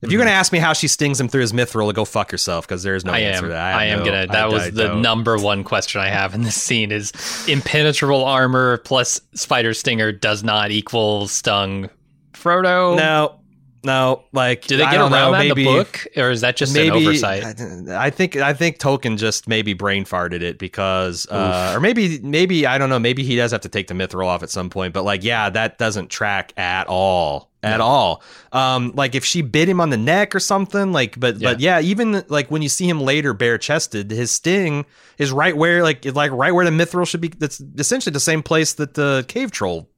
If 0.01 0.11
you're 0.11 0.19
gonna 0.19 0.31
ask 0.35 0.51
me 0.51 0.59
how 0.59 0.73
she 0.73 0.87
stings 0.87 1.19
him 1.19 1.27
through 1.27 1.41
his 1.41 1.51
mithril, 1.51 1.91
go 1.93 2.05
fuck 2.05 2.31
yourself 2.31 2.67
because 2.67 2.83
there's 2.83 3.03
no 3.03 3.11
I 3.13 3.19
answer 3.21 3.45
am. 3.45 3.49
to 3.49 3.49
that. 3.49 3.71
have 3.71 3.79
I 3.81 3.85
am 3.85 3.99
no- 3.99 4.05
gonna. 4.05 4.27
That 4.27 4.35
I- 4.45 4.47
was 4.47 4.63
I 4.63 4.69
the 4.69 4.93
number 4.95 5.37
one 5.37 5.63
question 5.63 5.99
I 6.01 6.09
have 6.09 6.35
in 6.35 6.43
this 6.43 6.61
scene: 6.61 6.91
is 6.91 7.11
impenetrable 7.47 8.23
armor 8.23 8.77
plus 8.79 9.19
spider 9.33 9.73
stinger 9.73 10.11
does 10.11 10.43
not 10.43 10.69
equal 10.71 11.27
stung 11.27 11.89
Frodo. 12.33 12.95
No, 12.97 13.39
no. 13.85 14.23
Like, 14.33 14.65
Do 14.65 14.77
they 14.77 14.83
I 14.83 14.91
get 14.91 14.97
don't 14.97 15.13
around 15.13 15.31
know, 15.31 15.37
maybe, 15.37 15.61
in 15.61 15.67
the 15.67 15.83
book, 15.83 16.07
or 16.17 16.31
is 16.31 16.41
that 16.41 16.57
just 16.57 16.73
maybe 16.73 16.97
an 16.97 17.07
oversight? 17.07 17.43
I, 17.89 18.07
I 18.07 18.09
think 18.09 18.35
I 18.35 18.53
think 18.53 18.79
Tolkien 18.79 19.17
just 19.17 19.47
maybe 19.47 19.73
brain 19.73 20.03
farted 20.03 20.41
it 20.41 20.57
because, 20.57 21.27
uh, 21.27 21.73
or 21.75 21.79
maybe 21.79 22.19
maybe 22.19 22.65
I 22.65 22.77
don't 22.77 22.89
know. 22.89 22.99
Maybe 22.99 23.23
he 23.23 23.35
does 23.35 23.51
have 23.51 23.61
to 23.61 23.69
take 23.69 23.87
the 23.87 23.93
mithril 23.93 24.27
off 24.27 24.43
at 24.43 24.49
some 24.49 24.69
point. 24.69 24.93
But 24.93 25.03
like, 25.03 25.23
yeah, 25.23 25.49
that 25.49 25.77
doesn't 25.77 26.09
track 26.09 26.53
at 26.57 26.87
all. 26.87 27.51
At 27.63 27.81
all, 27.81 28.21
um, 28.51 28.91
like 28.93 29.15
if 29.15 29.25
she 29.25 29.41
bit 29.41 29.67
him 29.67 29.81
on 29.81 29.89
the 29.89 29.97
neck 29.97 30.35
or 30.35 30.39
something, 30.39 30.91
like, 30.91 31.19
but 31.19 31.41
but 31.41 31.59
yeah, 31.59 31.79
even 31.79 32.23
like 32.27 32.51
when 32.51 32.61
you 32.61 32.69
see 32.69 32.87
him 32.87 33.01
later 33.01 33.33
bare 33.33 33.57
chested, 33.57 34.11
his 34.11 34.29
sting 34.29 34.85
is 35.17 35.31
right 35.31 35.57
where 35.57 35.81
like 35.81 36.05
like 36.05 36.29
right 36.31 36.53
where 36.53 36.63
the 36.63 36.69
mithril 36.69 37.07
should 37.07 37.21
be. 37.21 37.29
That's 37.29 37.59
essentially 37.79 38.13
the 38.13 38.19
same 38.19 38.43
place 38.43 38.73
that 38.73 38.93
the 38.93 39.25
cave 39.27 39.49
troll 39.49 39.89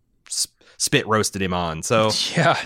spit 0.77 1.05
roasted 1.07 1.41
him 1.41 1.53
on. 1.53 1.83
So 1.83 2.11
yeah. 2.37 2.57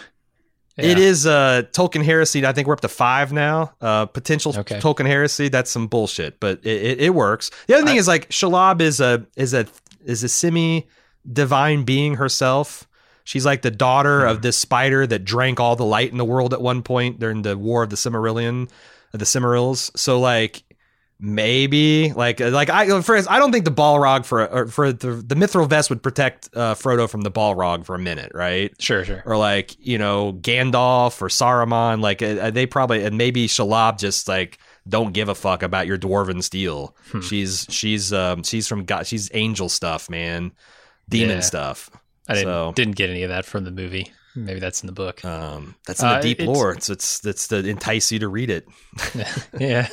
It 0.77 0.97
Yeah. 0.97 1.03
is 1.03 1.27
uh, 1.27 1.63
Tolkien 1.73 2.03
heresy. 2.03 2.45
I 2.45 2.53
think 2.53 2.67
we're 2.67 2.73
up 2.73 2.81
to 2.81 2.87
five 2.87 3.33
now. 3.33 3.73
Uh, 3.81 4.05
potential 4.05 4.53
Okay. 4.57 4.79
Tolkien 4.79 5.05
heresy. 5.05 5.49
That's 5.49 5.69
some 5.69 5.87
bullshit, 5.87 6.39
but 6.39 6.59
it, 6.63 6.81
it, 6.81 7.01
it 7.01 7.09
works. 7.13 7.51
The 7.67 7.75
other 7.75 7.85
thing 7.85 7.95
I- 7.97 7.99
is 7.99 8.07
like 8.07 8.29
Shelob 8.29 8.81
is 8.81 8.99
a 9.01 9.25
is 9.35 9.53
a 9.53 9.67
is 10.05 10.23
a 10.23 10.29
semi 10.29 10.87
divine 11.31 11.83
being 11.83 12.15
herself. 12.15 12.87
She's 13.23 13.45
like 13.45 13.61
the 13.61 13.69
daughter 13.71 14.25
of 14.25 14.41
this 14.41 14.57
spider 14.57 15.05
that 15.05 15.23
drank 15.23 15.59
all 15.59 15.75
the 15.75 15.85
light 15.85 16.11
in 16.11 16.17
the 16.17 16.25
world 16.25 16.53
at 16.53 16.61
one 16.61 16.81
point 16.81 17.19
during 17.19 17.43
the 17.43 17.55
War 17.57 17.83
of 17.83 17.91
the 17.91 17.95
Silmarillion, 17.95 18.67
the 19.11 19.25
Silmarils. 19.25 19.95
So 19.95 20.19
like 20.19 20.63
maybe 21.21 22.11
like 22.13 22.39
like 22.39 22.69
I 22.69 23.01
for 23.01 23.15
I 23.29 23.39
don't 23.39 23.51
think 23.51 23.65
the 23.65 23.71
Balrog 23.71 24.25
for 24.25 24.45
or 24.51 24.67
for 24.67 24.91
the 24.91 25.11
the 25.13 25.35
mithril 25.35 25.69
vest 25.69 25.89
would 25.89 26.01
protect 26.03 26.49
uh, 26.55 26.73
Frodo 26.75 27.09
from 27.09 27.21
the 27.21 27.31
Balrog 27.31 27.85
for 27.85 27.95
a 27.95 27.99
minute, 27.99 28.31
right? 28.33 28.73
Sure, 28.81 29.05
sure. 29.05 29.21
or 29.25 29.37
like 29.37 29.75
you 29.79 29.97
know 29.97 30.33
Gandalf 30.33 31.21
or 31.21 31.27
Saruman. 31.27 32.01
Like 32.01 32.21
uh, 32.21 32.49
they 32.51 32.65
probably 32.65 33.03
and 33.03 33.17
maybe 33.17 33.47
Shelob 33.47 33.99
just 33.99 34.27
like 34.27 34.57
don't 34.89 35.13
give 35.13 35.29
a 35.29 35.35
fuck 35.35 35.61
about 35.63 35.85
your 35.87 35.97
dwarven 35.97 36.41
steel. 36.43 36.95
Hmm. 37.11 37.21
She's 37.21 37.67
she's 37.69 38.11
um 38.11 38.43
she's 38.43 38.67
from 38.67 38.83
God. 38.85 39.05
She's 39.07 39.29
angel 39.33 39.69
stuff, 39.69 40.09
man. 40.09 40.51
Demon 41.07 41.37
Yeah. 41.37 41.39
stuff. 41.41 41.89
I 42.27 42.33
didn't 42.33 42.47
So- 42.47 42.73
didn't 42.75 42.95
get 42.95 43.09
any 43.09 43.23
of 43.23 43.29
that 43.29 43.45
from 43.45 43.63
the 43.63 43.71
movie. 43.71 44.11
Maybe 44.33 44.61
that's 44.61 44.81
in 44.81 44.87
the 44.87 44.93
book. 44.93 45.25
Um, 45.25 45.75
that's 45.85 46.01
in 46.01 46.07
the 46.07 46.15
Uh, 46.15 46.21
deep 46.21 46.39
it's- 46.39 46.55
lore. 46.55 46.71
It's 46.71 46.89
it's 46.89 47.25
it's 47.25 47.47
to 47.49 47.57
entice 47.57 48.11
you 48.13 48.19
to 48.19 48.29
read 48.29 48.49
it. 48.49 48.65
yeah, 49.59 49.89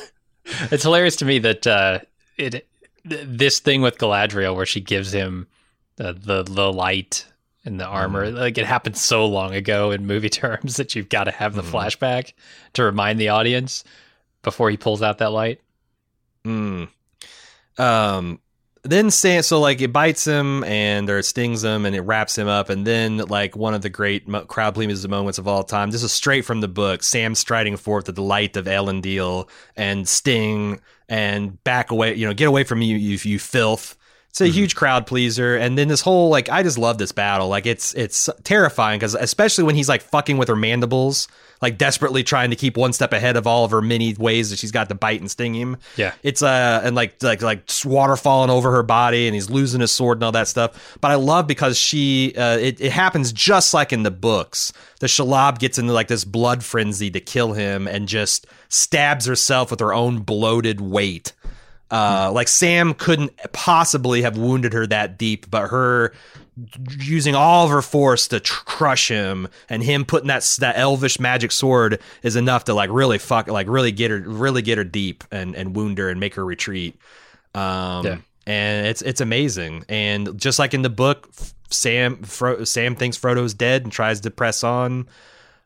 it's 0.71 0.83
hilarious 0.83 1.15
to 1.17 1.25
me 1.25 1.39
that 1.39 1.67
uh, 1.67 1.99
it 2.37 2.67
this 3.05 3.59
thing 3.59 3.81
with 3.81 3.97
Galadriel 3.97 4.55
where 4.55 4.65
she 4.65 4.81
gives 4.81 5.11
him 5.11 5.47
the 5.95 6.13
the, 6.13 6.43
the 6.43 6.71
light 6.71 7.25
and 7.65 7.79
the 7.79 7.85
armor 7.85 8.31
mm. 8.31 8.37
like 8.37 8.57
it 8.57 8.65
happened 8.65 8.97
so 8.97 9.25
long 9.25 9.53
ago 9.53 9.91
in 9.91 10.05
movie 10.05 10.29
terms 10.29 10.77
that 10.77 10.95
you've 10.95 11.09
got 11.09 11.25
to 11.25 11.31
have 11.31 11.53
the 11.53 11.61
mm. 11.61 11.71
flashback 11.71 12.33
to 12.73 12.83
remind 12.83 13.19
the 13.19 13.29
audience 13.29 13.83
before 14.41 14.69
he 14.69 14.77
pulls 14.77 15.01
out 15.01 15.17
that 15.17 15.31
light. 15.31 15.61
Mm. 16.45 16.89
Um 17.77 18.39
then 18.83 19.11
Sam, 19.11 19.41
so 19.43 19.59
like 19.59 19.81
it 19.81 19.91
bites 19.91 20.25
him 20.25 20.63
and 20.63 21.09
or 21.09 21.19
it 21.19 21.23
stings 21.23 21.63
him 21.63 21.85
and 21.85 21.95
it 21.95 22.01
wraps 22.01 22.37
him 22.37 22.47
up, 22.47 22.69
and 22.69 22.87
then 22.87 23.17
like 23.17 23.55
one 23.55 23.73
of 23.73 23.81
the 23.81 23.89
great 23.89 24.27
crowd 24.47 24.73
pleasing 24.73 25.09
moments 25.09 25.37
of 25.37 25.47
all 25.47 25.63
time. 25.63 25.91
This 25.91 26.03
is 26.03 26.11
straight 26.11 26.45
from 26.45 26.61
the 26.61 26.67
book. 26.67 27.03
Sam 27.03 27.35
striding 27.35 27.77
forth 27.77 28.05
to 28.05 28.11
the 28.11 28.21
light 28.21 28.55
of 28.55 28.65
Eärendil 28.65 29.49
and 29.75 30.07
Sting 30.07 30.79
and 31.09 31.61
back 31.63 31.91
away, 31.91 32.15
you 32.15 32.27
know, 32.27 32.33
get 32.33 32.47
away 32.47 32.63
from 32.63 32.81
you, 32.81 32.95
you, 32.95 33.17
you 33.21 33.39
filth. 33.39 33.97
It's 34.29 34.41
a 34.41 34.43
mm-hmm. 34.43 34.53
huge 34.53 34.75
crowd 34.75 35.07
pleaser, 35.07 35.55
and 35.55 35.75
then 35.75 35.87
this 35.87 36.01
whole 36.01 36.29
like 36.29 36.49
I 36.49 36.61
just 36.61 36.77
love 36.77 36.99
this 36.99 37.11
battle. 37.11 37.47
Like 37.47 37.65
it's 37.65 37.95
it's 37.95 38.29
terrifying 38.43 38.99
because 38.99 39.15
especially 39.15 39.63
when 39.63 39.73
he's 39.73 39.89
like 39.89 40.03
fucking 40.03 40.37
with 40.37 40.49
her 40.49 40.55
mandibles, 40.55 41.27
like 41.63 41.79
desperately 41.79 42.23
trying 42.23 42.51
to 42.51 42.55
keep 42.55 42.77
one 42.77 42.93
step 42.93 43.11
ahead 43.11 43.37
of 43.37 43.47
all 43.47 43.65
of 43.65 43.71
her 43.71 43.81
many 43.81 44.13
ways 44.13 44.51
that 44.51 44.59
she's 44.59 44.71
got 44.71 44.87
to 44.89 44.95
bite 44.95 45.19
and 45.19 45.31
sting 45.31 45.55
him. 45.55 45.77
Yeah, 45.97 46.13
it's 46.21 46.43
uh 46.43 46.81
and 46.83 46.95
like 46.95 47.21
like 47.23 47.41
like 47.41 47.67
water 47.83 48.15
falling 48.15 48.51
over 48.51 48.71
her 48.71 48.83
body, 48.83 49.27
and 49.27 49.33
he's 49.33 49.49
losing 49.49 49.81
his 49.81 49.91
sword 49.91 50.19
and 50.19 50.23
all 50.23 50.31
that 50.33 50.47
stuff. 50.47 50.97
But 51.01 51.09
I 51.09 51.15
love 51.15 51.47
because 51.47 51.75
she 51.75 52.35
uh, 52.35 52.57
it 52.57 52.79
it 52.79 52.91
happens 52.91 53.33
just 53.33 53.73
like 53.73 53.91
in 53.91 54.03
the 54.03 54.11
books. 54.11 54.71
The 54.99 55.07
Shelob 55.07 55.57
gets 55.57 55.79
into 55.79 55.93
like 55.93 56.07
this 56.07 56.23
blood 56.23 56.63
frenzy 56.63 57.09
to 57.09 57.19
kill 57.19 57.53
him 57.53 57.87
and 57.87 58.07
just 58.07 58.45
stabs 58.67 59.25
herself 59.25 59.71
with 59.71 59.79
her 59.79 59.91
own 59.91 60.19
bloated 60.19 60.81
weight 60.81 61.33
uh, 61.91 62.31
like 62.33 62.47
Sam 62.47 62.93
couldn't 62.93 63.31
possibly 63.51 64.21
have 64.21 64.37
wounded 64.37 64.73
her 64.73 64.85
that 64.87 65.17
deep, 65.17 65.49
but 65.49 65.69
her 65.69 66.13
using 66.99 67.35
all 67.35 67.65
of 67.65 67.71
her 67.71 67.81
force 67.81 68.27
to 68.27 68.39
tr- 68.39 68.63
crush 68.65 69.07
him 69.07 69.47
and 69.69 69.81
him 69.81 70.05
putting 70.05 70.27
that 70.27 70.43
that 70.59 70.77
elvish 70.77 71.19
magic 71.19 71.51
sword 71.51 71.99
is 72.21 72.35
enough 72.35 72.65
to 72.65 72.73
like 72.73 72.89
really 72.91 73.17
fuck 73.17 73.47
like 73.47 73.67
really 73.67 73.91
get 73.91 74.11
her 74.11 74.19
really 74.19 74.61
get 74.61 74.77
her 74.77 74.83
deep 74.83 75.23
and 75.31 75.55
and 75.55 75.75
wound 75.75 75.97
her 75.97 76.09
and 76.09 76.19
make 76.19 76.35
her 76.35 76.45
retreat. 76.45 76.99
Um, 77.55 78.05
yeah. 78.05 78.17
and 78.45 78.87
it's 78.87 79.01
it's 79.01 79.21
amazing. 79.21 79.85
And 79.89 80.37
just 80.39 80.59
like 80.59 80.73
in 80.73 80.81
the 80.81 80.89
book, 80.89 81.29
Sam 81.71 82.21
Fro- 82.23 82.63
Sam 82.63 82.95
thinks 82.95 83.17
Frodo's 83.17 83.53
dead 83.53 83.83
and 83.83 83.91
tries 83.91 84.21
to 84.21 84.31
press 84.31 84.63
on. 84.63 85.07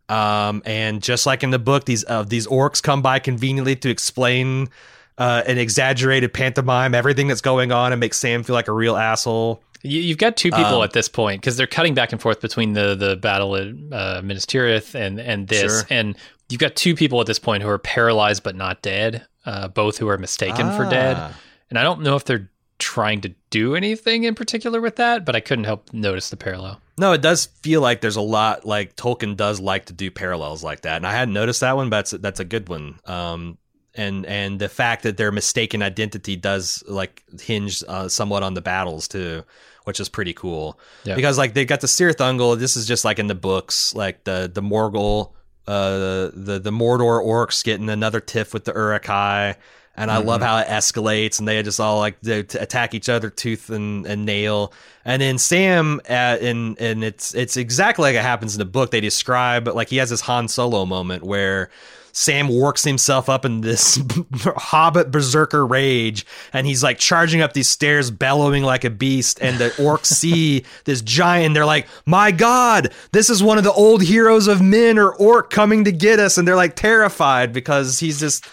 Um, 0.09 0.61
and 0.65 1.01
just 1.01 1.25
like 1.25 1.43
in 1.43 1.49
the 1.49 1.59
book, 1.59 1.85
these 1.85 2.05
uh, 2.07 2.23
these 2.23 2.45
orcs 2.47 2.83
come 2.83 3.01
by 3.01 3.19
conveniently 3.19 3.75
to 3.77 3.89
explain 3.89 4.69
uh, 5.18 5.44
an 5.45 5.57
exaggerated 5.57 6.34
pantomime, 6.34 6.95
everything 6.95 7.27
that's 7.27 7.41
going 7.41 7.72
on, 7.72 7.91
and 7.91 7.99
make 7.99 8.14
Sam 8.14 8.44
feel 8.44 8.56
like 8.56 8.68
a 8.68 8.73
real 8.73 8.95
asshole. 8.95 9.61
You, 9.84 10.10
have 10.10 10.18
got 10.18 10.38
two 10.38 10.49
people 10.49 10.77
um, 10.77 10.84
at 10.84 10.94
this 10.94 11.10
point 11.10 11.41
because 11.41 11.57
they're 11.57 11.68
cutting 11.68 11.94
back 11.94 12.14
and 12.14 12.22
forth 12.22 12.40
between 12.40 12.72
the 12.73 12.95
the 12.95 13.18
battle 13.18 13.56
at 13.57 13.68
uh, 13.91 14.22
Minas 14.23 14.45
Tirith 14.45 14.95
and 14.95 15.19
and 15.19 15.48
this, 15.48 15.80
sure. 15.80 15.88
and 15.90 16.15
you've 16.49 16.60
got 16.60 16.76
two 16.76 16.95
people 16.95 17.19
at 17.19 17.27
this 17.27 17.40
point 17.40 17.64
who 17.64 17.69
are 17.69 17.77
paralyzed 17.77 18.44
but 18.44 18.56
not 18.56 18.81
dead, 18.81 19.26
uh, 19.45 19.68
both 19.68 19.98
who 19.98 20.07
are 20.07 20.18
mistaken 20.18 20.68
ah. 20.68 20.77
for 20.77 20.90
dead. 20.90 21.18
Ah. 21.19 21.38
And 21.69 21.77
I 21.77 21.84
don't 21.84 22.02
know 22.02 22.15
if 22.15 22.23
they're 22.23 22.49
trying 22.80 23.22
to 23.22 23.34
do 23.49 23.76
anything 23.76 24.23
in 24.23 24.35
particular 24.35 24.80
with 24.80 24.95
that, 24.98 25.26
but 25.26 25.35
I 25.35 25.40
couldn't 25.40 25.65
help 25.65 25.91
notice 25.94 26.30
the 26.30 26.38
parallel. 26.38 26.80
No, 26.98 27.14
it 27.14 27.22
does 27.22 27.45
feel 27.45 27.81
like 27.81 28.02
there's 28.02 28.15
a 28.15 28.22
lot 28.22 28.65
like 28.65 28.95
Tolkien 28.95 29.35
does 29.35 29.60
like 29.60 29.85
to 29.85 29.94
do 29.94 30.11
parallels 30.11 30.64
like 30.64 30.81
that, 30.81 30.98
and 30.98 31.07
I 31.07 31.11
hadn't 31.11 31.34
noticed 31.34 31.61
that 31.61 31.76
one, 31.76 31.90
but 31.90 31.98
that's 31.98 32.11
that's 32.11 32.40
a 32.40 32.45
good 32.45 32.69
one. 32.69 32.99
Um, 33.06 33.57
and 33.95 34.26
and 34.26 34.60
the 34.60 34.70
fact 34.70 35.03
that 35.03 35.18
their 35.18 35.32
mistaken 35.32 35.82
identity 35.82 36.36
does 36.36 36.84
like 36.88 37.24
hinge 37.41 37.84
uh, 37.88 38.07
somewhat 38.07 38.44
on 38.44 38.53
the 38.53 38.61
battles 38.61 39.07
too 39.07 39.44
which 39.86 39.99
is 39.99 40.07
pretty 40.07 40.34
cool 40.34 40.80
yeah. 41.03 41.15
because 41.15 41.38
like 41.38 41.53
they 41.53 41.65
got 41.65 41.82
the 41.82 41.88
Cirith 41.88 42.18
Ungol 42.18 42.57
this 42.57 42.76
is 42.76 42.88
just 42.88 43.06
like 43.06 43.20
in 43.20 43.28
the 43.28 43.36
books 43.36 43.94
like 43.94 44.24
the 44.24 44.49
the 44.53 44.61
Morgul 44.61 45.32
uh 45.68 46.32
the 46.34 46.60
the 46.64 46.72
Mordor 46.72 47.24
orcs 47.24 47.64
getting 47.64 47.90
another 47.90 48.20
tiff 48.20 48.53
with 48.53 48.65
the 48.65 48.74
Uruk-hai 48.74 49.57
and 49.95 50.10
I 50.10 50.18
mm-hmm. 50.18 50.28
love 50.28 50.41
how 50.41 50.57
it 50.57 50.68
escalates, 50.68 51.38
and 51.38 51.48
they 51.48 51.61
just 51.61 51.80
all 51.80 51.99
like 51.99 52.20
they 52.22 52.40
attack 52.40 52.94
each 52.94 53.10
other 53.10 53.30
tooth 53.30 53.70
and, 53.70 54.06
and 54.07 54.26
nail. 54.26 54.74
And 55.06 55.22
then 55.22 55.38
Sam, 55.38 56.02
uh, 56.10 56.38
and 56.41 56.80
and 56.80 57.03
it's 57.03 57.36
it's 57.36 57.57
exactly 57.57 58.03
like 58.03 58.15
it 58.15 58.24
happens 58.24 58.56
in 58.56 58.60
the 58.60 58.65
book. 58.65 58.90
They 58.90 59.02
describe 59.02 59.68
like 59.68 59.90
he 59.90 59.98
has 59.98 60.10
this 60.10 60.22
Han 60.22 60.48
Solo 60.48 60.86
moment 60.86 61.24
where 61.24 61.70
Sam 62.14 62.48
works 62.48 62.84
himself 62.84 63.27
up 63.27 63.44
in 63.44 63.61
this 63.61 63.99
hobbit 64.45 65.11
berserker 65.11 65.65
rage, 65.65 66.26
and 66.53 66.65
he's 66.68 66.84
like 66.84 66.99
charging 66.99 67.41
up 67.41 67.53
these 67.53 67.68
stairs, 67.68 68.11
bellowing 68.11 68.64
like 68.64 68.84
a 68.84 68.90
beast. 68.91 69.40
And 69.41 69.57
the 69.57 69.69
orcs 69.72 70.06
see 70.14 70.64
this 70.85 71.02
giant, 71.02 71.56
they're 71.56 71.65
like, 71.65 71.88
"My 72.06 72.31
God, 72.31 72.94
this 73.11 73.30
is 73.30 73.41
one 73.41 73.57
of 73.57 73.64
the 73.64 73.73
old 73.73 74.03
heroes 74.03 74.48
of 74.48 74.61
men 74.61 74.99
or 74.99 75.14
orc 75.15 75.49
coming 75.49 75.84
to 75.85 75.91
get 75.91 76.19
us!" 76.19 76.38
And 76.38 76.48
they're 76.48 76.56
like 76.56 76.76
terrified 76.76 77.52
because 77.52 77.99
he's 77.99 78.19
just 78.19 78.48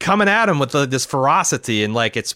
coming 0.00 0.28
at 0.28 0.48
him 0.48 0.58
with 0.58 0.72
the, 0.72 0.84
this 0.84 1.06
ferocity, 1.06 1.84
and 1.84 1.94
like 1.94 2.16
it's 2.16 2.34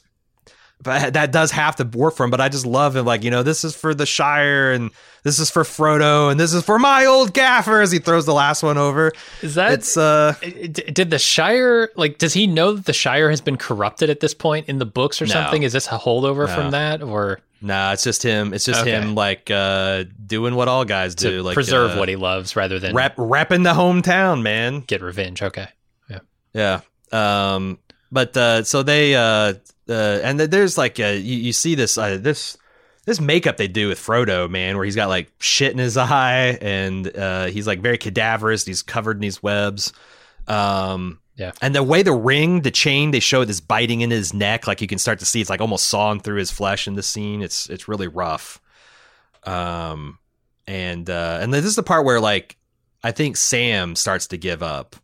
but 0.83 1.15
that 1.15 1.33
does 1.33 1.51
have 1.51 1.77
to 1.77 1.85
work 1.85 2.15
for 2.15 2.25
him. 2.25 2.31
But 2.31 2.41
I 2.41 2.49
just 2.49 2.67
love 2.67 2.97
him, 2.97 3.05
like 3.05 3.25
you 3.25 3.31
know, 3.31 3.43
this 3.43 3.65
is 3.65 3.75
for 3.75 3.95
the 3.95 4.07
Shire, 4.07 4.73
and 4.73 4.91
this 5.25 5.39
is 5.39 5.51
for 5.51 5.65
Frodo, 5.65 6.31
and 6.31 6.39
this 6.39 6.55
is 6.55 6.63
for 6.63 6.79
my 6.79 7.05
old 7.05 7.35
gaffer. 7.35 7.81
As 7.81 7.91
he 7.91 7.99
throws 7.99 8.27
the 8.27 8.35
last 8.35 8.63
one 8.63 8.79
over, 8.79 9.13
is 9.43 9.57
that 9.57 9.73
it's 9.73 9.97
uh? 9.97 10.35
Did 10.41 11.11
the 11.11 11.19
Shire 11.19 11.91
like? 11.97 12.19
Does 12.19 12.35
he 12.35 12.47
know 12.47 12.73
that 12.75 12.85
the 12.85 12.93
Shire 12.93 13.31
has 13.31 13.41
been 13.41 13.57
corrupted 13.57 14.11
at 14.11 14.21
this 14.21 14.35
point 14.35 14.69
in 14.69 14.79
the 14.79 14.87
books 14.87 15.21
or 15.21 15.27
no. 15.27 15.33
something? 15.33 15.63
Is 15.63 15.73
this 15.73 15.89
a 15.89 15.99
holdover 15.99 16.47
no. 16.47 16.55
from 16.55 16.71
that, 16.71 17.03
or? 17.03 17.41
Nah, 17.61 17.93
it's 17.93 18.05
just 18.05 18.23
him. 18.23 18.55
It's 18.55 18.65
just 18.65 18.83
okay. 18.83 18.93
him, 18.93 19.17
like 19.17 19.51
uh, 19.51 20.05
doing 20.25 20.55
what 20.55 20.69
all 20.69 20.85
guys 20.85 21.17
to 21.17 21.29
do, 21.29 21.43
like 21.43 21.55
preserve 21.55 21.93
uh, 21.93 21.97
what 21.97 22.09
he 22.09 22.15
loves, 22.15 22.55
rather 22.55 22.79
than 22.79 22.95
rep 22.95 23.17
repping 23.17 23.65
the 23.65 23.73
hometown, 23.73 24.43
man. 24.43 24.81
Get 24.81 25.03
revenge. 25.03 25.43
Okay, 25.43 25.67
yeah, 26.09 26.21
yeah. 26.53 26.81
Um, 27.11 27.81
but 28.13 28.37
uh, 28.37 28.63
so 28.63 28.85
they 28.85 29.17
uh, 29.17 29.55
uh, 29.89 30.21
and 30.23 30.39
there's 30.41 30.79
like 30.79 31.01
uh, 31.01 31.07
you, 31.07 31.37
you 31.37 31.53
see 31.53 31.75
this 31.75 31.97
uh, 31.99 32.19
this 32.19 32.57
this 33.05 33.21
makeup 33.21 33.57
they 33.57 33.69
do 33.69 33.89
with 33.89 33.99
Frodo, 33.99 34.51
man, 34.51 34.77
where 34.77 34.85
he's 34.85 34.97
got 34.97 35.09
like 35.09 35.33
shit 35.41 35.73
in 35.73 35.79
his 35.79 35.97
eye 35.97 36.59
and 36.61 37.17
uh, 37.17 37.47
he's 37.47 37.67
like 37.67 37.81
very 37.81 37.99
cadaverous. 37.99 38.67
He's 38.67 38.83
covered 38.83 39.17
in 39.17 39.23
these 39.23 39.43
webs. 39.43 39.93
Um, 40.47 41.21
yeah, 41.37 41.53
and 41.63 41.75
the 41.75 41.83
way 41.83 42.03
the 42.03 42.13
ring, 42.13 42.63
the 42.63 42.71
chain, 42.71 43.13
they 43.13 43.21
show 43.21 43.45
this 43.45 43.61
biting 43.61 44.01
in 44.01 44.11
his 44.11 44.35
neck, 44.35 44.67
like 44.67 44.81
you 44.81 44.89
can 44.89 44.99
start 44.99 45.21
to 45.21 45.25
see 45.25 45.41
it's 45.41 45.51
like 45.51 45.61
almost 45.61 45.87
sawing 45.87 46.21
through 46.21 46.39
his 46.39 46.51
flesh 46.51 46.89
in 46.89 46.95
the 46.95 47.03
scene. 47.03 47.43
It's 47.43 47.71
it's 47.71 47.89
really 47.89 48.09
rough. 48.09 48.61
Um, 49.45 50.19
and 50.67 51.09
uh, 51.09 51.39
and 51.41 51.55
this 51.55 51.65
is 51.65 51.77
the 51.77 51.83
part 51.83 52.05
where 52.05 52.21
like 52.21 52.57
I 53.03 53.13
think 53.13 53.37
Sam 53.37 53.95
starts 53.95 54.27
to 54.29 54.37
give 54.37 54.63
up 54.63 54.97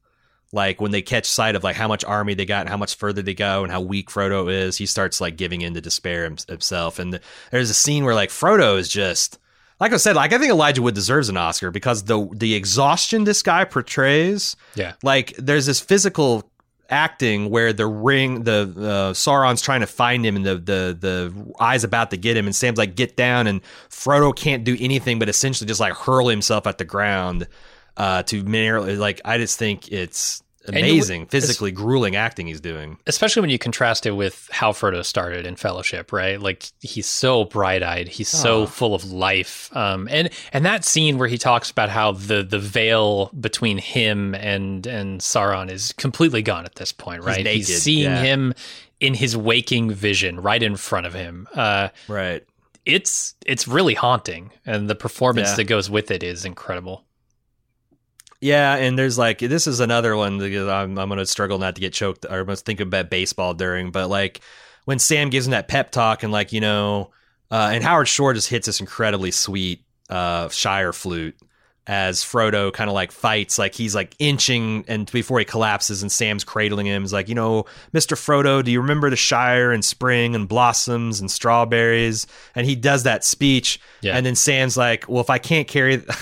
like 0.54 0.80
when 0.80 0.90
they 0.90 1.02
catch 1.02 1.26
sight 1.26 1.56
of 1.56 1.64
like 1.64 1.76
how 1.76 1.88
much 1.88 2.04
army 2.04 2.34
they 2.34 2.46
got 2.46 2.60
and 2.60 2.68
how 2.68 2.76
much 2.76 2.94
further 2.94 3.20
they 3.20 3.34
go 3.34 3.62
and 3.62 3.72
how 3.72 3.80
weak 3.80 4.08
Frodo 4.08 4.50
is, 4.50 4.76
he 4.76 4.86
starts 4.86 5.20
like 5.20 5.36
giving 5.36 5.60
in 5.60 5.74
to 5.74 5.80
despair 5.80 6.24
himself. 6.24 6.98
And 6.98 7.20
there's 7.50 7.70
a 7.70 7.74
scene 7.74 8.04
where 8.04 8.14
like 8.14 8.30
Frodo 8.30 8.78
is 8.78 8.88
just 8.88 9.38
like 9.80 9.92
I 9.92 9.96
said, 9.96 10.16
like 10.16 10.32
I 10.32 10.38
think 10.38 10.50
Elijah 10.50 10.82
Wood 10.82 10.94
deserves 10.94 11.28
an 11.28 11.36
Oscar 11.36 11.70
because 11.70 12.04
the 12.04 12.28
the 12.32 12.54
exhaustion 12.54 13.24
this 13.24 13.42
guy 13.42 13.64
portrays, 13.64 14.56
yeah, 14.76 14.92
like 15.02 15.34
there's 15.36 15.66
this 15.66 15.80
physical 15.80 16.48
acting 16.90 17.50
where 17.50 17.72
the 17.72 17.86
ring, 17.86 18.44
the 18.44 18.72
uh, 18.76 19.12
Sauron's 19.12 19.60
trying 19.60 19.80
to 19.80 19.86
find 19.86 20.24
him, 20.24 20.36
and 20.36 20.46
the 20.46 20.54
the 20.54 20.96
the 20.98 21.54
eye's 21.58 21.82
about 21.82 22.12
to 22.12 22.16
get 22.16 22.36
him, 22.36 22.46
and 22.46 22.54
Sam's 22.54 22.78
like, 22.78 22.94
"Get 22.94 23.16
down!" 23.16 23.48
and 23.48 23.62
Frodo 23.90 24.34
can't 24.34 24.62
do 24.62 24.76
anything 24.78 25.18
but 25.18 25.28
essentially 25.28 25.66
just 25.66 25.80
like 25.80 25.94
hurl 25.94 26.28
himself 26.28 26.68
at 26.68 26.78
the 26.78 26.84
ground 26.84 27.48
uh, 27.96 28.22
to 28.24 28.44
merely 28.44 28.96
like. 28.96 29.20
I 29.24 29.38
just 29.38 29.58
think 29.58 29.90
it's 29.90 30.43
amazing, 30.68 31.26
physically 31.26 31.70
grueling 31.70 32.16
acting 32.16 32.46
he's 32.46 32.60
doing. 32.60 32.98
Especially 33.06 33.40
when 33.40 33.50
you 33.50 33.58
contrast 33.58 34.06
it 34.06 34.12
with 34.12 34.48
how 34.52 34.72
Frodo 34.72 35.04
started 35.04 35.46
in 35.46 35.56
Fellowship, 35.56 36.12
right? 36.12 36.40
Like 36.40 36.70
he's 36.80 37.06
so 37.06 37.44
bright-eyed, 37.44 38.08
he's 38.08 38.34
oh. 38.34 38.38
so 38.38 38.66
full 38.66 38.94
of 38.94 39.10
life. 39.10 39.74
Um, 39.76 40.08
and 40.10 40.30
and 40.52 40.64
that 40.64 40.84
scene 40.84 41.18
where 41.18 41.28
he 41.28 41.38
talks 41.38 41.70
about 41.70 41.88
how 41.90 42.12
the 42.12 42.42
the 42.42 42.58
veil 42.58 43.30
between 43.38 43.78
him 43.78 44.34
and 44.34 44.86
and 44.86 45.20
Sauron 45.20 45.70
is 45.70 45.92
completely 45.92 46.42
gone 46.42 46.64
at 46.64 46.76
this 46.76 46.92
point, 46.92 47.22
right? 47.22 47.46
He's, 47.46 47.68
he's 47.68 47.82
seeing 47.82 48.04
yeah. 48.04 48.22
him 48.22 48.54
in 49.00 49.14
his 49.14 49.36
waking 49.36 49.90
vision 49.90 50.40
right 50.40 50.62
in 50.62 50.76
front 50.76 51.06
of 51.06 51.14
him. 51.14 51.46
Uh, 51.54 51.88
right. 52.08 52.44
It's 52.86 53.34
it's 53.46 53.66
really 53.66 53.94
haunting, 53.94 54.50
and 54.66 54.90
the 54.90 54.94
performance 54.94 55.50
yeah. 55.50 55.56
that 55.56 55.64
goes 55.64 55.88
with 55.88 56.10
it 56.10 56.22
is 56.22 56.44
incredible. 56.44 57.04
Yeah, 58.44 58.74
and 58.76 58.98
there's 58.98 59.16
like 59.16 59.38
this 59.38 59.66
is 59.66 59.80
another 59.80 60.14
one 60.14 60.38
because 60.38 60.68
I'm 60.68 60.98
I'm 60.98 61.08
gonna 61.08 61.24
struggle 61.24 61.58
not 61.58 61.76
to 61.76 61.80
get 61.80 61.94
choked 61.94 62.26
or 62.28 62.44
must 62.44 62.66
think 62.66 62.78
about 62.78 63.08
baseball 63.08 63.54
during, 63.54 63.90
but 63.90 64.10
like 64.10 64.42
when 64.84 64.98
Sam 64.98 65.30
gives 65.30 65.46
him 65.46 65.52
that 65.52 65.66
pep 65.66 65.90
talk 65.90 66.22
and 66.22 66.30
like 66.30 66.52
you 66.52 66.60
know, 66.60 67.10
uh, 67.50 67.70
and 67.72 67.82
Howard 67.82 68.06
Shore 68.06 68.34
just 68.34 68.50
hits 68.50 68.66
this 68.66 68.80
incredibly 68.80 69.30
sweet 69.30 69.86
uh, 70.10 70.50
Shire 70.50 70.92
flute. 70.92 71.38
as 71.86 72.22
Frodo 72.22 72.72
kind 72.72 72.88
of 72.88 72.94
like 72.94 73.12
fights, 73.12 73.58
like 73.58 73.74
he's 73.74 73.94
like 73.94 74.14
inching 74.18 74.84
and 74.88 75.10
before 75.10 75.38
he 75.38 75.44
collapses 75.44 76.02
and 76.02 76.10
Sam's 76.10 76.44
cradling 76.44 76.86
him. 76.86 77.02
He's 77.02 77.12
like, 77.12 77.28
you 77.28 77.34
know, 77.34 77.64
Mr. 77.92 78.16
Frodo, 78.16 78.64
do 78.64 78.70
you 78.70 78.80
remember 78.80 79.10
the 79.10 79.16
Shire 79.16 79.70
and 79.70 79.84
spring 79.84 80.34
and 80.34 80.48
blossoms 80.48 81.20
and 81.20 81.30
strawberries? 81.30 82.26
And 82.54 82.66
he 82.66 82.74
does 82.74 83.02
that 83.02 83.24
speech. 83.24 83.80
Yeah. 84.00 84.16
And 84.16 84.24
then 84.24 84.34
Sam's 84.34 84.76
like, 84.76 85.08
well, 85.08 85.20
if 85.20 85.30
I 85.30 85.38
can't 85.38 85.68
carry. 85.68 86.02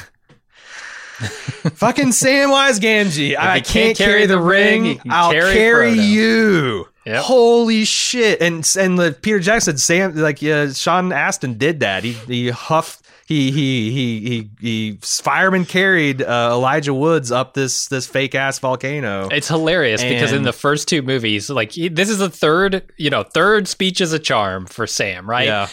Fucking 1.74 2.08
Samwise 2.08 2.80
Gamgee, 2.80 3.36
I 3.36 3.56
he 3.56 3.62
can't, 3.62 3.96
carry, 3.96 4.26
the 4.26 4.40
ring. 4.40 4.98
can 4.98 5.10
I'll 5.10 5.32
carry 5.32 5.54
carry, 5.54 5.92
you. 5.92 6.88
Yep. 7.04 7.22
Holy 7.24 7.84
shit! 7.84 8.40
And 8.40 8.68
and 8.78 8.98
the 8.98 9.12
Peter 9.12 9.40
Jackson, 9.40 9.76
Sam, 9.78 10.14
like 10.16 10.42
uh, 10.42 10.72
Sean 10.72 11.12
Astin 11.12 11.58
did 11.58 11.80
that. 11.80 12.04
He 12.04 12.12
he 12.12 12.50
huffed. 12.50 13.00
He 13.26 13.50
he 13.50 13.90
he 13.90 14.20
he 14.20 14.50
he 14.60 14.98
fireman 15.00 15.64
carried 15.64 16.20
uh, 16.22 16.50
Elijah 16.52 16.92
Woods 16.92 17.32
up 17.32 17.54
this 17.54 17.86
this 17.86 18.06
fake 18.06 18.34
ass 18.34 18.58
volcano. 18.58 19.28
It's 19.30 19.48
hilarious 19.48 20.02
because 20.02 20.32
in 20.32 20.42
the 20.42 20.52
first 20.52 20.86
two 20.86 21.02
movies, 21.02 21.48
like 21.48 21.72
he- 21.72 21.88
this 21.88 22.10
is 22.10 22.18
the 22.18 22.28
third, 22.28 22.82
you 22.98 23.10
know, 23.10 23.22
third 23.22 23.68
speech 23.68 24.00
is 24.00 24.12
a 24.12 24.18
charm 24.18 24.66
for 24.66 24.86
Sam, 24.86 25.28
right? 25.30 25.46
Yeah, 25.46 25.68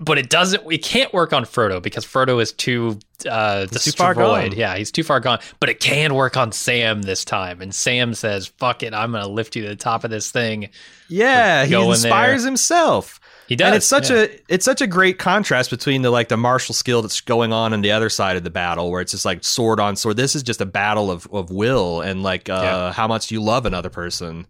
But 0.00 0.18
it 0.18 0.30
doesn't. 0.30 0.70
It 0.70 0.84
can't 0.84 1.12
work 1.12 1.32
on 1.32 1.44
Frodo 1.44 1.82
because 1.82 2.04
Frodo 2.04 2.40
is 2.40 2.52
too 2.52 2.98
uh, 3.28 3.62
too 3.62 3.66
destroyed. 3.72 3.96
far 3.96 4.14
gone. 4.14 4.52
Yeah, 4.52 4.76
he's 4.76 4.92
too 4.92 5.02
far 5.02 5.18
gone. 5.20 5.40
But 5.58 5.70
it 5.70 5.80
can 5.80 6.14
work 6.14 6.36
on 6.36 6.52
Sam 6.52 7.02
this 7.02 7.24
time, 7.24 7.60
and 7.60 7.74
Sam 7.74 8.14
says, 8.14 8.46
"Fuck 8.46 8.82
it, 8.82 8.94
I'm 8.94 9.12
gonna 9.12 9.26
lift 9.26 9.56
you 9.56 9.62
to 9.62 9.68
the 9.68 9.76
top 9.76 10.04
of 10.04 10.10
this 10.10 10.30
thing." 10.30 10.68
yeah. 11.08 11.64
He 11.64 11.74
inspires 11.74 12.44
himself. 12.44 13.18
He 13.48 13.56
does, 13.56 13.66
and 13.66 13.76
it's 13.76 13.86
such 13.86 14.10
yeah. 14.10 14.24
a 14.24 14.40
it's 14.48 14.64
such 14.64 14.82
a 14.82 14.86
great 14.86 15.18
contrast 15.18 15.70
between 15.70 16.02
the 16.02 16.10
like 16.10 16.28
the 16.28 16.36
martial 16.36 16.74
skill 16.74 17.00
that's 17.00 17.20
going 17.22 17.52
on 17.52 17.72
on 17.72 17.80
the 17.80 17.90
other 17.92 18.10
side 18.10 18.36
of 18.36 18.44
the 18.44 18.50
battle 18.50 18.90
where 18.90 19.00
it's 19.00 19.12
just 19.12 19.24
like 19.24 19.42
sword 19.42 19.80
on 19.80 19.96
sword 19.96 20.18
this 20.18 20.36
is 20.36 20.42
just 20.42 20.60
a 20.60 20.66
battle 20.66 21.10
of, 21.10 21.26
of 21.32 21.50
will 21.50 22.02
and 22.02 22.22
like 22.22 22.50
uh 22.50 22.60
Yeah. 22.62 22.92
how 22.92 23.08
much 23.08 23.30
you 23.30 23.42
love 23.42 23.64
another 23.64 23.88
person 23.88 24.46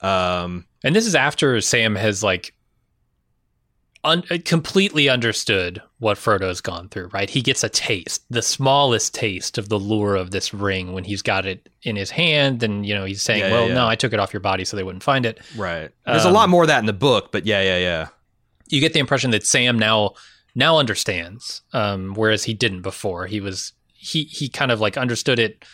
um 0.00 0.64
And 0.84 0.94
this 0.94 1.06
is 1.06 1.16
after 1.16 1.60
Sam 1.60 1.96
has 1.96 2.22
like 2.22 2.54
un- 4.06 4.24
uh, 4.30 4.38
completely 4.44 5.08
understood 5.08 5.82
what 5.98 6.16
Frodo's 6.16 6.60
gone 6.62 6.88
through, 6.88 7.08
right? 7.08 7.28
He 7.28 7.42
gets 7.42 7.62
a 7.64 7.68
taste, 7.68 8.22
the 8.30 8.40
smallest 8.42 9.14
taste 9.14 9.58
of 9.58 9.68
the 9.68 9.78
lure 9.78 10.14
of 10.16 10.30
this 10.30 10.54
ring 10.54 10.92
when 10.92 11.04
he's 11.04 11.22
got 11.22 11.44
it 11.44 11.68
in 11.82 11.96
his 11.96 12.10
hand 12.10 12.62
and 12.62 12.86
you 12.86 12.94
know, 12.94 13.04
he's 13.04 13.20
saying, 13.22 13.40
Yeah, 13.40 13.50
"Well, 13.52 13.68
yeah. 13.68 13.74
no, 13.74 13.86
I 13.88 13.96
took 13.96 14.12
it 14.12 14.20
off 14.20 14.32
your 14.32 14.40
body 14.40 14.64
so 14.64 14.76
they 14.76 14.82
wouldn't 14.82 15.02
find 15.02 15.26
it." 15.26 15.40
right 15.56 15.90
there's 16.06 16.24
a 16.24 16.28
Um, 16.28 16.34
lot 16.34 16.48
more 16.48 16.62
of 16.62 16.68
that 16.68 16.78
in 16.80 16.86
the 16.86 16.92
book 16.92 17.32
but 17.32 17.44
yeah 17.46 17.60
yeah 17.62 17.78
yeah 17.78 18.06
You 18.68 18.80
get 18.80 18.92
the 18.94 19.00
impression 19.00 19.30
that 19.32 19.44
Sam 19.46 19.78
now 19.78 20.12
now 20.54 20.78
understands 20.78 21.62
um 21.72 22.14
whereas 22.14 22.44
he 22.44 22.54
didn't 22.54 22.82
before. 22.82 23.26
He 23.26 23.40
was 23.40 23.72
he 23.92 24.24
he 24.24 24.48
kind 24.48 24.70
of 24.70 24.80
like 24.80 24.96
understood 24.96 25.38
it 25.38 25.64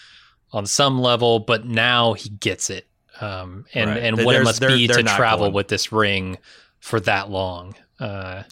on 0.53 0.67
some 0.67 1.01
level, 1.01 1.39
but 1.39 1.65
now 1.67 2.13
he 2.15 2.29
gets 2.31 2.69
it. 2.71 2.87
Um 3.21 3.65
and 3.75 3.91
Right. 3.91 4.03
and 4.03 4.25
what 4.25 4.35
it 4.37 4.43
must 4.45 4.61
they're- 4.61 4.71
be 4.77 4.87
they're 4.87 4.97
to 4.99 5.03
travel 5.05 5.47
going- 5.47 5.55
with 5.55 5.69
this 5.69 5.93
ring 5.93 6.39
for 6.81 6.99
that 7.01 7.31
long. 7.31 7.75
Uh 8.03 8.43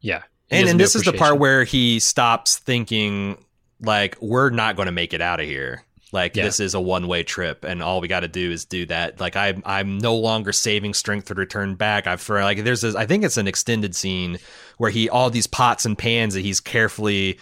yeah. 0.00 0.22
And 0.50 0.68
and 0.68 0.78
new 0.78 0.84
this 0.84 0.94
is 0.94 1.02
the 1.04 1.12
part 1.12 1.38
where 1.38 1.64
he 1.64 1.98
stops 2.00 2.58
thinking 2.58 3.38
like 3.80 4.16
we're 4.20 4.50
not 4.50 4.76
going 4.76 4.86
to 4.86 4.92
make 4.92 5.14
it 5.14 5.20
out 5.20 5.40
of 5.40 5.46
here 5.46 5.82
like 6.12 6.36
Yeah. 6.36 6.44
this 6.44 6.60
is 6.60 6.74
a 6.74 6.80
one 6.80 7.08
way 7.08 7.22
trip 7.24 7.64
and 7.64 7.82
all 7.82 8.00
we 8.00 8.08
got 8.08 8.20
to 8.20 8.28
do 8.28 8.50
is 8.52 8.64
do 8.64 8.86
that 8.86 9.18
like 9.20 9.34
I'm, 9.36 9.62
i'm 9.66 9.98
no 9.98 10.14
longer 10.14 10.52
saving 10.52 10.94
strength 10.94 11.26
to 11.26 11.34
return 11.34 11.74
back 11.74 12.06
i've 12.06 12.20
for 12.20 12.40
like 12.42 12.62
there's 12.62 12.82
this 12.82 12.94
i 12.94 13.04
think 13.04 13.24
it's 13.24 13.36
an 13.36 13.48
extended 13.48 13.96
scene 13.96 14.38
where 14.78 14.90
he 14.90 15.08
all 15.08 15.28
these 15.28 15.48
pots 15.48 15.84
and 15.84 15.98
pans 15.98 16.34
that 16.34 16.40
he's 16.42 16.60
carefully 16.60 17.38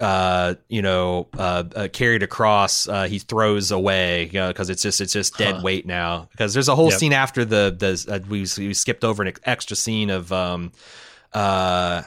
uh 0.00 0.54
you 0.68 0.82
know 0.82 1.28
uh, 1.38 1.62
uh 1.76 1.88
carried 1.92 2.22
across 2.24 2.88
uh 2.88 3.04
he 3.04 3.20
throws 3.20 3.70
away 3.70 4.24
because 4.32 4.68
it's 4.68 4.82
just 4.82 5.00
it's 5.00 5.12
just 5.12 5.38
dead 5.38 5.54
Huh. 5.56 5.62
weight 5.62 5.86
now 5.86 6.28
because 6.32 6.52
there's 6.52 6.68
a 6.68 6.74
whole 6.74 6.90
Yep. 6.90 6.98
scene 6.98 7.12
after 7.12 7.44
the 7.44 7.74
the 7.78 8.12
uh, 8.12 8.18
we, 8.28 8.40
we 8.58 8.74
skipped 8.74 9.04
over 9.04 9.22
an 9.22 9.32
extra 9.44 9.76
scene 9.76 10.10
of 10.10 10.32
um 10.32 10.72
uh 11.32 12.02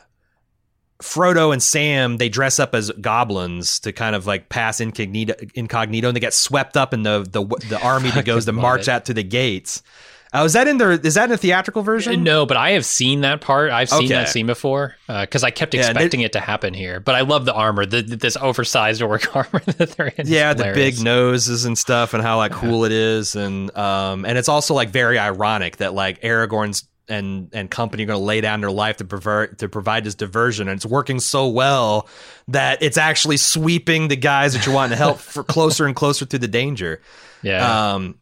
Frodo 1.02 1.54
and 1.54 1.62
Sam 1.62 2.18
they 2.18 2.28
dress 2.28 2.60
up 2.60 2.74
as 2.74 2.90
goblins 2.92 3.80
to 3.82 3.92
kind 3.94 4.16
of 4.16 4.26
like 4.26 4.50
pass 4.50 4.82
incognito, 4.82 5.36
incognito 5.54 6.08
and 6.08 6.16
they 6.16 6.20
get 6.20 6.34
swept 6.34 6.76
up 6.76 6.92
in 6.94 7.04
the 7.04 7.20
the, 7.30 7.46
the 7.68 7.80
army 7.80 8.10
that 8.12 8.26
goes 8.26 8.46
to 8.46 8.52
march 8.52 8.88
it. 8.88 8.90
out 8.90 9.06
to 9.06 9.14
the 9.14 9.24
gates. 9.24 9.84
Oh, 10.34 10.44
is 10.46 10.54
that 10.54 10.68
in 10.68 10.78
the 10.78 11.00
is 11.04 11.14
that 11.16 11.26
in 11.26 11.30
the 11.30 11.38
theatrical 11.38 11.82
version? 11.84 12.24
No, 12.24 12.46
but 12.46 12.58
I 12.58 12.72
have 12.72 12.86
seen 12.86 13.22
that 13.22 13.42
part. 13.42 13.72
I've 13.72 13.90
seen 13.90 14.06
Okay. 14.06 14.14
that 14.14 14.30
scene 14.30 14.46
before 14.48 14.96
because 15.08 15.44
I 15.44 15.52
kept 15.52 15.74
Yeah, 15.74 15.82
and 15.88 15.92
expecting 15.92 16.22
it 16.22 16.34
to 16.34 16.40
happen 16.40 16.74
here. 16.74 17.00
But 17.00 17.16
I 17.16 17.22
love 17.22 17.46
the 17.46 17.54
armor, 17.54 17.86
the, 17.86 18.02
this 18.02 18.36
oversized 18.38 19.02
orc 19.02 19.34
armor 19.36 19.62
that 19.78 19.92
they're 19.98 20.08
in. 20.08 20.28
Yeah, 20.28 20.54
the 20.54 20.72
big 20.74 21.02
noses 21.02 21.66
and 21.66 21.78
stuff, 21.78 22.14
and 22.14 22.22
how 22.22 22.38
like 22.38 22.52
cool 22.52 22.84
it 22.86 22.92
is, 22.92 23.36
and 23.36 23.76
um, 23.78 24.26
and 24.26 24.38
it's 24.38 24.50
also 24.50 24.74
like 24.74 24.90
very 24.90 25.18
ironic 25.18 25.78
that 25.78 25.94
like 25.94 26.22
Aragorn's 26.22 26.88
and 27.10 27.50
and 27.54 27.72
company 27.72 28.04
are 28.04 28.08
going 28.08 28.20
to 28.20 28.26
lay 28.26 28.42
down 28.42 28.60
their 28.60 28.70
life 28.70 28.98
to 28.98 29.06
pervert 29.06 29.60
to 29.60 29.70
provide 29.70 30.04
this 30.04 30.14
diversion, 30.16 30.68
and 30.68 30.76
it's 30.76 30.86
working 30.86 31.22
so 31.22 31.48
well 31.48 32.10
that 32.50 32.84
it's 32.84 32.98
actually 32.98 33.38
sweeping 33.38 34.10
the 34.10 34.18
guys 34.18 34.52
that 34.54 34.66
you're 34.66 34.76
wanting 34.76 34.90
to 34.92 34.98
help 34.98 35.18
for 35.20 35.42
closer 35.42 35.86
and 35.86 35.96
closer 35.96 36.26
to 36.26 36.38
the 36.38 36.50
danger. 36.50 37.00
Yeah, 37.44 37.94
Um, 37.94 38.16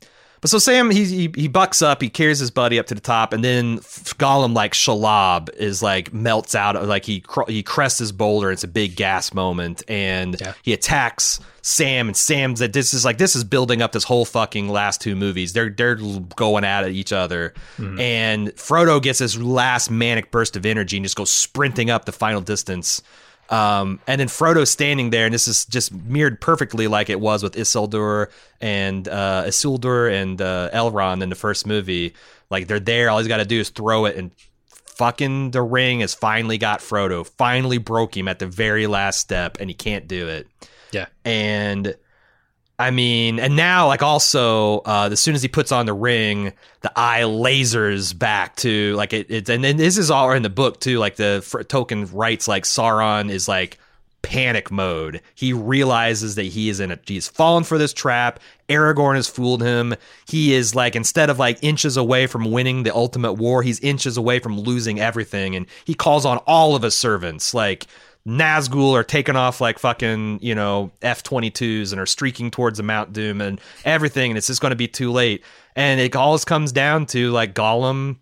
but 0.45 0.51
so 0.51 0.59
Sam, 0.59 0.91
he, 0.91 1.05
he 1.05 1.31
he 1.35 1.47
bucks 1.47 1.81
up, 1.81 2.03
he 2.03 2.09
carries 2.11 2.38
his 2.38 2.51
buddy 2.51 2.77
up 2.77 2.85
to 2.85 2.93
the 2.93 3.01
top, 3.01 3.34
and 3.34 3.43
then 3.43 3.80
Gollum, 3.80 4.53
like 4.53 4.73
Shelob, 4.73 5.51
is 5.55 5.81
like 5.81 6.13
melts 6.13 6.53
out, 6.53 6.76
of 6.76 6.88
like 6.88 7.03
he 7.03 7.22
cr- 7.22 7.49
he 7.49 7.63
crests 7.63 7.97
his 7.97 8.11
boulder. 8.11 8.51
It's 8.51 8.63
a 8.63 8.67
big 8.67 8.95
gas 8.95 9.34
moment, 9.34 9.81
and 9.88 10.39
Yeah. 10.39 10.53
he 10.61 10.72
attacks 10.72 11.39
Sam, 11.63 12.09
and 12.09 12.15
Sam's 12.15 12.59
that 12.59 12.73
this 12.73 12.93
is 12.93 13.03
like 13.03 13.17
this 13.17 13.35
is 13.35 13.43
building 13.43 13.81
up 13.81 13.91
this 13.91 14.03
whole 14.03 14.23
fucking 14.23 14.69
last 14.69 15.01
two 15.01 15.15
movies. 15.15 15.53
They're 15.53 15.72
they're 15.72 15.95
going 15.95 16.63
at 16.63 16.88
each 16.89 17.11
other, 17.11 17.55
mm-hmm. 17.80 17.99
and 17.99 18.49
Frodo 18.49 19.01
gets 19.01 19.17
this 19.17 19.35
last 19.35 19.89
manic 19.89 20.30
burst 20.30 20.55
of 20.55 20.63
energy 20.63 20.97
and 20.97 21.03
just 21.03 21.15
goes 21.15 21.31
sprinting 21.31 21.89
up 21.89 22.05
the 22.05 22.11
final 22.11 22.41
distance. 22.41 23.01
Um, 23.49 23.99
and 24.07 24.19
then 24.19 24.27
Frodo 24.27 24.67
standing 24.67 25.11
there, 25.11 25.26
and 25.26 25.34
this 25.34 25.47
is 25.47 25.65
just 25.65 25.93
mirrored 25.93 26.41
perfectly 26.41 26.88
like 26.88 27.09
it 27.09 27.19
was 27.19 27.43
with 27.43 27.55
Isildur 27.55 28.27
and 28.59 29.07
uh, 29.07 29.43
Isildur 29.45 30.11
and 30.11 30.41
uh, 30.41 30.69
Elrond 30.73 31.22
in 31.22 31.30
the 31.30 31.35
first 31.35 31.67
movie. 31.67 32.13
Like 32.49 32.67
they're 32.67 32.80
there, 32.80 33.09
all 33.09 33.19
he's 33.19 33.27
got 33.27 33.38
to 33.38 33.45
do 33.45 33.59
is 33.59 33.69
throw 33.69 34.05
it, 34.05 34.15
and 34.15 34.31
fucking 34.95 35.51
the 35.51 35.61
ring 35.61 35.99
has 35.99 36.13
finally 36.13 36.57
got 36.57 36.80
Frodo. 36.80 37.26
Finally 37.26 37.77
broke 37.77 38.15
him 38.15 38.27
at 38.27 38.39
the 38.39 38.47
very 38.47 38.88
last 38.88 39.19
step, 39.19 39.57
and 39.59 39.69
he 39.69 39.73
can't 39.73 40.07
do 40.07 40.27
it. 40.27 40.47
yeah. 40.91 41.05
And 41.23 41.95
I 42.77 42.91
mean, 42.91 43.39
and 43.39 43.56
now 43.56 43.88
like 43.88 44.03
also, 44.03 44.80
uh, 44.80 45.10
as 45.11 45.19
soon 45.19 45.34
as 45.34 45.41
he 45.41 45.47
puts 45.47 45.72
on 45.72 45.85
the 45.85 45.93
ring, 45.93 46.52
the 46.81 46.91
eye 46.95 47.22
lasers 47.22 48.18
back 48.18 48.57
to 48.57 48.93
like 48.95 49.14
it. 49.14 49.49
and 49.49 49.64
then 49.64 49.77
this 49.77 49.97
is 49.97 50.11
all 50.11 50.31
in 50.31 50.43
the 50.43 50.49
book 50.49 50.80
too. 50.81 50.99
Like 50.99 51.15
the 51.15 51.39
Tolkien 51.69 52.10
writes 52.11 52.47
like 52.47 52.64
Sauron 52.64 53.30
is 53.30 53.47
like 53.47 53.77
panic 54.26 54.72
mode. 54.72 55.22
He 55.35 55.53
realizes 55.53 56.35
that 56.35 56.43
he 56.43 56.68
is 56.68 56.80
in 56.80 56.91
a 56.91 56.99
he's 57.06 57.30
fallen 57.30 57.64
for 57.64 57.77
this 57.77 57.93
trap. 57.93 58.41
Aragorn 58.68 59.15
has 59.15 59.30
fooled 59.30 59.61
him. 59.61 59.95
He 60.27 60.53
is 60.53 60.76
like 60.76 60.95
instead 60.95 61.30
of 61.30 61.39
like 61.39 61.64
inches 61.64 61.95
away 61.95 62.27
from 62.27 62.52
winning 62.52 62.84
the 62.84 62.93
ultimate 62.93 63.34
war, 63.34 63.61
he's 63.61 63.80
inches 63.80 64.18
away 64.18 64.39
from 64.39 64.60
losing 64.60 64.99
everything. 64.99 65.56
And 65.56 65.68
he 65.85 65.93
calls 65.93 66.26
on 66.26 66.39
all 66.39 66.76
of 66.76 66.81
his 66.81 66.95
servants, 66.95 67.53
like 67.53 67.85
Nazgul 68.27 68.93
are 68.93 69.03
taking 69.03 69.35
off 69.35 69.61
like 69.61 69.77
fucking, 69.77 70.39
you 70.41 70.56
know, 70.56 70.91
F 71.02 71.22
22s 71.23 71.91
and 71.91 72.02
are 72.02 72.07
streaking 72.07 72.49
towards 72.49 72.77
the 72.77 72.84
Mount 72.84 73.14
Doom 73.14 73.39
and 73.39 73.61
everything. 73.84 74.31
And 74.31 74.38
it's 74.38 74.47
just 74.47 74.61
going 74.61 74.72
to 74.72 74.76
be 74.76 74.88
too 74.88 75.11
late. 75.11 75.43
And 75.76 75.99
it 75.99 76.15
all 76.15 76.38
comes 76.39 76.72
down 76.72 77.06
to 77.07 77.30
like 77.31 77.53
Gollum, 77.53 78.19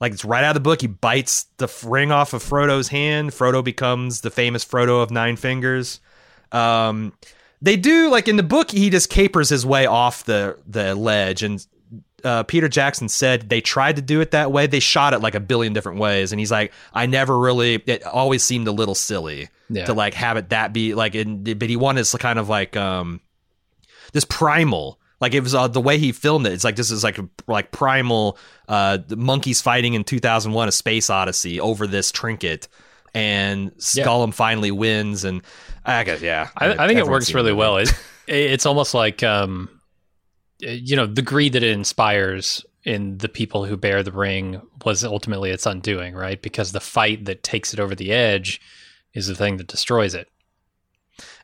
like 0.00 0.12
it's 0.12 0.24
right 0.24 0.42
out 0.42 0.50
of 0.50 0.62
the 0.62 0.68
book. 0.68 0.80
He 0.80 0.88
bites 0.88 1.46
the 1.58 1.72
ring 1.84 2.10
off 2.10 2.32
of 2.32 2.42
Frodo's 2.42 2.88
hand. 2.88 3.30
Frodo 3.30 3.62
becomes 3.62 4.22
the 4.22 4.30
famous 4.30 4.64
Frodo 4.64 5.02
of 5.02 5.10
Nine 5.10 5.36
Fingers. 5.36 6.00
Um, 6.50 7.12
they 7.62 7.76
do 7.76 8.10
like 8.10 8.28
in 8.28 8.36
the 8.36 8.42
book, 8.42 8.72
he 8.72 8.90
just 8.90 9.08
capers 9.08 9.48
his 9.48 9.64
way 9.64 9.86
off 9.86 10.24
the 10.24 10.58
the 10.66 10.94
ledge, 10.94 11.42
and 11.42 11.64
uh, 12.24 12.42
Peter 12.44 12.68
Jackson 12.68 13.08
said 13.08 13.48
they 13.48 13.60
tried 13.60 13.96
to 13.96 14.02
do 14.02 14.20
it 14.20 14.30
that 14.32 14.50
way. 14.50 14.66
They 14.66 14.80
shot 14.80 15.12
it 15.14 15.20
like 15.20 15.34
a 15.34 15.40
billion 15.40 15.72
different 15.72 15.98
ways, 15.98 16.32
and 16.32 16.40
he's 16.40 16.50
like, 16.50 16.72
I 16.92 17.06
never 17.06 17.38
really. 17.38 17.74
It 17.86 18.04
always 18.04 18.42
seemed 18.42 18.66
a 18.68 18.72
little 18.72 18.94
silly 18.94 19.48
Yeah. 19.68 19.84
to 19.86 19.92
like 19.94 20.14
have 20.14 20.36
it 20.36 20.48
that 20.50 20.72
be 20.72 20.94
like, 20.94 21.14
in, 21.14 21.42
but 21.44 21.68
he 21.68 21.76
wanted 21.76 22.00
this 22.00 22.14
kind 22.16 22.38
of 22.38 22.48
like 22.48 22.76
um 22.76 23.20
this 24.12 24.24
primal. 24.24 24.98
Like 25.20 25.32
it 25.34 25.40
was 25.40 25.54
uh, 25.54 25.68
the 25.68 25.80
way 25.80 25.96
he 25.98 26.12
filmed 26.12 26.46
it. 26.46 26.52
It's 26.52 26.64
like 26.64 26.76
this 26.76 26.90
is 26.90 27.02
like 27.04 27.18
like 27.46 27.70
primal 27.70 28.36
uh 28.68 28.98
the 29.06 29.16
monkeys 29.16 29.60
fighting 29.60 29.94
in 29.94 30.04
2001: 30.04 30.68
A 30.68 30.72
Space 30.72 31.08
Odyssey 31.10 31.60
over 31.60 31.86
this 31.86 32.10
trinket, 32.12 32.68
and 33.14 33.72
Yeah. 33.94 34.26
Finally 34.32 34.70
wins. 34.72 35.24
And 35.24 35.42
I 35.84 36.04
guess 36.04 36.20
yeah, 36.20 36.48
I, 36.56 36.72
I 36.72 36.86
think 36.88 36.98
it 36.98 37.06
works 37.06 37.32
really 37.32 37.50
the 37.52 37.56
well. 37.56 37.76
It, 37.78 37.92
it's 38.26 38.66
almost 38.66 38.94
like, 38.94 39.22
um, 39.22 39.68
Uh, 40.62 40.70
you 40.70 40.96
know, 40.96 41.06
the 41.06 41.22
greed 41.22 41.54
that 41.54 41.62
it 41.62 41.72
inspires 41.72 42.64
in 42.84 43.18
the 43.18 43.28
people 43.28 43.64
who 43.64 43.76
bear 43.76 44.02
the 44.02 44.12
ring 44.12 44.60
was 44.84 45.04
ultimately 45.04 45.50
its 45.50 45.66
undoing, 45.66 46.14
right? 46.14 46.40
Because 46.42 46.72
the 46.72 46.80
fight 46.80 47.24
that 47.24 47.42
takes 47.42 47.72
it 47.72 47.80
over 47.80 47.94
the 47.94 48.12
edge 48.12 48.60
is 49.14 49.26
the 49.26 49.34
thing 49.34 49.56
that 49.56 49.66
destroys 49.66 50.14
it. 50.14 50.28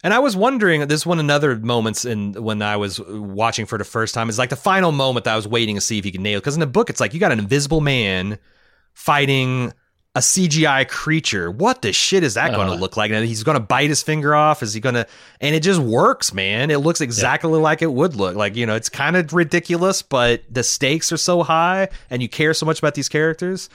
And 0.03 0.13
I 0.13 0.19
was 0.19 0.37
wondering, 0.37 0.87
this 0.89 1.07
one 1.07 1.21
another 1.21 1.57
moments 1.57 2.05
in 2.05 2.33
when 2.33 2.61
I 2.61 2.77
was 2.77 3.01
watching 3.01 3.67
for 3.67 3.79
the 3.79 3.85
first 3.85 4.15
time 4.15 4.29
is 4.29 4.39
like 4.39 4.51
the 4.51 4.57
final 4.57 4.93
moment 4.93 5.25
that 5.25 5.33
I 5.33 5.37
was 5.37 5.47
waiting 5.47 5.77
to 5.77 5.81
see 5.81 5.99
if 5.99 6.05
he 6.05 6.13
could 6.13 6.21
nail. 6.21 6.41
Because 6.41 6.55
in 6.55 6.61
the 6.61 6.67
book, 6.67 6.91
it's 6.91 7.01
like 7.01 7.15
you 7.15 7.21
got 7.21 7.33
an 7.33 7.39
invisible 7.39 7.81
man 7.81 8.39
fighting 8.95 9.73
a 10.17 10.19
CGI 10.21 10.89
creature. 10.89 11.51
What 11.53 11.83
the 11.83 11.93
shit 11.93 12.25
is 12.25 12.35
that 12.35 12.53
going 12.53 12.67
to 12.67 12.75
Uh. 12.75 12.79
look 12.79 12.97
like? 12.97 13.13
And 13.13 13.25
he's 13.27 13.45
going 13.45 13.55
to 13.57 13.61
bite 13.65 13.89
his 13.91 14.03
finger 14.03 14.35
off. 14.35 14.61
Is 14.63 14.75
he 14.75 14.81
going 14.81 14.97
to? 14.97 15.07
And 15.41 15.55
it 15.55 15.63
just 15.63 15.81
works, 15.81 16.35
man. 16.35 16.71
It 16.71 16.79
looks 16.79 17.01
exactly 17.01 17.59
like 17.61 17.81
it 17.81 17.93
would 17.93 18.17
look. 18.17 18.35
Like 18.35 18.57
you 18.57 18.67
know, 18.67 18.75
it's 18.75 18.89
kind 18.89 19.17
of 19.17 19.33
ridiculous, 19.33 20.03
but 20.03 20.43
the 20.51 20.63
stakes 20.65 21.13
are 21.13 21.17
so 21.17 21.43
high, 21.45 21.89
and 22.11 22.23
you 22.23 22.29
care 22.29 22.55
so 22.55 22.67
much 22.67 22.81
about 22.81 22.95
these 22.95 23.09
characters. 23.09 23.69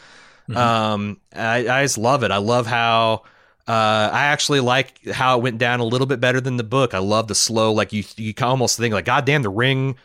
Um, 0.54 1.20
I, 1.36 1.68
I 1.68 1.84
just 1.84 1.98
love 1.98 2.24
it. 2.24 2.32
I 2.32 2.38
love 2.38 2.68
how. 2.68 3.24
Uh, 3.68 4.10
I 4.14 4.26
actually 4.26 4.60
like 4.60 5.04
how 5.10 5.40
it 5.40 5.42
went 5.42 5.58
down 5.58 5.80
a 5.80 5.84
little 5.86 6.06
bit 6.06 6.20
better 6.20 6.40
than 6.40 6.58
the 6.58 6.64
book. 6.64 6.94
I 6.94 7.00
love 7.00 7.28
the 7.28 7.34
slow, 7.34 7.72
like 7.72 7.94
you, 7.94 8.04
you 8.16 8.32
almost 8.44 8.78
think 8.78 8.94
like, 8.94 9.06
God 9.06 9.26
damn, 9.26 9.42
the 9.42 9.50
ring, 9.50 9.96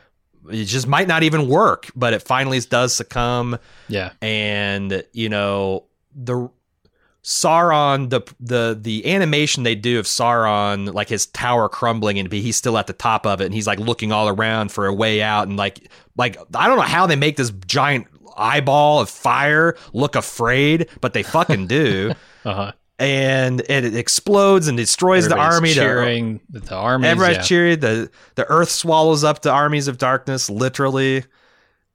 it 0.51 0.65
just 0.65 0.87
might 0.87 1.07
not 1.07 1.25
even 1.25 1.47
work, 1.47 1.91
but 1.95 2.15
it 2.15 2.23
finally 2.23 2.59
does 2.61 2.95
succumb 2.95 3.59
Yeah. 3.89 4.13
and 4.23 5.05
you 5.13 5.29
know 5.29 5.85
the 6.15 6.51
Sauron 7.23 8.09
the 8.09 8.23
the 8.41 8.79
the 8.81 9.07
animation 9.13 9.63
they 9.63 9.75
do 9.75 9.99
of 9.99 10.07
Sauron 10.07 10.93
like 10.95 11.11
his 11.11 11.27
tower 11.27 11.69
crumbling 11.69 12.19
and 12.19 12.33
he's 12.33 12.57
still 12.57 12.79
at 12.79 12.87
the 12.87 12.95
top 12.95 13.27
of 13.27 13.43
it 13.43 13.45
and 13.45 13.55
he's 13.55 13.67
like 13.67 13.79
looking 13.79 14.11
all 14.11 14.29
around 14.29 14.73
for 14.73 14.87
a 14.87 14.95
way 14.95 15.21
out 15.21 15.47
and 15.47 15.59
like 15.59 15.91
like 16.17 16.39
I 16.55 16.67
don't 16.67 16.77
know 16.77 16.83
how 16.83 17.07
they 17.07 17.17
make 17.17 17.37
this 17.37 17.51
giant 17.67 18.07
eyeball 18.39 19.01
of 19.01 19.11
fire 19.11 19.77
look 19.93 20.17
afraid 20.17 20.89
but 21.03 21.13
they 21.13 21.23
fucking 21.23 21.67
do 21.67 22.15
Uh 22.45 22.55
huh. 22.55 22.73
and 22.99 23.61
it, 23.69 23.95
explodes 23.95 24.67
and 24.67 24.79
destroys 24.79 25.29
the 25.29 25.37
army 25.37 25.75
cheering 25.75 26.41
the 26.49 26.75
army. 26.75 27.07
Everybody's 27.07 27.37
yeah. 27.37 27.43
cheering. 27.43 27.81
The 27.81 28.11
the 28.37 28.47
earth 28.47 28.71
swallows 28.71 29.25
up 29.25 29.43
the 29.43 29.51
armies 29.51 29.89
of 29.89 29.99
darkness, 29.99 30.49
literally. 30.49 31.25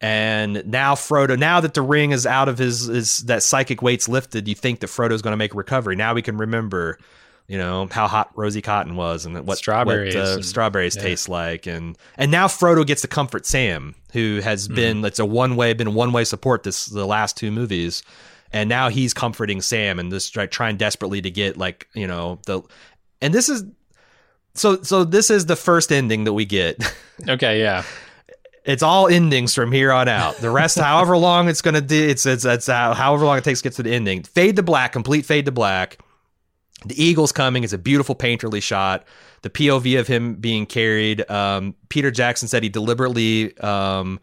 And 0.01 0.63
now 0.65 0.95
Frodo, 0.95 1.37
now 1.39 1.61
that 1.61 1.73
the 1.73 1.81
ring 1.81 2.11
is 2.11 2.25
out 2.25 2.49
of 2.49 2.57
his, 2.57 2.85
his 2.85 3.19
that 3.19 3.43
psychic 3.43 3.81
weight's 3.81 4.07
lifted, 4.09 4.47
you 4.47 4.55
think 4.55 4.81
that 4.81 4.87
Frodo's 4.87 5.21
going 5.21 5.31
to 5.33 5.37
make 5.37 5.53
a 5.53 5.57
recovery. 5.57 5.95
Now 5.95 6.13
we 6.13 6.21
can 6.21 6.37
remember, 6.37 6.99
you 7.47 7.57
know, 7.57 7.87
how 7.89 8.07
hot 8.07 8.29
Rosie 8.35 8.61
Cotton 8.61 8.95
was 8.97 9.25
and 9.25 9.47
what 9.47 9.57
Strawberries 9.57 10.13
what, 10.15 10.25
uh, 10.25 10.33
and- 10.35 10.45
strawberries 10.45 10.95
yeah. 10.97 11.01
taste 11.01 11.29
like, 11.29 11.65
and 11.65 11.97
and 12.17 12.29
now 12.29 12.47
Frodo 12.47 12.85
gets 12.85 13.01
to 13.03 13.07
comfort 13.07 13.45
Sam, 13.45 13.95
who 14.11 14.41
has 14.43 14.67
Mm-hmm. 14.67 14.75
been 14.75 15.05
it's 15.05 15.19
a 15.19 15.25
one 15.25 15.55
way 15.55 15.73
been 15.73 15.93
one 15.93 16.11
way 16.11 16.23
support 16.25 16.63
this 16.63 16.87
the 16.87 17.05
last 17.07 17.37
two 17.37 17.49
movies, 17.51 18.03
and 18.51 18.67
now 18.67 18.89
he's 18.89 19.13
comforting 19.13 19.61
Sam 19.61 19.97
and 19.99 20.11
just 20.11 20.33
try, 20.33 20.45
trying 20.45 20.75
desperately 20.77 21.21
to 21.21 21.31
get 21.31 21.55
like 21.57 21.87
you 21.95 22.05
know 22.07 22.39
the, 22.47 22.61
and 23.21 23.33
this 23.33 23.47
is 23.47 23.63
so 24.55 24.81
so 24.81 25.03
this 25.05 25.29
is 25.29 25.45
the 25.45 25.55
first 25.55 25.91
ending 25.91 26.25
that 26.25 26.33
we 26.33 26.43
get. 26.45 26.83
Okay. 27.29 27.61
Yeah. 27.61 27.83
It's 28.65 28.83
all 28.83 29.07
endings 29.07 29.53
from 29.53 29.71
here 29.71 29.91
on 29.91 30.07
out. 30.07 30.37
The 30.37 30.49
rest, 30.49 30.77
however 30.77 31.17
long 31.17 31.47
it's 31.47 31.61
gonna 31.61 31.81
do, 31.81 32.07
it's 32.07 32.25
it's 32.25 32.45
it's 32.45 32.67
how, 32.67 32.93
however 32.93 33.25
long 33.25 33.37
it 33.37 33.43
takes 33.43 33.59
to 33.59 33.63
get 33.63 33.73
to 33.73 33.83
the 33.83 33.93
ending. 33.93 34.23
Fade 34.23 34.55
to 34.55 34.63
black, 34.63 34.91
complete 34.91 35.25
fade 35.25 35.45
to 35.45 35.51
black. 35.51 35.99
The 36.85 37.01
eagle's 37.01 37.31
coming. 37.31 37.63
It's 37.63 37.73
a 37.73 37.77
beautiful 37.77 38.15
painterly 38.15 38.61
shot. 38.61 39.05
The 39.43 39.49
POV 39.49 39.99
of 39.99 40.07
him 40.07 40.35
being 40.35 40.65
carried. 40.65 41.29
Um, 41.29 41.75
Peter 41.89 42.11
Jackson 42.11 42.47
said 42.47 42.63
he 42.63 42.69
deliberately 42.69 43.57
um, 43.59 44.19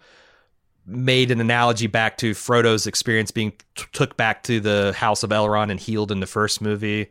made 0.86 1.30
an 1.30 1.40
analogy 1.40 1.86
back 1.86 2.18
to 2.18 2.34
Frodo's 2.34 2.86
experience 2.86 3.30
being 3.30 3.52
t- 3.76 3.84
took 3.92 4.16
back 4.16 4.42
to 4.44 4.60
the 4.60 4.92
House 4.96 5.22
of 5.22 5.30
Elrond 5.30 5.70
and 5.70 5.78
healed 5.78 6.10
in 6.10 6.20
the 6.20 6.26
first 6.26 6.60
movie. 6.60 7.08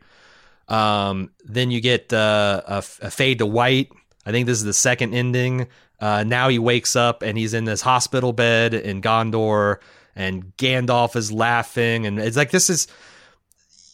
Um, 0.68 1.30
then 1.44 1.70
you 1.70 1.80
get 1.80 2.12
uh, 2.12 2.62
a, 2.66 2.78
a 3.00 3.10
fade 3.10 3.38
to 3.38 3.46
white. 3.46 3.90
I 4.24 4.30
think 4.30 4.46
this 4.46 4.58
is 4.58 4.64
the 4.64 4.72
second 4.72 5.14
ending. 5.14 5.66
Uh, 6.02 6.24
now 6.24 6.48
he 6.48 6.58
wakes 6.58 6.96
up 6.96 7.22
and 7.22 7.38
he's 7.38 7.54
in 7.54 7.64
this 7.64 7.80
hospital 7.80 8.32
bed 8.32 8.74
in 8.74 9.00
Gondor, 9.00 9.76
and 10.16 10.54
Gandalf 10.56 11.14
is 11.14 11.30
laughing, 11.30 12.06
and 12.06 12.18
it's 12.18 12.36
like 12.36 12.50
this 12.50 12.68
is. 12.68 12.88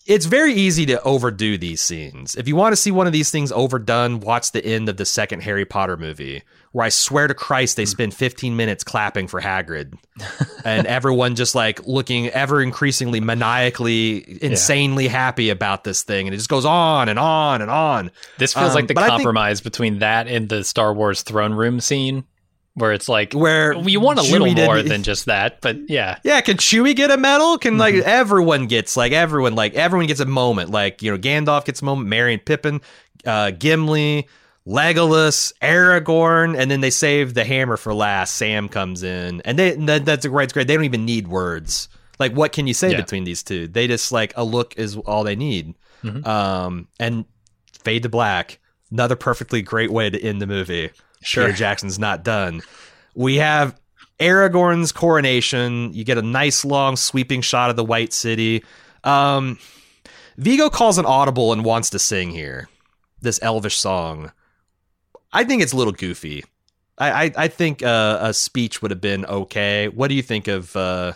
It's 0.07 0.25
very 0.25 0.55
easy 0.55 0.87
to 0.87 1.03
overdo 1.03 1.59
these 1.59 1.83
scenes. 1.83 2.35
If 2.35 2.49
you 2.49 2.57
want 2.57 2.73
to 2.73 2.77
see 2.77 2.91
one 2.91 3.07
of 3.07 3.13
these 3.13 3.31
things 3.31 3.53
overdone, 3.53 4.21
watch 4.21 4.53
the 4.53 4.65
end 4.65 4.89
of 4.89 4.97
the 4.97 5.05
second 5.05 5.43
Harry 5.43 5.67
Potter 5.67 5.99
movie, 5.99 6.45
where 6.73 6.85
I 6.85 6.89
swear 6.91 7.27
to 7.27 7.35
Christ 7.35 7.77
they 7.77 7.85
spend 7.87 8.13
15 8.15 8.57
minutes 8.57 8.85
clapping 8.85 9.27
for 9.29 9.41
Hagrid, 9.41 9.95
and 10.65 10.87
everyone 10.99 11.35
just 11.35 11.55
like 11.55 11.87
looking 11.87 12.29
ever 12.29 12.61
increasingly 12.63 13.21
maniacally, 13.21 14.43
insanely 14.43 15.09
happy 15.09 15.51
about 15.51 15.85
this 15.85 16.03
thing, 16.03 16.27
and 16.27 16.35
it 16.35 16.37
just 16.39 16.49
goes 16.51 16.65
on 16.65 17.09
and 17.09 17.19
on 17.19 17.63
and 17.63 17.71
on. 17.71 18.11
This 18.39 18.55
feels 18.55 18.71
Um, 18.71 18.75
like 18.75 18.89
the 18.89 18.95
I 18.99 19.03
think- 19.03 19.11
compromise 19.11 19.61
between 19.61 20.01
that 20.01 20.29
and 20.29 20.49
the 20.49 20.65
Star 20.65 20.93
Wars 20.95 21.23
throne 21.23 21.53
room 21.55 21.81
scene, 21.81 22.25
where 22.75 22.93
it's 22.93 23.09
like 23.09 23.33
Where 23.33 23.77
we 23.77 23.97
want 23.97 24.19
a 24.19 24.23
Chewie 24.23 24.31
little 24.55 24.65
more 24.67 24.83
than 24.83 25.03
just 25.03 25.27
that. 25.27 25.61
But 25.61 25.77
yeah, 25.89 26.19
Yeah, 26.23 26.41
can 26.43 26.57
Chewie 26.59 26.95
get 26.95 27.11
a 27.11 27.17
medal? 27.17 27.59
Can 27.59 27.77
like 27.79 27.95
everyone 27.97 28.67
gets 28.67 28.97
like 28.97 29.13
everyone 29.13 29.55
like 29.55 29.75
everyone 29.75 30.07
gets 30.07 30.21
a 30.21 30.27
moment. 30.27 30.71
Like 30.71 31.03
you 31.03 31.11
know, 31.11 31.19
Gandalf 31.19 31.65
gets 31.65 31.83
a 31.83 31.85
moment. 31.85 32.09
Merry 32.09 32.35
and 32.35 32.45
Pippin, 32.45 32.81
uh, 33.27 33.51
Gimli, 33.51 34.29
Legolas, 34.69 35.53
Aragorn, 35.63 36.59
and 36.59 36.71
then 36.71 36.81
they 36.83 36.91
save 36.91 37.33
the 37.35 37.45
hammer 37.45 37.77
for 37.79 37.95
last. 37.95 38.35
Sam 38.35 38.69
comes 38.69 39.03
in, 39.03 39.41
and 39.47 39.59
they 39.59 39.73
that, 39.77 40.05
that's 40.05 40.25
a 40.25 40.29
great. 40.29 40.53
Great. 40.53 40.67
They 40.67 40.75
don't 40.75 40.85
even 40.85 41.05
need 41.07 41.27
words. 41.29 41.89
Like, 42.19 42.33
what 42.33 42.53
can 42.53 42.67
you 42.67 42.75
say 42.75 42.91
Yeah. 42.91 43.01
between 43.01 43.25
these 43.25 43.43
two? 43.43 43.67
They 43.69 43.87
just 43.87 44.13
like 44.13 44.33
a 44.37 44.45
look 44.45 44.75
is 44.77 44.97
all 44.97 45.25
they 45.25 45.37
need. 45.37 45.75
Mhm. 46.05 46.27
Um, 46.27 46.89
and 47.01 47.25
fade 47.83 48.03
to 48.03 48.09
black. 48.09 48.59
Another 48.91 49.17
perfectly 49.17 49.63
great 49.63 49.91
way 49.91 50.11
to 50.11 50.21
end 50.23 50.43
the 50.43 50.47
movie. 50.47 50.91
Sure. 51.23 51.47
Peter 51.47 51.57
Jackson's 51.57 51.99
not 51.99 52.23
done. 52.25 52.61
We 53.15 53.37
have 53.37 53.75
Aragorn's 54.21 54.93
coronation. 54.93 55.93
You 55.95 56.05
get 56.05 56.19
a 56.19 56.23
nice 56.23 56.65
long 56.65 56.97
sweeping 56.97 57.41
shot 57.41 57.71
of 57.71 57.77
the 57.77 57.85
White 57.85 58.13
City. 58.13 58.65
Um, 59.05 59.59
Viggo 60.37 60.71
calls 60.71 60.99
an 60.99 61.07
audible 61.07 61.53
and 61.53 61.65
wants 61.65 61.91
to 61.91 61.99
sing 61.99 62.31
here. 62.31 62.69
This 63.21 63.39
elvish 63.43 63.77
song. 63.79 64.33
I 65.33 65.45
think 65.45 65.63
it's 65.63 65.73
a 65.73 65.77
little 65.77 65.93
goofy. 65.93 66.45
I 66.97 67.25
I, 67.27 67.33
I 67.37 67.49
think 67.49 67.83
uh, 67.83 68.19
a 68.21 68.35
speech 68.35 68.83
would 68.83 68.91
have 68.91 69.01
been 69.01 69.25
okay. 69.27 69.89
What 69.89 70.09
do 70.09 70.15
you 70.15 70.23
think 70.23 70.49
of? 70.49 70.75
Uh, 70.77 71.13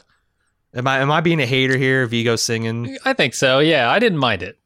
am 0.74 0.86
I 0.86 0.98
am 0.98 1.10
I 1.10 1.20
being 1.20 1.40
a 1.40 1.46
hater 1.46 1.76
here? 1.76 2.06
Viggo 2.06 2.36
singing. 2.36 2.96
I 3.04 3.12
think 3.12 3.34
so. 3.34 3.58
Yeah, 3.58 3.90
I 3.90 3.98
didn't 3.98 4.18
mind 4.18 4.42
it. 4.42 4.58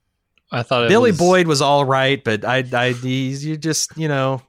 I 0.52 0.62
thought 0.62 0.85
it 0.85 0.89
Billy 0.89 1.10
was, 1.10 1.18
Boyd 1.18 1.47
was 1.47 1.60
all 1.62 1.85
right, 1.85 2.23
but 2.23 2.44
I 2.44 2.64
I 2.73 2.86
you 3.02 3.56
just 3.56 3.97
you 3.97 4.09
know. 4.09 4.43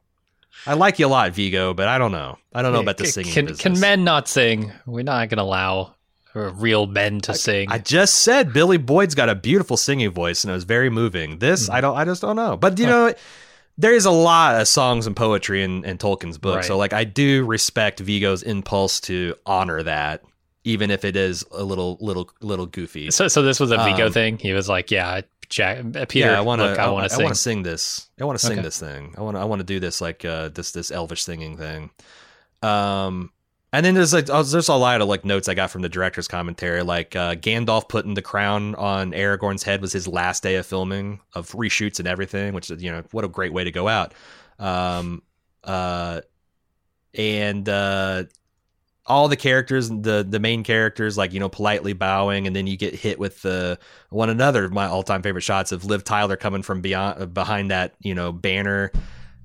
I 0.66 0.74
like 0.74 1.00
you 1.00 1.06
a 1.06 1.08
lot, 1.08 1.32
Viggo, 1.32 1.74
but 1.74 1.88
I 1.88 1.98
don't 1.98 2.12
know. 2.12 2.38
I 2.54 2.62
don't 2.62 2.74
know 2.74 2.82
about 2.82 2.98
the 2.98 3.06
singing 3.06 3.32
Can, 3.32 3.46
business. 3.46 3.62
can 3.62 3.80
men 3.80 4.04
not 4.04 4.28
sing? 4.28 4.74
We're 4.86 5.04
not 5.04 5.30
going 5.30 5.38
to 5.38 5.44
allow 5.44 5.94
uh, 6.36 6.52
real 6.54 6.88
men 6.88 7.22
to 7.22 7.36
sing. 7.36 7.70
I 7.72 7.78
just 7.78 8.16
said 8.18 8.52
Billy 8.52 8.78
Boyd's 8.78 9.16
got 9.16 9.30
a 9.30 9.36
beautiful 9.36 9.78
singing 9.78 10.10
voice, 10.10 10.44
and 10.44 10.52
it 10.52 10.56
was 10.56 10.66
very 10.66 10.90
moving. 10.90 11.38
This, 11.40 11.68
Hmm. 11.68 11.74
I 11.74 11.80
don't, 11.82 11.96
I 11.96 12.04
just 12.04 12.22
don't 12.22 12.36
know. 12.36 12.58
But 12.58 12.80
you 12.80 12.86
know, 12.86 13.14
there 13.78 13.94
is 13.94 14.06
a 14.06 14.12
lot 14.12 14.60
of 14.60 14.68
songs 14.68 15.06
and 15.08 15.16
poetry 15.16 15.64
in, 15.64 15.84
in 15.86 15.98
Tolkien's 15.98 16.38
book, 16.38 16.58
Right. 16.58 16.66
so 16.66 16.78
like 16.78 16.94
I 16.94 17.04
do 17.04 17.46
respect 17.46 18.00
Viggo's 18.00 18.44
impulse 18.44 19.00
to 19.02 19.36
honor 19.46 19.84
that, 19.84 20.24
even 20.64 20.90
if 20.92 21.06
it 21.06 21.16
is 21.16 21.46
a 21.52 21.64
little, 21.64 21.98
little, 22.02 22.30
little 22.42 22.66
goofy. 22.66 23.12
so, 23.12 23.28
so 23.28 23.42
this 23.42 23.60
was 23.60 23.72
a 23.72 23.78
Viggo 23.78 24.08
Um, 24.08 24.12
thing. 24.14 24.38
He 24.40 24.54
was 24.54 24.68
like, 24.68 24.90
"Yeah, 24.92 25.22
Jack, 25.50 25.78
uh, 25.96 26.06
Peter, 26.06 26.28
yeah, 26.32 26.38
I 26.38 26.42
want 26.42 26.62
to. 26.62 26.70
I, 26.80 26.86
I 26.86 26.90
want 26.90 27.06
to 27.10 27.16
sing." 27.16 27.24
want 27.24 27.36
to 27.36 27.42
sing 27.42 27.64
this. 27.64 28.10
I 28.20 28.26
want 28.26 28.38
to 28.40 28.46
sing 28.46 28.54
Okay. 28.58 28.62
this 28.64 28.80
thing. 28.80 29.14
I 29.18 29.22
want 29.22 29.38
to. 29.38 29.42
I 29.42 29.46
want 29.46 29.60
to 29.60 29.64
do 29.66 29.80
this 29.80 30.02
like 30.02 30.26
uh, 30.26 30.50
this 30.50 30.72
this 30.72 30.92
elvish 30.92 31.24
singing 31.24 31.56
thing. 31.58 31.90
Um, 32.64 33.32
and 33.74 33.86
then 33.86 33.96
there's 33.96 34.14
like 34.14 34.30
oh, 34.30 34.44
there's 34.44 34.70
a 34.70 34.76
lot 34.76 35.02
of 35.02 35.08
like 35.08 35.26
notes 35.26 35.48
I 35.48 35.54
got 35.54 35.72
from 35.72 35.82
the 35.82 35.90
director's 35.90 36.28
commentary. 36.28 36.84
Like 36.84 37.16
uh, 37.16 37.36
Gandalf 37.36 37.90
putting 37.90 38.14
the 38.14 38.22
crown 38.22 38.76
on 38.76 39.12
Aragorn's 39.12 39.64
head 39.64 39.82
was 39.82 39.92
his 39.92 40.08
last 40.08 40.44
day 40.44 40.56
of 40.56 40.66
filming 40.66 41.20
of 41.34 41.52
reshoots 41.52 42.00
and 42.00 42.08
everything. 42.08 42.54
Which 42.54 42.70
you 42.70 42.92
know 42.92 43.04
what 43.12 43.26
a 43.26 43.28
great 43.28 43.54
way 43.54 43.64
to 43.64 43.72
go 43.72 43.88
out. 43.88 44.14
Um, 44.60 45.22
uh, 45.64 46.22
and 47.14 47.68
uh, 47.68 48.24
all 49.06 49.28
the 49.28 49.36
characters, 49.36 49.90
the 49.90 50.26
the 50.28 50.40
main 50.40 50.64
characters, 50.64 51.18
like 51.18 51.34
you 51.34 51.40
know, 51.40 51.50
politely 51.50 51.94
bowing, 51.94 52.46
and 52.48 52.56
then 52.56 52.68
you 52.68 52.78
get 52.78 52.94
hit 52.94 53.20
with 53.20 53.42
the 53.42 53.80
one 54.10 54.30
another 54.30 54.66
of 54.66 54.74
my 54.74 54.86
all 54.86 55.04
time 55.04 55.22
favorite 55.22 55.42
shots 55.42 55.72
of 55.72 55.86
Liv 55.86 56.04
Tyler 56.04 56.36
coming 56.36 56.62
from 56.62 56.82
beyond 56.82 57.34
behind 57.34 57.72
that 57.72 57.96
you 58.00 58.14
know 58.14 58.32
banner, 58.32 58.92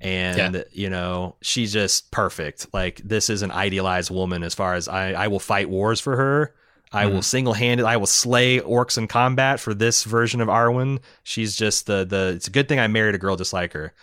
and 0.02 0.64
you 0.72 0.90
know 0.90 1.36
she's 1.40 1.72
just 1.72 2.10
perfect. 2.10 2.66
Like 2.72 3.00
this 3.04 3.30
is 3.30 3.42
an 3.42 3.50
idealized 3.50 4.10
woman 4.10 4.42
as 4.42 4.54
far 4.54 4.74
as 4.74 4.88
I 4.88 5.12
I 5.12 5.28
will 5.28 5.40
fight 5.40 5.70
wars 5.70 6.00
for 6.00 6.16
her. 6.16 6.54
I 6.94 7.06
will 7.06 7.22
single 7.22 7.54
handed. 7.54 7.86
I 7.86 7.96
will 7.96 8.06
slay 8.06 8.60
orcs 8.60 8.98
in 8.98 9.08
combat 9.08 9.60
for 9.60 9.72
this 9.72 10.04
version 10.04 10.42
of 10.42 10.48
Arwen. 10.48 10.98
She's 11.22 11.56
just 11.56 11.86
the 11.86 12.04
the. 12.04 12.34
It's 12.36 12.48
a 12.48 12.50
good 12.50 12.68
thing 12.68 12.78
I 12.78 12.86
married 12.86 13.14
a 13.14 13.18
girl 13.18 13.36
just 13.36 13.52
like 13.54 13.72
her. 13.72 13.94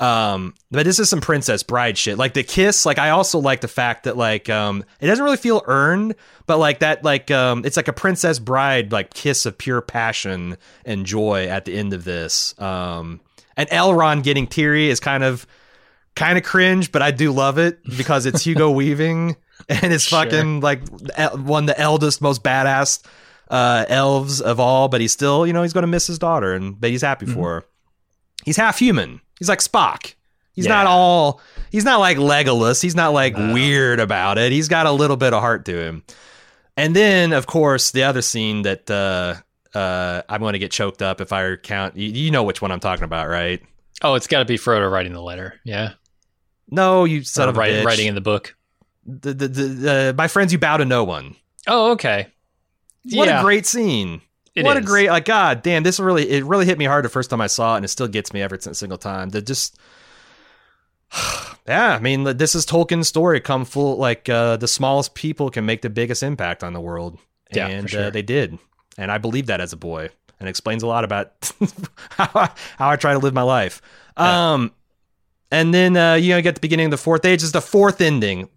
Um, 0.00 0.54
but 0.70 0.84
this 0.84 0.98
is 0.98 1.08
some 1.08 1.20
Princess 1.20 1.62
Bride 1.62 1.96
shit. 1.96 2.18
Like 2.18 2.34
the 2.34 2.42
kiss. 2.42 2.84
Like 2.84 2.98
I 2.98 3.10
also 3.10 3.38
like 3.38 3.60
the 3.60 3.68
fact 3.68 4.04
that 4.04 4.16
like 4.16 4.50
um, 4.50 4.84
it 5.00 5.06
doesn't 5.06 5.24
really 5.24 5.36
feel 5.36 5.62
earned, 5.66 6.16
but 6.46 6.58
like 6.58 6.80
that 6.80 7.04
like 7.04 7.30
um, 7.30 7.64
it's 7.64 7.76
like 7.76 7.88
a 7.88 7.92
Princess 7.92 8.40
Bride 8.40 8.90
like 8.90 9.14
kiss 9.14 9.46
of 9.46 9.56
pure 9.56 9.80
passion 9.80 10.56
and 10.84 11.06
joy 11.06 11.46
at 11.46 11.64
the 11.64 11.76
end 11.76 11.92
of 11.92 12.02
this. 12.02 12.60
Um, 12.60 13.20
And 13.56 13.68
Elrond 13.70 14.22
getting 14.22 14.46
teary 14.46 14.88
is 14.88 15.00
kind 15.00 15.22
of 15.24 15.46
kind 16.14 16.36
of 16.38 16.44
cringe, 16.44 16.92
but 16.92 17.02
I 17.02 17.10
do 17.10 17.32
love 17.32 17.58
it 17.58 17.80
because 17.96 18.26
it's 18.26 18.44
Hugo 18.44 18.70
Weaving 18.70 19.36
and 19.68 19.92
it's 19.92 20.04
Sure. 20.04 20.24
fucking 20.24 20.60
like 20.60 20.80
one 21.34 21.64
of 21.64 21.66
the 21.68 21.78
eldest, 21.80 22.20
most 22.20 22.42
badass 22.42 23.04
uh, 23.50 23.84
elves 23.88 24.40
of 24.40 24.58
all. 24.60 24.88
But 24.88 25.00
he's 25.00 25.12
still, 25.12 25.46
you 25.46 25.52
know, 25.52 25.62
he's 25.62 25.72
going 25.72 25.82
to 25.82 25.88
miss 25.88 26.06
his 26.06 26.18
daughter, 26.18 26.54
and 26.54 26.80
but 26.80 26.90
he's 26.90 27.02
happy 27.02 27.26
for 27.26 27.54
her. 27.60 27.64
He's 28.44 28.56
half 28.56 28.78
human. 28.78 29.20
He's 29.38 29.48
like 29.48 29.60
Spock. 29.60 30.14
He's 30.54 30.66
not 30.66 30.86
all. 30.86 31.40
He's 31.70 31.84
not 31.84 32.00
like 32.00 32.18
Legolas. 32.18 32.82
He's 32.82 32.94
not 32.94 33.12
like 33.14 33.36
No. 33.36 33.54
weird 33.54 34.00
about 34.00 34.36
it. 34.36 34.52
He's 34.52 34.68
got 34.68 34.84
a 34.86 34.92
little 34.92 35.16
bit 35.16 35.32
of 35.32 35.40
heart 35.40 35.64
to 35.66 35.78
him. 35.82 36.02
And 36.76 36.94
then, 36.94 37.32
of 37.32 37.46
course, 37.46 37.90
the 37.90 38.02
other 38.02 38.20
scene 38.20 38.62
that 38.62 38.90
uh, 38.90 39.36
uh, 39.74 40.22
I'm 40.28 40.40
going 40.40 40.52
to 40.54 40.58
get 40.58 40.70
choked 40.70 41.02
up 41.02 41.20
if 41.20 41.32
I 41.32 41.56
count. 41.56 41.96
You, 41.96 42.08
you 42.08 42.30
know 42.30 42.42
which 42.42 42.60
one 42.62 42.70
I'm 42.72 42.80
talking 42.80 43.04
about, 43.04 43.28
right? 43.28 43.60
Oh, 44.02 44.14
it's 44.14 44.26
got 44.26 44.40
to 44.40 44.44
be 44.44 44.56
Frodo 44.58 44.90
writing 44.90 45.12
the 45.12 45.22
letter. 45.22 45.60
Yeah. 45.64 45.92
No, 46.70 47.04
you 47.04 47.22
son 47.24 47.46
Or 47.46 47.50
of 47.50 47.56
a 47.56 47.60
write- 47.60 47.72
bitch. 47.74 47.84
writing 47.84 48.06
in 48.06 48.14
the 48.14 48.20
book. 48.20 48.56
the, 49.04 49.32
the, 49.34 49.48
the, 49.48 50.14
my 50.16 50.28
friends, 50.28 50.52
you 50.52 50.58
bow 50.58 50.76
to 50.78 50.84
no 50.84 51.04
one. 51.04 51.36
Oh, 51.66 51.92
okay. 51.92 52.28
What 53.12 53.28
yeah, 53.28 53.40
a 53.40 53.42
great 53.42 53.66
scene! 53.66 54.20
it 54.54 54.64
what 54.64 54.76
a 54.76 54.80
great 54.80 55.08
like 55.10 55.24
God 55.24 55.62
damn! 55.62 55.82
This 55.82 55.98
really 55.98 56.28
it 56.30 56.44
really 56.44 56.66
hit 56.66 56.78
me 56.78 56.84
hard 56.84 57.04
the 57.04 57.08
first 57.08 57.30
time 57.30 57.40
I 57.40 57.48
saw 57.48 57.74
it, 57.74 57.78
and 57.78 57.84
it 57.84 57.88
still 57.88 58.06
gets 58.06 58.32
me 58.32 58.40
every 58.42 58.60
single 58.60 58.96
time. 58.98 59.30
That 59.30 59.42
just. 59.46 59.76
Yeah, 61.68 61.94
I 61.94 62.00
mean, 62.00 62.24
this 62.24 62.56
is 62.56 62.66
Tolkien's 62.66 63.06
story 63.06 63.40
come 63.40 63.64
full. 63.64 63.96
Like 63.96 64.28
uh, 64.28 64.56
the 64.56 64.66
smallest 64.66 65.14
people 65.14 65.48
can 65.48 65.64
make 65.64 65.82
the 65.82 65.90
biggest 65.90 66.24
impact 66.24 66.64
on 66.64 66.72
the 66.72 66.80
world, 66.80 67.18
Yeah, 67.54 67.68
for 67.68 67.74
and 67.74 67.90
sure. 67.90 68.04
uh, 68.06 68.10
they 68.10 68.22
did, 68.22 68.58
and 68.98 69.10
I 69.10 69.18
believe 69.18 69.46
that 69.46 69.60
as 69.60 69.72
a 69.72 69.76
boy, 69.76 70.08
and 70.40 70.48
explains 70.48 70.82
a 70.82 70.86
lot 70.86 71.04
about 71.04 71.50
how, 72.10 72.28
I, 72.34 72.50
how 72.78 72.90
I 72.90 72.96
try 72.96 73.12
to 73.12 73.18
live 73.18 73.32
my 73.34 73.42
life. 73.42 73.80
Yeah. 74.18 74.52
Um, 74.54 74.72
and 75.50 75.72
then 75.72 75.96
uh, 75.96 76.14
you 76.14 76.30
know, 76.30 76.36
you 76.36 76.42
get 76.42 76.54
the 76.54 76.60
beginning 76.60 76.86
of 76.86 76.90
the 76.92 76.96
fourth 76.98 77.24
age 77.24 77.42
is 77.42 77.52
the 77.52 77.60
fourth 77.60 78.00
ending, 78.00 78.48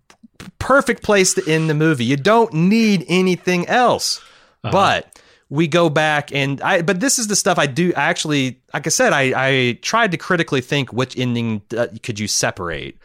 perfect 0.60 1.04
place 1.04 1.34
to 1.36 1.44
end 1.50 1.70
the 1.70 1.74
movie. 1.74 2.06
You 2.06 2.18
don't 2.18 2.54
need 2.54 3.06
anything 3.08 3.68
else, 3.68 4.20
Uh-huh. 4.64 4.72
but 4.72 5.20
we 5.50 5.68
go 5.68 5.90
back 5.90 6.34
and 6.34 6.60
I. 6.62 6.82
But 6.82 7.00
this 7.02 7.20
is 7.20 7.28
the 7.28 7.36
stuff 7.36 7.60
I 7.60 7.68
do. 7.68 7.94
I 7.96 8.04
actually, 8.06 8.60
like 8.74 8.88
I 8.88 8.90
said, 8.90 9.14
I 9.14 9.34
I 9.36 9.80
tried 9.82 10.12
to 10.12 10.18
critically 10.18 10.62
think 10.62 10.92
which 10.92 11.18
ending 11.18 11.62
uh, 11.78 11.88
could 12.02 12.20
you 12.20 12.28
separate. 12.28 12.98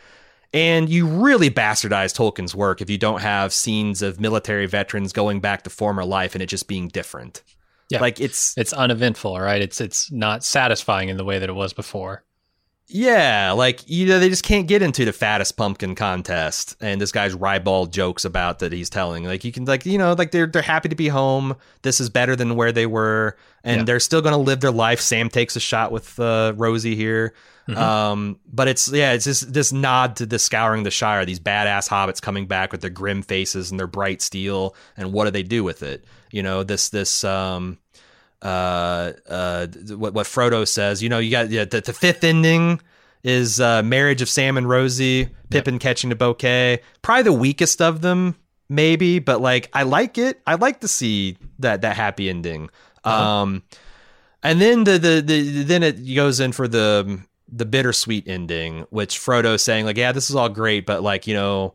And 0.53 0.89
you 0.89 1.07
really 1.07 1.49
bastardize 1.51 2.13
Tolkien's 2.17 2.55
work 2.55 2.81
if 2.81 2.91
you 2.91 2.99
don't 2.99 3.21
have 3.21 3.53
scenes 3.53 4.03
of 4.03 4.19
military 4.21 4.67
veterans 4.67 5.13
going 5.13 5.41
back 5.41 5.63
to 5.63 5.71
former 5.71 6.05
life 6.05 6.35
and 6.35 6.43
it 6.43 6.47
just 6.47 6.67
being 6.67 6.89
different. 6.89 7.43
Yeah. 7.89 8.01
Like 8.01 8.21
it's 8.21 8.57
It's 8.59 8.73
uneventful, 8.73 9.39
right? 9.41 9.63
It's 9.63 9.81
it's 9.81 10.11
not 10.11 10.43
satisfying 10.45 11.09
in 11.09 11.17
the 11.17 11.25
way 11.25 11.39
that 11.39 11.49
it 11.49 11.55
was 11.55 11.73
before. 11.73 12.25
Yeah, 12.93 13.53
like 13.53 13.89
you 13.89 14.07
know, 14.07 14.19
they 14.19 14.29
just 14.29 14.43
can't 14.43 14.67
get 14.67 14.83
into 14.83 15.05
the 15.05 15.13
fattest 15.13 15.57
pumpkin 15.57 15.95
contest, 15.95 16.75
and 16.81 17.01
this 17.01 17.13
guy's 17.13 17.35
ribald 17.35 17.93
jokes 17.93 18.25
about 18.25 18.59
that 18.59 18.73
he's 18.73 18.91
telling. 18.91 19.23
Like 19.25 19.45
you 19.45 19.53
can, 19.53 19.65
like 19.65 19.87
you 19.87 19.97
know, 19.97 20.13
like 20.15 20.33
they're 20.33 20.49
they're 20.49 20.61
happy 20.63 20.89
to 20.89 20.97
be 20.97 21.07
home. 21.07 21.55
This 21.83 22.01
is 22.01 22.11
better 22.11 22.35
than 22.35 22.57
where 22.57 22.73
they 22.73 22.87
were, 22.87 23.37
and 23.63 23.79
Yeah. 23.79 23.85
they're 23.85 24.01
still 24.01 24.21
going 24.23 24.33
to 24.33 24.39
live 24.39 24.59
their 24.61 24.73
life. 24.73 25.01
Sam 25.01 25.29
takes 25.29 25.55
a 25.55 25.61
shot 25.61 25.93
with 25.93 26.19
uh, 26.19 26.53
Rosie 26.57 26.97
here, 26.97 27.33
Mhm. 27.71 27.77
um, 27.77 28.39
but 28.53 28.69
it's 28.69 28.91
yeah, 28.93 29.13
it's 29.13 29.25
just 29.25 29.53
this 29.53 29.73
nod 29.73 30.17
to 30.17 30.27
the 30.27 30.39
scouring 30.39 30.83
the 30.83 30.91
Shire. 30.91 31.25
These 31.25 31.41
badass 31.41 31.89
hobbits 31.89 32.21
coming 32.21 32.47
back 32.47 32.73
with 32.73 32.81
their 32.81 32.91
grim 32.91 33.23
faces 33.23 33.71
and 33.71 33.79
their 33.79 33.87
bright 33.87 34.23
steel, 34.23 34.75
and 34.97 35.13
what 35.13 35.25
do 35.27 35.31
they 35.31 35.43
do 35.43 35.63
with 35.65 35.83
it? 35.83 36.05
You 36.31 36.43
know, 36.43 36.63
this 36.63 36.89
this 36.89 37.25
um, 37.25 37.79
uh, 38.43 39.13
uh, 39.29 39.67
what 39.97 40.15
what 40.15 40.27
Frodo 40.27 40.67
says. 40.67 41.03
You 41.03 41.09
know, 41.09 41.19
you 41.19 41.31
got 41.31 41.51
yeah, 41.51 41.65
the, 41.65 41.81
the 41.81 41.93
fifth 41.93 42.25
ending 42.25 42.81
is 43.23 43.61
uh, 43.61 43.83
marriage 43.83 44.23
of 44.23 44.29
Sam 44.29 44.57
and 44.57 44.69
Rosie, 44.69 45.29
Pippin 45.51 45.79
catching 45.79 46.11
the 46.11 46.17
bouquet. 46.17 46.81
Probably 47.03 47.25
the 47.25 47.33
weakest 47.33 47.83
of 47.83 48.01
them, 48.01 48.37
maybe, 48.69 49.19
but 49.19 49.41
like 49.41 49.69
I 49.73 49.83
like 49.83 50.19
it. 50.19 50.41
I 50.47 50.55
like 50.55 50.81
to 50.81 50.89
see 50.89 51.37
that 51.59 51.83
that 51.83 51.97
happy 51.97 52.31
ending. 52.31 52.71
Uh-huh. 53.05 53.25
Um, 53.25 53.63
and 54.43 54.61
then 54.61 54.85
the, 54.85 54.99
the 54.99 55.21
the 55.21 55.63
then 55.65 55.83
it 55.83 56.15
goes 56.15 56.41
in 56.41 56.53
for 56.53 56.67
the 56.67 57.21
the 57.53 57.65
bittersweet 57.65 58.29
ending, 58.29 58.87
which 58.91 59.19
Frodo's 59.19 59.63
saying 59.63 59.85
like, 59.85 59.97
yeah, 59.97 60.13
this 60.13 60.31
is 60.31 60.37
all 60.37 60.49
great, 60.49 60.87
but 60.87 61.03
like 61.03 61.27
you 61.27 61.35
know, 61.35 61.75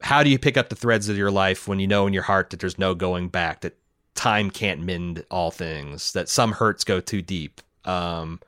how 0.00 0.22
do 0.22 0.30
you 0.30 0.38
pick 0.38 0.56
up 0.56 0.68
the 0.68 0.76
threads 0.76 1.08
of 1.08 1.16
your 1.16 1.30
life 1.30 1.66
when 1.66 1.80
you 1.80 1.86
know 1.86 2.06
in 2.06 2.12
your 2.12 2.22
heart 2.22 2.50
that 2.50 2.60
there's 2.60 2.78
no 2.78 2.94
going 2.94 3.28
back, 3.28 3.60
that 3.60 3.76
time 4.14 4.50
can't 4.50 4.80
mend 4.80 5.24
all 5.30 5.50
things, 5.50 6.12
that 6.12 6.28
some 6.28 6.52
hurts 6.52 6.84
go 6.84 7.00
too 7.00 7.22
deep. 7.22 7.60
Um, 7.84 8.40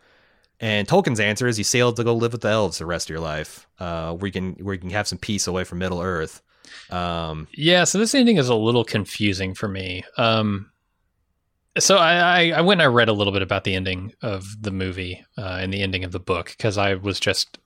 and 0.61 0.89
Tolkien's 0.89 1.21
answer 1.21 1.47
is 1.47 1.57
you 1.59 1.65
sailed 1.65 1.97
to 1.97 2.05
go 2.05 2.15
live 2.15 2.33
with 2.33 2.43
the 2.43 2.49
elves 2.49 2.79
the 2.79 2.87
rest 2.87 3.07
of 3.07 3.11
your 3.11 3.21
life, 3.21 3.67
uh, 3.79 4.13
where 4.15 4.27
you 4.27 4.33
can 4.33 4.53
where 4.55 4.75
you 4.75 4.81
can 4.81 4.91
have 4.91 5.09
some 5.09 5.19
peace 5.19 5.47
away 5.47 5.65
from 5.65 5.79
Middle 5.79 6.01
Earth. 6.01 6.43
Um, 6.91 7.49
Yeah, 7.53 7.85
so 7.85 7.99
this 7.99 8.15
ending 8.15 8.37
is 8.37 8.49
a 8.49 8.55
little 8.55 8.85
confusing 8.85 9.55
for 9.55 9.69
me. 9.69 10.05
Um, 10.17 10.71
so 11.79 11.97
I, 11.97 12.15
I, 12.15 12.51
I 12.57 12.61
went 12.61 12.81
and 12.81 12.89
I 12.91 12.93
read 12.93 13.09
a 13.09 13.13
little 13.13 13.33
bit 13.33 13.43
about 13.43 13.65
the 13.65 13.75
ending 13.75 14.13
of 14.23 14.45
the 14.61 14.71
movie 14.71 15.25
uh, 15.37 15.59
and 15.61 15.73
the 15.73 15.83
ending 15.83 16.05
of 16.05 16.13
the 16.13 16.21
book 16.21 16.47
because 16.57 16.79
I 16.79 16.95
was 16.95 17.21
just 17.21 17.59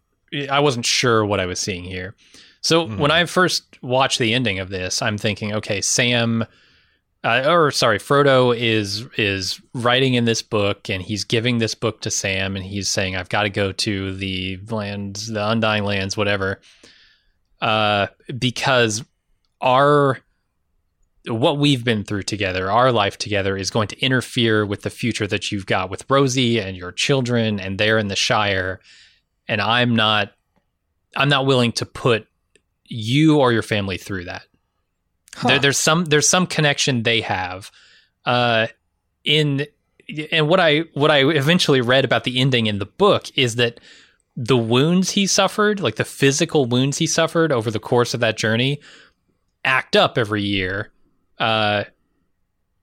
I 0.51 0.61
wasn't 0.61 0.87
sure 0.87 1.24
what 1.24 1.41
I 1.41 1.47
was 1.47 1.61
seeing 1.61 1.85
here. 1.85 2.15
So 2.62 2.87
Mhm. 2.87 2.99
when 2.99 3.11
I 3.11 3.24
first 3.27 3.65
watched 3.83 4.19
the 4.19 4.33
ending 4.35 4.59
of 4.59 4.69
this, 4.70 5.03
I'm 5.03 5.19
thinking, 5.19 5.53
okay, 5.55 5.81
Sam, 5.81 6.45
uh, 7.24 7.45
or 7.47 7.70
sorry, 7.70 7.99
Frodo 7.99 8.57
is 8.57 9.07
is 9.16 9.61
writing 9.74 10.15
in 10.15 10.24
this 10.24 10.43
book 10.43 10.89
and 10.91 11.03
he's 11.03 11.24
giving 11.24 11.59
this 11.59 11.74
book 11.74 12.01
to 12.03 12.11
Sam 12.11 12.57
and 12.57 12.65
he's 12.65 12.89
saying, 12.89 13.15
I've 13.16 13.29
got 13.29 13.43
to 13.43 13.51
go 13.51 13.73
to 13.73 14.15
the 14.15 14.59
lands, 14.70 15.27
the 15.29 15.47
Undying 15.49 15.85
Lands, 15.85 16.16
whatever, 16.16 16.61
uh, 17.61 18.07
because 18.39 19.05
our 19.61 20.19
what 21.27 21.59
we've 21.59 21.85
been 21.85 22.05
through 22.05 22.24
together, 22.24 22.70
our 22.70 22.90
life 22.90 23.16
together, 23.16 23.57
is 23.57 23.70
going 23.70 23.89
to 23.89 24.01
interfere 24.01 24.66
with 24.66 24.82
the 24.82 24.90
future 24.90 25.27
that 25.27 25.53
you've 25.53 25.66
got 25.66 25.90
with 25.90 26.09
Rosie 26.11 26.59
and 26.59 26.77
your 26.77 26.93
children, 26.93 27.61
and 27.61 27.78
they're 27.78 27.99
in 27.99 28.09
the 28.09 28.16
Shire, 28.16 28.81
and 29.47 29.60
I'm 29.60 29.94
not, 29.94 30.33
I'm 31.17 31.28
not 31.28 31.47
willing 31.47 31.73
to 31.73 31.86
put 31.86 32.26
you 32.84 33.39
or 33.39 33.52
your 33.52 33.62
family 33.62 33.99
through 33.99 34.25
that. 34.25 34.42
There, 35.47 35.59
there's 35.59 35.78
some 35.78 36.05
there's 36.05 36.28
some 36.28 36.47
connection 36.47 37.05
they 37.05 37.23
have, 37.23 37.70
uh, 38.26 38.67
in 39.25 39.67
and 40.31 40.49
what 40.49 40.60
I 40.60 40.81
what 40.92 41.10
I 41.10 41.25
eventually 41.31 41.81
read 41.81 42.05
about 42.05 42.25
the 42.25 42.39
ending 42.39 42.67
in 42.67 42.78
the 42.78 42.86
book 42.86 43.26
is 43.36 43.57
that 43.57 43.81
the 44.36 44.57
wounds 44.57 45.12
he 45.12 45.26
suffered, 45.26 45.81
like 45.81 45.97
the 45.97 46.05
physical 46.05 46.67
wounds 46.67 46.99
he 46.99 47.07
suffered 47.07 47.52
over 47.52 47.70
the 47.70 47.81
course 47.81 48.15
of 48.15 48.20
that 48.20 48.36
journey, 48.36 48.81
act 49.65 49.97
up 49.97 50.18
every 50.18 50.42
year. 50.42 50.92
Uh, 51.43 51.85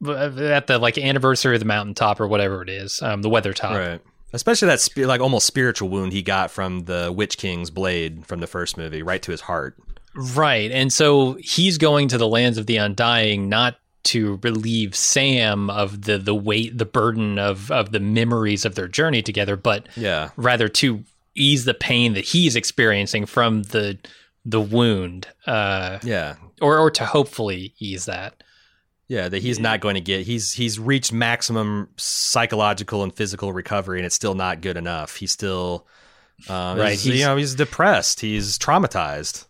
at 0.08 0.68
the 0.68 0.78
like 0.80 0.98
anniversary 0.98 1.56
of 1.56 1.60
the 1.60 1.66
mountaintop 1.66 2.20
or 2.20 2.28
whatever 2.28 2.62
it 2.62 2.70
is, 2.70 3.02
um, 3.02 3.22
the 3.22 3.30
Weathertop. 3.30 3.72
right. 3.78 4.02
Especially 4.32 4.68
that 4.68 4.88
like 4.98 5.22
almost 5.22 5.48
spiritual 5.48 5.90
wound 5.90 6.14
he 6.14 6.22
got 6.22 6.52
from 6.52 6.82
the 6.86 7.12
Witch 7.16 7.38
King's 7.38 7.70
blade 7.72 8.26
from 8.28 8.40
the 8.40 8.48
first 8.48 8.78
movie, 8.78 9.02
right 9.02 9.22
to 9.24 9.32
his 9.32 9.42
heart. 9.42 9.76
Right. 10.16 10.72
And 10.72 10.94
so 10.94 11.34
he's 11.42 11.78
going 11.78 12.08
to 12.10 12.18
the 12.18 12.28
lands 12.28 12.58
of 12.58 12.66
the 12.68 12.78
undying 12.78 13.50
not 13.50 13.78
to 14.04 14.40
relieve 14.44 14.96
Sam 14.96 15.70
of 15.70 16.04
the 16.04 16.18
the 16.18 16.36
weight, 16.36 16.78
the 16.78 16.86
burden 16.86 17.38
of 17.40 17.70
of 17.72 17.92
the 17.92 18.00
memories 18.00 18.66
of 18.66 18.76
their 18.76 18.88
journey 18.88 19.22
together, 19.22 19.56
but 19.58 19.88
Yeah. 19.98 20.30
rather 20.38 20.68
to 20.70 21.04
ease 21.36 21.66
the 21.66 21.74
pain 21.74 22.14
that 22.14 22.24
he's 22.26 22.56
experiencing 22.56 23.26
from 23.26 23.64
the 23.64 23.98
the 24.46 24.62
wound, 24.62 25.28
uh, 25.48 26.00
Yeah. 26.04 26.36
or 26.62 26.78
or 26.78 26.90
to 26.92 27.06
hopefully 27.06 27.74
ease 27.80 28.06
that. 28.06 28.42
Yeah, 29.10 29.28
that 29.28 29.42
he's 29.42 29.60
not 29.60 29.80
going 29.82 29.96
to 29.96 30.02
get. 30.02 30.26
He's 30.26 30.54
he's 30.54 30.80
reached 30.80 31.12
maximum 31.12 31.90
psychological 31.98 33.04
and 33.04 33.14
physical 33.14 33.52
recovery, 33.52 34.00
and 34.00 34.06
it's 34.06 34.16
still 34.16 34.36
not 34.36 34.62
good 34.62 34.78
enough. 34.78 35.16
He's 35.18 35.32
still, 35.32 35.88
uh, 36.48 36.76
Right, 36.78 36.98
he's- 36.98 37.06
you 37.18 37.26
know, 37.26 37.36
he's 37.36 37.56
depressed. 37.56 38.22
He's 38.22 38.58
traumatized. 38.60 39.48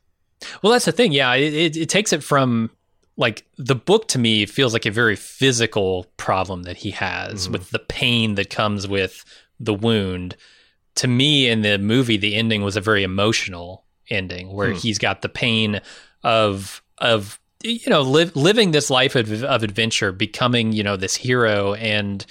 Well, 0.64 0.72
that's 0.72 0.86
the 0.86 0.94
thing. 0.94 1.12
Yeah, 1.12 1.34
it, 1.36 1.54
it, 1.54 1.78
it 1.78 1.90
takes 1.90 2.14
it 2.14 2.24
from 2.24 2.72
like 3.18 3.46
the 3.58 3.76
book 3.76 4.08
to 4.08 4.18
me 4.18 4.46
feels 4.46 4.72
like 4.72 4.86
a 4.86 4.92
very 4.92 5.18
physical 5.18 6.06
problem 6.16 6.64
that 6.64 6.78
he 6.78 6.92
has 6.92 7.50
Mhm. 7.50 7.52
with 7.52 7.70
the 7.72 7.80
pain 7.80 8.36
that 8.36 8.50
comes 8.50 8.88
with 8.88 9.26
the 9.60 9.74
wound. 9.74 10.38
To 10.96 11.08
me, 11.10 11.50
in 11.50 11.62
the 11.64 11.78
movie, 11.78 12.16
the 12.16 12.36
ending 12.36 12.62
was 12.64 12.78
a 12.78 12.82
very 12.82 13.04
emotional 13.04 13.84
ending 14.10 14.54
where 14.54 14.72
Hmm. 14.72 14.78
he's 14.78 14.98
got 14.98 15.22
the 15.22 15.28
pain 15.30 15.82
of 16.24 16.82
of 16.98 17.40
you 17.64 17.90
know 17.90 18.02
live, 18.02 18.36
living 18.36 18.72
this 18.72 18.90
life 18.90 19.16
of, 19.16 19.44
of 19.44 19.64
adventure, 19.64 20.12
becoming 20.12 20.72
you 20.72 20.84
know 20.84 20.96
this 20.98 21.16
hero, 21.16 21.74
and 21.76 22.26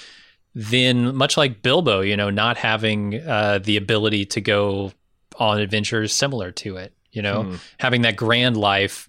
then 0.54 1.14
much 1.14 1.36
like 1.36 1.62
Bilbo, 1.62 2.00
you 2.00 2.16
know, 2.16 2.30
not 2.30 2.56
having 2.56 3.20
uh, 3.26 3.58
the 3.62 3.76
ability 3.76 4.24
to 4.26 4.40
go 4.40 4.92
on 5.38 5.60
adventures 5.60 6.12
similar 6.12 6.50
to 6.52 6.76
it. 6.76 6.92
You 7.12 7.22
know, 7.22 7.42
Hmm. 7.44 7.54
having 7.78 8.02
that 8.02 8.16
grand 8.16 8.56
life 8.56 9.08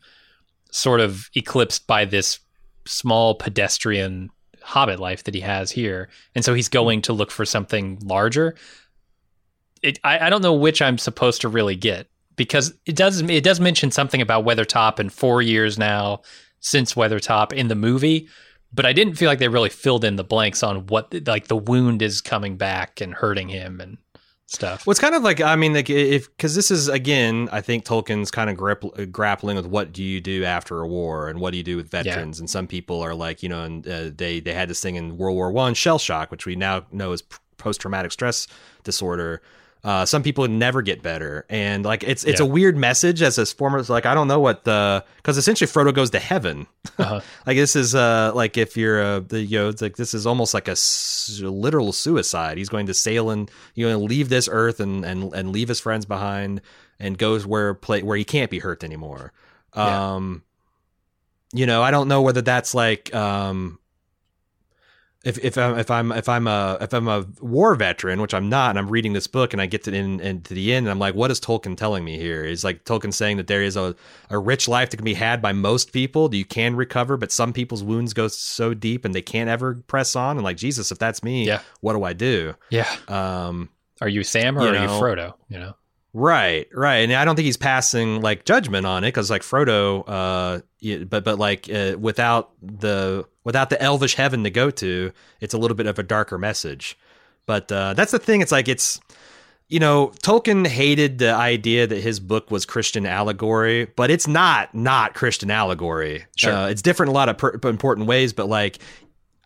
sort 0.72 1.00
of 1.00 1.30
eclipsed 1.36 1.88
by 1.88 2.06
this 2.06 2.40
small 2.86 3.36
pedestrian 3.36 4.30
hobbit 4.62 5.00
life 5.00 5.24
that 5.24 5.34
he 5.34 5.42
has 5.42 5.72
here. 5.72 6.10
And 6.36 6.46
so 6.46 6.54
he's 6.54 6.70
going 6.70 7.02
to 7.04 7.14
look 7.14 7.32
for 7.32 7.46
something 7.46 8.00
larger. 8.04 8.56
it, 9.82 10.00
I, 10.04 10.28
I 10.28 10.30
don't 10.30 10.42
know 10.42 10.54
which 10.54 10.82
I'm 10.82 10.98
supposed 10.98 11.42
to 11.42 11.50
really 11.50 11.76
get 11.76 12.08
because 12.40 12.74
it 12.86 12.96
does 12.96 13.20
it 13.20 13.44
does 13.44 13.60
mention 13.60 13.92
something 13.92 14.22
about 14.22 14.46
Weathertop 14.46 14.98
in 14.98 15.10
four 15.10 15.42
years 15.42 15.78
now 15.78 16.22
since 16.62 16.94
Weathertop 16.94 17.52
in 17.52 17.68
the 17.68 17.76
movie, 17.76 18.30
but 18.74 18.86
I 18.86 18.94
didn't 18.94 19.16
feel 19.16 19.28
like 19.28 19.40
they 19.40 19.50
really 19.50 19.70
filled 19.70 20.06
in 20.06 20.16
the 20.16 20.24
blanks 20.24 20.64
on 20.64 20.88
what 20.88 21.14
like 21.28 21.48
the 21.48 21.58
wound 21.58 22.02
is 22.02 22.22
coming 22.22 22.56
back 22.56 23.02
and 23.02 23.14
hurting 23.14 23.50
him 23.50 23.82
and 23.82 23.98
stuff. 24.48 24.88
Well, 24.88 24.92
it's 24.92 25.02
kind 25.02 25.16
of 25.16 25.22
like 25.22 25.42
I 25.42 25.58
mean, 25.58 25.74
like 25.74 25.90
if 25.90 26.30
because 26.38 26.56
this 26.56 26.72
is 26.72 26.88
again, 26.88 27.50
I 27.52 27.60
think 27.60 27.84
Tolkien's 27.84 28.32
kind 28.32 28.50
of 28.50 28.56
grip, 28.56 28.86
grappling 29.12 29.58
with 29.58 29.66
what 29.66 29.92
do 29.92 30.02
you 30.02 30.22
do 30.22 30.46
after 30.46 30.80
a 30.80 30.88
war 30.88 31.28
and 31.28 31.42
what 31.42 31.52
do 31.52 31.58
you 31.58 31.64
do 31.64 31.76
with 31.76 31.92
veterans, 31.92 32.40
yeah. 32.40 32.44
and 32.44 32.50
some 32.50 32.68
people 32.68 33.02
are 33.02 33.14
like, 33.14 33.44
you 33.44 33.50
know, 33.50 33.66
and 33.66 33.86
uh, 33.86 34.12
they 34.16 34.40
they 34.40 34.54
had 34.54 34.70
this 34.70 34.82
thing 34.82 34.96
in 34.96 35.18
World 35.18 35.36
War 35.36 35.52
One, 35.52 35.74
shell 35.74 36.00
shock, 36.00 36.32
which 36.32 36.46
we 36.46 36.56
now 36.56 36.86
know 36.90 37.12
is 37.12 37.22
post 37.58 37.82
traumatic 37.82 38.14
stress 38.14 38.48
disorder. 38.86 39.42
Uh, 39.82 40.06
some 40.06 40.24
people 40.24 40.46
never 40.48 40.82
get 40.82 41.02
better, 41.02 41.46
and 41.50 41.86
like 41.86 42.04
it's 42.04 42.26
it's 42.26 42.42
yeah. 42.42 42.46
a 42.46 42.50
weird 42.50 42.76
message 42.76 43.22
as 43.22 43.38
a 43.38 43.46
former 43.46 43.82
like 43.84 44.06
I 44.06 44.14
don't 44.14 44.28
know 44.28 44.42
what 44.42 44.66
the 44.66 45.06
because 45.16 45.38
essentially 45.38 45.70
Frodo 45.70 45.94
goes 45.94 46.10
to 46.12 46.20
heaven. 46.20 46.68
Uh-huh. 46.98 47.22
like 47.48 47.56
this 47.56 47.78
is 47.78 47.96
uh 47.96 48.34
like 48.36 48.58
if 48.58 48.76
you're 48.76 49.02
uh 49.02 49.20
the 49.22 49.40
you 49.42 49.58
know 49.58 49.70
it's 49.70 49.82
like 49.82 49.96
this 49.96 50.14
is 50.14 50.28
almost 50.28 50.54
like 50.54 50.68
a 50.68 50.72
s- 50.72 51.40
literal 51.42 51.94
suicide. 51.94 52.58
He's 52.58 52.68
going 52.68 52.88
to 52.88 52.94
sail 52.94 53.30
and 53.30 53.50
you 53.74 53.88
know 53.88 54.00
leave 54.00 54.28
this 54.28 54.50
earth 54.52 54.82
and 54.82 55.06
and 55.06 55.34
and 55.34 55.54
leave 55.54 55.70
his 55.70 55.80
friends 55.80 56.06
behind 56.06 56.60
and 57.00 57.18
goes 57.18 57.46
where 57.48 57.74
play 57.74 58.04
where 58.04 58.18
he 58.18 58.26
can't 58.26 58.52
be 58.52 58.60
hurt 58.60 58.84
anymore. 58.84 59.32
Yeah. 59.78 60.16
Um, 60.16 60.44
you 61.54 61.66
know 61.66 61.82
I 61.82 61.92
don't 61.92 62.10
know 62.10 62.22
whether 62.22 62.42
that's 62.42 62.76
like 62.76 63.16
um 63.16 63.79
if 65.26 65.38
if 65.44 65.58
I'm 65.58 65.78
if 65.78 65.92
I'm 65.92 66.12
if 66.14 66.30
I'm 66.30 66.48
a 66.48 66.78
if 66.80 66.94
I'm 66.94 67.10
a 67.10 67.26
war 67.42 67.76
veteran, 67.76 68.22
which 68.22 68.34
I'm 68.34 68.48
not, 68.48 68.70
and 68.70 68.80
I'm 68.80 68.90
reading 68.90 69.12
this 69.12 69.28
book 69.28 69.52
and 69.52 69.62
I 69.62 69.66
get 69.66 69.84
to 69.84 69.94
in, 69.94 70.22
in 70.22 70.42
to 70.44 70.54
the 70.54 70.74
end, 70.74 70.86
and 70.86 70.92
I'm 70.92 71.00
like, 71.00 71.14
what 71.14 71.30
is 71.30 71.42
Tolkien 71.42 71.76
telling 71.76 72.06
me 72.06 72.18
here? 72.18 72.46
Is 72.46 72.64
like 72.64 72.86
Tolkien 72.86 73.14
saying 73.14 73.36
that 73.38 73.48
there 73.48 73.62
is 73.62 73.76
a, 73.76 73.96
a 74.30 74.40
rich 74.40 74.70
life 74.70 74.92
that 74.92 74.98
can 74.98 75.04
be 75.04 75.16
had 75.16 75.42
by 75.42 75.52
most 75.52 75.92
people, 75.92 76.30
that 76.30 76.38
you 76.38 76.46
can 76.46 76.76
recover, 76.76 77.18
but 77.18 77.34
some 77.34 77.52
people's 77.52 77.84
wounds 77.84 78.14
go 78.14 78.30
so 78.30 78.74
deep 78.74 79.04
and 79.04 79.14
they 79.14 79.22
can't 79.22 79.50
ever 79.50 79.76
press 79.88 80.16
on. 80.16 80.38
And 80.38 80.44
like 80.46 80.56
Jesus, 80.56 80.90
if 80.90 81.00
that's 81.00 81.22
me, 81.22 81.46
yeah. 81.46 81.62
what 81.82 81.94
do 81.94 82.04
I 82.04 82.14
do? 82.14 82.56
Yeah. 82.70 82.90
Um, 83.10 83.70
are 84.00 84.08
you 84.08 84.24
Sam 84.24 84.58
or 84.58 84.62
you 84.62 84.68
are 84.70 84.84
you 84.84 84.88
Frodo? 84.88 85.34
You 85.50 85.60
know. 85.60 85.76
Right, 86.14 86.68
right, 86.74 86.98
and 86.98 87.14
I 87.14 87.24
don't 87.24 87.36
think 87.36 87.46
he's 87.46 87.58
passing 87.58 88.22
like 88.22 88.44
judgment 88.44 88.86
on 88.86 89.04
it 89.04 89.08
because 89.08 89.30
like 89.30 89.44
Frodo, 89.44 90.04
uh, 90.08 90.62
but 90.82 91.24
but 91.24 91.40
like 91.40 91.70
uh, 91.70 91.96
without 92.00 92.52
the 92.62 93.26
without 93.44 93.70
the 93.70 93.82
elvish 93.82 94.16
heaven 94.16 94.44
to 94.44 94.50
go 94.50 94.70
to, 94.72 95.12
it's 95.42 95.54
a 95.54 95.58
little 95.58 95.76
bit 95.76 95.88
of 95.88 96.00
a 96.00 96.04
darker 96.04 96.38
message. 96.38 96.98
But 97.46 97.72
uh, 97.72 97.94
that's 97.94 98.12
the 98.12 98.20
thing. 98.20 98.42
It's 98.42 98.52
like 98.52 98.68
it's 98.68 99.00
you 99.68 99.80
know 99.80 100.14
Tolkien 100.24 100.66
hated 100.68 101.18
the 101.18 101.34
idea 101.34 101.86
that 101.88 102.02
his 102.02 102.20
book 102.20 102.50
was 102.52 102.66
Christian 102.66 103.06
allegory, 103.06 103.86
but 103.96 104.10
it's 104.10 104.28
not 104.28 104.74
not 104.74 105.14
Christian 105.16 105.52
allegory. 105.52 106.26
Sure, 106.36 106.54
uh, 106.54 106.68
it's 106.68 106.82
different 106.82 107.10
in 107.10 107.16
a 107.16 107.18
lot 107.18 107.30
of 107.30 107.38
per- 107.38 107.60
important 107.68 108.08
ways. 108.08 108.34
But 108.34 108.48
like 108.48 108.80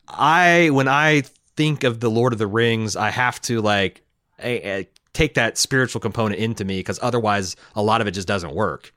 I 0.07 0.69
when 0.71 0.87
I 0.87 1.23
think 1.55 1.83
of 1.83 1.99
the 1.99 2.09
Lord 2.09 2.33
of 2.33 2.39
the 2.39 2.47
Rings, 2.47 2.95
I 2.95 3.09
have 3.09 3.41
to 3.43 3.61
like. 3.61 4.01
Take 5.13 5.35
that 5.35 5.59
spiritual 5.59 6.01
component 6.01 6.41
into 6.41 6.65
me 6.65 6.79
because 6.79 6.99
otherwise 7.03 7.55
a 7.75 7.83
lot 7.83 8.01
of 8.01 8.07
it 8.07 8.11
just 8.11 8.27
doesn't 8.27 8.55
work. 8.55 8.91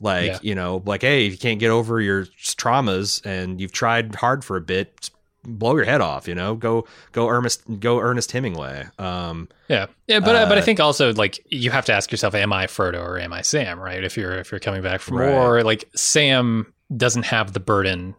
Like, 0.00 0.26
yeah. 0.26 0.38
you 0.42 0.54
know, 0.54 0.82
like, 0.86 1.02
hey, 1.02 1.26
if 1.26 1.32
you 1.32 1.38
can't 1.38 1.58
get 1.58 1.70
over 1.70 2.00
your 2.00 2.24
traumas 2.24 3.24
and 3.26 3.60
you've 3.60 3.72
tried 3.72 4.14
hard 4.14 4.44
for 4.44 4.56
a 4.56 4.60
bit, 4.60 5.10
blow 5.44 5.74
your 5.76 5.84
head 5.84 6.00
off, 6.00 6.28
you 6.28 6.34
know, 6.34 6.54
go, 6.54 6.86
go 7.12 7.28
Ernest, 7.28 7.62
go 7.80 7.98
Ernest 7.98 8.30
Hemingway. 8.32 8.86
Um, 8.98 9.48
yeah. 9.68 9.86
Yeah. 10.06 10.20
But, 10.20 10.36
uh, 10.36 10.48
but 10.48 10.58
I 10.58 10.60
think 10.60 10.78
also 10.78 11.12
like 11.14 11.44
you 11.50 11.70
have 11.70 11.84
to 11.86 11.92
ask 11.92 12.10
yourself, 12.10 12.34
am 12.34 12.52
I 12.52 12.66
Frodo 12.66 13.00
or 13.00 13.18
am 13.18 13.32
I 13.32 13.42
Sam? 13.42 13.80
Right. 13.80 14.04
If 14.04 14.16
you're, 14.16 14.38
if 14.38 14.52
you're 14.52 14.60
coming 14.60 14.82
back 14.82 15.00
from 15.00 15.18
right. 15.18 15.32
war, 15.32 15.62
like 15.62 15.88
Sam 15.94 16.72
doesn't 16.96 17.24
have 17.24 17.52
the 17.52 17.60
burden 17.60 18.14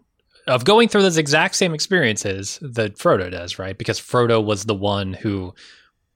of 0.47 0.65
going 0.65 0.89
through 0.89 1.03
those 1.03 1.17
exact 1.17 1.55
same 1.55 1.73
experiences 1.73 2.59
that 2.61 2.97
Frodo 2.97 3.29
does, 3.31 3.59
right? 3.59 3.77
Because 3.77 3.99
Frodo 3.99 4.43
was 4.43 4.65
the 4.65 4.75
one 4.75 5.13
who 5.13 5.53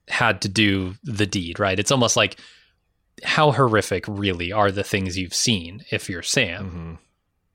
had 0.08 0.42
to 0.42 0.50
do 0.50 0.95
the 1.03 1.25
deed, 1.25 1.59
right? 1.59 1.80
It's 1.80 1.92
almost 1.92 2.17
like 2.17 2.38
how 3.24 3.51
horrific 3.51 4.06
really 4.08 4.51
are 4.51 4.72
the 4.72 4.83
things 4.83 5.17
you've 5.17 5.33
seen 5.33 5.83
if 5.92 6.09
you're 6.09 6.24
Sam. 6.24 6.66
Mm-hmm. 6.66 6.92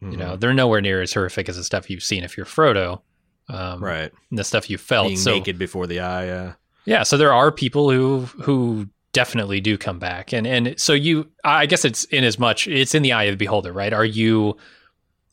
Mm-hmm. 0.06 0.12
You 0.12 0.16
know, 0.16 0.36
they're 0.36 0.54
nowhere 0.54 0.80
near 0.80 1.02
as 1.02 1.12
horrific 1.12 1.48
as 1.48 1.56
the 1.56 1.64
stuff 1.64 1.90
you've 1.90 2.02
seen 2.02 2.22
if 2.22 2.36
you're 2.36 2.46
Frodo. 2.46 3.00
Um, 3.48 3.82
right. 3.82 4.12
the 4.30 4.44
stuff 4.44 4.68
you 4.68 4.76
felt. 4.78 5.08
Being 5.08 5.18
so, 5.18 5.34
naked 5.34 5.58
before 5.58 5.86
the 5.86 6.00
eye, 6.00 6.26
yeah. 6.26 6.52
Yeah, 6.84 7.02
so 7.02 7.16
there 7.16 7.32
are 7.32 7.50
people 7.50 7.90
who 7.90 8.20
who 8.42 8.88
definitely 9.12 9.60
do 9.60 9.76
come 9.76 9.98
back. 9.98 10.32
And 10.32 10.46
and 10.46 10.78
so 10.78 10.92
you 10.92 11.30
I 11.44 11.66
guess 11.66 11.84
it's 11.84 12.04
in 12.04 12.24
as 12.24 12.38
much 12.38 12.66
it's 12.66 12.94
in 12.94 13.02
the 13.02 13.12
eye 13.12 13.24
of 13.24 13.32
the 13.32 13.44
beholder, 13.44 13.72
right? 13.72 13.92
Are 13.92 14.04
you 14.04 14.56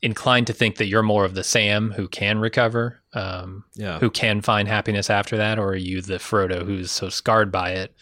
inclined 0.02 0.46
to 0.48 0.52
think 0.52 0.76
that 0.76 0.86
you're 0.86 1.02
more 1.02 1.24
of 1.24 1.34
the 1.34 1.44
Sam 1.44 1.92
who 1.92 2.08
can 2.08 2.38
recover, 2.38 3.00
um, 3.14 3.64
yeah. 3.74 3.98
who 3.98 4.10
can 4.10 4.40
find 4.40 4.68
happiness 4.68 5.08
after 5.08 5.36
that, 5.36 5.58
or 5.58 5.70
are 5.70 5.76
you 5.76 6.02
the 6.02 6.14
Frodo 6.18 6.64
who's 6.64 6.90
so 6.90 7.08
scarred 7.08 7.50
by 7.50 7.70
it 7.70 7.94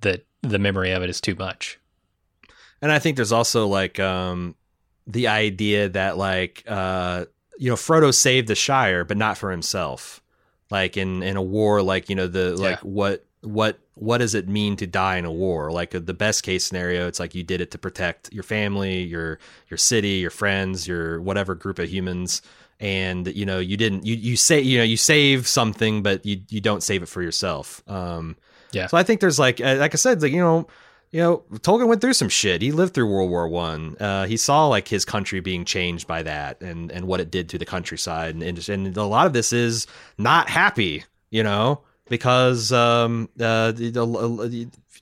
that 0.00 0.26
the 0.42 0.58
memory 0.58 0.92
of 0.92 1.02
it 1.02 1.10
is 1.10 1.20
too 1.20 1.34
much? 1.34 1.78
And 2.80 2.90
I 2.90 2.98
think 2.98 3.16
there's 3.16 3.32
also 3.32 3.66
like 3.66 4.00
um, 4.00 4.56
the 5.06 5.28
idea 5.28 5.88
that 5.90 6.18
like 6.18 6.64
uh, 6.66 7.26
you 7.58 7.70
know 7.70 7.76
Frodo 7.76 8.12
saved 8.12 8.48
the 8.48 8.54
Shire, 8.54 9.04
but 9.04 9.16
not 9.16 9.38
for 9.38 9.50
himself. 9.50 10.20
Like 10.70 10.96
in 10.96 11.22
in 11.22 11.36
a 11.36 11.42
war, 11.42 11.82
like 11.82 12.08
you 12.08 12.16
know 12.16 12.26
the 12.26 12.56
like 12.56 12.78
yeah. 12.82 12.88
what 12.88 13.26
what 13.42 13.78
what 13.94 14.18
does 14.18 14.34
it 14.34 14.48
mean 14.48 14.76
to 14.76 14.86
die 14.86 15.16
in 15.16 15.24
a 15.24 15.32
war? 15.32 15.70
Like 15.70 15.90
the 15.90 16.14
best 16.14 16.42
case 16.42 16.64
scenario, 16.64 17.06
it's 17.06 17.20
like 17.20 17.34
you 17.34 17.42
did 17.42 17.60
it 17.60 17.70
to 17.72 17.78
protect 17.78 18.32
your 18.32 18.42
family, 18.42 19.02
your 19.02 19.38
your 19.68 19.78
city, 19.78 20.14
your 20.14 20.30
friends, 20.30 20.88
your 20.88 21.20
whatever 21.20 21.54
group 21.54 21.78
of 21.78 21.88
humans, 21.88 22.42
and 22.80 23.28
you 23.28 23.44
know 23.44 23.58
you 23.58 23.76
didn't 23.76 24.06
you 24.06 24.14
you 24.14 24.36
say 24.36 24.60
you 24.60 24.78
know 24.78 24.84
you 24.84 24.96
save 24.96 25.46
something, 25.46 26.02
but 26.02 26.24
you 26.24 26.40
you 26.48 26.60
don't 26.60 26.82
save 26.82 27.02
it 27.02 27.08
for 27.08 27.22
yourself. 27.22 27.82
Um, 27.86 28.36
yeah. 28.72 28.86
So 28.86 28.96
I 28.96 29.02
think 29.02 29.20
there's 29.20 29.38
like 29.38 29.60
uh, 29.60 29.76
like 29.76 29.94
I 29.94 29.96
said, 29.96 30.22
like 30.22 30.32
you 30.32 30.40
know. 30.40 30.66
You 31.14 31.20
know, 31.20 31.44
Tolkien 31.58 31.88
went 31.88 32.00
through 32.00 32.14
some 32.14 32.30
shit. 32.30 32.62
He 32.62 32.72
lived 32.72 32.94
through 32.94 33.06
World 33.06 33.28
War 33.28 33.46
One. 33.46 33.98
Uh, 34.00 34.24
he 34.24 34.38
saw 34.38 34.68
like 34.68 34.88
his 34.88 35.04
country 35.04 35.40
being 35.40 35.66
changed 35.66 36.06
by 36.06 36.22
that, 36.22 36.62
and 36.62 36.90
and 36.90 37.06
what 37.06 37.20
it 37.20 37.30
did 37.30 37.50
to 37.50 37.58
the 37.58 37.66
countryside, 37.66 38.34
and 38.34 38.42
and, 38.42 38.66
and 38.66 38.96
a 38.96 39.04
lot 39.04 39.26
of 39.26 39.34
this 39.34 39.52
is 39.52 39.86
not 40.16 40.48
happy. 40.48 41.04
You 41.28 41.42
know, 41.42 41.82
because 42.08 42.72
um, 42.72 43.28
uh, 43.38 43.72
the, 43.72 43.90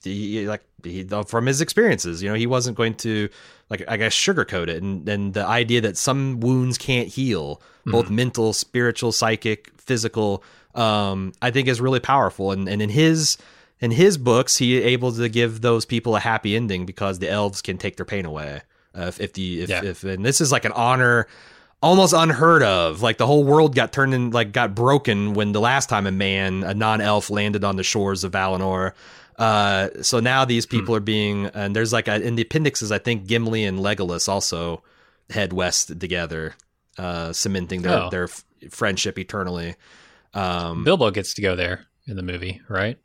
the, 0.02 0.46
like 0.46 0.62
he, 0.84 1.04
from 1.26 1.46
his 1.46 1.60
experiences, 1.60 2.22
you 2.22 2.28
know, 2.28 2.34
he 2.34 2.46
wasn't 2.46 2.76
going 2.76 2.94
to 2.94 3.28
like 3.68 3.82
I 3.88 3.96
guess 3.96 4.14
sugarcoat 4.14 4.68
it, 4.68 4.82
and 4.82 5.08
and 5.08 5.34
the 5.34 5.46
idea 5.46 5.80
that 5.82 5.96
some 5.96 6.40
wounds 6.40 6.78
can't 6.78 7.08
heal, 7.08 7.56
mm-hmm. 7.56 7.92
both 7.92 8.10
mental, 8.10 8.52
spiritual, 8.52 9.12
psychic, 9.12 9.70
physical, 9.78 10.42
um, 10.74 11.32
I 11.40 11.50
think 11.50 11.68
is 11.68 11.80
really 11.80 12.00
powerful, 12.00 12.52
and 12.52 12.68
and 12.68 12.82
in 12.82 12.90
his 12.90 13.38
in 13.80 13.90
his 13.90 14.18
books, 14.18 14.58
he 14.58 14.76
able 14.78 15.12
to 15.12 15.28
give 15.28 15.60
those 15.60 15.84
people 15.84 16.16
a 16.16 16.20
happy 16.20 16.54
ending 16.54 16.86
because 16.86 17.18
the 17.18 17.30
elves 17.30 17.62
can 17.62 17.78
take 17.78 17.96
their 17.96 18.06
pain 18.06 18.26
away. 18.26 18.62
Uh, 18.96 19.02
if, 19.02 19.20
if 19.20 19.32
the 19.32 19.62
if, 19.62 19.70
yeah. 19.70 19.84
if 19.84 20.04
and 20.04 20.24
this 20.24 20.40
is 20.40 20.50
like 20.52 20.64
an 20.64 20.72
honor 20.72 21.26
almost 21.82 22.12
unheard 22.12 22.62
of. 22.62 23.02
Like 23.02 23.18
the 23.18 23.26
whole 23.26 23.44
world 23.44 23.74
got 23.74 23.92
turned 23.92 24.14
in, 24.14 24.30
like 24.30 24.52
got 24.52 24.74
broken 24.74 25.34
when 25.34 25.52
the 25.52 25.60
last 25.60 25.88
time 25.88 26.06
a 26.06 26.12
man, 26.12 26.62
a 26.62 26.74
non-elf, 26.74 27.30
landed 27.30 27.64
on 27.64 27.76
the 27.76 27.82
shores 27.82 28.24
of 28.24 28.32
Valinor. 28.32 28.92
Uh, 29.38 29.88
so 30.02 30.20
now 30.20 30.44
these 30.44 30.66
hmm. 30.66 30.70
people 30.70 30.94
hmm. 30.94 30.98
are 30.98 31.00
being, 31.00 31.46
and 31.46 31.74
there's 31.74 31.92
like 31.92 32.08
a, 32.08 32.20
in 32.20 32.34
the 32.34 32.42
appendixes, 32.42 32.92
I 32.92 32.98
think 32.98 33.26
Gimli 33.26 33.64
and 33.64 33.78
Legolas 33.78 34.28
also 34.28 34.82
head 35.30 35.52
west 35.52 35.98
together, 36.00 36.54
uh, 36.98 37.32
cementing 37.32 37.82
their 37.82 37.98
oh. 37.98 38.10
their 38.10 38.24
f- 38.24 38.44
friendship 38.70 39.18
eternally. 39.18 39.76
Um, 40.34 40.84
Bilbo 40.84 41.10
gets 41.10 41.34
to 41.34 41.42
go 41.42 41.56
there 41.56 41.86
in 42.06 42.16
the 42.16 42.22
movie, 42.22 42.60
right? 42.68 42.98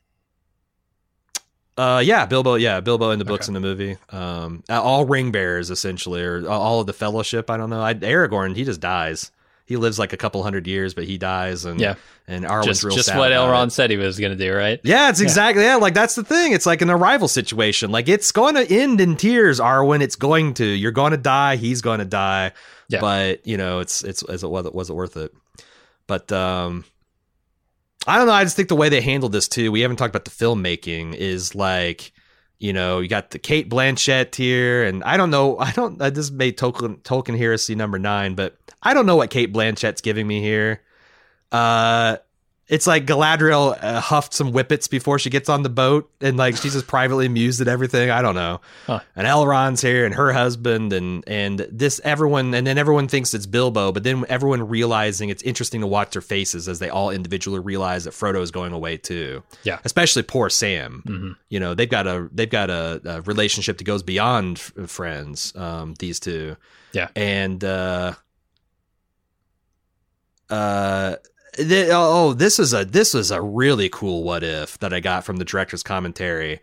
Uh, 1.77 2.01
yeah, 2.03 2.25
Bilbo. 2.25 2.55
Yeah, 2.55 2.79
Bilbo 2.79 3.11
in 3.11 3.19
the 3.19 3.25
books 3.25 3.47
okay. 3.47 3.55
in 3.55 3.61
the 3.61 3.67
movie. 3.67 3.97
Um, 4.09 4.63
all 4.69 5.05
ring 5.05 5.31
bearers 5.31 5.69
essentially, 5.69 6.21
or 6.21 6.47
all 6.47 6.79
of 6.79 6.87
the 6.87 6.93
Fellowship. 6.93 7.49
I 7.49 7.57
don't 7.57 7.69
know. 7.69 7.81
I, 7.81 7.93
Aragorn, 7.93 8.55
he 8.55 8.63
just 8.63 8.79
dies. 8.79 9.31
He 9.65 9.77
lives 9.77 9.97
like 9.97 10.13
a 10.13 10.17
couple 10.17 10.43
hundred 10.43 10.67
years, 10.67 10.93
but 10.93 11.05
he 11.05 11.17
dies, 11.17 11.65
and 11.65 11.79
yeah, 11.79 11.95
and 12.27 12.45
Arwen's 12.45 12.67
just, 12.67 12.83
real 12.83 12.95
just 12.95 13.07
sad 13.07 13.17
what 13.17 13.31
Elrond 13.31 13.67
it. 13.67 13.71
said 13.71 13.89
he 13.89 13.97
was 13.97 14.19
going 14.19 14.37
to 14.37 14.37
do, 14.37 14.55
right? 14.55 14.79
Yeah, 14.83 15.09
it's 15.09 15.21
exactly 15.21 15.63
yeah. 15.63 15.71
yeah. 15.71 15.75
Like 15.77 15.95
that's 15.95 16.13
the 16.13 16.23
thing. 16.23 16.53
It's 16.53 16.67
like 16.67 16.83
an 16.83 16.91
arrival 16.91 17.27
situation. 17.27 17.91
Like 17.91 18.07
it's 18.07 18.31
going 18.31 18.55
to 18.55 18.71
end 18.71 19.01
in 19.01 19.17
tears, 19.17 19.59
Arwen. 19.59 20.01
It's 20.01 20.15
going 20.15 20.53
to. 20.55 20.65
You're 20.65 20.91
going 20.91 21.11
to 21.11 21.17
die. 21.17 21.55
He's 21.55 21.81
going 21.81 21.99
to 21.99 22.05
die. 22.05 22.51
Yeah. 22.89 23.01
But 23.01 23.45
you 23.47 23.57
know, 23.57 23.79
it's 23.79 24.03
it's 24.03 24.21
is 24.23 24.43
it 24.43 24.47
was 24.47 24.67
it 24.67 24.75
was 24.75 24.91
it 24.91 24.93
worth 24.93 25.17
it? 25.17 25.33
But 26.05 26.31
um, 26.31 26.85
I 28.07 28.17
don't 28.17 28.27
know. 28.27 28.33
I 28.33 28.43
just 28.43 28.55
think 28.55 28.69
the 28.69 28.75
way 28.75 28.89
they 28.89 29.01
handled 29.01 29.31
this 29.31 29.47
too. 29.47 29.71
We 29.71 29.81
haven't 29.81 29.97
talked 29.97 30.15
about 30.15 30.25
the 30.25 30.31
filmmaking. 30.31 31.15
Is 31.15 31.55
like, 31.55 32.11
you 32.59 32.73
know, 32.73 32.99
you 32.99 33.07
got 33.07 33.31
the 33.31 33.39
Cate 33.39 33.69
Blanchett 33.69 34.35
here, 34.35 34.83
and 34.83 35.03
I 35.03 35.17
don't 35.17 35.31
know. 35.31 35.57
I 35.57 35.71
don't. 35.71 36.01
I 36.01 36.09
just 36.09 36.31
made 36.33 36.57
Tolkien 36.57 37.01
Tolkien 37.01 37.37
heresy 37.37 37.75
number 37.75 37.99
nine, 37.99 38.35
but 38.35 38.57
I 38.81 38.93
don't 38.93 39.05
know 39.05 39.15
what 39.15 39.29
Cate 39.29 39.53
Blanchett's 39.53 40.01
giving 40.01 40.27
me 40.27 40.41
here. 40.41 40.81
Uh, 41.51 42.17
it's 42.67 42.87
like 42.87 43.05
Galadriel 43.05 43.77
uh, 43.79 43.99
huffed 44.01 44.33
some 44.33 44.51
whippets 44.51 44.87
before 44.87 45.19
she 45.19 45.29
gets 45.29 45.49
on 45.49 45.61
the 45.61 45.69
boat, 45.69 46.09
and 46.19 46.35
like 46.35 46.57
she's 46.57 46.73
just 46.73 46.87
privately 46.87 47.27
amused 47.27 47.61
at 47.61 47.67
everything. 47.67 48.09
I 48.09 48.23
don't 48.23 48.33
know. 48.33 48.59
Huh. 48.87 49.01
And 49.15 49.27
Elrond's 49.27 49.81
here, 49.81 50.03
and 50.03 50.15
her 50.15 50.33
husband, 50.33 50.91
and 50.91 51.23
and 51.27 51.59
this 51.71 52.01
everyone, 52.03 52.53
and 52.55 52.65
then 52.65 52.79
everyone 52.79 53.07
thinks 53.07 53.35
it's 53.35 53.45
Bilbo, 53.45 53.91
but 53.91 54.03
then 54.03 54.25
everyone 54.29 54.67
realizing 54.67 55.29
it's 55.29 55.43
interesting 55.43 55.81
to 55.81 55.87
watch 55.87 56.13
their 56.13 56.23
faces 56.23 56.67
as 56.67 56.79
they 56.79 56.89
all 56.89 57.11
individually 57.11 57.59
realize 57.59 58.05
that 58.05 58.13
Frodo 58.15 58.41
is 58.41 58.49
going 58.49 58.73
away 58.73 58.97
too. 58.97 59.43
Yeah. 59.63 59.77
especially 59.85 60.23
poor 60.23 60.49
Sam. 60.49 61.03
hmm 61.05 61.31
You 61.49 61.59
know 61.59 61.75
they've 61.75 61.89
got 61.89 62.07
a 62.07 62.27
they've 62.33 62.49
got 62.49 62.71
a, 62.71 62.99
a 63.05 63.21
relationship 63.21 63.77
that 63.77 63.83
goes 63.83 64.01
beyond 64.01 64.57
f- 64.57 64.89
friends. 64.89 65.55
Um, 65.55 65.93
these 65.99 66.19
two. 66.19 66.55
Yeah. 66.93 67.09
and 67.15 67.63
uh, 67.63 68.13
uh 70.49 71.15
th- 71.55 71.89
oh, 71.89 72.29
oh 72.29 72.33
this 72.33 72.59
is 72.59 72.73
a 72.73 72.85
this 72.85 73.15
is 73.15 73.31
a 73.31 73.41
really 73.41 73.89
cool 73.89 74.23
what 74.23 74.43
if 74.43 74.77
that 74.79 74.93
i 74.93 74.99
got 74.99 75.23
from 75.23 75.37
the 75.37 75.45
director's 75.45 75.83
commentary. 75.83 76.61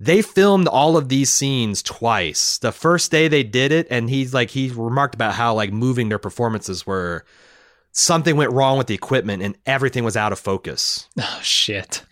They 0.00 0.20
filmed 0.20 0.66
all 0.66 0.96
of 0.96 1.08
these 1.08 1.30
scenes 1.30 1.80
twice. 1.80 2.58
The 2.58 2.72
first 2.72 3.12
day 3.12 3.28
they 3.28 3.44
did 3.44 3.70
it 3.70 3.86
and 3.88 4.10
he's 4.10 4.34
like 4.34 4.50
he 4.50 4.68
remarked 4.68 5.14
about 5.14 5.34
how 5.34 5.54
like 5.54 5.72
moving 5.72 6.08
their 6.08 6.18
performances 6.18 6.84
were 6.84 7.24
something 7.92 8.36
went 8.36 8.50
wrong 8.52 8.78
with 8.78 8.88
the 8.88 8.94
equipment 8.94 9.42
and 9.44 9.56
everything 9.64 10.02
was 10.02 10.16
out 10.16 10.32
of 10.32 10.40
focus. 10.40 11.08
Oh 11.20 11.40
shit. 11.42 12.02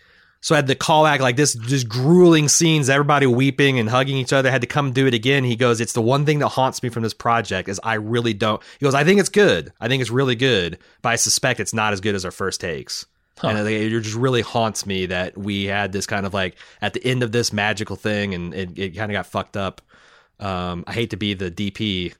So 0.41 0.55
I 0.55 0.57
had 0.57 0.67
to 0.67 0.75
call 0.75 1.03
back 1.03 1.21
like 1.21 1.35
this, 1.37 1.53
just 1.53 1.87
grueling 1.87 2.47
scenes, 2.49 2.89
everybody 2.89 3.25
weeping 3.27 3.79
and 3.79 3.87
hugging 3.89 4.17
each 4.17 4.33
other. 4.33 4.51
had 4.51 4.61
to 4.61 4.67
come 4.67 4.91
do 4.91 5.07
it 5.07 5.13
again. 5.13 5.43
He 5.43 5.55
goes, 5.55 5.79
"It's 5.79 5.93
the 5.93 6.01
one 6.01 6.25
thing 6.25 6.39
that 6.39 6.49
haunts 6.49 6.81
me 6.83 6.89
from 6.89 7.03
this 7.03 7.13
project 7.13 7.69
is 7.69 7.79
I 7.83 7.93
really 7.95 8.33
don't." 8.33 8.61
He 8.79 8.83
goes, 8.83 8.95
"I 8.95 9.03
think 9.03 9.19
it's 9.19 9.29
good. 9.29 9.71
I 9.79 9.87
think 9.87 10.01
it's 10.01 10.11
really 10.11 10.35
good, 10.35 10.77
but 11.01 11.09
I 11.09 11.15
suspect 11.15 11.59
it's 11.59 11.73
not 11.73 11.93
as 11.93 12.01
good 12.01 12.15
as 12.15 12.25
our 12.25 12.31
first 12.31 12.59
takes." 12.59 13.05
Huh. 13.37 13.47
And 13.47 13.67
it 13.67 13.89
just 14.01 14.15
really 14.15 14.41
haunts 14.41 14.85
me 14.85 15.07
that 15.07 15.35
we 15.37 15.65
had 15.65 15.91
this 15.93 16.05
kind 16.05 16.25
of 16.27 16.33
like 16.33 16.55
at 16.81 16.93
the 16.93 17.03
end 17.03 17.23
of 17.23 17.31
this 17.31 17.51
magical 17.53 17.95
thing, 17.95 18.33
and 18.35 18.53
it, 18.53 18.77
it 18.77 18.89
kind 18.95 19.11
of 19.11 19.13
got 19.13 19.25
fucked 19.25 19.57
up. 19.57 19.81
Um, 20.39 20.83
I 20.87 20.93
hate 20.93 21.11
to 21.11 21.17
be 21.17 21.33
the 21.33 21.49
DP 21.49 22.13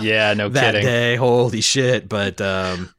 Yeah, 0.00 0.34
no 0.34 0.48
that 0.50 0.72
kidding. 0.74 0.86
day. 0.86 1.16
Holy 1.16 1.60
shit! 1.60 2.08
But 2.08 2.40
um, 2.40 2.94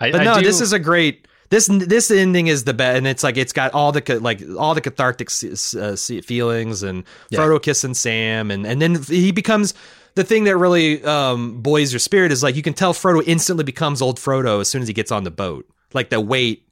I, 0.00 0.10
but 0.10 0.20
I 0.22 0.24
no, 0.24 0.34
do- 0.38 0.44
this 0.44 0.60
is 0.60 0.72
a 0.72 0.78
great. 0.78 1.26
This 1.50 1.66
this 1.66 2.10
ending 2.12 2.46
is 2.46 2.62
the 2.64 2.72
best, 2.74 2.96
and 2.98 3.06
it's 3.08 3.22
like 3.24 3.36
it's 3.36 3.52
got 3.52 3.74
all 3.74 3.90
the 3.92 4.20
like 4.20 4.40
all 4.56 4.74
the 4.74 4.80
cathartic 4.80 5.28
uh, 5.76 5.96
feelings, 6.22 6.82
and 6.84 7.04
Yeah. 7.28 7.40
Frodo 7.40 7.60
kissing 7.60 7.94
Sam, 7.94 8.50
and 8.52 8.64
and 8.66 8.80
then 8.80 9.02
he 9.02 9.32
becomes 9.32 9.74
the 10.14 10.22
thing 10.24 10.44
that 10.44 10.56
really 10.56 11.02
um, 11.04 11.60
buoys 11.60 11.92
your 11.92 11.98
spirit 12.00 12.30
is 12.30 12.42
like 12.42 12.54
you 12.54 12.62
can 12.62 12.72
tell 12.74 12.94
Frodo 12.94 13.22
instantly 13.26 13.64
becomes 13.64 14.00
old 14.00 14.18
Frodo 14.18 14.60
as 14.60 14.68
soon 14.68 14.82
as 14.82 14.88
he 14.88 14.94
gets 14.94 15.10
on 15.10 15.24
the 15.24 15.30
boat. 15.30 15.66
Like 15.92 16.10
the 16.10 16.20
weight 16.20 16.68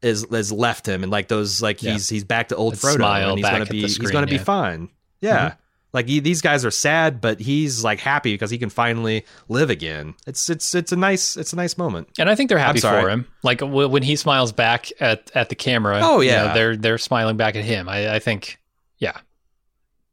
is 0.00 0.26
has 0.30 0.50
left 0.50 0.86
him, 0.86 1.02
and 1.02 1.12
like 1.12 1.28
those 1.28 1.60
like 1.60 1.82
Yeah. 1.82 1.92
he's 1.92 2.08
he's 2.08 2.24
back 2.24 2.48
to 2.48 2.56
old 2.56 2.74
That 2.74 2.80
Frodo, 2.80 2.94
smile 2.96 3.28
and 3.30 3.38
he's 3.38 3.48
gonna 3.50 3.66
be 3.66 3.80
he's 3.82 3.98
gonna 3.98 4.26
be 4.26 4.36
yeah. 4.36 4.44
fine. 4.44 4.88
Yeah. 5.20 5.54
Like 5.92 6.08
he, 6.08 6.20
these 6.20 6.40
guys 6.40 6.64
are 6.64 6.70
sad, 6.70 7.20
but 7.20 7.38
he's 7.40 7.84
like 7.84 8.00
happy 8.00 8.32
because 8.32 8.50
he 8.50 8.56
can 8.56 8.70
finally 8.70 9.26
live 9.48 9.68
again. 9.68 10.14
It's 10.26 10.48
it's 10.48 10.74
it's 10.74 10.90
a 10.92 10.96
nice 10.96 11.36
it's 11.36 11.52
a 11.52 11.56
nice 11.56 11.76
moment. 11.76 12.08
and 12.18 12.30
I 12.30 12.34
think 12.34 12.48
they're 12.48 12.58
happy 12.58 12.80
for 12.80 13.08
him. 13.10 13.26
Like 13.42 13.58
w- 13.58 13.88
when 13.88 14.02
he 14.02 14.16
smiles 14.16 14.52
back 14.52 14.88
at, 15.00 15.30
at 15.34 15.50
the 15.50 15.54
camera. 15.54 16.00
Oh, 16.02 16.20
you 16.20 16.30
know, 16.30 16.44
yeah. 16.46 16.54
they're 16.54 16.76
they're 16.76 16.98
smiling 16.98 17.36
back 17.36 17.56
at 17.56 17.64
him. 17.64 17.88
I, 17.88 18.14
I 18.14 18.18
think. 18.20 18.58
Yeah. 18.98 19.18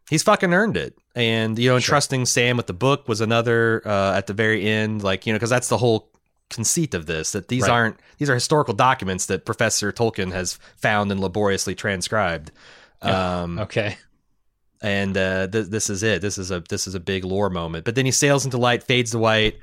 he's 0.09 0.24
fucking 0.24 0.53
earned 0.53 0.75
it. 0.75 0.98
And 1.16 1.58
you 1.58 1.69
know, 1.69 1.74
Sure. 1.80 1.95
entrusting 1.95 2.25
Sam 2.25 2.58
with 2.58 2.67
the 2.67 2.74
book 2.74 3.08
was 3.08 3.22
another 3.22 3.82
uh, 3.85 4.16
at 4.17 4.27
the 4.27 4.33
very 4.33 4.66
end, 4.67 5.03
like 5.03 5.25
you 5.25 5.32
know, 5.33 5.38
because 5.38 5.49
that's 5.49 5.69
the 5.69 5.77
whole 5.77 6.11
conceit 6.49 6.93
of 6.95 7.06
this 7.06 7.32
that 7.33 7.48
these 7.48 7.64
Right. 7.64 7.72
aren't 7.72 7.99
these 8.17 8.30
are 8.30 8.33
historical 8.33 8.74
documents 8.74 9.27
that 9.27 9.45
Professor 9.45 9.91
Tolkien 9.91 10.32
has 10.33 10.58
found 10.77 11.11
and 11.11 11.19
laboriously 11.22 11.75
transcribed. 11.75 12.51
Um, 13.01 13.59
Okay. 13.59 13.98
And 14.82 15.17
uh, 15.17 15.48
th- 15.48 15.67
this 15.67 15.90
is 15.90 16.03
it. 16.03 16.22
This 16.22 16.38
is 16.38 16.51
a 16.51 16.61
this 16.61 16.88
is 16.88 16.95
a 16.95 16.99
big 16.99 17.24
lore 17.24 17.49
moment. 17.49 17.85
But 17.85 17.95
then 17.95 18.06
he 18.06 18.11
sails 18.11 18.45
into 18.45 18.58
light, 18.58 18.83
fades 18.83 19.11
to 19.11 19.19
white, 19.19 19.59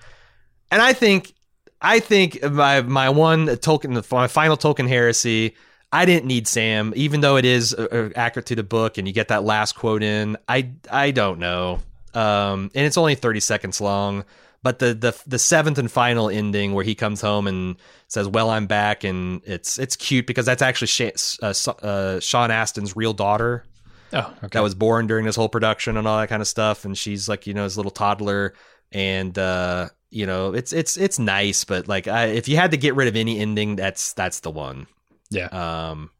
and 0.70 0.82
I 0.82 0.92
think 0.92 1.32
I 1.80 2.00
think 2.00 2.42
my 2.42 2.82
my 2.82 3.08
one 3.08 3.46
Tolkien, 3.46 4.10
my 4.10 4.28
final 4.28 4.56
Tolkien 4.56 4.88
heresy. 4.88 5.54
I 5.92 6.04
didn't 6.04 6.26
need 6.26 6.48
Sam, 6.48 6.92
even 6.96 7.20
though 7.20 7.36
it 7.36 7.44
is 7.44 7.72
uh, 7.72 7.86
uh, 7.90 8.10
accurate 8.16 8.46
to 8.46 8.56
the 8.56 8.64
book, 8.64 8.98
and 8.98 9.06
you 9.06 9.14
get 9.14 9.28
that 9.28 9.44
last 9.44 9.74
quote 9.76 10.02
in. 10.02 10.36
I 10.48 10.72
I 10.90 11.12
don't 11.12 11.38
know, 11.38 11.80
um, 12.12 12.70
and 12.74 12.86
it's 12.86 12.98
only 12.98 13.14
thirty 13.14 13.40
seconds 13.40 13.80
long. 13.80 14.24
But 14.62 14.80
the 14.80 14.94
the 14.94 15.16
the 15.26 15.38
seventh 15.38 15.78
and 15.78 15.90
final 15.90 16.28
ending 16.28 16.74
where 16.74 16.84
he 16.84 16.96
comes 16.96 17.20
home 17.20 17.46
and 17.46 17.76
says, 18.08 18.26
"Well, 18.26 18.50
I'm 18.50 18.66
back," 18.66 19.04
and 19.04 19.40
it's 19.44 19.78
it's 19.78 19.94
cute 19.96 20.26
because 20.26 20.44
that's 20.44 20.60
actually 20.60 21.12
uh, 21.40 21.54
uh, 21.82 22.20
Sean 22.20 22.50
Astin's 22.50 22.96
real 22.96 23.12
daughter 23.12 23.64
Oh, 24.12 24.32
okay. 24.38 24.48
that 24.52 24.62
was 24.62 24.74
born 24.74 25.06
during 25.06 25.26
this 25.26 25.36
whole 25.36 25.48
production 25.48 25.96
and 25.96 26.06
all 26.06 26.18
that 26.18 26.28
kind 26.28 26.40
of 26.42 26.48
stuff. 26.48 26.84
And 26.84 26.96
she's 26.96 27.28
like 27.28 27.46
you 27.46 27.54
know 27.54 27.64
his 27.64 27.76
little 27.76 27.90
toddler. 27.90 28.54
And 28.92 29.36
uh 29.38 29.88
you 30.10 30.26
know 30.26 30.54
it's 30.54 30.72
it's 30.72 30.96
it's 30.96 31.18
nice 31.18 31.64
but 31.64 31.88
like 31.88 32.06
I, 32.06 32.26
if 32.26 32.46
you 32.48 32.56
had 32.56 32.70
to 32.70 32.76
get 32.76 32.94
rid 32.94 33.08
of 33.08 33.16
any 33.16 33.38
ending 33.40 33.76
that's 33.76 34.12
that's 34.12 34.40
the 34.40 34.50
one. 34.50 34.86
Yeah. 35.30 35.46
um 35.46 36.10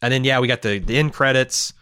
and 0.00 0.12
then 0.12 0.24
yeah 0.24 0.40
we 0.40 0.48
got 0.48 0.62
the 0.62 0.78
the 0.78 0.96
end 0.96 1.12
credits 1.12 1.74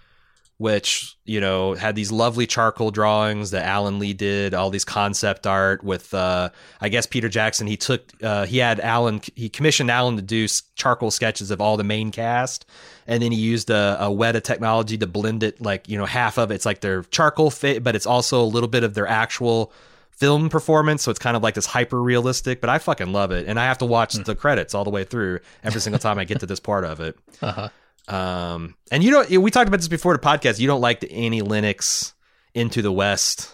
which 0.59 1.17
you 1.25 1.41
know 1.41 1.75
had 1.75 1.97
these 1.97 2.13
lovely 2.13 2.47
charcoal 2.47 2.91
drawings 2.93 3.51
that 3.51 3.65
Alan 3.65 3.99
Lee 3.99 4.13
did, 4.13 4.55
all 4.55 4.71
these 4.71 4.85
concept 4.85 5.45
art 5.47 5.83
with 5.83 6.13
uh 6.15 6.51
I 6.81 6.89
guess 6.89 7.07
Peter 7.07 7.29
Jackson. 7.29 7.67
He 7.67 7.77
took 7.77 8.13
uh 8.23 8.47
he 8.47 8.59
had 8.59 8.79
Alan 8.79 9.23
he 9.35 9.49
commissioned 9.49 9.91
Alan 9.91 10.17
to 10.17 10.23
do 10.23 10.47
charcoal 10.77 11.11
sketches 11.11 11.51
of 11.51 11.61
all 11.61 11.77
the 11.77 11.85
main 11.85 12.11
cast 12.13 12.65
and 13.07 13.23
then 13.23 13.33
he 13.33 13.39
used 13.39 13.71
a, 13.71 13.97
a 14.01 14.07
Weta 14.09 14.43
technology 14.43 14.97
to 14.99 15.07
blend 15.07 15.43
it 15.43 15.61
like 15.61 15.89
you 15.89 15.97
know 15.99 16.07
half 16.07 16.39
of 16.39 16.51
it's 16.51 16.65
like 16.67 16.81
their 16.81 17.03
charcoal 17.05 17.51
fit 17.51 17.83
but 17.83 17.95
it's 17.97 18.07
also 18.07 18.43
a 18.43 18.45
little 18.47 18.69
bit 18.69 18.85
of 18.85 18.95
their 18.95 19.07
actual 19.07 19.73
film 20.11 20.49
performance 20.49 21.03
so 21.03 21.11
it's 21.11 21.19
kind 21.19 21.37
of 21.37 21.43
like 21.43 21.55
this 21.55 21.67
hyper 21.67 22.01
realistic 22.01 22.61
but 22.61 22.71
I 22.71 22.79
fucking 22.79 23.13
love 23.13 23.31
it 23.33 23.49
and 23.49 23.59
I 23.59 23.65
have 23.65 23.79
to 23.79 23.87
watch 23.87 24.15
the 24.15 24.35
credits 24.37 24.75
all 24.75 24.85
the 24.85 24.91
way 24.91 25.05
through 25.05 25.41
every 25.65 25.81
single 25.81 25.99
time 25.99 26.19
I 26.19 26.25
get 26.25 26.41
to 26.41 26.47
this 26.47 26.61
part 26.61 26.85
of 26.85 27.01
it 27.01 27.17
Uh-huh. 27.43 28.15
um, 28.15 28.75
and 28.91 29.03
you 29.03 29.11
don't. 29.11 29.29
We 29.43 29.51
talked 29.51 29.69
about 29.69 29.79
this 29.79 29.89
before 29.89 30.13
the 30.17 30.23
podcast. 30.23 30.59
You 30.61 30.67
don't 30.67 30.81
like 30.81 31.01
the 31.01 31.11
Annie 31.13 31.43
Lennox 31.43 32.15
into 32.55 32.83
the 32.83 32.93
West. 32.93 33.51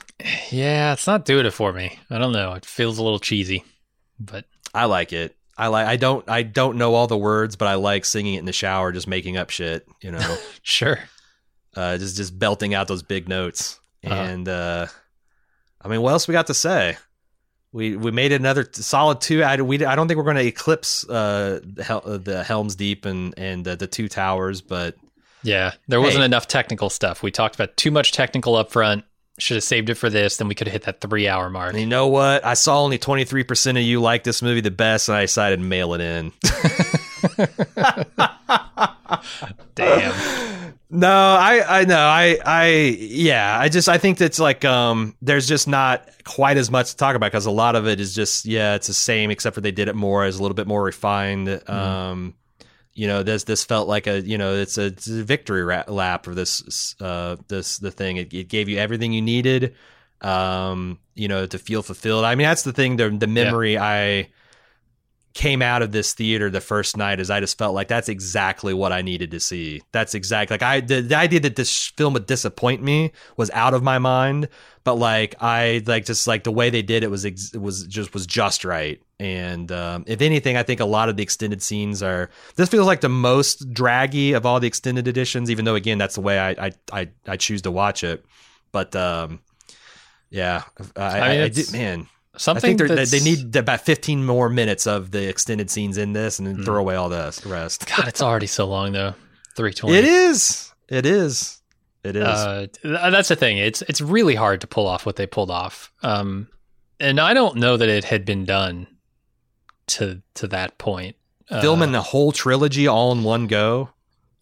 Yeah, 0.50 0.92
it's 0.92 1.06
not 1.06 1.24
doing 1.24 1.46
it 1.46 1.52
for 1.52 1.72
me. 1.72 1.98
I 2.10 2.18
don't 2.18 2.32
know. 2.32 2.52
It 2.54 2.64
feels 2.66 2.98
a 2.98 3.02
little 3.02 3.18
cheesy, 3.20 3.64
but 4.18 4.44
I 4.74 4.86
like 4.86 5.12
it. 5.12 5.36
I 5.58 5.66
like. 5.66 5.86
I 5.86 5.96
don't. 5.96 6.28
I 6.30 6.42
don't 6.44 6.78
know 6.78 6.94
all 6.94 7.06
the 7.08 7.18
words, 7.18 7.56
but 7.56 7.66
I 7.68 7.74
like 7.74 8.04
singing 8.04 8.34
it 8.34 8.38
in 8.38 8.44
the 8.44 8.52
shower, 8.52 8.92
just 8.92 9.08
making 9.08 9.36
up 9.36 9.50
shit. 9.50 9.86
You 10.00 10.12
know, 10.12 10.36
sure. 10.62 11.00
uh, 11.76 11.98
just 11.98 12.16
just 12.16 12.38
belting 12.38 12.74
out 12.74 12.86
those 12.88 13.02
big 13.02 13.28
notes. 13.28 13.80
Uh-huh. 14.04 14.14
And 14.14 14.48
uh, 14.48 14.86
I 15.82 15.88
mean, 15.88 16.00
what 16.00 16.12
else 16.12 16.28
we 16.28 16.32
got 16.32 16.46
to 16.46 16.54
say? 16.54 16.96
We 17.72 17.96
we 17.96 18.12
made 18.12 18.32
another 18.32 18.66
solid 18.72 19.20
two. 19.20 19.42
I 19.42 19.60
we 19.60 19.84
I 19.84 19.96
don't 19.96 20.06
think 20.08 20.16
we're 20.16 20.24
going 20.24 20.36
to 20.36 20.46
eclipse 20.46 21.06
uh 21.08 21.60
the, 21.62 22.00
uh, 22.02 22.16
the 22.18 22.42
Helm's 22.44 22.76
Deep 22.76 23.04
and 23.04 23.34
and 23.36 23.66
uh, 23.66 23.74
the 23.74 23.86
two 23.88 24.08
towers, 24.08 24.62
but 24.62 24.94
Yeah, 25.42 25.72
there 25.88 26.00
wasn't 26.00 26.20
Hey. 26.22 26.26
enough 26.26 26.46
technical 26.48 26.88
stuff. 26.88 27.22
We 27.22 27.30
talked 27.30 27.56
about 27.56 27.76
too 27.76 27.90
much 27.90 28.12
technical 28.12 28.54
up 28.56 28.70
front. 28.70 29.04
Should 29.38 29.56
have 29.56 29.64
saved 29.64 29.88
it 29.88 29.94
for 29.94 30.10
this. 30.10 30.36
Then 30.36 30.48
we 30.48 30.54
could 30.54 30.66
have 30.66 30.72
hit 30.72 30.82
that 30.82 31.00
three 31.00 31.28
hour 31.28 31.48
mark. 31.48 31.70
And 31.70 31.80
you 31.80 31.86
know 31.86 32.08
what? 32.08 32.44
I 32.44 32.54
saw 32.54 32.82
only 32.82 32.98
23% 32.98 33.70
of 33.70 33.82
you 33.82 34.00
like 34.00 34.24
this 34.24 34.42
movie 34.42 34.60
the 34.60 34.70
best, 34.70 35.08
and 35.08 35.16
I 35.16 35.22
decided 35.22 35.60
to 35.60 35.64
mail 35.64 35.94
it 35.94 36.00
in. 36.00 36.32
Damn. 39.74 40.74
no, 40.90 41.08
I, 41.10 41.80
I 41.80 41.84
know. 41.84 41.98
I, 41.98 42.38
I, 42.44 42.68
yeah, 42.98 43.58
I 43.58 43.68
just, 43.68 43.88
I 43.88 43.98
think 43.98 44.18
that's 44.18 44.38
like, 44.40 44.64
um, 44.64 45.14
there's 45.22 45.46
just 45.46 45.68
not 45.68 46.08
quite 46.24 46.56
as 46.56 46.70
much 46.70 46.90
to 46.90 46.96
talk 46.96 47.14
about 47.14 47.30
because 47.30 47.46
a 47.46 47.50
lot 47.50 47.76
of 47.76 47.86
it 47.86 48.00
is 48.00 48.14
just, 48.14 48.44
yeah, 48.44 48.74
it's 48.74 48.88
the 48.88 48.94
same, 48.94 49.30
except 49.30 49.54
for 49.54 49.60
they 49.60 49.70
did 49.72 49.88
it 49.88 49.94
more 49.94 50.24
as 50.24 50.38
a 50.38 50.42
little 50.42 50.54
bit 50.54 50.66
more 50.66 50.82
refined. 50.82 51.62
Um, 51.68 52.34
you 52.98 53.06
know, 53.06 53.22
this, 53.22 53.44
this 53.44 53.64
felt 53.64 53.88
like 53.88 54.06
a, 54.06 54.20
you 54.20 54.36
know, 54.36 54.54
it's 54.54 54.76
a, 54.76 54.86
it's 54.86 55.08
a 55.08 55.22
victory 55.22 55.62
ra- 55.62 55.84
lap 55.86 56.26
of 56.26 56.34
this, 56.34 56.94
uh, 57.00 57.36
this, 57.46 57.78
the 57.78 57.90
thing. 57.90 58.16
It, 58.16 58.34
it 58.34 58.48
gave 58.48 58.68
you 58.68 58.78
everything 58.78 59.12
you 59.12 59.22
needed, 59.22 59.76
um, 60.20 60.98
you 61.14 61.28
know, 61.28 61.46
to 61.46 61.58
feel 61.58 61.82
fulfilled. 61.82 62.24
I 62.24 62.34
mean, 62.34 62.46
that's 62.46 62.64
the 62.64 62.72
thing, 62.72 62.96
the, 62.96 63.08
the 63.08 63.28
memory 63.28 63.78
I, 63.78 64.30
came 65.34 65.62
out 65.62 65.82
of 65.82 65.92
this 65.92 66.14
theater 66.14 66.50
the 66.50 66.60
first 66.60 66.96
night 66.96 67.20
is 67.20 67.30
I 67.30 67.38
just 67.38 67.58
felt 67.58 67.72
like 67.72 67.86
that's 67.86 68.08
exactly 68.08 68.74
what 68.74 68.92
I 68.92 69.02
needed 69.02 69.30
to 69.30 69.38
see. 69.38 69.82
That's 69.92 70.14
exactly 70.14 70.54
like 70.54 70.62
I 70.62 70.80
the, 70.80 71.00
the 71.00 71.14
idea 71.14 71.38
that 71.40 71.54
this 71.54 71.92
film 71.96 72.14
would 72.14 72.26
disappoint 72.26 72.82
me 72.82 73.12
was 73.36 73.48
out 73.50 73.72
of 73.72 73.80
my 73.80 73.98
mind, 73.98 74.48
but 74.82 74.94
like 74.94 75.36
I 75.40 75.82
like 75.86 76.06
just 76.06 76.26
like 76.26 76.42
the 76.42 76.50
way 76.50 76.70
they 76.70 76.82
did 76.82 77.04
it 77.04 77.10
was 77.10 77.24
ex- 77.24 77.52
was 77.52 77.86
just 77.86 78.14
was 78.14 78.26
just 78.26 78.64
right. 78.64 79.00
And 79.20 79.72
um, 79.72 80.04
if 80.06 80.20
anything, 80.22 80.56
I 80.56 80.62
think 80.62 80.78
a 80.80 80.84
lot 80.84 81.08
of 81.08 81.16
the 81.16 81.22
extended 81.24 81.60
scenes 81.60 82.02
are. 82.04 82.30
This 82.54 82.68
feels 82.68 82.86
like 82.86 83.00
the 83.00 83.08
most 83.08 83.72
draggy 83.74 84.32
of 84.34 84.46
all 84.46 84.60
the 84.60 84.68
extended 84.68 85.08
editions, 85.08 85.50
even 85.50 85.64
though 85.64 85.74
again 85.74 85.98
that's 85.98 86.14
the 86.14 86.20
way 86.20 86.38
I 86.38 86.50
I 86.66 86.72
I, 86.92 87.08
I 87.26 87.36
choose 87.36 87.62
to 87.62 87.70
watch 87.72 88.04
it. 88.04 88.24
But 88.70 88.94
um, 88.94 89.40
yeah, 90.30 90.62
I, 90.96 91.02
I 91.02 91.18
I, 91.18 91.28
mean, 91.30 91.40
I 91.40 91.48
did, 91.48 91.72
man. 91.72 92.06
I 92.34 92.38
Something 92.38 92.78
think 92.78 92.88
they're- 92.90 93.06
they 93.06 93.18
need 93.18 93.56
about 93.56 93.80
15 93.80 94.24
more 94.24 94.48
minutes 94.48 94.86
of 94.86 95.10
the 95.10 95.28
extended 95.28 95.70
scenes 95.70 95.98
in 95.98 96.12
this, 96.12 96.38
and 96.38 96.46
then 96.46 96.56
Hmm. 96.56 96.62
throw 96.62 96.78
away 96.78 96.94
all 96.94 97.08
the 97.08 97.34
rest. 97.46 97.88
God, 97.88 98.06
it's 98.06 98.22
already 98.22 98.46
so 98.46 98.66
long 98.68 98.92
though. 98.92 99.14
Three 99.56 99.72
twenty. 99.72 99.98
It 99.98 100.04
is. 100.04 100.72
It 100.88 101.04
is. 101.04 101.60
It 102.04 102.14
is. 102.14 102.22
Uh, 102.24 102.66
that's 102.84 103.28
the 103.28 103.34
thing. 103.34 103.58
It's 103.58 103.82
it's 103.82 104.00
really 104.00 104.36
hard 104.36 104.60
to 104.60 104.68
pull 104.68 104.86
off 104.86 105.04
what 105.04 105.16
they 105.16 105.26
pulled 105.26 105.50
off. 105.50 105.90
Um, 106.04 106.46
and 107.00 107.18
I 107.18 107.34
don't 107.34 107.56
know 107.56 107.76
that 107.76 107.88
it 107.88 108.04
had 108.04 108.24
been 108.24 108.44
done 108.44 108.86
to 109.88 110.22
to 110.34 110.46
that 110.48 110.78
point. 110.78 111.16
Uh, 111.50 111.60
Filming 111.60 111.92
the 111.92 112.02
whole 112.02 112.30
trilogy 112.32 112.86
all 112.86 113.10
in 113.12 113.22
one 113.24 113.46
go. 113.46 113.90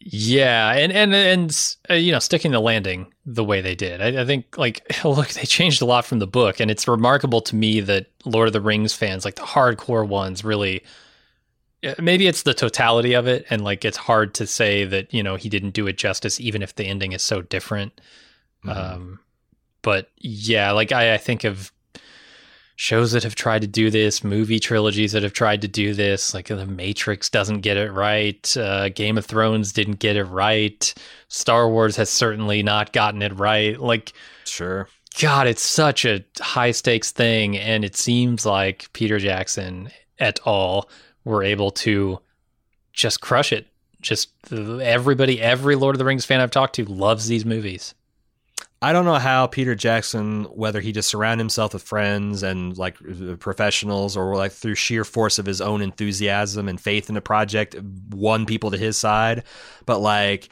Yeah, 0.00 0.72
and 0.72 0.92
and 0.92 1.14
and 1.14 1.76
uh, 1.90 1.94
you 1.94 2.12
know, 2.12 2.18
sticking 2.18 2.52
the 2.52 2.60
landing 2.60 3.12
the 3.24 3.42
way 3.44 3.60
they 3.60 3.74
did. 3.74 4.00
I, 4.00 4.22
I 4.22 4.24
think 4.24 4.56
like 4.58 4.84
look, 5.04 5.28
they 5.30 5.42
changed 5.44 5.82
a 5.82 5.86
lot 5.86 6.04
from 6.04 6.18
the 6.20 6.26
book, 6.26 6.60
and 6.60 6.70
it's 6.70 6.86
remarkable 6.86 7.40
to 7.42 7.56
me 7.56 7.80
that 7.80 8.06
Lord 8.24 8.46
of 8.48 8.52
the 8.52 8.60
Rings 8.60 8.92
fans, 8.92 9.24
like 9.24 9.34
the 9.36 9.42
hardcore 9.42 10.06
ones, 10.06 10.44
really. 10.44 10.84
uh, 11.84 11.94
Maybe 12.00 12.26
it's 12.28 12.42
the 12.42 12.54
totality 12.54 13.14
of 13.14 13.26
it, 13.26 13.46
and 13.50 13.64
like 13.64 13.84
it's 13.84 13.96
hard 13.96 14.34
to 14.34 14.46
say 14.46 14.84
that 14.84 15.12
you 15.12 15.22
know 15.22 15.34
he 15.36 15.48
didn't 15.48 15.70
do 15.70 15.86
it 15.88 15.96
justice, 15.98 16.40
even 16.40 16.62
if 16.62 16.74
the 16.74 16.86
ending 16.86 17.12
is 17.12 17.22
so 17.22 17.42
different. 17.42 18.00
Mhm. 18.64 18.76
Um, 18.76 19.20
but 19.82 20.10
yeah, 20.18 20.70
like 20.72 20.92
I, 20.92 21.14
I 21.14 21.16
think 21.18 21.44
of 21.44 21.72
shows 22.76 23.12
that 23.12 23.22
have 23.22 23.34
tried 23.34 23.62
to 23.62 23.66
do 23.66 23.90
this, 23.90 24.22
movie 24.22 24.60
trilogies 24.60 25.12
that 25.12 25.22
have 25.22 25.32
tried 25.32 25.62
to 25.62 25.68
do 25.68 25.94
this. 25.94 26.34
Like 26.34 26.48
The 26.48 26.66
Matrix 26.66 27.28
doesn't 27.30 27.62
get 27.62 27.78
it 27.78 27.90
right. 27.90 28.56
Uh, 28.56 28.90
Game 28.90 29.18
of 29.18 29.24
Thrones 29.24 29.72
didn't 29.72 29.98
get 29.98 30.16
it 30.16 30.24
right. 30.24 30.94
Star 31.28 31.68
Wars 31.68 31.96
has 31.96 32.10
certainly 32.10 32.62
not 32.62 32.92
gotten 32.92 33.22
it 33.22 33.36
right. 33.38 33.80
Like, 33.80 34.12
sure. 34.44 34.88
God, 35.18 35.46
it's 35.46 35.62
such 35.62 36.04
a 36.04 36.22
high 36.38 36.70
stakes 36.70 37.10
thing. 37.10 37.56
And 37.56 37.84
it 37.84 37.96
seems 37.96 38.44
like 38.44 38.92
Peter 38.92 39.18
Jackson 39.18 39.88
et 40.18 40.38
al. 40.46 40.88
were 41.24 41.42
able 41.42 41.70
to 41.70 42.20
just 42.92 43.22
crush 43.22 43.52
it. 43.52 43.66
Just 44.02 44.30
everybody, 44.52 45.40
every 45.40 45.74
Lord 45.74 45.94
of 45.94 45.98
the 45.98 46.04
Rings 46.04 46.26
fan 46.26 46.40
I've 46.40 46.50
talked 46.50 46.74
to 46.76 46.84
loves 46.84 47.26
these 47.26 47.46
movies. 47.46 47.94
I 48.82 48.92
don't 48.92 49.06
know 49.06 49.14
how 49.14 49.46
Peter 49.46 49.74
Jackson, 49.74 50.44
whether 50.44 50.80
he 50.80 50.92
just 50.92 51.08
surrounded 51.08 51.40
himself 51.40 51.72
with 51.72 51.82
friends 51.82 52.42
and 52.42 52.76
like 52.76 52.98
professionals, 53.40 54.16
or 54.16 54.36
like 54.36 54.52
through 54.52 54.74
sheer 54.74 55.04
force 55.04 55.38
of 55.38 55.46
his 55.46 55.60
own 55.60 55.80
enthusiasm 55.80 56.68
and 56.68 56.80
faith 56.80 57.08
in 57.08 57.14
the 57.14 57.22
project, 57.22 57.74
won 58.10 58.44
people 58.44 58.70
to 58.70 58.76
his 58.76 58.98
side. 58.98 59.44
But 59.86 60.00
like, 60.00 60.50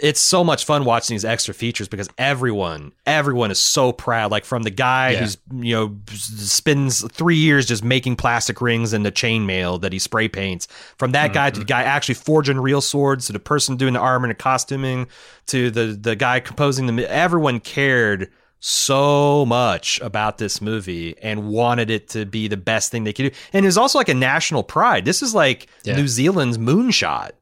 it's 0.00 0.20
so 0.20 0.44
much 0.44 0.64
fun 0.64 0.84
watching 0.84 1.14
these 1.14 1.24
extra 1.24 1.54
features 1.54 1.88
because 1.88 2.08
everyone, 2.18 2.92
everyone 3.06 3.50
is 3.50 3.58
so 3.58 3.92
proud. 3.92 4.30
Like 4.30 4.44
from 4.44 4.62
the 4.62 4.70
guy 4.70 5.10
Yeah. 5.10 5.18
who's 5.20 5.38
you 5.60 5.74
know 5.74 5.96
spends 6.10 7.02
three 7.12 7.36
years 7.36 7.66
just 7.66 7.84
making 7.84 8.16
plastic 8.16 8.60
rings 8.60 8.92
into 8.92 9.10
chainmail 9.10 9.80
that 9.82 9.92
he 9.92 9.98
spray 9.98 10.28
paints. 10.28 10.66
From 10.98 11.12
that 11.12 11.32
guy 11.32 11.50
to 11.50 11.58
the 11.58 11.64
mm-hmm. 11.64 11.68
guy 11.68 11.82
actually 11.82 12.16
forging 12.16 12.58
real 12.58 12.80
swords 12.80 13.26
to 13.26 13.32
the 13.32 13.38
person 13.38 13.76
doing 13.76 13.94
the 13.94 14.00
armor 14.00 14.26
and 14.26 14.30
the 14.30 14.42
costuming 14.42 15.08
to 15.46 15.70
the 15.70 15.86
the 15.86 16.16
guy 16.16 16.40
composing 16.40 16.94
the. 16.94 17.10
Everyone 17.10 17.60
cared 17.60 18.30
so 18.60 19.44
much 19.46 20.00
about 20.00 20.38
this 20.38 20.60
movie 20.60 21.16
and 21.22 21.48
wanted 21.48 21.90
it 21.90 22.08
to 22.08 22.24
be 22.24 22.48
the 22.48 22.56
best 22.56 22.90
thing 22.90 23.04
they 23.04 23.12
could 23.12 23.30
do. 23.30 23.36
And 23.52 23.64
it 23.64 23.68
was 23.68 23.78
also 23.78 23.98
like 23.98 24.08
a 24.08 24.14
national 24.14 24.62
pride. 24.62 25.04
This 25.04 25.22
is 25.22 25.34
like 25.34 25.68
Yeah. 25.84 25.96
New 25.96 26.08
Zealand's 26.08 26.58
moonshot. 26.58 27.32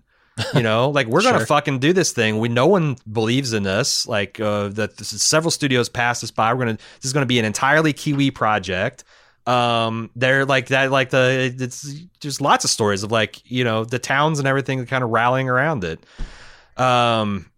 You 0.54 0.62
know, 0.62 0.90
like 0.94 1.06
we're 1.06 1.22
gonna 1.22 1.46
fucking 1.46 1.78
do 1.78 1.92
this 1.92 2.12
thing. 2.12 2.38
We 2.38 2.48
no 2.48 2.66
one 2.66 2.96
believes 3.10 3.52
in 3.52 3.66
us. 3.66 4.06
Like 4.06 4.40
uh, 4.40 4.68
that, 4.68 4.96
this 4.96 5.12
is- 5.12 5.22
several 5.22 5.50
studios 5.50 5.88
passed 5.88 6.24
us 6.24 6.30
by. 6.30 6.52
We're 6.52 6.60
gonna. 6.60 6.72
This 6.96 7.04
is 7.04 7.12
gonna 7.12 7.26
be 7.26 7.38
an 7.38 7.44
entirely 7.44 7.92
Kiwi 7.92 8.30
project. 8.30 9.04
Um, 9.46 10.10
they're 10.16 10.44
like 10.44 10.68
that. 10.68 10.90
Like 10.90 11.10
the 11.10 11.54
it's 11.58 11.86
there's 12.20 12.40
lots 12.40 12.64
of 12.64 12.70
stories 12.70 13.02
of 13.02 13.12
like 13.12 13.48
you 13.50 13.62
know 13.64 13.84
the 13.84 13.98
towns 13.98 14.38
and 14.38 14.48
everything 14.48 14.84
kind 14.86 15.04
of 15.04 15.10
rallying 15.10 15.48
around 15.48 15.84
it. 15.84 16.00
Um, 16.76 17.50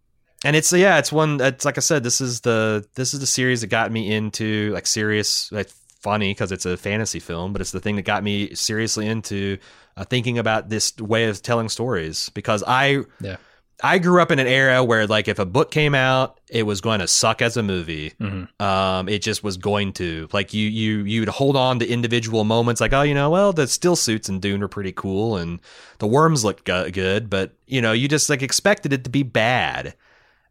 and 0.44 0.54
it's 0.54 0.72
yeah, 0.72 0.98
it's 0.98 1.10
one. 1.12 1.40
It's 1.40 1.64
like 1.64 1.78
I 1.78 1.80
said, 1.80 2.02
this 2.02 2.20
is 2.20 2.40
the 2.42 2.86
this 2.94 3.14
is 3.14 3.20
the 3.20 3.26
series 3.26 3.62
that 3.62 3.68
got 3.68 3.90
me 3.90 4.12
into 4.12 4.72
like 4.72 4.86
serious 4.86 5.50
like 5.52 5.70
funny 6.00 6.30
because 6.30 6.52
it's 6.52 6.66
a 6.66 6.76
fantasy 6.76 7.20
film, 7.20 7.52
but 7.52 7.60
it's 7.60 7.72
the 7.72 7.80
thing 7.80 7.96
that 7.96 8.02
got 8.02 8.22
me 8.22 8.54
seriously 8.54 9.06
into 9.06 9.58
uh, 9.96 10.04
thinking 10.04 10.38
about 10.38 10.68
this 10.68 10.96
way 10.98 11.24
of 11.24 11.40
telling 11.42 11.68
stories 11.68 12.28
because 12.30 12.62
I 12.66 13.02
Yeah. 13.20 13.36
I 13.82 13.98
grew 13.98 14.22
up 14.22 14.30
in 14.30 14.38
an 14.38 14.46
era 14.46 14.82
where 14.82 15.06
like 15.06 15.28
if 15.28 15.38
a 15.38 15.44
book 15.44 15.70
came 15.70 15.94
out, 15.94 16.40
it 16.48 16.62
was 16.62 16.80
going 16.80 17.00
to 17.00 17.06
suck 17.06 17.42
as 17.42 17.58
a 17.58 17.62
movie. 17.62 18.14
Mhm. 18.18 18.48
Um, 18.58 19.06
it 19.06 19.20
just 19.20 19.44
was 19.44 19.58
going 19.58 19.92
to 19.94 20.28
like 20.32 20.54
you 20.54 20.66
you 20.66 21.00
you'd 21.04 21.28
hold 21.28 21.56
on 21.56 21.78
to 21.80 21.86
individual 21.86 22.44
moments 22.44 22.80
like 22.80 22.94
oh 22.94 23.02
you 23.02 23.12
know 23.12 23.28
well 23.28 23.52
the 23.52 23.66
still 23.66 23.94
suits 23.96 24.30
in 24.30 24.40
Dune 24.40 24.62
are 24.62 24.68
pretty 24.68 24.92
cool 24.92 25.36
and 25.36 25.60
the 25.98 26.06
worms 26.06 26.42
look 26.42 26.64
go- 26.64 26.90
good, 26.90 27.28
but 27.28 27.52
you 27.66 27.82
know 27.82 27.92
you 27.92 28.08
just 28.08 28.30
like 28.30 28.40
expected 28.42 28.94
it 28.94 29.04
to 29.04 29.10
be 29.10 29.22
bad, 29.22 29.94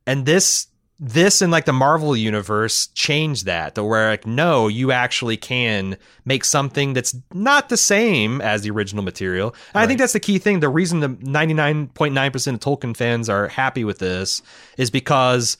and 0.05 0.27
this 0.27 0.67
this 0.97 1.41
and 1.41 1.51
like 1.51 1.65
the 1.65 1.73
Marvel 1.73 2.15
universe 2.15 2.87
changed 2.87 3.45
that 3.45 3.75
to 3.75 3.83
where 3.83 4.09
like 4.11 4.25
no 4.25 4.69
you 4.69 4.93
actually 4.93 5.35
can 5.35 5.97
make 6.23 6.45
something 6.45 6.93
that's 6.93 7.13
not 7.33 7.67
the 7.67 7.75
same 7.75 8.39
as 8.39 8.61
the 8.61 8.69
original 8.71 9.03
material. 9.03 9.53
And 9.73 9.83
I 9.83 9.87
think 9.87 9.99
that's 9.99 10.13
the 10.13 10.21
key 10.21 10.39
thing. 10.39 10.61
The 10.61 10.69
reason 10.69 11.01
the 11.01 11.09
99.9% 11.09 12.53
of 12.53 12.59
Tolkien 12.61 12.95
fans 12.95 13.27
are 13.27 13.49
happy 13.49 13.83
with 13.83 13.99
this 13.99 14.41
is 14.77 14.89
because 14.89 15.57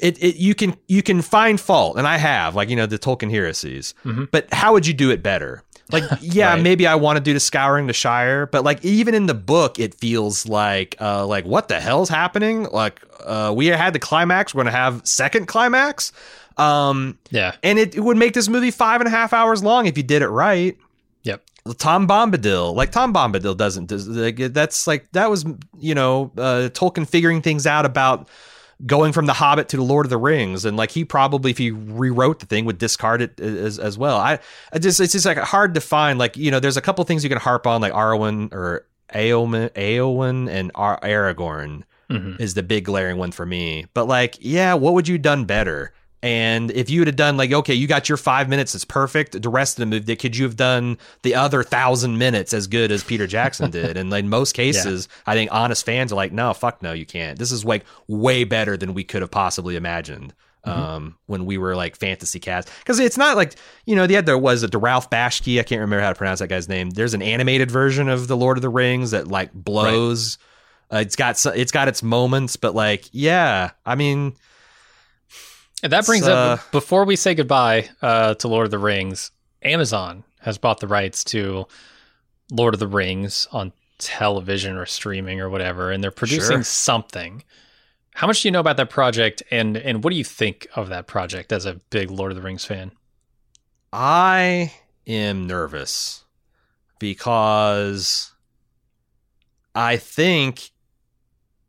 it, 0.00 0.16
it 0.22 0.36
you 0.36 0.54
can 0.54 0.76
you 0.86 1.02
can 1.02 1.22
find 1.22 1.60
fault 1.60 1.96
and 1.98 2.06
I 2.06 2.18
have 2.18 2.54
like 2.54 2.68
you 2.68 2.76
know 2.76 2.86
the 2.86 3.00
Tolkien 3.00 3.32
heresies. 3.32 3.94
Mhm. 4.04 4.30
But 4.30 4.52
how 4.54 4.72
would 4.74 4.86
you 4.86 4.94
do 4.94 5.10
it 5.10 5.24
better? 5.24 5.63
Like 5.92 6.04
yeah, 6.20 6.54
Right. 6.54 6.62
maybe 6.62 6.86
I 6.86 6.94
want 6.94 7.16
to 7.16 7.20
do 7.22 7.32
the 7.34 7.40
scouring 7.40 7.86
the 7.86 7.92
Shire, 7.92 8.46
but 8.46 8.64
like 8.64 8.84
even 8.84 9.14
in 9.14 9.26
the 9.26 9.34
book 9.34 9.78
it 9.78 9.94
feels 9.94 10.46
like 10.46 10.96
uh 11.00 11.26
like 11.26 11.44
what 11.44 11.68
the 11.68 11.80
hell's 11.80 12.08
happening? 12.08 12.64
Like 12.64 13.02
uh 13.24 13.52
we 13.56 13.66
had 13.66 13.92
the 13.94 13.98
climax, 13.98 14.54
we're 14.54 14.64
to 14.64 14.70
have 14.70 15.06
second 15.06 15.46
climax. 15.46 16.12
Um 16.56 17.18
Yeah. 17.30 17.54
and 17.62 17.78
it, 17.78 17.94
it 17.96 18.00
would 18.00 18.16
make 18.16 18.32
this 18.34 18.48
movie 18.48 18.70
five 18.70 19.00
and 19.00 19.08
a 19.08 19.10
half 19.10 19.32
hours 19.32 19.62
long 19.62 19.86
if 19.86 19.96
you 19.96 20.02
did 20.02 20.22
it 20.22 20.28
right. 20.28 20.76
Yep. 21.24 21.42
Tom 21.78 22.06
Bombadil, 22.06 22.74
like 22.74 22.92
Tom 22.92 23.12
Bombadil 23.14 23.56
doesn't. 23.56 23.86
Does, 23.86 24.06
like, 24.06 24.36
that's 24.36 24.86
like 24.86 25.10
that 25.12 25.30
was 25.30 25.46
you 25.78 25.94
know 25.94 26.30
uh, 26.36 26.68
Tolkien 26.72 27.08
figuring 27.08 27.40
things 27.40 27.66
out 27.66 27.86
about 27.86 28.28
going 28.86 29.12
from 29.12 29.26
the 29.26 29.32
Hobbit 29.34 29.68
to 29.70 29.76
the 29.76 29.82
Lord 29.82 30.06
of 30.06 30.10
the 30.10 30.18
Rings, 30.18 30.64
and 30.64 30.76
like 30.76 30.90
he 30.90 31.04
probably 31.04 31.50
if 31.50 31.58
he 31.58 31.70
rewrote 31.70 32.40
the 32.40 32.46
thing 32.46 32.64
would 32.64 32.78
discard 32.78 33.22
it 33.22 33.38
as 33.40 33.78
as 33.78 33.96
well. 33.98 34.16
I, 34.18 34.38
I 34.72 34.78
just 34.78 35.00
it's 35.00 35.12
just 35.12 35.26
like 35.26 35.38
hard 35.38 35.74
to 35.74 35.80
find. 35.80 36.18
Like 36.18 36.36
you 36.36 36.50
know, 36.50 36.60
there's 36.60 36.76
a 36.76 36.82
couple 36.82 37.04
things 37.04 37.22
you 37.24 37.30
can 37.30 37.38
harp 37.38 37.66
on, 37.66 37.80
like 37.80 37.92
Arwen 37.92 38.52
or 38.52 38.86
Eowyn, 39.14 39.70
Eowyn 39.70 40.48
and 40.50 40.70
Ar- 40.74 41.00
Aragorn 41.00 41.82
Mhm. 42.10 42.38
is 42.40 42.54
the 42.54 42.62
big 42.62 42.84
glaring 42.84 43.16
one 43.16 43.32
for 43.32 43.46
me. 43.46 43.86
But 43.94 44.06
like, 44.06 44.36
yeah, 44.40 44.74
what 44.74 44.92
would 44.94 45.08
you 45.08 45.16
done 45.18 45.44
better? 45.46 45.92
And 46.24 46.70
if 46.70 46.88
you 46.88 47.02
would 47.02 47.06
have 47.06 47.16
done 47.16 47.36
like, 47.36 47.52
okay, 47.52 47.74
you 47.74 47.86
got 47.86 48.08
your 48.08 48.16
five 48.16 48.48
minutes, 48.48 48.74
it's 48.74 48.86
perfect. 48.86 49.42
The 49.42 49.48
rest 49.50 49.76
of 49.78 49.80
the 49.80 49.86
movie, 49.94 50.16
could 50.16 50.34
you 50.34 50.44
have 50.46 50.56
done 50.56 50.96
the 51.20 51.34
other 51.34 51.62
thousand 51.62 52.16
minutes 52.16 52.54
as 52.54 52.66
good 52.66 52.90
as 52.90 53.04
Peter 53.04 53.26
Jackson 53.26 53.70
did? 53.70 53.98
And 53.98 54.08
like 54.08 54.24
most 54.24 54.52
cases, 54.54 55.06
I 55.26 55.34
think 55.34 55.52
honest 55.52 55.84
fans 55.84 56.12
are 56.12 56.16
like, 56.16 56.32
no, 56.32 56.54
fuck 56.54 56.82
no, 56.82 56.94
you 56.94 57.04
can't. 57.04 57.38
This 57.38 57.52
is 57.52 57.62
like 57.62 57.84
way 58.08 58.44
better 58.44 58.74
than 58.78 58.94
we 58.94 59.04
could 59.04 59.20
have 59.20 59.30
possibly 59.30 59.76
imagined. 59.76 60.32
Um, 60.66 61.18
when 61.26 61.44
we 61.44 61.58
were 61.58 61.76
like 61.76 61.94
fantasy 61.94 62.40
cast, 62.40 62.70
because 62.78 62.98
it's 62.98 63.18
not 63.18 63.36
like 63.36 63.54
you 63.84 63.94
know, 63.94 64.06
the 64.06 64.16
other 64.16 64.38
was 64.38 64.62
it 64.62 64.72
the 64.72 64.78
Ralph 64.78 65.10
Bashki. 65.10 65.60
I 65.60 65.62
can't 65.62 65.82
remember 65.82 66.00
how 66.02 66.08
to 66.08 66.14
pronounce 66.14 66.38
that 66.38 66.48
guy's 66.48 66.70
name. 66.70 66.88
There's 66.88 67.12
an 67.12 67.20
animated 67.20 67.70
version 67.70 68.08
of 68.08 68.28
the 68.28 68.36
Lord 68.38 68.56
of 68.56 68.62
the 68.62 68.70
Rings 68.70 69.10
that 69.10 69.28
like 69.28 69.52
blows. 69.52 70.38
Uh, 70.90 71.00
it's 71.00 71.16
got 71.16 71.44
it's 71.54 71.70
got 71.70 71.88
its 71.88 72.02
moments, 72.02 72.56
but 72.56 72.74
like, 72.74 73.10
yeah, 73.12 73.72
I 73.84 73.94
mean, 73.94 74.36
And 75.84 75.92
that 75.92 76.06
brings 76.06 76.26
uh, 76.26 76.32
up 76.32 76.72
before 76.72 77.04
we 77.04 77.14
say 77.14 77.34
goodbye 77.34 77.90
uh, 78.00 78.34
to 78.36 78.48
Lord 78.48 78.64
of 78.64 78.70
the 78.70 78.78
Rings, 78.78 79.30
Amazon 79.62 80.24
has 80.40 80.56
bought 80.56 80.80
the 80.80 80.88
rights 80.88 81.22
to 81.24 81.66
Lord 82.50 82.72
of 82.72 82.80
the 82.80 82.88
Rings 82.88 83.46
on 83.52 83.70
television 83.98 84.76
or 84.76 84.86
streaming 84.86 85.42
or 85.42 85.50
whatever, 85.50 85.92
and 85.92 86.02
they're 86.02 86.10
producing 86.10 86.56
Sure. 86.56 86.64
something. 86.64 87.44
How 88.14 88.26
much 88.26 88.40
do 88.40 88.48
you 88.48 88.52
know 88.52 88.60
about 88.60 88.78
that 88.78 88.88
project, 88.88 89.42
and 89.50 89.76
and 89.76 90.02
what 90.02 90.10
do 90.10 90.16
you 90.16 90.24
think 90.24 90.66
of 90.74 90.88
that 90.88 91.06
project 91.06 91.52
as 91.52 91.66
a 91.66 91.74
big 91.90 92.10
Lord 92.10 92.32
of 92.32 92.36
the 92.36 92.42
Rings 92.42 92.64
fan? 92.64 92.92
I 93.92 94.72
am 95.06 95.46
nervous 95.46 96.24
because 96.98 98.32
I 99.74 99.98
think 99.98 100.70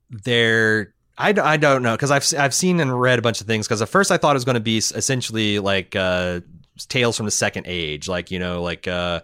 they're. 0.09 0.94
I, 1.17 1.29
I 1.29 1.57
don't 1.57 1.81
know 1.81 1.93
because 1.95 2.11
I've 2.11 2.25
I've 2.37 2.53
seen 2.53 2.79
and 2.79 2.99
read 2.99 3.19
a 3.19 3.21
bunch 3.21 3.41
of 3.41 3.47
things 3.47 3.67
because 3.67 3.81
at 3.81 3.89
first 3.89 4.11
I 4.11 4.17
thought 4.17 4.31
it 4.31 4.37
was 4.37 4.45
going 4.45 4.55
to 4.55 4.59
be 4.59 4.77
essentially 4.77 5.59
like 5.59 5.95
uh, 5.95 6.41
tales 6.89 7.15
from 7.17 7.25
the 7.25 7.31
second 7.31 7.65
age 7.67 8.07
like 8.07 8.31
you 8.31 8.39
know 8.39 8.61
like 8.61 8.87
uh, 8.87 9.21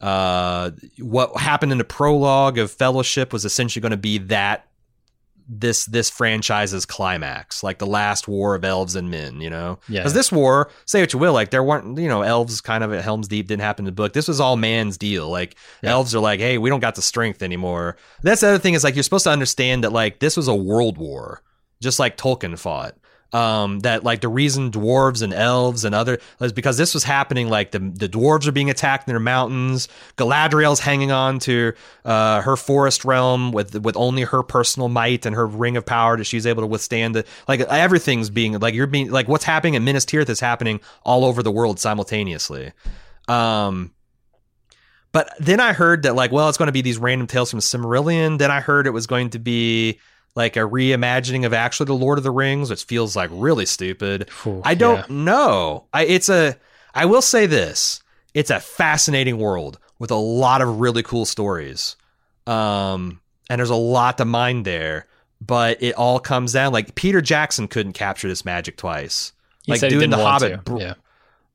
uh, 0.00 0.70
what 0.98 1.36
happened 1.36 1.72
in 1.72 1.78
the 1.78 1.84
prologue 1.84 2.58
of 2.58 2.70
Fellowship 2.70 3.32
was 3.32 3.44
essentially 3.44 3.80
going 3.80 3.90
to 3.90 3.96
be 3.96 4.18
that 4.18 4.66
this 5.48 5.84
this 5.86 6.08
franchise's 6.10 6.86
climax, 6.86 7.62
like 7.62 7.78
the 7.78 7.86
last 7.86 8.28
war 8.28 8.54
of 8.54 8.64
elves 8.64 8.94
and 8.96 9.10
men, 9.10 9.40
you 9.40 9.50
know? 9.50 9.78
Yeah. 9.88 10.00
Because 10.00 10.14
this 10.14 10.30
war, 10.32 10.70
say 10.86 11.00
what 11.00 11.12
you 11.12 11.18
will, 11.18 11.32
like 11.32 11.50
there 11.50 11.62
weren't, 11.62 11.98
you 11.98 12.08
know, 12.08 12.22
elves 12.22 12.60
kind 12.60 12.82
of 12.84 12.92
at 12.92 13.04
Helm's 13.04 13.28
Deep 13.28 13.48
didn't 13.48 13.62
happen 13.62 13.82
in 13.84 13.86
the 13.86 13.92
book. 13.92 14.12
This 14.12 14.28
was 14.28 14.40
all 14.40 14.56
man's 14.56 14.96
deal. 14.98 15.28
Like 15.28 15.56
Yeah. 15.82 15.90
elves 15.90 16.14
are 16.14 16.20
like, 16.20 16.40
hey, 16.40 16.58
we 16.58 16.70
don't 16.70 16.80
got 16.80 16.94
the 16.94 17.02
strength 17.02 17.42
anymore. 17.42 17.96
That's 18.22 18.40
the 18.40 18.48
other 18.48 18.58
thing 18.58 18.74
is 18.74 18.84
like 18.84 18.94
you're 18.94 19.02
supposed 19.02 19.24
to 19.24 19.30
understand 19.30 19.84
that 19.84 19.92
like 19.92 20.18
this 20.20 20.36
was 20.36 20.48
a 20.48 20.54
world 20.54 20.98
war, 20.98 21.42
just 21.80 21.98
like 21.98 22.16
Tolkien 22.16 22.58
fought. 22.58 22.96
Um, 23.32 23.80
that 23.80 24.04
like 24.04 24.20
the 24.20 24.28
reason 24.28 24.70
dwarves 24.70 25.22
and 25.22 25.32
elves 25.32 25.86
and 25.86 25.94
other 25.94 26.18
is 26.40 26.52
because 26.52 26.76
this 26.76 26.92
was 26.92 27.02
happening. 27.02 27.48
Like 27.48 27.70
the 27.70 27.78
the 27.78 28.08
dwarves 28.08 28.46
are 28.46 28.52
being 28.52 28.68
attacked 28.68 29.08
in 29.08 29.12
their 29.12 29.20
mountains. 29.20 29.88
Galadriel's 30.18 30.80
hanging 30.80 31.12
on 31.12 31.38
to 31.40 31.72
uh, 32.04 32.42
her 32.42 32.56
forest 32.56 33.06
realm 33.06 33.50
with 33.50 33.74
with 33.80 33.96
only 33.96 34.24
her 34.24 34.42
personal 34.42 34.90
might 34.90 35.24
and 35.24 35.34
her 35.34 35.46
ring 35.46 35.78
of 35.78 35.86
power 35.86 36.18
that 36.18 36.24
she's 36.24 36.46
able 36.46 36.62
to 36.62 36.66
withstand. 36.66 37.14
The, 37.14 37.24
like 37.48 37.60
everything's 37.60 38.28
being 38.28 38.58
like 38.58 38.74
you're 38.74 38.86
being 38.86 39.10
like 39.10 39.28
what's 39.28 39.44
happening 39.44 39.76
at 39.76 39.82
Minas 39.82 40.04
Tirith 40.04 40.28
is 40.28 40.40
happening 40.40 40.80
all 41.02 41.24
over 41.24 41.42
the 41.42 41.52
world 41.52 41.80
simultaneously. 41.80 42.72
Um, 43.28 43.92
but 45.12 45.30
then 45.38 45.60
I 45.60 45.74
heard 45.74 46.02
that 46.04 46.14
like, 46.14 46.32
well, 46.32 46.48
it's 46.48 46.58
going 46.58 46.68
to 46.68 46.72
be 46.72 46.80
these 46.80 46.98
random 46.98 47.26
tales 47.26 47.50
from 47.50 47.60
Silmarillion. 47.60 48.38
Then 48.38 48.50
I 48.50 48.60
heard 48.60 48.86
it 48.86 48.90
was 48.90 49.06
going 49.06 49.30
to 49.30 49.38
be 49.38 50.00
like 50.34 50.56
a 50.56 50.60
reimagining 50.60 51.44
of 51.44 51.52
actually 51.52 51.86
the 51.86 51.94
Lord 51.94 52.18
of 52.18 52.24
the 52.24 52.30
Rings, 52.30 52.70
which 52.70 52.84
feels 52.84 53.14
like 53.16 53.30
really 53.32 53.66
stupid. 53.66 54.28
Ooh, 54.46 54.62
I 54.64 54.74
don't 54.74 55.08
yeah. 55.10 55.14
know. 55.24 55.84
I 55.92 56.04
it's 56.04 56.28
a 56.28 56.56
I 56.94 57.04
will 57.06 57.22
say 57.22 57.46
this. 57.46 58.02
It's 58.34 58.50
a 58.50 58.60
fascinating 58.60 59.38
world 59.38 59.78
with 59.98 60.10
a 60.10 60.16
lot 60.16 60.62
of 60.62 60.80
really 60.80 61.02
cool 61.02 61.24
stories. 61.26 61.96
Um 62.46 63.20
and 63.50 63.58
there's 63.58 63.70
a 63.70 63.74
lot 63.74 64.18
to 64.18 64.24
mine 64.24 64.62
there, 64.62 65.06
but 65.40 65.82
it 65.82 65.94
all 65.96 66.18
comes 66.18 66.52
down 66.54 66.72
like 66.72 66.94
Peter 66.94 67.20
Jackson 67.20 67.68
couldn't 67.68 67.92
capture 67.92 68.28
this 68.28 68.44
magic 68.44 68.76
twice. 68.76 69.32
He 69.64 69.72
like 69.72 69.80
doing 69.82 70.10
the 70.10 70.16
Hobbit 70.16 70.64
bro- 70.64 70.80
yeah. 70.80 70.94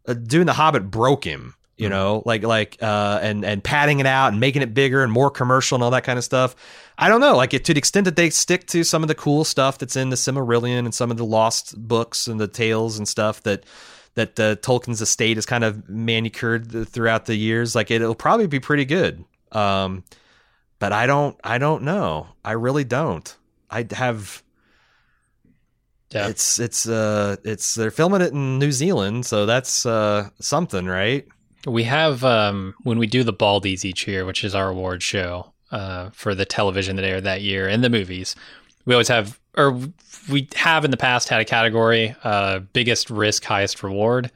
uh, 0.07 0.14
doing 0.14 0.45
the 0.45 0.53
Hobbit 0.53 0.89
broke 0.91 1.23
him. 1.23 1.56
You 1.77 1.88
Mhm. 1.88 1.91
know, 1.91 2.23
like 2.25 2.43
like 2.43 2.77
uh, 2.81 3.19
and 3.22 3.45
and 3.45 3.64
padding 3.64 3.99
it 3.99 4.06
out 4.07 4.31
and 4.31 4.39
making 4.39 4.61
it 4.64 4.73
bigger 4.73 5.03
and 5.03 5.11
more 5.11 5.30
commercial 5.30 5.75
and 5.75 5.83
all 5.83 5.91
that 5.91 6.03
kind 6.03 6.17
of 6.17 6.23
stuff. 6.25 6.56
I 6.98 7.09
don't 7.09 7.22
know, 7.22 7.35
like 7.35 7.53
it, 7.53 7.64
to 7.66 7.74
the 7.74 7.77
extent 7.77 8.06
that 8.06 8.16
they 8.16 8.30
stick 8.32 8.66
to 8.67 8.84
some 8.84 9.03
of 9.03 9.08
the 9.08 9.16
cool 9.16 9.43
stuff 9.43 9.77
that's 9.77 9.95
in 9.95 10.09
the 10.09 10.16
Silmarillion 10.16 10.80
and 10.80 10.93
some 10.93 11.11
of 11.11 11.17
the 11.17 11.26
lost 11.26 11.77
books 11.77 12.27
and 12.27 12.40
the 12.40 12.48
tales 12.48 12.98
and 12.98 13.08
stuff 13.08 13.43
that 13.43 13.64
that 14.16 14.40
uh, 14.40 14.56
Tolkien's 14.56 15.00
estate 15.01 15.38
has 15.38 15.45
kind 15.45 15.64
of 15.64 15.88
manicured 15.88 16.72
th- 16.72 16.88
throughout 16.88 17.26
the 17.27 17.35
years. 17.35 17.76
Like 17.76 17.92
it'll 17.92 18.16
probably 18.16 18.48
be 18.48 18.59
pretty 18.59 18.85
good. 18.85 19.24
Um, 19.51 20.03
but 20.80 20.92
I 20.92 21.06
don't, 21.06 21.38
I 21.43 21.59
don't 21.59 21.84
know. 21.84 22.27
I 22.43 22.53
really 22.53 22.84
don't. 22.84 23.35
I 23.69 23.85
have 23.92 24.42
Yeah. 26.11 26.30
it's 26.30 26.58
it's 26.58 26.88
uh 26.88 27.35
it's 27.43 27.76
they're 27.76 27.92
filming 27.92 28.22
it 28.22 28.32
in 28.34 28.58
New 28.58 28.72
Zealand, 28.72 29.26
so 29.27 29.45
that's 29.45 29.85
uh 29.85 30.30
something, 30.40 30.88
right? 30.88 31.27
We 31.67 31.84
have 31.84 32.24
um, 32.24 32.74
when 32.84 32.98
we 32.98 33.08
do 33.08 33.24
the 33.24 33.34
Baldies 33.34 33.84
each 33.85 34.08
year, 34.08 34.26
which 34.26 34.43
is 34.43 34.56
our 34.56 34.69
award 34.69 35.03
show 35.03 35.53
uh, 35.72 36.10
for 36.12 36.34
the 36.36 36.46
television 36.46 36.96
that 36.96 37.06
aired 37.06 37.24
that 37.26 37.42
year 37.42 37.68
and 37.68 37.84
the 37.84 37.90
movies. 37.90 38.36
We 38.86 38.94
always 38.94 39.08
have, 39.10 39.40
or 39.58 39.80
we 40.30 40.48
have 40.56 40.86
in 40.86 40.92
the 40.92 40.98
past 40.98 41.30
had 41.30 41.42
a 41.42 41.46
category: 41.46 42.16
uh, 42.24 42.60
biggest 42.74 43.10
risk, 43.10 43.44
highest 43.44 43.84
reward, 43.84 44.32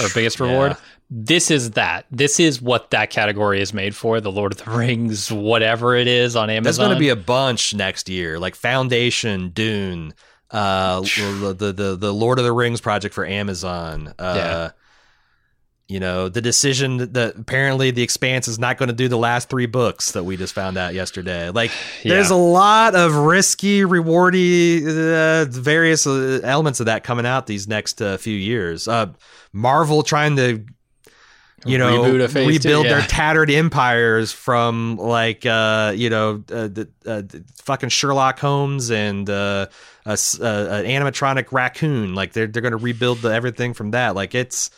or 0.00 0.06
biggest 0.14 0.38
Yeah. 0.40 0.46
reward. 0.46 0.76
This 1.10 1.50
is 1.50 1.72
that. 1.72 2.06
This 2.10 2.40
is 2.40 2.60
what 2.60 2.90
that 2.90 3.10
category 3.10 3.60
is 3.60 3.72
made 3.72 3.94
for. 3.94 4.20
The 4.20 4.32
Lord 4.32 4.52
of 4.52 4.58
the 4.64 4.70
Rings, 4.76 5.30
whatever 5.30 5.94
it 5.94 6.06
is 6.08 6.34
on 6.36 6.50
Amazon. 6.50 6.64
There's 6.64 6.78
going 6.78 6.90
to 6.96 6.98
be 6.98 7.10
a 7.10 7.16
bunch 7.16 7.74
next 7.74 8.08
year, 8.08 8.38
like 8.38 8.54
Foundation, 8.54 9.50
Dune, 9.50 10.14
uh, 10.50 11.00
the, 11.02 11.54
the 11.56 11.72
the 11.72 11.96
the 11.96 12.12
Lord 12.12 12.38
of 12.38 12.44
the 12.44 12.52
Rings 12.52 12.80
project 12.80 13.14
for 13.14 13.24
Amazon. 13.26 14.12
Uh, 14.18 14.34
Yeah. 14.36 14.70
You 15.86 16.00
know 16.00 16.30
the 16.30 16.40
decision 16.40 16.96
that, 16.96 17.12
that 17.12 17.36
apparently 17.36 17.90
the 17.90 18.02
Expanse 18.02 18.48
is 18.48 18.58
not 18.58 18.78
going 18.78 18.88
to 18.88 18.94
do 18.94 19.06
the 19.06 19.18
last 19.18 19.50
three 19.50 19.66
books 19.66 20.12
that 20.12 20.24
we 20.24 20.38
just 20.38 20.54
found 20.54 20.78
out 20.78 20.94
yesterday. 20.94 21.50
Like 21.50 21.70
there's 22.02 22.30
a 22.30 22.36
lot 22.36 22.94
of 22.94 23.14
risky, 23.14 23.82
rewardy, 23.82 24.82
uh, 24.86 25.44
various 25.50 26.06
uh, 26.06 26.40
elements 26.42 26.80
of 26.80 26.86
that 26.86 27.04
coming 27.04 27.26
out 27.26 27.46
these 27.46 27.68
next 27.68 28.00
uh, 28.00 28.16
few 28.16 28.36
years. 28.36 28.88
Uh, 28.88 29.12
Marvel 29.52 30.02
trying 30.02 30.36
to 30.36 30.64
you 31.66 31.78
know 31.78 32.28
phase 32.28 32.62
two, 32.62 32.68
rebuild 32.68 32.86
their 32.86 33.00
tattered 33.02 33.50
empires 33.50 34.32
from 34.32 34.96
like 34.96 35.46
uh 35.46 35.92
you 35.96 36.10
know 36.10 36.42
uh, 36.50 36.68
the, 36.68 36.88
uh, 37.06 37.22
the 37.22 37.44
fucking 37.62 37.88
Sherlock 37.88 38.38
Holmes 38.38 38.90
and 38.90 39.28
uh, 39.28 39.66
a, 40.06 40.10
uh, 40.10 40.14
an 40.14 40.84
animatronic 40.84 41.52
raccoon 41.52 42.14
like 42.14 42.32
they're 42.32 42.46
they're 42.46 42.62
going 42.62 42.72
to 42.72 42.78
rebuild 42.78 43.18
the, 43.18 43.28
everything 43.28 43.74
from 43.74 43.92
that 43.92 44.14
like 44.14 44.34
it's 44.34 44.70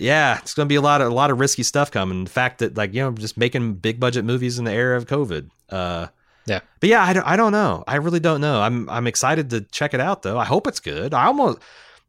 yeah 0.00 0.38
it's 0.38 0.54
going 0.54 0.66
to 0.66 0.68
be 0.68 0.76
a 0.76 0.80
lot 0.80 1.00
of 1.00 1.10
a 1.10 1.14
lot 1.14 1.30
of 1.30 1.38
risky 1.38 1.62
stuff 1.62 1.90
coming 1.90 2.24
the 2.24 2.30
fact 2.30 2.58
that 2.58 2.76
like 2.76 2.92
you 2.94 3.00
know 3.02 3.12
just 3.12 3.36
making 3.36 3.74
big 3.74 4.00
budget 4.00 4.24
movies 4.24 4.58
in 4.58 4.64
the 4.64 4.72
era 4.72 4.96
of 4.96 5.06
covid 5.06 5.48
uh 5.68 6.06
Yeah. 6.46 6.60
but 6.80 6.88
yeah 6.88 7.02
I 7.04 7.12
don't, 7.12 7.26
I 7.26 7.36
don't 7.36 7.52
know 7.52 7.84
i 7.86 7.96
really 7.96 8.20
don't 8.20 8.40
know 8.40 8.60
i'm 8.60 8.88
i'm 8.88 9.06
excited 9.06 9.50
to 9.50 9.60
check 9.60 9.94
it 9.94 10.00
out 10.00 10.22
though 10.22 10.38
i 10.38 10.44
hope 10.44 10.66
it's 10.66 10.80
good 10.80 11.14
i 11.14 11.26
almost 11.26 11.58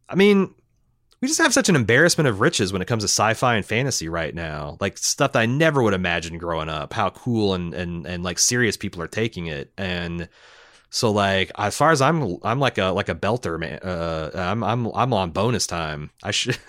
i 0.10 0.16
mean 0.16 0.54
we 1.22 1.28
just 1.28 1.40
have 1.40 1.54
such 1.54 1.70
an 1.70 1.76
embarrassment 1.76 2.28
of 2.28 2.40
riches 2.40 2.74
when 2.74 2.82
it 2.82 2.88
comes 2.88 3.04
to 3.04 3.08
sci-fi 3.08 3.54
and 3.56 3.64
fantasy 3.64 4.10
right 4.10 4.34
now. 4.34 4.76
Like 4.80 4.98
stuff 4.98 5.34
that 5.34 5.40
I 5.42 5.46
never 5.46 5.84
would 5.84 5.94
imagine 5.94 6.40
growing 6.40 6.68
up. 6.68 6.94
How 6.94 7.12
cool 7.12 7.54
and 7.54 7.76
and 7.76 8.08
and 8.08 8.24
like 8.24 8.40
serious 8.40 8.76
people 8.76 9.04
are 9.04 9.08
taking 9.08 9.46
it. 9.46 9.72
And 9.78 10.28
so 10.94 11.10
like 11.10 11.52
as 11.58 11.76
far 11.78 11.92
as 11.92 12.02
I'm 12.02 12.38
I'm 12.44 12.60
like 12.60 12.78
a 12.78 12.88
like 12.88 13.08
a 13.08 13.16
belter 13.16 13.58
man. 13.58 13.80
Uh, 13.80 14.30
I'm 14.36 14.62
I'm 14.62 14.88
I'm 14.88 15.14
on 15.14 15.32
bonus 15.32 15.66
time. 15.66 16.12
I 16.22 16.32
should. 16.32 16.58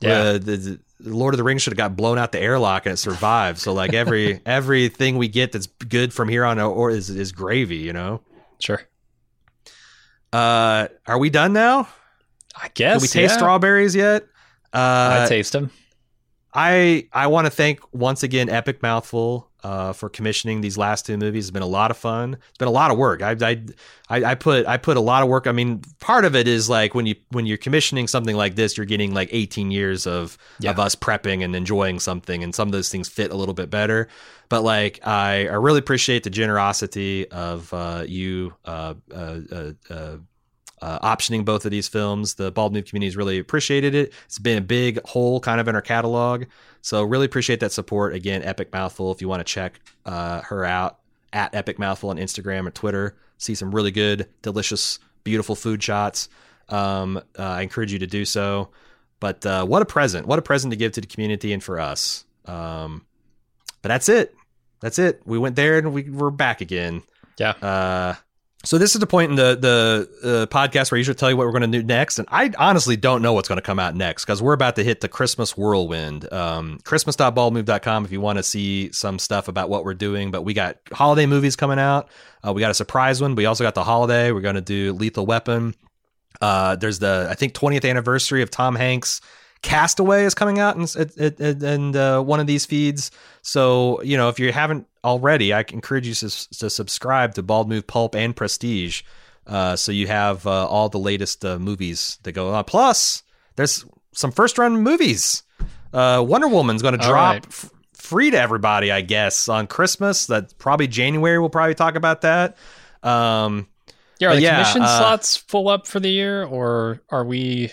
Yeah. 0.00 0.10
uh, 0.10 0.32
the, 0.34 0.78
the 1.00 1.14
Lord 1.14 1.32
of 1.32 1.38
the 1.38 1.44
Rings 1.44 1.62
should 1.62 1.72
have 1.72 1.78
got 1.78 1.96
blown 1.96 2.18
out 2.18 2.32
the 2.32 2.38
airlock 2.38 2.84
and 2.84 2.92
it 2.92 2.96
survived. 2.98 3.58
So 3.58 3.72
like 3.72 3.94
every 3.94 4.42
everything 4.46 5.16
we 5.16 5.28
get 5.28 5.52
that's 5.52 5.68
good 5.68 6.12
from 6.12 6.28
here 6.28 6.44
on 6.44 6.58
or 6.60 6.90
is 6.90 7.08
is 7.08 7.32
gravy. 7.32 7.76
You 7.76 7.92
know. 7.92 8.20
sure. 8.58 8.82
Uh, 10.32 10.88
are 11.06 11.18
we 11.18 11.30
done 11.30 11.52
now? 11.52 11.88
I 12.60 12.68
guess. 12.74 13.00
We 13.00 13.08
taste 13.08 13.32
yeah. 13.32 13.36
strawberries 13.38 13.94
yet? 13.94 14.24
Uh, 14.72 15.22
I 15.24 15.26
taste 15.28 15.52
them. 15.52 15.70
I 16.56 17.06
I 17.12 17.26
want 17.26 17.44
to 17.46 17.50
thank 17.50 17.80
once 17.92 18.22
again 18.22 18.48
Epic 18.48 18.82
Mouthful 18.82 19.50
uh, 19.62 19.92
for 19.92 20.08
commissioning 20.08 20.62
these 20.62 20.78
last 20.78 21.04
two 21.04 21.18
movies. 21.18 21.44
It's 21.44 21.50
been 21.50 21.62
a 21.62 21.66
lot 21.66 21.90
of 21.90 21.98
fun. 21.98 22.34
It's 22.48 22.58
been 22.58 22.68
a 22.68 22.72
lot 22.72 22.90
of 22.90 22.96
work. 22.96 23.20
I, 23.20 23.32
I 23.42 23.62
I 24.08 24.34
put 24.34 24.66
I 24.66 24.78
put 24.78 24.96
a 24.96 25.00
lot 25.00 25.22
of 25.22 25.28
work. 25.28 25.46
I 25.46 25.52
mean, 25.52 25.82
part 26.00 26.24
of 26.24 26.34
it 26.34 26.48
is 26.48 26.70
like 26.70 26.94
when 26.94 27.04
you 27.04 27.14
when 27.30 27.44
you're 27.44 27.58
commissioning 27.58 28.06
something 28.08 28.34
like 28.36 28.54
this, 28.54 28.76
you're 28.78 28.86
getting 28.86 29.12
like 29.12 29.28
18 29.32 29.70
years 29.70 30.06
of 30.06 30.38
Yeah. 30.60 30.70
of 30.70 30.78
us 30.78 30.94
prepping 30.94 31.44
and 31.44 31.54
enjoying 31.54 32.00
something, 32.00 32.42
and 32.42 32.54
some 32.54 32.68
of 32.68 32.72
those 32.72 32.88
things 32.88 33.06
fit 33.08 33.30
a 33.30 33.36
little 33.36 33.54
bit 33.54 33.68
better. 33.68 34.08
But 34.48 34.62
like 34.62 35.00
I 35.06 35.48
I 35.48 35.54
really 35.56 35.80
appreciate 35.80 36.22
the 36.22 36.30
generosity 36.30 37.30
of 37.30 37.70
uh, 37.74 38.04
you 38.06 38.54
uh, 38.64 38.94
uh, 40.86 40.88
uh, 40.88 40.92
uh, 40.92 40.98
uh, 41.06 41.16
optioning 41.16 41.44
both 41.44 41.64
of 41.64 41.70
these 41.70 41.88
films. 41.88 42.34
The 42.34 42.52
Bald 42.52 42.72
Move 42.72 42.84
community 42.86 43.08
has 43.08 43.16
really 43.16 43.38
appreciated 43.38 43.94
it. 43.94 44.12
It's 44.26 44.38
been 44.38 44.58
a 44.58 44.62
big 44.62 45.00
hole 45.04 45.40
kind 45.40 45.60
of 45.60 45.68
in 45.68 45.74
our 45.74 45.82
catalog. 45.82 46.44
So 46.82 47.02
really 47.02 47.26
appreciate 47.26 47.60
that 47.60 47.72
support. 47.72 48.14
Again, 48.14 48.42
Epic 48.42 48.72
Mouthful. 48.72 49.12
If 49.12 49.20
you 49.20 49.28
want 49.28 49.40
to 49.40 49.44
check 49.44 49.80
uh, 50.04 50.42
her 50.42 50.64
out 50.64 50.98
at 51.32 51.54
Epic 51.54 51.78
Mouthful 51.78 52.10
on 52.10 52.18
Instagram 52.18 52.66
or 52.66 52.70
Twitter, 52.70 53.16
see 53.38 53.54
some 53.54 53.74
really 53.74 53.90
good, 53.90 54.28
delicious, 54.42 54.98
beautiful 55.24 55.56
food 55.56 55.82
shots. 55.82 56.28
Um, 56.68 57.18
uh, 57.38 57.42
I 57.42 57.62
encourage 57.62 57.92
you 57.92 57.98
to 58.00 58.06
do 58.06 58.24
so. 58.24 58.70
But 59.18 59.44
uh, 59.46 59.64
what 59.64 59.82
a 59.82 59.86
present! 59.86 60.26
What 60.26 60.38
a 60.38 60.42
present 60.42 60.72
to 60.72 60.76
give 60.76 60.92
to 60.92 61.00
the 61.00 61.06
community 61.06 61.52
and 61.52 61.62
for 61.62 61.80
us. 61.80 62.24
Um, 62.44 63.06
but 63.82 63.88
that's 63.88 64.08
it. 64.08 64.34
That's 64.80 64.98
it. 64.98 65.22
We 65.24 65.38
went 65.38 65.56
there 65.56 65.78
and 65.78 65.92
we, 65.92 66.04
we're 66.10 66.30
back 66.30 66.60
again. 66.60 67.02
Yeah. 67.38 68.16
So 68.66 68.78
this 68.78 68.96
is 68.96 69.00
the 69.00 69.06
point 69.06 69.30
in 69.30 69.36
the 69.36 69.56
the 69.56 70.08
uh, 70.42 70.46
podcast 70.52 70.90
where 70.90 70.96
I 70.96 70.98
usually 70.98 71.14
tell 71.14 71.30
you 71.30 71.36
what 71.36 71.46
we're 71.46 71.52
going 71.52 71.70
to 71.70 71.78
do 71.78 71.84
next, 71.84 72.18
and 72.18 72.26
I 72.32 72.50
honestly 72.58 72.96
don't 72.96 73.22
know 73.22 73.32
what's 73.32 73.46
going 73.46 73.58
to 73.58 73.62
come 73.62 73.78
out 73.78 73.94
next 73.94 74.24
because 74.24 74.42
we're 74.42 74.54
about 74.54 74.74
to 74.74 74.82
hit 74.82 75.00
the 75.00 75.08
Christmas 75.08 75.56
whirlwind. 75.56 76.30
Um, 76.32 76.80
Christmas.baldmove.com 76.82 78.04
if 78.04 78.10
you 78.10 78.20
want 78.20 78.38
to 78.38 78.42
see 78.42 78.90
some 78.90 79.20
stuff 79.20 79.46
about 79.46 79.68
what 79.68 79.84
we're 79.84 79.94
doing. 79.94 80.32
But 80.32 80.42
we 80.42 80.52
got 80.52 80.78
holiday 80.92 81.26
movies 81.26 81.54
coming 81.54 81.78
out. 81.78 82.08
Uh, 82.44 82.52
we 82.52 82.60
got 82.60 82.72
a 82.72 82.74
surprise 82.74 83.22
one. 83.22 83.36
We 83.36 83.46
also 83.46 83.62
got 83.62 83.76
the 83.76 83.84
holiday. 83.84 84.32
We're 84.32 84.40
going 84.40 84.56
to 84.56 84.60
do 84.60 84.92
Lethal 84.94 85.26
Weapon. 85.26 85.76
Uh, 86.40 86.74
there's 86.74 86.98
the 86.98 87.28
I 87.30 87.34
think 87.34 87.54
20th 87.54 87.88
anniversary 87.88 88.42
of 88.42 88.50
Tom 88.50 88.74
Hanks. 88.74 89.20
Castaway 89.62 90.24
is 90.24 90.34
coming 90.34 90.58
out 90.58 90.76
and 90.76 91.40
in 91.40 91.96
uh, 91.96 92.20
one 92.20 92.40
of 92.40 92.48
these 92.48 92.66
feeds. 92.66 93.12
So, 93.42 94.02
you 94.02 94.16
know, 94.16 94.28
if 94.28 94.40
you 94.40 94.52
haven't 94.52 94.88
already, 95.06 95.52
I 95.52 95.64
encourage 95.72 96.06
you 96.06 96.14
to, 96.14 96.28
to 96.58 96.68
subscribe 96.68 97.34
to 97.34 97.42
Bald 97.42 97.68
Move 97.68 97.86
Pulp 97.86 98.14
and 98.16 98.34
Prestige. 98.34 99.02
Uh, 99.46 99.76
so 99.76 99.92
you 99.92 100.08
have 100.08 100.46
uh, 100.46 100.66
all 100.66 100.88
the 100.88 100.98
latest 100.98 101.44
uh, 101.44 101.58
movies 101.58 102.18
that 102.24 102.32
go 102.32 102.52
on. 102.52 102.64
Plus, 102.64 103.22
there's 103.54 103.84
some 104.12 104.32
first 104.32 104.58
run 104.58 104.82
movies. 104.82 105.44
Uh, 105.92 106.22
Wonder 106.26 106.48
Woman's 106.48 106.82
going 106.82 106.98
to 106.98 107.06
drop 107.06 107.34
right. 107.34 107.46
f- 107.46 107.70
free 107.94 108.30
to 108.32 108.38
everybody, 108.38 108.90
I 108.90 109.02
guess, 109.02 109.48
on 109.48 109.68
Christmas. 109.68 110.26
That 110.26 110.58
probably 110.58 110.88
January. 110.88 111.38
We'll 111.38 111.48
probably 111.48 111.76
talk 111.76 111.94
about 111.94 112.22
that. 112.22 112.56
Um, 113.04 113.68
Yeah, 114.18 114.30
are 114.30 114.34
the 114.34 114.42
yeah, 114.42 114.56
commission 114.56 114.82
uh, 114.82 114.98
slots 114.98 115.36
full 115.36 115.68
up 115.68 115.86
for 115.86 116.00
the 116.00 116.08
year, 116.08 116.44
or 116.44 117.02
are 117.08 117.24
we 117.24 117.72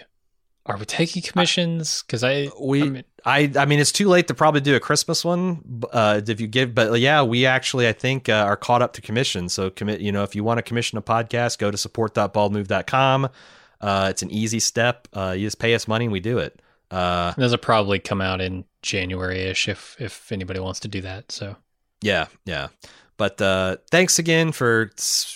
are 0.66 0.78
we 0.78 0.86
taking 0.86 1.22
commissions? 1.22 2.04
Because 2.04 2.24
I 2.24 2.50
we 2.60 2.84
I 2.84 2.90
mean, 2.90 3.04
I 3.26 3.52
I 3.58 3.66
mean 3.66 3.80
it's 3.80 3.92
too 3.92 4.08
late 4.08 4.28
to 4.28 4.34
probably 4.34 4.62
do 4.62 4.76
a 4.76 4.80
Christmas 4.80 5.26
one 5.26 5.84
uh, 5.92 6.22
if 6.26 6.40
you 6.40 6.48
give 6.48 6.74
but 6.74 7.00
yeah 7.00 7.22
we 7.22 7.46
actually 7.46 7.88
I 7.88 7.94
think 7.94 8.30
uh, 8.30 8.34
are 8.34 8.56
caught 8.56 8.82
up 8.82 8.94
to 8.94 9.02
commission. 9.02 9.50
So 9.50 9.70
commit 9.70 10.02
you 10.02 10.12
know 10.12 10.24
if 10.24 10.36
you 10.36 10.44
want 10.44 10.60
to 10.60 10.62
commission 10.62 10.98
a 10.98 11.02
podcast 11.02 11.58
go 11.58 11.70
to 11.70 11.78
support.baldmove.com 11.78 13.30
uh, 13.82 14.08
it's 14.10 14.22
an 14.22 14.32
easy 14.32 14.60
step. 14.60 15.10
Uh, 15.12 15.36
you 15.38 15.46
just 15.46 15.60
pay 15.60 15.76
us 15.76 15.90
money 15.90 16.06
and 16.06 16.12
we 16.14 16.22
do 16.22 16.38
it. 16.38 16.62
Uh, 16.90 17.34
those 17.34 17.52
will 17.52 17.58
probably 17.58 18.00
come 18.00 18.22
out 18.22 18.40
in 18.40 18.64
January-ish 18.82 19.68
if 19.68 19.98
if 20.00 20.32
anybody 20.32 20.60
wants 20.60 20.80
to 20.82 20.88
do 20.88 21.02
that. 21.02 21.32
So. 21.32 21.58
Yeah 22.02 22.28
yeah 22.46 22.68
but 23.24 23.42
uh, 23.42 23.78
thanks 23.90 24.20
again 24.20 24.52
for 24.52 24.92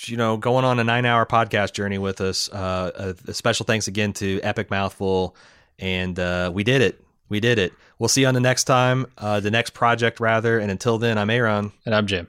you 0.07 0.17
know 0.17 0.35
going 0.35 0.65
on 0.65 0.77
a 0.77 0.83
nine 0.83 1.05
hour 1.05 1.25
podcast 1.25 1.71
journey 1.71 1.97
with 1.97 2.19
us. 2.19 2.49
Uh, 2.51 3.15
a, 3.25 3.31
a 3.31 3.33
special 3.33 3.65
thanks 3.65 3.87
again 3.87 4.11
to 4.11 4.41
Epic 4.41 4.69
Mouthful. 4.69 5.37
And 5.79 6.19
uh, 6.19 6.51
we 6.53 6.65
did 6.65 6.81
it. 6.81 7.01
We 7.29 7.39
did 7.39 7.57
it. 7.57 7.71
We'll 7.97 8.09
see 8.09 8.21
you 8.21 8.27
on 8.27 8.33
the 8.33 8.41
next 8.41 8.65
time 8.65 9.05
uh, 9.17 9.39
the 9.39 9.51
next 9.51 9.69
project 9.69 10.19
rather. 10.19 10.59
And 10.59 10.69
until 10.69 10.97
then 10.97 11.17
I'm 11.17 11.29
Aaron. 11.29 11.71
And 11.85 11.95
I'm 11.95 12.07
Jim. 12.07 12.27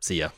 see 0.00 0.16
ya 0.16 0.28